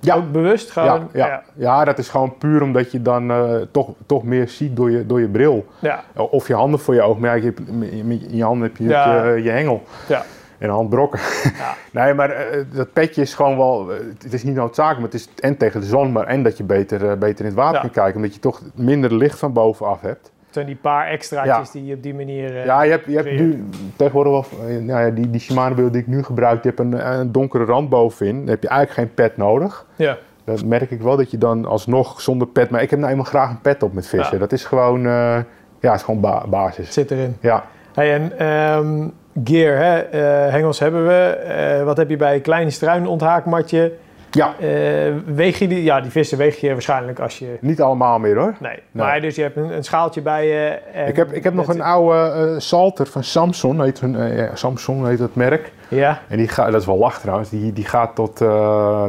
Ja. 0.00 0.14
Ook 0.14 0.32
bewust 0.32 0.70
gewoon. 0.70 1.08
Ja, 1.12 1.26
ja. 1.26 1.42
ja, 1.54 1.84
dat 1.84 1.98
is 1.98 2.08
gewoon 2.08 2.38
puur 2.38 2.62
omdat 2.62 2.92
je 2.92 3.02
dan 3.02 3.30
eh, 3.30 3.54
toch, 3.70 3.88
toch 4.06 4.22
meer 4.22 4.48
ziet 4.48 4.76
door 4.76 4.90
je, 4.90 5.06
door 5.06 5.20
je 5.20 5.28
bril. 5.28 5.66
ja, 5.78 6.04
Of 6.14 6.46
je 6.48 6.54
handen 6.54 6.80
voor 6.80 6.94
je 6.94 7.02
ogen. 7.02 7.20
Maar 7.20 7.38
ja, 7.38 7.44
je 7.44 7.54
in 7.90 8.36
je 8.36 8.44
handen 8.44 8.68
heb 8.68 8.76
je 8.76 8.84
je, 8.84 9.40
je 9.42 9.50
hengel 9.50 9.82
ja. 10.08 10.24
en 10.58 10.68
handbrokken. 10.68 11.20
Ja. 11.58 11.74
nee, 12.02 12.14
maar 12.14 12.30
eh, 12.30 12.64
dat 12.72 12.92
petje 12.92 13.22
is 13.22 13.34
gewoon 13.34 13.56
wel... 13.56 13.92
eh, 13.92 13.98
het 14.22 14.32
is 14.32 14.42
niet 14.42 14.54
noodzakelijk, 14.54 15.00
maar 15.00 15.10
het 15.10 15.20
is 15.20 15.42
en 15.42 15.56
tegen 15.56 15.80
de 15.80 15.86
zon... 15.86 16.12
maar 16.12 16.26
en 16.26 16.42
dat 16.42 16.56
je 16.56 16.64
beter, 16.64 17.10
eh, 17.10 17.16
beter 17.16 17.38
in 17.40 17.50
het 17.50 17.54
water 17.60 17.80
kan 17.80 17.90
kijken. 17.90 18.16
Omdat 18.16 18.34
je 18.34 18.40
toch 18.40 18.62
minder 18.74 19.14
licht 19.14 19.38
van 19.38 19.52
bovenaf 19.52 20.00
hebt. 20.00 20.30
Zijn 20.50 20.66
die 20.66 20.76
paar 20.76 21.06
extraatjes 21.06 21.72
Ja. 21.72 21.72
die 21.72 21.84
je 21.86 21.94
op 21.94 22.02
die 22.02 22.14
manier... 22.14 22.56
eh, 22.56 22.64
Ja, 22.64 22.82
je 22.82 22.90
hebt, 22.90 23.04
je 23.06 23.12
hebt 23.14 23.24
creëert. 23.26 23.40
nu 23.42 23.64
tegenwoordig 23.96 24.32
wel, 24.50 24.68
eh, 24.68 24.76
nou 24.76 25.00
ja, 25.06 25.10
die, 25.10 25.30
die 25.30 25.40
Shimano 25.40 25.74
beeld 25.74 25.92
die 25.92 26.00
ik 26.02 26.06
nu 26.06 26.22
gebruik, 26.22 26.62
die 26.62 26.70
heb 26.76 26.78
een, 26.86 27.18
een 27.18 27.32
donkere 27.32 27.64
rand 27.64 27.88
bovenin. 27.88 28.38
Dan 28.38 28.48
heb 28.48 28.62
je 28.62 28.68
eigenlijk 28.68 28.98
geen 29.00 29.14
pet 29.14 29.36
nodig. 29.36 29.86
ja. 29.96 30.16
Dan 30.44 30.58
merk 30.68 30.90
ik 30.90 31.00
wel 31.02 31.16
dat 31.16 31.30
je 31.30 31.38
dan 31.38 31.64
alsnog 31.64 32.20
zonder 32.20 32.46
pet, 32.48 32.70
maar 32.70 32.82
ik 32.82 32.90
heb 32.90 32.98
nou 32.98 33.10
eenmaal 33.10 33.26
graag 33.26 33.50
een 33.50 33.60
pet 33.60 33.82
op 33.82 33.92
met 33.92 34.06
vissen. 34.06 34.32
Ja. 34.34 34.38
Dat 34.40 34.52
is 34.52 34.64
gewoon, 34.64 35.06
eh, 35.06 35.38
ja, 35.80 35.94
is 35.94 36.02
gewoon 36.02 36.20
ba- 36.20 36.46
basis. 36.48 36.92
zit 36.92 37.10
erin. 37.10 37.36
Ja, 37.40 37.64
Hey, 37.94 38.14
en 38.14 38.38
ehm, 38.38 39.08
gear, 39.44 39.76
hè? 39.76 39.98
eh, 39.98 40.52
hengels 40.52 40.78
hebben 40.78 41.06
we. 41.06 41.12
Eh, 41.24 41.84
wat 41.84 41.96
heb 41.96 42.08
je 42.10 42.16
bij 42.16 42.34
een 42.34 42.40
kleine 42.40 42.70
struin 42.70 43.06
onthaakmatje? 43.06 43.92
Ja, 44.30 44.54
Eh, 44.60 45.12
weeg 45.26 45.58
je 45.58 45.68
die? 45.68 45.82
Ja, 45.82 46.00
die 46.00 46.10
vissen 46.10 46.38
weeg 46.38 46.60
je 46.60 46.72
waarschijnlijk 46.72 47.20
als 47.20 47.38
je... 47.38 47.56
niet 47.60 47.80
allemaal 47.80 48.18
meer 48.18 48.36
hoor. 48.36 48.54
Nee, 48.60 48.78
maar 48.90 49.20
dus 49.20 49.34
je 49.34 49.42
hebt 49.42 49.56
een, 49.56 49.70
een 49.70 49.84
schaaltje 49.84 50.22
bij 50.22 50.46
je. 50.46 50.78
Ik 51.08 51.16
heb, 51.16 51.32
ik 51.32 51.44
heb 51.44 51.54
nog 51.54 51.68
een 51.68 51.80
oude 51.80 52.18
eh, 52.18 52.54
Salter 52.58 53.06
van 53.06 53.24
Samsung, 53.24 53.80
heet 53.80 54.00
hun, 54.00 54.16
eh, 54.16 54.38
ja, 54.38 54.54
Samsung 54.54 55.06
heet 55.06 55.18
dat 55.18 55.34
merk. 55.34 55.72
Ja, 55.88 56.20
En 56.28 56.36
die 56.36 56.48
gaat, 56.48 56.72
dat 56.72 56.80
is 56.80 56.86
wel 56.86 56.98
lach 56.98 57.20
trouwens, 57.20 57.50
die, 57.50 57.72
die 57.72 57.84
gaat 57.84 58.14
tot, 58.14 58.36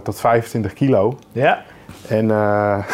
tot 0.03 0.19
25 0.19 0.73
kilo. 0.73 1.17
ja. 1.31 1.61
En 2.07 2.29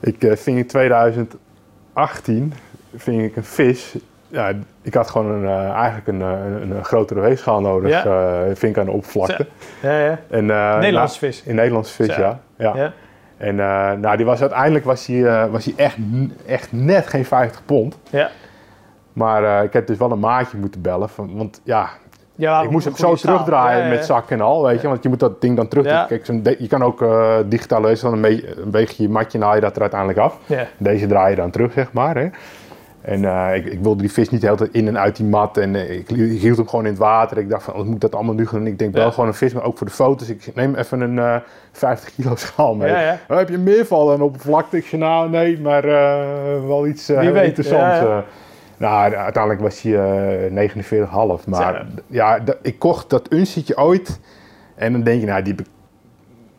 ik 0.00 0.16
ving 0.38 0.58
in 0.58 0.66
2018 0.66 2.52
ving 2.96 3.22
ik 3.22 3.36
een 3.36 3.44
vis. 3.44 3.94
Ja, 4.32 4.52
ik 4.82 4.94
had 4.94 5.10
gewoon 5.10 5.30
een, 5.32 5.44
eh, 5.48 5.70
eigenlijk 5.70 6.06
een, 6.06 6.22
eh, 6.22 6.62
een, 6.62 6.70
een 6.70 6.84
grotere 6.84 7.20
weegschaal 7.20 7.60
nodig. 7.60 7.90
Ja. 7.90 8.04
eh, 8.04 8.54
ving 8.54 8.72
ik 8.72 8.78
aan 8.78 8.84
de 8.84 8.90
oppervlakte. 8.90 9.46
ja, 9.82 9.98
ja. 9.98 10.18
En, 10.30 10.50
eh, 10.50 10.78
Nederlandse 10.78 11.18
nou, 11.20 11.32
vis. 11.32 11.42
in 11.42 11.54
Nederlandse 11.54 11.92
vis, 11.92 12.16
ja. 12.16 12.40
ja. 12.56 12.76
Ja. 12.76 12.92
En 13.42 13.60
eh, 13.60 13.92
nou, 13.92 14.16
die 14.16 14.26
was 14.26 14.40
uiteindelijk 14.40 14.84
was 14.84 15.06
hij, 15.06 15.24
eh, 15.26 15.50
was 15.50 15.74
echt, 15.74 15.96
echt 16.46 16.72
net 16.72 17.06
geen 17.06 17.24
50 17.24 17.64
pond. 17.64 17.98
Ja. 18.10 18.30
Maar 19.12 19.44
eh, 19.44 19.64
ik 19.64 19.72
heb 19.72 19.86
dus 19.86 19.98
wel 19.98 20.10
een 20.10 20.18
maatje 20.18 20.56
moeten 20.58 20.80
bellen. 20.82 21.08
Van, 21.08 21.36
want 21.36 21.60
ja, 21.64 21.88
ja 22.34 22.62
ik 22.62 22.70
moest 22.70 22.84
hem 22.84 22.96
zo 22.96 23.14
terugdraaien 23.14 23.76
Ja, 23.78 23.84
ja, 23.84 23.90
ja. 23.90 23.96
met 23.96 24.04
zak 24.04 24.30
en 24.30 24.40
al, 24.40 24.64
weet 24.64 24.80
je. 24.80 24.88
Want 24.88 25.02
je 25.02 25.08
moet 25.08 25.20
dat 25.20 25.40
ding 25.40 25.56
dan 25.56 25.68
terug. 25.68 26.06
Kijk, 26.06 26.26
je 26.58 26.66
kan 26.68 26.82
ook 26.82 27.02
eh 27.02 27.36
digitaal 27.46 27.80
lezen, 27.80 28.10
dan 28.10 28.24
een 28.24 28.70
weeg 28.70 28.90
je 28.96 29.02
je 29.02 29.08
matje 29.08 29.38
en 29.38 29.44
haal 29.44 29.54
je 29.54 29.60
dat 29.60 29.74
er 29.74 29.80
uiteindelijk 29.80 30.18
af. 30.20 30.38
Deze 30.76 31.06
draai 31.06 31.30
je 31.30 31.36
dan 31.36 31.50
terug, 31.50 31.72
zeg 31.72 31.92
maar. 31.92 32.16
Hè. 32.16 32.28
En 33.02 33.24
eh, 33.24 33.54
ik, 33.56 33.66
ik 33.66 33.78
wilde 33.82 34.00
die 34.00 34.12
vis 34.12 34.28
niet 34.30 34.40
de 34.40 34.46
hele 34.46 34.58
tijd 34.58 34.72
in 34.74 34.88
en 34.88 34.98
uit 34.98 35.16
die 35.16 35.26
mat. 35.26 35.56
En 35.56 35.74
eh, 35.74 35.90
ik, 35.90 36.10
ik 36.10 36.40
hield 36.40 36.56
hem 36.56 36.68
gewoon 36.68 36.84
in 36.84 36.90
het 36.90 37.00
water. 37.00 37.38
Ik 37.38 37.48
dacht 37.48 37.62
van, 37.62 37.84
moet 37.86 37.94
ik 37.94 38.00
dat 38.00 38.14
allemaal 38.14 38.34
nu 38.34 38.46
gaan 38.46 38.58
doen? 38.58 38.66
Ik 38.68 38.78
denk 38.78 38.94
wel 38.94 39.04
Ja. 39.04 39.10
gewoon 39.10 39.26
een 39.28 39.34
vis, 39.34 39.52
maar 39.52 39.62
ook 39.64 39.78
voor 39.78 39.86
de 39.86 39.92
foto's. 39.92 40.28
Ik 40.28 40.50
neem 40.54 40.74
even 40.74 41.00
een 41.00 41.18
eh 41.18 41.36
50 41.72 42.14
kilo 42.14 42.36
schaal 42.36 42.74
mee. 42.74 42.90
Ja, 42.90 43.00
ja. 43.00 43.18
Oh, 43.28 43.36
heb 43.36 43.48
je 43.48 43.58
meer 43.58 43.86
vallen 43.86 44.14
op 44.14 44.20
oppervlakte? 44.22 44.76
Ik 44.76 44.86
zei, 44.86 45.02
nou 45.02 45.30
nee, 45.30 45.60
maar 45.60 45.84
eh, 45.84 46.66
wel 46.66 46.86
iets 46.86 47.08
eh, 47.08 47.44
interessants. 47.44 47.98
eh. 48.08 48.18
nou, 48.76 49.14
uiteindelijk 49.14 49.62
was 49.62 49.82
hij 49.82 49.94
eh 50.50 50.70
49,5. 51.40 51.44
Maar 51.46 51.86
ja, 52.06 52.38
ik 52.62 52.78
kocht 52.78 53.10
dat 53.10 53.32
uncietje 53.32 53.76
ooit. 53.76 54.20
En 54.74 54.92
dan 54.92 55.02
denk 55.02 55.20
je, 55.20 55.26
nou, 55.26 55.42
die, 55.42 55.52
heb 55.56 55.60
ik- 55.66 55.72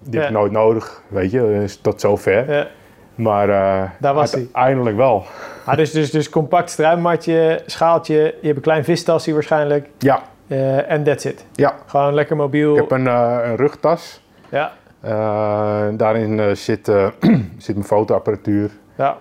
die 0.04 0.20
heb 0.20 0.30
ik 0.30 0.36
Ja. 0.36 0.40
nooit 0.40 0.52
nodig. 0.52 1.02
Weet 1.08 1.32
je, 1.32 1.60
is 1.64 1.78
tot 1.78 2.02
zover. 2.02 2.72
Maar 3.16 3.50
eh 3.50 3.90
Daar 4.00 4.14
was 4.14 4.32
hij. 4.32 4.40
uiteindelijk 4.54 4.96
wel. 4.96 5.26
Ah, 5.70 5.78
dus, 5.78 5.92
dus, 5.92 6.12
dus 6.12 6.30
compact 6.30 6.70
struimmatje, 6.70 7.62
schaaltje. 7.66 8.14
Je 8.16 8.46
hebt 8.46 8.56
een 8.56 8.62
klein 8.62 8.84
vistasje 8.84 9.34
waarschijnlijk. 9.34 9.88
Ja, 9.98 10.22
eh, 10.48 10.92
En 10.92 11.04
that's 11.04 11.26
it. 11.26 11.46
ja. 11.52 11.74
Gewoon 11.86 12.14
lekker 12.14 12.36
mobiel. 12.36 12.74
Ik 12.74 12.80
heb 12.82 12.92
een, 12.92 13.08
eh, 13.08 13.38
een 13.44 13.56
rugtas. 13.56 14.22
Ja, 14.50 14.72
Eh, 15.02 15.88
daarin 15.92 16.56
zit, 16.58 16.86
zit 17.58 17.76
mijn 17.76 17.84
fotoapparatuur. 17.88 18.72
ja. 18.96 19.18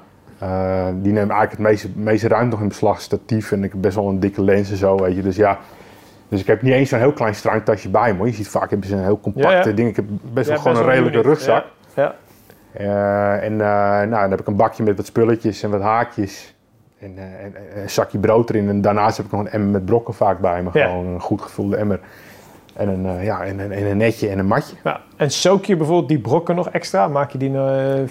Die 0.93 1.13
neemt 1.13 1.31
eigenlijk 1.31 1.51
het 1.51 1.59
meeste, 1.59 1.89
meeste 1.95 2.29
ruimte 2.29 2.51
nog 2.51 2.61
in 2.61 2.69
beslag. 2.69 3.01
Statief 3.01 3.53
en 3.53 3.65
ik 3.65 3.73
heb 3.73 3.81
best 3.83 3.95
wel 3.95 4.09
een 4.09 4.21
dikke 4.21 4.43
lens 4.43 4.71
en 4.71 4.77
zo, 4.77 4.97
weet 4.97 5.15
je. 5.15 5.23
Dus 5.23 5.37
ja, 5.37 5.59
dus 6.29 6.41
ik 6.41 6.47
heb 6.47 6.63
niet 6.63 6.73
eens 6.73 6.89
zo'n 6.89 6.99
heel 6.99 7.13
klein 7.13 7.35
struiktasje 7.35 7.89
bij 7.89 8.15
me. 8.15 8.27
Je 8.27 8.33
ziet 8.33 8.49
vaak 8.49 8.71
hebben 8.71 8.89
ze 8.89 8.95
een 8.97 9.03
heel 9.03 9.21
compacte 9.21 9.49
Ja, 9.51 9.65
ja. 9.65 9.73
ding. 9.73 9.89
Ik 9.89 9.97
heb 9.97 10.05
best 10.09 10.47
Ja, 10.49 10.53
wel 10.53 10.63
gewoon 10.63 10.77
best 10.79 10.87
een 10.89 10.93
redelijke 10.95 11.29
rugzak. 11.29 11.65
Ja. 11.95 12.15
Eh, 12.73 13.45
en 13.45 13.53
eh, 13.61 14.09
nou, 14.09 14.11
dan 14.11 14.31
heb 14.31 14.41
ik 14.41 14.47
een 14.47 14.57
bakje 14.57 14.83
met 14.83 14.97
wat 14.97 15.07
spulletjes 15.07 15.63
en 15.63 15.71
wat 15.71 15.81
haakjes. 15.81 16.55
En, 16.99 17.13
eh, 17.17 17.45
en, 17.45 17.55
en 17.75 17.83
een 17.83 17.91
zakje 17.91 18.19
brood 18.19 18.51
erin. 18.51 18.69
En 18.69 18.81
daarnaast 18.81 19.17
heb 19.17 19.27
ik 19.27 19.33
nog 19.33 19.41
een 19.41 19.51
emmer 19.51 19.71
met 19.71 19.85
brokken 19.85 20.15
vaak 20.15 20.39
bij 20.39 20.63
me. 20.63 20.71
Ja. 20.73 20.87
Gewoon 20.87 21.07
een 21.07 21.21
goed 21.21 21.43
gevulde 21.43 21.77
emmer. 21.77 22.01
En 22.75 22.89
een, 22.89 23.25
ja, 23.25 23.45
en, 23.45 23.59
een, 23.59 23.73
en 23.73 23.87
een 23.87 23.97
netje 23.97 24.29
en 24.29 24.39
een 24.39 24.47
matje. 24.47 24.77
Ja. 24.85 25.01
En 25.17 25.31
soak 25.31 25.65
je 25.65 25.77
bijvoorbeeld 25.77 26.09
die 26.09 26.19
brokken 26.21 26.55
nog 26.55 26.69
extra? 26.69 27.09
Maak 27.09 27.31
je 27.31 27.39
die 27.39 27.51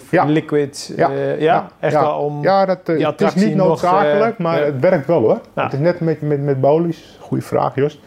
Ja. 0.10 0.24
liquid? 0.26 0.94
Ja. 0.96 1.10
ja? 1.40 1.68
echt 1.80 1.94
wel 1.94 2.18
om... 2.18 2.44
Ja, 2.44 2.66
dat, 2.66 2.80
het 2.88 3.22
is 3.22 3.36
niet 3.36 3.56
noodzakelijk, 3.56 4.38
maar 4.38 4.64
het 4.64 4.80
werkt 4.80 5.08
wel 5.08 5.22
hoor. 5.22 5.40
Het 5.54 5.74
is 5.74 5.80
net 5.80 6.00
met, 6.00 6.22
met, 6.22 6.42
met 6.42 6.62
bolies. 6.62 7.18
Goeie 7.20 7.44
vraag, 7.44 7.76
Jos. 7.76 8.00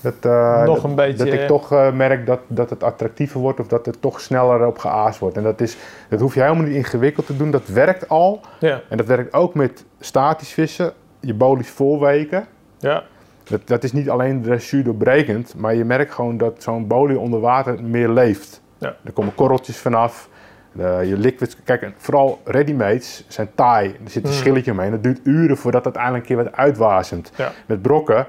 Dat, 0.00 0.14
eh, 0.20 0.62
Nog 0.64 0.74
dat, 0.74 0.84
een 0.84 0.94
beetje, 0.94 1.24
dat 1.24 1.34
ik 1.34 1.40
eh, 1.40 1.46
toch 1.46 1.72
eh, 1.72 1.92
merk 1.92 2.26
dat, 2.26 2.40
dat 2.46 2.70
het 2.70 2.82
attractiever 2.82 3.40
wordt 3.40 3.60
of 3.60 3.66
dat 3.66 3.86
er 3.86 4.00
toch 4.00 4.20
sneller 4.20 4.66
op 4.66 4.78
geaasd 4.78 5.18
wordt. 5.18 5.36
En 5.36 5.42
dat, 5.42 5.60
is, 5.60 5.76
dat 6.08 6.20
hoef 6.20 6.34
je 6.34 6.42
helemaal 6.42 6.64
niet 6.64 6.74
ingewikkeld 6.74 7.26
te 7.26 7.36
doen. 7.36 7.50
Dat 7.50 7.66
werkt 7.66 8.08
al. 8.08 8.40
Ja. 8.58 8.80
En 8.88 8.96
dat 8.96 9.06
werkt 9.06 9.34
ook 9.34 9.54
met 9.54 9.84
statisch 10.00 10.52
vissen. 10.52 10.92
Je 11.20 11.34
bolies 11.34 11.70
volweken. 11.70 12.46
Ja. 12.78 13.02
Dat, 13.44 13.60
dat 13.64 13.84
is 13.84 13.92
niet 13.92 14.10
alleen 14.10 14.42
dressuur 14.42 14.84
doorbrekend, 14.84 15.54
maar 15.56 15.74
je 15.74 15.84
merkt 15.84 16.12
gewoon 16.14 16.36
dat 16.36 16.62
zo'n 16.62 16.86
bolie 16.86 17.18
onder 17.18 17.40
water 17.40 17.84
meer 17.84 18.08
leeft. 18.08 18.62
Ja. 18.78 18.96
Er 19.04 19.12
komen 19.12 19.34
korreltjes 19.34 19.76
vanaf. 19.76 20.28
De, 20.72 21.02
je 21.04 21.16
liquids, 21.16 21.56
kijk, 21.64 21.82
en 21.82 21.94
vooral 21.96 22.40
readymates 22.44 23.24
zijn 23.28 23.48
taai. 23.54 23.88
Er 24.04 24.10
zit 24.10 24.24
een 24.24 24.30
Mm. 24.30 24.36
schilletje 24.36 24.70
omheen. 24.70 24.92
Het 24.92 25.02
duurt 25.02 25.20
uren 25.24 25.56
voordat 25.56 25.84
het 25.84 25.96
uiteindelijk 25.96 26.30
een 26.30 26.36
keer 26.36 26.44
wordt 26.44 26.62
uitwasemt. 26.62 27.32
Ja. 27.36 27.52
Met 27.66 27.82
brokken, 27.82 28.26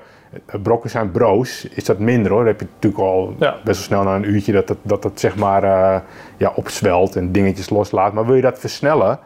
brokken 0.62 0.90
zijn 0.90 1.12
broos, 1.12 1.66
is 1.66 1.86
dat 1.86 2.00
minder 2.00 2.32
hoor. 2.32 2.40
Dan 2.40 2.48
heb 2.48 2.60
je 2.60 2.68
natuurlijk 2.74 3.04
al 3.04 3.34
Ja. 3.40 3.52
best 3.64 3.64
wel 3.64 3.76
snel 4.00 4.04
na 4.04 4.16
een 4.16 4.30
uurtje 4.34 4.52
dat 4.52 4.70
het, 4.70 4.78
dat 4.82 5.04
het 5.04 5.20
zeg 5.20 5.36
maar 5.36 5.64
eh, 5.64 6.00
ja, 6.38 6.52
opzwelt 6.56 7.16
en 7.16 7.32
dingetjes 7.32 7.70
loslaat. 7.70 8.14
Maar 8.14 8.26
wil 8.26 8.36
je 8.36 8.42
dat 8.42 8.60
versnellen, 8.60 9.20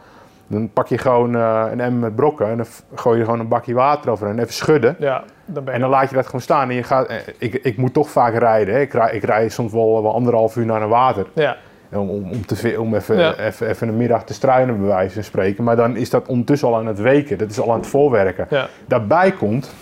dan 0.47 0.69
pak 0.73 0.87
je 0.87 0.97
gewoon 0.97 1.35
eh, 1.35 1.65
een 1.71 1.79
emmer 1.81 1.99
met 2.01 2.15
brokken 2.15 2.47
en 2.49 2.57
dan 2.57 2.65
gooi 2.95 3.17
je 3.17 3.23
gewoon 3.23 3.39
een 3.39 3.47
bakje 3.47 3.73
water 3.73 4.11
over 4.11 4.27
en 4.27 4.39
even 4.39 4.53
schudden. 4.53 4.95
ja, 4.99 5.23
dan 5.45 5.53
ben 5.63 5.65
je... 5.65 5.71
En 5.71 5.79
dan 5.79 5.89
laat 5.89 6.09
je 6.09 6.15
dat 6.15 6.25
gewoon 6.25 6.41
staan 6.41 6.69
en 6.69 6.75
je 6.75 6.83
gaat, 6.83 7.07
eh, 7.07 7.17
ik, 7.37 7.53
ik 7.53 7.77
moet 7.77 7.93
toch 7.93 8.09
vaak 8.09 8.35
rijden. 8.37 8.73
Hè. 8.73 8.79
Ik, 8.79 8.93
rij, 8.93 9.11
ik 9.15 9.23
rij 9.23 9.49
soms 9.49 9.71
wel, 9.71 10.01
wel 10.03 10.13
anderhalf 10.13 10.55
uur 10.55 10.65
naar 10.65 10.81
een 10.81 10.89
water. 10.89 11.25
Ja, 11.33 11.57
Om, 11.91 12.09
om, 12.09 12.31
om, 12.31 12.45
te, 12.45 12.75
om 12.79 12.95
even, 12.95 13.17
Ja. 13.17 13.35
even, 13.37 13.67
even 13.69 13.87
een 13.87 13.97
middag 13.97 14.23
te 14.23 14.33
struinen 14.33 14.77
bij 14.79 14.87
wijze 14.87 15.13
van 15.13 15.23
spreken. 15.23 15.63
Maar 15.63 15.75
dan 15.75 15.95
is 15.95 16.09
dat 16.09 16.27
ondertussen 16.27 16.67
al 16.67 16.75
aan 16.75 16.85
het 16.85 16.99
weken. 16.99 17.37
Dat 17.37 17.49
is 17.49 17.59
al 17.59 17.71
aan 17.71 17.77
het 17.79 17.87
voorwerken. 17.87 18.47
ja. 18.49 18.67
Daarbij 18.87 19.31
komt, 19.31 19.73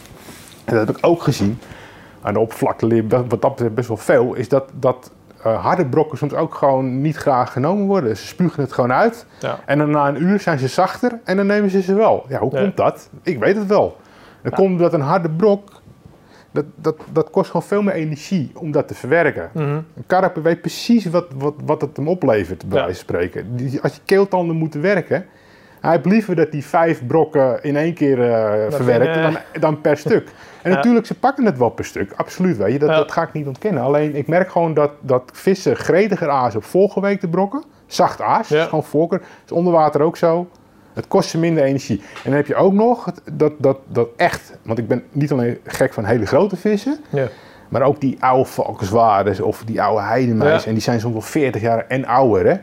en 0.65 0.76
dat 0.76 0.88
heb 0.88 0.98
ik 0.98 1.06
ook 1.06 1.22
gezien, 1.22 1.60
aan 2.22 2.34
de 2.34 2.40
oppervlakte 2.40 2.85
leer 2.85 3.07
wat 3.07 3.30
dat 3.41 3.49
betreft 3.52 3.73
best 3.73 3.88
wel 3.88 3.98
veel, 3.98 4.34
is 4.34 4.49
dat, 4.49 4.69
dat 4.80 5.11
eh, 5.44 5.64
harde 5.64 5.85
brokken 5.85 6.18
soms 6.18 6.34
ook 6.34 6.56
gewoon 6.56 7.02
niet 7.02 7.15
graag 7.15 7.52
genomen 7.52 7.85
worden. 7.88 8.18
Ze 8.18 8.27
spugen 8.27 8.64
het 8.64 8.73
gewoon 8.73 8.91
uit. 8.94 9.26
ja. 9.40 9.60
En 9.65 9.77
dan 9.77 9.90
na 9.91 10.07
een 10.07 10.22
uur 10.22 10.40
zijn 10.40 10.60
ze 10.60 10.68
zachter 10.68 11.19
en 11.23 11.38
dan 11.38 11.45
nemen 11.45 11.69
ze 11.69 11.81
ze 11.81 11.94
wel. 11.94 12.26
Ja, 12.30 12.40
hoe 12.40 12.52
Ja. 12.56 12.61
komt 12.61 12.77
dat? 12.77 13.10
Ik 13.23 13.40
weet 13.40 13.56
het 13.56 13.68
wel. 13.68 13.98
Dan 14.41 14.52
Ja. 14.52 14.57
komt 14.57 14.80
dat 14.80 14.94
een 14.94 15.02
harde 15.02 15.30
brok, 15.30 15.81
dat, 16.52 16.65
dat, 16.76 16.95
dat 17.11 17.30
kost 17.30 17.48
gewoon 17.48 17.64
veel 17.68 17.81
meer 17.81 17.94
energie 17.94 18.52
om 18.56 18.72
dat 18.72 18.88
te 18.88 18.94
verwerken. 18.94 19.49
Mhm. 19.53 19.64
Een 19.69 19.84
karper 20.07 20.41
weet 20.41 20.61
precies 20.61 21.06
wat, 21.06 21.26
wat, 21.35 21.53
wat 21.65 21.81
het 21.81 21.98
hem 21.98 22.07
oplevert, 22.07 22.65
bij 22.65 22.77
wijze 22.80 22.85
van 23.06 23.15
spreken. 23.15 23.56
Die, 23.56 23.81
als 23.81 23.95
je 23.95 24.02
keeltanden 24.06 24.56
moeten 24.56 24.81
werken, 24.81 25.26
hij 25.81 25.91
heeft 25.91 26.06
liever 26.06 26.35
dat 26.35 26.52
die 26.52 26.65
vijf 26.65 27.07
brokken 27.07 27.64
in 27.64 27.76
één 27.76 27.94
keer 27.94 28.22
eh, 28.31 28.72
verwerkt 28.72 29.14
binnen- 29.14 29.31
dan, 29.31 29.61
dan 29.61 29.81
per 29.81 29.98
stuk. 29.98 30.27
En 30.64 30.72
natuurlijk, 30.76 31.06
ze 31.06 31.15
pakken 31.15 31.45
het 31.45 31.57
wel 31.57 31.69
per 31.69 31.85
stuk, 31.85 32.14
absoluut. 32.15 32.57
Weet 32.57 32.72
je. 32.73 32.80
Dat, 32.80 32.90
dat 32.95 33.11
ga 33.11 33.22
ik 33.22 33.34
niet 33.34 33.48
ontkennen. 33.48 33.84
Alleen, 33.84 34.15
ik 34.15 34.27
merk 34.27 34.52
gewoon 34.52 34.73
dat, 34.73 34.91
dat 34.99 35.23
vissen 35.34 35.76
gretiger 35.76 36.30
aas 36.30 36.56
op 36.56 36.64
volgeweekte 36.64 37.27
brokken. 37.27 37.64
Zacht 37.88 38.22
aas, 38.22 38.52
is 38.52 38.64
gewoon 38.64 38.84
voorkeur. 38.84 39.22
is 39.45 39.52
onder 39.52 39.73
water 39.73 40.02
ook 40.02 40.18
zo. 40.18 40.48
Het 40.94 41.07
kost 41.07 41.30
ze 41.30 41.38
minder 41.40 41.64
energie. 41.64 41.98
En 41.99 42.22
dan 42.23 42.34
heb 42.34 42.48
je 42.48 42.56
ook 42.56 42.73
nog 42.73 43.06
het- 43.06 43.22
dat, 43.34 43.52
dat, 43.57 43.77
dat 43.88 44.07
echt, 44.18 44.57
want 44.61 44.77
ik 44.80 44.88
ben 44.88 45.03
niet 45.11 45.31
alleen 45.31 45.57
gek 45.65 45.94
van 45.94 46.06
hele 46.06 46.26
grote 46.26 46.56
vissen, 46.56 46.98
ja. 47.10 47.27
maar 47.69 47.81
ook 47.81 47.99
die 48.02 48.18
oude 48.19 48.45
valkenswaardes 48.49 49.40
of 49.40 49.64
die 49.65 49.81
oude 49.81 50.02
heidemeis. 50.03 50.61
Ja. 50.61 50.68
En 50.68 50.73
die 50.73 50.84
zijn 50.84 50.99
soms 50.99 51.14
wel 51.14 51.22
40 51.22 51.61
jaar 51.61 51.85
en 51.88 52.06
ouder. 52.06 52.45
Hè? 52.45 52.56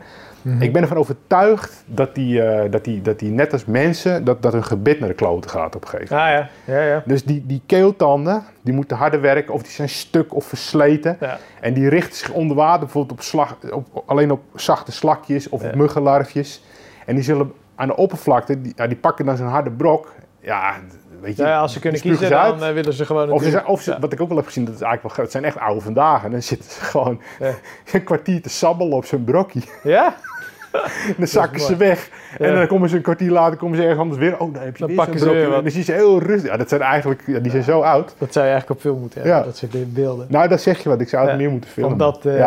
Ik 0.59 0.73
ben 0.73 0.81
ervan 0.81 0.97
overtuigd 0.97 1.83
dat 1.85 2.15
die, 2.15 2.41
eh, 2.41 2.71
dat 2.71 2.83
die, 2.83 3.01
dat 3.01 3.19
die 3.19 3.29
net 3.31 3.53
als 3.53 3.65
mensen, 3.65 4.23
dat, 4.23 4.41
dat 4.41 4.53
hun 4.53 4.63
gebit 4.63 4.99
naar 4.99 5.09
de 5.09 5.15
kloten 5.15 5.49
gaat 5.49 5.75
op 5.75 5.81
een 5.81 5.87
gegeven 5.87 6.15
moment. 6.17 6.39
Ah 6.39 6.47
ja, 6.65 6.73
ja, 6.75 6.81
ja. 6.85 7.03
Dus 7.05 7.23
die, 7.23 7.43
die 7.45 7.61
keeltanden, 7.65 8.43
die 8.61 8.73
moeten 8.73 8.97
harder 8.97 9.21
werken 9.21 9.53
of 9.53 9.61
die 9.61 9.71
zijn 9.71 9.89
stuk 9.89 10.35
of 10.35 10.45
versleten. 10.45 11.17
ja. 11.19 11.37
En 11.61 11.73
die 11.73 11.89
richten 11.89 12.15
zich 12.17 12.29
onder 12.31 12.55
water 12.57 12.79
bijvoorbeeld 12.79 13.19
op 13.19 13.21
slag, 13.25 13.57
op, 13.71 14.03
alleen 14.05 14.31
op 14.31 14.41
zachte 14.55 14.91
slakjes 14.91 15.49
of 15.49 15.63
op 15.63 15.75
muggenlarfjes. 15.75 16.63
En 17.05 17.15
die 17.15 17.23
zullen 17.23 17.51
aan 17.75 17.87
de 17.87 17.95
oppervlakte, 17.95 18.61
die, 18.61 18.73
ja, 18.75 18.87
die 18.87 18.97
pakken 18.97 19.25
dan 19.25 19.37
zo'n 19.37 19.47
harde 19.47 19.71
brok. 19.71 20.13
Ja, 20.39 20.73
weet 21.21 21.37
je. 21.37 21.43
Ja, 21.43 21.59
als 21.59 21.73
ze 21.73 21.79
kunnen 21.79 22.01
kiezen, 22.01 22.23
ze 22.27 22.29
dan 22.33 22.39
uit. 22.39 22.61
eh, 22.61 22.71
willen 22.73 22.93
ze 22.93 23.05
gewoon... 23.05 23.31
Of, 23.31 23.43
ze 23.43 23.65
of 23.65 23.81
ze, 23.81 23.97
wat 23.99 24.13
ik 24.13 24.21
ook 24.21 24.27
wel 24.27 24.37
heb 24.37 24.45
gezien, 24.45 24.65
dat 24.65 24.73
is 24.75 24.81
eigenlijk 24.81 25.15
wel. 25.15 25.25
Het 25.25 25.33
zijn 25.33 25.45
echt 25.45 25.57
oude 25.57 25.81
vandaag. 25.81 26.23
En 26.23 26.31
dan 26.31 26.41
zitten 26.41 26.71
ze 26.71 26.81
gewoon 26.81 27.21
een 27.93 28.03
kwartier 28.03 28.41
te 28.41 28.49
sabbelen 28.49 28.97
op 28.97 29.05
zo'n 29.05 29.23
brokje. 29.23 29.61
Ja? 29.83 30.15
dan 31.17 31.27
zakken 31.27 31.61
ze 31.61 31.75
weg. 31.75 32.09
Ja. 32.37 32.45
En 32.45 32.55
dan 32.55 32.67
komen 32.67 32.89
ze 32.89 32.95
een 32.95 33.01
kwartier 33.01 33.31
later 33.31 33.57
komen 33.57 33.77
ze 33.77 33.81
ergens 33.81 34.01
anders 34.01 34.19
weer. 34.19 34.39
Oh, 34.39 34.53
daar 34.53 34.63
heb 34.63 34.73
je 34.73 34.79
Dan 34.79 34.87
weer 34.87 34.97
pakken 34.97 35.19
zo'n 35.19 35.27
ze 35.27 35.33
weer 35.33 35.49
wat. 35.49 35.61
Dan 35.61 35.71
zie 35.71 35.79
je 35.79 35.85
ze 35.85 35.91
heel 35.91 36.19
rustig. 36.19 36.49
Ja, 36.49 36.57
dat 36.57 36.69
zijn 36.69 36.81
eigenlijk, 36.81 37.23
ja, 37.25 37.39
die 37.39 37.51
zijn 37.51 37.63
zo 37.63 37.81
oud. 37.81 38.15
Dat 38.17 38.33
zou 38.33 38.45
je 38.45 38.51
eigenlijk 38.51 38.69
op 38.69 38.79
film 38.85 38.99
moeten 38.99 39.21
hebben, 39.21 39.39
Ja. 39.39 39.45
dat 39.45 39.57
soort 39.57 39.93
beelden. 39.93 40.25
Nou, 40.29 40.47
dat 40.47 40.61
zeg 40.61 40.83
je 40.83 40.89
wat. 40.89 41.01
Ik 41.01 41.09
zou 41.09 41.27
het 41.27 41.37
meer 41.37 41.49
moeten 41.49 41.69
filmen. 41.69 41.91
Omdat, 41.91 42.25
eh, 42.25 42.37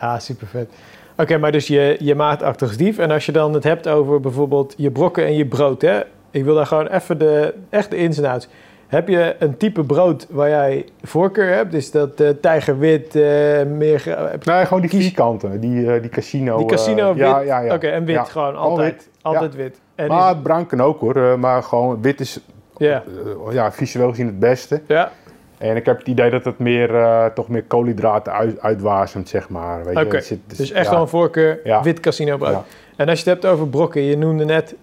ja. 0.00 0.18
super 0.18 0.46
vet. 0.46 0.68
Oké, 1.16 1.38
maar 1.38 1.52
dus 1.52 1.66
je, 1.66 1.96
je 2.00 2.14
maatachtig 2.14 2.76
dief. 2.76 2.98
En 2.98 3.10
als 3.10 3.26
je 3.26 3.32
dan 3.32 3.54
het 3.54 3.64
hebt 3.64 3.88
over 3.88 4.20
bijvoorbeeld 4.20 4.74
je 4.76 4.90
brokken 4.90 5.24
en 5.24 5.36
je 5.36 5.46
brood, 5.46 5.82
hè? 5.82 6.00
Ik 6.30 6.44
wil 6.44 6.54
daar 6.54 6.66
gewoon 6.66 6.86
even 6.86 7.18
de 7.18 7.54
echte 7.70 7.96
ins 7.96 8.18
en 8.18 8.24
outs. 8.24 8.48
Heb 8.86 9.08
je 9.08 9.36
een 9.38 9.56
type 9.56 9.84
brood 9.84 10.26
waar 10.30 10.48
jij 10.48 10.84
voorkeur 11.02 11.54
hebt? 11.54 11.74
Is 11.74 11.90
dat 11.90 12.20
eh, 12.20 12.28
tijgerwit, 12.40 13.16
eh, 13.16 13.22
meer... 13.66 14.16
Nee, 14.44 14.64
gewoon 14.64 14.80
die 14.80 14.90
Kies- 14.90 15.02
vierkanten. 15.04 15.60
Die, 15.60 15.92
eh, 15.94 16.00
die 16.00 16.10
casino. 16.10 16.56
die 16.56 16.66
casino 16.66 17.08
wit? 17.08 17.18
Ja, 17.18 17.38
ja, 17.40 17.58
ja. 17.60 17.74
Oké, 17.74 17.86
en 17.88 18.04
wit 18.04 18.16
gewoon, 18.28 18.46
Gewoon 18.54 18.54
altijd. 18.70 18.92
wit. 18.94 19.08
Altijd 19.22 19.54
wit. 19.54 19.80
En 19.94 20.08
maar 20.08 20.34
is- 20.34 20.42
bruin 20.42 20.66
kan 20.66 20.80
ook 20.80 21.00
hoor. 21.00 21.38
maar 21.38 21.62
gewoon 21.62 22.02
wit 22.02 22.20
is 22.20 22.40
ja, 22.76 23.02
eh, 23.48 23.52
ja, 23.54 23.72
visueel 23.72 24.08
gezien 24.08 24.26
het 24.26 24.38
beste. 24.38 24.80
ja, 24.86 25.10
En 25.58 25.76
ik 25.76 25.86
heb 25.86 25.98
het 25.98 26.06
idee 26.08 26.30
dat 26.30 26.44
het 26.44 26.58
meer, 26.58 26.90
toch 27.34 27.48
meer 27.48 27.62
koolhydraten 27.64 28.32
uit, 28.32 28.60
uitwasemt, 28.60 29.28
zeg 29.28 29.48
maar. 29.48 29.84
Weet 29.84 30.12
je? 30.12 30.20
Zit- 30.20 30.58
dus 30.58 30.70
echt 30.72 30.90
wel 30.90 31.00
een 31.00 31.08
voorkeur 31.08 31.60
wit 31.82 32.00
casino 32.00 32.36
brood. 32.36 32.56
En 32.96 33.08
als 33.08 33.22
je 33.22 33.30
het 33.30 33.40
hebt 33.42 33.54
over 33.54 33.68
brokken, 33.68 34.02
je 34.02 34.16
noemde 34.16 34.44
net 34.44 34.74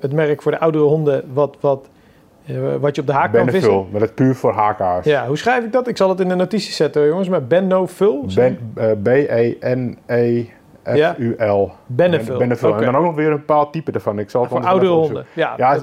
het 0.00 0.12
merk 0.12 0.42
voor 0.42 0.52
de 0.52 0.58
oudere 0.60 0.84
honden 0.84 1.24
wat, 1.32 1.56
wat, 1.60 1.88
wat 2.80 2.94
je 2.94 3.00
op 3.00 3.06
de 3.06 3.12
haak 3.12 3.32
kan 3.32 3.48
vissen. 3.48 3.86
Maar 3.90 4.00
dat 4.00 4.08
is 4.08 4.14
puur 4.14 4.34
voor 4.34 4.52
hakaars. 4.52 5.06
Ja, 5.06 5.26
hoe 5.26 5.36
schrijf 5.38 5.64
ik 5.64 5.72
dat? 5.72 5.88
Ik 5.88 5.96
zal 5.96 6.08
het 6.08 6.20
in 6.20 6.28
de 6.28 6.34
notities 6.34 6.76
zetten, 6.76 7.06
jongens. 7.06 7.28
Maar 7.28 7.44
Benoful? 7.44 8.24
Ben, 8.34 8.58
eh, 8.74 8.90
B-E-N-E-F-U-L. 9.02 11.70
Beneful. 11.86 12.40
En 12.40 12.84
dan 12.84 12.96
ook 12.96 13.04
nog 13.04 13.14
weer 13.14 13.30
een 13.30 13.36
bepaald 13.36 13.72
type 13.72 13.92
ervan. 13.92 14.18
Ik 14.18 14.30
zal 14.30 14.40
het 14.42 14.50
Voor 14.50 14.60
even 14.60 14.86
honden. 14.86 15.24
Ja, 15.32 15.54
Ja, 15.56 15.74
eh, 15.74 15.80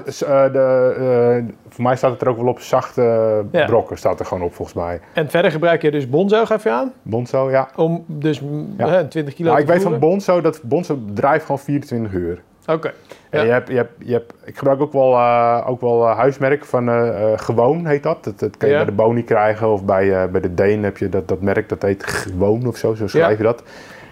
de, 0.52 0.94
eh, 0.98 1.44
voor 1.68 1.82
mij 1.82 1.96
staat 1.96 2.10
het 2.10 2.20
er 2.20 2.28
ook 2.28 2.36
wel 2.36 2.46
op 2.48 2.60
zachte 2.60 3.44
brokken, 3.66 3.98
staat 3.98 4.20
er 4.20 4.26
gewoon 4.26 4.44
op 4.44 4.54
volgens 4.54 4.76
mij. 4.76 5.00
En 5.12 5.30
verder 5.30 5.50
gebruik 5.50 5.82
je 5.82 5.90
dus 5.90 6.08
bonzo, 6.08 6.44
gaf 6.44 6.62
je 6.62 6.70
aan? 6.70 6.92
Bonzo, 7.02 7.50
ja. 7.50 7.68
Om 7.76 8.04
dus 8.06 8.40
mm, 8.40 8.74
Ja. 8.78 8.88
hè, 8.88 9.08
20 9.08 9.34
kilo 9.34 9.48
Nou, 9.48 9.60
ik 9.60 9.66
weet 9.66 9.82
van? 9.82 9.98
Bonzo 9.98 10.40
dat 10.40 10.60
Bonzo 10.62 10.98
drijft 11.14 11.44
gewoon 11.44 11.58
24 11.58 12.12
uur. 12.12 12.42
Oké. 12.66 12.92
Ja. 13.30 13.42
je 13.42 13.50
hebt, 13.50 13.68
je 13.68 13.74
hebt, 13.76 13.90
je 13.98 14.12
hebt, 14.12 14.32
ik 14.44 14.56
gebruik 14.58 14.80
ook 14.80 14.92
wel, 14.92 15.12
eh, 15.14 15.64
ook 15.66 15.80
wel 15.80 16.08
eh, 16.08 16.16
huismerk 16.16 16.64
van 16.64 16.88
eh, 16.88 17.32
eh, 17.32 17.38
Gewoon 17.38 17.86
heet 17.86 18.02
dat. 18.02 18.24
Dat, 18.24 18.38
dat 18.38 18.56
kan 18.56 18.68
je 18.68 18.74
Ja. 18.74 18.80
bij 18.84 18.90
de 18.90 18.96
Boni 19.02 19.24
krijgen 19.24 19.68
of 19.72 19.84
bij, 19.84 20.22
eh, 20.22 20.28
bij 20.30 20.40
de 20.40 20.54
Deen 20.54 20.82
heb 20.84 20.98
je 20.98 21.08
dat, 21.08 21.28
dat 21.28 21.40
merk 21.40 21.68
dat 21.68 21.82
heet 21.82 22.04
Gewoon 22.06 22.66
of 22.66 22.76
zo, 22.76 22.94
zo 22.94 23.06
schrijf 23.06 23.30
Ja. 23.30 23.36
je 23.36 23.42
dat. 23.42 23.62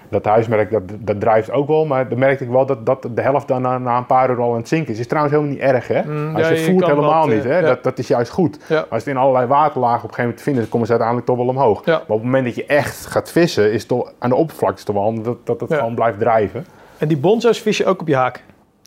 Dat 0.09 0.25
huismerk 0.25 0.71
dat, 0.71 0.83
dat 0.99 1.21
drijft 1.21 1.51
ook 1.51 1.69
wel, 1.69 1.85
maar 1.87 2.09
dan 2.09 2.19
merkte 2.19 2.45
ik 2.45 2.51
wel 2.51 2.67
dat, 2.67 2.87
dat 2.87 3.09
de 3.15 3.21
helft 3.23 3.49
dan 3.49 3.63
na, 3.63 3.79
na 3.79 3.97
een 3.97 4.07
paar 4.07 4.31
uur 4.31 4.41
al 4.41 4.51
aan 4.53 4.57
het 4.59 4.69
zinken 4.69 4.93
is. 4.93 4.99
Is 4.99 5.07
trouwens 5.07 5.35
helemaal 5.37 5.55
niet 5.57 5.63
erg 5.65 5.89
hè. 5.89 6.03
Mm, 6.03 6.37
Als 6.37 6.49
je 6.49 6.55
je 6.55 6.61
voert 6.73 6.87
helemaal 6.87 7.27
niet 7.27 7.45
eh, 7.45 7.51
hè, 7.51 7.61
dat, 7.63 7.83
dat 7.83 7.99
is 7.99 8.09
juist 8.09 8.31
goed. 8.31 8.59
Als 8.69 8.87
het 9.05 9.07
in 9.07 9.17
allerlei 9.17 9.47
waterlagen 9.47 9.97
op 10.05 10.09
een 10.09 10.15
gegeven 10.15 10.21
moment 10.23 10.37
te 10.39 10.43
vinden 10.43 10.63
is, 10.63 10.69
komen 10.69 10.87
ze 10.87 10.93
uiteindelijk 10.93 11.31
toch 11.31 11.39
wel 11.39 11.49
omhoog. 11.49 11.87
Maar 11.87 12.01
op 12.01 12.09
het 12.09 12.23
moment 12.23 12.45
dat 12.45 12.55
je 12.55 12.67
echt 12.67 13.07
gaat 13.07 13.31
vissen, 13.31 13.73
is 13.73 13.79
het 13.79 13.89
toch, 13.89 14.13
aan 14.19 14.29
de 14.31 14.37
oppervlakte 14.37 14.85
toch 14.85 14.95
wel 14.95 15.23
dat, 15.23 15.47
dat 15.47 15.61
het 15.61 15.71
Ja. 15.71 15.77
gewoon 15.77 15.95
blijft 15.95 16.19
drijven. 16.19 16.67
En 16.99 17.09
die 17.09 17.19
bonzo's 17.19 17.61
vis 17.61 17.77
je 17.77 17.87
ook 17.87 18.01
op 18.01 18.09
je 18.09 18.17
haak? 18.17 18.43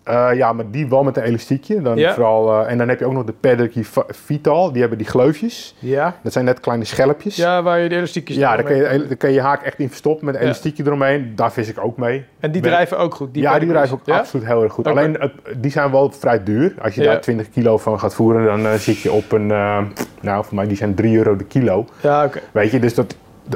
Eh, 0.10 0.30
ja, 0.34 0.54
maar 0.54 0.66
die 0.72 0.90
wel 0.90 1.04
met 1.04 1.18
een 1.18 1.24
elastiekje. 1.24 1.82
Dan 1.82 1.98
Ja. 1.98 2.14
vooral, 2.14 2.62
eh, 2.66 2.72
en 2.72 2.78
dan 2.78 2.90
heb 2.90 3.00
je 3.00 3.06
ook 3.06 3.14
nog 3.14 3.24
de 3.24 3.34
Pedigree 3.40 3.86
Vital. 4.08 4.72
Die 4.72 4.80
hebben 4.82 4.98
die 4.98 5.08
gleufjes. 5.08 5.76
Ja. 5.80 6.16
Dat 6.24 6.32
zijn 6.34 6.46
net 6.46 6.60
kleine 6.60 6.84
schelpjes. 6.86 7.36
Ja, 7.36 7.64
waar 7.64 7.80
je 7.80 7.90
de 7.90 7.96
elastiekjes 7.96 8.38
Ja, 8.38 8.56
daar 8.56 8.64
kun, 8.66 8.76
je, 8.76 9.06
daar 9.08 9.18
kun 9.18 9.30
je 9.30 9.36
je 9.36 9.42
haak 9.42 9.62
echt 9.62 9.80
in 9.80 9.88
verstoppen 9.90 10.26
met 10.26 10.34
een 10.36 10.40
Ja. 10.42 10.46
elastiekje 10.48 10.84
eromheen. 10.86 11.32
Daar 11.36 11.52
vis 11.52 11.70
ik 11.70 11.84
ook 11.84 11.98
mee. 11.98 12.26
En 12.40 12.52
die 12.52 12.62
drijven 12.62 12.98
ook 12.98 13.14
goed? 13.16 13.30
ja, 13.32 13.60
die 13.60 13.70
drijven 13.70 13.96
ook 13.98 14.06
Ja? 14.06 14.18
absoluut 14.18 14.46
heel 14.46 14.64
erg 14.64 14.74
goed. 14.74 14.88
Alleen, 14.88 15.14
het, 15.20 15.32
die 15.58 15.72
zijn 15.72 15.92
wel 15.92 16.12
vrij 16.12 16.44
duur. 16.44 16.74
Als 16.82 16.96
je 16.96 17.04
daar 17.04 17.22
20 17.22 17.50
kilo 17.50 17.78
van 17.78 18.00
gaat 18.00 18.14
voeren, 18.16 18.46
dan 18.46 18.66
eh, 18.66 18.74
zit 18.74 19.00
je 19.00 19.12
op 19.12 19.32
een... 19.32 19.48
nou, 20.22 20.46
voor 20.46 20.56
mij 20.56 20.68
die 20.68 20.78
zijn 20.78 20.96
3 20.96 21.18
euro 21.18 21.36
de 21.36 21.44
kilo. 21.46 21.86
Ja, 22.02 22.26
oké. 22.26 22.40
Weet 22.52 22.72
je, 22.72 22.80
dus 22.80 22.94
dat... 22.96 23.16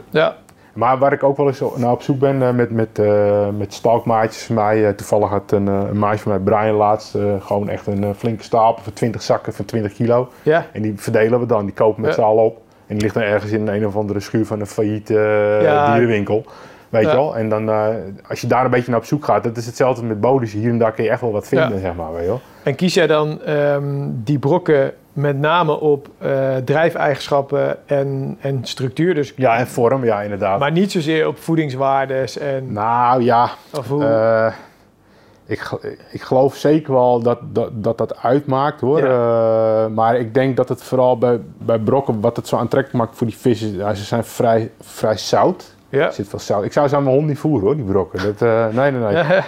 Ja. 0.10 0.36
Maar 0.74 0.98
waar 0.98 1.14
ik 1.14 1.24
ook 1.24 1.38
wel 1.38 1.48
eens 1.48 1.62
naar 1.76 1.92
op 1.92 2.02
zoek 2.02 2.20
ben 2.20 2.42
eh, 2.42 2.52
met, 2.54 2.72
met, 2.72 3.00
eh, 3.00 3.48
met 3.58 3.74
stalkmaatjes 3.74 4.44
van 4.44 4.56
mij. 4.56 4.88
eh, 4.88 4.94
toevallig 4.94 5.30
had 5.30 5.52
een, 5.52 5.68
een 5.68 6.00
maatje 6.00 6.20
van 6.20 6.32
mij, 6.32 6.42
Brian, 6.42 6.76
laatst 6.76 7.18
gewoon 7.40 7.70
echt 7.70 7.88
een 7.88 8.16
flinke 8.16 8.44
stapel 8.44 8.84
van 8.84 8.94
20 8.94 9.22
zakken 9.22 9.54
van 9.54 9.66
20 9.66 9.94
kilo. 9.94 10.30
Ja. 10.44 10.66
En 10.72 10.82
die 10.82 10.94
verdelen 10.96 11.40
we 11.40 11.46
dan, 11.46 11.66
die 11.66 11.74
kopen 11.74 11.96
we 11.96 12.02
met 12.02 12.10
Ja. 12.16 12.16
z'n 12.16 12.28
allen 12.28 12.44
op. 12.44 12.58
En 12.88 12.94
die 12.96 13.02
ligt 13.02 13.14
dan 13.14 13.24
ergens 13.24 13.52
in 13.52 13.68
een 13.68 13.86
of 13.86 13.96
andere 13.96 14.20
schuur 14.20 14.46
van 14.46 14.60
een 14.60 14.68
failliete 14.68 15.14
Ja. 15.62 15.92
dierenwinkel. 15.94 16.46
Weet 16.90 17.04
Ja. 17.04 17.10
je 17.10 17.16
wel? 17.16 17.38
En 17.38 17.50
dan, 17.50 17.70
als 18.28 18.42
je 18.42 18.48
daar 18.48 18.66
een 18.66 18.72
beetje 18.72 18.92
naar 18.92 19.00
op 19.00 19.06
zoek 19.06 19.26
gaat, 19.26 19.44
dat 19.44 19.58
is 19.58 19.66
hetzelfde 19.66 20.04
met 20.06 20.22
bodems. 20.22 20.52
Hier 20.54 20.70
en 20.70 20.78
daar 20.78 20.92
kun 20.92 21.04
je 21.04 21.10
echt 21.10 21.22
wel 21.22 21.32
wat 21.32 21.48
vinden, 21.48 21.74
Ja. 21.74 21.80
zeg 21.80 21.96
maar. 21.96 22.12
Weet 22.14 22.22
je 22.22 22.28
wel? 22.28 22.42
En 22.64 22.76
kies 22.76 22.94
jij 22.94 23.08
dan 23.08 23.42
ehm, 23.42 23.84
die 24.10 24.40
brokken 24.40 24.94
met 25.14 25.40
name 25.40 25.80
op 25.80 26.08
eh, 26.18 26.56
drijfeigenschappen 26.56 27.88
en, 27.88 28.38
en 28.42 28.60
structuur? 28.64 29.16
Dus, 29.16 29.34
Ja, 29.36 29.58
en 29.58 29.68
vorm, 29.68 30.04
ja, 30.06 30.22
inderdaad. 30.22 30.60
maar 30.60 30.72
niet 30.72 30.92
zozeer 30.92 31.28
op 31.28 31.38
voedingswaardes 31.40 32.38
en... 32.38 32.74
Nou 32.74 33.24
ja, 33.24 33.50
of 33.78 33.88
hoe, 33.88 34.06
Eh, 34.06 34.54
ik, 35.46 35.72
ik 36.12 36.22
geloof 36.22 36.56
zeker 36.56 36.94
wel 36.94 37.22
dat 37.22 37.40
dat, 37.44 37.70
dat, 37.74 37.98
dat 37.98 38.18
uitmaakt 38.18 38.82
hoor. 38.82 39.04
Eh, 39.04 39.88
maar 39.88 40.16
ik 40.20 40.34
denk 40.34 40.58
dat 40.58 40.70
het 40.70 40.84
vooral 40.84 41.18
bij, 41.18 41.40
bij 41.58 41.80
brokken, 41.80 42.22
wat 42.22 42.36
het 42.36 42.48
zo 42.48 42.58
aantrekkelijk 42.58 43.04
maakt 43.04 43.18
voor 43.18 43.28
die 43.28 43.38
vissen, 43.38 43.96
ze 43.96 44.04
zijn 44.04 44.24
vrij, 44.24 44.72
vrij 44.82 45.18
zout. 45.18 45.76
ja. 45.90 46.06
Er 46.06 46.14
zit 46.14 46.28
veel 46.28 46.40
zout. 46.40 46.64
Ik 46.64 46.74
zou 46.74 46.88
ze 46.88 46.96
aan 46.96 47.04
mijn 47.04 47.16
hond 47.16 47.28
niet 47.28 47.40
voeren 47.40 47.66
hoor, 47.66 47.76
die 47.76 47.86
brokken. 47.86 48.20
Dat, 48.38 48.40
nee, 48.74 48.92
nee, 48.92 49.14
nee. 49.14 49.24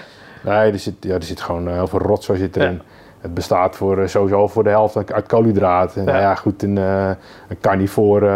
Nee, 0.43 0.71
er 0.71 0.79
zit, 0.79 0.93
ja, 0.99 1.13
er 1.13 1.23
zit 1.23 1.41
gewoon 1.41 1.67
heel 1.67 1.87
veel 1.87 1.99
rotzooi 1.99 2.39
zit 2.39 2.55
erin. 2.55 2.81
Het 3.25 3.33
bestaat 3.33 3.75
voor, 3.75 4.01
eh, 4.01 4.07
sowieso 4.07 4.47
voor 4.47 4.63
de 4.63 4.69
helft 4.69 5.11
uit 5.13 5.27
koolhydraten. 5.27 6.03
Ja. 6.03 6.11
Nou 6.11 6.21
ja, 6.23 6.35
goed, 6.35 6.63
een, 6.63 6.77
eh 6.77 7.09
een 7.47 7.59
carnivore, 7.61 8.27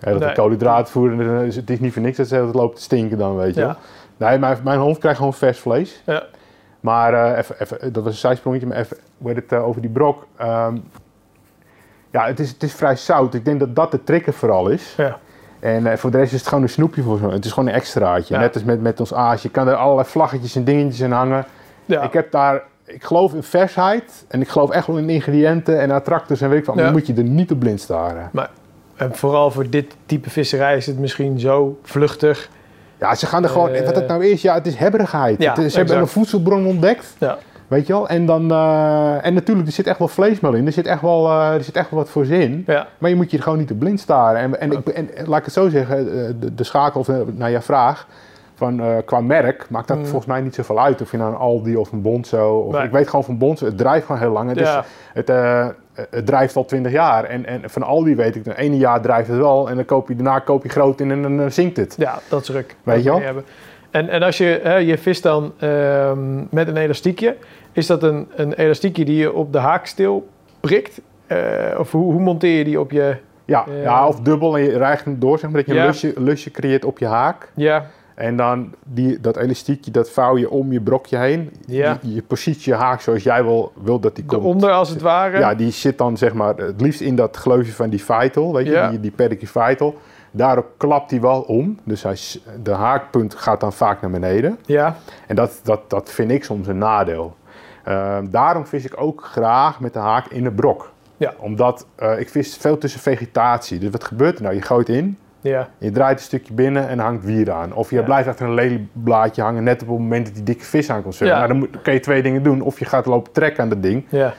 eh, 0.00 0.12
dat 0.12 0.20
Nee. 0.20 0.32
koolhydraten 0.32 0.92
voeren, 0.92 1.46
is- 1.46 1.56
het 1.56 1.70
is 1.70 1.80
niet 1.80 1.92
voor 1.92 2.02
niks 2.02 2.16
dat 2.16 2.26
ze 2.28 2.34
het 2.36 2.54
loopt 2.54 2.76
te 2.76 2.82
stinken 2.82 3.18
dan, 3.18 3.36
weet 3.36 3.54
je 3.54 3.60
Ja. 3.60 3.76
Nee, 4.16 4.38
mijn, 4.38 4.58
mijn 4.64 4.78
hond 4.78 4.98
krijgt 4.98 5.18
gewoon 5.18 5.34
vers 5.34 5.58
vlees. 5.58 6.02
Ja. 6.06 6.22
Maar 6.80 7.34
even, 7.36 7.54
even, 7.58 7.92
dat 7.92 8.04
was 8.04 8.12
een 8.12 8.18
zijsprongetje, 8.18 8.66
maar 8.66 8.76
even 8.76 8.96
heet 9.24 9.36
het, 9.36 9.52
over 9.52 9.80
die 9.80 9.90
brok. 9.90 10.26
Ehm, 10.36 10.76
ja, 12.10 12.26
het 12.26 12.40
is, 12.40 12.50
het 12.50 12.62
is 12.62 12.74
vrij 12.74 12.96
zout. 12.96 13.34
Ik 13.34 13.44
denk 13.44 13.60
dat 13.60 13.76
dat 13.76 13.90
de 13.90 14.04
trigger 14.04 14.32
vooral 14.32 14.68
is. 14.68 14.94
Ja. 14.96 15.18
En 15.60 15.98
voor 15.98 16.10
de 16.10 16.16
rest 16.18 16.32
is 16.32 16.38
het 16.38 16.48
gewoon 16.48 16.62
een 16.64 16.70
snoepje 16.70 17.02
voor. 17.02 17.32
Het 17.32 17.44
is 17.44 17.52
gewoon 17.52 17.68
een 17.68 17.74
extraatje. 17.74 18.34
Ja. 18.34 18.40
Net 18.40 18.54
als 18.54 18.64
met, 18.64 18.82
met 18.82 19.00
ons 19.00 19.14
aas. 19.14 19.42
Je 19.42 19.50
kan 19.50 19.68
er 19.68 19.74
allerlei 19.74 20.08
vlaggetjes 20.08 20.56
en 20.56 20.64
dingetjes 20.64 21.00
in 21.00 21.12
hangen. 21.12 21.44
Ja. 21.86 22.02
Ik 22.02 22.12
heb 22.12 22.30
daar, 22.30 22.62
ik 22.94 23.04
geloof 23.04 23.34
in 23.34 23.42
versheid. 23.42 24.24
En 24.28 24.40
ik 24.40 24.48
geloof 24.48 24.70
echt 24.70 24.86
wel 24.86 24.96
in 24.98 25.10
ingrediënten 25.10 25.80
en 25.80 25.90
attractors 25.90 26.40
en 26.40 26.48
weet 26.48 26.58
ik 26.58 26.64
wat. 26.64 26.74
Maar 26.74 26.84
Ja. 26.84 26.90
dan 26.90 26.98
moet 27.00 27.08
je 27.08 27.14
er 27.14 27.28
niet 27.28 27.50
op 27.50 27.58
blind 27.58 27.80
staren. 27.80 28.30
En 28.96 29.14
vooral 29.14 29.50
voor 29.50 29.70
dit 29.70 29.94
type 30.06 30.30
visserij 30.30 30.76
is 30.76 30.86
het 30.86 30.98
misschien 30.98 31.40
zo 31.40 31.78
vluchtig. 31.82 32.48
Ja, 32.98 33.14
ze 33.14 33.26
gaan 33.26 33.42
er 33.42 33.48
gewoon, 33.48 33.68
Eh. 33.70 33.84
wat 33.84 33.94
het 33.94 34.06
nou 34.08 34.24
is, 34.26 34.42
ja, 34.42 34.54
het 34.54 34.66
is 34.66 34.74
hebberigheid. 34.74 35.42
Ja, 35.42 35.50
Het 35.54 35.58
is- 35.64 35.72
ze 35.72 35.78
hebben 35.78 35.98
een 35.98 36.06
voedselbron 36.06 36.66
ontdekt. 36.66 37.14
Ja. 37.18 37.38
Weet 37.68 37.86
je 37.86 37.92
wel? 37.92 38.08
En, 38.08 38.26
dan, 38.26 38.50
eh, 38.50 39.26
en 39.26 39.34
natuurlijk, 39.34 39.66
er 39.66 39.72
zit 39.74 39.86
echt 39.86 39.98
wel 39.98 40.08
vleesmeel 40.08 40.52
in. 40.52 40.66
Er 40.66 40.72
zit 40.72 40.86
echt 40.86 41.00
wel, 41.00 41.28
eh, 41.28 41.54
er 41.54 41.64
zit 41.64 41.76
echt 41.76 41.90
wel 41.90 41.98
wat 41.98 42.08
voor 42.10 42.24
zin. 42.24 42.64
Ja. 42.66 42.86
Maar 42.98 43.10
je 43.10 43.16
moet 43.16 43.30
je 43.30 43.36
er 43.36 43.42
gewoon 43.42 43.58
niet 43.58 43.70
op 43.70 43.78
blind 43.78 44.00
staren. 44.00 44.40
En, 44.40 44.60
en, 44.60 44.72
ik, 44.72 44.88
en, 44.88 45.08
laat 45.26 45.38
ik 45.38 45.44
het 45.44 45.54
zo 45.54 45.68
zeggen, 45.68 46.04
de, 46.40 46.54
de 46.54 46.64
schakel 46.64 47.00
of, 47.00 47.08
naar 47.34 47.50
jouw 47.50 47.60
vraag. 47.60 48.06
Van, 48.60 48.80
eh, 48.80 48.96
qua 49.04 49.20
merk 49.20 49.66
maakt 49.70 49.88
dat 49.88 49.96
Mm. 49.96 50.04
volgens 50.04 50.26
mij 50.26 50.40
niet 50.40 50.54
zoveel 50.54 50.80
uit. 50.80 51.00
Of 51.00 51.10
je 51.10 51.16
nou 51.16 51.30
een 51.32 51.38
Aldi 51.38 51.76
of 51.76 51.92
een 51.92 52.02
Bonzo. 52.02 52.58
Of, 52.58 52.72
Nee. 52.74 52.82
Ik 52.84 52.90
weet 52.90 53.08
gewoon 53.08 53.24
van 53.24 53.38
Bonzo, 53.38 53.64
het 53.64 53.78
drijft 53.78 54.06
gewoon 54.06 54.20
heel 54.20 54.30
lang. 54.30 54.48
Het, 54.48 54.58
Ja. 54.58 54.78
is, 54.78 54.86
het, 55.12 55.30
eh, 55.30 55.66
het 56.10 56.26
drijft 56.26 56.56
al 56.56 56.64
20 56.64 56.92
jaar. 56.92 57.24
En, 57.24 57.46
en 57.46 57.60
van 57.70 57.82
Aldi 57.82 58.14
weet 58.16 58.36
ik, 58.36 58.44
het 58.44 58.56
ene 58.56 58.76
jaar 58.76 59.00
drijft 59.00 59.28
het 59.28 59.36
wel. 59.38 59.68
En 59.68 59.74
dan 59.76 59.84
koop 59.84 60.08
je, 60.08 60.14
daarna 60.14 60.38
koop 60.38 60.62
je 60.62 60.68
groot 60.68 61.00
in 61.00 61.10
en 61.10 61.22
dan 61.22 61.40
eh, 61.40 61.46
zinkt 61.50 61.76
het. 61.76 61.94
Ja, 61.98 62.18
dat 62.28 62.42
is 62.42 62.48
ruk. 62.48 62.76
Weet 62.82 62.94
Dat 62.94 63.04
je 63.04 63.10
wel? 63.32 63.42
En, 63.90 64.08
en 64.08 64.22
als 64.22 64.38
je, 64.38 64.60
hè, 64.62 64.76
je 64.76 64.98
vist 64.98 65.22
dan 65.22 65.52
ehm, 65.58 66.36
met 66.50 66.68
een 66.68 66.76
elastiekje, 66.76 67.36
is 67.72 67.86
dat 67.86 68.02
een, 68.02 68.28
een 68.36 68.52
elastiekje 68.52 69.04
die 69.04 69.16
je 69.16 69.32
op 69.32 69.52
de 69.52 69.58
haakstil 69.58 70.28
prikt? 70.60 71.00
Of 71.78 71.92
hoe, 71.92 72.12
hoe 72.12 72.20
monteer 72.20 72.58
je 72.58 72.64
die 72.64 72.80
op 72.80 72.90
je... 72.90 73.16
Ja, 73.44 73.64
ja, 73.82 74.06
of 74.06 74.20
dubbel 74.20 74.56
en 74.56 74.62
je 74.62 74.78
rijgt 74.78 75.04
hem 75.04 75.18
door, 75.18 75.38
zeg 75.38 75.50
maar, 75.50 75.58
dat 75.60 75.68
je 75.68 75.74
Ja. 75.74 75.80
een 75.80 75.86
lusje, 75.86 76.12
lusje 76.16 76.50
creëert 76.50 76.84
op 76.84 76.98
je 76.98 77.06
haak. 77.06 77.50
Ja, 77.54 77.84
En 78.20 78.36
dan 78.36 78.74
die, 78.84 79.20
dat 79.20 79.36
elastiekje, 79.36 79.90
dat 79.90 80.10
vouw 80.10 80.36
je 80.38 80.50
om 80.50 80.72
je 80.72 80.80
brokje 80.80 81.16
heen. 81.18 81.52
Ja. 81.66 81.98
Je, 82.02 82.14
je 82.14 82.22
positie 82.22 82.72
je 82.72 82.78
haak 82.78 83.00
zoals 83.00 83.22
jij 83.22 83.44
wil, 83.44 83.72
wil 83.82 84.00
dat 84.00 84.14
die 84.14 84.24
komt. 84.24 84.42
eronder 84.42 84.70
als 84.70 84.88
het 84.88 85.00
ware. 85.00 85.38
Ja, 85.38 85.54
die 85.54 85.70
zit 85.70 85.98
dan 85.98 86.16
zeg 86.16 86.32
maar 86.34 86.56
het 86.56 86.80
liefst 86.80 87.00
in 87.00 87.16
dat 87.16 87.36
gleufje 87.36 87.72
van 87.72 87.90
die 87.90 88.04
vital, 88.04 88.52
weet 88.52 88.66
je, 88.66 88.72
Ja. 88.72 88.88
die, 88.90 89.00
die 89.00 89.10
pedigree 89.10 89.48
vital. 89.68 89.94
Daarop 90.30 90.66
klapt 90.76 91.10
hij 91.10 91.20
wel 91.20 91.40
om, 91.40 91.78
dus 91.84 92.02
hij, 92.02 92.16
de 92.62 92.70
haakpunt 92.72 93.34
gaat 93.34 93.60
dan 93.60 93.72
vaak 93.72 94.00
naar 94.00 94.10
beneden. 94.10 94.58
Ja, 94.66 94.96
En 95.26 95.36
dat, 95.36 95.60
dat, 95.62 95.90
dat 95.90 96.10
vind 96.10 96.30
ik 96.30 96.44
soms 96.44 96.66
een 96.66 96.78
nadeel. 96.78 97.36
Ehm, 97.84 98.26
daarom 98.30 98.66
vis 98.66 98.84
ik 98.84 99.00
ook 99.00 99.24
graag 99.24 99.80
met 99.80 99.92
de 99.92 99.98
haak 99.98 100.26
in 100.26 100.42
de 100.44 100.52
brok. 100.52 100.92
Ja. 101.16 101.34
Omdat 101.38 101.86
eh, 101.94 102.18
ik 102.18 102.28
vis 102.28 102.56
veel 102.56 102.78
tussen 102.78 103.00
vegetatie. 103.00 103.78
Dus 103.78 103.90
wat 103.90 104.04
gebeurt 104.04 104.36
er 104.36 104.42
nou? 104.42 104.54
Je 104.54 104.62
gooit 104.62 104.88
in, 104.88 105.18
Ja, 105.40 105.68
Je 105.78 105.90
draait 105.90 106.18
een 106.18 106.24
stukje 106.24 106.54
binnen 106.54 106.88
en 106.88 106.98
hangt 106.98 107.24
wier 107.24 107.50
aan. 107.52 107.72
Of 107.74 107.90
je 107.90 107.96
Ja. 107.96 108.02
blijft 108.02 108.28
achter 108.28 108.46
een 108.46 108.54
lelieblaadje 108.54 109.42
hangen 109.42 109.62
net 109.62 109.82
op 109.82 109.88
het 109.88 109.98
moment 109.98 110.26
dat 110.26 110.34
die 110.34 110.44
dikke 110.44 110.64
vis 110.64 110.90
aan 110.90 111.02
komt 111.02 111.14
zwemmen. 111.14 111.38
Ja. 111.38 111.46
Nou, 111.46 111.60
dan, 111.70 111.82
kun 111.82 111.92
je 111.92 112.00
twee 112.00 112.22
dingen 112.22 112.42
doen. 112.42 112.60
Of 112.60 112.78
je 112.78 112.84
gaat 112.84 113.06
lopen 113.06 113.32
trekken 113.32 113.62
aan 113.62 113.68
dat 113.68 113.82
ding, 113.82 114.04
ja, 114.08 114.34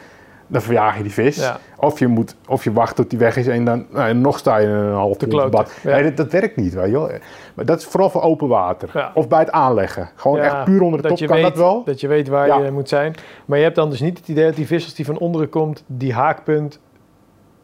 dan 0.48 0.62
verjaag 0.62 0.98
je 0.98 1.04
die 1.04 1.12
vis. 1.12 1.52
Of, 1.78 2.00
je 2.00 2.08
moet, 2.08 2.36
of 2.48 2.64
je 2.64 2.72
wacht 2.72 2.96
tot 2.96 3.10
die 3.10 3.20
weg 3.20 3.38
is 3.38 3.48
en 3.48 3.66
dan 3.66 3.86
nou, 3.90 4.10
en 4.10 4.22
nog 4.22 4.38
sta 4.38 4.58
je 4.58 4.68
een 4.68 4.94
half 4.94 5.22
uur 5.22 5.50
bad. 5.50 5.72
Nee, 5.84 6.04
dat, 6.04 6.18
dat 6.18 6.32
werkt 6.32 6.56
niet, 6.56 6.74
wel. 6.74 7.10
Maar 7.54 7.66
dat 7.66 7.80
is 7.80 7.86
vooral 7.86 8.10
voor 8.10 8.22
open 8.22 8.48
water. 8.48 9.12
Of 9.14 9.28
bij 9.28 9.40
het 9.40 9.52
aanleggen. 9.52 10.10
Gewoon 10.16 10.40
echt 10.40 10.64
puur 10.64 10.82
onder 10.82 11.02
de 11.02 11.08
top 11.08 11.18
je 11.18 11.26
kan 11.26 11.36
weet, 11.36 11.46
dat 11.46 11.58
wel. 11.58 11.84
Dat 11.86 12.00
je 12.02 12.08
weet 12.08 12.28
waar 12.28 12.64
je 12.64 12.72
moet 12.72 12.90
zijn. 12.90 13.16
Maar 13.46 13.58
je 13.58 13.64
hebt 13.64 13.76
dan 13.76 13.90
dus 13.90 14.02
niet 14.02 14.18
het 14.18 14.28
idee 14.28 14.46
dat 14.46 14.56
die 14.56 14.68
vis 14.68 14.84
als 14.84 14.94
die 14.94 15.06
van 15.06 15.18
onderen 15.18 15.50
komt, 15.50 15.84
die 15.88 16.14
haakpunt 16.14 16.80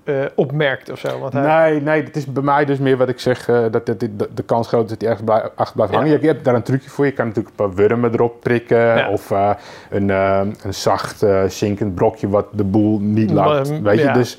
eh, 0.08 0.16
opmerkt 0.36 0.92
of 0.92 1.00
zo. 1.00 1.20
Want 1.20 1.34
hij, 1.34 1.72
Nee, 1.72 1.82
nee, 1.82 2.04
het 2.04 2.16
is 2.16 2.26
bij 2.26 2.44
mij 2.44 2.66
dus 2.66 2.78
meer 2.78 2.98
wat 2.98 3.10
ik 3.10 3.20
zeg, 3.20 3.50
eh, 3.50 3.62
dat, 3.72 3.86
dat, 3.86 4.00
dat- 4.12 4.28
de 4.34 4.44
kans 4.44 4.68
groot 4.68 4.84
is 4.84 4.90
dat 4.90 5.02
hij 5.02 5.10
ergens 5.10 5.26
blij- 5.26 5.50
achter 5.56 5.76
blijft 5.76 5.92
Ja. 5.94 5.98
hangen. 6.00 6.14
Je, 6.14 6.22
je 6.22 6.28
hebt 6.28 6.46
daar 6.46 6.56
een 6.56 6.62
trucje 6.64 6.90
voor. 6.90 7.06
Je 7.06 7.12
kan 7.12 7.28
natuurlijk 7.28 7.56
een 7.58 7.66
paar 7.66 7.76
wurmen 7.76 8.14
erop 8.14 8.40
prikken. 8.42 8.78
Ja. 8.78 9.10
Of 9.10 9.32
eh, 9.32 9.50
een, 9.90 10.10
een 10.10 10.56
zacht 10.70 11.26
zinkend 11.48 11.96
brokje 11.96 12.30
wat 12.30 12.46
de 12.52 12.64
boel 12.64 13.00
niet 13.00 13.32
laat. 13.32 13.70
Maar, 13.70 13.82
weet 13.82 14.00
je, 14.02 14.12
dus 14.12 14.38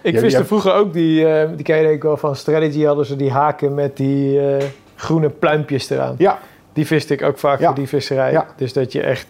ik 0.00 0.12
je- 0.14 0.18
viste 0.20 0.38
je- 0.38 0.44
vroeger 0.44 0.74
ook 0.74 0.92
die, 0.92 1.26
die 1.54 1.64
ken 1.64 1.76
je 1.76 1.82
denk 1.82 1.94
ik 1.94 2.02
wel 2.02 2.16
van 2.16 2.36
Strategy, 2.36 2.82
hadden 2.84 3.06
ze 3.06 3.16
die 3.16 3.30
haken 3.30 3.74
met 3.74 3.96
die 3.96 4.40
groene 4.94 5.28
pluimpjes 5.28 5.90
eraan. 5.90 6.14
ja, 6.18 6.38
Die 6.72 6.86
viste 6.86 7.14
ik 7.14 7.22
ook 7.22 7.38
vaak 7.38 7.58
Ja. 7.60 7.66
voor 7.66 7.74
die 7.74 7.88
visserij. 7.88 8.32
Ja. 8.32 8.46
Dus 8.56 8.72
dat 8.72 8.92
je 8.92 9.02
echt, 9.02 9.26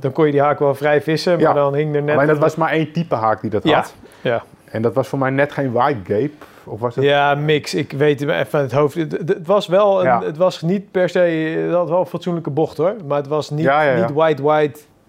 dan 0.00 0.12
kon 0.12 0.26
je 0.26 0.32
die 0.32 0.40
haak 0.40 0.58
wel 0.58 0.74
vrij 0.74 1.02
vissen, 1.02 1.32
maar 1.32 1.40
Ja. 1.40 1.52
dan 1.52 1.74
hing 1.74 1.94
er 1.94 2.02
net... 2.02 2.14
alleen 2.14 2.26
dat 2.26 2.38
was 2.38 2.56
maar 2.56 2.70
één 2.70 2.92
type 2.92 3.14
haak 3.14 3.40
die 3.40 3.50
dat 3.50 3.64
Ja. 3.64 3.74
had. 3.76 3.94
Ja. 4.20 4.42
En 4.70 4.82
dat 4.82 4.94
was 4.94 5.08
voor 5.08 5.18
mij 5.18 5.30
net 5.30 5.52
geen 5.52 5.72
white 5.72 5.98
gape. 6.14 6.30
Of 6.64 6.80
was 6.80 6.94
het? 6.94 7.04
Ja, 7.04 7.34
mix. 7.34 7.74
Ik 7.74 7.92
weet 7.92 8.20
hem 8.20 8.30
even 8.30 8.58
uit 8.58 8.70
het 8.70 8.80
hoofd. 8.80 8.94
Het, 8.94 9.46
was 9.46 9.66
wel, 9.66 9.98
een, 9.98 10.04
Ja. 10.04 10.22
het 10.22 10.36
was 10.36 10.62
niet 10.62 10.90
per 10.90 11.08
se, 11.08 11.68
had 11.72 11.88
wel 11.88 12.00
een 12.00 12.06
fatsoenlijke 12.06 12.50
bocht 12.50 12.76
hoor. 12.76 12.94
Maar 13.06 13.16
het 13.18 13.26
was 13.26 13.50
niet, 13.50 13.64
Ja, 13.64 13.82
ja, 13.82 13.94
ja. 13.96 14.00
niet 14.06 14.14
white 14.42 14.42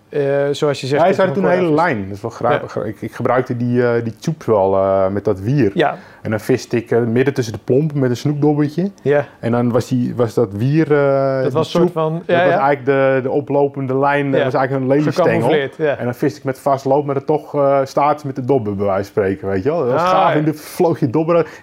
eh, 0.10 0.22
zoals 0.52 0.81
je 0.81 0.88
zegt. 0.88 1.03
Hij 1.03 1.14
zei 1.14 1.31
toen 1.31 1.44
een 1.44 1.49
hele 1.49 1.72
lijn. 1.73 2.03
Dat 2.07 2.15
is 2.15 2.22
wel 2.22 2.31
grappig. 2.31 2.76
Ik, 2.76 3.02
ik 3.02 3.14
gebruikte 3.14 3.57
die, 3.57 3.84
eh 3.88 4.03
die 4.03 4.15
tubes 4.15 4.45
wel 4.45 4.76
eh, 4.76 5.07
met 5.07 5.26
dat 5.26 5.40
wier. 5.40 5.72
Ja, 5.73 5.98
En 6.22 6.30
dan 6.30 6.40
viste 6.40 6.77
ik 6.77 6.91
midden 7.07 7.34
tussen 7.34 7.53
de 7.53 7.60
plompen 7.64 7.99
met 7.99 8.10
een 8.10 8.18
snoekdobbeltje. 8.18 8.91
ja. 9.02 9.26
En 9.40 9.52
dan 9.52 9.72
was, 9.72 9.88
die, 9.88 10.15
was 10.15 10.34
dat 10.34 10.53
wier... 10.53 10.88
dat 11.44 11.53
was 11.53 11.73
een 11.73 11.80
soort 11.80 11.91
van, 11.91 12.14
Dat 12.26 12.36
was 12.36 12.45
eigenlijk 12.45 12.86
de, 12.86 13.19
de 13.23 13.30
oplopende 13.30 13.98
lijn, 13.98 14.31
dat 14.31 14.44
was 14.44 14.53
eigenlijk 14.53 14.91
een. 14.91 15.69
Ja. 15.77 15.98
En 15.98 16.06
dan 16.06 16.15
viste 16.15 16.40
ik 16.40 16.45
met 16.45 16.60
vast 16.60 16.86
loop, 16.86 17.06
maar 17.06 17.15
er 17.15 17.26
toch 17.26 17.81
staat 17.84 18.23
met 18.23 18.36
de 18.36 18.45
dobber 18.45 18.76
bij 18.76 18.86
wijze 18.86 19.03
van 19.03 19.23
spreken, 19.23 19.48
weet 19.48 19.64
je 19.64 19.69
wel. 19.69 19.80
Dat 19.80 19.91
was 19.91 20.02
Ah, 20.02 20.10
gaaf 20.10 20.34
en 20.34 20.45
dan 20.45 20.53
vloog 20.53 20.99
je 20.99 21.10
dobber 21.10 21.36
uit. 21.36 21.48
Ik 21.48 21.61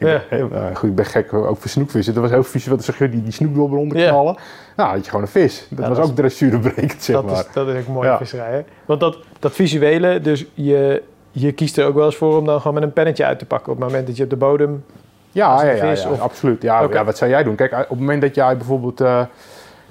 ben, 0.48 0.76
goed, 0.76 0.88
ik 0.88 0.94
ben 0.94 1.04
gek 1.04 1.32
ook 1.32 1.56
voor 1.58 1.70
snoekvissen. 1.70 2.14
Dat 2.14 2.22
was 2.22 2.32
heel 2.32 2.42
vies, 2.44 2.66
wat 2.66 2.86
je, 2.98 3.08
die, 3.08 3.22
die 3.22 3.32
snoekdobber 3.32 3.78
onder 3.78 3.98
Ja. 3.98 4.08
knallen. 4.08 4.36
Nou, 4.76 4.90
had 4.90 5.04
je 5.04 5.10
gewoon 5.10 5.24
een 5.24 5.30
vis. 5.30 5.66
Dat 5.70 5.78
Ja, 5.78 5.88
was 5.88 5.98
dat 5.98 6.08
ook 6.08 6.16
dressuurbrekend, 6.16 7.02
zeg 7.02 7.16
dat, 7.16 7.24
maar. 7.24 7.34
is, 7.34 7.46
dat 7.52 7.68
is 7.68 7.80
ook 7.80 7.86
mooie 7.86 8.08
Ja. 8.08 8.16
visserij. 8.18 8.50
Hè? 8.52 8.62
Want 8.86 9.00
dat, 9.00 9.18
dat 9.38 9.52
visuele, 9.52 10.20
dus 10.20 10.46
je, 10.54 11.02
je 11.30 11.52
kiest 11.52 11.78
er 11.78 11.86
ook 11.86 11.94
wel 11.94 12.04
eens 12.04 12.16
voor 12.16 12.38
om 12.38 12.44
dan 12.44 12.58
gewoon 12.58 12.74
met 12.74 12.82
een 12.82 12.92
pennetje 12.92 13.24
uit 13.24 13.38
te 13.38 13.46
pakken 13.46 13.72
op 13.72 13.78
het 13.78 13.86
moment 13.88 14.06
dat 14.06 14.16
je 14.16 14.22
op 14.24 14.30
de 14.30 14.36
bodem... 14.36 14.84
Ja, 15.30 15.62
ja, 15.64 15.70
een 15.70 15.76
ja, 15.76 15.88
vis 15.88 16.02
ja, 16.02 16.10
of- 16.10 16.20
absoluut. 16.20 16.62
Ja, 16.62 17.04
wat 17.04 17.16
zou 17.18 17.30
jij 17.30 17.42
doen? 17.42 17.54
Kijk, 17.54 17.72
op 17.72 17.88
het 17.88 17.98
moment 17.98 18.22
dat 18.22 18.34
jij 18.34 18.56
bijvoorbeeld... 18.56 19.00
eh, 19.00 19.20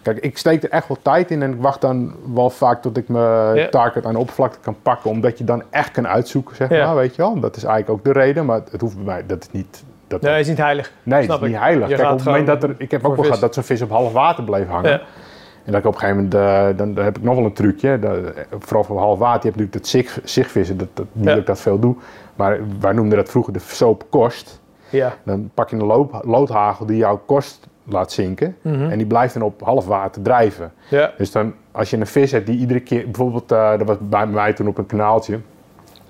kijk, 0.02 0.18
ik 0.20 0.38
steek 0.38 0.64
er 0.64 0.70
echt 0.70 0.88
wel 0.88 0.98
tijd 1.02 1.32
in 1.32 1.42
en 1.42 1.52
ik 1.54 1.62
wacht 1.62 1.82
dan 1.82 2.14
wel 2.34 2.50
vaak 2.50 2.82
tot 2.82 2.98
ik 2.98 3.08
mijn 3.08 3.56
Ja. 3.56 3.70
target 3.70 4.06
aan 4.06 4.14
de 4.14 4.20
oppervlakte 4.20 4.60
kan 4.62 4.76
pakken, 4.82 5.10
omdat 5.10 5.38
je 5.38 5.44
dan 5.44 5.64
echt 5.70 5.92
kan 5.92 6.08
uitzoeken, 6.08 6.56
zeg 6.56 6.70
Ja. 6.70 6.86
maar, 6.86 6.96
weet 6.96 7.16
je 7.16 7.22
wel. 7.22 7.40
Dat 7.40 7.56
is 7.56 7.64
eigenlijk 7.64 8.00
ook 8.00 8.14
de 8.14 8.20
reden, 8.20 8.46
maar 8.46 8.62
het 8.72 8.82
hoeft 8.82 8.96
bij 8.96 9.06
mij, 9.06 9.24
dat 9.26 9.42
is 9.42 9.52
niet... 9.52 9.84
Dat, 10.08 10.22
Nee, 10.22 10.40
is 10.40 10.48
niet 10.48 10.58
heilig. 10.58 10.92
nee, 11.04 11.22
het 11.22 11.42
is 11.42 11.48
niet 11.48 11.58
heilig. 11.60 11.90
Je 11.90 11.96
Kijk, 11.96 12.10
op 12.12 12.16
het 12.18 12.26
moment 12.26 12.48
dat 12.48 12.64
er... 12.64 12.76
Ik 12.78 12.92
heb 12.92 13.06
ook 13.06 13.16
wel 13.16 13.24
gehad 13.26 13.40
dat 13.40 13.54
zo'n 13.54 13.64
vis 13.64 13.82
op 13.82 13.90
half 13.90 14.14
water 14.14 14.44
bleef 14.44 14.68
hangen. 14.68 14.90
Ja. 14.92 15.02
En 15.66 15.72
dat 15.72 15.82
ik 15.82 15.86
op 15.88 15.94
een 15.94 16.00
gegeven 16.00 16.24
moment, 16.24 16.34
eh, 16.36 16.78
dan, 16.78 16.94
dan 16.94 17.04
heb 17.04 17.18
ik 17.18 17.24
nog 17.24 17.36
wel 17.36 17.46
een 17.46 17.54
trucje. 17.54 18.00
Dat, 18.00 18.18
vooral 18.60 18.84
voor 18.84 19.00
half 19.00 19.20
water, 19.20 19.42
je 19.42 19.48
hebt 19.48 19.56
natuurlijk 19.58 19.74
dat 19.74 19.88
zig, 19.88 20.20
zigvissen, 20.24 20.78
dat, 20.78 20.88
dat, 20.94 21.06
niet 21.12 21.24
Ja. 21.26 21.30
dat 21.30 21.40
ik 21.40 21.46
dat 21.46 21.62
veel 21.62 21.80
doe. 21.80 21.96
Maar 22.36 22.60
wij 22.80 22.92
noemden 22.94 23.18
dat 23.18 23.30
vroeger 23.30 23.54
de 23.54 23.60
soap 23.60 24.04
kost. 24.10 24.62
Ja. 24.90 25.14
Dan 25.24 25.50
pak 25.54 25.70
je 25.70 25.76
een 25.76 25.84
loop, 25.86 26.22
loodhagel 26.24 26.86
die 26.86 26.98
jouw 26.98 27.22
kost 27.26 27.68
laat 27.84 28.12
zinken. 28.12 28.56
Mhm. 28.62 28.90
En 28.90 28.98
die 28.98 29.08
blijft 29.08 29.34
dan 29.34 29.44
op 29.44 29.62
half 29.62 29.86
water 29.86 30.22
drijven. 30.22 30.72
Ja. 30.90 31.12
Dus 31.18 31.32
dan, 31.32 31.54
als 31.72 31.90
je 31.90 31.98
een 31.98 32.08
vis 32.08 32.32
hebt 32.32 32.46
die 32.46 32.58
iedere 32.60 32.80
keer... 32.80 33.04
Bijvoorbeeld, 33.04 33.52
eh, 33.52 33.70
dat 33.78 33.88
was 33.88 33.98
bij 34.02 34.28
mij 34.28 34.54
toen 34.54 34.68
op 34.68 34.78
een 34.78 34.86
kanaaltje. 34.86 35.40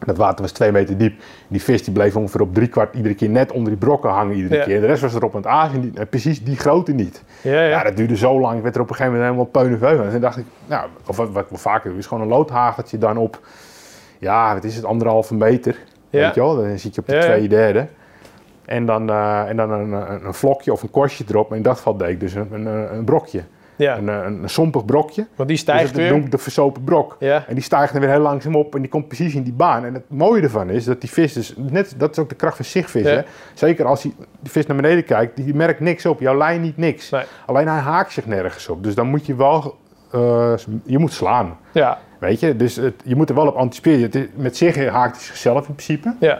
Dat 0.06 0.18
water 0.18 0.41
was 0.41 0.52
twee 0.52 0.72
meter 0.72 0.98
diep. 0.98 1.22
Die 1.48 1.61
vis 1.61 1.84
die 1.84 1.94
bleef 1.94 2.15
ongeveer 2.15 2.41
op 2.41 2.53
drie 2.53 2.68
kwart 2.68 2.95
iedere 2.95 3.14
keer 3.15 3.30
net 3.30 3.52
onder 3.52 3.69
die 3.69 3.80
brokken 3.80 4.10
hangen 4.10 4.36
iedere 4.36 4.56
Ja. 4.56 4.64
keer. 4.64 4.82
De 4.82 4.86
rest 4.88 5.02
was 5.02 5.15
erop 5.15 5.32
aan 5.36 5.41
het 5.41 5.49
azen. 5.49 5.82
Die- 5.82 5.91
eh, 5.95 6.06
precies 6.10 6.44
die 6.44 6.56
grootte 6.57 6.91
niet. 6.91 7.23
Ja, 7.41 7.52
Ja. 7.52 7.61
ja. 7.61 7.84
dat 7.84 7.98
duurde 7.98 8.18
zo 8.18 8.40
lang. 8.40 8.57
Ik 8.57 8.64
werd 8.64 8.76
er 8.76 8.82
op 8.82 8.90
een 8.90 8.95
gegeven 8.95 9.18
moment 9.18 9.32
helemaal 9.36 9.52
peuneveu 9.64 9.95
van. 9.95 10.06
En 10.06 10.11
toen 10.11 10.22
dacht 10.22 10.38
ik, 10.38 10.45
nou, 10.65 10.88
of 11.07 11.18
wat, 11.18 11.30
wat 11.32 11.45
ik 11.52 11.57
vaker 11.57 11.90
doe, 11.90 11.99
is 11.99 12.06
gewoon 12.06 12.23
een 12.23 12.30
loodhageltje 12.30 12.98
dan 12.98 13.18
op... 13.18 13.40
Ja, 14.19 14.53
wat 14.53 14.64
is 14.64 14.76
het, 14.76 14.86
anderhalve 14.86 15.36
meter. 15.36 15.77
Weet 16.10 16.34
je 16.36 16.40
wel? 16.41 16.56
Dan 16.56 16.80
zit 16.80 16.95
je 16.95 17.02
op 17.02 17.07
de 17.07 17.18
twee 17.19 17.48
derde. 17.48 17.88
En 18.65 18.86
dan, 18.86 19.10
eh, 19.10 19.49
en 19.49 19.56
dan 19.57 19.72
een, 19.72 19.91
een, 19.91 20.26
een 20.26 20.34
vlokje 20.34 20.72
of 20.72 20.84
een 20.84 20.91
korstje 20.91 21.23
erop. 21.30 21.49
Maar 21.49 21.57
in 21.57 21.64
dat 21.64 21.77
geval 21.77 21.98
deed 21.98 22.10
ik 22.10 22.19
dus 22.19 22.34
een, 22.34 22.48
een, 22.52 22.95
een 22.95 23.03
brokje. 23.03 23.41
Ja. 23.76 23.97
Een, 23.97 24.07
een, 24.07 24.43
een 24.43 24.49
sompig 24.49 24.85
brokje. 24.85 25.22
Want 25.35 25.38
die 25.38 25.45
Dus 25.47 25.60
stijgt 25.60 25.85
dat 25.93 25.95
weer. 25.95 26.11
noem 26.11 26.22
ik 26.22 26.31
de 26.31 26.38
versopen 26.38 26.84
brok. 26.84 27.15
Ja. 27.19 27.43
En 27.47 27.53
die 27.53 27.64
stijgt 27.64 27.91
dan 27.93 28.02
weer 28.02 28.11
heel 28.11 28.19
langzaam 28.19 28.56
op 28.56 28.76
en 28.76 28.81
die 28.81 28.89
komt 28.89 29.07
precies 29.07 29.35
in 29.35 29.43
die 29.43 29.53
baan. 29.53 29.85
En 29.85 29.93
het 29.93 30.03
mooie 30.07 30.41
ervan 30.41 30.69
is 30.69 30.84
dat 30.85 31.02
die 31.02 31.10
vis 31.10 31.34
dus, 31.34 31.53
net, 31.57 31.93
dat 31.97 32.11
is 32.11 32.19
ook 32.19 32.30
de 32.30 32.35
kracht 32.35 32.56
van 32.56 32.65
zigvissen. 32.65 33.15
Ja. 33.15 33.23
Zeker 33.53 33.85
als 33.85 34.02
die, 34.02 34.15
die 34.39 34.52
vis 34.52 34.65
naar 34.65 34.76
beneden 34.76 35.03
kijkt, 35.06 35.35
die 35.35 35.56
merkt 35.56 35.80
niks 35.80 36.06
op. 36.06 36.19
Jouw 36.19 36.38
lijn 36.38 36.61
niet 36.61 36.77
niks. 36.77 37.10
Nee. 37.10 37.23
Alleen 37.45 37.68
hij 37.68 37.80
haakt 37.80 38.11
zich 38.11 38.26
nergens 38.26 38.68
op. 38.69 38.84
Dus 38.84 38.95
dan 38.95 39.07
moet 39.07 39.26
je 39.26 39.35
wel, 39.35 39.76
eh, 40.11 40.53
je 40.84 40.97
moet 40.99 41.14
slaan. 41.14 41.57
Ja. 41.72 41.97
Weet 42.19 42.39
je, 42.39 42.56
dus 42.56 42.76
het, 42.76 42.93
je 43.03 43.15
moet 43.15 43.30
er 43.30 43.35
wel 43.35 43.47
op 43.47 43.56
anticiperen. 43.56 44.30
Met 44.35 44.57
zich 44.57 44.89
haakt 44.89 45.15
hij 45.15 45.26
zichzelf 45.26 45.68
in 45.68 45.73
principe. 45.76 46.15
Ja. 46.19 46.39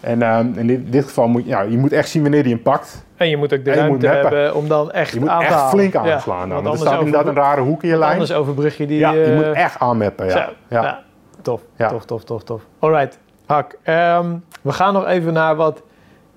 En 0.00 0.22
ehm, 0.22 0.46
in 0.54 0.66
dit, 0.66 0.92
dit 0.92 1.04
geval 1.04 1.28
moet 1.28 1.44
ja, 1.46 1.60
je 1.60 1.78
moet 1.78 1.92
echt 1.92 2.08
zien 2.08 2.22
wanneer 2.22 2.42
hij 2.42 2.50
hem 2.50 2.62
pakt. 2.62 3.04
En 3.16 3.28
je 3.28 3.36
moet 3.36 3.54
ook 3.54 3.64
de 3.64 3.70
En 3.70 3.76
ruimte 3.76 4.06
hebben 4.06 4.54
om 4.54 4.68
dan 4.68 4.90
echt 4.90 5.12
Je 5.12 5.20
moet 5.20 5.28
aan 5.28 5.38
te 5.38 5.44
echt 5.44 5.54
halen. 5.54 5.70
flink 5.70 5.94
aanslaan. 5.94 6.48
want 6.48 6.66
er 6.66 6.76
staat 6.76 6.98
inderdaad 6.98 7.26
een 7.26 7.34
rare 7.34 7.60
hoek 7.60 7.82
in 7.82 7.88
je 7.88 7.96
lijn. 7.96 8.12
Anders 8.12 8.32
overbrug 8.32 8.76
je 8.76 8.86
die... 8.86 8.98
ja, 8.98 9.12
je 9.12 9.22
eh, 9.24 9.34
moet 9.34 9.54
echt 9.54 9.78
aanmeppen. 9.78 10.26
Ja. 10.26 10.30
Zo, 10.32 10.38
Ja. 10.68 10.82
ja. 10.82 11.02
Tof, 11.42 11.60
tof, 11.76 12.04
tof, 12.04 12.24
tof, 12.24 12.42
tof. 12.44 12.62
Alright, 12.78 13.18
Hak. 13.46 13.78
ehm, 13.82 14.26
we 14.62 14.72
gaan 14.72 14.92
nog 14.92 15.06
even 15.06 15.32
naar 15.32 15.56
wat 15.56 15.82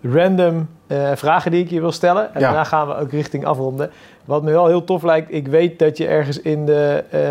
random 0.03 0.69
eh, 0.87 1.11
vragen 1.15 1.51
die 1.51 1.63
ik 1.63 1.69
je 1.69 1.79
wil 1.81 1.91
stellen. 1.91 2.33
En 2.33 2.41
daarna 2.41 2.63
gaan 2.63 2.87
we 2.87 2.95
ook 2.97 3.11
richting 3.11 3.45
afronden. 3.45 3.91
Wat 4.25 4.43
me 4.43 4.51
wel 4.51 4.67
heel 4.67 4.83
tof 4.83 5.03
lijkt, 5.03 5.33
ik 5.33 5.47
weet 5.47 5.79
dat 5.79 5.97
je 5.97 6.07
ergens 6.07 6.41
in 6.41 6.65
de 6.65 7.03
eh, 7.09 7.21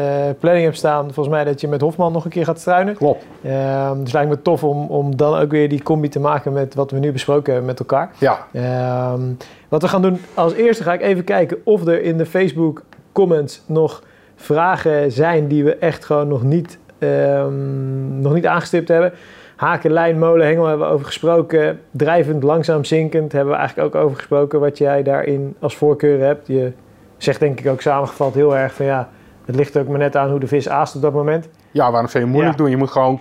planning 0.40 0.64
hebt 0.64 0.76
staan, 0.76 1.04
volgens 1.04 1.34
mij 1.34 1.44
dat 1.44 1.60
je 1.60 1.68
met 1.68 1.80
Hofman 1.80 2.12
nog 2.12 2.24
een 2.24 2.30
keer 2.30 2.44
gaat 2.44 2.60
struinen. 2.60 2.94
Klopt. 2.94 3.24
Ehm, 3.42 4.02
dus 4.02 4.12
lijkt 4.12 4.28
me 4.28 4.42
tof 4.42 4.64
om, 4.64 4.86
om 4.86 5.16
dan 5.16 5.38
ook 5.38 5.50
weer 5.50 5.68
die 5.68 5.82
combi 5.82 6.08
te 6.08 6.20
maken 6.20 6.52
met 6.52 6.74
wat 6.74 6.90
we 6.90 6.98
nu 6.98 7.12
besproken 7.12 7.52
hebben 7.52 7.70
met 7.70 7.78
elkaar. 7.78 8.10
Ja. 8.18 8.46
Ehm, 8.52 9.22
wat 9.68 9.82
we 9.82 9.88
gaan 9.88 10.02
doen, 10.02 10.20
als 10.34 10.52
eerste 10.52 10.82
ga 10.82 10.92
ik 10.92 11.00
even 11.00 11.24
kijken 11.24 11.58
of 11.64 11.86
er 11.86 12.02
in 12.02 12.18
de 12.18 12.26
Facebook 12.26 12.82
comments 13.12 13.62
nog 13.66 14.02
vragen 14.36 15.12
zijn 15.12 15.48
die 15.48 15.64
we 15.64 15.76
echt 15.76 16.04
gewoon 16.04 16.28
nog 16.28 16.42
niet, 16.42 16.78
ehm, 16.98 18.20
nog 18.20 18.34
niet 18.34 18.46
aangestipt 18.46 18.88
hebben. 18.88 19.12
Haken, 19.60 19.90
lijn, 19.92 20.18
molen, 20.18 20.46
hengel 20.46 20.66
hebben 20.66 20.86
we 20.86 20.92
over 20.92 21.06
gesproken. 21.06 21.80
Drijvend, 21.90 22.42
langzaam 22.42 22.84
zinkend 22.84 23.32
hebben 23.32 23.52
we 23.52 23.58
eigenlijk 23.58 23.94
ook 23.94 24.02
over 24.02 24.16
gesproken. 24.16 24.60
Wat 24.60 24.78
jij 24.78 25.02
daarin 25.02 25.54
als 25.58 25.76
voorkeur 25.76 26.20
hebt. 26.20 26.46
Je 26.46 26.72
zegt 27.16 27.40
denk 27.40 27.60
ik 27.60 27.66
ook 27.66 27.80
samengevat 27.80 28.34
heel 28.34 28.56
erg 28.56 28.74
van 28.74 28.86
ja, 28.86 29.08
het 29.44 29.54
ligt 29.56 29.76
ook 29.78 29.88
maar 29.88 29.98
net 29.98 30.16
aan 30.16 30.30
hoe 30.30 30.40
de 30.40 30.46
vis 30.46 30.68
aast 30.68 30.96
op 30.96 31.02
dat 31.02 31.12
moment. 31.12 31.48
ja, 31.70 31.90
waarom 31.90 32.08
zou 32.10 32.24
je 32.24 32.30
moeilijk 32.30 32.56
Ja. 32.56 32.62
doen? 32.62 32.70
Je 32.70 32.76
moet 32.76 32.90
gewoon 32.90 33.20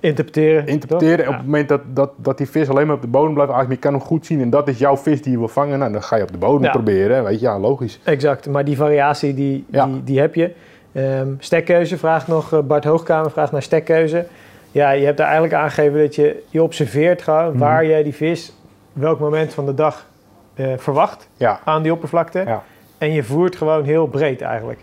Interpreteren. 0.00 0.66
interpreteren. 0.66 1.28
Op 1.28 1.34
het 1.34 1.44
moment 1.44 1.68
dat, 1.68 1.80
dat, 1.92 2.10
dat 2.16 2.38
die 2.38 2.48
vis 2.48 2.68
alleen 2.68 2.86
maar 2.86 2.96
op 2.96 3.02
de 3.02 3.08
bodem 3.08 3.34
blijft 3.34 3.52
ademen, 3.52 3.72
je 3.72 3.78
kan 3.78 3.92
hem 3.92 4.02
goed 4.02 4.26
zien 4.26 4.40
en 4.40 4.50
dat 4.50 4.68
is 4.68 4.78
jouw 4.78 4.96
vis 4.96 5.22
die 5.22 5.32
je 5.32 5.38
wil 5.38 5.48
vangen, 5.48 5.78
nou, 5.78 5.92
dan 5.92 6.02
ga 6.02 6.16
je 6.16 6.22
op 6.22 6.32
de 6.32 6.38
bodem 6.38 6.62
Ja. 6.64 6.70
proberen. 6.70 7.24
Weet 7.24 7.40
je, 7.40 7.46
ja, 7.46 7.58
logisch. 7.58 8.00
Exact, 8.04 8.48
maar 8.48 8.64
die 8.64 8.76
variatie 8.76 9.34
die, 9.34 9.64
die, 9.68 10.02
die 10.04 10.20
heb 10.20 10.34
je. 10.34 10.50
Ehm, 10.92 11.28
stekkeuze 11.38 11.98
vraagt 11.98 12.28
nog, 12.28 12.52
eh, 12.52 12.58
Bart 12.60 12.84
Hoogkamer 12.84 13.30
vraagt 13.30 13.52
naar 13.52 13.62
stekkeuze. 13.62 14.26
Ja, 14.70 14.90
je 14.90 15.04
hebt 15.04 15.16
daar 15.16 15.26
eigenlijk 15.26 15.56
aangegeven 15.56 15.98
dat 15.98 16.14
je, 16.14 16.42
je 16.48 16.62
observeert 16.62 17.22
gewoon 17.22 17.48
Mhm. 17.50 17.58
waar 17.58 17.86
jij 17.86 18.02
die 18.02 18.14
vis, 18.14 18.52
welk 18.92 19.18
moment 19.20 19.54
van 19.54 19.66
de 19.66 19.74
dag 19.74 20.06
eh, 20.54 20.66
verwacht 20.76 21.28
Ja. 21.36 21.60
aan 21.64 21.82
die 21.82 21.92
oppervlakte. 21.92 22.42
Ja. 22.46 22.62
En 22.98 23.12
je 23.12 23.22
voert 23.22 23.56
gewoon 23.56 23.84
heel 23.84 24.06
breed 24.06 24.40
eigenlijk. 24.40 24.80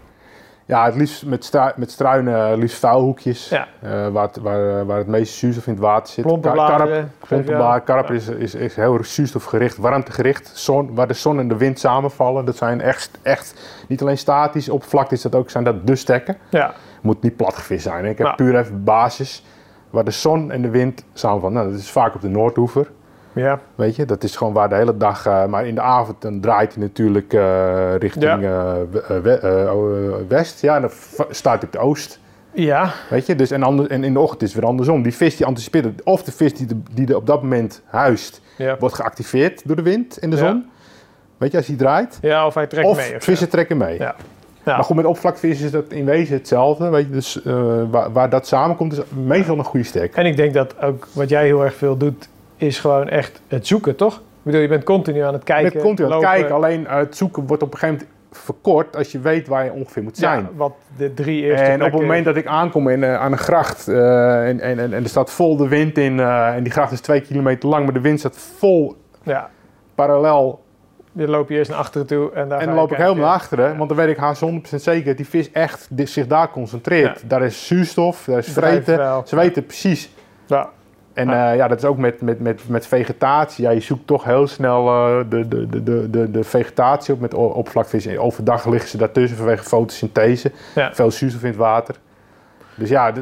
Ja, 0.68 0.86
het 0.86 0.96
liefst 0.96 1.26
met, 1.26 1.52
met 1.76 1.92
struinen, 1.92 2.52
eh, 2.52 2.58
liefst 2.58 2.80
vuilhoekjes, 2.80 3.50
Ja. 3.50 3.68
eh, 3.82 4.08
waar, 4.08 4.24
het, 4.28 4.38
waar, 4.38 4.86
waar 4.86 4.98
het 4.98 5.08
meeste 5.08 5.38
zuurstof 5.38 5.68
in 5.68 5.74
het 5.74 5.82
water 5.82 6.14
zit. 6.14 6.26
Kar- 6.42 7.44
karp- 7.44 7.86
karp 7.86 8.12
is, 8.12 8.28
is, 8.28 8.56
is 8.56 8.76
heel 8.76 9.00
zuurstofgericht, 9.04 9.78
warmtegericht. 9.78 10.52
Zon, 10.54 10.96
waar 10.96 11.08
de 11.08 11.14
zon 11.14 11.40
en 11.40 11.48
de 11.48 11.58
wind 11.58 11.80
samenvallen, 11.80 12.46
dat 12.46 12.56
zijn 12.58 12.82
echt, 12.82 13.10
echt 13.22 13.54
niet 13.88 14.02
alleen 14.02 14.18
statisch 14.18 14.70
oppervlakte, 14.70 15.14
is 15.16 15.22
dat 15.22 15.36
ook, 15.36 15.50
zijn 15.50 15.64
dat 15.64 15.88
de 15.88 15.96
stekken. 15.96 16.38
Ja, 16.50 16.74
moet 17.02 17.22
niet 17.22 17.36
platgevist 17.36 17.84
zijn. 17.84 18.04
hè. 18.04 18.10
Ik 18.10 18.18
heb 18.18 18.28
Ja. 18.28 18.34
puur 18.34 18.58
even 18.60 18.84
basis 18.84 19.44
waar 19.96 20.04
de 20.06 20.12
zon 20.12 20.52
en 20.52 20.62
de 20.62 20.70
wind 20.70 21.04
samenvallen. 21.14 21.56
Nou, 21.58 21.72
dat 21.72 21.80
is 21.80 21.90
vaak 21.92 22.16
op 22.16 22.22
de 22.22 22.30
Noordoever. 22.30 22.92
Ja. 23.34 23.60
Weet 23.76 23.96
je, 23.96 24.06
dat 24.06 24.24
is 24.24 24.36
gewoon 24.36 24.54
waar 24.54 24.70
de 24.70 24.76
hele 24.76 24.98
dag. 24.98 25.26
eh, 25.26 25.46
maar 25.46 25.68
in 25.68 25.76
de 25.76 25.82
avond 25.82 26.22
dan 26.22 26.40
draait 26.40 26.74
hij 26.74 26.84
natuurlijk 26.84 27.34
eh, 27.34 27.96
richting 27.96 28.44
eh, 28.44 28.74
we- 28.92 29.20
we- 29.24 30.26
west. 30.28 30.62
Ja, 30.62 30.76
en 30.76 30.82
dan 30.82 30.92
staat 31.30 31.56
hij 31.58 31.66
op 31.66 31.72
de 31.72 31.78
oost. 31.80 32.20
Ja. 32.54 32.92
Weet 33.10 33.26
je, 33.26 33.36
dus 33.36 33.52
en, 33.52 33.64
ander, 33.64 33.90
en 33.92 34.04
in 34.04 34.14
de 34.14 34.20
ochtend 34.20 34.42
is 34.42 34.52
het 34.52 34.60
weer 34.60 34.70
andersom. 34.70 35.02
Die 35.02 35.14
vis 35.16 35.38
die 35.38 35.46
anticipeert. 35.46 36.04
Of 36.04 36.24
de 36.24 36.32
vis 36.32 36.54
die, 36.54 36.68
de, 36.68 36.82
die 36.92 37.08
er 37.08 37.16
op 37.16 37.26
dat 37.28 37.42
moment 37.42 37.82
huist, 37.86 38.42
Ja. 38.58 38.78
wordt 38.80 38.96
geactiveerd 38.96 39.62
door 39.68 39.76
de 39.76 39.82
wind 39.82 40.18
en 40.20 40.30
de 40.30 40.36
Ja. 40.38 40.46
zon. 40.48 40.70
Weet 41.38 41.52
je, 41.52 41.58
als 41.58 41.68
hij 41.68 41.76
draait. 41.76 42.18
ja, 42.22 42.46
of 42.46 42.54
hij 42.54 42.68
trekt 42.68 42.88
Of 42.88 42.98
mee. 42.98 43.16
Of 43.16 43.24
vissen 43.24 43.50
trekken 43.50 43.78
mee. 43.78 44.00
Ja. 44.00 44.16
Ja. 44.66 44.76
Maar 44.76 44.84
goed, 44.84 44.96
met 44.96 45.06
oppervlakvissen 45.06 45.66
is 45.66 45.72
dat 45.72 45.86
in 45.88 46.06
wezen 46.06 46.36
hetzelfde. 46.36 46.90
Weet 46.90 47.06
je, 47.06 47.12
dus 47.12 47.44
eh, 47.44 47.82
waar, 47.90 48.12
waar 48.12 48.30
dat 48.30 48.48
samenkomt 48.48 48.94
is 48.94 49.00
meestal 49.26 49.58
een 49.58 49.64
goede 49.64 49.86
stek. 49.86 50.16
En 50.16 50.26
ik 50.26 50.38
denk 50.38 50.54
dat 50.54 50.82
ook 50.82 51.08
wat 51.14 51.30
jij 51.30 51.46
heel 51.46 51.64
erg 51.64 51.76
veel 51.76 51.98
doet, 51.98 52.30
is 52.58 52.80
gewoon 52.80 53.10
echt 53.10 53.42
het 53.48 53.68
zoeken, 53.68 53.96
toch? 53.96 54.16
Ik 54.16 54.52
bedoel, 54.52 54.62
je 54.62 54.68
bent 54.68 54.84
continu 54.84 55.20
aan 55.20 55.34
het 55.34 55.44
kijken. 55.44 55.74
Met 55.74 55.84
continu 55.84 56.08
aan 56.08 56.14
het 56.14 56.24
lopen. 56.24 56.40
kijken, 56.40 56.56
alleen 56.56 56.88
eh, 56.88 56.98
het 56.98 57.18
zoeken 57.18 57.48
wordt 57.48 57.64
op 57.64 57.74
een 57.74 57.80
gegeven 57.80 58.02
moment 58.04 58.44
verkort 58.44 58.96
als 58.96 59.12
je 59.12 59.20
weet 59.20 59.48
waar 59.48 59.66
je 59.66 59.72
ongeveer 59.72 60.04
moet 60.04 60.18
zijn. 60.18 60.42
Ja, 60.42 60.50
wat 60.56 60.74
de 60.98 61.14
drie 61.14 61.44
eerste 61.44 61.66
En 61.66 61.84
op 61.84 61.92
het 61.92 62.02
moment 62.02 62.26
dat 62.26 62.36
ik 62.36 62.46
aankom 62.46 62.90
in, 62.90 63.04
eh, 63.04 63.20
aan 63.20 63.32
een 63.32 63.38
gracht 63.38 63.88
eh, 63.88 64.48
en, 64.48 64.60
en, 64.60 64.80
en, 64.80 64.94
en 64.94 65.04
er 65.04 65.10
staat 65.10 65.32
vol 65.32 65.58
de 65.58 65.68
wind 65.68 65.98
in 65.98 66.20
en 66.20 66.64
die 66.64 66.72
gracht 66.72 66.92
is 66.92 67.02
twee 67.02 67.22
kilometer 67.22 67.70
lang, 67.70 67.84
maar 67.84 67.94
de 67.94 68.02
wind 68.02 68.20
staat 68.20 68.38
vol 68.38 68.96
Ja, 69.24 69.50
parallel 69.96 70.64
dan 71.16 71.30
loop 71.30 71.50
je 71.50 71.56
eerst 71.56 71.70
naar 71.70 71.80
achteren 71.80 72.08
toe 72.08 72.32
en, 72.32 72.50
daar 72.50 72.60
en 72.60 72.66
dan 72.66 72.76
loop 72.76 72.92
ik 72.92 72.98
helemaal 72.98 73.26
naar 73.26 73.34
achteren, 73.34 73.78
want 73.78 73.90
dan 73.90 73.98
weet 73.98 74.10
ik 74.10 74.18
haast 74.18 74.42
100% 74.46 74.76
zeker 74.76 75.06
dat 75.06 75.18
die 75.18 75.28
vis 75.28 75.52
echt 75.52 75.88
zich 75.96 76.28
daar 76.28 76.50
concentreert. 76.52 77.30
Daar 77.30 77.44
is 77.44 77.68
zuurstof, 77.68 78.24
daar 78.26 78.38
is 78.38 78.52
vreten, 78.52 79.28
ze 79.28 79.36
weten 79.36 79.66
precies. 79.66 80.10
Ja, 80.46 80.70
En 81.14 81.30
eh, 81.30 81.56
ja, 81.56 81.68
dat 81.68 81.78
is 81.78 81.86
ook 81.86 81.98
met, 81.98 82.22
met, 82.22 82.40
met, 82.40 82.68
met 82.68 82.88
vegetatie. 82.88 83.64
Ja, 83.64 83.70
je 83.70 83.80
zoekt 83.80 84.08
toch 84.08 84.24
heel 84.24 84.48
snel 84.48 84.88
eh, 84.88 85.18
de, 85.30 85.48
de, 85.48 85.84
de, 85.84 86.10
de, 86.10 86.32
de, 86.32 86.44
vegetatie 86.44 87.14
op 87.14 87.20
met 87.20 87.34
oppervlakvis. 87.34 88.18
Overdag 88.18 88.66
liggen 88.66 88.90
ze 88.90 88.98
daartussen 88.98 89.38
vanwege 89.38 89.64
fotosynthese. 89.64 90.52
Ja. 90.76 90.94
Veel 90.94 91.12
zuurstof 91.12 91.42
in 91.42 91.48
het 91.48 91.58
water. 91.58 91.96
Dus 92.76 92.90
ja, 92.90 93.14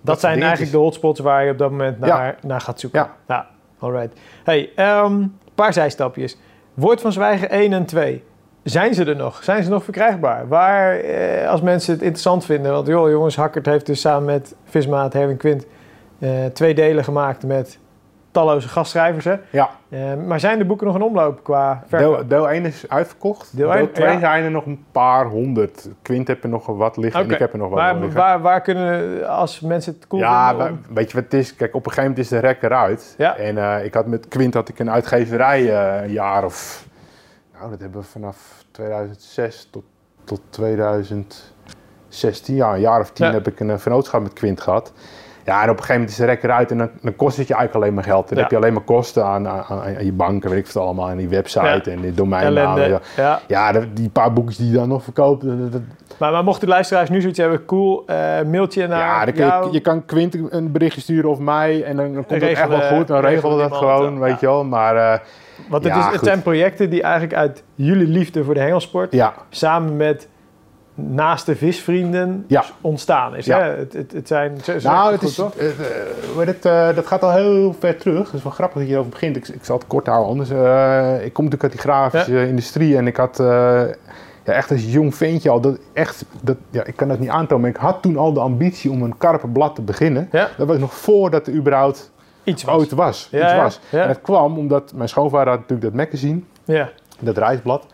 dat, 0.00 0.20
zijn 0.20 0.42
eigenlijk 0.42 0.72
de 0.72 0.78
hotspots 0.78 1.20
waar 1.20 1.44
je 1.44 1.50
op 1.50 1.58
dat 1.58 1.70
moment 1.70 1.98
naar, 1.98 2.08
Ja. 2.26 2.34
naar 2.42 2.60
gaat 2.60 2.80
zoeken. 2.80 3.00
Ja. 3.00 3.14
ja 3.26 3.46
alright. 3.78 4.18
Hey, 4.44 4.70
een 4.76 5.38
paar 5.54 5.72
zijstapjes. 5.72 6.36
Woord 6.74 7.00
van 7.00 7.12
zwijgen 7.12 7.50
1 7.50 7.72
en 7.72 7.84
2. 7.84 8.22
Zijn 8.62 8.94
ze 8.94 9.04
er 9.04 9.16
nog? 9.16 9.44
Zijn 9.44 9.62
ze 9.62 9.70
nog 9.70 9.84
verkrijgbaar? 9.84 10.48
Waar, 10.48 10.98
eh, 10.98 11.48
als 11.48 11.60
mensen 11.60 11.92
het 11.92 12.02
interessant 12.02 12.44
vinden, 12.44 12.72
want 12.72 12.86
joh, 12.86 13.10
jongens, 13.10 13.36
Hakkert 13.36 13.66
heeft 13.66 13.86
dus 13.86 14.00
samen 14.00 14.24
met 14.24 14.54
Vismaat, 14.64 15.12
Herwin 15.12 15.36
Quint, 15.36 15.66
eh, 16.18 16.30
twee 16.52 16.74
delen 16.74 17.04
gemaakt 17.04 17.46
met 17.46 17.78
talloze 18.32 18.68
gastschrijvers. 18.68 19.24
Hè? 19.24 19.36
Ja, 19.50 19.70
Eh, 19.88 20.14
maar 20.26 20.40
zijn 20.40 20.58
de 20.58 20.64
boeken 20.64 20.86
nog 20.86 20.96
in 20.96 21.02
omloop 21.02 21.44
qua 21.44 21.84
verkoop? 21.86 22.16
deel, 22.16 22.26
deel 22.28 22.50
1 22.50 22.64
is 22.64 22.84
uitverkocht. 22.88 23.56
Deel 23.56 23.68
Deel, 23.70 23.78
één, 23.78 23.92
2 23.92 24.08
ja. 24.12 24.18
zijn 24.18 24.44
er 24.44 24.50
nog 24.50 24.66
een 24.66 24.84
paar 24.92 25.26
honderd. 25.26 25.88
Quint 26.02 26.28
heb 26.28 26.42
er 26.42 26.48
nog 26.48 26.66
wat 26.66 26.96
liggen 26.96 27.20
en 27.24 27.30
ik 27.30 27.38
heb 27.38 27.52
er 27.52 27.58
nog 27.58 27.68
wat 27.68 27.78
Maar 27.78 27.94
liggen. 27.96 28.20
waar, 28.20 28.40
waar 28.40 28.60
kunnen, 28.60 29.28
als 29.28 29.60
mensen 29.60 29.92
het 29.94 30.06
cool 30.06 30.22
ja, 30.22 30.48
vinden... 30.48 30.68
om- 30.88 30.94
weet 30.94 31.08
je 31.10 31.14
wat 31.14 31.24
het 31.24 31.34
is? 31.34 31.56
Kijk, 31.56 31.74
op 31.74 31.86
een 31.86 31.92
gegeven 31.92 32.10
moment 32.10 32.32
is 32.32 32.40
de 32.40 32.46
rek 32.46 32.62
eruit. 32.62 33.14
Ja. 33.18 33.36
En 33.36 33.58
eh, 33.58 33.84
ik 33.84 33.94
had 33.94 34.06
met 34.06 34.28
Quint 34.28 34.54
had 34.54 34.68
ik 34.68 34.78
een 34.78 34.90
uitgeverij 34.90 35.70
eh, 35.70 36.02
een 36.04 36.12
jaar 36.12 36.44
of... 36.44 36.86
Nou, 37.58 37.70
dat 37.70 37.80
hebben 37.80 38.00
we 38.00 38.06
vanaf 38.06 38.64
2006 38.70 39.68
tot, 39.70 39.84
tot 40.24 40.40
2016, 40.50 42.54
ja, 42.54 42.74
een 42.74 42.80
jaar 42.80 43.00
of 43.00 43.10
tien 43.10 43.26
Ja. 43.26 43.32
heb 43.32 43.46
ik 43.46 43.60
een 43.60 43.78
vennootschap 43.78 44.22
met 44.22 44.32
Quint 44.32 44.60
gehad. 44.60 44.92
Ja, 45.44 45.62
en 45.62 45.70
op 45.70 45.76
een 45.76 45.84
gegeven 45.84 45.92
moment 45.94 46.10
is 46.10 46.16
de 46.16 46.24
rek 46.24 46.42
eruit 46.42 46.70
en 46.70 46.78
dan, 46.78 46.90
dan 47.02 47.16
kost 47.16 47.36
het 47.36 47.46
je 47.48 47.54
eigenlijk 47.54 47.84
alleen 47.84 47.94
maar 47.96 48.04
geld. 48.04 48.28
Dan 48.28 48.36
Ja. 48.36 48.42
heb 48.42 48.50
je 48.52 48.56
alleen 48.56 48.72
maar 48.72 48.82
kosten 48.82 49.24
aan, 49.24 49.48
aan, 49.48 49.64
aan 49.68 50.04
je 50.04 50.12
banken, 50.12 50.50
weet 50.50 50.58
ik 50.58 50.66
veel 50.66 50.82
allemaal, 50.82 51.08
en 51.10 51.16
die 51.16 51.28
website 51.28 51.90
en 51.90 52.00
die 52.00 52.14
domeinnamen. 52.14 52.82
ellende. 52.84 53.00
Ja, 53.16 53.40
Ja. 53.48 53.72
die 53.92 54.08
paar 54.10 54.32
boekjes 54.32 54.56
die 54.56 54.66
je 54.70 54.72
dan 54.76 54.88
nog 54.88 55.02
verkoopt, 55.02 55.44
dat- 55.46 55.72
dat, 55.72 55.80
Maar, 56.18 56.32
maar 56.32 56.44
mochten 56.44 56.66
de 56.66 56.72
luisteraars 56.72 57.10
nu 57.10 57.20
zoiets 57.20 57.38
hebben, 57.38 57.64
cool, 57.64 58.02
eh, 58.06 58.16
mailtje 58.46 58.86
naar 58.86 58.98
ja, 58.98 59.24
dan 59.24 59.34
kun 59.34 59.46
je, 59.46 59.68
je 59.72 59.80
kan 59.80 60.04
Quint 60.04 60.36
een 60.52 60.72
berichtje 60.72 61.00
sturen 61.00 61.30
of 61.30 61.38
mij 61.38 61.82
en 61.84 61.96
dan, 61.96 62.04
dan 62.14 62.24
komt 62.26 62.40
het 62.40 62.50
echt 62.50 62.68
wel 62.68 62.80
goed. 62.80 63.06
Dan 63.06 63.20
regelen 63.20 63.56
we 63.56 63.62
dat 63.68 63.76
gewoon, 63.76 64.18
weet 64.18 64.40
je 64.40 64.46
wel. 64.46 64.64
Maar 64.64 65.22
Want 65.68 65.84
het, 65.84 65.92
Ja, 65.94 66.06
is, 66.08 66.12
het 66.14 66.24
zijn 66.24 66.42
projecten 66.42 66.90
die 66.90 67.02
eigenlijk 67.02 67.34
uit 67.34 67.62
jullie 67.74 68.06
liefde 68.06 68.44
voor 68.44 68.54
de 68.54 68.60
hengelsport... 68.60 69.12
ja, 69.12 69.34
samen 69.50 69.96
met 69.96 70.28
naaste 70.94 71.56
visvrienden 71.56 72.44
Ja. 72.46 72.64
ontstaan 72.80 73.36
is. 73.36 73.44
Ja. 73.46 73.58
Hè? 73.60 73.76
Het, 73.76 73.92
het, 73.92 74.12
het 74.12 74.26
zijn... 74.28 74.56
Nou, 74.82 75.02
goed, 75.12 75.20
het 75.20 75.30
is, 75.30 75.34
toch? 75.34 75.54
eh, 76.64 76.94
dat 76.94 77.06
gaat 77.06 77.22
al 77.22 77.32
heel 77.32 77.74
ver 77.78 77.96
terug. 77.96 78.24
Het 78.26 78.34
is 78.34 78.42
wel 78.42 78.52
grappig 78.52 78.78
dat 78.78 78.86
je 78.86 78.92
erover 78.92 79.10
begint. 79.10 79.36
Ik, 79.36 79.48
ik 79.48 79.64
zal 79.64 79.76
het 79.78 79.86
kort 79.86 80.06
houden. 80.06 80.28
Anders, 80.30 80.50
eh, 80.50 81.24
ik 81.24 81.32
kom 81.32 81.44
natuurlijk 81.44 81.62
uit 81.62 81.72
die 81.72 81.80
grafische 81.80 82.46
industrie 82.46 82.96
en 82.96 83.06
ik 83.06 83.16
had 83.16 83.40
ja, 84.44 84.52
echt 84.52 84.70
als 84.70 84.92
jong 84.92 85.14
ventje 85.14 85.50
al, 85.50 85.60
dat 85.60 85.78
echt, 85.92 86.24
dat, 86.42 86.56
ja, 86.70 86.84
ik 86.84 86.96
kan 86.96 87.08
dat 87.08 87.18
niet 87.18 87.28
aantonen, 87.28 87.60
maar 87.60 87.70
ik 87.70 87.76
had 87.76 88.02
toen 88.02 88.16
al 88.16 88.32
de 88.32 88.40
ambitie 88.40 88.90
om 88.90 89.02
een 89.02 89.16
karpenblad 89.16 89.74
te 89.74 89.82
beginnen. 89.82 90.28
Ja. 90.32 90.48
Dat 90.56 90.66
was 90.66 90.78
nog 90.78 90.94
voordat 90.94 91.46
er 91.46 91.52
überhaupt 91.52 92.10
Iets 92.44 92.62
was. 92.64 92.74
ooit 92.76 92.90
was. 92.92 93.28
Ja, 93.30 93.44
iets 93.44 93.54
was. 93.62 93.80
En 94.00 94.08
dat 94.08 94.20
kwam 94.20 94.58
omdat 94.58 94.92
mijn 94.94 95.08
schoonvader 95.08 95.48
had 95.48 95.58
natuurlijk 95.60 95.94
dat 95.96 96.04
magazine. 96.06 96.40
Ja. 96.64 96.88
dat 97.20 97.38
reisblad. 97.38 97.86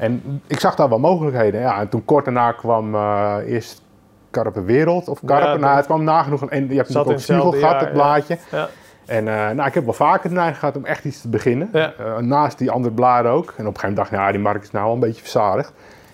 En 0.00 0.42
ik 0.46 0.60
zag 0.60 0.74
daar 0.74 0.88
wel 0.88 0.98
mogelijkheden. 0.98 1.60
Ja, 1.60 1.80
en 1.80 1.88
toen 1.88 2.04
kort 2.04 2.24
daarna 2.24 2.52
kwam 2.52 2.94
eh, 2.94 3.36
eerst 3.46 3.82
Karpen 4.30 4.64
Wereld 4.64 5.08
of 5.08 5.20
Karpen. 5.24 5.50
Ja, 5.50 5.56
nou, 5.56 5.76
het 5.76 5.86
kwam 5.86 6.04
nagenoeg. 6.04 6.44
En 6.44 6.68
je 6.68 6.74
hebt 6.74 6.88
natuurlijk 6.88 7.10
ook 7.10 7.18
Spiegel 7.18 7.50
gehad, 7.50 7.70
jaar, 7.70 7.80
het 7.80 7.92
blaadje. 7.92 8.38
Ja. 8.50 8.68
En 9.06 9.28
eh, 9.28 9.34
nou, 9.34 9.68
ik 9.68 9.74
heb 9.74 9.84
wel 9.84 9.92
vaker 9.92 10.32
neiging 10.32 10.58
gehad 10.58 10.76
om 10.76 10.84
echt 10.84 11.04
iets 11.04 11.20
te 11.20 11.28
beginnen. 11.28 11.68
Ja. 11.72 11.92
Eh, 11.98 12.16
naast 12.18 12.58
die 12.58 12.70
andere 12.70 12.94
bladen 12.94 13.30
ook. 13.30 13.44
En 13.44 13.46
op 13.46 13.56
een 13.56 13.64
gegeven 13.64 13.80
moment 13.80 13.96
dacht 13.96 14.10
ik, 14.10 14.18
nou, 14.18 14.32
die 14.32 14.40
markt 14.40 14.64
is 14.64 14.70
nou 14.70 14.84
wel 14.84 14.94
een 14.94 15.00
beetje 15.00 15.22
verzadigd. 15.22 15.72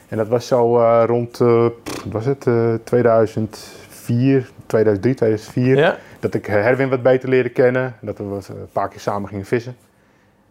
En 0.08 0.16
dat 0.16 0.28
was 0.28 0.46
zo 0.46 0.80
rond, 1.04 1.38
wat 1.38 1.72
was 2.10 2.24
het, 2.24 2.46
eh 2.46 2.74
2004, 2.84 4.50
2003, 4.66 5.14
2004 5.14 5.76
Ja. 5.76 5.96
dat 6.20 6.34
ik 6.34 6.46
Herwin 6.46 6.88
wat 6.88 7.02
beter 7.02 7.28
leerde 7.28 7.48
kennen. 7.48 7.94
Dat 8.00 8.18
we 8.18 8.24
wat, 8.24 8.48
een 8.48 8.68
paar 8.72 8.88
keer 8.88 9.00
samen 9.00 9.28
gingen 9.28 9.44
vissen. 9.44 9.76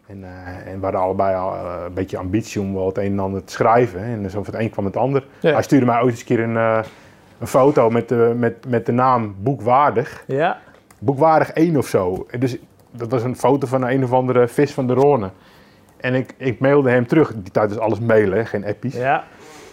En, 0.06 0.24
eh, 0.24 0.72
en 0.72 0.78
we 0.78 0.82
hadden 0.82 1.00
allebei 1.00 1.36
al 1.36 1.54
eh, 1.54 1.74
een 1.86 1.94
beetje 1.94 2.18
ambitie 2.18 2.60
om 2.60 2.74
wel 2.74 2.86
het 2.86 2.98
een 2.98 3.12
en 3.12 3.18
ander 3.18 3.44
te 3.44 3.52
schrijven. 3.52 4.00
En 4.00 4.30
zo 4.30 4.42
van 4.42 4.54
het 4.54 4.62
een 4.62 4.70
kwam 4.70 4.84
het 4.84 4.96
ander. 4.96 5.26
Ja. 5.40 5.52
Hij 5.52 5.62
stuurde 5.62 5.86
mij 5.86 6.00
ooit 6.00 6.10
eens 6.10 6.20
een 6.20 6.26
keer 6.26 6.40
een, 6.40 6.56
eh, 6.56 6.78
een 7.38 7.46
foto 7.46 7.90
met 7.90 8.08
de, 8.08 8.34
met, 8.36 8.68
met 8.68 8.86
de 8.86 8.92
naam 8.92 9.34
Boekwaardig. 9.38 10.24
Ja. 10.26 10.58
Boekwaardig 10.98 11.52
1 11.52 11.76
of 11.76 11.86
zo. 11.86 12.26
En 12.30 12.40
Dus 12.40 12.56
dat 12.90 13.10
was 13.10 13.22
een 13.22 13.36
foto 13.36 13.66
van 13.66 13.86
een 13.86 14.04
of 14.04 14.12
andere 14.12 14.48
vis 14.48 14.72
van 14.72 14.86
de 14.86 14.94
Rhône. 14.94 15.44
En 15.96 16.14
ik, 16.14 16.34
ik 16.36 16.58
mailde 16.60 16.90
hem 16.90 17.06
terug. 17.06 17.32
Die 17.34 17.52
tijd 17.52 17.70
is 17.70 17.78
alles 17.78 18.00
mailen, 18.00 18.38
hè, 18.38 18.44
geen 18.44 18.66
appies. 18.66 18.94
Ja. 18.94 19.24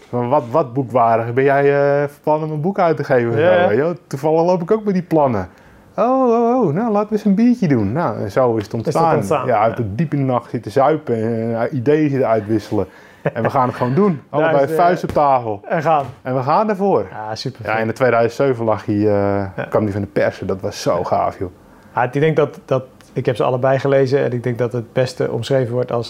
Maar 0.10 0.30
wat, 0.30 0.43
wat 0.51 0.73
boekwaardig? 0.73 1.34
Ben 1.34 1.43
jij 1.43 1.65
van 2.10 2.19
plan 2.23 2.43
om 2.43 2.51
een 2.51 2.61
boek 2.61 2.80
uit 2.80 2.97
te 2.97 3.03
geven? 3.03 3.39
Ja. 3.39 3.76
Zo? 3.76 3.93
Toevallig 4.07 4.45
loop 4.45 4.61
ik 4.61 4.72
ook 4.72 4.84
met 4.84 4.93
die 4.93 5.03
plannen. 5.03 5.49
Oh, 5.98 6.30
oh, 6.30 6.65
oh, 6.68 6.74
nou 6.74 6.91
laten 6.91 7.10
we 7.10 7.15
eens 7.15 7.26
een 7.26 7.36
biertje 7.36 7.68
doen. 7.68 7.91
Nou, 7.91 8.18
en 8.20 8.32
zo 8.32 8.56
is 8.56 8.64
het 8.64 8.74
ontstaan. 8.74 9.15
ontstaan, 9.15 9.45
Ja, 9.48 9.60
uit 9.60 9.78
de 9.78 9.95
diep 9.95 10.14
in 10.14 10.20
de 10.20 10.26
nacht 10.26 10.49
zitten 10.49 10.72
zuipen 10.72 11.15
en 11.15 11.61
eh, 11.61 11.74
ideeën 11.74 12.10
zitten 12.10 12.28
uitwisselen. 12.28 12.88
en 13.34 13.44
we 13.44 13.49
gaan 13.49 13.68
het 13.68 13.76
gewoon 13.78 13.94
doen. 13.94 14.22
Allebei 14.30 14.64
is, 14.64 14.76
vuist 14.76 15.03
op 15.03 15.10
tafel. 15.11 15.61
En 15.68 15.82
gaan. 15.82 16.06
En 16.22 16.36
we 16.36 16.41
gaan 16.41 16.70
ervoor. 16.70 17.07
Ja, 17.11 17.36
super. 17.36 17.65
Ja, 17.65 17.78
in 17.78 17.88
de 17.88 17.94
2007 17.94 18.65
lag 18.65 18.86
hij, 18.86 18.95
Ja. 18.95 19.53
kwam 19.70 19.84
hij 19.84 19.91
van 19.91 20.02
de 20.02 20.07
persen. 20.07 20.48
Dat 20.48 20.61
was 20.61 20.82
zo 20.82 21.03
gaaf, 21.03 21.40
joh. 21.40 21.49
Ja, 21.95 22.03
ik 22.03 22.14
denk 22.14 22.36
dat, 22.36 22.60
dat... 22.65 22.84
Ik 23.14 23.26
heb 23.26 23.36
ze 23.36 23.44
allebei 23.44 23.80
gelezen 23.80 24.20
en 24.24 24.32
ik 24.32 24.44
denk 24.44 24.57
dat 24.57 24.74
het 24.74 24.94
beste 24.94 25.32
omschreven 25.32 25.74
wordt 25.74 25.91
als... 25.91 26.07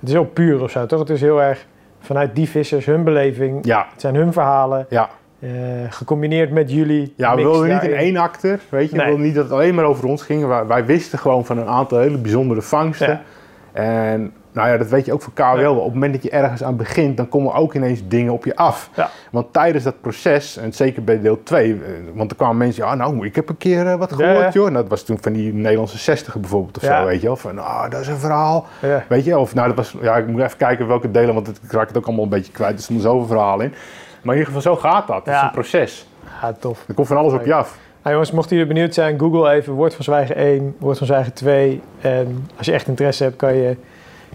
Het 0.00 0.08
is 0.08 0.14
heel 0.14 0.24
puur 0.24 0.62
of 0.62 0.70
zo, 0.70 0.86
toch? 0.86 0.98
Het 0.98 1.10
is 1.10 1.20
heel 1.20 1.42
erg 1.42 1.66
vanuit 2.00 2.34
die 2.34 2.48
vissers, 2.48 2.86
hun 2.86 3.04
beleving. 3.04 3.64
Ja, 3.66 3.86
Het 3.92 4.00
zijn 4.00 4.14
hun 4.14 4.32
verhalen, 4.32 4.86
ja. 4.88 5.08
Eh, 5.42 5.48
gecombineerd 5.88 6.50
met 6.50 6.70
jullie. 6.70 7.12
Ja, 7.16 7.36
we 7.36 7.42
wilden 7.42 7.68
niet 7.68 7.82
in 7.82 7.94
één 7.94 8.16
acte, 8.16 8.58
weet 8.68 8.90
je. 8.90 8.96
Nee. 8.96 9.04
We 9.04 9.10
wilden 9.10 9.26
niet 9.26 9.34
dat 9.34 9.44
het 9.44 9.52
alleen 9.52 9.74
maar 9.74 9.84
over 9.84 10.06
ons 10.06 10.22
ging. 10.22 10.46
Wij, 10.46 10.66
wij 10.66 10.84
wisten 10.84 11.18
gewoon 11.18 11.44
van 11.44 11.58
een 11.58 11.66
aantal 11.66 11.98
hele 11.98 12.18
bijzondere 12.18 12.62
vangsten. 12.62 13.08
Ja. 13.08 13.22
En 13.72 14.32
nou 14.52 14.68
ja, 14.68 14.76
dat 14.76 14.88
weet 14.88 15.06
je 15.06 15.12
ook 15.12 15.22
voor 15.22 15.32
KWL. 15.32 15.60
Ja. 15.60 15.70
Op 15.70 15.84
het 15.84 15.94
moment 15.94 16.12
dat 16.12 16.22
je 16.22 16.30
ergens 16.30 16.62
aan 16.62 16.76
begint, 16.76 17.16
dan 17.16 17.28
komen 17.28 17.54
ook 17.54 17.74
ineens 17.74 18.00
dingen 18.08 18.32
op 18.32 18.44
je 18.44 18.56
af. 18.56 18.90
Ja. 18.94 19.10
Want 19.30 19.52
tijdens 19.52 19.84
dat 19.84 20.00
proces, 20.00 20.56
en 20.56 20.72
zeker 20.72 21.04
bij 21.04 21.20
deel 21.20 21.42
2, 21.42 21.72
eh, 21.72 21.78
want 22.14 22.30
er 22.30 22.36
kwamen 22.36 22.56
mensen, 22.56 22.84
ja 22.84 22.94
nou, 22.94 23.26
ik 23.26 23.34
heb 23.34 23.48
een 23.48 23.56
keer 23.56 23.86
eh, 23.86 23.94
wat 23.94 24.12
gehoord 24.12 24.38
ja. 24.38 24.50
joh. 24.50 24.66
En 24.66 24.72
dat 24.72 24.88
was 24.88 25.02
toen 25.02 25.18
van 25.20 25.32
die 25.32 25.52
Nederlandse 25.52 25.98
60 25.98 26.36
bijvoorbeeld 26.36 26.76
of 26.76 26.82
zo, 26.82 27.04
weet 27.04 27.20
je 27.20 27.26
wel. 27.26 27.36
Van, 27.36 27.58
ah, 27.58 27.90
dat 27.90 28.00
is 28.00 28.08
een 28.08 28.18
verhaal. 28.18 28.66
Ja. 28.80 29.04
Weet 29.08 29.24
je, 29.24 29.38
of 29.38 29.54
nou, 29.54 29.66
dat 29.66 29.76
was, 29.76 29.96
ja, 30.02 30.16
ik 30.16 30.26
moet 30.26 30.40
even 30.40 30.56
kijken 30.56 30.86
welke 30.86 31.10
delen, 31.10 31.34
want 31.34 31.46
het, 31.46 31.60
ik 31.62 31.72
raak 31.72 31.88
het 31.88 31.96
ook 31.96 32.06
allemaal 32.06 32.24
een 32.24 32.30
beetje 32.30 32.52
kwijt. 32.52 32.76
Er 32.76 32.82
stonden 32.82 33.04
zoveel 33.04 33.26
verhalen 33.26 33.66
in. 33.66 33.74
Maar 34.22 34.34
in 34.34 34.40
ieder 34.40 34.54
geval, 34.54 34.74
zo 34.74 34.80
gaat 34.80 35.06
dat. 35.06 35.26
Het 35.26 35.34
is 35.34 35.42
een 35.42 35.50
proces. 35.50 36.06
ja, 36.40 36.52
tof. 36.52 36.84
Er 36.88 36.94
komt 36.94 37.06
van 37.06 37.16
alles 37.16 37.32
op 37.32 37.44
je 37.44 37.54
af. 37.54 37.78
Nou 38.02 38.14
jongens, 38.14 38.30
mochten 38.32 38.56
jullie 38.56 38.72
benieuwd 38.72 38.94
zijn, 38.94 39.18
google 39.18 39.50
even 39.50 39.72
Woord 39.72 39.94
van 39.94 40.04
Zwijgen 40.04 40.36
1, 40.36 40.76
Woord 40.78 40.98
van 40.98 41.06
Zwijgen 41.06 41.32
2. 41.32 41.82
En 42.00 42.48
als 42.56 42.66
je 42.66 42.72
echt 42.72 42.86
interesse 42.86 43.22
hebt, 43.22 43.36
kan 43.36 43.54
je 43.54 43.76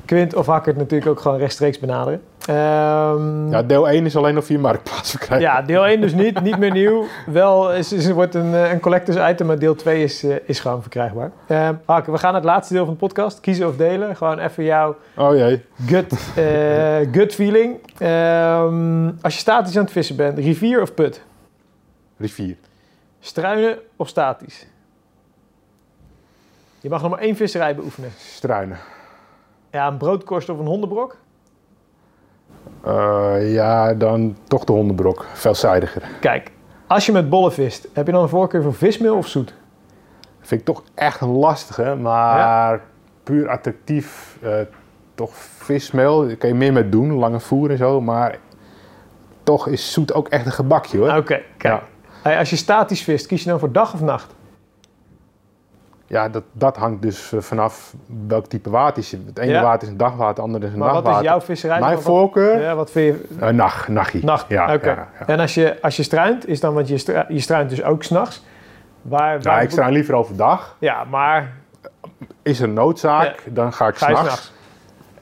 Quint 0.05 0.35
of 0.35 0.45
Hakkert 0.45 0.77
natuurlijk 0.77 1.11
ook 1.11 1.19
gewoon 1.19 1.37
rechtstreeks 1.37 1.79
benaderen. 1.79 2.21
Ehm, 2.47 3.49
Ja, 3.51 3.63
deel 3.63 3.89
1 3.89 4.05
is 4.05 4.15
alleen 4.15 4.33
nog 4.33 4.45
via 4.45 4.59
Marktplaats 4.59 5.09
verkrijgbaar. 5.09 5.53
ja, 5.55 5.61
deel 5.61 5.87
1 5.87 6.01
dus 6.01 6.13
niet, 6.13 6.41
niet 6.41 6.57
meer 6.57 6.71
nieuw. 6.71 7.05
Wel 7.25 7.73
is, 7.73 7.93
is, 7.93 8.09
wordt 8.11 8.35
een, 8.35 8.53
eh, 8.53 8.71
een 8.71 8.79
collectors 8.79 9.31
item, 9.31 9.47
maar 9.47 9.59
deel 9.59 9.75
2 9.75 10.03
is, 10.03 10.23
eh, 10.23 10.35
is 10.45 10.59
gewoon 10.59 10.81
verkrijgbaar. 10.81 11.31
Ehm 11.47 11.75
Harke, 11.85 12.11
we 12.11 12.17
gaan 12.17 12.31
naar 12.31 12.41
het 12.41 12.49
laatste 12.49 12.73
deel 12.73 12.85
van 12.85 12.93
de 12.93 12.99
podcast. 12.99 13.39
Kiezen 13.39 13.67
of 13.67 13.75
delen. 13.75 14.15
Gewoon 14.15 14.39
even 14.39 14.63
jouw 14.63 14.95
Oh 15.17 15.35
jee. 15.35 15.65
gut, 15.87 16.31
eh, 16.35 16.97
gut 17.21 17.33
feeling. 17.33 17.79
Ehm, 17.97 19.07
als 19.21 19.33
je 19.33 19.39
statisch 19.39 19.77
aan 19.77 19.83
het 19.83 19.91
vissen 19.91 20.15
bent, 20.15 20.37
rivier 20.37 20.81
of 20.81 20.93
put? 20.93 21.21
Rivier. 22.17 22.55
Struinen 23.19 23.77
of 23.95 24.07
statisch? 24.07 24.67
Je 26.79 26.89
mag 26.89 27.01
nog 27.01 27.11
maar 27.11 27.19
één 27.19 27.35
visserij 27.35 27.75
beoefenen. 27.75 28.09
Struinen. 28.17 28.77
Ja, 29.71 29.87
een 29.87 29.97
broodkorst 29.97 30.49
of 30.49 30.59
een 30.59 30.65
hondenbrok? 30.65 31.17
Eh, 32.83 33.53
ja, 33.53 33.93
dan 33.93 34.35
toch 34.47 34.63
de 34.63 34.71
hondenbrok. 34.71 35.25
Veelzijdiger. 35.33 36.01
Kijk, 36.19 36.51
als 36.87 37.05
je 37.05 37.11
met 37.11 37.29
bollen 37.29 37.53
vist, 37.53 37.87
heb 37.93 38.05
je 38.05 38.11
dan 38.11 38.21
een 38.21 38.29
voorkeur 38.29 38.63
voor 38.63 38.73
vismeel 38.73 39.17
of 39.17 39.27
zoet? 39.27 39.53
Vind 40.41 40.59
ik 40.59 40.65
toch 40.65 40.83
echt 40.95 41.21
een 41.21 41.29
lastige, 41.29 41.95
maar 41.95 42.81
puur 43.23 43.49
attractief. 43.49 44.37
eh, 44.41 44.51
toch 45.15 45.35
vismeel, 45.35 46.27
daar 46.27 46.35
kan 46.35 46.49
je 46.49 46.55
meer 46.55 46.73
met 46.73 46.91
doen, 46.91 47.11
lange 47.13 47.39
voer 47.39 47.69
en 47.71 47.77
zo. 47.77 48.01
Maar 48.01 48.37
toch 49.43 49.67
is 49.67 49.91
zoet 49.93 50.13
ook 50.13 50.27
echt 50.27 50.45
een 50.45 50.51
gebakje 50.51 50.97
hoor. 50.97 51.09
Oké, 51.09 51.21
kijk. 51.23 51.43
Ja. 51.59 51.81
Hey, 52.21 52.37
als 52.37 52.49
je 52.49 52.55
statisch 52.55 53.03
vist, 53.03 53.25
kies 53.25 53.43
je 53.43 53.49
dan 53.49 53.59
voor 53.59 53.71
dag 53.71 53.93
of 53.93 54.01
nacht? 54.01 54.35
Ja, 56.09 56.29
dat, 56.29 56.43
dat 56.51 56.77
hangt 56.77 57.01
dus 57.01 57.31
eh, 57.33 57.39
vanaf 57.39 57.93
welk 58.27 58.45
type 58.45 58.69
water 58.69 58.97
is. 59.03 59.11
Het 59.11 59.37
ene 59.39 59.51
Ja. 59.51 59.61
water 59.61 59.81
is 59.83 59.89
een 59.89 59.97
dagwater, 59.97 60.27
het 60.27 60.39
andere 60.39 60.65
is 60.65 60.71
een 60.71 60.77
Maar 60.79 60.87
wat 60.93 60.95
nachtwater. 61.03 61.25
is 61.25 61.31
jouw 61.31 61.41
visserij? 61.41 61.79
Mijn 61.79 61.93
Wat- 61.93 62.03
voorkeur? 62.03 62.61
Ja, 62.61 62.75
wat 62.75 62.91
vind 62.91 63.17
je? 63.39 63.51
Nacht, 63.51 63.87
nachtie. 63.87 64.25
Nacht, 64.25 64.45
Ja. 64.49 64.79
En 65.25 65.39
als 65.39 65.53
je, 65.53 65.77
als 65.81 65.95
je 65.95 66.03
struint, 66.03 66.47
is 66.47 66.59
dan, 66.59 66.73
want 66.73 66.87
je, 66.87 66.97
stra- 66.97 67.25
je 67.27 67.39
struint 67.39 67.69
dus 67.69 67.83
ook 67.83 68.03
s'nachts. 68.03 68.45
Waar, 69.01 69.41
waar 69.41 69.55
Ja, 69.55 69.59
ik 69.61 69.69
struin 69.71 69.91
liever 69.91 70.13
overdag. 70.15 70.75
Ja, 70.79 71.03
maar 71.03 71.53
Is 72.41 72.59
er 72.59 72.69
noodzaak, 72.69 73.43
dan 73.45 73.73
ga 73.73 73.87
ik 73.87 73.95
s'nachts. 73.95 74.53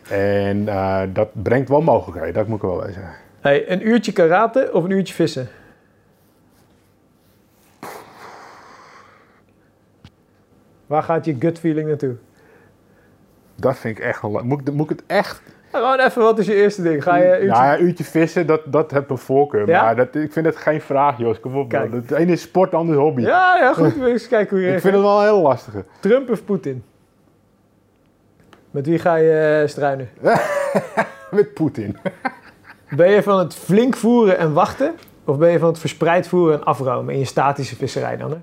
En 0.10 0.68
eh, 0.68 1.02
dat 1.14 1.28
brengt 1.32 1.70
wel 1.70 1.82
mogelijkheden, 1.82 2.34
dat 2.34 2.48
moet 2.48 2.58
ik 2.64 2.70
wel 2.70 2.82
zeggen. 2.86 3.10
Hey, 3.42 3.72
een 3.72 3.88
uurtje 3.88 4.12
karate 4.12 4.70
of 4.74 4.84
een 4.84 4.90
uurtje 4.90 5.14
vissen? 5.14 5.48
Waar 10.88 11.04
gaat 11.04 11.26
je 11.26 11.36
gut 11.40 11.60
feeling 11.60 11.88
naartoe? 11.88 12.16
Dat 13.56 13.78
vind 13.78 13.98
ik 13.98 14.04
echt 14.04 14.22
wel... 14.22 14.42
Moet 14.44 14.74
moet 14.74 14.92
ik 14.92 14.98
het 14.98 15.04
echt... 15.08 15.42
Gewoon 15.72 16.00
even, 16.00 16.22
wat 16.22 16.40
is 16.40 16.46
je 16.46 16.54
eerste 16.54 16.82
ding? 16.82 17.04
Ga 17.04 17.16
je 17.16 17.30
uurtje... 17.30 17.48
Nou 17.48 17.64
ja, 17.64 17.78
uurtje 17.78 18.04
vissen, 18.04 18.48
dat, 18.48 18.62
dat 18.66 18.92
heb 18.92 19.10
een 19.10 19.18
voorkeur. 19.18 19.68
Ja? 19.68 19.84
Maar 19.84 19.96
dat, 19.96 20.16
ik 20.16 20.34
vind 20.34 20.46
het 20.46 20.56
geen 20.56 20.82
vraag, 20.82 21.18
Jos. 21.18 21.40
Kom 21.40 21.56
op. 21.56 21.72
Man. 21.72 21.92
Het 21.92 22.12
ene 22.12 22.32
is 22.32 22.42
sport, 22.42 22.72
het 22.72 22.80
andere 22.80 22.98
is 22.98 23.04
hobby. 23.04 23.22
Ja, 23.22 23.58
ja, 23.58 23.74
goed. 23.74 24.02
Eens 24.02 24.28
kijken 24.28 24.58
hoe 24.58 24.66
je 24.66 24.74
ik 24.74 24.82
vind 24.82 24.94
het 24.94 25.04
wel 25.04 25.18
een 25.18 25.24
heel 25.24 25.42
lastige. 25.42 25.86
Trump 26.00 26.30
of 26.30 26.46
Poetin? 26.46 26.84
Met 28.72 28.86
wie 28.86 29.00
ga 29.00 29.16
je 29.16 29.60
eh, 29.62 29.68
struinen? 29.68 30.10
Met 31.32 31.54
Poetin. 31.54 31.98
Ben 32.90 33.10
je 33.10 33.24
van 33.24 33.40
het 33.40 33.56
flink 33.56 33.96
voeren 33.96 34.38
en 34.38 34.54
wachten? 34.54 34.96
Of 35.26 35.38
ben 35.38 35.52
je 35.52 35.60
van 35.60 35.68
het 35.68 35.80
verspreid 35.80 36.28
voeren 36.28 36.58
en 36.58 36.64
afromen 36.64 37.14
in 37.14 37.20
je 37.20 37.26
statische 37.26 37.76
visserij 37.76 38.18
dan? 38.18 38.32
Hè? 38.32 38.38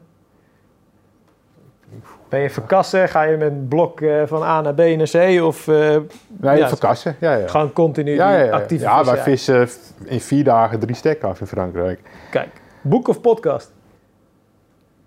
Ben 2.33 2.41
je 2.41 2.51
verkassen? 2.51 3.09
Ga 3.09 3.23
je 3.23 3.37
met 3.37 3.69
blok 3.69 4.01
eh, 4.01 4.23
van 4.27 4.43
A 4.43 4.61
naar 4.61 4.75
B 4.75 4.79
naar 4.79 5.09
C? 5.11 5.43
Of 5.43 5.69
eh, 5.69 5.97
Nee, 6.41 6.59
Ja, 6.59 6.69
verkassen. 6.69 7.17
Ja, 7.21 7.35
ja. 7.35 7.49
gewoon 7.49 7.73
continu 7.73 8.15
ja, 8.15 8.37
ja, 8.37 8.45
ja. 8.45 8.65
ja, 8.69 9.05
wij 9.05 9.17
vissen 9.17 9.69
in 10.05 10.21
vier 10.21 10.45
dagen 10.45 10.79
drie 10.79 10.95
stekken 10.95 11.29
af 11.29 11.41
in 11.41 11.47
Frankrijk. 11.47 12.01
Kijk, 12.31 12.49
boek 12.81 13.09
of 13.09 13.21
podcast? 13.21 13.73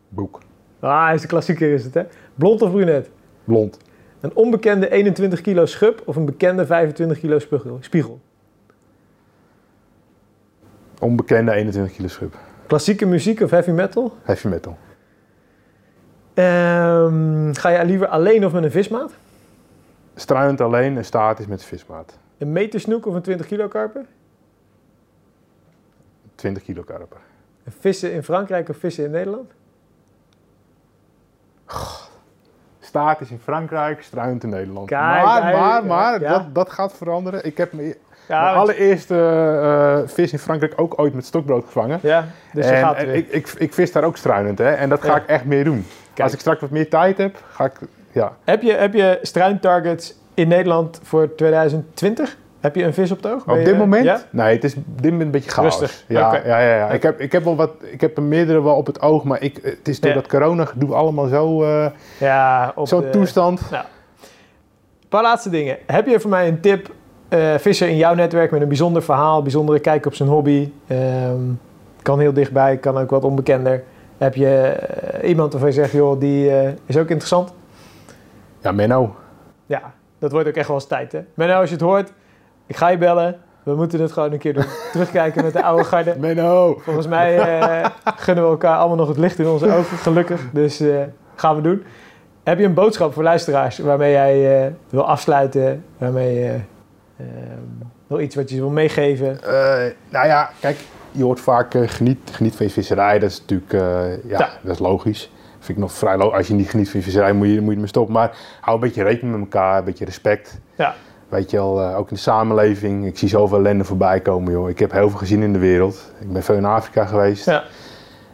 Boek. 0.10 0.40
Ah, 0.80 1.14
is 1.14 1.22
een 1.22 1.28
klassieker 1.28 1.74
is 1.74 1.84
het 1.84 1.94
hè? 1.94 2.04
Blond 2.36 2.62
of 2.62 2.72
brunet? 2.72 3.10
Blond. 3.44 3.78
Een 4.20 4.36
onbekende 4.36 4.92
21 4.92 5.42
kilo 5.42 5.66
schub 5.66 6.02
of 6.06 6.16
een 6.16 6.26
bekende 6.26 6.66
25 6.66 7.20
kilo 7.20 7.40
spiegel? 7.40 7.78
spiegel? 7.82 8.20
Onbekende 11.00 11.52
21 11.52 11.96
kilo 11.96 12.08
schub. 12.08 12.36
Klassieke 12.68 13.06
muziek 13.06 13.42
of 13.42 13.50
heavy 13.50 13.72
metal? 13.72 14.14
Heavy 14.24 14.48
metal. 14.48 14.78
Ehm, 16.36 17.54
ga 17.54 17.70
je 17.70 17.86
liever 17.86 18.08
alleen 18.08 18.46
of 18.46 18.52
met 18.54 18.64
een 18.64 18.72
vismaat? 18.72 19.12
Struinend 20.16 20.62
alleen 20.62 20.98
en 20.98 21.06
statisch 21.06 21.46
met 21.48 21.64
vismaat. 21.64 22.18
Een 22.38 22.52
meter 22.52 22.80
snoek 22.80 23.06
of 23.06 23.14
een 23.16 23.22
20 23.22 23.46
kilo 23.48 23.68
karper? 23.68 24.06
20 26.36 26.64
kilo 26.64 26.82
karper. 26.84 27.18
Een 27.64 27.74
vissen 27.80 28.14
in 28.14 28.24
Frankrijk 28.24 28.70
of 28.70 28.78
vissen 28.78 29.06
in 29.06 29.12
Nederland? 29.12 29.52
Statisch 32.80 33.32
in 33.32 33.40
Frankrijk, 33.44 34.04
struinend 34.04 34.44
in 34.44 34.50
Nederland. 34.50 34.88
Kijk, 34.88 35.24
maar, 35.26 35.44
maar, 35.56 35.86
maar, 35.86 36.22
ja. 36.22 36.30
dat, 36.32 36.56
dat 36.56 36.70
gaat 36.70 36.94
veranderen. 36.94 37.46
Ik 37.46 37.58
heb 37.58 37.74
me, 37.74 37.82
mijn 38.28 38.44
want- 38.44 38.58
allereerste 38.58 39.16
eh, 40.04 40.10
vis 40.14 40.32
in 40.32 40.40
Frankrijk 40.40 40.74
ook 40.76 41.00
ooit 41.00 41.14
met 41.14 41.26
stokbrood 41.26 41.66
gevangen. 41.66 42.00
ja 42.02 42.26
dus 42.54 42.66
je 42.66 42.72
en, 42.72 42.82
gaat 42.82 42.96
en 42.96 43.06
weer. 43.06 43.16
ik, 43.16 43.28
ik, 43.32 43.48
ik 43.58 43.74
vis 43.74 43.92
daar 43.92 44.04
ook 44.04 44.18
struinend, 44.18 44.58
hè. 44.58 44.70
En 44.72 44.90
dat 44.90 45.02
ga 45.02 45.08
Ja. 45.08 45.16
ik 45.22 45.26
echt 45.28 45.46
meer 45.46 45.64
doen. 45.64 45.86
Kijk. 46.16 46.28
Als 46.28 46.34
ik 46.34 46.40
straks 46.40 46.62
wat 46.62 46.70
meer 46.70 46.90
tijd 46.90 47.18
heb, 47.18 47.44
ga 47.52 47.66
ik... 47.66 47.74
Ja, 48.12 48.32
Heb 48.44 48.62
je, 48.62 48.74
heb 48.74 48.94
je 48.94 49.20
struintargets 49.22 50.16
in 50.34 50.48
Nederland 50.48 51.00
voor 51.04 51.36
2020? 51.36 52.38
Heb 52.60 52.76
je 52.76 52.84
een 52.84 52.94
vis 52.94 53.12
op 53.12 53.18
het 53.24 53.32
oog? 53.32 53.46
Ben 53.46 53.54
Op 53.54 53.60
je- 53.60 53.66
dit 53.66 53.78
moment? 53.78 54.04
Ja? 54.04 54.22
Nee, 54.30 54.54
het 54.56 54.64
is 54.64 54.76
op 54.76 54.84
dit 55.02 55.04
moment 55.12 55.22
een 55.22 55.32
beetje 55.32 55.50
chaos. 55.52 55.80
Rustig, 55.80 56.04
Ja, 56.08 56.36
ja, 56.46 56.60
ja, 56.60 56.76
ja. 56.76 56.90
Ik, 56.90 57.04
heb, 57.04 57.20
ik 57.20 57.32
heb 57.32 57.44
wel 57.44 57.56
wat, 57.56 57.72
ik 57.92 58.02
heb 58.02 58.18
er 58.18 58.24
meerdere 58.24 58.64
wel 58.64 58.76
op 58.76 58.86
het 58.86 59.02
oog, 59.02 59.24
maar 59.24 59.42
ik, 59.42 59.60
het 59.64 59.88
is 59.88 60.00
door 60.00 60.14
dat 60.14 60.28
corona 60.28 60.66
gedoe 60.66 60.94
allemaal 60.94 61.28
zo, 61.28 61.64
eh 61.64 61.86
Ja, 62.20 62.72
op 62.76 62.88
zo'n 62.88 63.02
de- 63.02 63.10
toestand. 63.10 63.62
Een 63.72 63.80
paar 65.10 65.22
laatste 65.24 65.50
dingen. 65.50 65.78
Heb 65.86 66.08
je 66.08 66.20
voor 66.20 66.30
mij 66.30 66.48
een 66.48 66.60
tip? 66.60 66.94
eh 67.30 67.54
visser 67.58 67.88
in 67.88 67.98
jouw 67.98 68.14
netwerk 68.14 68.52
met 68.52 68.62
een 68.62 68.68
bijzonder 68.68 69.04
verhaal, 69.04 69.42
bijzondere 69.42 69.80
kijk 69.80 70.06
op 70.06 70.14
zijn 70.14 70.30
hobby. 70.30 70.72
Ehm, 70.88 71.40
kan 72.02 72.20
heel 72.20 72.34
dichtbij, 72.34 72.78
kan 72.78 72.98
ook 72.98 73.10
wat 73.10 73.24
onbekender. 73.24 73.84
Heb 74.18 74.36
je 74.36 74.58
eh, 74.58 75.30
iemand 75.30 75.52
waarvan 75.52 75.70
je 75.70 75.76
zegt, 75.76 75.92
joh, 75.92 76.20
die 76.20 76.50
eh, 76.52 76.72
is 76.86 76.98
ook 76.98 77.10
interessant? 77.10 77.54
Ja, 78.62 78.72
Menno. 78.72 79.16
Ja, 79.66 79.94
dat 80.20 80.32
wordt 80.32 80.48
ook 80.48 80.56
echt 80.56 80.68
wel 80.68 80.76
eens 80.76 80.88
tijd, 80.88 81.12
hè? 81.12 81.20
Nou, 81.34 81.52
als 81.52 81.70
je 81.70 81.76
het 81.76 81.84
hoort, 81.84 82.12
ik 82.68 82.76
ga 82.76 82.88
je 82.88 82.98
bellen. 82.98 83.40
We 83.64 83.76
moeten 83.76 84.02
het 84.02 84.12
gewoon 84.12 84.32
een 84.32 84.38
keer 84.40 84.54
doen. 84.54 84.66
Terugkijken 84.92 85.44
met 85.44 85.54
de 85.54 85.64
oude 85.64 85.84
garde. 85.84 86.16
Menno! 86.20 86.80
Volgens 86.82 87.08
mij 87.08 87.40
eh, 87.40 87.86
gunnen 88.26 88.44
we 88.44 88.50
elkaar 88.50 88.78
allemaal 88.78 88.98
nog 88.98 89.08
het 89.08 89.18
licht 89.18 89.40
in 89.40 89.48
onze 89.48 89.74
ogen, 89.74 89.98
gelukkig. 89.98 90.42
Dus 90.52 90.80
eh, 90.80 91.02
gaan 91.36 91.56
we 91.56 91.62
doen. 91.62 91.84
Heb 92.44 92.60
je 92.60 92.66
een 92.66 92.74
boodschap 92.74 93.14
voor 93.14 93.24
luisteraars 93.24 93.78
waarmee 93.78 94.12
jij 94.12 94.66
eh, 94.66 94.72
wil 94.90 95.08
afsluiten? 95.08 95.84
Waarmee 95.98 96.34
je 96.34 96.60
eh, 97.18 97.26
nog 98.08 98.20
iets 98.20 98.36
wat 98.36 98.50
je 98.50 98.56
wil 98.56 98.70
meegeven? 98.70 99.44
Eh, 99.44 99.92
nou 100.10 100.28
ja, 100.28 100.50
kijk, 100.60 100.78
je 101.16 101.24
hoort 101.24 101.40
vaak 101.40 101.74
eh, 101.74 101.82
geniet, 101.88 102.20
geniet 102.32 102.56
van 102.56 102.66
je 102.66 102.72
visserij. 102.72 103.20
Dat 103.20 103.30
is 103.30 103.40
natuurlijk, 103.40 103.74
eh, 103.74 103.80
ja, 104.30 104.38
Ja. 104.38 104.50
dat 104.64 104.72
is 104.72 104.80
logisch. 104.80 105.32
Vind 105.60 105.78
ik 105.78 105.84
nog 105.84 105.94
vrij 105.94 106.18
logisch. 106.18 106.38
Als 106.38 106.48
je 106.48 106.54
niet 106.54 106.70
geniet 106.70 106.90
van 106.90 107.00
je 107.00 107.06
visserij, 107.06 107.34
moet 107.34 107.48
je, 107.48 107.54
moet 107.56 107.66
je 107.70 107.74
ermee 107.74 107.88
stoppen. 107.88 108.14
Maar 108.14 108.38
hou 108.62 108.76
een 108.76 108.82
beetje 108.82 109.04
rekening 109.04 109.32
met 109.36 109.42
elkaar, 109.54 109.78
een 109.78 109.84
beetje 109.84 110.06
respect. 110.06 110.60
Ja. 110.76 110.94
Weet 111.30 111.52
je 111.52 111.58
wel, 111.58 111.82
eh, 111.82 111.98
ook 111.98 112.10
in 112.10 112.16
de 112.16 112.22
samenleving. 112.22 113.06
Ik 113.06 113.18
zie 113.18 113.30
zoveel 113.30 113.58
ellende 113.58 113.84
voorbij 113.84 114.20
komen, 114.20 114.52
joh. 114.52 114.70
Ik 114.70 114.80
heb 114.80 114.92
heel 114.92 115.10
veel 115.10 115.18
gezien 115.20 115.42
in 115.42 115.54
de 115.54 115.60
wereld. 115.60 116.12
Ik 116.20 116.32
ben 116.34 116.44
veel 116.44 116.56
in 116.56 116.66
Afrika 116.66 117.06
geweest. 117.06 117.46
Ja. 117.46 117.64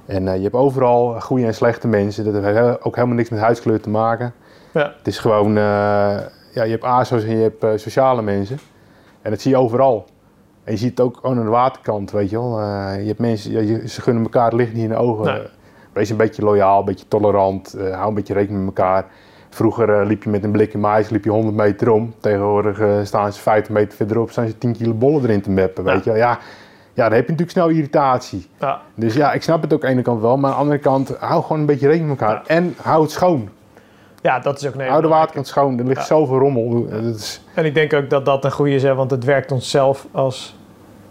En 0.05 0.23
je 0.25 0.41
hebt 0.43 0.53
overal 0.55 1.19
goede 1.19 1.45
en 1.45 1.53
slechte 1.53 1.87
mensen. 1.87 2.33
Dat 2.33 2.43
heeft 2.43 2.57
he- 2.57 2.85
ook 2.85 2.95
helemaal 2.95 3.15
niks 3.15 3.29
met 3.29 3.39
huidskleur 3.39 3.81
te 3.81 3.89
maken. 3.89 4.33
Ja. 4.73 4.93
Het 4.97 5.07
is 5.07 5.17
gewoon, 5.19 5.53
ja, 5.53 6.63
je 6.63 6.69
hebt 6.71 6.83
ASO's 6.83 7.23
en 7.23 7.37
je 7.37 7.51
hebt 7.59 7.81
sociale 7.81 8.21
mensen. 8.21 8.59
En 9.21 9.31
dat 9.31 9.41
zie 9.41 9.51
je 9.51 9.57
overal. 9.57 10.05
En 10.63 10.71
je 10.71 10.77
ziet 10.79 10.89
het 10.89 10.99
ook 10.99 11.19
aan 11.23 11.35
de 11.35 11.43
waterkant, 11.43 12.11
weet 12.11 12.29
je 12.29 12.37
wel. 12.39 12.59
Eh, 12.59 12.99
je 13.01 13.07
hebt 13.07 13.19
mensen, 13.19 13.67
je- 13.67 13.87
ze 13.87 14.01
gunnen 14.01 14.23
elkaar 14.23 14.45
het 14.45 14.53
licht 14.53 14.73
niet 14.73 14.83
in 14.83 14.89
de 14.89 14.95
ogen. 14.95 15.25
Nee. 15.25 15.41
Wees 15.93 16.09
een 16.09 16.17
beetje 16.17 16.43
loyaal, 16.43 16.79
een 16.79 16.85
beetje 16.85 17.07
tolerant. 17.07 17.73
eh, 17.73 17.95
hou 17.95 18.07
een 18.07 18.13
beetje 18.13 18.33
rekening 18.33 18.65
met 18.65 18.77
elkaar. 18.77 19.05
Vroeger 19.49 19.89
eh, 19.99 20.05
liep 20.07 20.23
je 20.23 20.29
met 20.29 20.43
een 20.43 20.51
blikje 20.51 20.77
mais 20.77 21.09
liep 21.09 21.23
je 21.23 21.29
100 21.29 21.55
meter 21.55 21.91
om. 21.91 22.13
Tegenwoordig 22.19 22.79
eh, 22.79 22.89
staan 23.03 23.33
ze 23.33 23.39
50 23.41 23.73
meter 23.73 23.95
verderop, 23.97 24.31
staan 24.31 24.47
ze 24.47 24.57
10 24.57 24.73
kilo 24.73 24.93
bollen 24.93 25.23
erin 25.23 25.41
te 25.41 25.49
meppen, 25.49 25.83
Ja. 25.85 25.91
weet 25.93 26.03
je 26.03 26.09
wel. 26.09 26.19
Ja, 26.19 26.39
ja, 26.93 27.03
dan 27.03 27.13
heb 27.17 27.25
je 27.25 27.31
natuurlijk 27.31 27.51
snel 27.51 27.69
irritatie. 27.69 28.47
Ja. 28.59 28.81
Dus 28.95 29.13
ja, 29.13 29.31
ik 29.33 29.41
snap 29.43 29.61
het 29.61 29.73
ook 29.73 29.81
aan 29.81 29.87
de 29.87 29.93
ene 29.93 30.01
kant 30.01 30.21
wel, 30.21 30.37
maar 30.37 30.49
aan 30.49 30.55
de 30.55 30.61
andere 30.61 30.79
kant, 30.79 31.15
hou 31.19 31.41
gewoon 31.43 31.59
een 31.59 31.65
beetje 31.65 31.87
rekening 31.87 32.09
met 32.11 32.21
elkaar. 32.21 32.35
Ja. 32.47 32.55
En 32.55 32.75
hou 32.81 33.01
het 33.01 33.11
schoon. 33.11 33.49
Ja, 34.21 34.39
dat 34.39 34.61
is 34.61 34.67
ook 34.67 34.73
een 34.73 34.79
hele 34.79 34.91
hou 34.91 35.01
de 35.01 35.07
belangrijke. 35.07 35.37
waterkant 35.37 35.47
schoon. 35.47 35.79
Er 35.79 35.85
ligt 35.85 35.99
Ja. 35.99 36.05
zoveel 36.15 36.37
rommel. 36.39 36.87
Dat 36.89 37.03
is, 37.15 37.41
En 37.55 37.65
ik 37.65 37.73
denk 37.73 37.93
ook 37.93 38.09
dat 38.09 38.25
dat 38.25 38.45
een 38.45 38.51
goede 38.51 38.73
is, 38.73 38.83
hè, 38.83 38.95
want 38.95 39.11
het 39.11 39.23
werkt 39.23 39.51
onszelf 39.51 40.07
als 40.11 40.55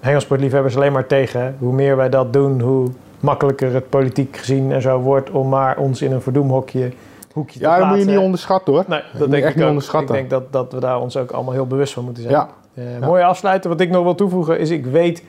hengelsportliefhebbers 0.00 0.76
alleen 0.76 0.92
maar 0.92 1.06
tegen. 1.06 1.40
hè. 1.40 1.50
Hoe 1.58 1.72
meer 1.72 1.96
wij 1.96 2.08
dat 2.08 2.32
doen, 2.32 2.60
hoe 2.60 2.88
makkelijker 3.20 3.74
het 3.74 3.88
politiek 3.88 4.36
gezien 4.36 4.72
en 4.72 4.82
zo 4.82 4.98
wordt 4.98 5.30
om 5.30 5.48
maar 5.48 5.76
ons 5.78 6.02
in 6.02 6.12
een 6.12 6.22
verdoemhokje 6.22 6.92
hoekje 7.32 7.58
te 7.58 7.64
ja, 7.64 7.78
dat 7.78 7.88
moet 7.88 7.98
je 7.98 8.04
niet 8.04 8.18
onderschatten 8.18 8.72
hoor. 8.72 8.84
Nee, 8.88 9.02
dat 9.18 9.30
denk 9.30 9.42
echt 9.42 9.48
ik 9.50 9.54
niet 9.54 9.62
ook. 9.64 9.68
onderschatten. 9.70 10.14
Ik 10.16 10.20
denk 10.28 10.30
dat, 10.42 10.52
dat 10.52 10.72
we 10.72 10.80
daar 10.80 11.00
ons 11.00 11.16
ook 11.16 11.30
allemaal 11.30 11.52
heel 11.52 11.66
bewust 11.66 11.92
van 11.92 12.04
moeten 12.04 12.22
zijn. 12.22 12.34
Ja, 12.34 12.48
Eh, 12.74 13.00
Ja. 13.00 13.06
Mooie 13.06 13.24
afsluiter. 13.24 13.70
Wat 13.70 13.80
ik 13.80 13.90
nog 13.90 14.02
wil 14.02 14.14
toevoegen 14.14 14.58
is, 14.58 14.70
ik 14.70 14.86
weet 14.86 15.24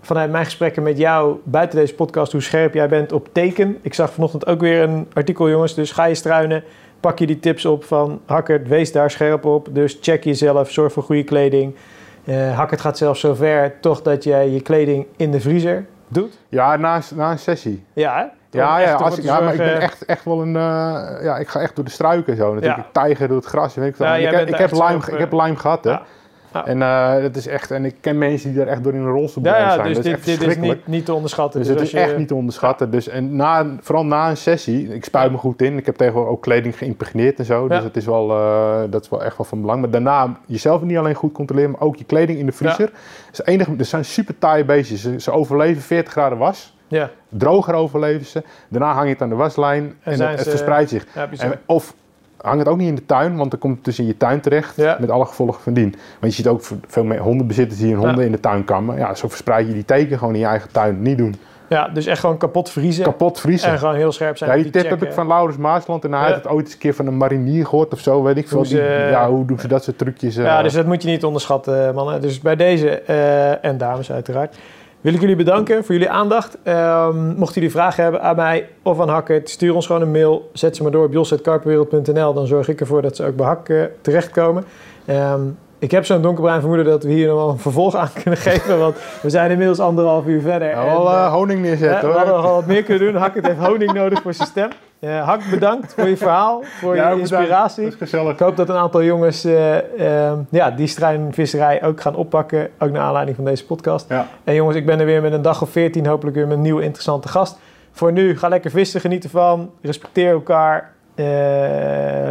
vanuit 0.00 0.30
mijn 0.30 0.44
gesprekken 0.44 0.82
met 0.82 0.98
jou 0.98 1.36
buiten 1.44 1.78
deze 1.78 1.94
podcast 1.94 2.32
hoe 2.32 2.40
scherp 2.40 2.74
jij 2.74 2.88
bent 2.88 3.12
op 3.12 3.28
teken. 3.32 3.78
Ik 3.82 3.94
zag 3.94 4.12
vanochtend 4.12 4.46
ook 4.46 4.60
weer 4.60 4.82
een 4.82 5.06
artikel, 5.12 5.50
jongens. 5.50 5.74
Dus 5.74 5.92
ga 5.92 6.04
je 6.04 6.14
struinen, 6.14 6.64
pak 7.06 7.18
je 7.18 7.26
die 7.26 7.40
tips 7.40 7.64
op 7.64 7.84
van 7.84 8.20
Hackert, 8.26 8.68
wees 8.68 8.92
daar 8.92 9.10
scherp 9.10 9.44
op. 9.44 9.68
Dus 9.70 9.98
check 10.00 10.24
jezelf, 10.24 10.70
zorg 10.70 10.92
voor 10.92 11.02
goede 11.02 11.24
kleding. 11.24 11.74
Hackert 12.54 12.80
gaat 12.80 12.98
zelfs 12.98 13.20
zover 13.20 13.80
toch 13.80 14.02
dat 14.02 14.24
jij 14.24 14.48
je 14.50 14.60
kleding 14.60 15.06
in 15.16 15.30
de 15.30 15.40
vriezer 15.40 15.86
doet. 16.08 16.38
Ja, 16.48 16.76
na, 16.76 17.00
na 17.14 17.30
een 17.30 17.38
sessie. 17.38 17.84
Ja, 17.92 18.16
hè? 18.16 18.24
Ja, 18.58 18.78
ja, 18.78 18.94
als 18.94 19.18
ik, 19.18 19.24
ja 19.24 19.40
maar 19.40 19.52
ik 19.52 19.58
ben 19.58 19.80
echt, 19.80 20.04
echt 20.04 20.24
wel 20.24 20.42
een... 20.42 20.56
eh, 20.56 21.24
ja, 21.24 21.36
ik 21.36 21.48
ga 21.48 21.60
echt 21.60 21.76
door 21.76 21.84
de 21.84 21.90
struiken 21.90 22.32
en 22.32 22.38
zo. 22.38 22.54
Natuurlijk. 22.54 22.76
Ja. 22.76 22.84
Ik 22.84 22.92
tijger 22.92 23.28
door 23.28 23.36
het 23.36 23.46
gras. 23.46 23.74
Weet 23.74 23.88
ik. 23.88 23.98
Ja, 23.98 24.14
ik, 24.14 24.30
heb, 24.30 24.48
ik, 24.48 24.56
heb 24.56 24.72
lime, 24.72 25.00
ik 25.12 25.18
heb 25.18 25.32
lime 25.32 25.56
gehad, 25.56 25.84
hè. 25.84 25.90
Ja. 25.90 26.02
Ja. 26.56 26.66
En 26.66 26.82
eh, 26.82 27.22
dat 27.22 27.36
is 27.36 27.46
echt... 27.46 27.70
En 27.70 27.84
ik 27.84 27.94
ken 28.00 28.18
mensen 28.18 28.52
die 28.52 28.60
er 28.60 28.68
echt 28.68 28.84
door 28.84 28.92
in 28.94 29.00
een 29.00 29.06
rolstoel 29.10 29.44
Ja, 29.44 29.58
ja, 29.58 29.74
zijn. 29.74 29.86
dus 29.86 29.96
dat 29.96 30.04
is 30.06 30.24
dit, 30.24 30.38
dit 30.40 30.48
is 30.48 30.56
niet, 30.56 30.86
niet 30.86 31.04
te 31.04 31.14
onderschatten. 31.14 31.60
Dus 31.60 31.68
het 31.68 31.78
als 31.80 31.86
is 31.92 31.94
je- 31.94 32.00
echt 32.06 32.16
niet 32.16 32.28
te 32.28 32.34
onderschatten. 32.34 32.90
Dus, 32.90 33.08
en 33.08 33.36
na, 33.36 33.66
vooral 33.80 34.04
na 34.06 34.30
een 34.30 34.36
sessie, 34.36 34.94
ik 34.94 35.04
spuit 35.04 35.30
me 35.30 35.36
goed 35.38 35.62
in. 35.62 35.76
Ik 35.78 35.86
heb 35.86 35.96
tegenwoordig 35.96 36.32
ook 36.32 36.42
kleding 36.42 36.78
geïmpregneerd 36.78 37.38
en 37.38 37.44
zo. 37.44 37.68
Dus 37.68 37.82
het 37.82 37.96
is 37.96 38.04
wel, 38.06 38.30
eh, 38.30 38.80
dat 38.90 39.02
is 39.02 39.08
wel 39.08 39.24
echt 39.24 39.36
wel 39.36 39.46
van 39.46 39.60
belang. 39.60 39.80
Maar 39.80 39.90
daarna 39.90 40.36
jezelf 40.46 40.82
niet 40.82 40.96
alleen 40.96 41.14
goed 41.14 41.32
controleren, 41.32 41.70
maar 41.70 41.80
ook 41.80 41.96
je 41.96 42.04
kleding 42.04 42.38
in 42.38 42.46
de 42.46 42.52
vriezer. 42.52 42.90
Dus 43.30 43.38
het 43.38 43.46
enige, 43.46 43.74
er 43.78 43.84
zijn 43.84 44.04
super 44.04 44.38
taaie 44.38 44.64
beestjes. 44.64 45.00
Ze, 45.00 45.20
ze 45.20 45.30
overleven 45.30 45.82
40 45.82 46.12
graden 46.12 46.38
was. 46.38 46.74
Ja, 46.88 47.10
Droger 47.28 47.74
overleven 47.74 48.26
ze. 48.26 48.42
Daarna 48.68 48.92
hang 48.92 49.06
je 49.06 49.12
het 49.12 49.22
aan 49.22 49.28
de 49.28 49.34
waslijn 49.34 49.94
en, 50.02 50.20
het, 50.20 50.38
het 50.38 50.48
verspreidt 50.48 50.90
zich. 50.90 51.06
En, 51.38 51.52
of 51.66 51.94
hang 52.46 52.58
het 52.58 52.68
ook 52.68 52.78
niet 52.78 52.88
in 52.88 52.94
de 52.94 53.06
tuin, 53.06 53.36
want 53.36 53.50
dan 53.50 53.60
komt 53.60 53.76
het 53.76 53.84
dus 53.84 53.98
in 53.98 54.06
je 54.06 54.16
tuin 54.16 54.40
terecht. 54.40 54.76
Ja. 54.76 54.96
Met 55.00 55.10
alle 55.10 55.26
gevolgen 55.26 55.62
van 55.62 55.72
dien. 55.72 55.94
Want 56.20 56.36
je 56.36 56.42
ziet 56.42 56.46
ook 56.46 56.60
veel 56.86 57.04
meer 57.04 57.18
hondenbezitters 57.20 57.80
die 57.80 57.94
hun 57.94 58.04
honden 58.06 58.24
in 58.24 58.32
de 58.32 58.40
tuin 58.40 58.64
kammen. 58.64 58.96
Ja, 58.96 59.14
zo 59.14 59.28
verspreid 59.28 59.66
je 59.66 59.72
die 59.72 59.84
teken 59.84 60.18
gewoon 60.18 60.34
in 60.34 60.40
je 60.40 60.46
eigen 60.46 60.72
tuin. 60.72 61.02
Niet 61.02 61.18
doen. 61.18 61.34
ja, 61.68 61.88
dus 61.88 62.06
echt 62.06 62.20
gewoon 62.20 62.36
kapot 62.38 62.70
vriezen. 62.70 63.04
Kapot 63.04 63.40
vriezen. 63.40 63.70
En 63.70 63.78
gewoon 63.78 63.94
heel 63.94 64.12
scherp 64.12 64.36
zijn. 64.36 64.50
Ja, 64.56 64.62
die 64.62 64.72
tip 64.72 64.90
heb 64.90 65.02
ik 65.02 65.12
van 65.12 65.26
Laurens 65.26 65.56
Maasland. 65.58 66.04
En 66.04 66.12
hij 66.12 66.20
Ja. 66.20 66.26
had 66.26 66.36
het 66.36 66.48
ooit 66.52 66.64
eens 66.64 66.72
een 66.74 66.78
keer 66.80 66.94
van 66.94 67.06
een 67.06 67.16
marinier 67.16 67.66
gehoord 67.66 67.92
of 67.92 68.00
zo, 68.00 68.22
weet 68.22 68.36
ik 68.36 68.48
veel. 68.48 68.58
Hoe 68.58 68.66
Die- 68.66 68.78
ja, 68.80 69.28
hoe 69.30 69.44
doen 69.44 69.58
ze 69.58 69.68
dat 69.68 69.84
soort 69.84 69.98
trucjes? 69.98 70.36
eh? 70.36 70.44
Ja, 70.44 70.62
dus 70.62 70.72
dat 70.72 70.86
moet 70.86 71.02
je 71.02 71.08
niet 71.08 71.24
onderschatten, 71.24 71.94
mannen. 71.94 72.20
Dus 72.20 72.40
bij 72.40 72.56
deze, 72.56 72.90
eh, 72.90 73.64
en 73.64 73.78
dames 73.78 74.12
uiteraard, 74.12 74.56
wil 75.06 75.14
ik 75.14 75.20
jullie 75.20 75.36
bedanken 75.36 75.84
voor 75.84 75.94
jullie 75.94 76.10
aandacht. 76.10 76.58
Ehm, 76.62 77.26
mochten 77.26 77.54
jullie 77.54 77.70
vragen 77.70 78.02
hebben 78.02 78.22
aan 78.22 78.36
mij 78.36 78.68
of 78.82 79.00
aan 79.00 79.08
Hackert, 79.08 79.50
stuur 79.50 79.74
ons 79.74 79.86
gewoon 79.86 80.02
een 80.02 80.10
mail. 80.10 80.50
Zet 80.52 80.76
ze 80.76 80.82
maar 80.82 80.92
door 80.92 81.04
op 81.04 81.12
jos.carperwereld.nl. 81.12 82.34
Dan 82.34 82.46
zorg 82.46 82.68
ik 82.68 82.80
ervoor 82.80 83.02
dat 83.02 83.16
ze 83.16 83.24
ook 83.24 83.36
bij 83.36 83.46
Hak 83.46 83.68
eh, 83.68 83.82
terechtkomen. 84.00 84.64
Ehm, 85.04 85.40
ik 85.78 85.90
heb 85.90 86.04
zo'n 86.04 86.22
donkerbruin 86.22 86.60
vermoeden 86.60 86.86
dat 86.86 87.02
we 87.02 87.12
hier 87.12 87.26
nog 87.26 87.36
wel 87.36 87.48
een 87.48 87.58
vervolg 87.58 87.94
aan 87.94 88.12
kunnen 88.22 88.40
geven. 88.40 88.78
Want 88.78 88.96
we 89.22 89.30
zijn 89.30 89.50
inmiddels 89.50 89.80
anderhalf 89.80 90.26
uur 90.26 90.40
verder. 90.40 90.68
Ja, 90.68 90.84
En, 90.84 90.86
wel 90.86 91.10
eh, 91.10 91.24
eh, 91.24 91.32
honing 91.32 91.60
neerzetten 91.60 92.00
we 92.00 92.06
hoor. 92.06 92.16
hadden 92.16 92.34
nog 92.34 92.44
wat 92.44 92.66
meer 92.66 92.82
kunnen 92.82 93.12
doen. 93.12 93.22
Hackert 93.22 93.46
heeft 93.46 93.58
honing 93.58 93.92
nodig 93.92 94.22
voor 94.22 94.34
zijn 94.34 94.48
stem. 94.48 94.68
Hak, 95.00 95.40
bedankt 95.50 95.94
voor 95.94 96.08
je 96.08 96.16
verhaal, 96.16 96.62
voor 96.80 96.96
Ja, 96.96 97.10
je 97.10 97.18
inspiratie. 97.20 97.84
Dat 97.84 97.92
is 97.92 97.98
gezellig. 97.98 98.32
Ik 98.32 98.38
hoop 98.38 98.56
dat 98.56 98.68
een 98.68 98.76
aantal 98.76 99.02
jongens 99.02 99.44
ehm, 99.44 100.38
ja, 100.50 100.70
die 100.70 100.86
struinvisserij 100.86 101.84
ook 101.84 102.00
gaan 102.00 102.14
oppakken. 102.14 102.68
Ook 102.78 102.90
naar 102.90 103.02
aanleiding 103.02 103.36
van 103.36 103.44
deze 103.44 103.66
podcast. 103.66 104.06
Ja. 104.08 104.26
En 104.44 104.54
jongens, 104.54 104.76
ik 104.76 104.86
ben 104.86 105.00
er 105.00 105.06
weer 105.06 105.22
met 105.22 105.32
een 105.32 105.42
dag 105.42 105.62
of 105.62 105.70
veertien. 105.70 106.06
Hopelijk 106.06 106.36
weer 106.36 106.46
met 106.46 106.56
een 106.56 106.62
nieuwe 106.62 106.82
interessante 106.82 107.28
gast. 107.28 107.58
Voor 107.92 108.12
nu, 108.12 108.38
ga 108.38 108.48
lekker 108.48 108.70
vissen, 108.70 109.00
geniet 109.00 109.24
ervan. 109.24 109.70
Respecteer 109.82 110.32
elkaar. 110.32 110.92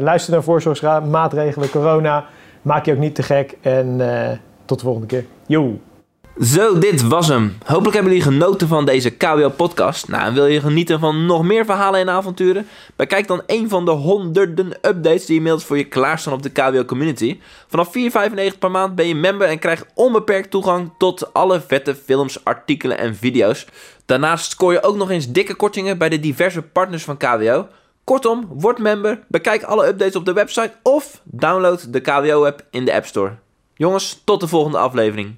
luister 0.01 0.33
naar 0.33 0.43
voorzorgsmaatregelen, 0.43 1.69
corona. 1.69 2.25
Maak 2.65 2.85
je 2.85 2.91
ook 2.91 2.97
niet 2.97 3.15
te 3.15 3.23
gek. 3.23 3.57
En 3.61 3.95
eh, 3.99 4.37
tot 4.65 4.77
de 4.79 4.83
volgende 4.83 5.07
keer. 5.07 5.25
Yo! 5.47 5.79
Zo, 6.41 6.77
dit 6.79 7.07
was 7.07 7.27
hem. 7.27 7.57
Hopelijk 7.65 7.93
hebben 7.93 8.13
jullie 8.13 8.27
genoten 8.27 8.67
van 8.67 8.85
deze 8.85 9.09
KWO-podcast. 9.09 10.07
Nou, 10.07 10.23
en 10.23 10.33
wil 10.33 10.45
je 10.45 10.59
genieten 10.59 10.99
van 10.99 11.25
nog 11.25 11.43
meer 11.43 11.65
verhalen 11.65 11.99
en 11.99 12.09
avonturen? 12.09 12.67
Bekijk 12.95 13.27
dan 13.27 13.41
een 13.45 13.69
van 13.69 13.85
de 13.85 13.91
honderden 13.91 14.71
updates 14.81 15.25
die 15.25 15.35
inmiddels 15.35 15.65
voor 15.65 15.77
je 15.77 15.83
klaarstaan 15.83 16.33
op 16.33 16.43
de 16.43 16.49
KWO-community. 16.49 17.39
Vanaf 17.67 17.87
4,95 17.87 18.57
per 18.59 18.71
maand 18.71 18.95
ben 18.95 19.07
je 19.07 19.15
member 19.15 19.47
en 19.47 19.59
krijgt 19.59 19.85
onbeperkt 19.93 20.49
toegang 20.49 20.93
tot 20.97 21.33
alle 21.33 21.61
vette 21.61 21.95
films, 21.95 22.43
artikelen 22.43 22.97
en 22.97 23.15
video's. 23.15 23.67
Daarnaast 24.05 24.51
scoor 24.51 24.71
je 24.71 24.83
ook 24.83 24.95
nog 24.95 25.09
eens 25.09 25.31
dikke 25.31 25.55
kortingen 25.55 25.97
bij 25.97 26.09
de 26.09 26.19
diverse 26.19 26.61
partners 26.61 27.03
van 27.03 27.17
KWO. 27.17 27.67
Kortom, 28.05 28.47
word 28.49 28.77
member, 28.77 29.23
bekijk 29.27 29.63
alle 29.63 29.87
updates 29.87 30.15
op 30.15 30.25
de 30.25 30.33
website 30.33 30.73
of 30.83 31.21
download 31.23 31.93
de 31.93 31.99
KWO-app 31.99 32.65
in 32.69 32.85
de 32.85 32.93
App 32.93 33.05
Store. 33.05 33.35
Jongens, 33.73 34.21
tot 34.23 34.39
de 34.39 34.47
volgende 34.47 34.77
aflevering. 34.77 35.35